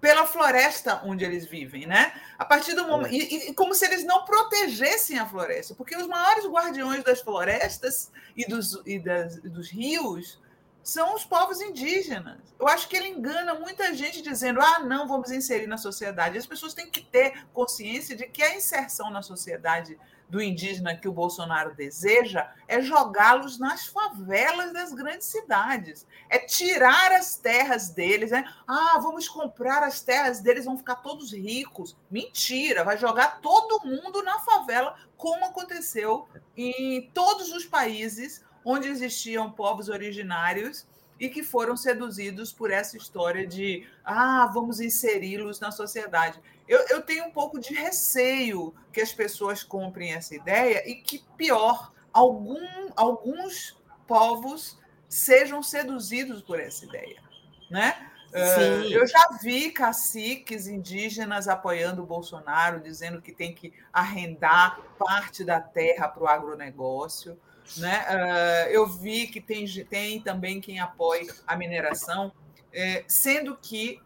pela 0.00 0.24
floresta 0.26 1.00
onde 1.04 1.24
eles 1.24 1.46
vivem, 1.46 1.86
né? 1.86 2.12
A 2.38 2.44
partir 2.44 2.74
do 2.74 2.86
momento 2.86 3.12
e, 3.12 3.48
e 3.48 3.54
como 3.54 3.74
se 3.74 3.84
eles 3.86 4.04
não 4.04 4.24
protegessem 4.24 5.18
a 5.18 5.26
floresta, 5.26 5.74
porque 5.74 5.96
os 5.96 6.06
maiores 6.06 6.44
guardiões 6.46 7.02
das 7.02 7.20
florestas 7.20 8.12
e 8.36 8.46
dos, 8.46 8.80
e 8.86 8.98
das- 8.98 9.36
e 9.38 9.48
dos 9.48 9.68
rios 9.70 10.38
são 10.86 11.16
os 11.16 11.24
povos 11.24 11.60
indígenas. 11.60 12.38
Eu 12.60 12.68
acho 12.68 12.88
que 12.88 12.96
ele 12.96 13.08
engana 13.08 13.54
muita 13.54 13.92
gente 13.92 14.22
dizendo: 14.22 14.60
ah, 14.60 14.78
não, 14.78 15.08
vamos 15.08 15.32
inserir 15.32 15.66
na 15.66 15.76
sociedade. 15.76 16.38
As 16.38 16.46
pessoas 16.46 16.74
têm 16.74 16.88
que 16.88 17.02
ter 17.02 17.44
consciência 17.52 18.14
de 18.14 18.24
que 18.28 18.40
a 18.40 18.54
inserção 18.54 19.10
na 19.10 19.20
sociedade 19.20 19.98
do 20.28 20.40
indígena 20.40 20.96
que 20.96 21.08
o 21.08 21.12
Bolsonaro 21.12 21.74
deseja 21.74 22.52
é 22.68 22.80
jogá-los 22.80 23.58
nas 23.58 23.86
favelas 23.86 24.72
das 24.72 24.92
grandes 24.92 25.26
cidades, 25.26 26.06
é 26.28 26.38
tirar 26.38 27.12
as 27.12 27.36
terras 27.36 27.90
deles, 27.90 28.30
né? 28.30 28.44
Ah, 28.66 28.98
vamos 29.00 29.28
comprar 29.28 29.82
as 29.82 30.00
terras 30.00 30.40
deles, 30.40 30.64
vão 30.64 30.78
ficar 30.78 30.96
todos 30.96 31.32
ricos. 31.32 31.96
Mentira, 32.08 32.84
vai 32.84 32.96
jogar 32.96 33.40
todo 33.40 33.84
mundo 33.84 34.22
na 34.22 34.38
favela, 34.40 34.96
como 35.16 35.44
aconteceu 35.46 36.28
em 36.56 37.10
todos 37.12 37.52
os 37.52 37.64
países 37.64 38.45
onde 38.66 38.88
existiam 38.88 39.48
povos 39.48 39.88
originários 39.88 40.84
e 41.20 41.28
que 41.28 41.44
foram 41.44 41.76
seduzidos 41.76 42.52
por 42.52 42.68
essa 42.68 42.96
história 42.96 43.46
de 43.46 43.86
ah, 44.04 44.50
vamos 44.52 44.80
inseri-los 44.80 45.60
na 45.60 45.70
sociedade. 45.70 46.40
Eu, 46.68 46.80
eu 46.88 47.00
tenho 47.00 47.26
um 47.26 47.30
pouco 47.30 47.60
de 47.60 47.72
receio 47.72 48.74
que 48.92 49.00
as 49.00 49.12
pessoas 49.12 49.62
comprem 49.62 50.12
essa 50.12 50.34
ideia 50.34 50.82
e 50.84 50.96
que, 50.96 51.24
pior, 51.36 51.92
algum, 52.12 52.90
alguns 52.96 53.80
povos 54.04 54.76
sejam 55.08 55.62
seduzidos 55.62 56.42
por 56.42 56.58
essa 56.58 56.84
ideia. 56.84 57.22
Né? 57.70 58.10
Uh, 58.30 58.82
Sim. 58.82 58.92
eu 58.92 59.06
já 59.06 59.28
vi 59.40 59.70
caciques 59.70 60.66
indígenas 60.66 61.46
apoiando 61.46 62.02
o 62.02 62.06
Bolsonaro, 62.06 62.80
dizendo 62.80 63.22
que 63.22 63.32
tem 63.32 63.54
que 63.54 63.72
arrendar 63.92 64.80
parte 64.98 65.44
da 65.44 65.60
terra 65.60 66.08
para 66.08 66.22
o 66.24 66.26
agronegócio. 66.26 67.38
Né? 67.76 68.04
Uh, 68.08 68.70
eu 68.70 68.86
vi 68.86 69.26
que 69.26 69.40
tem, 69.40 69.66
tem 69.84 70.20
também 70.20 70.60
quem 70.60 70.78
apoie 70.78 71.28
a 71.46 71.56
mineração, 71.56 72.32
eh, 72.72 73.04
sendo 73.08 73.56
que 73.56 74.00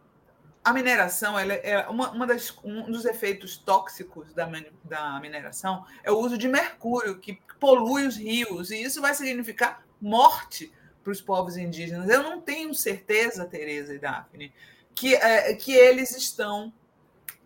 a 0.63 0.73
mineração 0.73 1.39
ela 1.39 1.55
é 1.55 1.89
uma, 1.89 2.11
uma 2.11 2.27
das, 2.27 2.57
um 2.63 2.91
dos 2.91 3.05
efeitos 3.05 3.57
tóxicos 3.57 4.33
da, 4.35 4.49
da 4.85 5.19
mineração 5.21 5.85
é 6.03 6.11
o 6.11 6.19
uso 6.19 6.37
de 6.37 6.49
mercúrio, 6.49 7.19
que 7.19 7.41
polui 7.59 8.07
os 8.07 8.17
rios, 8.17 8.71
e 8.71 8.83
isso 8.83 9.01
vai 9.01 9.15
significar 9.15 9.85
morte 10.01 10.73
para 11.03 11.13
os 11.13 11.21
povos 11.21 11.57
indígenas. 11.57 12.09
Eu 12.09 12.23
não 12.23 12.41
tenho 12.41 12.75
certeza, 12.75 13.47
Tereza 13.47 13.95
e 13.95 13.99
Daphne, 13.99 14.53
que, 14.95 15.15
é, 15.15 15.55
que 15.55 15.73
eles 15.73 16.15
estão 16.17 16.73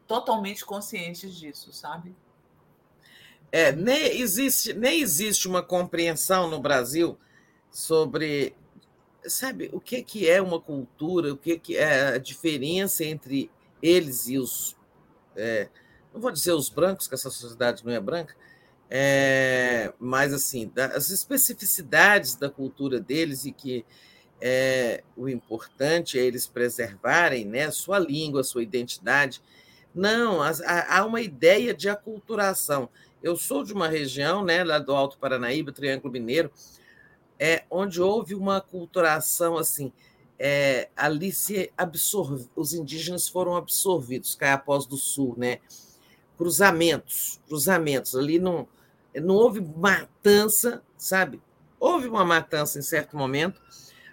totalmente 0.06 0.64
conscientes 0.64 1.34
disso, 1.34 1.72
sabe? 1.72 2.14
É, 3.54 3.70
nem, 3.70 4.20
existe, 4.20 4.72
nem 4.72 5.00
existe 5.00 5.46
uma 5.46 5.62
compreensão 5.62 6.50
no 6.50 6.58
Brasil 6.58 7.16
sobre 7.70 8.52
sabe 9.24 9.70
o 9.72 9.78
que, 9.78 10.02
que 10.02 10.28
é 10.28 10.42
uma 10.42 10.60
cultura, 10.60 11.32
o 11.32 11.36
que, 11.36 11.56
que 11.60 11.76
é 11.76 12.16
a 12.16 12.18
diferença 12.18 13.04
entre 13.04 13.48
eles 13.80 14.26
e 14.26 14.38
os. 14.38 14.76
É, 15.36 15.68
não 16.12 16.20
vou 16.20 16.32
dizer 16.32 16.52
os 16.52 16.68
brancos, 16.68 17.06
que 17.06 17.14
essa 17.14 17.30
sociedade 17.30 17.86
não 17.86 17.92
é 17.92 18.00
branca, 18.00 18.34
é, 18.90 19.92
mas 20.00 20.32
assim, 20.32 20.72
as 20.92 21.10
especificidades 21.10 22.34
da 22.34 22.50
cultura 22.50 22.98
deles 22.98 23.44
e 23.44 23.52
que 23.52 23.84
é, 24.40 25.04
o 25.16 25.28
importante 25.28 26.18
é 26.18 26.22
eles 26.22 26.48
preservarem 26.48 27.44
né, 27.44 27.70
sua 27.70 28.00
língua, 28.00 28.42
sua 28.42 28.64
identidade. 28.64 29.40
Não, 29.94 30.40
há 30.42 31.04
uma 31.04 31.20
ideia 31.20 31.72
de 31.72 31.88
aculturação. 31.88 32.90
Eu 33.24 33.38
sou 33.38 33.64
de 33.64 33.72
uma 33.72 33.88
região, 33.88 34.44
né, 34.44 34.62
lá 34.62 34.78
do 34.78 34.94
Alto 34.94 35.16
Paranaíba, 35.16 35.72
Triângulo 35.72 36.12
Mineiro, 36.12 36.50
é, 37.38 37.64
onde 37.70 37.98
houve 37.98 38.34
uma 38.34 38.60
culturação 38.60 39.56
assim. 39.56 39.90
É, 40.38 40.90
ali 40.94 41.32
se 41.32 41.72
absorve, 41.74 42.46
os 42.54 42.74
indígenas 42.74 43.26
foram 43.26 43.56
absorvidos, 43.56 44.34
Caiapós 44.34 44.84
do 44.84 44.98
Sul, 44.98 45.34
né? 45.38 45.60
Cruzamentos, 46.36 47.40
cruzamentos. 47.48 48.14
Ali 48.14 48.38
não, 48.38 48.68
não 49.14 49.36
houve 49.36 49.62
matança, 49.62 50.82
sabe? 50.98 51.40
Houve 51.80 52.08
uma 52.08 52.26
matança 52.26 52.78
em 52.78 52.82
certo 52.82 53.16
momento, 53.16 53.58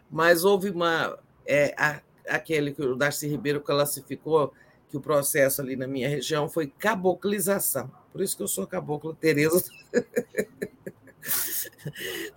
mas 0.09 0.45
houve 0.45 0.69
uma. 0.69 1.19
É, 1.45 1.75
a, 1.77 1.99
aquele 2.30 2.72
que 2.72 2.81
o 2.81 2.95
Darcy 2.95 3.27
Ribeiro 3.27 3.59
classificou, 3.59 4.53
que 4.90 4.95
o 4.95 5.01
processo 5.01 5.61
ali 5.61 5.75
na 5.75 5.85
minha 5.85 6.07
região 6.07 6.48
foi 6.48 6.67
caboclização. 6.67 7.91
Por 8.11 8.22
isso 8.22 8.35
que 8.35 8.43
eu 8.43 8.48
sou 8.48 8.67
cabocla 8.67 9.15
Tereza. 9.15 9.64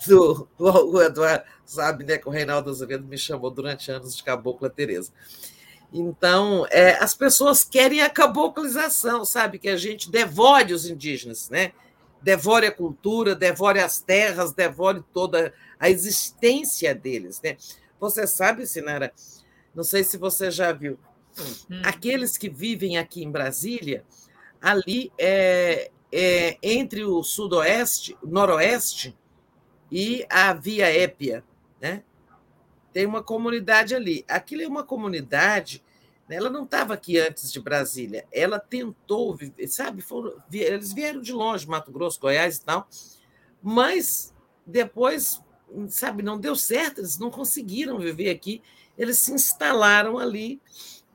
do, 0.07 0.49
o 0.59 1.03
Eduardo 1.03 1.45
sabe, 1.65 2.05
né, 2.05 2.19
que 2.19 2.29
o 2.29 2.33
Reinaldo 2.33 2.71
Azevedo 2.71 3.07
me 3.07 3.19
chamou 3.19 3.51
durante 3.51 3.91
anos 3.91 4.17
de 4.17 4.23
cabocla 4.23 4.71
Tereza. 4.71 5.13
Então, 5.93 6.67
é, 6.71 6.95
as 6.95 7.15
pessoas 7.15 7.63
querem 7.63 8.03
a 8.03 8.11
caboclização, 8.11 9.25
sabe? 9.25 9.61
Que 9.61 9.69
a 9.69 9.77
gente 9.77 10.11
devore 10.11 10.73
os 10.73 10.87
indígenas, 10.87 11.49
né? 11.49 11.73
Devore 12.21 12.67
a 12.67 12.73
cultura, 12.73 13.35
devore 13.35 13.79
as 13.79 14.01
terras, 14.01 14.53
devore 14.53 15.05
toda 15.13 15.55
a 15.79 15.89
existência 15.89 16.93
deles, 16.95 17.41
né? 17.43 17.57
Você 18.01 18.27
sabe, 18.27 18.67
Sinara, 18.67 19.13
não 19.73 19.85
sei 19.85 20.03
se 20.03 20.19
você 20.19 20.51
já 20.51 20.73
viu, 20.73 20.99
hum. 21.71 21.83
aqueles 21.85 22.37
que 22.37 22.49
vivem 22.49 22.99
aqui 22.99 23.23
em 23.23 23.31
Brasília, 23.31 24.05
ali 24.65 25.13
é, 25.19 25.91
é, 26.11 26.57
entre 26.63 27.05
o 27.05 27.23
sudoeste, 27.23 28.17
noroeste 28.25 29.15
e 29.93 30.27
a 30.31 30.55
Via 30.55 30.87
Épia, 30.87 31.45
né? 31.79 32.03
Tem 32.91 33.05
uma 33.05 33.23
comunidade 33.23 33.95
ali. 33.95 34.25
Aquilo 34.27 34.63
é 34.63 34.67
uma 34.67 34.83
comunidade, 34.83 35.85
né? 36.27 36.37
ela 36.37 36.49
não 36.49 36.65
estava 36.65 36.95
aqui 36.95 37.19
antes 37.19 37.53
de 37.53 37.61
Brasília. 37.61 38.27
Ela 38.33 38.59
tentou, 38.59 39.37
sabe? 39.69 40.01
Foram, 40.01 40.43
eles 40.51 40.95
vieram 40.95 41.21
de 41.21 41.33
longe, 41.33 41.69
Mato 41.69 41.93
Grosso, 41.93 42.19
Goiás 42.19 42.57
e 42.57 42.65
tal, 42.65 42.89
mas 43.63 44.33
depois, 44.65 45.43
sabe, 45.89 46.23
não 46.23 46.41
deu 46.41 46.57
certo. 46.57 47.03
Eles 47.03 47.19
não 47.19 47.31
conseguiram 47.31 47.99
viver 47.99 48.31
aqui. 48.31 48.63
Eles 48.97 49.19
se 49.19 49.33
instalaram 49.33 50.17
ali 50.17 50.59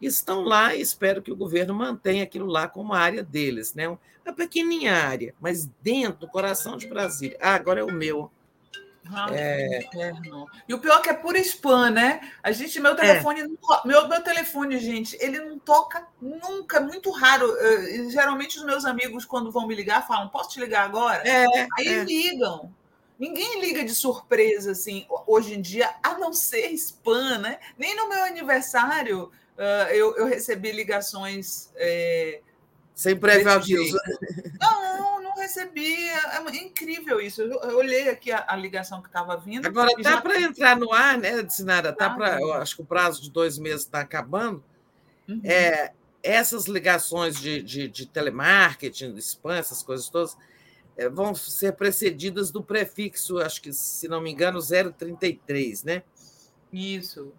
estão 0.02 0.42
lá 0.42 0.76
e 0.76 0.82
espero 0.82 1.22
que 1.22 1.32
o 1.32 1.36
governo 1.36 1.74
mantenha 1.74 2.24
aquilo 2.24 2.46
lá 2.46 2.68
como 2.68 2.94
área 2.94 3.24
deles, 3.24 3.74
né? 3.74 3.88
Uma 3.88 4.34
pequenininha 4.36 4.94
área, 4.94 5.34
mas 5.40 5.66
dentro 5.82 6.20
do 6.20 6.28
coração 6.28 6.78
de 6.78 6.88
Brasília. 6.88 7.38
Ah, 7.42 7.56
agora 7.56 7.80
é 7.82 7.84
o 7.84 7.92
meu. 7.92 8.32
Ah, 9.12 9.28
é... 9.32 9.80
E 10.68 10.74
o 10.74 10.80
pior 10.80 11.00
é 11.00 11.02
que 11.02 11.10
é 11.10 11.14
por 11.14 11.36
spam, 11.38 11.90
né? 11.90 12.22
A 12.44 12.52
gente, 12.52 12.80
meu 12.80 12.92
é. 12.92 12.96
telefone, 12.96 13.42
é. 13.42 13.88
meu, 13.88 14.08
meu 14.08 14.22
telefone, 14.22 14.78
gente, 14.80 15.18
ele 15.20 15.40
não 15.40 15.58
toca 15.58 16.08
nunca, 16.22 16.78
é 16.78 16.80
muito 16.80 17.10
raro. 17.10 17.46
Eu, 17.46 18.10
geralmente 18.12 18.58
os 18.58 18.66
meus 18.66 18.86
amigos, 18.86 19.26
quando 19.26 19.52
vão 19.52 19.68
me 19.68 19.74
ligar, 19.74 20.08
falam: 20.08 20.30
posso 20.30 20.52
te 20.52 20.60
ligar 20.60 20.86
agora? 20.86 21.28
É, 21.28 21.68
Aí 21.78 21.88
é. 21.88 22.04
ligam. 22.04 22.72
Ninguém 23.18 23.60
liga 23.60 23.84
de 23.84 23.94
surpresa, 23.94 24.72
assim, 24.72 25.06
hoje 25.28 25.54
em 25.56 25.62
dia, 25.62 25.94
a 26.02 26.18
não 26.18 26.32
ser 26.32 26.72
spam, 26.72 27.40
né? 27.40 27.60
Nem 27.78 27.94
no 27.94 28.08
meu 28.08 28.24
aniversário 28.24 29.30
uh, 29.60 29.92
eu, 29.92 30.16
eu, 30.16 30.26
recebi 30.26 30.72
ligações. 30.72 31.70
É, 31.76 32.42
Sem 32.96 33.18
prévio 33.18 33.52
aviso. 33.52 33.98
Não, 34.60 34.98
não, 34.98 35.24
não 35.24 35.36
recebi. 35.36 36.10
É, 36.10 36.38
é 36.38 36.56
incrível 36.58 37.20
isso. 37.20 37.42
Eu, 37.42 37.60
eu 37.62 37.78
olhei 37.78 38.10
aqui 38.10 38.32
a, 38.32 38.46
a 38.48 38.56
ligação 38.56 39.02
que 39.02 39.10
estava 39.10 39.38
vindo. 39.38 39.66
Agora, 39.66 39.92
tá 40.02 40.12
já... 40.12 40.22
para 40.22 40.42
entrar 40.42 40.78
no 40.78 40.94
ar, 40.94 41.18
né, 41.18 41.48
Sinara? 41.50 41.94
Tá 41.94 42.08
ah, 42.08 42.16
para. 42.16 42.40
Eu 42.40 42.54
acho 42.54 42.78
que 42.78 42.82
o 42.82 42.86
prazo 42.86 43.22
de 43.22 43.30
dois 43.30 43.58
meses 43.58 43.82
está 43.82 44.00
acabando. 44.00 44.64
Uhum. 45.28 45.42
É, 45.44 45.92
essas 46.24 46.66
ligações 46.66 47.40
de, 47.40 47.62
de, 47.62 47.88
de 47.88 48.06
telemarketing, 48.06 49.14
de 49.14 49.20
spam, 49.20 49.56
essas 49.56 49.84
coisas 49.84 50.10
todas, 50.10 50.38
é, 50.98 51.08
vão 51.08 51.34
ser 51.36 51.74
precedidas 51.74 52.52
do 52.52 52.64
prefixo, 52.64 53.38
acho 53.40 53.62
que, 53.62 53.72
se 53.72 54.08
não 54.08 54.22
me 54.22 54.32
engano, 54.32 54.60
033, 54.60 55.84
né? 55.84 56.04
Isso. 56.72 57.32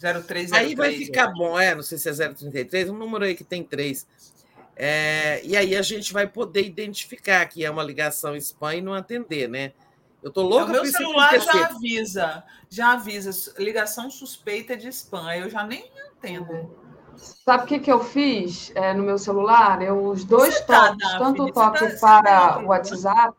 0303. 0.00 0.52
Aí 0.52 0.74
vai 0.74 0.92
ficar 0.96 1.28
bom, 1.28 1.58
é, 1.58 1.74
não 1.74 1.82
sei 1.82 1.98
se 1.98 2.08
é 2.08 2.12
033, 2.12 2.88
um 2.88 2.96
número 2.96 3.24
aí 3.24 3.34
que 3.34 3.44
tem 3.44 3.62
três. 3.62 4.06
É, 4.74 5.42
e 5.44 5.56
aí 5.56 5.76
a 5.76 5.82
gente 5.82 6.12
vai 6.12 6.26
poder 6.26 6.64
identificar 6.64 7.44
que 7.46 7.64
é 7.64 7.70
uma 7.70 7.82
ligação 7.82 8.34
spam 8.36 8.76
e 8.76 8.80
não 8.80 8.94
atender, 8.94 9.46
né? 9.48 9.72
Eu 10.22 10.30
tô 10.30 10.42
louca 10.42 10.66
O 10.66 10.68
meu 10.70 10.86
celular 10.86 11.38
já 11.38 11.66
avisa, 11.66 12.44
já 12.68 12.92
avisa, 12.92 13.54
ligação 13.58 14.10
suspeita 14.10 14.76
de 14.76 14.88
spam, 14.88 15.26
aí 15.26 15.40
eu 15.40 15.50
já 15.50 15.64
nem 15.64 15.90
entendo. 16.16 16.74
Sabe 17.16 17.64
o 17.64 17.66
que, 17.66 17.78
que 17.78 17.92
eu 17.92 18.02
fiz 18.02 18.72
é, 18.74 18.94
no 18.94 19.02
meu 19.02 19.18
celular? 19.18 19.82
Eu, 19.82 20.02
os 20.06 20.24
dois 20.24 20.54
Você 20.54 20.64
tá, 20.64 20.88
toques, 20.88 21.10
tá, 21.10 21.18
tanto 21.18 21.42
o 21.42 21.52
toque 21.52 21.86
tá, 21.86 22.22
para 22.22 22.64
o 22.64 22.68
WhatsApp 22.68 23.36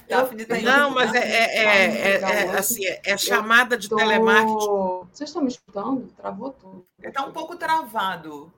Tá 0.08 0.60
não, 0.62 0.90
mas 0.90 1.14
é, 1.14 1.18
é, 1.18 1.64
é, 1.64 2.20
é, 2.20 2.58
assim, 2.58 2.84
é 3.04 3.16
chamada 3.16 3.76
de 3.76 3.88
tô... 3.88 3.96
telemarketing. 3.96 5.08
Vocês 5.12 5.30
estão 5.30 5.42
me 5.42 5.48
escutando? 5.48 6.08
Travou 6.16 6.50
tudo. 6.52 6.84
Está 7.02 7.24
um 7.24 7.32
pouco 7.32 7.56
travado. 7.56 8.52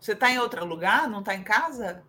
Você 0.00 0.12
está 0.12 0.30
em 0.30 0.38
outro 0.38 0.64
lugar? 0.64 1.08
Não 1.08 1.20
está 1.20 1.34
em 1.34 1.42
casa? 1.42 2.02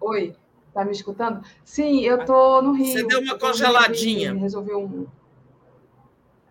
Oi, 0.00 0.34
está 0.68 0.84
me 0.84 0.92
escutando? 0.92 1.44
Sim, 1.64 2.00
eu 2.00 2.20
estou 2.20 2.62
no 2.62 2.72
Rio. 2.72 2.92
Você 2.92 3.06
deu 3.06 3.20
uma 3.20 3.38
congeladinha. 3.38 4.34
Resolvi 4.34 4.74
um. 4.74 5.06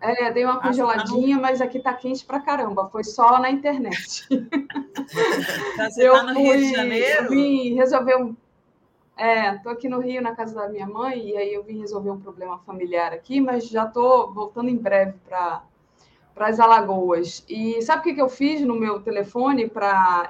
É, 0.02 0.32
dei 0.32 0.44
uma 0.44 0.60
congeladinha, 0.60 1.38
mas 1.38 1.60
aqui 1.60 1.78
tá 1.78 1.94
quente 1.94 2.24
pra 2.24 2.40
caramba. 2.40 2.88
Foi 2.88 3.04
só 3.04 3.38
na 3.38 3.50
internet. 3.50 4.26
Você 5.78 6.08
eu 6.08 6.14
tá 6.14 6.22
no 6.24 6.34
fui, 6.34 6.42
Rio 6.42 6.56
de 6.58 6.72
Janeiro? 6.74 7.24
Eu 7.24 7.30
vim 7.30 7.74
resolver 7.74 8.16
um. 8.16 8.36
É, 9.16 9.56
tô 9.58 9.68
aqui 9.68 9.88
no 9.88 10.00
Rio, 10.00 10.22
na 10.22 10.34
casa 10.34 10.54
da 10.54 10.68
minha 10.68 10.86
mãe, 10.86 11.30
e 11.30 11.36
aí 11.36 11.52
eu 11.52 11.62
vim 11.62 11.80
resolver 11.80 12.10
um 12.10 12.20
problema 12.20 12.58
familiar 12.60 13.12
aqui, 13.12 13.40
mas 13.40 13.68
já 13.68 13.86
tô 13.86 14.30
voltando 14.32 14.68
em 14.68 14.76
breve 14.76 15.14
para 15.28 15.62
para 16.34 16.48
as 16.48 16.58
Alagoas. 16.58 17.44
E 17.48 17.80
sabe 17.82 18.00
o 18.00 18.04
que, 18.04 18.14
que 18.14 18.22
eu 18.22 18.28
fiz 18.28 18.62
no 18.62 18.74
meu 18.74 19.00
telefone 19.00 19.68
para 19.68 20.28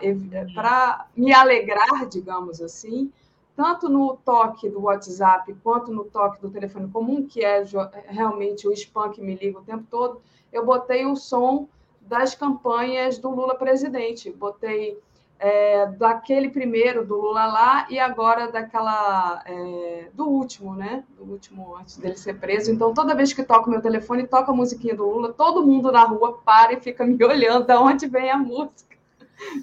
me 1.17 1.33
alegrar, 1.33 2.07
digamos 2.09 2.61
assim? 2.61 3.13
Tanto 3.55 3.89
no 3.89 4.17
toque 4.25 4.69
do 4.69 4.83
WhatsApp 4.83 5.55
quanto 5.63 5.93
no 5.93 6.05
toque 6.05 6.41
do 6.41 6.51
telefone 6.51 6.89
comum, 6.89 7.27
que 7.27 7.45
é 7.45 7.65
realmente 8.09 8.67
o 8.67 8.73
spam 8.73 9.11
que 9.11 9.21
me 9.21 9.35
liga 9.35 9.59
o 9.59 9.65
tempo 9.65 9.85
todo, 9.91 10.21
eu 10.53 10.65
botei 10.65 11.07
o 11.07 11.15
som 11.15 11.69
das 12.01 12.35
campanhas 12.35 13.19
do 13.19 13.31
Lula 13.31 13.55
presidente. 13.55 14.31
Botei 14.31 14.99
é, 15.43 15.87
daquele 15.99 16.49
primeiro 16.51 17.05
do 17.05 17.17
Lula 17.17 17.47
lá 17.47 17.87
e 17.91 17.99
agora 17.99 18.47
daquela 18.53 19.43
é, 19.45 20.09
do 20.15 20.29
último, 20.29 20.77
né? 20.77 21.03
Do 21.17 21.25
último 21.25 21.77
antes 21.77 21.97
dele 21.97 22.17
ser 22.17 22.35
preso. 22.35 22.71
Então, 22.71 22.95
toda 22.95 23.13
vez 23.13 23.33
que 23.33 23.43
toca 23.43 23.67
o 23.67 23.71
meu 23.71 23.83
telefone, 23.83 24.25
toca 24.25 24.53
a 24.53 24.55
musiquinha 24.55 24.95
do 24.95 25.05
Lula, 25.05 25.33
todo 25.33 25.67
mundo 25.67 25.91
na 25.91 26.05
rua 26.05 26.39
para 26.45 26.75
e 26.75 26.81
fica 26.81 27.05
me 27.05 27.19
olhando 27.27 27.67
de 27.67 27.75
onde 27.75 28.07
vem 28.07 28.31
a 28.31 28.39
música. 28.39 28.97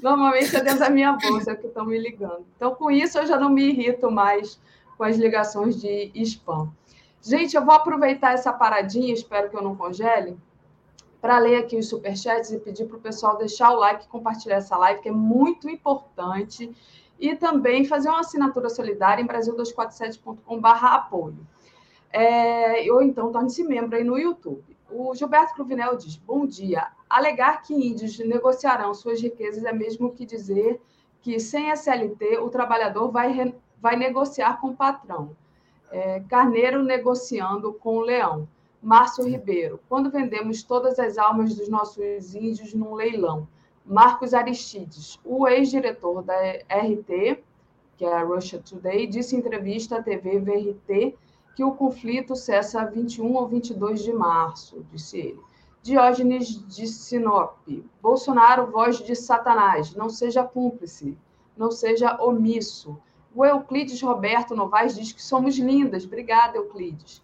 Normalmente 0.04 0.54
é 0.54 0.62
dentro 0.62 0.80
da 0.80 0.90
minha 0.90 1.14
bolsa 1.14 1.56
que 1.56 1.68
estão 1.68 1.86
me 1.86 1.98
ligando. 1.98 2.46
Então, 2.58 2.76
com 2.76 2.92
isso, 2.92 3.18
eu 3.18 3.26
já 3.26 3.40
não 3.40 3.50
me 3.50 3.70
irrito 3.70 4.12
mais 4.12 4.60
com 4.98 5.06
as 5.06 5.16
ligações 5.16 5.80
de 5.80 6.12
spam. 6.16 6.70
Gente, 7.22 7.56
eu 7.56 7.64
vou 7.64 7.74
aproveitar 7.74 8.34
essa 8.34 8.52
paradinha, 8.52 9.14
espero 9.14 9.50
que 9.50 9.56
eu 9.56 9.62
não 9.62 9.78
congele, 9.78 10.38
para 11.22 11.38
ler 11.40 11.58
aqui 11.58 11.78
os 11.78 11.90
superchats 11.90 12.52
e 12.52 12.60
pedir 12.60 12.86
para 12.86 12.98
o 12.98 13.02
pessoal 13.02 13.38
deixar 13.38 13.72
o 13.72 13.80
like 13.80 14.06
e 14.06 14.08
compartilhar 14.08 14.58
essa 14.58 14.78
live, 14.78 15.02
que 15.02 15.10
é 15.10 15.12
muito 15.12 15.70
importante, 15.70 16.74
e 17.20 17.36
também 17.36 17.84
fazer 17.84 18.10
uma 18.10 18.22
assinatura 18.22 18.70
solidária 18.70 19.22
em 19.22 19.28
brasil247.com.br 19.28 20.86
apoio. 20.86 21.46
É, 22.12 22.92
ou 22.92 23.02
então 23.02 23.32
torne-se 23.32 23.64
membro 23.64 23.98
aí 23.98 24.04
no 24.04 24.18
YouTube. 24.18 24.64
O 24.90 25.14
Gilberto 25.14 25.54
Cruvinel 25.54 25.96
diz: 25.98 26.16
Bom 26.16 26.46
dia. 26.46 26.88
Alegar 27.10 27.62
que 27.62 27.74
índios 27.74 28.18
negociarão 28.20 28.94
suas 28.94 29.22
riquezas 29.22 29.64
é 29.64 29.74
mesmo 29.74 30.12
que 30.12 30.26
dizer 30.26 30.82
que 31.22 31.40
sem 31.40 31.72
a 31.72 31.76
CLT 31.76 32.38
o 32.38 32.50
trabalhador 32.50 33.12
vai, 33.12 33.54
vai 33.80 33.96
negociar 33.96 34.60
com 34.60 34.70
o 34.70 34.76
patrão. 34.76 35.36
É, 35.92 36.22
carneiro 36.22 36.84
negociando 36.84 37.74
com 37.74 37.98
o 37.98 38.02
leão. 38.02 38.48
Márcio 38.82 39.26
Ribeiro, 39.26 39.80
quando 39.90 40.10
vendemos 40.10 40.64
todas 40.64 41.00
as 41.00 41.18
almas 41.18 41.54
dos 41.56 41.68
nossos 41.68 42.34
índios 42.34 42.74
num 42.74 42.94
leilão. 42.94 43.48
Marcos 43.86 44.34
Aristides, 44.34 45.20
o 45.26 45.48
ex-diretor 45.48 46.22
da 46.22 46.36
RT, 46.70 47.44
que 47.98 48.06
é 48.06 48.14
a 48.14 48.24
Russia 48.24 48.60
Today, 48.60 49.08
disse 49.08 49.36
em 49.36 49.40
entrevista 49.40 49.98
à 49.98 50.04
TV 50.04 50.40
VRT 50.40 51.18
que 51.56 51.64
o 51.64 51.74
conflito 51.74 52.36
cessa 52.36 52.86
21 52.86 53.36
ou 53.36 53.48
22 53.48 54.02
de 54.02 54.14
março, 54.14 54.86
disse 54.92 55.18
ele. 55.18 55.40
Diógenes 55.82 56.66
de 56.68 56.88
Sinop. 56.88 57.58
Bolsonaro, 58.02 58.72
voz 58.72 59.00
de 59.00 59.16
Satanás. 59.16 59.94
Não 59.96 60.10
seja 60.10 60.44
cúmplice. 60.44 61.18
Não 61.58 61.72
seja 61.72 62.16
omisso. 62.22 62.98
O 63.36 63.46
Euclides 63.46 64.02
Roberto 64.02 64.56
Novaes 64.56 64.96
diz 64.96 65.12
que 65.12 65.22
somos 65.22 65.58
lindas. 65.58 66.06
Obrigada, 66.06 66.58
Euclides. 66.58 67.22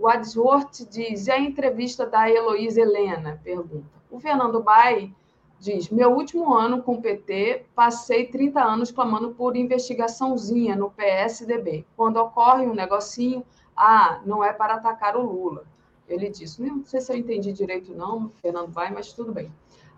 O 0.00 0.06
Adsworth 0.06 0.88
diz, 0.88 1.26
e 1.26 1.32
a 1.32 1.38
entrevista 1.38 2.06
da 2.06 2.30
Heloísa 2.30 2.80
Helena? 2.80 3.40
Pergunta. 3.42 3.98
O 4.08 4.20
Fernando 4.20 4.62
Bai 4.62 5.12
diz, 5.58 5.90
meu 5.90 6.12
último 6.12 6.54
ano 6.54 6.82
com 6.82 6.94
o 6.94 7.02
PT, 7.02 7.66
passei 7.74 8.26
30 8.26 8.62
anos 8.62 8.92
clamando 8.92 9.34
por 9.34 9.56
investigaçãozinha 9.56 10.76
no 10.76 10.88
PSDB. 10.90 11.84
Quando 11.96 12.18
ocorre 12.18 12.64
um 12.64 12.74
negocinho, 12.74 13.44
ah, 13.76 14.20
não 14.24 14.44
é 14.44 14.52
para 14.52 14.74
atacar 14.74 15.16
o 15.16 15.22
Lula. 15.22 15.64
Ele 16.06 16.30
disse, 16.30 16.62
não 16.62 16.84
sei 16.84 17.00
se 17.00 17.12
eu 17.12 17.16
entendi 17.16 17.52
direito 17.52 17.92
não, 17.92 18.30
Fernando 18.40 18.68
Bai, 18.68 18.92
mas 18.92 19.12
tudo 19.12 19.32
bem. 19.32 19.52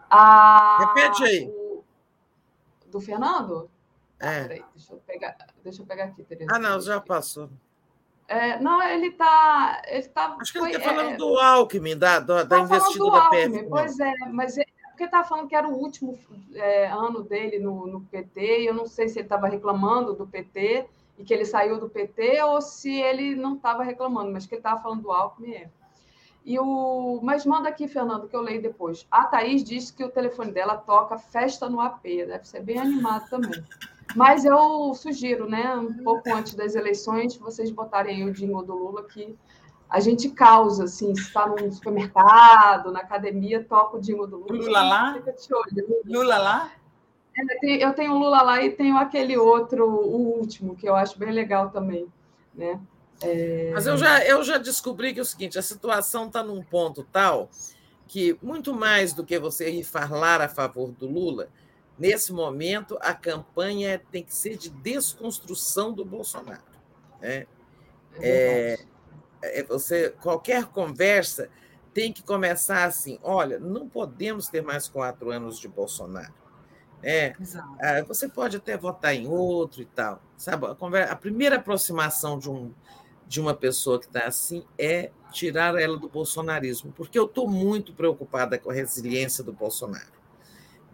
Ah, 0.09 0.79
Repete 0.95 1.25
aí. 1.25 1.47
O... 1.47 1.85
Do 2.87 3.01
Fernando? 3.01 3.70
É. 4.19 4.29
Ah, 4.29 4.43
peraí, 4.43 4.65
deixa 4.75 4.93
eu 4.95 4.99
pegar, 5.07 5.37
deixa 5.62 5.83
eu 5.83 5.87
pegar 5.87 6.05
aqui, 6.05 6.25
Tereza. 6.25 6.51
Ah, 6.53 6.59
não, 6.59 6.81
já 6.81 7.01
passou. 7.01 7.51
É, 8.31 8.60
não, 8.60 8.81
ele 8.81 9.09
está. 9.09 9.83
Ele 9.89 10.02
tá, 10.05 10.36
Acho 10.41 10.52
que 10.52 10.59
ele 10.59 10.76
está 10.76 10.89
falando 10.89 11.15
é, 11.15 11.17
do 11.17 11.36
Alckmin, 11.36 11.99
da, 11.99 12.20
da, 12.20 12.44
da 12.44 12.49
tá 12.49 12.60
investida 12.60 13.10
da 13.10 13.28
PF. 13.28 13.67
Pois 13.68 13.99
é, 13.99 14.15
mas 14.31 14.57
é, 14.57 14.65
porque 14.91 15.02
estava 15.02 15.26
falando 15.26 15.49
que 15.49 15.57
era 15.57 15.67
o 15.67 15.76
último 15.76 16.17
é, 16.55 16.86
ano 16.86 17.25
dele 17.25 17.59
no, 17.59 17.89
no 17.89 18.02
PT, 18.02 18.60
e 18.60 18.67
eu 18.67 18.75
não 18.75 18.86
sei 18.86 19.09
se 19.09 19.18
ele 19.18 19.26
estava 19.26 19.49
reclamando 19.49 20.15
do 20.15 20.28
PT 20.28 20.86
e 21.18 21.25
que 21.25 21.34
ele 21.34 21.44
saiu 21.44 21.81
do 21.81 21.91
PT, 21.91 22.41
ou 22.44 22.62
se 22.62 23.00
ele 23.00 23.34
não 23.34 23.57
estava 23.57 23.83
reclamando, 23.83 24.31
mas 24.31 24.47
que 24.47 24.55
ele 24.55 24.60
estava 24.60 24.81
falando 24.81 25.02
do 25.02 25.10
Alckmin 25.10 25.55
é. 25.55 25.70
E 26.44 26.57
o... 26.57 27.18
Mas 27.25 27.44
manda 27.44 27.68
aqui, 27.68 27.89
Fernando, 27.89 28.28
que 28.28 28.36
eu 28.36 28.41
leio 28.41 28.62
depois. 28.62 29.07
A 29.10 29.25
Thaís 29.25 29.65
disse 29.65 29.92
que 29.92 30.05
o 30.05 30.09
telefone 30.09 30.52
dela 30.52 30.76
toca 30.76 31.18
festa 31.18 31.68
no 31.68 31.81
AP, 31.81 32.05
deve 32.05 32.47
ser 32.47 32.62
bem 32.62 32.78
animado 32.78 33.28
também. 33.28 33.62
Mas 34.17 34.45
eu 34.45 34.93
sugiro, 34.95 35.49
né, 35.49 35.75
um 35.77 36.03
pouco 36.03 36.33
antes 36.35 36.55
das 36.55 36.75
eleições, 36.75 37.37
vocês 37.37 37.71
botarem 37.71 38.17
aí 38.17 38.25
o 38.29 38.33
jingle 38.33 38.63
do 38.63 38.75
Lula, 38.75 39.05
que 39.05 39.37
a 39.89 40.01
gente 40.01 40.31
causa, 40.31 40.85
assim, 40.85 41.15
se 41.15 41.23
está 41.23 41.47
num 41.47 41.71
supermercado, 41.71 42.93
na 42.93 43.01
academia, 43.01 43.65
toca 43.65 43.97
o 43.97 44.01
jingle 44.01 44.27
do 44.27 44.37
Lula. 44.39 44.53
Lula 44.53 44.83
lá? 44.83 45.23
Lula 46.05 46.39
lá? 46.39 46.73
É, 47.37 47.85
eu 47.85 47.93
tenho 47.93 48.13
o 48.13 48.19
Lula 48.19 48.43
lá 48.43 48.63
e 48.63 48.71
tenho 48.71 48.97
aquele 48.97 49.37
outro, 49.37 49.85
o 49.87 50.39
último, 50.39 50.77
que 50.77 50.89
eu 50.89 50.95
acho 50.95 51.19
bem 51.19 51.33
legal 51.33 51.71
também, 51.71 52.07
né? 52.55 52.81
É... 53.23 53.71
Mas 53.75 53.87
eu 53.87 53.97
já, 53.97 54.25
eu 54.25 54.43
já 54.43 54.59
descobri 54.59 55.13
que 55.13 55.19
é 55.19 55.23
o 55.23 55.27
seguinte, 55.27 55.59
a 55.59 55.63
situação 55.63 56.27
está 56.27 56.43
num 56.43 56.63
ponto 56.63 57.07
tal 57.13 57.51
que, 58.09 58.37
muito 58.43 58.75
mais 58.75 59.13
do 59.13 59.25
que 59.25 59.39
você 59.39 59.83
falar 59.83 60.41
a 60.41 60.49
favor 60.49 60.91
do 60.93 61.07
Lula, 61.07 61.49
Nesse 62.01 62.33
momento, 62.33 62.97
a 63.03 63.12
campanha 63.12 64.01
tem 64.11 64.25
que 64.25 64.35
ser 64.35 64.57
de 64.57 64.70
desconstrução 64.70 65.93
do 65.93 66.03
Bolsonaro. 66.03 66.62
Né? 67.20 67.47
É, 68.19 68.79
é, 69.43 69.62
você, 69.65 70.09
qualquer 70.09 70.65
conversa 70.65 71.51
tem 71.93 72.11
que 72.11 72.23
começar 72.23 72.85
assim: 72.85 73.19
olha, 73.23 73.59
não 73.59 73.87
podemos 73.87 74.49
ter 74.49 74.62
mais 74.62 74.89
quatro 74.89 75.31
anos 75.31 75.59
de 75.59 75.69
Bolsonaro. 75.69 76.33
Né? 77.03 77.35
Ah, 77.79 78.03
você 78.09 78.27
pode 78.27 78.57
até 78.57 78.79
votar 78.79 79.15
em 79.15 79.29
outro 79.29 79.83
e 79.83 79.87
tal. 79.87 80.23
Sabe? 80.39 80.69
A, 80.69 80.75
conversa, 80.75 81.12
a 81.12 81.17
primeira 81.17 81.57
aproximação 81.57 82.39
de, 82.39 82.49
um, 82.49 82.73
de 83.29 83.43
uma 83.43 83.53
pessoa 83.53 84.01
que 84.01 84.07
está 84.07 84.27
assim 84.27 84.65
é 84.79 85.11
tirar 85.31 85.79
ela 85.79 85.99
do 85.99 86.09
bolsonarismo, 86.09 86.93
porque 86.93 87.19
eu 87.19 87.27
estou 87.27 87.47
muito 87.47 87.93
preocupada 87.93 88.59
com 88.59 88.70
a 88.70 88.75
resiliência 88.75 89.45
do 89.45 89.53
Bolsonaro. 89.53 90.19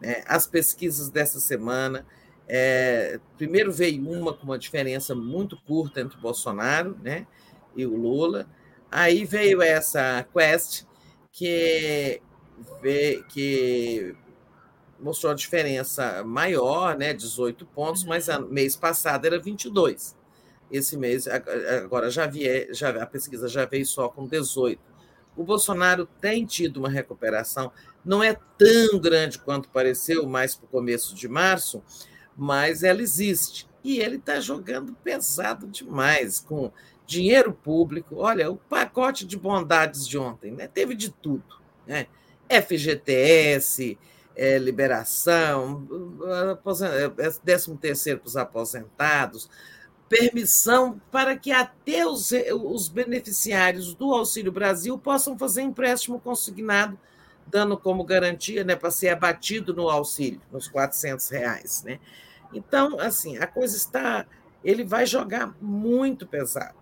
Né? 0.01 0.23
As 0.27 0.47
pesquisas 0.47 1.11
dessa 1.11 1.41
semana, 1.41 2.07
é, 2.49 3.19
primeiro 3.37 3.73
veio 3.73 4.09
uma 4.09 4.33
com 4.33 4.45
uma 4.45 4.59
diferença 4.59 5.15
muito 5.15 5.57
curta 5.63 6.01
entre 6.01 6.17
o 6.17 6.21
Bolsonaro 6.21 6.97
né, 7.03 7.27
e 7.75 7.85
o 7.85 7.97
Lula, 7.97 8.49
aí 8.91 9.25
veio 9.25 9.61
essa 9.61 10.25
Quest, 10.33 10.85
que, 11.33 12.23
que 13.29 14.17
mostrou 14.99 15.33
a 15.33 15.35
diferença 15.35 16.25
maior, 16.25 16.97
né, 16.97 17.13
18 17.13 17.67
pontos, 17.67 18.05
mas 18.05 18.29
mês 18.49 18.77
passado 18.77 19.27
era 19.27 19.39
22. 19.39 20.17
Esse 20.71 20.97
mês, 20.97 21.29
agora 21.29 22.11
já, 22.11 22.27
vi, 22.27 22.73
já 22.73 22.91
a 23.03 23.07
pesquisa 23.07 23.49
já 23.49 23.67
veio 23.67 23.87
só 23.87 24.09
com 24.09 24.27
18. 24.27 24.81
O 25.37 25.45
Bolsonaro 25.45 26.07
tem 26.21 26.47
tido 26.47 26.79
uma 26.79 26.89
recuperação, 26.89 27.71
não 28.07 28.23
é 28.23 28.39
tão 28.57 29.01
grande 29.01 29.39
quanto 29.39 29.69
pareceu 29.69 30.25
mais 30.27 30.55
para 30.55 30.65
o 30.65 30.69
começo 30.69 31.15
de 31.15 31.29
março, 31.29 31.83
mas 32.37 32.85
ela 32.85 33.03
existe. 33.03 33.69
E 33.83 33.99
ele 33.99 34.17
está 34.17 34.39
jogando 34.39 34.93
pesado 35.03 35.67
demais, 35.67 36.39
com 36.39 36.71
dinheiro 37.05 37.53
público. 37.53 38.17
Olha, 38.19 38.51
o 38.51 38.57
pacote 38.57 39.27
de 39.27 39.37
bondades 39.37 40.07
de 40.07 40.17
ontem 40.17 40.53
né? 40.53 40.69
teve 40.69 40.95
de 40.95 41.11
tudo. 41.11 41.57
Né? 41.85 42.07
FGTS, 42.49 43.99
é, 44.37 44.57
liberação, 44.57 45.87
13 47.45 47.73
é, 47.73 47.77
terceiro 47.77 48.21
para 48.21 48.29
os 48.29 48.37
aposentados, 48.37 49.51
permissão 50.09 51.01
para 51.11 51.37
que 51.37 51.51
até 51.51 52.07
os, 52.07 52.31
os 52.53 52.89
beneficiários 52.89 53.95
do 53.95 54.15
Auxílio 54.15 54.53
Brasil 54.53 54.97
possam 54.97 55.37
fazer 55.37 55.63
empréstimo 55.63 56.21
consignado, 56.21 56.97
dando 57.47 57.77
como 57.77 58.05
garantia 58.05 58.65
né, 58.65 58.75
para 58.75 58.91
ser 58.91 59.09
abatido 59.09 59.73
no 59.75 59.89
auxílio, 59.89 60.41
nos 60.51 60.69
400 60.69 61.29
reais. 61.29 61.83
Né? 61.85 61.99
Então, 62.53 62.99
assim, 63.01 63.39
a 63.39 63.47
coisa 63.47 63.77
está. 63.77 64.27
Ele 64.65 64.85
vai 64.85 65.07
jogar 65.07 65.55
muito 65.61 66.27
pesado. 66.27 66.75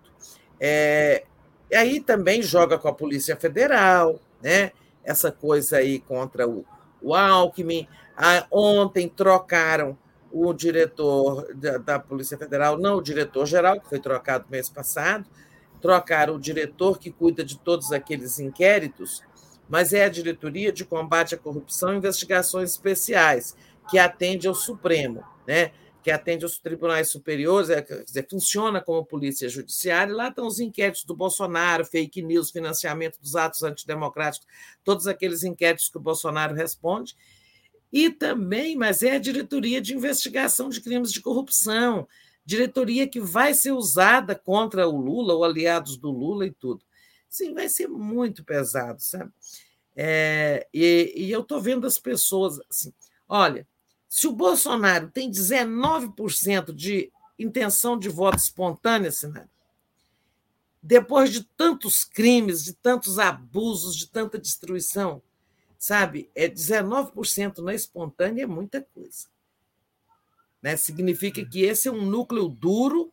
É, 0.59 1.25
aí 1.73 1.99
também 1.99 2.41
joga 2.41 2.77
com 2.77 2.87
a 2.87 2.93
Polícia 2.93 3.35
Federal, 3.35 4.19
né? 4.41 4.71
essa 5.05 5.31
coisa 5.31 5.77
aí 5.77 5.99
contra 5.99 6.47
o, 6.47 6.65
o 7.01 7.13
Alckmin. 7.13 7.87
Ah, 8.17 8.45
ontem 8.49 9.07
trocaram 9.07 9.97
o 10.31 10.51
diretor 10.53 11.53
da, 11.53 11.77
da, 11.77 11.99
Polícia 11.99 12.37
Federal, 12.37 12.77
não 12.77 12.97
o 12.97 13.01
diretor-geral, 13.01 13.79
que 13.79 13.87
foi 13.87 13.99
trocado 13.99 14.45
mês 14.49 14.67
passado, 14.67 15.25
trocaram 15.81 16.35
o 16.35 16.39
diretor 16.39 16.97
que 16.97 17.11
cuida 17.11 17.43
de 17.43 17.57
todos 17.57 17.91
aqueles 17.91 18.39
inquéritos, 18.39 19.23
mas 19.67 19.93
é 19.93 20.05
a 20.05 20.09
Diretoria 20.09 20.71
de 20.71 20.85
Combate 20.85 21.35
à 21.35 21.37
Corrupção 21.37 21.93
e 21.93 21.97
Investigações 21.97 22.71
Especiais, 22.71 23.55
que 23.89 23.97
atende 23.97 24.47
ao 24.47 24.55
Supremo, 24.55 25.23
né? 25.47 25.71
que 26.05 26.11
atende 26.11 26.45
aos 26.45 26.59
tribunais 26.59 27.09
superiores, 27.09 27.71
é, 27.71 27.81
quer 27.81 28.03
dizer, 28.03 28.27
funciona 28.29 28.79
como 28.79 29.03
polícia 29.03 29.49
judiciária, 29.49 30.13
lá 30.13 30.27
estão 30.27 30.45
os 30.45 30.59
inquéritos 30.59 31.03
do 31.03 31.15
Bolsonaro, 31.15 31.83
fake 31.83 32.21
news, 32.21 32.51
financiamento 32.51 33.19
dos 33.19 33.35
atos 33.35 33.63
antidemocráticos, 33.63 34.47
todos 34.83 35.07
aqueles 35.07 35.43
inquéritos 35.43 35.89
que 35.89 35.97
o 35.97 36.01
Bolsonaro 36.01 36.53
responde, 36.53 37.15
e 37.91 38.11
também, 38.11 38.75
mas 38.75 39.01
é 39.01 39.15
a 39.15 39.19
diretoria 39.19 39.81
de 39.81 39.95
investigação 39.95 40.69
de 40.69 40.79
crimes 40.79 41.11
de 41.11 41.21
corrupção, 41.21 42.07
diretoria 42.45 43.07
que 43.07 43.19
vai 43.19 43.55
ser 43.55 43.71
usada 43.71 44.35
contra 44.35 44.87
o 44.87 44.95
Lula, 44.95 45.33
ou 45.33 45.43
aliados 45.43 45.97
do 45.97 46.11
Lula 46.11 46.45
e 46.45 46.51
tudo. 46.51 46.85
Sim, 47.35 47.53
vai 47.53 47.67
ser 47.67 47.89
muito 47.89 48.45
pesado, 48.45 49.01
sabe? 49.01 49.29
É, 49.93 50.65
e, 50.73 51.11
e, 51.13 51.31
eu 51.31 51.41
estou 51.41 51.59
vendo 51.59 51.85
as 51.85 51.99
pessoas 51.99 52.57
assim: 52.69 52.93
olha, 53.27 53.67
se 54.07 54.25
o 54.25 54.31
Bolsonaro 54.31 55.11
tem 55.11 55.29
19% 55.29 56.71
de 56.71 57.11
intenção 57.37 57.99
de 57.99 58.07
voto 58.07 58.37
espontânea, 58.37 59.11
Senado, 59.11 59.49
depois 60.81 61.29
de 61.29 61.43
tantos 61.43 62.05
crimes, 62.05 62.63
de 62.63 62.71
tantos 62.71 63.19
abusos, 63.19 63.97
de 63.97 64.07
tanta 64.07 64.39
destruição, 64.39 65.21
sabe? 65.77 66.29
É 66.33 66.47
19% 66.47 67.57
na 67.57 67.75
espontânea 67.75 68.43
é 68.43 68.47
muita 68.47 68.81
coisa. 68.81 69.27
Né? 70.61 70.77
Significa 70.77 71.43
que 71.45 71.63
esse 71.63 71.89
é 71.89 71.91
um 71.91 72.05
núcleo 72.05 72.47
duro 72.47 73.11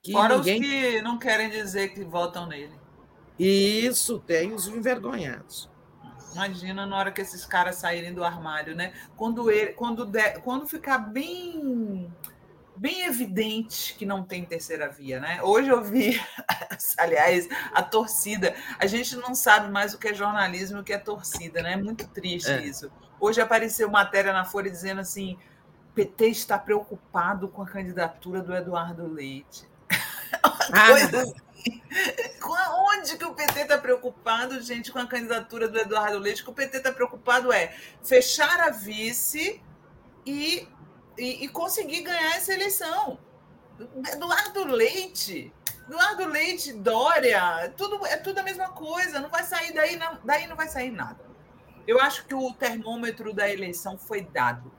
que 0.00 0.12
Fora 0.12 0.36
ninguém... 0.36 0.60
os 0.60 0.66
que 0.68 1.02
não 1.02 1.18
querem 1.18 1.50
dizer 1.50 1.92
que 1.92 2.04
votam 2.04 2.46
nele. 2.46 2.89
Isso, 3.42 4.18
tem 4.20 4.52
os 4.52 4.68
envergonhados. 4.68 5.70
Imagina 6.34 6.84
na 6.84 6.96
hora 6.96 7.10
que 7.10 7.22
esses 7.22 7.46
caras 7.46 7.76
saírem 7.76 8.12
do 8.12 8.22
armário, 8.22 8.76
né? 8.76 8.92
Quando 9.16 9.50
ele, 9.50 9.72
quando, 9.72 10.04
de, 10.04 10.32
quando 10.40 10.68
ficar 10.68 10.98
bem 10.98 12.12
bem 12.76 13.04
evidente 13.04 13.94
que 13.94 14.06
não 14.06 14.22
tem 14.22 14.44
terceira 14.44 14.88
via, 14.88 15.20
né? 15.20 15.42
Hoje 15.42 15.68
eu 15.68 15.82
vi, 15.82 16.20
aliás, 16.98 17.48
a 17.72 17.82
torcida. 17.82 18.54
A 18.78 18.86
gente 18.86 19.16
não 19.16 19.34
sabe 19.34 19.70
mais 19.70 19.94
o 19.94 19.98
que 19.98 20.08
é 20.08 20.14
jornalismo 20.14 20.78
e 20.78 20.80
o 20.80 20.84
que 20.84 20.92
é 20.92 20.98
torcida, 20.98 21.62
né? 21.62 21.72
É 21.72 21.76
muito 21.76 22.06
triste 22.08 22.50
é. 22.50 22.62
isso. 22.62 22.90
Hoje 23.18 23.40
apareceu 23.40 23.90
matéria 23.90 24.32
na 24.32 24.44
Folha 24.44 24.70
dizendo 24.70 25.00
assim: 25.00 25.38
PT 25.94 26.28
está 26.28 26.58
preocupado 26.58 27.48
com 27.48 27.62
a 27.62 27.66
candidatura 27.66 28.42
do 28.42 28.54
Eduardo 28.54 29.06
Leite. 29.06 29.66
Ah, 30.72 30.94
Onde 32.92 33.16
que 33.16 33.24
o 33.24 33.34
PT 33.34 33.60
está 33.60 33.78
preocupado, 33.78 34.60
gente, 34.60 34.90
com 34.90 34.98
a 34.98 35.06
candidatura 35.06 35.68
do 35.68 35.78
Eduardo 35.78 36.18
Leite? 36.18 36.42
Que 36.42 36.50
o 36.50 36.54
PT 36.54 36.78
está 36.78 36.92
preocupado 36.92 37.52
é 37.52 37.74
fechar 38.02 38.60
a 38.60 38.70
vice 38.70 39.62
e, 40.26 40.68
e, 41.16 41.44
e 41.44 41.48
conseguir 41.48 42.02
ganhar 42.02 42.36
essa 42.36 42.52
eleição. 42.52 43.18
Eduardo 44.12 44.64
Leite, 44.66 45.52
Eduardo 45.88 46.26
Leite, 46.26 46.72
Dória, 46.72 47.72
tudo, 47.76 48.04
é 48.06 48.16
tudo 48.16 48.38
a 48.38 48.42
mesma 48.42 48.68
coisa, 48.68 49.20
não 49.20 49.30
vai 49.30 49.42
sair 49.42 49.72
daí, 49.72 49.96
não, 49.96 50.18
daí 50.24 50.46
não 50.46 50.56
vai 50.56 50.68
sair 50.68 50.90
nada. 50.90 51.24
Eu 51.86 52.00
acho 52.00 52.26
que 52.26 52.34
o 52.34 52.52
termômetro 52.52 53.32
da 53.32 53.48
eleição 53.50 53.96
foi 53.98 54.22
dado, 54.22 54.70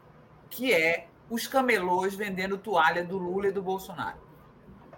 que 0.49 0.73
é 0.73 1.07
os 1.29 1.47
camelôs 1.47 2.13
vendendo 2.13 2.57
toalha 2.57 3.03
do 3.03 3.17
Lula 3.17 3.47
e 3.47 3.51
do 3.51 3.61
Bolsonaro. 3.61 4.30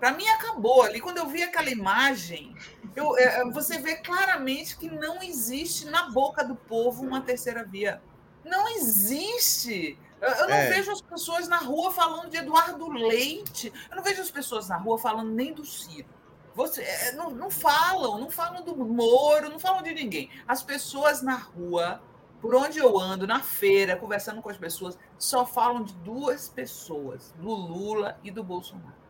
Para 0.04 0.12
mim 0.12 0.28
acabou 0.28 0.84
ali. 0.84 1.00
Quando 1.00 1.20
eu 1.20 1.28
vi 1.28 1.42
aquela 1.42 1.70
imagem, 1.70 2.54
eu, 2.94 3.18
é, 3.18 3.50
você 3.52 3.78
vê 3.78 3.96
claramente 3.96 4.76
que 4.76 4.90
não 4.90 5.24
existe 5.24 5.86
na 5.86 6.10
boca 6.10 6.44
do 6.44 6.58
povo 6.58 7.04
uma 7.04 7.22
terceira 7.22 7.64
via. 7.64 8.02
Não 8.44 8.68
existe. 8.68 9.98
Eu 10.20 10.50
não 10.50 10.56
é. 10.56 10.68
vejo 10.68 10.92
as 10.92 11.00
pessoas 11.00 11.48
na 11.48 11.56
rua 11.56 11.90
falando 11.90 12.30
de 12.30 12.36
Eduardo 12.36 12.90
Leite. 12.90 13.72
Eu 13.90 13.96
não 13.96 14.04
vejo 14.04 14.22
as 14.22 14.30
pessoas 14.30 14.68
na 14.68 14.76
rua 14.76 14.98
falando 14.98 15.32
nem 15.32 15.54
do 15.54 15.64
Ciro. 15.64 16.10
Você, 16.54 16.82
é, 16.82 17.14
não, 17.14 17.30
não 17.30 17.50
falam, 17.50 18.20
não 18.20 18.30
falam 18.30 18.62
do 18.62 18.76
Moro, 18.76 19.48
não 19.48 19.58
falam 19.58 19.82
de 19.82 19.94
ninguém. 19.94 20.30
As 20.46 20.62
pessoas 20.62 21.22
na 21.22 21.38
rua 21.38 22.02
por 22.42 22.54
onde 22.56 22.78
eu 22.78 23.00
ando, 23.00 23.26
na 23.26 23.40
feira, 23.40 23.96
conversando 23.96 24.42
com 24.42 24.50
as 24.50 24.58
pessoas, 24.58 25.00
só 25.18 25.46
falam 25.46 25.82
de 25.82 25.94
duas 25.94 26.50
pessoas, 26.50 27.34
do 27.38 27.48
Lula 27.48 28.20
e 28.22 28.30
do 28.30 28.44
Bolsonaro. 28.44 29.03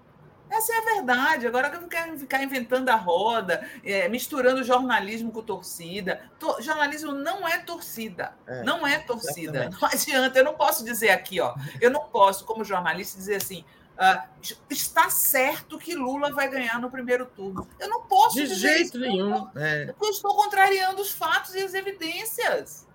Essa 0.54 0.72
é 0.72 0.78
a 0.78 0.82
verdade. 0.82 1.48
Agora 1.48 1.68
que 1.70 1.78
eu 1.78 1.82
não 1.82 1.90
quero 1.90 2.18
ficar 2.18 2.44
inventando 2.44 2.88
a 2.90 2.96
roda, 2.96 3.68
é, 3.84 4.08
misturando 4.08 4.64
jornalismo 4.64 5.32
com 5.32 5.42
torcida. 5.42 6.30
To 6.40 6.62
jornalismo 6.62 7.12
não 7.12 7.48
é 7.48 7.58
torcida. 7.58 8.36
É, 8.46 8.62
não 8.64 8.86
é 8.86 9.00
torcida. 9.00 9.66
Exatamente. 9.66 9.82
Não 9.82 9.90
adianta. 9.90 10.40
Eu 10.40 10.46
não 10.46 10.54
posso 10.54 10.86
dizer 10.86 11.10
aqui, 11.10 11.42
ó. 11.42 11.56
Eu 11.82 11.90
não 11.90 12.02
posso, 12.02 12.46
como 12.46 12.64
jornalista, 12.64 13.18
dizer 13.18 13.38
assim. 13.38 13.66
Uh, 13.94 14.54
está 14.70 15.10
certo 15.10 15.78
que 15.78 15.96
Lula 15.96 16.32
vai 16.34 16.50
ganhar 16.50 16.80
no 16.80 16.90
primeiro 16.90 17.26
turno. 17.28 17.68
Eu 17.80 17.90
não 17.90 18.02
posso 18.02 18.36
de 18.36 18.48
dizer 18.48 18.56
jeito 18.56 18.98
isso, 18.98 19.00
nenhum. 19.00 19.48
É. 19.56 19.86
Porque 19.88 20.06
eu 20.06 20.12
estou 20.12 20.36
contrariando 20.36 21.02
os 21.02 21.12
fatos 21.12 21.56
e 21.56 21.64
as 21.64 21.74
evidências. 21.74 22.88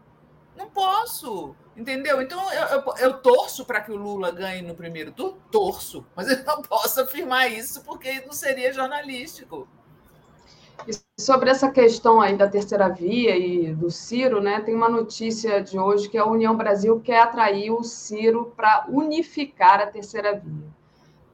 Não 0.57 0.69
posso, 0.69 1.55
entendeu? 1.79 2.21
Então 2.21 2.53
eu, 2.53 2.67
eu, 2.67 2.95
eu 2.99 3.13
torço 3.19 3.65
para 3.65 3.81
que 3.81 3.93
o 3.93 3.97
Lula 3.97 4.33
ganhe 4.33 4.63
no 4.63 4.75
primeiro 4.75 5.13
turno, 5.13 5.39
torço, 5.51 6.05
mas 6.15 6.29
eu 6.29 6.45
não 6.45 6.61
posso 6.61 7.01
afirmar 7.01 7.51
isso 7.51 7.83
porque 7.85 8.21
não 8.27 8.33
seria 8.33 8.73
jornalístico. 8.73 9.69
E 10.87 10.93
sobre 11.21 11.51
essa 11.51 11.71
questão 11.71 12.21
aí 12.21 12.37
da 12.37 12.49
terceira 12.49 12.89
via 12.89 13.37
e 13.37 13.75
do 13.75 13.91
Ciro, 13.91 14.41
né, 14.41 14.61
tem 14.61 14.75
uma 14.75 14.89
notícia 14.89 15.63
de 15.63 15.79
hoje 15.79 16.09
que 16.09 16.19
a 16.19 16.27
União 16.27 16.57
Brasil 16.57 17.01
quer 17.01 17.21
atrair 17.21 17.71
o 17.71 17.83
Ciro 17.83 18.53
para 18.57 18.87
unificar 18.89 19.81
a 19.81 19.87
terceira 19.87 20.35
via. 20.39 20.79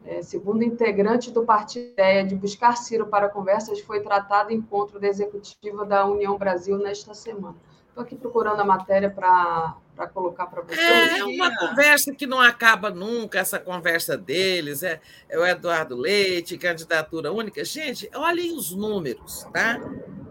É, 0.06 0.20
segundo 0.20 0.62
integrante 0.62 1.30
do 1.30 1.44
partido, 1.44 1.88
a 1.88 1.92
ideia 1.92 2.24
de 2.24 2.34
buscar 2.34 2.76
Ciro 2.76 3.06
para 3.06 3.28
conversas 3.30 3.80
foi 3.80 4.00
tratada 4.00 4.52
em 4.52 4.56
encontro 4.56 5.00
da 5.00 5.08
executiva 5.08 5.86
da 5.86 6.04
União 6.04 6.36
Brasil 6.36 6.76
nesta 6.76 7.14
semana. 7.14 7.56
Estou 7.88 8.02
aqui 8.02 8.14
procurando 8.14 8.60
a 8.60 8.64
matéria 8.64 9.08
para 9.08 9.76
colocar 10.08 10.46
para 10.46 10.62
vocês. 10.62 11.18
É 11.18 11.24
uma 11.24 11.56
conversa 11.56 12.12
que 12.14 12.26
não 12.26 12.40
acaba 12.40 12.90
nunca, 12.90 13.38
essa 13.38 13.58
conversa 13.58 14.16
deles. 14.16 14.82
É, 14.82 15.00
é 15.28 15.38
o 15.38 15.46
Eduardo 15.46 15.96
Leite, 15.96 16.58
candidatura 16.58 17.32
única. 17.32 17.64
Gente, 17.64 18.10
olhem 18.14 18.56
os 18.56 18.74
números, 18.74 19.46
tá? 19.52 19.78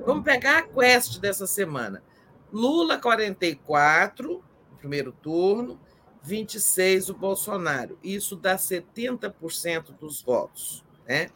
Vamos 0.05 0.23
pegar 0.23 0.59
a 0.59 0.61
quest 0.63 1.19
dessa 1.19 1.47
semana. 1.47 2.03
Lula, 2.51 2.97
44, 2.97 4.43
no 4.71 4.77
primeiro 4.77 5.11
turno, 5.11 5.79
26 6.21 7.09
o 7.09 7.13
Bolsonaro. 7.13 7.97
Isso 8.03 8.35
dá 8.35 8.55
70% 8.55 9.97
dos 9.99 10.21
votos. 10.21 10.83
Né? 11.07 11.29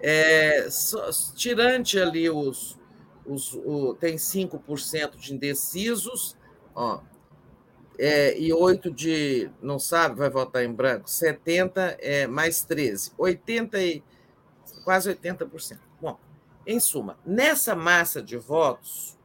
É, 0.00 0.68
só, 0.70 1.10
tirante 1.34 1.98
ali 1.98 2.28
os, 2.30 2.78
os, 3.26 3.54
o, 3.54 3.94
tem 3.94 4.16
5% 4.16 5.16
de 5.16 5.34
indecisos, 5.34 6.36
ó, 6.74 7.00
é, 8.02 8.40
e 8.40 8.50
8 8.50 8.90
de 8.90 9.50
não 9.60 9.78
sabe, 9.78 10.16
vai 10.16 10.30
votar 10.30 10.64
em 10.64 10.72
branco, 10.72 11.08
70 11.10 11.98
é, 12.00 12.26
mais 12.26 12.62
13, 12.62 13.12
80 13.18 13.78
e, 13.78 14.02
quase 14.82 15.14
80%. 15.14 15.78
Bom, 16.00 16.18
em 16.66 16.80
suma, 16.80 17.18
nessa 17.26 17.74
massa 17.74 18.22
de 18.22 18.38
votos, 18.38 19.18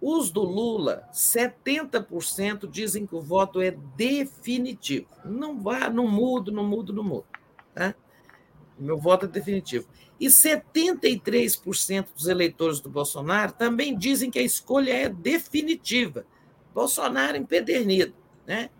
os 0.00 0.30
do 0.30 0.40
Lula, 0.40 1.06
70% 1.12 2.66
dizem 2.66 3.06
que 3.06 3.14
o 3.14 3.20
voto 3.20 3.60
é 3.60 3.76
definitivo. 3.96 5.08
Não 5.22 5.60
vá, 5.60 5.90
não 5.90 6.08
mudo, 6.08 6.50
não 6.50 6.64
mudo, 6.64 6.94
não 6.94 7.04
mudo. 7.04 7.26
Tá? 7.74 7.94
Meu 8.78 8.96
voto 8.96 9.26
é 9.26 9.28
definitivo. 9.28 9.86
E 10.18 10.28
73% 10.28 12.06
dos 12.14 12.28
eleitores 12.28 12.80
do 12.80 12.88
Bolsonaro 12.88 13.52
também 13.52 13.94
dizem 13.94 14.30
que 14.30 14.38
a 14.38 14.42
escolha 14.42 14.90
é 14.90 15.08
definitiva. 15.10 16.24
Bolsonaro 16.74 17.36
empedernido. 17.36 18.14
Né? 18.46 18.70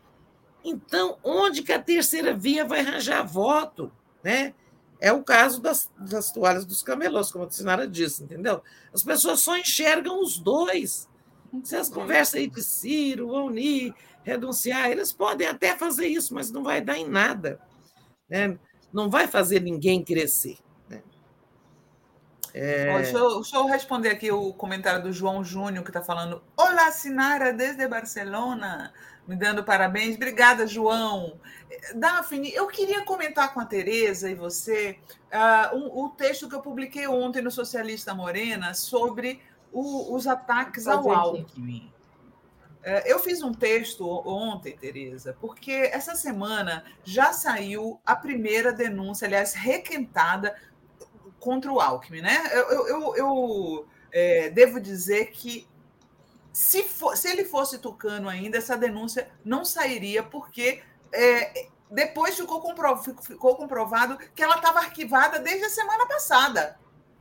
Então, 0.65 1.19
onde 1.23 1.62
que 1.62 1.73
a 1.73 1.83
terceira 1.83 2.35
via 2.35 2.65
vai 2.65 2.81
arranjar 2.81 3.23
voto? 3.23 3.91
Né? 4.23 4.55
É 5.01 5.12
o 5.12 5.23
caso 5.23 5.60
das, 5.60 5.91
das 5.99 6.31
toalhas 6.31 6.67
dos 6.67 6.83
camelôs, 6.83 7.33
como 7.33 7.44
a 7.44 7.51
Sinara 7.51 7.89
disse, 7.89 8.23
entendeu? 8.23 8.62
As 8.93 9.02
pessoas 9.02 9.41
só 9.41 9.57
enxergam 9.57 10.20
os 10.23 10.39
dois. 10.39 11.09
Se 11.65 11.75
as 11.75 11.89
conversas 11.89 12.35
aí 12.35 12.47
de 12.47 12.62
Ciro, 12.62 13.33
unir, 13.33 13.94
renunciar, 14.23 14.91
eles 14.91 15.12
podem 15.12 15.47
até 15.47 15.77
fazer 15.77 16.07
isso, 16.07 16.35
mas 16.35 16.51
não 16.51 16.62
vai 16.62 16.81
dar 16.81 16.99
em 16.99 17.09
nada. 17.09 17.59
Né? 18.28 18.59
Não 18.93 19.09
vai 19.09 19.27
fazer 19.27 19.60
ninguém 19.60 20.05
crescer. 20.05 20.59
É... 22.55 22.97
deixa, 22.97 23.17
eu, 23.17 23.35
deixa, 23.37 23.57
eu, 23.57 23.67
responder 23.67 24.11
aqui 24.11 24.31
o 24.31 24.53
comentário 24.53 25.03
do 25.03 25.12
João 25.12 25.45
Júnior, 25.45 25.85
que 25.85 25.91
está 25.91 26.03
falando: 26.03 26.43
Olá, 26.57 26.91
Sinara, 26.91 27.53
desde 27.53 27.87
Barcelona, 27.87 28.93
me 29.27 29.37
dando 29.37 29.62
parabéns. 29.62 30.17
Obrigada, 30.17 30.67
João. 30.67 31.39
Daphne, 31.95 32.53
eu 32.53 32.67
queria 32.67 33.05
comentar 33.05 33.55
com 33.55 33.61
a 33.61 33.65
Tereza 33.65 34.31
e 34.31 34.35
você 34.35 34.99
uh, 35.33 35.77
um, 35.77 36.05
o 36.05 36.09
texto 36.11 36.49
que 36.49 36.55
eu 36.55 36.61
publiquei 36.61 37.07
ontem 37.07 37.41
no 37.41 37.51
Socialista 37.51 38.12
Morena 38.12 38.75
sobre 38.75 39.41
o, 39.73 40.15
os 40.15 40.27
ataques 40.27 40.87
ao 40.87 41.11
Alckmin. 41.11 41.91
Uh, 42.81 43.05
eu 43.05 43.19
fiz 43.19 43.43
um 43.43 43.53
texto 43.53 44.07
ontem, 44.27 44.77
Tereza, 44.77 45.37
porque 45.41 45.70
essa 45.70 46.15
semana 46.15 46.83
já 47.05 47.33
saiu 47.33 48.01
a 48.05 48.17
primeira 48.17 48.73
denúncia, 48.73 49.27
aliás, 49.27 49.55
requentada 49.55 50.57
contra 51.41 51.73
o 51.73 51.81
Alckmin, 51.81 52.20
né? 52.20 52.51
Eu, 52.52 52.86
eu, 52.86 53.17
eu 53.17 53.89
é, 54.12 54.51
devo 54.51 54.81
dizer 54.81 55.31
que 55.33 55.67
se, 56.52 56.83
for, 56.85 57.17
se 57.17 57.28
ele 57.28 57.44
fosse 57.44 57.78
tucano 57.78 58.28
ainda, 58.28 58.59
essa 58.59 58.77
denúncia 58.77 59.28
não 59.44 59.65
sairia, 59.65 60.23
porque 60.23 60.83
é, 61.12 61.69
depois 61.91 62.36
ficou, 62.36 62.62
ficou 63.23 63.57
comprovado 63.57 64.19
que 64.35 64.43
ela 64.43 64.57
estava 64.57 64.78
arquivada 64.78 65.39
desde 65.39 65.65
a 65.65 65.70
semana 65.70 66.07
passada. 66.07 66.78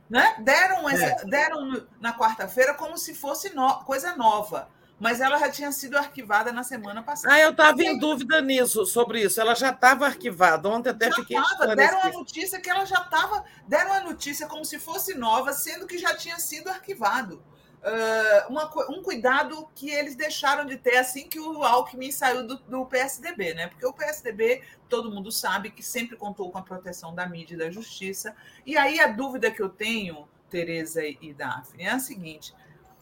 Né? 0.08 0.36
Deram, 0.40 0.90
é. 0.90 1.24
deram 1.24 1.86
na 2.00 2.16
quarta-feira 2.16 2.74
como 2.74 2.98
se 2.98 3.14
fosse 3.14 3.54
no, 3.54 3.84
coisa 3.84 4.16
nova 4.16 4.68
mas 5.00 5.18
ela 5.22 5.38
já 5.38 5.50
tinha 5.50 5.72
sido 5.72 5.96
arquivada 5.96 6.52
na 6.52 6.62
semana 6.62 7.02
passada. 7.02 7.34
Ah, 7.34 7.40
eu 7.40 7.52
estava 7.52 7.82
em 7.82 7.98
dúvida 7.98 8.42
nisso, 8.42 8.84
sobre 8.84 9.22
isso. 9.22 9.40
Ela 9.40 9.54
já 9.54 9.70
estava 9.70 10.04
arquivada. 10.04 10.68
Ontem 10.68 10.90
até 10.90 11.08
já 11.08 11.16
fiquei. 11.16 11.38
Tava, 11.38 11.74
deram 11.74 12.02
a 12.02 12.10
notícia 12.10 12.60
que 12.60 12.68
ela 12.68 12.84
já 12.84 13.00
estava. 13.00 13.42
Deram 13.66 13.94
a 13.94 14.00
notícia 14.00 14.46
como 14.46 14.62
se 14.62 14.78
fosse 14.78 15.14
nova, 15.14 15.54
sendo 15.54 15.86
que 15.86 15.96
já 15.96 16.14
tinha 16.14 16.38
sido 16.38 16.68
arquivado. 16.68 17.42
Uh, 17.80 18.50
uma, 18.50 18.70
um 18.90 19.02
cuidado 19.02 19.66
que 19.74 19.88
eles 19.88 20.14
deixaram 20.14 20.66
de 20.66 20.76
ter 20.76 20.98
assim 20.98 21.26
que 21.26 21.40
o 21.40 21.64
Alckmin 21.64 22.12
saiu 22.12 22.46
do, 22.46 22.58
do, 22.58 22.84
PSDB, 22.84 23.54
né? 23.54 23.68
Porque 23.68 23.86
o 23.86 23.94
PSDB, 23.94 24.62
todo 24.86 25.10
mundo 25.10 25.32
sabe 25.32 25.70
que 25.70 25.82
sempre 25.82 26.14
contou 26.14 26.50
com 26.50 26.58
a 26.58 26.62
proteção 26.62 27.14
da 27.14 27.26
mídia 27.26 27.54
e 27.54 27.58
da 27.58 27.70
justiça. 27.70 28.36
E 28.66 28.76
aí 28.76 29.00
a 29.00 29.06
dúvida 29.06 29.50
que 29.50 29.62
eu 29.62 29.70
tenho, 29.70 30.28
Tereza 30.50 31.02
e 31.02 31.32
Daphne, 31.32 31.84
é 31.84 31.90
a 31.90 31.98
seguinte: 31.98 32.52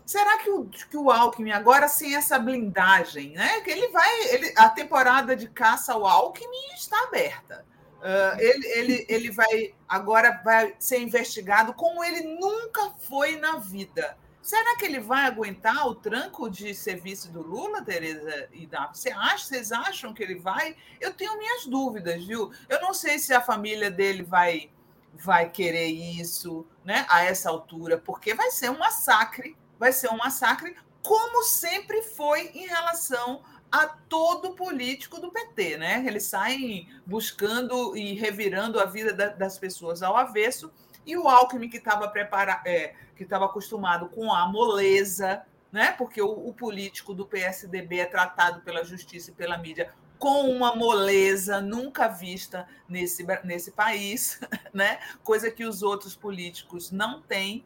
Será 0.08 0.38
que 0.38 0.48
o, 0.48 0.64
que 0.64 0.96
o 0.96 1.10
Alckmin, 1.10 1.50
agora 1.50 1.86
sem 1.86 2.16
essa 2.16 2.38
blindagem, 2.38 3.32
né? 3.32 3.60
Que 3.60 3.70
ele 3.72 3.88
vai. 3.88 4.10
Ele, 4.28 4.54
a 4.56 4.70
temporada 4.70 5.36
de 5.36 5.46
caça 5.46 5.92
ao 5.92 6.06
Alckmin 6.06 6.72
está 6.74 6.98
aberta. 7.02 7.62
Uh, 7.98 8.40
ele, 8.40 8.66
ele, 8.68 9.06
ele 9.06 9.30
vai 9.30 9.74
agora 9.86 10.40
vai 10.42 10.74
ser 10.78 11.00
investigado 11.00 11.74
como 11.74 12.02
ele 12.02 12.22
nunca 12.22 12.90
foi 13.06 13.36
na 13.36 13.58
vida. 13.58 14.16
Será 14.40 14.78
que 14.78 14.86
ele 14.86 14.98
vai 14.98 15.26
aguentar 15.26 15.86
o 15.86 15.94
tranco 15.94 16.48
de 16.48 16.74
serviço 16.74 17.30
do 17.30 17.42
Lula, 17.42 17.82
Tereza 17.82 18.48
e 18.50 18.66
Davi? 18.66 18.96
Você 18.96 19.10
acha, 19.10 19.44
vocês 19.44 19.72
acham 19.72 20.14
que 20.14 20.22
ele 20.22 20.36
vai? 20.36 20.74
Eu 20.98 21.12
tenho 21.12 21.36
minhas 21.36 21.66
dúvidas, 21.66 22.24
viu? 22.24 22.50
Eu 22.66 22.80
não 22.80 22.94
sei 22.94 23.18
se 23.18 23.34
a 23.34 23.42
família 23.42 23.90
dele 23.90 24.22
vai 24.22 24.70
vai 25.12 25.50
querer 25.50 25.88
isso. 25.88 26.64
né, 26.82 27.04
a 27.10 27.24
essa 27.24 27.50
altura, 27.50 27.98
porque 27.98 28.32
vai 28.32 28.50
ser 28.50 28.70
um 28.70 28.78
massacre, 28.78 29.54
vai 29.78 29.92
ser 29.92 30.10
um 30.10 30.16
massacre, 30.16 30.76
como 31.02 31.42
sempre 31.44 32.02
foi 32.02 32.48
em 32.54 32.66
relação 32.66 33.42
a 33.70 33.86
todo 33.86 34.54
político 34.54 35.20
do 35.20 35.30
PT, 35.30 35.76
né? 35.76 36.04
Eles 36.06 36.24
saem 36.24 36.88
buscando 37.06 37.96
e 37.96 38.14
revirando 38.14 38.80
a 38.80 38.84
vida 38.84 39.12
das 39.12 39.58
pessoas 39.58 40.02
ao 40.02 40.16
avesso, 40.16 40.72
e 41.06 41.16
o 41.16 41.28
Alckmin, 41.28 41.70
que 41.70 41.78
estava 41.78 42.08
preparado, 42.08 42.66
é, 42.66 42.94
que 43.16 43.22
estava 43.22 43.46
acostumado 43.46 44.08
com 44.08 44.32
a 44.32 44.46
moleza, 44.46 45.42
né? 45.72 45.92
Porque 45.92 46.20
o, 46.20 46.48
o 46.48 46.52
político 46.52 47.14
do 47.14 47.26
PSDB 47.26 48.00
é 48.00 48.06
tratado 48.06 48.60
pela 48.60 48.84
justiça 48.84 49.30
e 49.30 49.34
pela 49.34 49.56
mídia 49.56 49.92
com 50.18 50.50
uma 50.50 50.74
moleza 50.74 51.60
nunca 51.60 52.08
vista 52.08 52.66
nesse, 52.88 53.24
nesse 53.44 53.70
país, 53.70 54.40
né? 54.74 54.98
coisa 55.22 55.50
que 55.50 55.64
os 55.64 55.82
outros 55.82 56.16
políticos 56.16 56.90
não 56.90 57.22
têm. 57.22 57.64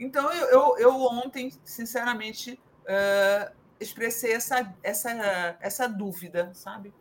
Então, 0.00 0.32
eu, 0.32 0.46
eu, 0.48 0.78
eu 0.78 1.00
ontem, 1.02 1.52
sinceramente, 1.62 2.58
uh, 2.84 3.52
expressei 3.78 4.32
essa, 4.32 4.74
essa, 4.82 5.56
essa 5.60 5.86
dúvida, 5.86 6.50
sabe? 6.54 6.92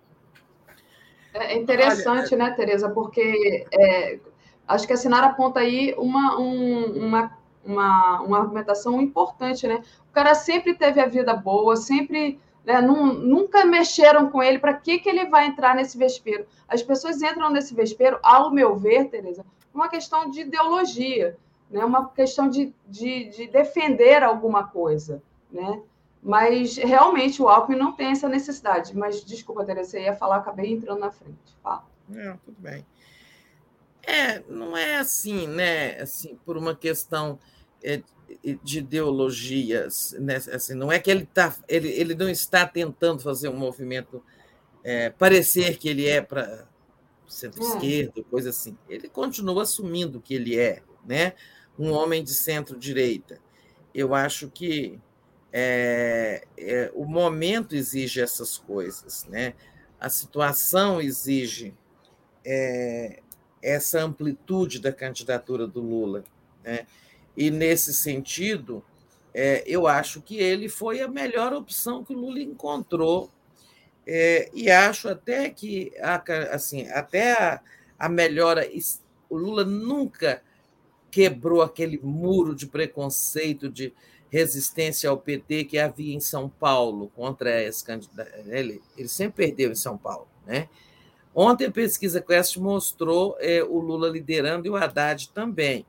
É 1.34 1.56
interessante, 1.56 2.36
Olha, 2.36 2.50
né, 2.50 2.56
Tereza? 2.56 2.90
Porque 2.90 3.66
é, 3.72 4.20
acho 4.68 4.86
que 4.86 4.94
a 4.94 4.98
Sinara 4.98 5.28
aponta 5.28 5.62
aí 5.62 5.96
uma, 5.98 6.38
um, 6.40 7.08
uma, 7.08 7.38
uma, 7.64 8.22
uma 8.22 8.40
argumentação 8.40 9.02
importante, 9.02 9.66
né? 9.66 9.82
O 10.10 10.12
cara 10.12 10.36
sempre 10.36 10.74
teve 10.74 11.00
a 11.00 11.06
vida 11.06 11.34
boa, 11.34 11.78
sempre 11.78 12.40
né? 12.66 12.82
nunca 12.82 13.64
mexeram 13.66 14.30
com 14.30 14.44
ele. 14.44 14.60
Para 14.60 14.74
que, 14.74 15.00
que 15.00 15.08
ele 15.08 15.26
vai 15.26 15.46
entrar 15.46 15.76
nesse 15.76 15.98
vespeiro? 15.98 16.46
As 16.68 16.82
pessoas 16.82 17.22
entram 17.22 17.50
nesse 17.50 17.74
vespeiro, 17.74 18.20
ao 18.24 18.52
meu 18.52 18.76
ver, 18.76 19.06
Tereza, 19.06 19.46
uma 19.74 19.88
questão 19.88 20.30
de 20.30 20.42
ideologia, 20.42 21.38
né? 21.70 21.86
uma 21.86 22.10
questão 22.10 22.50
de, 22.50 22.74
de, 22.88 23.30
de 23.30 23.48
defender 23.48 24.24
alguma 24.24 24.68
coisa. 24.68 25.22
Né? 25.52 25.82
Mas 26.22 26.78
realmente 26.78 27.42
o 27.42 27.48
Alckmin 27.48 27.78
não 27.78 27.94
tem 27.94 28.12
essa 28.12 28.28
necessidade. 28.28 28.96
Mas 28.96 29.24
desculpa, 29.24 29.66
Tereza, 29.66 29.92
você 29.92 30.02
ia 30.02 30.16
falar, 30.16 30.38
acabei 30.38 30.72
entrando 30.72 31.00
na 31.00 31.12
frente. 31.12 31.38
Fala. 31.64 31.86
Não, 32.08 32.38
tudo 32.38 32.58
bem. 32.60 32.86
É, 34.04 34.40
não 34.50 34.76
é 34.76 34.98
assim, 34.98 35.48
né? 35.48 36.02
Assim, 36.02 36.38
por 36.44 36.58
uma 36.58 36.76
questão 36.76 37.38
é, 37.84 38.02
de 38.64 38.80
ideologias, 38.80 40.16
né? 40.20 40.36
assim, 40.36 40.74
não 40.74 40.92
é 40.92 41.00
que 41.00 41.12
ele, 41.12 41.26
tá, 41.26 41.56
ele, 41.68 41.90
ele 41.90 42.16
não 42.16 42.30
está 42.30 42.66
tentando 42.66 43.22
fazer 43.22 43.50
um 43.50 43.58
movimento 43.58 44.24
é, 44.84 45.10
parecer 45.12 45.78
que 45.78 45.90
ele 45.90 46.08
é 46.08 46.22
para 46.22 46.68
centro-esquerda, 47.28 48.24
coisa 48.24 48.50
assim. 48.50 48.76
Ele 48.88 49.08
continua 49.08 49.62
assumindo 49.64 50.20
que 50.20 50.34
ele 50.34 50.58
é 50.58 50.82
né? 51.06 51.34
Um 51.80 51.92
homem 51.94 52.24
de 52.24 52.34
centro-direita. 52.34 53.40
Eu 53.96 54.14
acho 54.14 54.50
que 54.50 55.00
é, 55.52 56.44
é, 56.58 56.92
o 56.94 57.06
momento 57.06 57.76
exige 57.76 58.22
essas 58.22 58.58
coisas, 58.58 59.26
né? 59.26 59.56
a 60.00 60.10
situação 60.10 61.02
exige 61.02 61.74
é, 62.46 63.20
essa 63.62 64.02
amplitude 64.02 64.80
da 64.80 64.94
candidatura 64.94 65.68
do 65.68 65.82
Lula. 65.82 66.24
Né? 66.64 66.88
E, 67.36 67.52
nesse 67.52 67.94
sentido, 67.94 68.84
é, 69.34 69.64
eu 69.66 69.88
acho 69.88 70.22
que 70.22 70.38
ele 70.38 70.70
foi 70.70 71.02
a 71.02 71.08
melhor 71.08 71.54
opção 71.54 72.04
que 72.04 72.14
o 72.14 72.18
Lula 72.18 72.40
encontrou. 72.40 73.30
É, 74.08 74.50
e 74.54 74.72
acho 74.72 75.10
até 75.10 75.50
que 75.50 75.92
assim, 76.52 76.88
até 76.90 77.34
a, 77.34 77.62
a 77.98 78.10
melhora. 78.10 78.68
O 79.30 79.38
Lula 79.38 79.64
nunca 79.64 80.42
quebrou 81.12 81.62
aquele 81.62 82.00
muro 82.02 82.56
de 82.56 82.68
preconceito, 82.68 83.70
de 83.70 83.94
resistência 84.30 85.10
ao 85.10 85.18
PT 85.18 85.66
que 85.66 85.80
havia 85.80 86.16
em 86.16 86.20
São 86.20 86.48
Paulo 86.48 87.12
contra 87.16 87.62
esse 87.64 87.84
candidato. 87.84 88.32
Ele, 88.46 88.82
ele 88.98 89.08
sempre 89.08 89.46
perdeu 89.48 89.72
em 89.72 89.76
São 89.76 89.98
Paulo. 89.98 90.28
Né? 90.46 90.70
Ontem 91.34 91.66
a 91.66 91.72
pesquisa 91.72 92.22
Quest 92.22 92.58
mostrou 92.58 93.36
é, 93.40 93.64
o 93.64 93.80
Lula 93.80 94.08
liderando 94.10 94.68
e 94.68 94.70
o 94.70 94.76
Haddad 94.76 95.30
também 95.30 95.86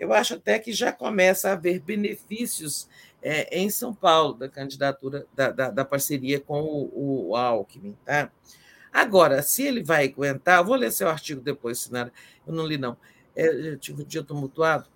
eu 0.00 0.14
acho 0.14 0.34
até 0.34 0.58
que 0.58 0.72
já 0.72 0.90
começa 0.90 1.50
a 1.50 1.52
haver 1.52 1.78
benefícios 1.78 2.88
é, 3.22 3.54
em 3.56 3.68
São 3.68 3.94
Paulo 3.94 4.32
da 4.32 4.48
candidatura, 4.48 5.26
da, 5.34 5.50
da, 5.50 5.70
da 5.70 5.84
parceria 5.84 6.40
com 6.40 6.62
o, 6.62 7.28
o, 7.28 7.36
Alckmin. 7.36 7.94
Tá? 8.02 8.32
Agora, 8.90 9.42
se 9.42 9.62
ele 9.62 9.84
vai 9.84 10.06
aguentar, 10.06 10.64
vou 10.64 10.74
ler 10.74 10.90
seu 10.90 11.06
artigo 11.06 11.42
depois, 11.42 11.80
Sinara, 11.80 12.10
eu 12.46 12.52
não 12.54 12.66
li, 12.66 12.78
não. 12.78 12.96
Eu 13.34 13.78
tive 13.78 14.02
um 14.02 14.06
dia 14.06 14.22
tumultuado. 14.22 14.86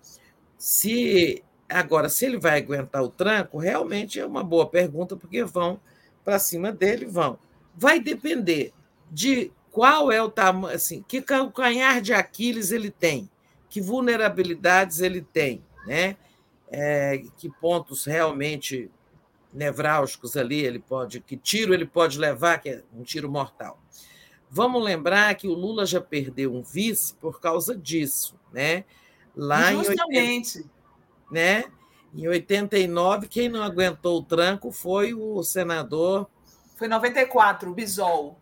Se 0.57 1.43
agora, 1.69 2.09
se 2.09 2.25
ele 2.25 2.37
vai 2.37 2.59
aguentar 2.59 3.03
o 3.03 3.09
tranco, 3.09 3.57
realmente 3.57 4.19
é 4.19 4.25
uma 4.25 4.43
boa 4.43 4.67
pergunta, 4.67 5.15
porque 5.15 5.43
vão 5.43 5.79
para 6.23 6.39
cima 6.39 6.71
dele, 6.71 7.05
vão. 7.05 7.37
Vai 7.75 7.99
depender 7.99 8.73
de 9.11 9.51
qual 9.71 10.11
é 10.11 10.21
o 10.21 10.29
tamanho, 10.29 10.75
assim, 10.75 11.03
que 11.07 11.21
calcanhar 11.21 12.01
de 12.01 12.13
Aquiles 12.13 12.71
ele 12.71 12.89
tem 12.89 13.29
que 13.75 13.81
vulnerabilidades 13.81 15.01
ele 15.01 15.21
tem, 15.21 15.61
né? 15.85 16.15
É, 16.71 17.21
que 17.35 17.49
pontos 17.49 18.05
realmente 18.05 18.89
nevrálgicos 19.53 20.37
ali 20.37 20.61
ele 20.61 20.79
pode, 20.79 21.19
que 21.19 21.35
tiro 21.35 21.73
ele 21.73 21.85
pode 21.85 22.17
levar, 22.17 22.59
que 22.59 22.69
é 22.69 22.83
um 22.93 23.03
tiro 23.03 23.29
mortal. 23.29 23.77
Vamos 24.49 24.83
lembrar 24.83 25.33
que 25.35 25.47
o 25.47 25.53
Lula 25.53 25.85
já 25.85 25.99
perdeu 25.99 26.53
um 26.53 26.61
vice 26.61 27.13
por 27.15 27.39
causa 27.39 27.75
disso, 27.75 28.35
né? 28.51 28.85
Lá 29.35 29.71
Justamente. 29.73 30.59
em 30.59 30.61
80, 30.61 30.69
né? 31.31 31.65
Em 32.13 32.27
89, 32.27 33.27
quem 33.27 33.49
não 33.49 33.61
aguentou 33.61 34.19
o 34.19 34.23
tranco 34.23 34.71
foi 34.71 35.13
o 35.13 35.43
senador. 35.43 36.29
Foi 36.77 36.87
94, 36.87 37.69
o 37.69 37.73
Bisol. 37.73 38.39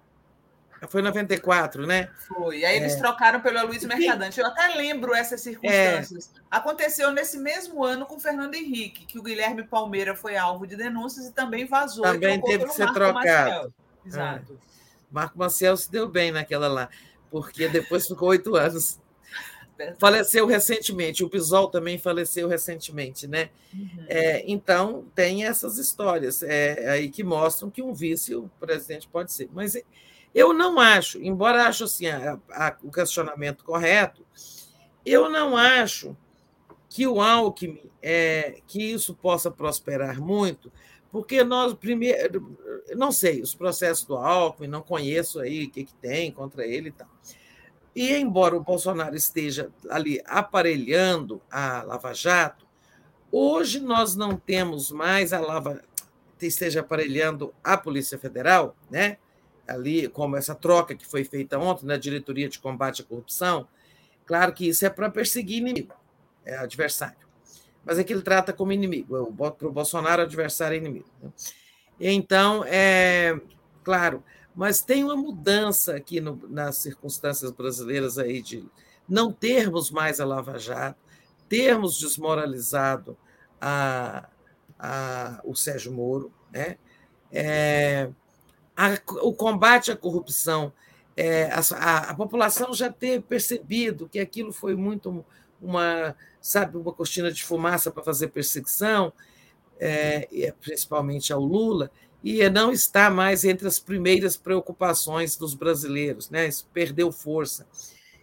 Foi 0.89 1.01
94, 1.01 1.87
né? 1.87 2.09
Foi. 2.27 2.65
Aí 2.65 2.77
eles 2.77 2.93
é. 2.93 2.97
trocaram 2.97 3.39
pelo 3.39 3.65
Luiz 3.65 3.83
Mercadante. 3.85 4.39
Eu 4.39 4.47
até 4.47 4.75
lembro 4.75 5.13
essas 5.13 5.41
circunstâncias. 5.41 6.31
É. 6.35 6.39
Aconteceu 6.51 7.11
nesse 7.11 7.37
mesmo 7.37 7.83
ano 7.83 8.05
com 8.05 8.15
o 8.15 8.19
Fernando 8.19 8.53
Henrique, 8.53 9.05
que 9.05 9.17
o 9.17 9.23
Guilherme 9.23 9.63
Palmeira 9.63 10.13
foi 10.13 10.35
alvo 10.35 10.67
de 10.67 10.75
denúncias 10.75 11.25
e 11.27 11.31
também 11.31 11.65
vazou. 11.65 12.03
Também 12.03 12.41
teve 12.41 12.65
que 12.65 12.73
ser 12.73 12.85
Marco 12.85 12.99
trocado. 12.99 13.23
Maciel. 13.23 13.73
Exato. 14.05 14.59
É. 14.69 14.72
Marco 15.13 15.37
Maciel 15.37 15.77
se 15.77 15.91
deu 15.91 16.09
bem 16.09 16.31
naquela 16.31 16.67
lá, 16.67 16.89
porque 17.29 17.69
depois 17.69 18.07
ficou 18.07 18.29
oito 18.29 18.55
anos. 18.55 18.99
Faleceu 19.99 20.45
recentemente, 20.45 21.23
o 21.23 21.29
Pisol 21.29 21.67
também 21.67 21.97
faleceu 21.97 22.47
recentemente, 22.47 23.27
né? 23.27 23.49
Uhum. 23.73 24.05
É, 24.07 24.43
então, 24.47 25.05
tem 25.15 25.45
essas 25.45 25.77
histórias 25.77 26.41
é, 26.43 26.89
aí 26.89 27.09
que 27.09 27.23
mostram 27.23 27.69
que 27.69 27.81
um 27.81 27.93
vice 27.93 28.35
o 28.35 28.49
presidente 28.59 29.07
pode 29.07 29.33
ser. 29.33 29.49
Mas 29.51 29.75
eu 30.33 30.53
não 30.53 30.79
acho, 30.79 31.21
embora 31.21 31.67
acho 31.67 31.83
assim, 31.83 32.07
a, 32.07 32.39
a, 32.51 32.75
o 32.83 32.91
questionamento 32.91 33.63
correto, 33.63 34.25
eu 35.05 35.29
não 35.29 35.57
acho 35.57 36.15
que 36.87 37.07
o 37.07 37.19
Alckmin, 37.19 37.89
é, 38.01 38.61
que 38.67 38.93
isso 38.93 39.15
possa 39.15 39.49
prosperar 39.49 40.21
muito, 40.21 40.71
porque 41.13 41.43
nós 41.43 41.75
primeiro, 41.75 42.57
não 42.95 43.11
sei, 43.11 43.39
os 43.39 43.53
processos 43.53 44.03
do 44.03 44.15
Alckmin, 44.15 44.67
não 44.67 44.81
conheço 44.81 45.39
aí 45.39 45.65
o 45.65 45.69
que, 45.69 45.83
que 45.83 45.93
tem 45.93 46.31
contra 46.31 46.65
ele 46.65 46.89
e 46.89 46.91
tal. 46.91 47.07
E 47.95 48.15
embora 48.15 48.57
o 48.57 48.63
Bolsonaro 48.63 49.15
esteja 49.15 49.69
ali 49.91 50.19
aparelhando 50.25 51.39
a 51.51 51.83
Lava 51.83 52.15
Jato, 52.15 52.65
hoje 53.31 53.79
nós 53.79 54.15
não 54.15 54.35
temos 54.35 54.89
mais 54.89 55.31
a 55.31 55.39
Lava 55.39 55.79
esteja 56.41 56.79
aparelhando 56.81 57.53
a 57.63 57.77
Polícia 57.77 58.17
Federal, 58.17 58.75
né? 58.89 59.17
ali, 59.67 60.09
como 60.09 60.35
essa 60.35 60.55
troca 60.55 60.95
que 60.95 61.05
foi 61.05 61.23
feita 61.23 61.57
ontem 61.59 61.85
na 61.85 61.95
diretoria 61.95 62.49
de 62.49 62.59
combate 62.59 63.01
à 63.01 63.05
corrupção, 63.05 63.67
claro 64.25 64.51
que 64.51 64.67
isso 64.67 64.85
é 64.85 64.89
para 64.89 65.11
perseguir 65.11 65.59
inimigo, 65.59 65.93
é 66.43 66.57
adversário. 66.57 67.23
Mas 67.85 67.99
é 67.99 68.03
que 68.03 68.13
ele 68.13 68.21
trata 68.21 68.53
como 68.53 68.71
inimigo. 68.71 69.33
Para 69.33 69.67
o 69.67 69.71
Bolsonaro, 69.71 70.21
adversário 70.21 70.75
é 70.75 70.77
inimigo. 70.77 71.09
Né? 71.21 71.29
Então, 71.99 72.63
é 72.65 73.39
claro, 73.83 74.23
mas 74.55 74.81
tem 74.81 75.03
uma 75.03 75.15
mudança 75.15 75.95
aqui 75.95 76.21
no, 76.21 76.39
nas 76.47 76.77
circunstâncias 76.77 77.51
brasileiras 77.51 78.17
aí 78.17 78.41
de 78.41 78.65
não 79.07 79.31
termos 79.31 79.91
mais 79.91 80.19
a 80.19 80.25
Lava 80.25 80.57
Jato, 80.57 80.99
termos 81.49 81.99
desmoralizado 81.99 83.17
a, 83.59 84.27
a, 84.79 85.41
o 85.43 85.55
Sérgio 85.55 85.91
Moro, 85.91 86.31
né? 86.51 86.77
É, 87.31 88.09
a, 88.75 88.97
o 89.21 89.33
combate 89.33 89.91
à 89.91 89.95
corrupção, 89.95 90.71
é, 91.17 91.49
a, 91.51 92.09
a, 92.09 92.15
população 92.15 92.73
já 92.73 92.91
ter 92.91 93.21
percebido 93.21 94.07
que 94.07 94.19
aquilo 94.19 94.51
foi 94.51 94.75
muito 94.75 95.25
uma, 95.63 96.15
sabe, 96.41 96.77
uma 96.77 96.91
cortina 96.91 97.31
de 97.31 97.43
fumaça 97.43 97.89
para 97.89 98.03
fazer 98.03 98.27
perseguição, 98.27 99.13
é, 99.79 100.27
é, 100.31 100.51
principalmente 100.51 101.31
ao 101.31 101.41
Lula, 101.41 101.89
e 102.23 102.47
não 102.49 102.71
está 102.71 103.09
mais 103.09 103.43
entre 103.43 103.67
as 103.67 103.79
primeiras 103.79 104.37
preocupações 104.37 105.35
dos 105.35 105.53
brasileiros, 105.53 106.29
né? 106.29 106.47
Isso 106.47 106.69
perdeu 106.73 107.11
força. 107.11 107.67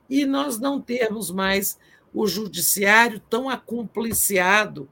E 0.08 0.24
nós 0.24 0.58
não 0.58 0.80
temos 0.80 1.30
mais 1.30 1.78
o 2.14 2.26
judiciário 2.26 3.20
tão 3.28 3.48
acumpliciado 3.48 4.88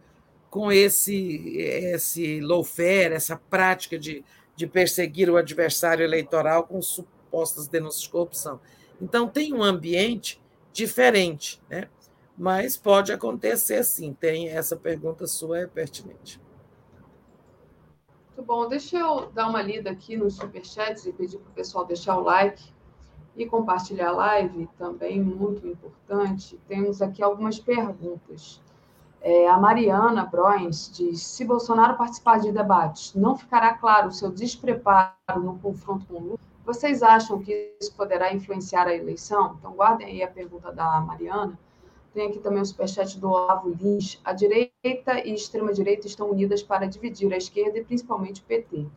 com 0.50 0.70
esse, 0.70 1.56
esse 1.56 2.40
lawfare, 2.40 3.14
essa 3.14 3.36
prática 3.36 3.98
de, 3.98 4.24
de 4.54 4.66
perseguir 4.66 5.30
o 5.30 5.36
adversário 5.36 6.04
eleitoral 6.04 6.64
com 6.64 6.80
supostas 6.80 7.66
denúncias 7.66 8.02
de 8.02 8.10
corrupção. 8.10 8.60
Então, 9.00 9.28
tem 9.28 9.52
um 9.52 9.62
ambiente 9.62 10.40
diferente, 10.72 11.60
né? 11.68 11.88
Mas 12.38 12.76
pode 12.76 13.12
acontecer 13.12 13.82
sim. 13.82 14.12
Tem 14.12 14.48
essa 14.48 14.76
pergunta 14.76 15.26
sua 15.26 15.60
é 15.60 15.66
pertinente. 15.66 16.40
Muito 18.28 18.46
bom. 18.46 18.68
Deixa 18.68 18.96
eu 18.96 19.30
dar 19.32 19.48
uma 19.48 19.60
lida 19.60 19.90
aqui 19.90 20.16
nos 20.16 20.36
superchats 20.36 21.04
e 21.04 21.12
pedir 21.12 21.38
para 21.38 21.50
o 21.50 21.54
pessoal 21.54 21.84
deixar 21.84 22.16
o 22.16 22.22
like 22.22 22.72
e 23.36 23.46
compartilhar 23.46 24.10
a 24.10 24.12
live, 24.12 24.68
também 24.78 25.20
muito 25.20 25.66
importante. 25.66 26.58
Temos 26.68 27.02
aqui 27.02 27.22
algumas 27.22 27.58
perguntas. 27.58 28.62
É, 29.20 29.48
a 29.48 29.58
Mariana 29.58 30.24
Broins 30.24 30.90
diz: 30.92 31.22
se 31.22 31.44
Bolsonaro 31.44 31.96
participar 31.96 32.38
de 32.38 32.52
debates, 32.52 33.14
não 33.14 33.36
ficará 33.36 33.74
claro 33.74 34.08
o 34.08 34.12
seu 34.12 34.30
despreparo 34.30 35.12
no 35.36 35.58
confronto 35.58 36.06
com 36.06 36.18
Lula? 36.20 36.38
Vocês 36.64 37.02
acham 37.02 37.40
que 37.40 37.74
isso 37.80 37.94
poderá 37.96 38.32
influenciar 38.32 38.86
a 38.86 38.94
eleição? 38.94 39.56
Então, 39.58 39.72
guardem 39.72 40.06
aí 40.06 40.22
a 40.22 40.28
pergunta 40.28 40.70
da 40.70 41.00
Mariana. 41.00 41.58
Tem 42.18 42.26
aqui 42.26 42.40
também 42.40 42.60
o 42.60 42.66
superchat 42.66 43.16
do 43.20 43.30
Olavo 43.30 43.68
Lins. 43.68 44.20
A 44.24 44.32
direita 44.32 45.24
e 45.24 45.32
extrema-direita 45.32 46.08
estão 46.08 46.28
unidas 46.28 46.64
para 46.64 46.84
dividir 46.84 47.32
a 47.32 47.36
esquerda 47.36 47.78
e 47.78 47.84
principalmente 47.84 48.40
o 48.40 48.44
PT. 48.44 48.88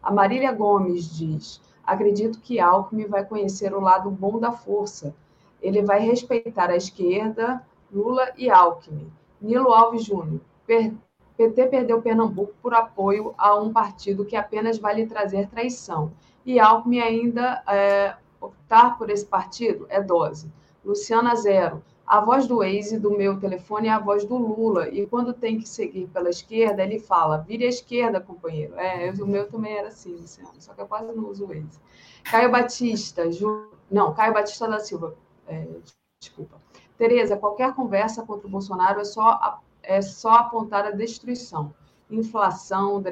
A 0.00 0.12
Marília 0.12 0.52
Gomes 0.52 1.10
diz: 1.18 1.60
acredito 1.84 2.38
que 2.38 2.60
Alckmin 2.60 3.06
vai 3.06 3.24
conhecer 3.24 3.74
o 3.74 3.80
lado 3.80 4.08
bom 4.08 4.38
da 4.38 4.52
força. 4.52 5.12
Ele 5.60 5.82
vai 5.82 5.98
respeitar 5.98 6.70
a 6.70 6.76
esquerda, 6.76 7.66
Lula 7.92 8.30
e 8.36 8.48
Alckmin. 8.48 9.10
Nilo 9.42 9.72
Alves 9.72 10.04
Júnior. 10.04 10.40
PT 10.64 11.66
perdeu 11.66 12.00
Pernambuco 12.00 12.54
por 12.62 12.74
apoio 12.74 13.34
a 13.36 13.56
um 13.56 13.72
partido 13.72 14.24
que 14.24 14.36
apenas 14.36 14.78
vai 14.78 14.94
lhe 14.94 15.06
trazer 15.08 15.48
traição. 15.48 16.12
E 16.46 16.60
Alckmin 16.60 17.00
ainda 17.00 17.60
é, 17.66 18.14
optar 18.40 18.96
por 18.96 19.10
esse 19.10 19.26
partido 19.26 19.84
é 19.88 20.00
dose. 20.00 20.48
Luciana 20.84 21.34
Zero. 21.34 21.82
A 22.08 22.22
voz 22.22 22.46
do 22.46 22.60
Waze 22.60 22.98
do 22.98 23.10
meu 23.10 23.38
telefone 23.38 23.88
é 23.88 23.90
a 23.90 23.98
voz 23.98 24.24
do 24.24 24.34
Lula. 24.34 24.88
E 24.88 25.06
quando 25.06 25.34
tem 25.34 25.58
que 25.58 25.68
seguir 25.68 26.06
pela 26.06 26.30
esquerda, 26.30 26.82
ele 26.82 26.98
fala: 26.98 27.36
vire 27.36 27.66
à 27.66 27.68
esquerda, 27.68 28.18
companheiro. 28.18 28.74
É, 28.76 29.10
o 29.10 29.26
meu 29.26 29.46
também 29.46 29.76
era 29.76 29.88
assim, 29.88 30.16
Luciano, 30.16 30.50
só 30.58 30.72
que 30.72 30.80
eu 30.80 30.86
quase 30.86 31.12
não 31.12 31.28
uso 31.28 31.44
o 31.44 31.48
Waze. 31.48 31.78
Caio 32.24 32.50
Batista. 32.50 33.30
Ju... 33.30 33.70
Não, 33.90 34.14
Caio 34.14 34.32
Batista 34.32 34.66
da 34.66 34.78
Silva. 34.78 35.14
É, 35.46 35.66
desculpa. 36.18 36.56
Tereza, 36.96 37.36
qualquer 37.36 37.74
conversa 37.74 38.24
contra 38.24 38.46
o 38.46 38.50
Bolsonaro 38.50 39.00
é 39.00 39.04
só, 39.04 39.60
é 39.82 40.00
só 40.00 40.30
apontar 40.30 40.86
a 40.86 40.90
destruição. 40.90 41.74
Inflação, 42.10 43.02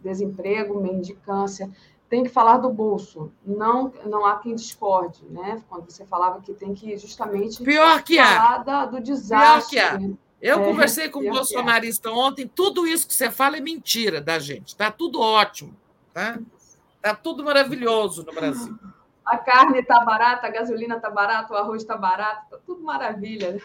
desemprego, 0.00 0.80
mendicância. 0.80 1.70
Tem 2.10 2.24
que 2.24 2.28
falar 2.28 2.58
do 2.58 2.68
bolso. 2.68 3.32
Não, 3.46 3.90
não 4.04 4.26
há 4.26 4.38
quem 4.40 4.54
discorde, 4.54 5.24
né? 5.30 5.62
Quando 5.68 5.88
você 5.88 6.04
falava 6.04 6.40
que 6.40 6.52
tem 6.52 6.74
que 6.74 6.94
justamente 6.98 7.62
Pior 7.62 8.02
que 8.02 8.16
falar 8.16 8.58
da, 8.58 8.84
do 8.84 9.00
desastre. 9.00 9.78
Pior 9.78 9.98
que 9.98 10.04
há. 10.04 10.10
Eu 10.42 10.60
é, 10.60 10.64
conversei 10.64 11.08
com 11.08 11.20
um 11.20 11.30
bolsonarista 11.30 12.10
ontem, 12.10 12.46
tudo 12.46 12.86
isso 12.86 13.06
que 13.06 13.14
você 13.14 13.30
fala 13.30 13.56
é 13.56 13.60
mentira 13.60 14.20
da 14.20 14.38
gente. 14.38 14.76
Tá 14.76 14.90
tudo 14.90 15.20
ótimo, 15.20 15.74
tá? 16.12 16.38
Tá 17.00 17.14
tudo 17.14 17.44
maravilhoso 17.44 18.24
no 18.24 18.32
Brasil 18.32 18.76
a 19.30 19.38
carne 19.38 19.78
está 19.78 20.00
barata, 20.04 20.48
a 20.48 20.50
gasolina 20.50 20.96
está 20.96 21.08
barata, 21.08 21.52
o 21.52 21.56
arroz 21.56 21.82
está 21.82 21.96
barato, 21.96 22.42
está 22.44 22.58
tudo 22.66 22.82
maravilha. 22.82 23.62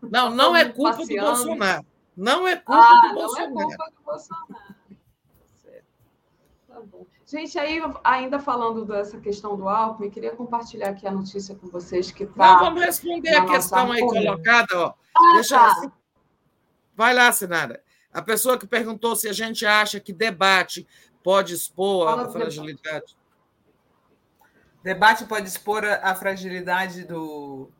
Não, 0.00 0.30
não 0.30 0.54
é 0.54 0.64
culpa 0.66 0.96
passeando. 0.96 1.26
do 1.26 1.26
Bolsonaro. 1.26 1.86
Não 2.16 2.46
é 2.46 2.56
culpa 2.56 2.80
ah, 2.80 3.08
do 3.08 3.14
Bolsonaro. 3.14 3.54
Não 3.54 3.60
é 3.60 3.66
culpa 3.66 3.90
do 3.90 4.02
Bolsonaro. 4.04 4.67
Gente, 7.30 7.58
aí, 7.58 7.78
ainda 8.02 8.40
falando 8.40 8.86
dessa 8.86 9.20
questão 9.20 9.54
do 9.54 9.68
Alckmin, 9.68 10.08
queria 10.08 10.34
compartilhar 10.34 10.88
aqui 10.88 11.06
a 11.06 11.10
notícia 11.10 11.54
com 11.54 11.66
vocês 11.66 12.10
que 12.10 12.24
está. 12.24 12.54
Não, 12.54 12.58
vamos 12.60 12.82
responder 12.82 13.34
a 13.34 13.44
questão 13.44 13.92
aí 13.92 14.00
colocada. 14.00 14.78
Ó. 14.78 14.94
Ah, 15.14 15.34
Deixa 15.34 15.58
tá. 15.58 15.92
Vai 16.96 17.12
lá, 17.12 17.30
Sinara. 17.30 17.82
A 18.10 18.22
pessoa 18.22 18.56
que 18.56 18.66
perguntou 18.66 19.14
se 19.14 19.28
a 19.28 19.34
gente 19.34 19.66
acha 19.66 20.00
que 20.00 20.10
debate 20.10 20.88
pode 21.22 21.52
expor 21.52 22.06
Fala 22.06 22.22
a 22.28 22.32
fragilidade. 22.32 23.14
Debate 24.82 25.26
pode 25.26 25.48
expor 25.48 25.84
a, 25.84 26.14
fragilidade 26.14 27.04
do, 27.04 27.70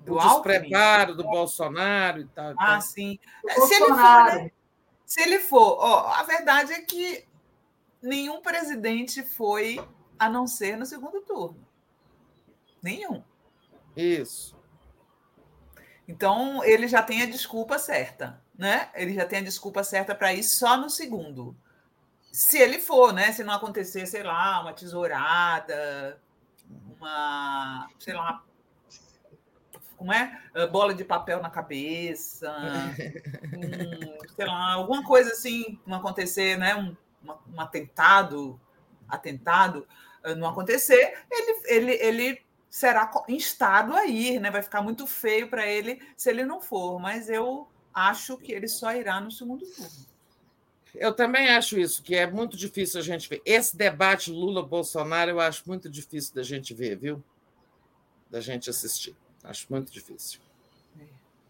do 0.00 0.14
o 0.14 0.18
despreparo 0.18 1.14
do 1.14 1.24
Bolsonaro 1.24 2.20
e 2.20 2.26
tal. 2.26 2.50
Ah, 2.58 2.72
tal. 2.72 2.80
sim. 2.82 3.18
Se 3.48 3.74
ele 3.74 3.86
for, 3.86 4.24
né? 4.24 4.50
Se 5.06 5.22
ele 5.22 5.38
for, 5.38 5.78
ó, 5.80 6.12
a 6.12 6.22
verdade 6.24 6.74
é 6.74 6.82
que 6.82 7.26
nenhum 8.02 8.40
presidente 8.40 9.22
foi 9.22 9.80
a 10.18 10.28
não 10.28 10.46
ser 10.46 10.76
no 10.76 10.86
segundo 10.86 11.20
turno. 11.20 11.66
Nenhum. 12.82 13.22
Isso. 13.96 14.56
Então, 16.06 16.64
ele 16.64 16.88
já 16.88 17.02
tem 17.02 17.22
a 17.22 17.26
desculpa 17.26 17.78
certa, 17.78 18.42
né? 18.56 18.90
Ele 18.94 19.14
já 19.14 19.26
tem 19.26 19.40
a 19.40 19.44
desculpa 19.44 19.84
certa 19.84 20.14
para 20.14 20.32
ir 20.32 20.42
só 20.42 20.76
no 20.76 20.88
segundo 20.88 21.56
se 22.32 22.58
ele 22.58 22.78
for, 22.78 23.12
né? 23.12 23.32
Se 23.32 23.42
não 23.42 23.54
acontecer, 23.54 24.06
sei 24.06 24.22
lá, 24.22 24.60
uma 24.60 24.72
tesourada, 24.72 26.20
uma, 26.96 27.88
sei 27.98 28.14
lá, 28.14 28.42
como 29.96 30.12
é? 30.12 30.40
Ah, 30.54 30.66
bola 30.66 30.94
de 30.94 31.04
papel 31.04 31.42
na 31.42 31.50
cabeça, 31.50 32.54
um, 33.56 34.28
sei 34.36 34.46
lá, 34.46 34.74
alguma 34.74 35.02
coisa 35.04 35.32
assim 35.32 35.80
não 35.86 35.98
acontecer, 35.98 36.56
né? 36.56 36.76
Um, 36.76 36.96
um 37.22 37.60
atentado, 37.60 38.60
atentado 39.08 39.86
ah, 40.22 40.34
não 40.34 40.48
acontecer, 40.48 41.24
ele, 41.30 41.62
ele, 41.66 41.92
ele 41.92 42.42
será 42.68 43.10
instado 43.28 43.94
a 43.94 44.06
ir, 44.06 44.40
né? 44.40 44.50
Vai 44.50 44.62
ficar 44.62 44.82
muito 44.82 45.06
feio 45.06 45.48
para 45.48 45.66
ele 45.66 46.00
se 46.16 46.30
ele 46.30 46.44
não 46.44 46.60
for, 46.60 46.98
mas 46.98 47.28
eu 47.28 47.68
acho 47.92 48.36
que 48.36 48.52
ele 48.52 48.68
só 48.68 48.94
irá 48.94 49.20
no 49.20 49.30
segundo 49.30 49.66
turno. 49.66 50.06
Eu 50.94 51.12
também 51.12 51.50
acho 51.50 51.78
isso, 51.78 52.02
que 52.02 52.14
é 52.14 52.26
muito 52.26 52.56
difícil 52.56 53.00
a 53.00 53.02
gente 53.02 53.28
ver. 53.28 53.42
Esse 53.44 53.76
debate 53.76 54.32
Lula-Bolsonaro 54.32 55.30
eu 55.30 55.40
acho 55.40 55.62
muito 55.66 55.88
difícil 55.88 56.34
da 56.34 56.42
gente 56.42 56.72
ver, 56.74 56.96
viu? 56.96 57.22
Da 58.30 58.40
gente 58.40 58.70
assistir. 58.70 59.16
Acho 59.44 59.66
muito 59.70 59.92
difícil. 59.92 60.40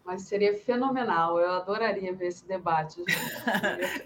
Mas 0.08 0.22
seria 0.22 0.58
fenomenal. 0.60 1.38
Eu 1.38 1.52
adoraria 1.52 2.14
ver 2.14 2.28
esse 2.28 2.42
debate. 2.46 3.04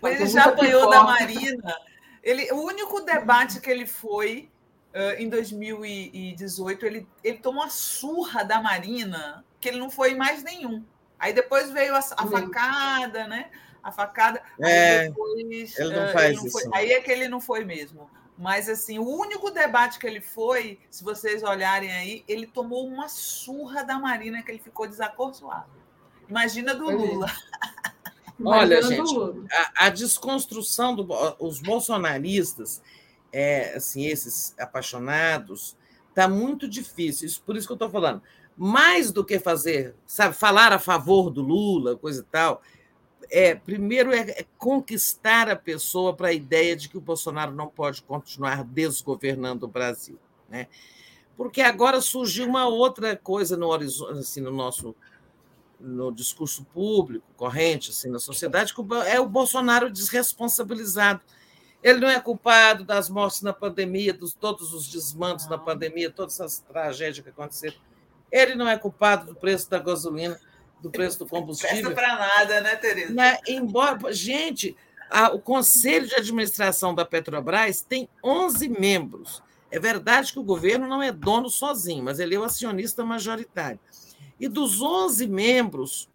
Mas 0.02 0.16
ele 0.18 0.26
já 0.26 0.46
apanhou 0.46 0.90
da 0.90 1.04
Marina. 1.04 1.76
Ele, 2.20 2.50
o 2.50 2.56
único 2.56 3.02
debate 3.02 3.60
que 3.60 3.70
ele 3.70 3.86
foi 3.86 4.50
uh, 4.92 5.14
em 5.16 5.28
2018, 5.28 6.86
ele, 6.86 7.08
ele 7.22 7.38
tomou 7.38 7.62
a 7.62 7.68
surra 7.68 8.42
da 8.42 8.60
Marina, 8.60 9.44
que 9.60 9.68
ele 9.68 9.78
não 9.78 9.88
foi 9.88 10.10
em 10.10 10.16
mais 10.16 10.42
nenhum. 10.42 10.84
Aí 11.20 11.32
depois 11.32 11.70
veio 11.70 11.94
a, 11.94 12.00
a 12.00 12.26
facada, 12.26 13.28
né? 13.28 13.48
a 13.80 13.92
facada. 13.92 14.42
É, 14.60 15.04
depois, 15.04 15.78
ele 15.78 15.94
não 15.94 16.12
faz 16.12 16.30
ele 16.30 16.36
não 16.36 16.46
isso. 16.46 16.60
Foi, 16.62 16.70
aí 16.74 16.90
é 16.90 17.00
que 17.00 17.12
ele 17.12 17.28
não 17.28 17.40
foi 17.40 17.64
mesmo. 17.64 18.10
Mas, 18.36 18.68
assim, 18.68 18.98
o 18.98 19.06
único 19.06 19.52
debate 19.52 20.00
que 20.00 20.06
ele 20.08 20.20
foi, 20.20 20.80
se 20.90 21.04
vocês 21.04 21.44
olharem 21.44 21.92
aí, 21.92 22.24
ele 22.26 22.48
tomou 22.48 22.88
uma 22.88 23.08
surra 23.08 23.84
da 23.84 24.00
Marina 24.00 24.42
que 24.42 24.50
ele 24.50 24.58
ficou 24.58 24.88
desacorçoado. 24.88 25.81
Imagina 26.28 26.74
do 26.74 26.90
Lula. 26.90 27.30
Olha, 28.44 28.82
gente, 28.82 29.14
a, 29.52 29.86
a, 29.86 29.90
desconstrução 29.90 30.94
dos 30.94 31.60
bolsonaristas, 31.60 32.82
é, 33.32 33.74
assim, 33.74 34.06
esses 34.06 34.54
apaixonados, 34.58 35.76
está 36.08 36.28
muito 36.28 36.68
difícil. 36.68 37.26
Isso, 37.26 37.42
por 37.42 37.56
isso 37.56 37.66
que 37.66 37.72
eu 37.72 37.76
estou 37.76 37.90
falando. 37.90 38.22
Mais 38.56 39.12
do 39.12 39.24
que 39.24 39.38
fazer, 39.38 39.94
sabe, 40.06 40.34
falar 40.34 40.72
a 40.72 40.78
favor 40.78 41.30
do 41.30 41.40
Lula, 41.40 41.96
coisa 41.96 42.20
e 42.20 42.24
tal, 42.24 42.62
é, 43.30 43.54
primeiro 43.54 44.12
é, 44.12 44.20
é 44.20 44.46
conquistar 44.58 45.48
a 45.48 45.56
pessoa 45.56 46.14
para 46.14 46.28
a 46.28 46.32
ideia 46.32 46.76
de 46.76 46.88
que 46.88 46.98
o 46.98 47.00
Bolsonaro 47.00 47.52
não 47.52 47.66
pode 47.66 48.02
continuar 48.02 48.62
desgovernando 48.64 49.64
o 49.64 49.68
Brasil, 49.68 50.18
né? 50.48 50.68
Porque 51.34 51.62
agora 51.62 52.00
surgiu 52.02 52.46
uma 52.46 52.68
outra 52.68 53.16
coisa 53.16 53.56
no 53.56 53.68
horizonte, 53.68 54.18
assim, 54.18 54.42
no 54.42 54.50
nosso 54.50 54.94
no 55.82 56.12
discurso 56.12 56.64
público 56.66 57.26
corrente 57.36 57.90
assim 57.90 58.08
na 58.08 58.18
sociedade 58.18 58.72
é 59.06 59.20
o 59.20 59.26
Bolsonaro 59.26 59.90
desresponsabilizado. 59.90 61.20
Ele 61.82 61.98
não 61.98 62.08
é 62.08 62.20
culpado 62.20 62.84
das 62.84 63.10
mortes 63.10 63.42
na 63.42 63.52
pandemia, 63.52 64.14
dos 64.14 64.32
todos 64.32 64.72
os 64.72 64.86
desmandos 64.86 65.48
na 65.48 65.58
pandemia, 65.58 66.10
todas 66.10 66.34
essas 66.38 66.60
tragédias 66.60 67.24
que 67.24 67.30
aconteceram. 67.30 67.76
Ele 68.30 68.54
não 68.54 68.68
é 68.68 68.78
culpado 68.78 69.26
do 69.26 69.34
preço 69.34 69.68
da 69.68 69.80
gasolina 69.80 70.38
do 70.80 70.90
preço 70.90 71.18
do 71.18 71.26
combustível. 71.26 71.82
Não 71.82 71.94
para 71.94 72.16
nada, 72.16 72.60
né, 72.60 72.76
Tereza? 72.76 73.12
Né? 73.12 73.38
Embora, 73.48 74.12
gente, 74.12 74.76
a, 75.08 75.32
o 75.32 75.38
Conselho 75.38 76.06
de 76.06 76.14
Administração 76.16 76.94
da 76.94 77.04
Petrobras 77.04 77.82
tem 77.82 78.08
11 78.22 78.68
membros. 78.68 79.42
É 79.70 79.78
verdade 79.78 80.32
que 80.32 80.38
o 80.38 80.42
governo 80.42 80.86
não 80.86 81.02
é 81.02 81.10
dono 81.10 81.48
sozinho, 81.48 82.04
mas 82.04 82.18
ele 82.18 82.34
é 82.34 82.38
o 82.38 82.44
acionista 82.44 83.04
majoritário. 83.04 83.78
E 84.42 84.48
dos 84.48 84.82
11 84.82 85.28
membros 85.28 86.10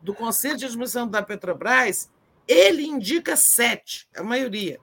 do 0.00 0.14
Conselho 0.14 0.56
de 0.56 0.66
Administração 0.66 1.08
da 1.08 1.20
Petrobras, 1.20 2.08
ele 2.46 2.86
indica 2.86 3.36
sete, 3.36 4.08
a 4.16 4.22
maioria. 4.22 4.78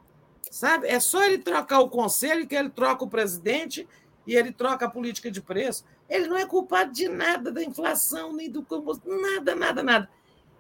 Sabe? 0.51 0.87
É 0.89 0.99
só 0.99 1.23
ele 1.23 1.37
trocar 1.37 1.79
o 1.79 1.89
conselho 1.89 2.45
que 2.45 2.53
ele 2.53 2.69
troca 2.69 3.05
o 3.05 3.09
presidente 3.09 3.87
e 4.27 4.35
ele 4.35 4.51
troca 4.51 4.85
a 4.85 4.89
política 4.89 5.31
de 5.31 5.41
preço. 5.41 5.85
Ele 6.09 6.27
não 6.27 6.37
é 6.37 6.45
culpado 6.45 6.91
de 6.91 7.07
nada 7.07 7.53
da 7.53 7.63
inflação, 7.63 8.33
nem 8.33 8.51
do 8.51 8.61
combustível, 8.61 9.21
nada, 9.21 9.55
nada, 9.55 9.81
nada. 9.81 10.09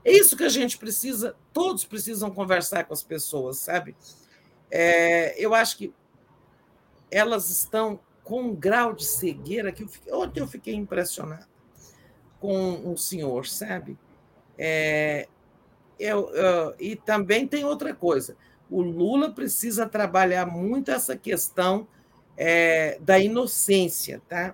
É 0.05 0.13
isso 0.13 0.37
que 0.37 0.45
a 0.45 0.49
gente 0.49 0.77
precisa, 0.77 1.35
todos 1.51 1.83
precisam 1.83 2.31
conversar 2.31 2.85
com 2.85 2.93
as 2.93 3.03
pessoas, 3.03 3.57
sabe? 3.57 3.97
É, 4.71 5.35
eu 5.37 5.53
acho 5.53 5.77
que 5.77 5.93
elas 7.11 7.49
estão 7.49 7.99
com 8.23 8.43
um 8.43 8.55
grau 8.55 8.93
de 8.93 9.03
cegueira 9.03 9.73
que 9.73 9.83
eu 9.83 9.89
fiquei, 9.89 10.13
ontem 10.13 10.39
eu 10.39 10.47
fiquei 10.47 10.73
impressionado 10.73 11.51
com 12.43 12.73
um 12.91 12.97
senhor, 12.97 13.47
sabe? 13.47 13.97
É, 14.57 15.29
eu, 15.97 16.29
eu, 16.35 16.75
e 16.77 16.93
também 16.93 17.47
tem 17.47 17.63
outra 17.63 17.93
coisa. 17.93 18.35
O 18.69 18.81
Lula 18.81 19.31
precisa 19.31 19.87
trabalhar 19.87 20.45
muito 20.45 20.91
essa 20.91 21.15
questão 21.15 21.87
é, 22.35 22.99
da 22.99 23.17
inocência, 23.17 24.21
tá? 24.27 24.53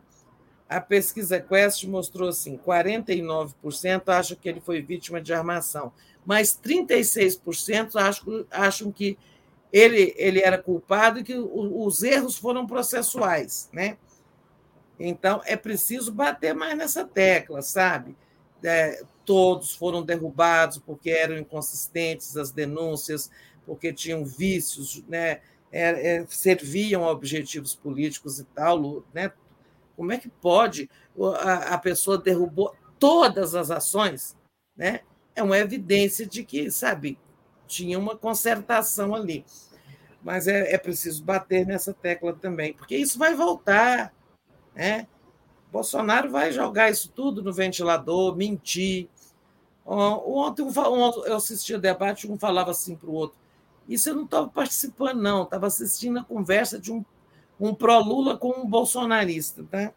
A 0.69 0.79
pesquisa 0.79 1.39
Quest 1.39 1.85
mostrou 1.85 2.29
assim: 2.29 2.59
49% 2.59 4.03
acham 4.09 4.37
que 4.39 4.47
ele 4.47 4.61
foi 4.61 4.83
vítima 4.83 5.19
de 5.19 5.33
armação, 5.33 5.91
mas 6.23 6.59
36% 6.63 7.95
acham, 7.95 8.45
acham 8.51 8.91
que 8.91 9.17
ele, 9.73 10.13
ele 10.15 10.41
era 10.41 10.59
culpado 10.59 11.21
e 11.21 11.23
que 11.23 11.33
os 11.35 12.03
erros 12.03 12.37
foram 12.37 12.67
processuais, 12.67 13.67
né? 13.73 13.97
Então 14.99 15.41
é 15.45 15.55
preciso 15.55 16.11
bater 16.11 16.53
mais 16.53 16.77
nessa 16.77 17.05
tecla, 17.05 17.61
sabe? 17.61 18.15
É, 18.61 19.01
todos 19.23 19.73
foram 19.73 20.03
derrubados 20.03 20.77
porque 20.79 21.09
eram 21.09 21.37
inconsistentes 21.37 22.35
as 22.35 22.51
denúncias, 22.51 23.31
porque 23.65 23.93
tinham 23.93 24.25
vícios, 24.25 25.03
né? 25.07 25.39
É, 25.71 26.17
é, 26.17 26.25
serviam 26.27 27.05
a 27.05 27.11
objetivos 27.11 27.75
políticos 27.75 28.39
e 28.39 28.43
tal, 28.43 29.05
né? 29.13 29.31
Como 29.95 30.11
é 30.11 30.17
que 30.17 30.29
pode 30.29 30.89
a, 31.39 31.75
a 31.75 31.77
pessoa 31.77 32.17
derrubou 32.17 32.75
todas 32.97 33.55
as 33.55 33.71
ações, 33.71 34.35
né? 34.75 35.01
É 35.35 35.43
uma 35.43 35.57
evidência 35.57 36.25
de 36.25 36.43
que, 36.43 36.69
sabe, 36.69 37.17
tinha 37.67 37.97
uma 37.97 38.17
concertação 38.17 39.15
ali. 39.15 39.45
Mas 40.21 40.47
é, 40.47 40.73
é 40.73 40.77
preciso 40.77 41.23
bater 41.23 41.65
nessa 41.65 41.93
tecla 41.93 42.33
também, 42.33 42.73
porque 42.73 42.97
isso 42.97 43.17
vai 43.17 43.35
voltar, 43.35 44.13
né? 44.79 45.07
Bolsonaro 45.69 46.31
vai 46.31 46.53
jogar 46.53 46.89
isso 46.89 47.11
tudo 47.13 47.43
no 47.43 47.51
ventilador, 47.51 48.33
mentir. 48.33 49.09
Ontem 49.85 50.65
eu 51.25 51.35
assisti 51.35 51.73
o 51.73 51.79
debate, 51.79 52.31
um 52.31 52.39
falava 52.39 52.71
assim 52.71 52.95
para 52.95 53.09
o 53.09 53.13
outro: 53.13 53.37
isso 53.89 54.09
eu 54.09 54.15
não 54.15 54.23
estava 54.23 54.47
participando, 54.47 55.21
não, 55.21 55.43
estava 55.43 55.67
assistindo 55.67 56.19
a 56.19 56.23
conversa 56.23 56.79
de 56.79 56.93
um, 56.93 57.03
um 57.59 57.75
pró-Lula 57.75 58.37
com 58.37 58.51
um 58.51 58.65
bolsonarista. 58.65 59.65
Tá? 59.69 59.91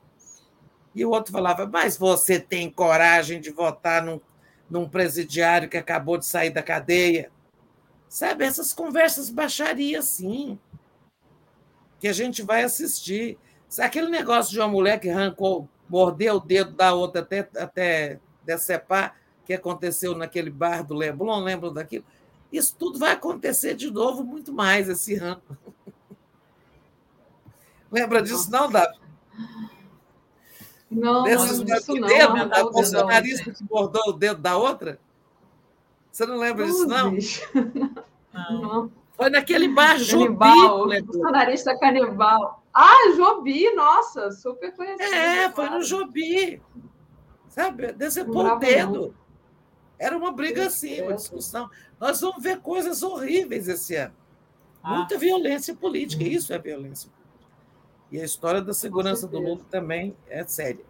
E 0.93 1.05
o 1.05 1.11
outro 1.11 1.31
falava, 1.31 1.65
mas 1.65 1.97
você 1.97 2.41
tem 2.41 2.69
coragem 2.69 3.41
de 3.41 3.51
votar 3.51 4.03
num, 4.03 4.21
num 4.69 4.89
presidiário 4.89 5.69
que 5.69 5.77
acabou 5.77 6.19
de 6.19 6.27
sair 6.27 6.51
da 6.51 6.63
cadeia? 6.63 7.31
Sabe, 8.09 8.45
essas 8.45 8.73
conversas 8.75 9.31
baixaria, 9.31 10.03
sim, 10.03 10.59
que 12.01 12.09
a 12.09 12.13
gente 12.13 12.43
vai 12.43 12.65
assistir. 12.65 13.39
Aquele 13.79 14.09
negócio 14.09 14.53
de 14.53 14.59
uma 14.59 14.69
mulher 14.69 15.01
que 15.01 15.09
arrancou, 15.09 15.69
mordeu 15.89 16.37
o 16.37 16.41
dedo 16.41 16.73
da 16.73 16.95
outra 16.95 17.23
até, 17.23 17.49
até 17.57 18.21
decepar, 18.45 19.17
que 19.45 19.55
aconteceu 19.55 20.15
naquele 20.15 20.51
bar 20.51 20.83
do 20.83 20.95
Leblon, 20.95 21.43
lembram 21.43 21.73
daquilo? 21.73 22.05
Isso 22.53 22.77
tudo 22.79 22.99
vai 22.99 23.13
acontecer 23.13 23.75
de 23.75 23.91
novo 23.91 24.25
muito 24.25 24.53
mais 24.53 24.89
esse 24.89 25.15
ano. 25.15 25.41
Lembra 27.91 28.23
disso, 28.23 28.51
não, 28.51 28.71
Davi? 28.71 28.99
Não, 30.91 31.25
Desses 31.25 31.59
não, 31.59 31.65
disso 31.65 31.95
não. 31.95 32.09
dedo, 32.09 32.37
não, 32.37 32.49
da 32.49 32.63
não, 32.63 32.71
bolsonarista 32.71 33.51
que 33.51 33.65
bordou 33.65 34.09
o 34.09 34.13
dedo 34.13 34.41
da 34.41 34.57
outra? 34.57 34.99
Você 36.11 36.27
não 36.27 36.39
lembra 36.39 36.67
disso, 36.67 36.87
não? 36.87 37.17
Não. 38.33 38.93
Foi 39.15 39.31
naquele 39.31 39.69
bar 39.69 39.99
Canibal, 39.99 40.85
lembrou? 40.85 41.21
bolsonarista 41.21 41.79
canibal. 41.79 42.62
Ah, 42.75 43.13
Jobi, 43.17 43.75
nossa, 43.75 44.31
super 44.31 44.75
conhecido. 44.75 45.15
É, 45.15 45.51
foi 45.51 45.69
no 45.69 45.83
Jobi. 45.83 46.63
Sabe? 47.49 47.93
Decepou 47.93 48.47
o 48.47 48.57
dedo. 48.57 49.15
Era 49.99 50.17
uma 50.17 50.33
briga 50.33 50.67
assim, 50.67 51.01
uma 51.03 51.15
discussão. 51.15 51.71
Nós 52.01 52.21
vamos 52.21 52.43
ver 52.43 52.61
coisas 52.61 53.03
horríveis 53.03 53.69
esse 53.69 53.95
ano. 53.95 54.15
Ah. 54.83 54.97
Muita 54.97 55.19
violência 55.19 55.75
política, 55.75 56.25
isso 56.25 56.53
é 56.53 56.59
violência 56.59 57.11
política. 57.11 57.23
E 58.11 58.21
a 58.21 58.25
história 58.25 58.61
da 58.61 58.75
segurança 58.75 59.27
do. 59.27 59.39
Lula 59.39 59.65
também 59.71 60.17
é 60.29 60.43
séria. 60.45 60.85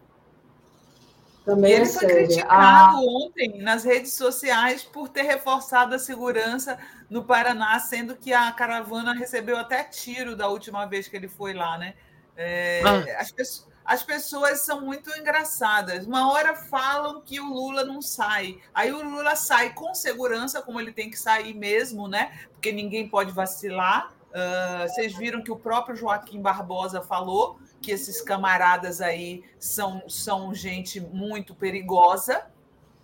Também 1.45 1.73
E 1.73 1.75
ele 1.75 1.83
é 1.85 1.87
foi 1.87 2.01
séria. 2.09 2.15
criticado 2.27 2.97
Ah, 2.97 3.01
ontem 3.01 3.59
nas 3.63 3.83
redes 3.85 4.13
sociais 4.15 4.83
por 4.85 5.09
ter 5.09 5.23
reforçado 5.23 5.95
a 5.95 5.99
segurança 5.99 6.79
no 7.11 7.25
Paraná, 7.25 7.79
sendo 7.81 8.15
que 8.17 8.33
a 8.33 8.51
caravana 8.53 9.13
recebeu 9.13 9.57
até 9.57 9.83
tiro 9.83 10.37
da 10.37 10.49
última 10.49 10.87
vez 10.87 11.09
que 11.09 11.17
ele 11.17 11.29
foi 11.29 11.53
lá, 11.53 11.77
né? 11.79 11.95
É, 12.37 12.81
Ah. 12.85 13.21
as, 13.21 13.33
pesso- 13.33 13.69
as 13.85 14.03
pessoas 14.05 14.61
são 14.61 14.81
muito 14.83 15.11
engraçadas. 15.19 16.07
Uma 16.07 16.31
hora 16.33 16.55
falam 16.55 17.21
que 17.21 17.41
o 17.41 17.45
Lula 17.53 17.85
não 17.85 18.01
sai, 18.01 18.59
aí 18.73 18.93
o 18.93 19.03
Lula 19.03 19.35
sai 19.35 19.75
com 19.75 19.93
segurança, 19.95 20.63
como 20.63 20.81
ele 20.81 20.93
tem 20.93 21.11
que 21.11 21.19
sair 21.19 21.55
mesmo, 21.55 22.07
né? 22.07 22.31
Porque 22.53 22.71
ninguém 22.71 23.09
pode 23.09 23.33
vacilar. 23.33 24.13
Ah, 24.35 24.87
vocês 24.89 25.15
viram 25.17 25.43
que 25.43 25.51
o 25.51 25.57
próprio 25.57 25.95
Joaquim 25.95 26.41
Barbosa 26.41 27.03
falou 27.03 27.59
que 27.81 27.91
esses 27.91 28.21
camaradas 28.21 29.01
aí 29.01 29.45
são, 29.59 30.09
são 30.09 30.55
gente 30.55 31.01
muito 31.01 31.55
perigosa, 31.55 32.47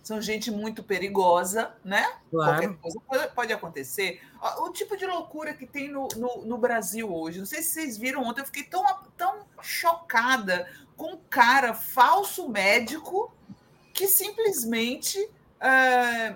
são 0.01 0.21
gente 0.21 0.49
muito 0.49 0.81
perigosa, 0.81 1.73
né? 1.83 2.03
Qualquer 2.31 2.69
Claro. 2.69 2.79
coisa 3.07 3.27
pode, 3.27 3.53
acontecer. 3.53 4.21
O 4.59 4.71
tipo 4.71 4.97
de 4.97 5.05
loucura 5.05 5.53
que 5.53 5.67
tem 5.67 5.89
no, 5.89 6.07
no, 6.15 6.45
no 6.45 6.57
Brasil 6.57 7.13
hoje. 7.13 7.39
Não 7.39 7.45
sei 7.45 7.61
se 7.61 7.71
vocês 7.71 7.97
viram 7.97 8.23
ontem, 8.23 8.41
eu 8.41 8.45
fiquei 8.45 8.63
tão, 8.63 8.83
tão 9.17 9.45
chocada 9.61 10.67
com 10.95 11.13
um 11.13 11.17
cara 11.29 11.73
falso 11.73 12.49
médico 12.49 13.31
que 13.93 14.07
simplesmente, 14.07 15.29
ah, 15.59 16.35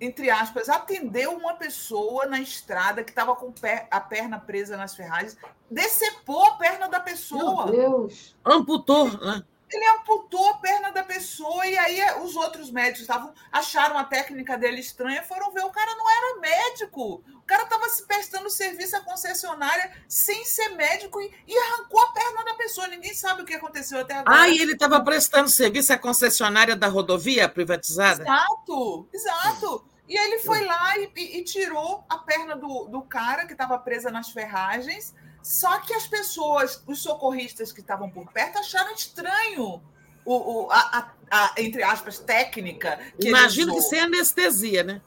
entre 0.00 0.30
aspas, 0.30 0.68
atendeu 0.68 1.32
uma 1.32 1.54
pessoa 1.54 2.26
na 2.26 2.40
estrada 2.40 3.02
que 3.02 3.10
estava 3.10 3.34
com 3.34 3.52
a 3.90 4.00
perna 4.00 4.38
presa 4.38 4.76
nas 4.76 4.94
ferragens, 4.94 5.36
decepou 5.70 6.44
a 6.44 6.52
perna 6.52 6.88
da 6.88 7.00
pessoa. 7.00 7.66
meu 7.66 7.74
Deus. 7.74 8.36
Amputou, 8.44 9.10
né? 9.18 9.42
Ele 9.70 9.84
amputou 9.86 10.48
a 10.48 10.54
perna 10.54 10.90
da 10.90 11.02
pessoa 11.04 11.66
e 11.66 11.76
aí 11.76 12.00
eh, 12.00 12.16
os 12.20 12.34
outros 12.36 12.70
médicos 12.70 13.02
estavam 13.02 13.34
acharam 13.52 13.98
a 13.98 14.04
técnica 14.04 14.56
dele 14.56 14.80
estranha, 14.80 15.22
foram 15.22 15.52
ver 15.52 15.64
o 15.64 15.70
cara 15.70 15.94
não 15.94 16.10
era 16.10 16.40
médico. 16.40 17.22
O 17.34 17.42
cara 17.48 17.64
estava 17.64 17.88
se 17.88 18.06
prestando 18.06 18.48
serviço 18.50 18.96
à 18.96 19.00
concessionária 19.00 19.90
sem 20.08 20.44
ser 20.44 20.70
médico 20.70 21.20
e, 21.20 21.32
e 21.46 21.56
arrancou 21.58 22.00
a 22.00 22.12
perna 22.12 22.44
da 22.44 22.54
pessoa. 22.54 22.86
Ninguém 22.88 23.14
sabe 23.14 23.42
o 23.42 23.44
que 23.44 23.54
aconteceu 23.54 24.00
até 24.00 24.14
agora. 24.14 24.42
Ah, 24.42 24.48
e 24.48 24.58
ele 24.58 24.72
estava 24.72 25.02
prestando 25.02 25.48
serviço 25.48 25.92
à 25.92 25.98
concessionária 25.98 26.74
da 26.76 26.88
rodovia 26.88 27.48
privatizada? 27.48 28.22
Exato, 28.22 29.08
exato. 29.12 29.84
E 30.08 30.16
aí 30.16 30.26
ele 30.30 30.38
foi 30.40 30.64
lá 30.64 30.96
e, 30.98 31.10
e- 31.16 31.38
e 31.40 31.44
tirou 31.44 32.04
a 32.08 32.16
perna 32.18 32.56
do, 32.56 32.84
do 32.86 33.02
cara 33.02 33.44
que 33.46 33.52
estava 33.52 33.78
presa 33.78 34.10
nas 34.10 34.30
ferragens. 34.30 35.14
Só 35.42 35.78
que 35.80 35.94
as 35.94 36.06
pessoas, 36.06 36.82
os 36.86 37.00
socorristas 37.02 37.72
que 37.72 37.80
estavam 37.80 38.10
por 38.10 38.30
perto, 38.32 38.58
acharam 38.58 38.92
estranho 38.92 39.82
o, 40.24 40.64
o- 40.64 40.70
a, 40.70 40.78
a- 40.98 41.12
a, 41.30 41.54
entre 41.60 41.82
aspas, 41.82 42.18
técnica 42.18 42.98
que 43.20 43.28
Imagino 43.28 43.74
que 43.74 43.82
sem 43.82 44.00
anestesia, 44.00 44.82
né? 44.82 45.00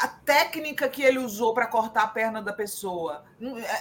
A 0.00 0.08
técnica 0.08 0.88
que 0.88 1.02
ele 1.02 1.18
usou 1.18 1.54
para 1.54 1.66
cortar 1.66 2.02
a 2.02 2.08
perna 2.08 2.42
da 2.42 2.52
pessoa. 2.52 3.24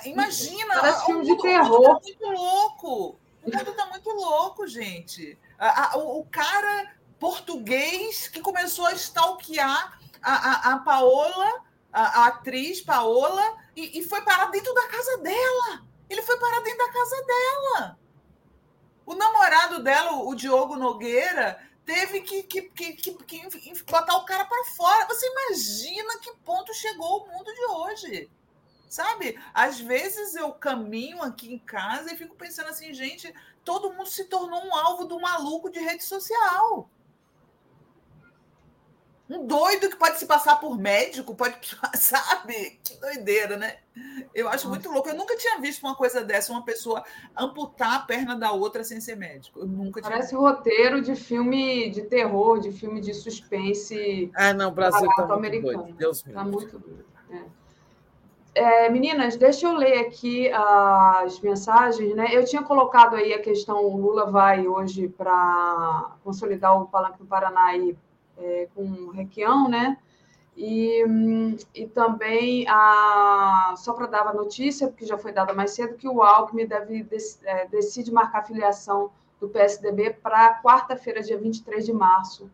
Imagina. 0.06 0.74
Parece 0.80 1.02
o 1.02 1.06
filme 1.06 1.24
de 1.26 1.30
mundo- 1.32 1.40
o 1.40 1.44
terror. 1.44 1.70
mundo 1.80 2.00
tá 2.00 2.02
muito 2.04 2.26
louco. 2.42 3.20
O 3.44 3.52
mundo 3.58 3.70
está 3.72 3.86
muito 3.88 4.10
louco, 4.10 4.68
gente. 4.68 5.38
A- 5.60 5.92
a- 5.94 5.98
o, 5.98 6.20
o 6.22 6.26
cara 6.26 6.94
português 7.20 8.28
que 8.28 8.40
começou 8.42 8.86
a 8.86 8.94
stalkear 8.94 10.00
a, 10.22 10.34
a, 10.34 10.74
a 10.74 10.80
Paola, 10.80 11.62
a, 11.92 12.22
a 12.22 12.28
atriz 12.28 12.82
Paola, 12.82 13.58
e, 13.76 14.00
e 14.00 14.04
foi 14.04 14.22
parar 14.22 14.48
dentro 14.48 14.74
da 14.74 14.88
casa 14.88 15.18
dela. 15.18 15.86
Ele 16.10 16.22
foi 16.22 16.40
parar 16.40 16.62
dentro 16.62 16.80
da 16.80 16.92
casa 16.92 17.26
dela. 17.26 18.00
O 19.06 19.16
namorado 19.16 19.84
dela, 19.84 20.12
o 20.24 20.36
Diogo 20.36 20.76
Nogueira, 20.76 21.62
teve 21.86 22.22
que, 22.22 22.44
que, 22.44 22.62
que, 22.64 22.94
que, 22.94 23.84
botar 23.90 24.18
o 24.18 24.26
cara 24.26 24.46
para 24.46 24.66
fora. 24.66 25.08
Você 25.08 25.26
imagina 25.26 26.20
que 26.20 26.36
ponto 26.44 26.74
chegou 26.74 27.24
o 27.24 27.28
mundo 27.28 27.54
de 27.54 27.66
hoje. 27.66 28.30
Sabe? 28.90 29.40
Às 29.54 29.80
vezes 29.80 30.36
eu 30.36 30.52
caminho 30.54 31.22
aqui 31.22 31.54
em 31.54 31.60
casa 31.60 32.14
e 32.14 32.18
fico 32.18 32.36
pensando 32.36 32.70
assim, 32.70 32.94
gente, 32.94 33.34
todo 33.64 33.92
mundo 33.94 34.08
se 34.08 34.26
tornou 34.26 34.66
um 34.66 34.76
alvo 34.76 35.06
do 35.06 35.20
maluco 35.20 35.70
de 35.70 35.80
rede 35.80 36.04
social. 36.04 36.90
Um 39.30 39.46
doido 39.46 39.90
que 39.90 39.98
pode 39.98 40.18
se 40.18 40.26
passar 40.26 40.58
por 40.58 40.78
médico, 40.78 41.36
pode, 41.36 41.58
sabe? 41.96 42.80
Que 42.84 42.98
doideira, 43.00 43.58
né? 43.58 43.78
Eu 44.34 44.48
acho 44.48 44.70
muito 44.70 44.90
louco. 44.90 45.10
Eu 45.10 45.18
nunca 45.18 45.36
tinha 45.36 45.60
visto 45.60 45.84
uma 45.84 45.96
coisa 45.96 46.24
dessa, 46.24 46.52
uma 46.52 46.64
pessoa 46.64 47.04
amputar 47.36 47.96
a 47.96 48.00
perna 48.00 48.36
da 48.36 48.52
outra 48.52 48.84
sem 48.84 49.02
ser 49.02 49.18
médico. 49.18 49.60
Eu 49.60 49.68
nunca 49.68 50.00
tinha 50.00 50.12
Parece 50.12 50.32
visto. 50.32 50.42
roteiro 50.42 51.02
de 51.02 51.16
filme 51.16 51.90
de 51.90 52.04
terror, 52.04 52.60
de 52.60 52.72
filme 52.72 53.02
de 53.02 53.14
suspense. 53.14 54.32
Ah, 54.34 54.54
não, 54.54 54.72
Brasil 54.72 55.10
está 55.10 55.26
muito 55.38 55.62
doido. 55.62 55.94
Deus 55.98 56.26
Está 56.26 56.44
muito 56.44 56.80
doido. 56.80 57.06
É. 57.30 57.68
É, 58.60 58.90
meninas, 58.90 59.36
deixa 59.36 59.68
eu 59.68 59.74
ler 59.74 60.00
aqui 60.00 60.50
as 60.52 61.40
mensagens, 61.42 62.16
né? 62.16 62.30
Eu 62.32 62.44
tinha 62.44 62.64
colocado 62.64 63.16
aí 63.16 63.32
a 63.32 63.40
questão, 63.40 63.86
o 63.86 63.98
Lula 63.98 64.32
vai 64.32 64.68
hoje 64.68 65.08
para 65.10 66.16
consolidar 66.24 66.82
o 66.82 66.88
Palanque 66.88 67.20
do 67.20 67.26
Paraná 67.26 67.66
aí, 67.66 67.96
é, 68.38 68.68
com 68.74 68.84
o 68.84 69.12
Requião, 69.12 69.68
né? 69.70 69.98
E, 70.56 71.04
e 71.76 71.88
também, 71.88 72.66
a, 72.68 73.76
só 73.78 73.94
para 73.94 74.08
dar 74.08 74.28
a 74.28 74.34
notícia, 74.34 74.88
porque 74.88 75.06
já 75.06 75.18
foi 75.18 75.32
dada 75.32 75.54
mais 75.54 75.72
cedo, 75.72 75.96
que 75.96 76.08
o 76.08 76.24
Alckmin 76.24 76.66
deve, 76.66 77.08
é, 77.44 77.68
decide 77.68 78.12
marcar 78.12 78.40
a 78.40 78.44
filiação 78.44 79.12
do 79.40 79.48
PSDB 79.48 80.14
para 80.14 80.60
quarta-feira, 80.64 81.22
dia 81.22 81.38
23 81.38 81.86
de 81.86 81.94
março. 81.94 82.50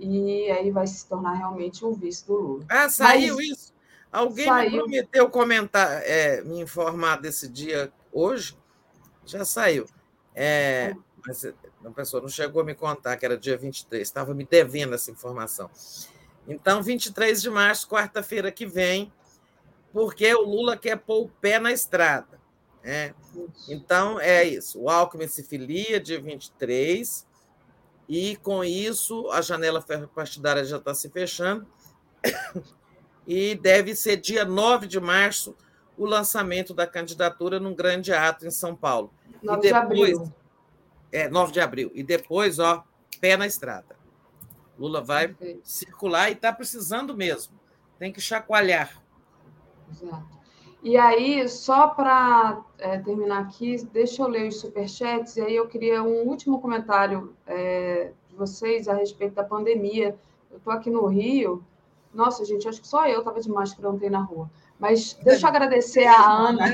E 0.00 0.50
aí 0.50 0.70
vai 0.72 0.86
se 0.86 1.06
tornar 1.08 1.34
realmente 1.34 1.84
o 1.84 1.92
vice 1.92 2.26
do 2.26 2.34
Lula. 2.34 2.64
Ah, 2.68 2.88
saiu 2.88 3.36
Mas, 3.36 3.48
isso? 3.48 3.74
Alguém 4.10 4.46
saiu. 4.46 4.70
me 4.70 4.78
prometeu 4.78 5.30
comentar, 5.30 6.02
é, 6.04 6.42
me 6.42 6.60
informar 6.60 7.20
desse 7.20 7.48
dia 7.48 7.92
hoje? 8.12 8.56
Já 9.24 9.44
saiu. 9.44 9.86
É, 10.34 10.94
mas 11.26 11.44
a 11.84 11.90
pessoa 11.90 12.20
não 12.20 12.28
chegou 12.28 12.62
a 12.62 12.64
me 12.64 12.74
contar 12.74 13.16
que 13.16 13.24
era 13.24 13.36
dia 13.36 13.56
23, 13.56 14.02
estava 14.02 14.34
me 14.34 14.44
devendo 14.44 14.94
essa 14.94 15.10
informação. 15.10 15.70
Então, 16.46 16.82
23 16.82 17.42
de 17.42 17.50
março, 17.50 17.88
quarta-feira 17.88 18.50
que 18.50 18.66
vem, 18.66 19.12
porque 19.92 20.34
o 20.34 20.42
Lula 20.42 20.76
quer 20.76 20.96
pôr 20.96 21.24
o 21.24 21.28
pé 21.28 21.58
na 21.58 21.72
estrada. 21.72 22.40
Né? 22.82 23.14
Então, 23.68 24.18
é 24.18 24.44
isso. 24.44 24.80
O 24.80 24.88
Alckmin 24.88 25.28
se 25.28 25.42
filia 25.42 26.00
dia 26.00 26.20
23, 26.20 27.26
e 28.08 28.36
com 28.36 28.64
isso 28.64 29.30
a 29.30 29.42
janela 29.42 29.84
partidária 30.14 30.64
já 30.64 30.78
está 30.78 30.94
se 30.94 31.10
fechando 31.10 31.66
e 33.26 33.54
deve 33.54 33.94
ser 33.94 34.16
dia 34.16 34.46
9 34.46 34.86
de 34.86 34.98
março 34.98 35.54
o 35.96 36.06
lançamento 36.06 36.72
da 36.72 36.86
candidatura 36.86 37.60
num 37.60 37.74
grande 37.74 38.12
ato 38.12 38.46
em 38.46 38.50
São 38.50 38.74
Paulo. 38.74 39.12
9 39.42 39.68
e 39.68 39.72
depois, 39.72 40.18
de. 40.18 40.34
É, 41.10 41.28
9 41.28 41.52
de 41.52 41.60
abril. 41.60 41.90
E 41.94 42.02
depois, 42.02 42.58
ó, 42.58 42.84
pé 43.20 43.36
na 43.36 43.46
estrada. 43.46 43.96
Lula 44.78 45.00
vai 45.00 45.28
Perfeito. 45.28 45.60
circular 45.64 46.28
e 46.28 46.34
está 46.34 46.52
precisando 46.52 47.16
mesmo. 47.16 47.58
Tem 47.98 48.12
que 48.12 48.20
chacoalhar. 48.20 49.02
Exato. 49.90 50.38
E 50.82 50.96
aí, 50.96 51.48
só 51.48 51.88
para 51.88 52.62
é, 52.78 52.98
terminar 52.98 53.40
aqui, 53.40 53.84
deixa 53.92 54.22
eu 54.22 54.28
ler 54.28 54.46
os 54.46 54.60
superchats, 54.60 55.36
e 55.36 55.40
aí 55.40 55.56
eu 55.56 55.66
queria 55.66 56.02
um 56.02 56.22
último 56.28 56.60
comentário 56.60 57.34
é, 57.46 58.12
de 58.28 58.36
vocês 58.36 58.86
a 58.86 58.94
respeito 58.94 59.34
da 59.34 59.42
pandemia. 59.42 60.16
Eu 60.50 60.58
estou 60.58 60.72
aqui 60.72 60.88
no 60.88 61.04
Rio, 61.06 61.64
nossa, 62.12 62.44
gente, 62.44 62.66
acho 62.66 62.80
que 62.80 62.88
só 62.88 63.06
eu 63.06 63.20
estava 63.20 63.40
de 63.40 63.50
máscara 63.50 63.90
ontem 63.90 64.10
na 64.10 64.20
rua. 64.20 64.50
Mas 64.78 65.14
deixa 65.14 65.46
eu 65.46 65.48
agradecer 65.48 66.06
a 66.06 66.24
Ana. 66.24 66.66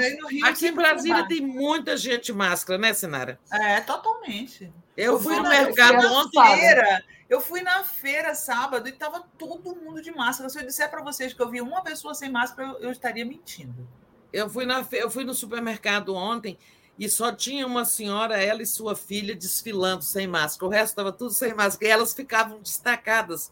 Aqui 0.44 0.68
em 0.68 0.74
Brasília 0.74 1.26
tem 1.26 1.41
muita 1.41 1.97
gente 1.97 2.26
de 2.26 2.33
máscara, 2.34 2.78
né, 2.78 2.92
Sinara? 2.92 3.39
É, 3.50 3.81
totalmente. 3.81 4.70
Eu, 4.97 5.15
eu 5.15 5.20
fui 5.20 5.36
no 5.36 5.49
mercado 5.49 6.07
ontem. 6.12 6.58
Feira, 6.58 7.05
eu 7.31 7.41
fui 7.41 7.62
na 7.62 7.83
feira 7.83 8.34
sábado 8.34 8.86
e 8.86 8.91
estava 8.91 9.24
todo 9.39 9.74
mundo 9.74 10.02
de 10.02 10.10
máscara. 10.10 10.50
Se 10.50 10.58
eu 10.58 10.66
disser 10.66 10.91
para 10.91 11.02
vocês 11.02 11.33
que 11.33 11.41
eu 11.41 11.50
vi 11.50 11.62
uma 11.62 11.83
pessoa 11.83 12.15
sem 12.15 12.31
máscara, 12.31 12.68
eu, 12.68 12.78
eu 12.78 12.91
estaria 12.91 13.24
mentindo. 13.24 13.89
Eu 14.31 14.50
fui, 14.50 14.66
na, 14.66 14.86
eu 14.92 15.10
fui 15.10 15.24
no 15.24 15.33
supermercado 15.33 16.15
ontem 16.15 16.58
e 16.99 17.08
só 17.08 17.33
tinha 17.33 17.66
uma 17.66 17.84
senhora, 17.84 18.41
ela 18.41 18.62
e 18.62 18.66
sua 18.66 18.94
filha, 18.94 19.34
desfilando 19.34 20.02
sem 20.02 20.26
máscara. 20.26 20.66
O 20.66 20.70
resto 20.70 20.92
estava 20.92 21.10
tudo 21.10 21.31
sem 21.33 21.55
máscara. 21.55 21.89
E 21.89 21.91
elas 21.91 22.12
ficavam 22.12 22.60
destacadas, 22.60 23.50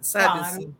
sabe 0.00 0.38
claro. 0.38 0.44
assim? 0.44 0.76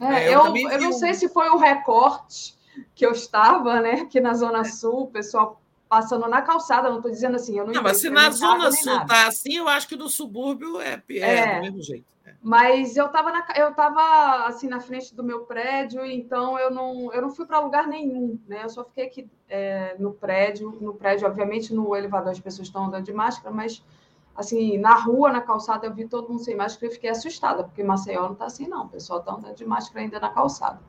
É, 0.00 0.24
é, 0.24 0.34
eu, 0.34 0.46
eu, 0.46 0.70
eu 0.70 0.80
não 0.80 0.92
sei 0.92 1.14
se 1.14 1.28
foi 1.28 1.48
o 1.50 1.58
recorte 1.58 2.58
que 2.94 3.04
eu 3.04 3.12
estava, 3.12 3.80
né, 3.80 3.92
aqui 4.02 4.20
na 4.20 4.32
Zona 4.34 4.64
Sul, 4.64 5.02
o 5.02 5.06
pessoal 5.08 5.60
passando 5.88 6.28
na 6.28 6.40
calçada, 6.40 6.88
não 6.88 6.98
estou 6.98 7.10
dizendo 7.10 7.34
assim, 7.34 7.58
eu 7.58 7.66
não 7.66 7.72
Não, 7.72 7.82
mas 7.82 7.96
se 7.96 8.08
na 8.08 8.30
Zona 8.30 8.70
Sul 8.70 8.96
está 8.96 9.26
assim, 9.26 9.56
eu 9.56 9.68
acho 9.68 9.88
que 9.88 9.96
no 9.96 10.08
subúrbio 10.08 10.80
é, 10.80 11.02
é, 11.10 11.18
é 11.18 11.54
do 11.56 11.62
mesmo 11.62 11.82
jeito. 11.82 12.04
É. 12.24 12.32
Mas 12.40 12.96
eu 12.96 13.06
estava 13.06 13.32
eu 13.56 13.74
tava, 13.74 14.46
assim 14.46 14.68
na 14.68 14.78
frente 14.78 15.12
do 15.12 15.24
meu 15.24 15.40
prédio, 15.40 16.06
então 16.06 16.56
eu 16.56 16.70
não, 16.70 17.12
eu 17.12 17.20
não 17.20 17.30
fui 17.30 17.44
para 17.44 17.58
lugar 17.58 17.88
nenhum, 17.88 18.38
né? 18.46 18.62
Eu 18.62 18.68
só 18.68 18.84
fiquei 18.84 19.06
aqui 19.06 19.28
é, 19.48 19.96
no 19.98 20.12
prédio, 20.12 20.78
no 20.80 20.94
prédio, 20.94 21.26
obviamente 21.26 21.74
no 21.74 21.94
elevador 21.96 22.30
as 22.30 22.40
pessoas 22.40 22.68
estão 22.68 22.84
andando 22.84 23.04
de 23.04 23.12
máscara, 23.12 23.52
mas 23.52 23.82
assim, 24.40 24.78
na 24.78 24.94
rua, 24.94 25.30
na 25.30 25.40
calçada, 25.40 25.86
eu 25.86 25.94
vi 25.94 26.06
todo 26.06 26.28
mundo 26.28 26.42
sem 26.42 26.56
máscara 26.56 26.90
e 26.90 26.94
fiquei 26.94 27.10
assustada, 27.10 27.62
porque 27.62 27.82
Maceió 27.82 28.22
não 28.22 28.32
está 28.32 28.46
assim, 28.46 28.66
não. 28.66 28.86
O 28.86 28.88
pessoal 28.88 29.20
está 29.20 29.32
andando 29.32 29.54
de 29.54 29.66
máscara 29.66 30.00
ainda 30.00 30.18
na 30.18 30.30
calçada. 30.30 30.80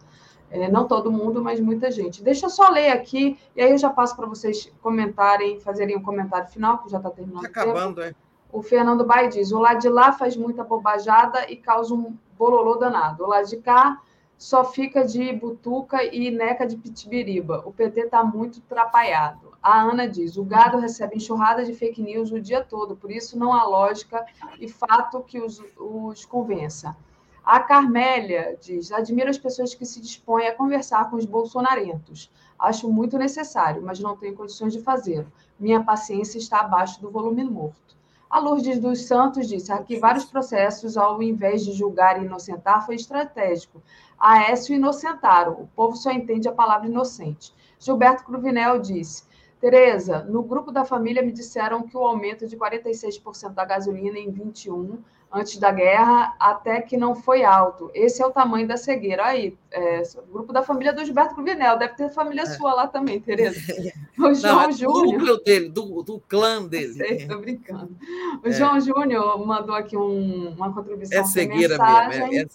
É, 0.49 0.69
não 0.69 0.87
todo 0.87 1.11
mundo, 1.11 1.41
mas 1.41 1.59
muita 1.59 1.91
gente. 1.91 2.23
Deixa 2.23 2.47
eu 2.47 2.49
só 2.49 2.69
ler 2.69 2.89
aqui, 2.89 3.37
e 3.55 3.61
aí 3.61 3.71
eu 3.71 3.77
já 3.77 3.89
passo 3.89 4.15
para 4.15 4.25
vocês 4.25 4.71
comentarem, 4.81 5.59
fazerem 5.59 5.95
um 5.95 6.01
comentário 6.01 6.49
final, 6.49 6.79
que 6.79 6.89
já 6.89 6.97
está 6.97 7.09
terminando. 7.09 7.43
Tá 7.43 7.47
acabando, 7.47 8.01
é. 8.01 8.13
O 8.51 8.61
Fernando 8.61 9.05
Bai 9.05 9.29
diz: 9.29 9.51
o 9.51 9.59
lado 9.59 9.79
de 9.79 9.87
lá 9.87 10.11
faz 10.11 10.35
muita 10.35 10.63
bobajada 10.63 11.49
e 11.49 11.55
causa 11.55 11.93
um 11.93 12.17
bololô 12.37 12.75
danado. 12.75 13.23
O 13.23 13.27
lado 13.27 13.47
de 13.47 13.57
cá 13.57 14.01
só 14.37 14.65
fica 14.65 15.05
de 15.05 15.31
butuca 15.31 16.03
e 16.03 16.31
neca 16.31 16.65
de 16.65 16.75
pitibiriba. 16.75 17.63
O 17.65 17.71
PT 17.71 18.01
está 18.01 18.23
muito 18.23 18.59
atrapalhado. 18.59 19.50
A 19.61 19.81
Ana 19.81 20.07
diz: 20.07 20.37
o 20.37 20.43
gado 20.43 20.79
recebe 20.79 21.17
enxurrada 21.17 21.63
de 21.63 21.73
fake 21.73 22.01
news 22.01 22.31
o 22.31 22.41
dia 22.41 22.63
todo, 22.63 22.95
por 22.95 23.11
isso 23.11 23.37
não 23.37 23.53
há 23.53 23.63
lógica 23.63 24.25
e 24.59 24.67
fato 24.67 25.21
que 25.21 25.39
os, 25.39 25.61
os 25.77 26.25
convença. 26.25 26.95
A 27.43 27.59
Carmélia 27.59 28.57
diz: 28.59 28.91
admiro 28.91 29.29
as 29.29 29.37
pessoas 29.37 29.75
que 29.75 29.85
se 29.85 30.01
dispõem 30.01 30.47
a 30.47 30.55
conversar 30.55 31.09
com 31.09 31.15
os 31.15 31.25
bolsonarentos. 31.25 32.31
Acho 32.57 32.91
muito 32.91 33.17
necessário, 33.17 33.81
mas 33.81 33.99
não 33.99 34.15
tenho 34.17 34.35
condições 34.35 34.73
de 34.73 34.81
fazê-lo. 34.81 35.31
Minha 35.59 35.83
paciência 35.83 36.37
está 36.37 36.61
abaixo 36.61 37.01
do 37.01 37.11
volume 37.11 37.43
morto. 37.43 37.95
A 38.29 38.39
Lourdes 38.39 38.79
dos 38.79 39.05
Santos 39.05 39.47
disse: 39.47 39.71
arquivar 39.71 40.15
os 40.15 40.25
processos 40.25 40.97
ao 40.97 41.21
invés 41.21 41.65
de 41.65 41.73
julgar 41.73 42.19
e 42.19 42.25
inocentar 42.25 42.85
foi 42.85 42.95
estratégico. 42.95 43.81
Aécio 44.17 44.73
inocentaram. 44.73 45.53
O 45.53 45.67
povo 45.75 45.95
só 45.95 46.11
entende 46.11 46.47
a 46.47 46.53
palavra 46.53 46.87
inocente. 46.87 47.53
Gilberto 47.77 48.23
Cruvinel 48.23 48.79
disse: 48.79 49.23
Tereza, 49.61 50.23
no 50.23 50.41
grupo 50.41 50.71
da 50.71 50.83
família 50.83 51.21
me 51.21 51.31
disseram 51.31 51.83
que 51.83 51.95
o 51.95 52.03
aumento 52.03 52.47
de 52.47 52.57
46% 52.57 53.53
da 53.53 53.63
gasolina 53.63 54.17
em 54.17 54.31
21 54.31 54.97
antes 55.31 55.57
da 55.57 55.71
guerra 55.71 56.35
até 56.39 56.81
que 56.81 56.97
não 56.97 57.13
foi 57.13 57.43
alto. 57.43 57.91
Esse 57.93 58.23
é 58.23 58.25
o 58.25 58.31
tamanho 58.31 58.67
da 58.67 58.75
cegueira. 58.75 59.23
Aí, 59.23 59.55
é, 59.69 60.01
o 60.17 60.33
grupo 60.33 60.51
da 60.51 60.63
família 60.63 60.91
do 60.91 61.05
Gilberto 61.05 61.35
Cruvinel, 61.35 61.77
deve 61.77 61.93
ter 61.93 62.09
família 62.09 62.41
é. 62.41 62.45
sua 62.47 62.73
lá 62.73 62.87
também, 62.87 63.21
Tereza. 63.21 63.59
O 64.17 64.33
João 64.33 64.55
não, 64.55 64.61
é 64.63 64.71
Júnior. 64.71 65.19
Do 65.19 65.43
dele, 65.43 65.69
do, 65.69 66.03
do 66.03 66.19
clã 66.27 66.67
dele. 66.67 67.03
Estou 67.15 67.39
brincando. 67.39 67.95
O 68.43 68.47
é. 68.47 68.51
João 68.51 68.79
Júnior 68.79 69.45
mandou 69.45 69.73
aqui 69.73 69.95
um, 69.95 70.49
uma 70.49 70.73
contribuição. 70.73 71.19
É 71.19 71.23
cegueira 71.23 71.77
mesmo, 71.77 71.85
é, 71.85 72.07
é 72.07 72.47
cegueira. 72.47 72.49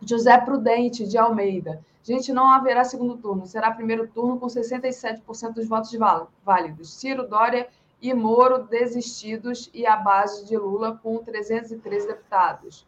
José 0.00 0.38
Prudente, 0.38 1.06
de 1.06 1.18
Almeida. 1.18 1.84
Gente, 2.08 2.32
não 2.32 2.48
haverá 2.48 2.84
segundo 2.84 3.18
turno. 3.18 3.44
Será 3.44 3.70
primeiro 3.70 4.08
turno 4.08 4.40
com 4.40 4.46
67% 4.46 5.52
dos 5.52 5.68
votos 5.68 5.94
válidos. 6.42 6.94
Ciro, 6.94 7.28
Dória 7.28 7.68
e 8.00 8.14
Moro 8.14 8.60
desistidos 8.62 9.68
e 9.74 9.86
a 9.86 9.94
base 9.94 10.46
de 10.46 10.56
Lula 10.56 10.98
com 11.02 11.18
313 11.18 12.06
deputados. 12.06 12.86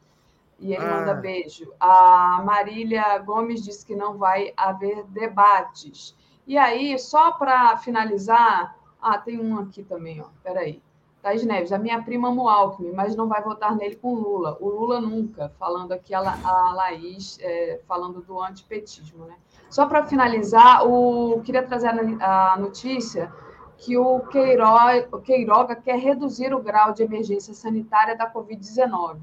E 0.58 0.72
ele 0.72 0.82
ah. 0.86 1.00
manda 1.00 1.12
beijo. 1.12 1.70
A 1.78 2.40
Marília 2.42 3.18
Gomes 3.18 3.62
disse 3.62 3.84
que 3.84 3.94
não 3.94 4.16
vai 4.16 4.54
haver 4.56 5.04
debates. 5.08 6.16
E 6.46 6.56
aí, 6.56 6.98
só 6.98 7.32
para 7.32 7.76
finalizar, 7.76 8.74
ah, 9.02 9.18
tem 9.18 9.38
um 9.38 9.58
aqui 9.58 9.82
também, 9.82 10.22
ó. 10.22 10.28
Peraí. 10.42 10.82
Thais 11.22 11.44
Neves, 11.44 11.72
a 11.72 11.78
minha 11.78 12.02
prima 12.02 12.28
ama 12.28 12.42
o 12.42 12.48
Alckmin, 12.48 12.92
mas 12.92 13.14
não 13.14 13.28
vai 13.28 13.42
votar 13.42 13.76
nele 13.76 13.96
com 13.96 14.14
Lula. 14.14 14.56
O 14.58 14.68
Lula 14.68 15.00
nunca, 15.00 15.52
falando 15.58 15.92
aqui 15.92 16.14
a, 16.14 16.20
La, 16.20 16.38
a 16.42 16.72
Laís, 16.72 17.38
é, 17.40 17.80
falando 17.86 18.22
do 18.22 18.40
antipetismo. 18.40 19.26
Né? 19.26 19.34
Só 19.68 19.86
para 19.86 20.06
finalizar, 20.06 20.86
o, 20.86 21.42
queria 21.42 21.62
trazer 21.62 21.88
a, 21.88 22.52
a 22.52 22.56
notícia 22.56 23.30
que 23.76 23.98
o, 23.98 24.20
Queiroga, 24.20 25.08
o 25.12 25.18
Queiroga 25.20 25.76
quer 25.76 25.98
reduzir 25.98 26.54
o 26.54 26.62
grau 26.62 26.92
de 26.92 27.02
emergência 27.02 27.52
sanitária 27.52 28.16
da 28.16 28.30
Covid-19. 28.30 29.18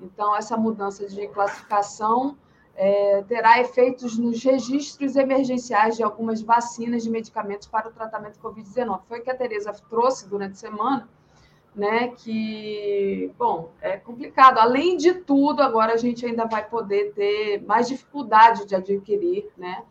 Então, 0.00 0.36
essa 0.36 0.56
mudança 0.56 1.06
de 1.06 1.26
classificação 1.28 2.36
é, 2.76 3.22
terá 3.22 3.60
efeitos 3.60 4.18
nos 4.18 4.42
registros 4.42 5.16
emergenciais 5.16 5.96
de 5.96 6.02
algumas 6.02 6.42
vacinas 6.42 7.02
de 7.02 7.10
medicamentos 7.10 7.66
para 7.66 7.88
o 7.88 7.92
tratamento 7.92 8.38
Covid-19. 8.40 9.00
Foi 9.08 9.20
o 9.20 9.22
que 9.22 9.30
a 9.30 9.36
Tereza 9.36 9.72
trouxe 9.88 10.28
durante 10.28 10.52
a 10.52 10.56
semana, 10.56 11.08
né? 11.74 12.08
Que, 12.08 13.32
bom, 13.38 13.70
é 13.80 13.96
complicado. 13.96 14.58
Além 14.58 14.96
de 14.96 15.14
tudo, 15.14 15.62
agora 15.62 15.94
a 15.94 15.96
gente 15.96 16.24
ainda 16.24 16.44
vai 16.44 16.64
poder 16.64 17.12
ter 17.12 17.62
mais 17.62 17.88
dificuldade 17.88 18.66
de 18.66 18.74
adquirir, 18.74 19.48
né? 19.56 19.82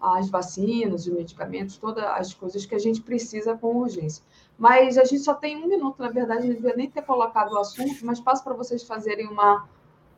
As 0.00 0.28
vacinas, 0.28 1.06
os 1.06 1.12
medicamentos, 1.12 1.78
todas 1.78 2.04
as 2.04 2.34
coisas 2.34 2.66
que 2.66 2.74
a 2.74 2.78
gente 2.78 3.00
precisa 3.00 3.56
com 3.56 3.76
urgência. 3.76 4.22
Mas 4.58 4.98
a 4.98 5.04
gente 5.04 5.22
só 5.22 5.34
tem 5.34 5.56
um 5.56 5.66
minuto, 5.66 6.00
na 6.00 6.10
verdade, 6.10 6.46
não 6.46 6.54
devia 6.54 6.76
nem 6.76 6.90
ter 6.90 7.02
colocado 7.02 7.52
o 7.52 7.58
assunto, 7.58 8.04
mas 8.04 8.20
passo 8.20 8.44
para 8.44 8.54
vocês 8.54 8.82
fazerem 8.82 9.26
uma 9.26 9.66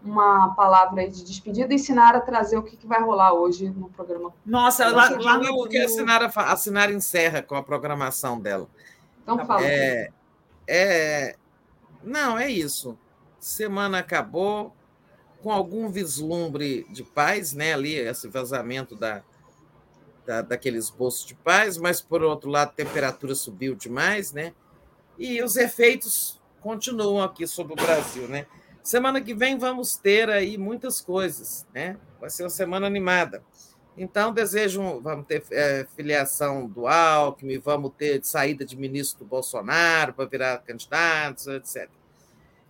uma 0.05 0.55
palavra 0.55 1.09
de 1.09 1.25
despedida 1.25 1.75
e 1.75 1.79
Sinara 1.79 2.21
trazer 2.21 2.57
o 2.57 2.63
que, 2.63 2.77
que 2.77 2.87
vai 2.87 3.03
rolar 3.03 3.33
hoje 3.33 3.69
no 3.69 3.89
programa. 3.89 4.33
Nossa, 4.45 4.89
lá, 4.89 5.11
lá 5.11 5.39
no 5.39 5.69
que 5.69 5.79
a 5.79 5.89
Sinara, 5.89 6.31
a 6.33 6.57
Sinara 6.57 6.93
encerra 6.93 7.43
com 7.43 7.57
a 7.57 7.63
programação 7.63 8.39
dela. 8.39 8.69
Então 9.23 9.45
fala. 9.45 9.67
É, 9.67 10.11
é, 10.67 11.37
não, 12.03 12.39
é 12.39 12.51
isso. 12.51 12.99
Semana 13.39 13.99
acabou 13.99 14.75
com 15.43 15.51
algum 15.51 15.89
vislumbre 15.89 16.87
de 16.91 17.05
paz, 17.05 17.53
né? 17.53 17.75
Ali, 17.75 17.95
esse 17.95 18.29
vazamento 18.29 18.97
da, 18.97 19.23
da, 20.27 20.43
daquele 20.43 20.79
esboço 20.79 21.27
de 21.27 21.35
paz, 21.35 21.77
mas 21.77 22.01
por 22.01 22.23
outro 22.23 22.51
lado, 22.51 22.71
a 22.71 22.73
temperatura 22.73 23.35
subiu 23.35 23.75
demais, 23.75 24.33
né? 24.33 24.53
E 25.19 25.43
os 25.43 25.57
efeitos 25.57 26.41
continuam 26.61 27.23
aqui 27.23 27.47
sobre 27.47 27.73
o 27.73 27.77
Brasil, 27.77 28.29
né? 28.29 28.47
Semana 28.83 29.21
que 29.21 29.35
vem 29.35 29.59
vamos 29.59 29.97
ter 29.97 30.31
aí 30.31 30.59
muitas 30.59 31.01
coisas, 31.01 31.67
né? 31.75 31.97
Vai 32.21 32.31
ser 32.31 32.45
uma 32.45 32.51
semana 32.51 32.87
animada. 32.87 33.43
Então, 33.99 34.33
desejo, 34.33 35.01
vamos 35.01 35.27
ter 35.27 35.43
é, 35.51 35.87
filiação 35.97 36.69
do 36.69 36.87
Alckmin, 36.87 37.59
vamos 37.59 37.93
ter 37.97 38.23
saída 38.23 38.65
de 38.65 38.77
ministro 38.77 39.25
do 39.25 39.29
Bolsonaro 39.29 40.13
para 40.13 40.27
virar 40.27 40.59
candidatos, 40.59 41.47
etc. 41.47 41.89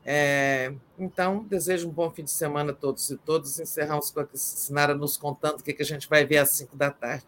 É, 0.05 0.73
então, 0.97 1.43
desejo 1.43 1.89
um 1.89 1.91
bom 1.91 2.09
fim 2.13 2.23
de 2.23 2.31
semana 2.31 2.71
a 2.71 2.75
todos 2.75 3.11
e 3.11 3.17
todas. 3.17 3.59
Encerramos 3.59 4.13
com 4.13 4.21
a 4.21 4.27
Sinara 4.35 4.95
nos 4.95 5.17
contando 5.17 5.59
o 5.59 5.63
que, 5.65 5.73
que 5.73 5.83
a 5.83 5.87
gente 5.87 6.09
vai 6.09 6.25
ver 6.25 6.39
às 6.39 6.51
5 6.51 6.77
da 6.77 6.93
tarde. 6.93 7.27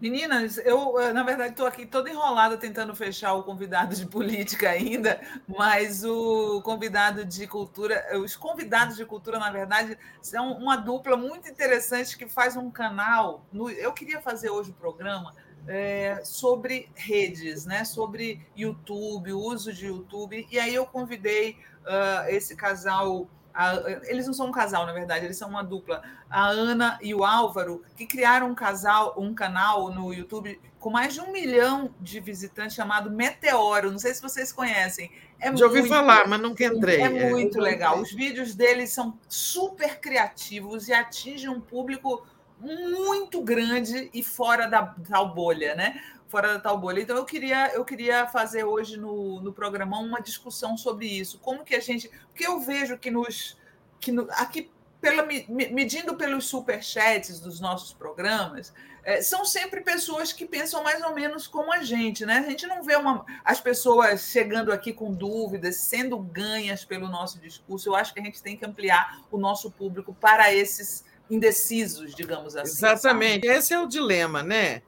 Meninas, 0.00 0.58
eu, 0.58 1.00
eh, 1.00 1.12
na 1.12 1.22
verdade, 1.22 1.50
estou 1.50 1.66
aqui 1.66 1.86
toda 1.86 2.10
enrolada 2.10 2.56
tentando 2.56 2.94
fechar 2.94 3.34
o 3.34 3.42
convidado 3.42 3.94
de 3.94 4.06
política 4.06 4.70
ainda, 4.70 5.20
mas 5.46 6.04
o 6.04 6.60
convidado 6.62 7.24
de 7.24 7.46
cultura, 7.46 8.04
os 8.18 8.36
convidados 8.36 8.96
de 8.96 9.04
cultura, 9.04 9.38
na 9.38 9.50
verdade, 9.50 9.98
são 10.20 10.52
uma 10.52 10.76
dupla 10.76 11.16
muito 11.16 11.48
interessante 11.48 12.18
que 12.18 12.28
faz 12.28 12.56
um 12.56 12.70
canal. 12.70 13.46
No, 13.52 13.70
eu 13.70 13.92
queria 13.92 14.20
fazer 14.20 14.50
hoje 14.50 14.70
o 14.70 14.74
programa 14.74 15.34
é, 15.66 16.20
sobre 16.24 16.90
redes, 16.94 17.64
né? 17.66 17.84
sobre 17.84 18.46
YouTube, 18.56 19.32
o 19.32 19.40
uso 19.40 19.72
de 19.72 19.86
YouTube, 19.86 20.46
e 20.50 20.58
aí 20.58 20.74
eu 20.74 20.86
convidei 20.86 21.56
uh, 21.82 22.28
esse 22.28 22.56
casal 22.56 23.28
a, 23.58 23.74
eles 24.04 24.24
não 24.24 24.32
são 24.32 24.46
um 24.46 24.52
casal, 24.52 24.86
na 24.86 24.92
verdade, 24.92 25.24
eles 25.24 25.36
são 25.36 25.48
uma 25.48 25.64
dupla. 25.64 26.00
A 26.30 26.46
Ana 26.46 26.96
e 27.02 27.12
o 27.12 27.24
Álvaro, 27.24 27.82
que 27.96 28.06
criaram 28.06 28.50
um 28.50 28.54
casal, 28.54 29.16
um 29.18 29.34
canal 29.34 29.90
no 29.90 30.14
YouTube 30.14 30.60
com 30.78 30.90
mais 30.90 31.14
de 31.14 31.20
um 31.20 31.32
milhão 31.32 31.92
de 32.00 32.20
visitantes 32.20 32.76
chamado 32.76 33.10
Meteoro. 33.10 33.90
Não 33.90 33.98
sei 33.98 34.14
se 34.14 34.22
vocês 34.22 34.52
conhecem. 34.52 35.10
É 35.40 35.54
Já 35.56 35.66
ouvi 35.66 35.88
falar, 35.88 36.28
mas 36.28 36.40
nunca 36.40 36.64
entrei. 36.64 37.00
É, 37.00 37.06
é 37.06 37.30
muito 37.30 37.58
legal. 37.58 37.98
Os 37.98 38.12
vídeos 38.12 38.54
deles 38.54 38.90
são 38.90 39.18
super 39.28 39.98
criativos 39.98 40.86
e 40.86 40.92
atingem 40.92 41.48
um 41.48 41.60
público 41.60 42.24
muito 42.60 43.42
grande 43.42 44.08
e 44.14 44.22
fora 44.22 44.68
da 44.68 44.94
tal 45.08 45.34
bolha, 45.34 45.74
né? 45.74 46.00
Fora 46.28 46.54
da 46.54 46.60
tal 46.60 46.78
bolha. 46.78 47.00
Então, 47.00 47.16
eu 47.16 47.24
queria, 47.24 47.72
eu 47.74 47.84
queria 47.84 48.26
fazer 48.26 48.64
hoje 48.64 48.96
no, 48.96 49.40
no 49.40 49.52
programa 49.52 49.98
uma 49.98 50.20
discussão 50.20 50.76
sobre 50.76 51.06
isso. 51.06 51.38
Como 51.38 51.64
que 51.64 51.74
a 51.74 51.80
gente. 51.80 52.10
Porque 52.28 52.46
eu 52.46 52.60
vejo 52.60 52.98
que 52.98 53.10
nos. 53.10 53.56
Que 53.98 54.12
no, 54.12 54.28
aqui, 54.32 54.70
pela, 55.00 55.26
medindo 55.48 56.16
pelos 56.16 56.46
superchats 56.46 57.40
dos 57.40 57.60
nossos 57.60 57.92
programas, 57.92 58.72
é, 59.08 59.22
são 59.22 59.44
sempre 59.44 59.80
pessoas 59.80 60.32
que 60.32 60.44
pensam 60.44 60.82
mais 60.82 61.02
ou 61.02 61.14
menos 61.14 61.46
como 61.46 61.72
a 61.72 61.82
gente, 61.82 62.26
né? 62.26 62.38
A 62.38 62.50
gente 62.50 62.66
não 62.66 62.82
vê 62.82 62.94
uma, 62.94 63.24
as 63.44 63.60
pessoas 63.60 64.20
chegando 64.22 64.70
aqui 64.70 64.92
com 64.92 65.12
dúvidas, 65.12 65.76
sendo 65.76 66.18
ganhas 66.18 66.84
pelo 66.84 67.08
nosso 67.08 67.40
discurso. 67.40 67.88
Eu 67.88 67.94
acho 67.94 68.12
que 68.12 68.20
a 68.20 68.22
gente 68.22 68.42
tem 68.42 68.56
que 68.56 68.66
ampliar 68.66 69.22
o 69.30 69.38
nosso 69.38 69.70
público 69.70 70.14
para 70.14 70.52
esses 70.52 71.04
indecisos, 71.30 72.14
digamos 72.14 72.56
assim. 72.56 72.72
Exatamente. 72.72 73.46
Sabe? 73.46 73.58
Esse 73.58 73.74
é 73.74 73.80
o 73.80 73.86
dilema, 73.86 74.42
né? 74.42 74.82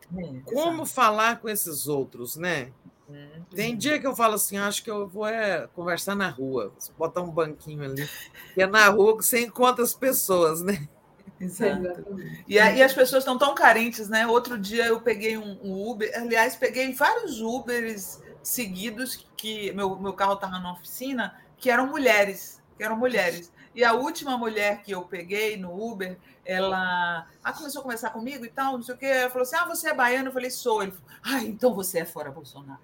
Como 0.44 0.86
falar 0.86 1.41
com 1.41 1.49
esses 1.49 1.86
outros, 1.86 2.36
né? 2.36 2.73
É, 3.12 3.28
Tem 3.55 3.77
dia 3.77 3.99
que 3.99 4.07
eu 4.07 4.15
falo 4.15 4.35
assim, 4.35 4.57
acho 4.57 4.85
que 4.85 4.91
eu 4.91 5.09
vou 5.09 5.27
é, 5.27 5.67
conversar 5.75 6.15
na 6.15 6.28
rua, 6.28 6.73
botar 6.97 7.20
um 7.23 7.31
banquinho 7.31 7.83
ali, 7.83 8.09
que 8.55 8.62
é 8.62 8.67
na 8.67 8.89
rua 8.89 9.19
que 9.19 9.25
você 9.25 9.41
encontra 9.41 9.83
as 9.83 9.94
pessoas, 9.94 10.62
né? 10.62 10.89
Exato. 11.41 12.05
E, 12.47 12.55
e 12.55 12.83
as 12.83 12.93
pessoas 12.93 13.23
estão 13.23 13.39
tão 13.39 13.55
carentes, 13.55 14.09
né? 14.09 14.27
Outro 14.27 14.59
dia 14.59 14.86
eu 14.86 15.01
peguei 15.01 15.39
um, 15.39 15.59
um 15.62 15.91
Uber, 15.91 16.10
aliás, 16.15 16.55
peguei 16.55 16.93
vários 16.93 17.41
Ubers 17.41 18.20
seguidos 18.43 19.27
que 19.36 19.73
meu, 19.73 19.99
meu 19.99 20.12
carro 20.12 20.35
estava 20.35 20.59
na 20.59 20.73
oficina, 20.73 21.35
que 21.57 21.70
eram 21.70 21.86
mulheres, 21.86 22.60
que 22.77 22.85
eram 22.85 22.97
mulheres. 22.97 23.51
E 23.74 23.84
a 23.84 23.92
última 23.92 24.36
mulher 24.36 24.82
que 24.82 24.92
eu 24.92 25.02
peguei 25.02 25.57
no 25.57 25.73
Uber, 25.73 26.18
ela 26.44 27.26
ah, 27.42 27.52
começou 27.52 27.81
a 27.81 27.82
conversar 27.82 28.10
comigo 28.10 28.44
e 28.44 28.49
tal, 28.49 28.73
não 28.74 28.82
sei 28.82 28.94
o 28.94 28.99
quê. 28.99 29.07
Ela 29.07 29.31
falou 29.31 29.42
assim: 29.42 29.57
Ah, 29.57 29.65
você 29.65 29.90
é 29.90 29.94
baiano? 29.94 30.28
Eu 30.28 30.32
falei: 30.32 30.50
Sou. 30.50 30.82
Ele 30.82 30.92
falou: 30.92 31.07
Ah, 31.23 31.44
então 31.44 31.74
você 31.74 32.00
é 32.00 32.05
fora 32.05 32.31
Bolsonaro. 32.31 32.81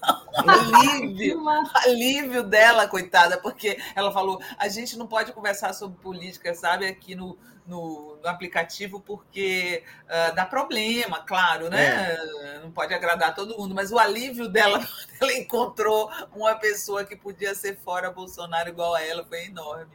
alívio, 0.34 1.42
alívio 1.84 2.42
dela, 2.42 2.88
coitada, 2.88 3.38
porque 3.38 3.78
ela 3.94 4.10
falou: 4.10 4.40
a 4.58 4.68
gente 4.68 4.96
não 4.96 5.06
pode 5.06 5.32
conversar 5.32 5.74
sobre 5.74 5.98
política, 6.00 6.54
sabe, 6.54 6.86
aqui 6.86 7.14
no, 7.14 7.36
no, 7.70 8.18
no 8.20 8.28
aplicativo, 8.28 9.00
porque 9.00 9.84
uh, 10.04 10.34
dá 10.34 10.44
problema, 10.44 11.20
claro, 11.20 11.70
né? 11.70 12.16
É. 12.16 12.58
Não 12.60 12.72
pode 12.72 12.92
agradar 12.92 13.34
todo 13.34 13.56
mundo, 13.56 13.72
mas 13.74 13.92
o 13.92 13.98
alívio 13.98 14.48
dela, 14.48 14.84
ela 15.20 15.32
encontrou 15.32 16.10
uma 16.34 16.56
pessoa 16.56 17.04
que 17.04 17.14
podia 17.14 17.54
ser 17.54 17.76
fora 17.76 18.10
Bolsonaro 18.10 18.68
igual 18.68 18.94
a 18.94 19.02
ela, 19.02 19.24
foi 19.24 19.44
enorme. 19.44 19.92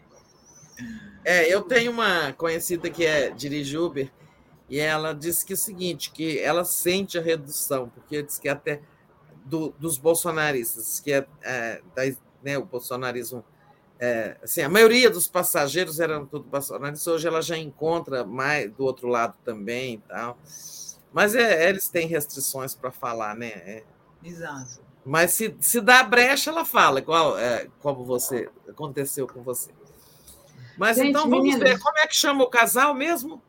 É, 1.23 1.53
eu 1.53 1.61
tenho 1.63 1.91
uma 1.91 2.31
conhecida 2.33 2.89
que 2.89 3.05
é 3.05 3.29
dirige 3.29 3.77
Uber 3.77 4.11
e 4.69 4.79
ela 4.79 5.13
disse 5.13 5.45
que 5.45 5.53
é 5.53 5.55
o 5.55 5.57
seguinte, 5.57 6.11
que 6.11 6.39
ela 6.39 6.63
sente 6.63 7.17
a 7.17 7.21
redução, 7.21 7.89
porque 7.89 8.23
diz 8.23 8.39
que 8.39 8.47
até 8.47 8.81
do, 9.43 9.69
dos 9.77 9.97
bolsonaristas, 9.97 10.99
que 10.99 11.11
é, 11.11 11.25
é 11.41 11.81
da, 11.93 12.03
né, 12.43 12.57
o 12.57 12.65
bolsonarismo, 12.65 13.43
é, 13.99 14.37
assim, 14.43 14.61
a 14.61 14.69
maioria 14.69 15.09
dos 15.09 15.27
passageiros 15.27 15.99
eram 15.99 16.25
tudo 16.25 16.45
bolsonaristas, 16.45 17.07
hoje 17.07 17.27
ela 17.27 17.41
já 17.41 17.57
encontra 17.57 18.25
mais 18.25 18.71
do 18.71 18.83
outro 18.83 19.07
lado 19.07 19.35
também 19.43 19.95
e 19.95 19.97
tal. 19.99 20.37
Mas 21.13 21.33
é, 21.33 21.69
eles 21.69 21.87
têm 21.87 22.07
restrições 22.07 22.75
para 22.75 22.91
falar, 22.91 23.35
né? 23.35 23.47
É. 23.47 23.83
Exato. 24.23 24.81
Mas 25.05 25.31
se, 25.31 25.55
se 25.61 25.79
dá 25.79 26.03
brecha, 26.03 26.49
ela 26.49 26.65
fala, 26.65 26.99
igual 26.99 27.37
é, 27.37 27.69
como 27.81 28.03
você 28.03 28.49
aconteceu 28.67 29.27
com 29.27 29.41
você. 29.43 29.71
Mas 30.77 30.97
Gente, 30.97 31.09
então 31.09 31.29
vamos 31.29 31.45
meninas. 31.45 31.69
ver 31.69 31.79
como 31.79 31.97
é 31.99 32.07
que 32.07 32.15
chama 32.15 32.43
o 32.43 32.49
casal 32.49 32.93
mesmo? 32.93 33.41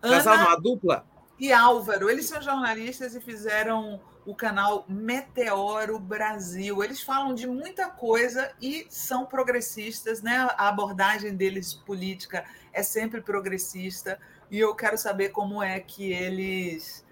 Ana 0.00 0.16
casal 0.16 0.38
numa 0.38 0.56
dupla? 0.56 1.04
E 1.38 1.52
Álvaro, 1.52 2.08
eles 2.08 2.26
são 2.26 2.40
jornalistas 2.40 3.14
e 3.14 3.20
fizeram 3.20 4.00
o 4.24 4.34
canal 4.34 4.84
Meteoro 4.88 5.98
Brasil. 5.98 6.82
Eles 6.82 7.00
falam 7.00 7.34
de 7.34 7.46
muita 7.46 7.88
coisa 7.88 8.52
e 8.60 8.86
são 8.88 9.26
progressistas, 9.26 10.22
né? 10.22 10.48
A 10.56 10.68
abordagem 10.68 11.34
deles 11.34 11.74
política 11.74 12.44
é 12.72 12.82
sempre 12.82 13.20
progressista. 13.20 14.18
E 14.50 14.58
eu 14.58 14.74
quero 14.74 14.96
saber 14.96 15.30
como 15.30 15.62
é 15.62 15.80
que 15.80 16.12
eles. 16.12 17.04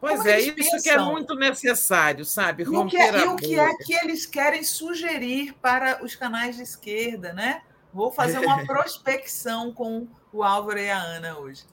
Pois 0.00 0.24
é, 0.26 0.40
isso 0.40 0.54
pensam. 0.54 0.82
que 0.82 0.90
é 0.90 0.98
muito 0.98 1.34
necessário, 1.34 2.24
sabe? 2.24 2.62
E 2.62 2.68
o, 2.68 2.86
que 2.86 2.96
é, 2.96 3.18
e 3.18 3.28
o 3.28 3.36
que 3.36 3.58
é 3.58 3.74
que 3.78 3.92
eles 3.94 4.26
querem 4.26 4.62
sugerir 4.62 5.54
para 5.54 6.04
os 6.04 6.14
canais 6.14 6.56
de 6.56 6.62
esquerda, 6.62 7.32
né? 7.32 7.62
Vou 7.92 8.12
fazer 8.12 8.38
uma 8.38 8.62
prospecção 8.66 9.72
com 9.72 10.06
o 10.32 10.44
Álvaro 10.44 10.78
e 10.78 10.90
a 10.90 10.98
Ana 10.98 11.38
hoje. 11.38 11.64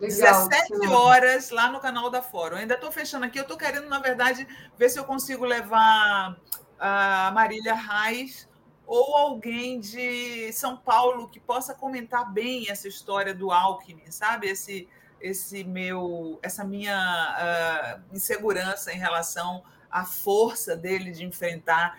Legal, 0.00 0.48
17 0.48 0.86
horas 0.88 1.50
lá 1.50 1.70
no 1.70 1.80
canal 1.80 2.08
da 2.08 2.22
Fórum. 2.22 2.56
ainda 2.56 2.74
estou 2.74 2.92
fechando 2.92 3.24
aqui. 3.24 3.38
Eu 3.38 3.42
estou 3.42 3.56
querendo, 3.56 3.88
na 3.88 3.98
verdade, 3.98 4.46
ver 4.76 4.88
se 4.88 4.98
eu 4.98 5.04
consigo 5.04 5.44
levar 5.44 6.36
a 6.78 7.32
Marília 7.34 7.74
Reis 7.74 8.48
ou 8.86 9.16
alguém 9.16 9.80
de 9.80 10.52
São 10.52 10.76
Paulo 10.76 11.28
que 11.28 11.40
possa 11.40 11.74
comentar 11.74 12.32
bem 12.32 12.70
essa 12.70 12.86
história 12.86 13.34
do 13.34 13.50
Alckmin, 13.50 14.10
sabe? 14.10 14.48
Esse, 14.48 14.88
esse 15.20 15.64
meu, 15.64 16.38
essa 16.42 16.64
minha 16.64 18.00
uh, 18.00 18.16
insegurança 18.16 18.92
em 18.92 18.98
relação 18.98 19.62
à 19.90 20.04
força 20.04 20.76
dele 20.76 21.10
de 21.10 21.24
enfrentar 21.24 21.98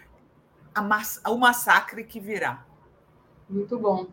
a, 0.74 0.82
o 1.30 1.38
massacre 1.38 2.04
que 2.04 2.20
virá. 2.20 2.66
Muito 3.50 3.78
bom. 3.78 4.08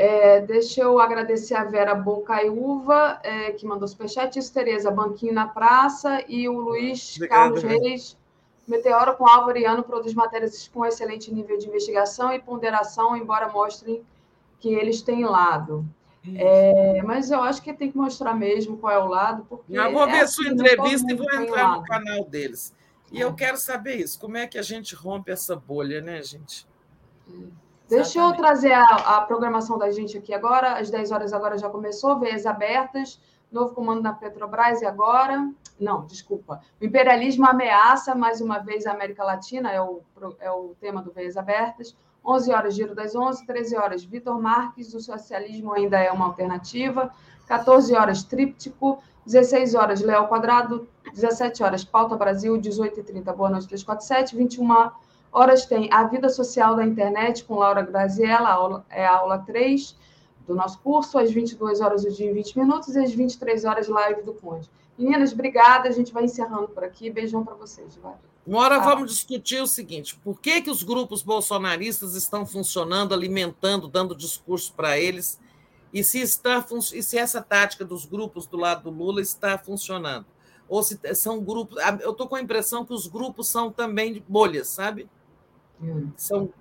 É, 0.00 0.40
deixa 0.40 0.80
eu 0.80 0.98
agradecer 0.98 1.54
a 1.54 1.62
Vera 1.62 1.94
Bocaiúva, 1.94 3.20
é, 3.22 3.52
que 3.52 3.66
mandou 3.66 3.86
superchat, 3.86 4.38
isso, 4.38 4.50
Tereza, 4.50 4.90
Banquinho 4.90 5.34
na 5.34 5.46
Praça, 5.46 6.24
e 6.26 6.48
o 6.48 6.58
Luiz 6.58 7.16
Obrigado, 7.16 7.38
Carlos 7.38 7.62
Reis, 7.62 8.16
Meteoro 8.66 9.14
com 9.14 9.28
Álvaro 9.28 9.58
e 9.58 9.66
Ano 9.66 9.82
produz 9.82 10.14
matérias 10.14 10.66
com 10.68 10.86
excelente 10.86 11.30
nível 11.30 11.58
de 11.58 11.68
investigação 11.68 12.32
e 12.32 12.40
ponderação, 12.40 13.14
embora 13.14 13.52
mostrem 13.52 14.02
que 14.58 14.72
eles 14.72 15.02
têm 15.02 15.22
lado. 15.22 15.84
É, 16.34 17.02
mas 17.02 17.30
eu 17.30 17.42
acho 17.42 17.60
que 17.60 17.70
tem 17.74 17.92
que 17.92 17.98
mostrar 17.98 18.32
mesmo 18.32 18.78
qual 18.78 18.92
é 18.94 18.98
o 18.98 19.06
lado. 19.06 19.44
Porque 19.50 19.76
eu 19.76 19.92
vou 19.92 20.06
ver 20.06 20.12
é 20.16 20.20
assim, 20.20 20.44
sua 20.44 20.52
entrevista 20.52 21.12
e 21.12 21.14
vou 21.14 21.30
entrar 21.30 21.76
no 21.76 21.84
canal 21.84 22.24
deles. 22.24 22.74
E 23.12 23.20
eu 23.20 23.34
quero 23.34 23.58
saber 23.58 23.96
isso, 23.96 24.18
como 24.18 24.38
é 24.38 24.46
que 24.46 24.56
a 24.56 24.62
gente 24.62 24.94
rompe 24.94 25.30
essa 25.30 25.54
bolha, 25.54 26.00
né, 26.00 26.22
gente? 26.22 26.66
Deixa 27.90 28.20
Exatamente. 28.20 28.38
eu 28.38 28.44
trazer 28.44 28.72
a, 28.72 28.84
a, 28.84 29.20
programação 29.22 29.76
da 29.76 29.90
gente 29.90 30.16
aqui 30.16 30.32
agora. 30.32 30.78
Às 30.78 30.90
10 30.90 31.10
horas 31.10 31.32
agora 31.32 31.58
já 31.58 31.68
começou, 31.68 32.20
veias 32.20 32.46
abertas, 32.46 33.20
novo 33.50 33.74
comando 33.74 34.00
na 34.00 34.12
Petrobras 34.12 34.80
e 34.80 34.86
agora. 34.86 35.50
Não, 35.78 36.06
desculpa. 36.06 36.60
O 36.80 36.84
imperialismo 36.84 37.44
ameaça 37.48 38.14
mais 38.14 38.40
uma 38.40 38.58
vez 38.58 38.86
a 38.86 38.92
América 38.92 39.24
Latina, 39.24 39.72
é 39.72 39.82
o, 39.82 40.02
é 40.38 40.48
o 40.52 40.76
tema 40.80 41.02
do 41.02 41.10
Veias 41.10 41.36
Abertas. 41.36 41.96
11 42.24 42.52
horas, 42.52 42.74
Giro 42.74 42.94
das 42.94 43.16
11, 43.16 43.44
13 43.44 43.76
horas, 43.76 44.04
Vitor 44.04 44.40
Marques, 44.40 44.94
o 44.94 45.00
socialismo 45.00 45.72
ainda 45.72 45.98
é 45.98 46.12
uma 46.12 46.26
alternativa. 46.26 47.10
14 47.48 47.92
horas, 47.96 48.22
Tríptico. 48.22 49.02
16 49.26 49.74
horas, 49.74 50.00
Léo 50.00 50.28
Quadrado. 50.28 50.86
17 51.12 51.64
horas, 51.64 51.82
Pauta 51.82 52.14
Brasil. 52.14 52.54
18h30, 52.54 53.34
Boa 53.34 53.50
Noite 53.50 53.66
347. 53.66 54.36
21 54.36 54.70
horas 54.70 54.92
tem 55.68 55.92
A 55.92 56.04
Vida 56.04 56.28
Social 56.28 56.74
da 56.74 56.84
Internet 56.84 57.44
com 57.44 57.54
Laura 57.54 57.82
Graziella, 57.82 58.48
aula, 58.48 58.84
é 58.90 59.06
a 59.06 59.16
aula 59.16 59.38
3 59.38 59.96
do 60.46 60.54
nosso 60.54 60.78
curso. 60.80 61.18
Às 61.18 61.30
22 61.30 61.80
horas, 61.80 62.04
o 62.04 62.10
dia 62.10 62.30
em 62.30 62.34
20 62.34 62.58
minutos. 62.58 62.94
E 62.94 62.98
às 62.98 63.12
23 63.12 63.64
horas, 63.64 63.88
live 63.88 64.22
do 64.22 64.34
Conde. 64.34 64.68
Meninas, 64.98 65.32
obrigada. 65.32 65.88
A 65.88 65.92
gente 65.92 66.12
vai 66.12 66.24
encerrando 66.24 66.68
por 66.68 66.84
aqui. 66.84 67.10
Beijão 67.10 67.44
para 67.44 67.54
vocês. 67.54 67.96
Vai. 68.02 68.14
Uma 68.46 68.58
hora 68.60 68.76
ah. 68.76 68.80
vamos 68.80 69.12
discutir 69.12 69.62
o 69.62 69.66
seguinte: 69.66 70.18
por 70.24 70.40
que, 70.40 70.60
que 70.62 70.70
os 70.70 70.82
grupos 70.82 71.22
bolsonaristas 71.22 72.14
estão 72.14 72.44
funcionando, 72.44 73.14
alimentando, 73.14 73.86
dando 73.86 74.14
discurso 74.14 74.72
para 74.74 74.98
eles, 74.98 75.40
e 75.92 76.02
se, 76.02 76.20
está, 76.20 76.64
e 76.92 77.02
se 77.02 77.18
essa 77.18 77.40
tática 77.40 77.84
dos 77.84 78.04
grupos 78.04 78.46
do 78.46 78.56
lado 78.56 78.90
do 78.90 78.90
Lula 78.90 79.20
está 79.20 79.56
funcionando? 79.56 80.26
Ou 80.68 80.82
se 80.82 80.98
são 81.14 81.40
grupos. 81.40 81.78
Eu 82.00 82.12
estou 82.12 82.28
com 82.28 82.36
a 82.36 82.40
impressão 82.40 82.84
que 82.84 82.92
os 82.92 83.06
grupos 83.06 83.48
são 83.48 83.70
também 83.70 84.22
bolhas, 84.28 84.68
sabe? 84.68 85.08
Hum. 85.80 86.10
São 86.16 86.52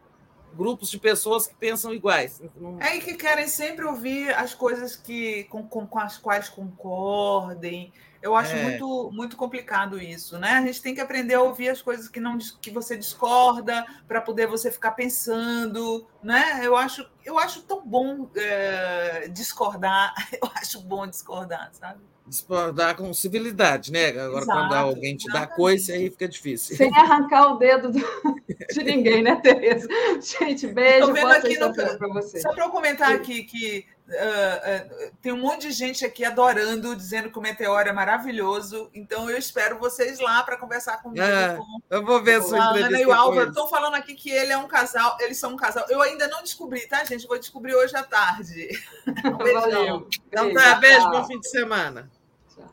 grupos 0.53 0.89
de 0.89 0.97
pessoas 0.97 1.45
que 1.47 1.55
pensam 1.55 1.93
iguais. 1.93 2.41
É 2.79 2.95
e 2.95 3.01
que 3.01 3.13
querem 3.15 3.47
sempre 3.47 3.85
ouvir 3.85 4.33
as 4.33 4.53
coisas 4.53 4.95
que 4.95 5.43
com, 5.45 5.63
com, 5.63 5.85
com 5.85 5.99
as 5.99 6.17
quais 6.17 6.49
concordem 6.49 7.93
eu 8.21 8.35
acho 8.35 8.53
é. 8.53 8.63
muito, 8.63 9.11
muito 9.13 9.37
complicado 9.37 9.97
isso, 9.97 10.37
né? 10.37 10.51
A 10.51 10.61
gente 10.61 10.81
tem 10.81 10.93
que 10.93 10.99
aprender 10.99 11.35
a 11.35 11.41
ouvir 11.41 11.69
as 11.69 11.81
coisas 11.81 12.09
que 12.09 12.19
não 12.19 12.37
que 12.37 12.69
você 12.69 12.97
discorda 12.97 13.85
para 14.07 14.19
poder 14.19 14.45
você 14.45 14.69
ficar 14.69 14.91
pensando, 14.91 16.05
né? 16.21 16.59
Eu 16.61 16.75
acho, 16.75 17.09
eu 17.23 17.39
acho 17.39 17.61
tão 17.61 17.85
bom 17.85 18.29
é, 18.35 19.29
discordar. 19.29 20.13
Eu 20.41 20.49
acho 20.55 20.81
bom 20.81 21.07
discordar, 21.07 21.69
sabe? 21.73 22.01
Discordar 22.29 22.95
com 22.95 23.13
civilidade, 23.13 23.91
né? 23.91 24.09
Agora, 24.09 24.43
Exato, 24.43 24.59
quando 24.59 24.73
alguém 24.73 25.17
te 25.17 25.31
dá 25.31 25.47
coisa, 25.47 25.93
aí 25.93 26.09
fica 26.09 26.27
difícil. 26.27 26.77
Sem 26.77 26.95
arrancar 26.95 27.53
o 27.53 27.57
dedo 27.57 27.91
do... 27.91 27.99
de 28.71 28.83
ninguém, 28.83 29.23
né, 29.23 29.35
Tereza? 29.37 29.87
Gente, 30.21 30.67
beijo. 30.67 31.11
Boa 31.13 31.37
aqui 31.37 31.57
no... 31.57 31.73
para 31.73 32.07
você. 32.09 32.39
Só 32.39 32.53
para 32.53 32.65
eu 32.65 32.69
comentar 32.69 33.11
aqui 33.11 33.43
que 33.43 33.85
Uh, 34.09 35.11
uh, 35.11 35.11
tem 35.21 35.31
um 35.31 35.37
monte 35.37 35.67
de 35.67 35.71
gente 35.71 36.03
aqui 36.03 36.25
adorando, 36.25 36.95
dizendo 36.95 37.29
que 37.29 37.37
o 37.37 37.41
Meteoro 37.41 37.89
é 37.89 37.93
maravilhoso. 37.93 38.89
Então 38.91 39.29
eu 39.29 39.37
espero 39.37 39.77
vocês 39.77 40.19
lá 40.19 40.41
para 40.41 40.57
conversar 40.57 40.97
comigo. 40.97 41.23
É, 41.23 41.55
com, 41.55 41.63
eu 41.91 42.03
vou 42.03 42.21
ver 42.23 42.41
com 42.41 42.55
a 42.55 42.69
Ana 42.71 42.99
e 42.99 43.05
o 43.05 43.13
Álvaro. 43.13 43.49
Estão 43.49 43.67
falando 43.67 43.93
aqui 43.93 44.15
que 44.15 44.31
ele 44.31 44.51
é 44.51 44.57
um 44.57 44.67
casal, 44.67 45.15
eles 45.19 45.37
são 45.37 45.53
um 45.53 45.55
casal. 45.55 45.85
Eu 45.89 46.01
ainda 46.01 46.27
não 46.27 46.41
descobri, 46.41 46.87
tá, 46.87 47.03
gente? 47.03 47.27
Vou 47.27 47.37
descobrir 47.37 47.75
hoje 47.75 47.95
à 47.95 48.03
tarde. 48.03 48.69
Um 49.25 49.37
beijão. 49.37 50.07
Então 50.27 50.53
tá, 50.53 50.75
beijo, 50.75 51.09
bom 51.09 51.25
fim 51.25 51.39
de 51.39 51.49
semana. 51.49 52.09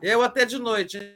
Eu 0.01 0.21
até 0.21 0.45
de 0.45 0.59
noite. 0.59 1.13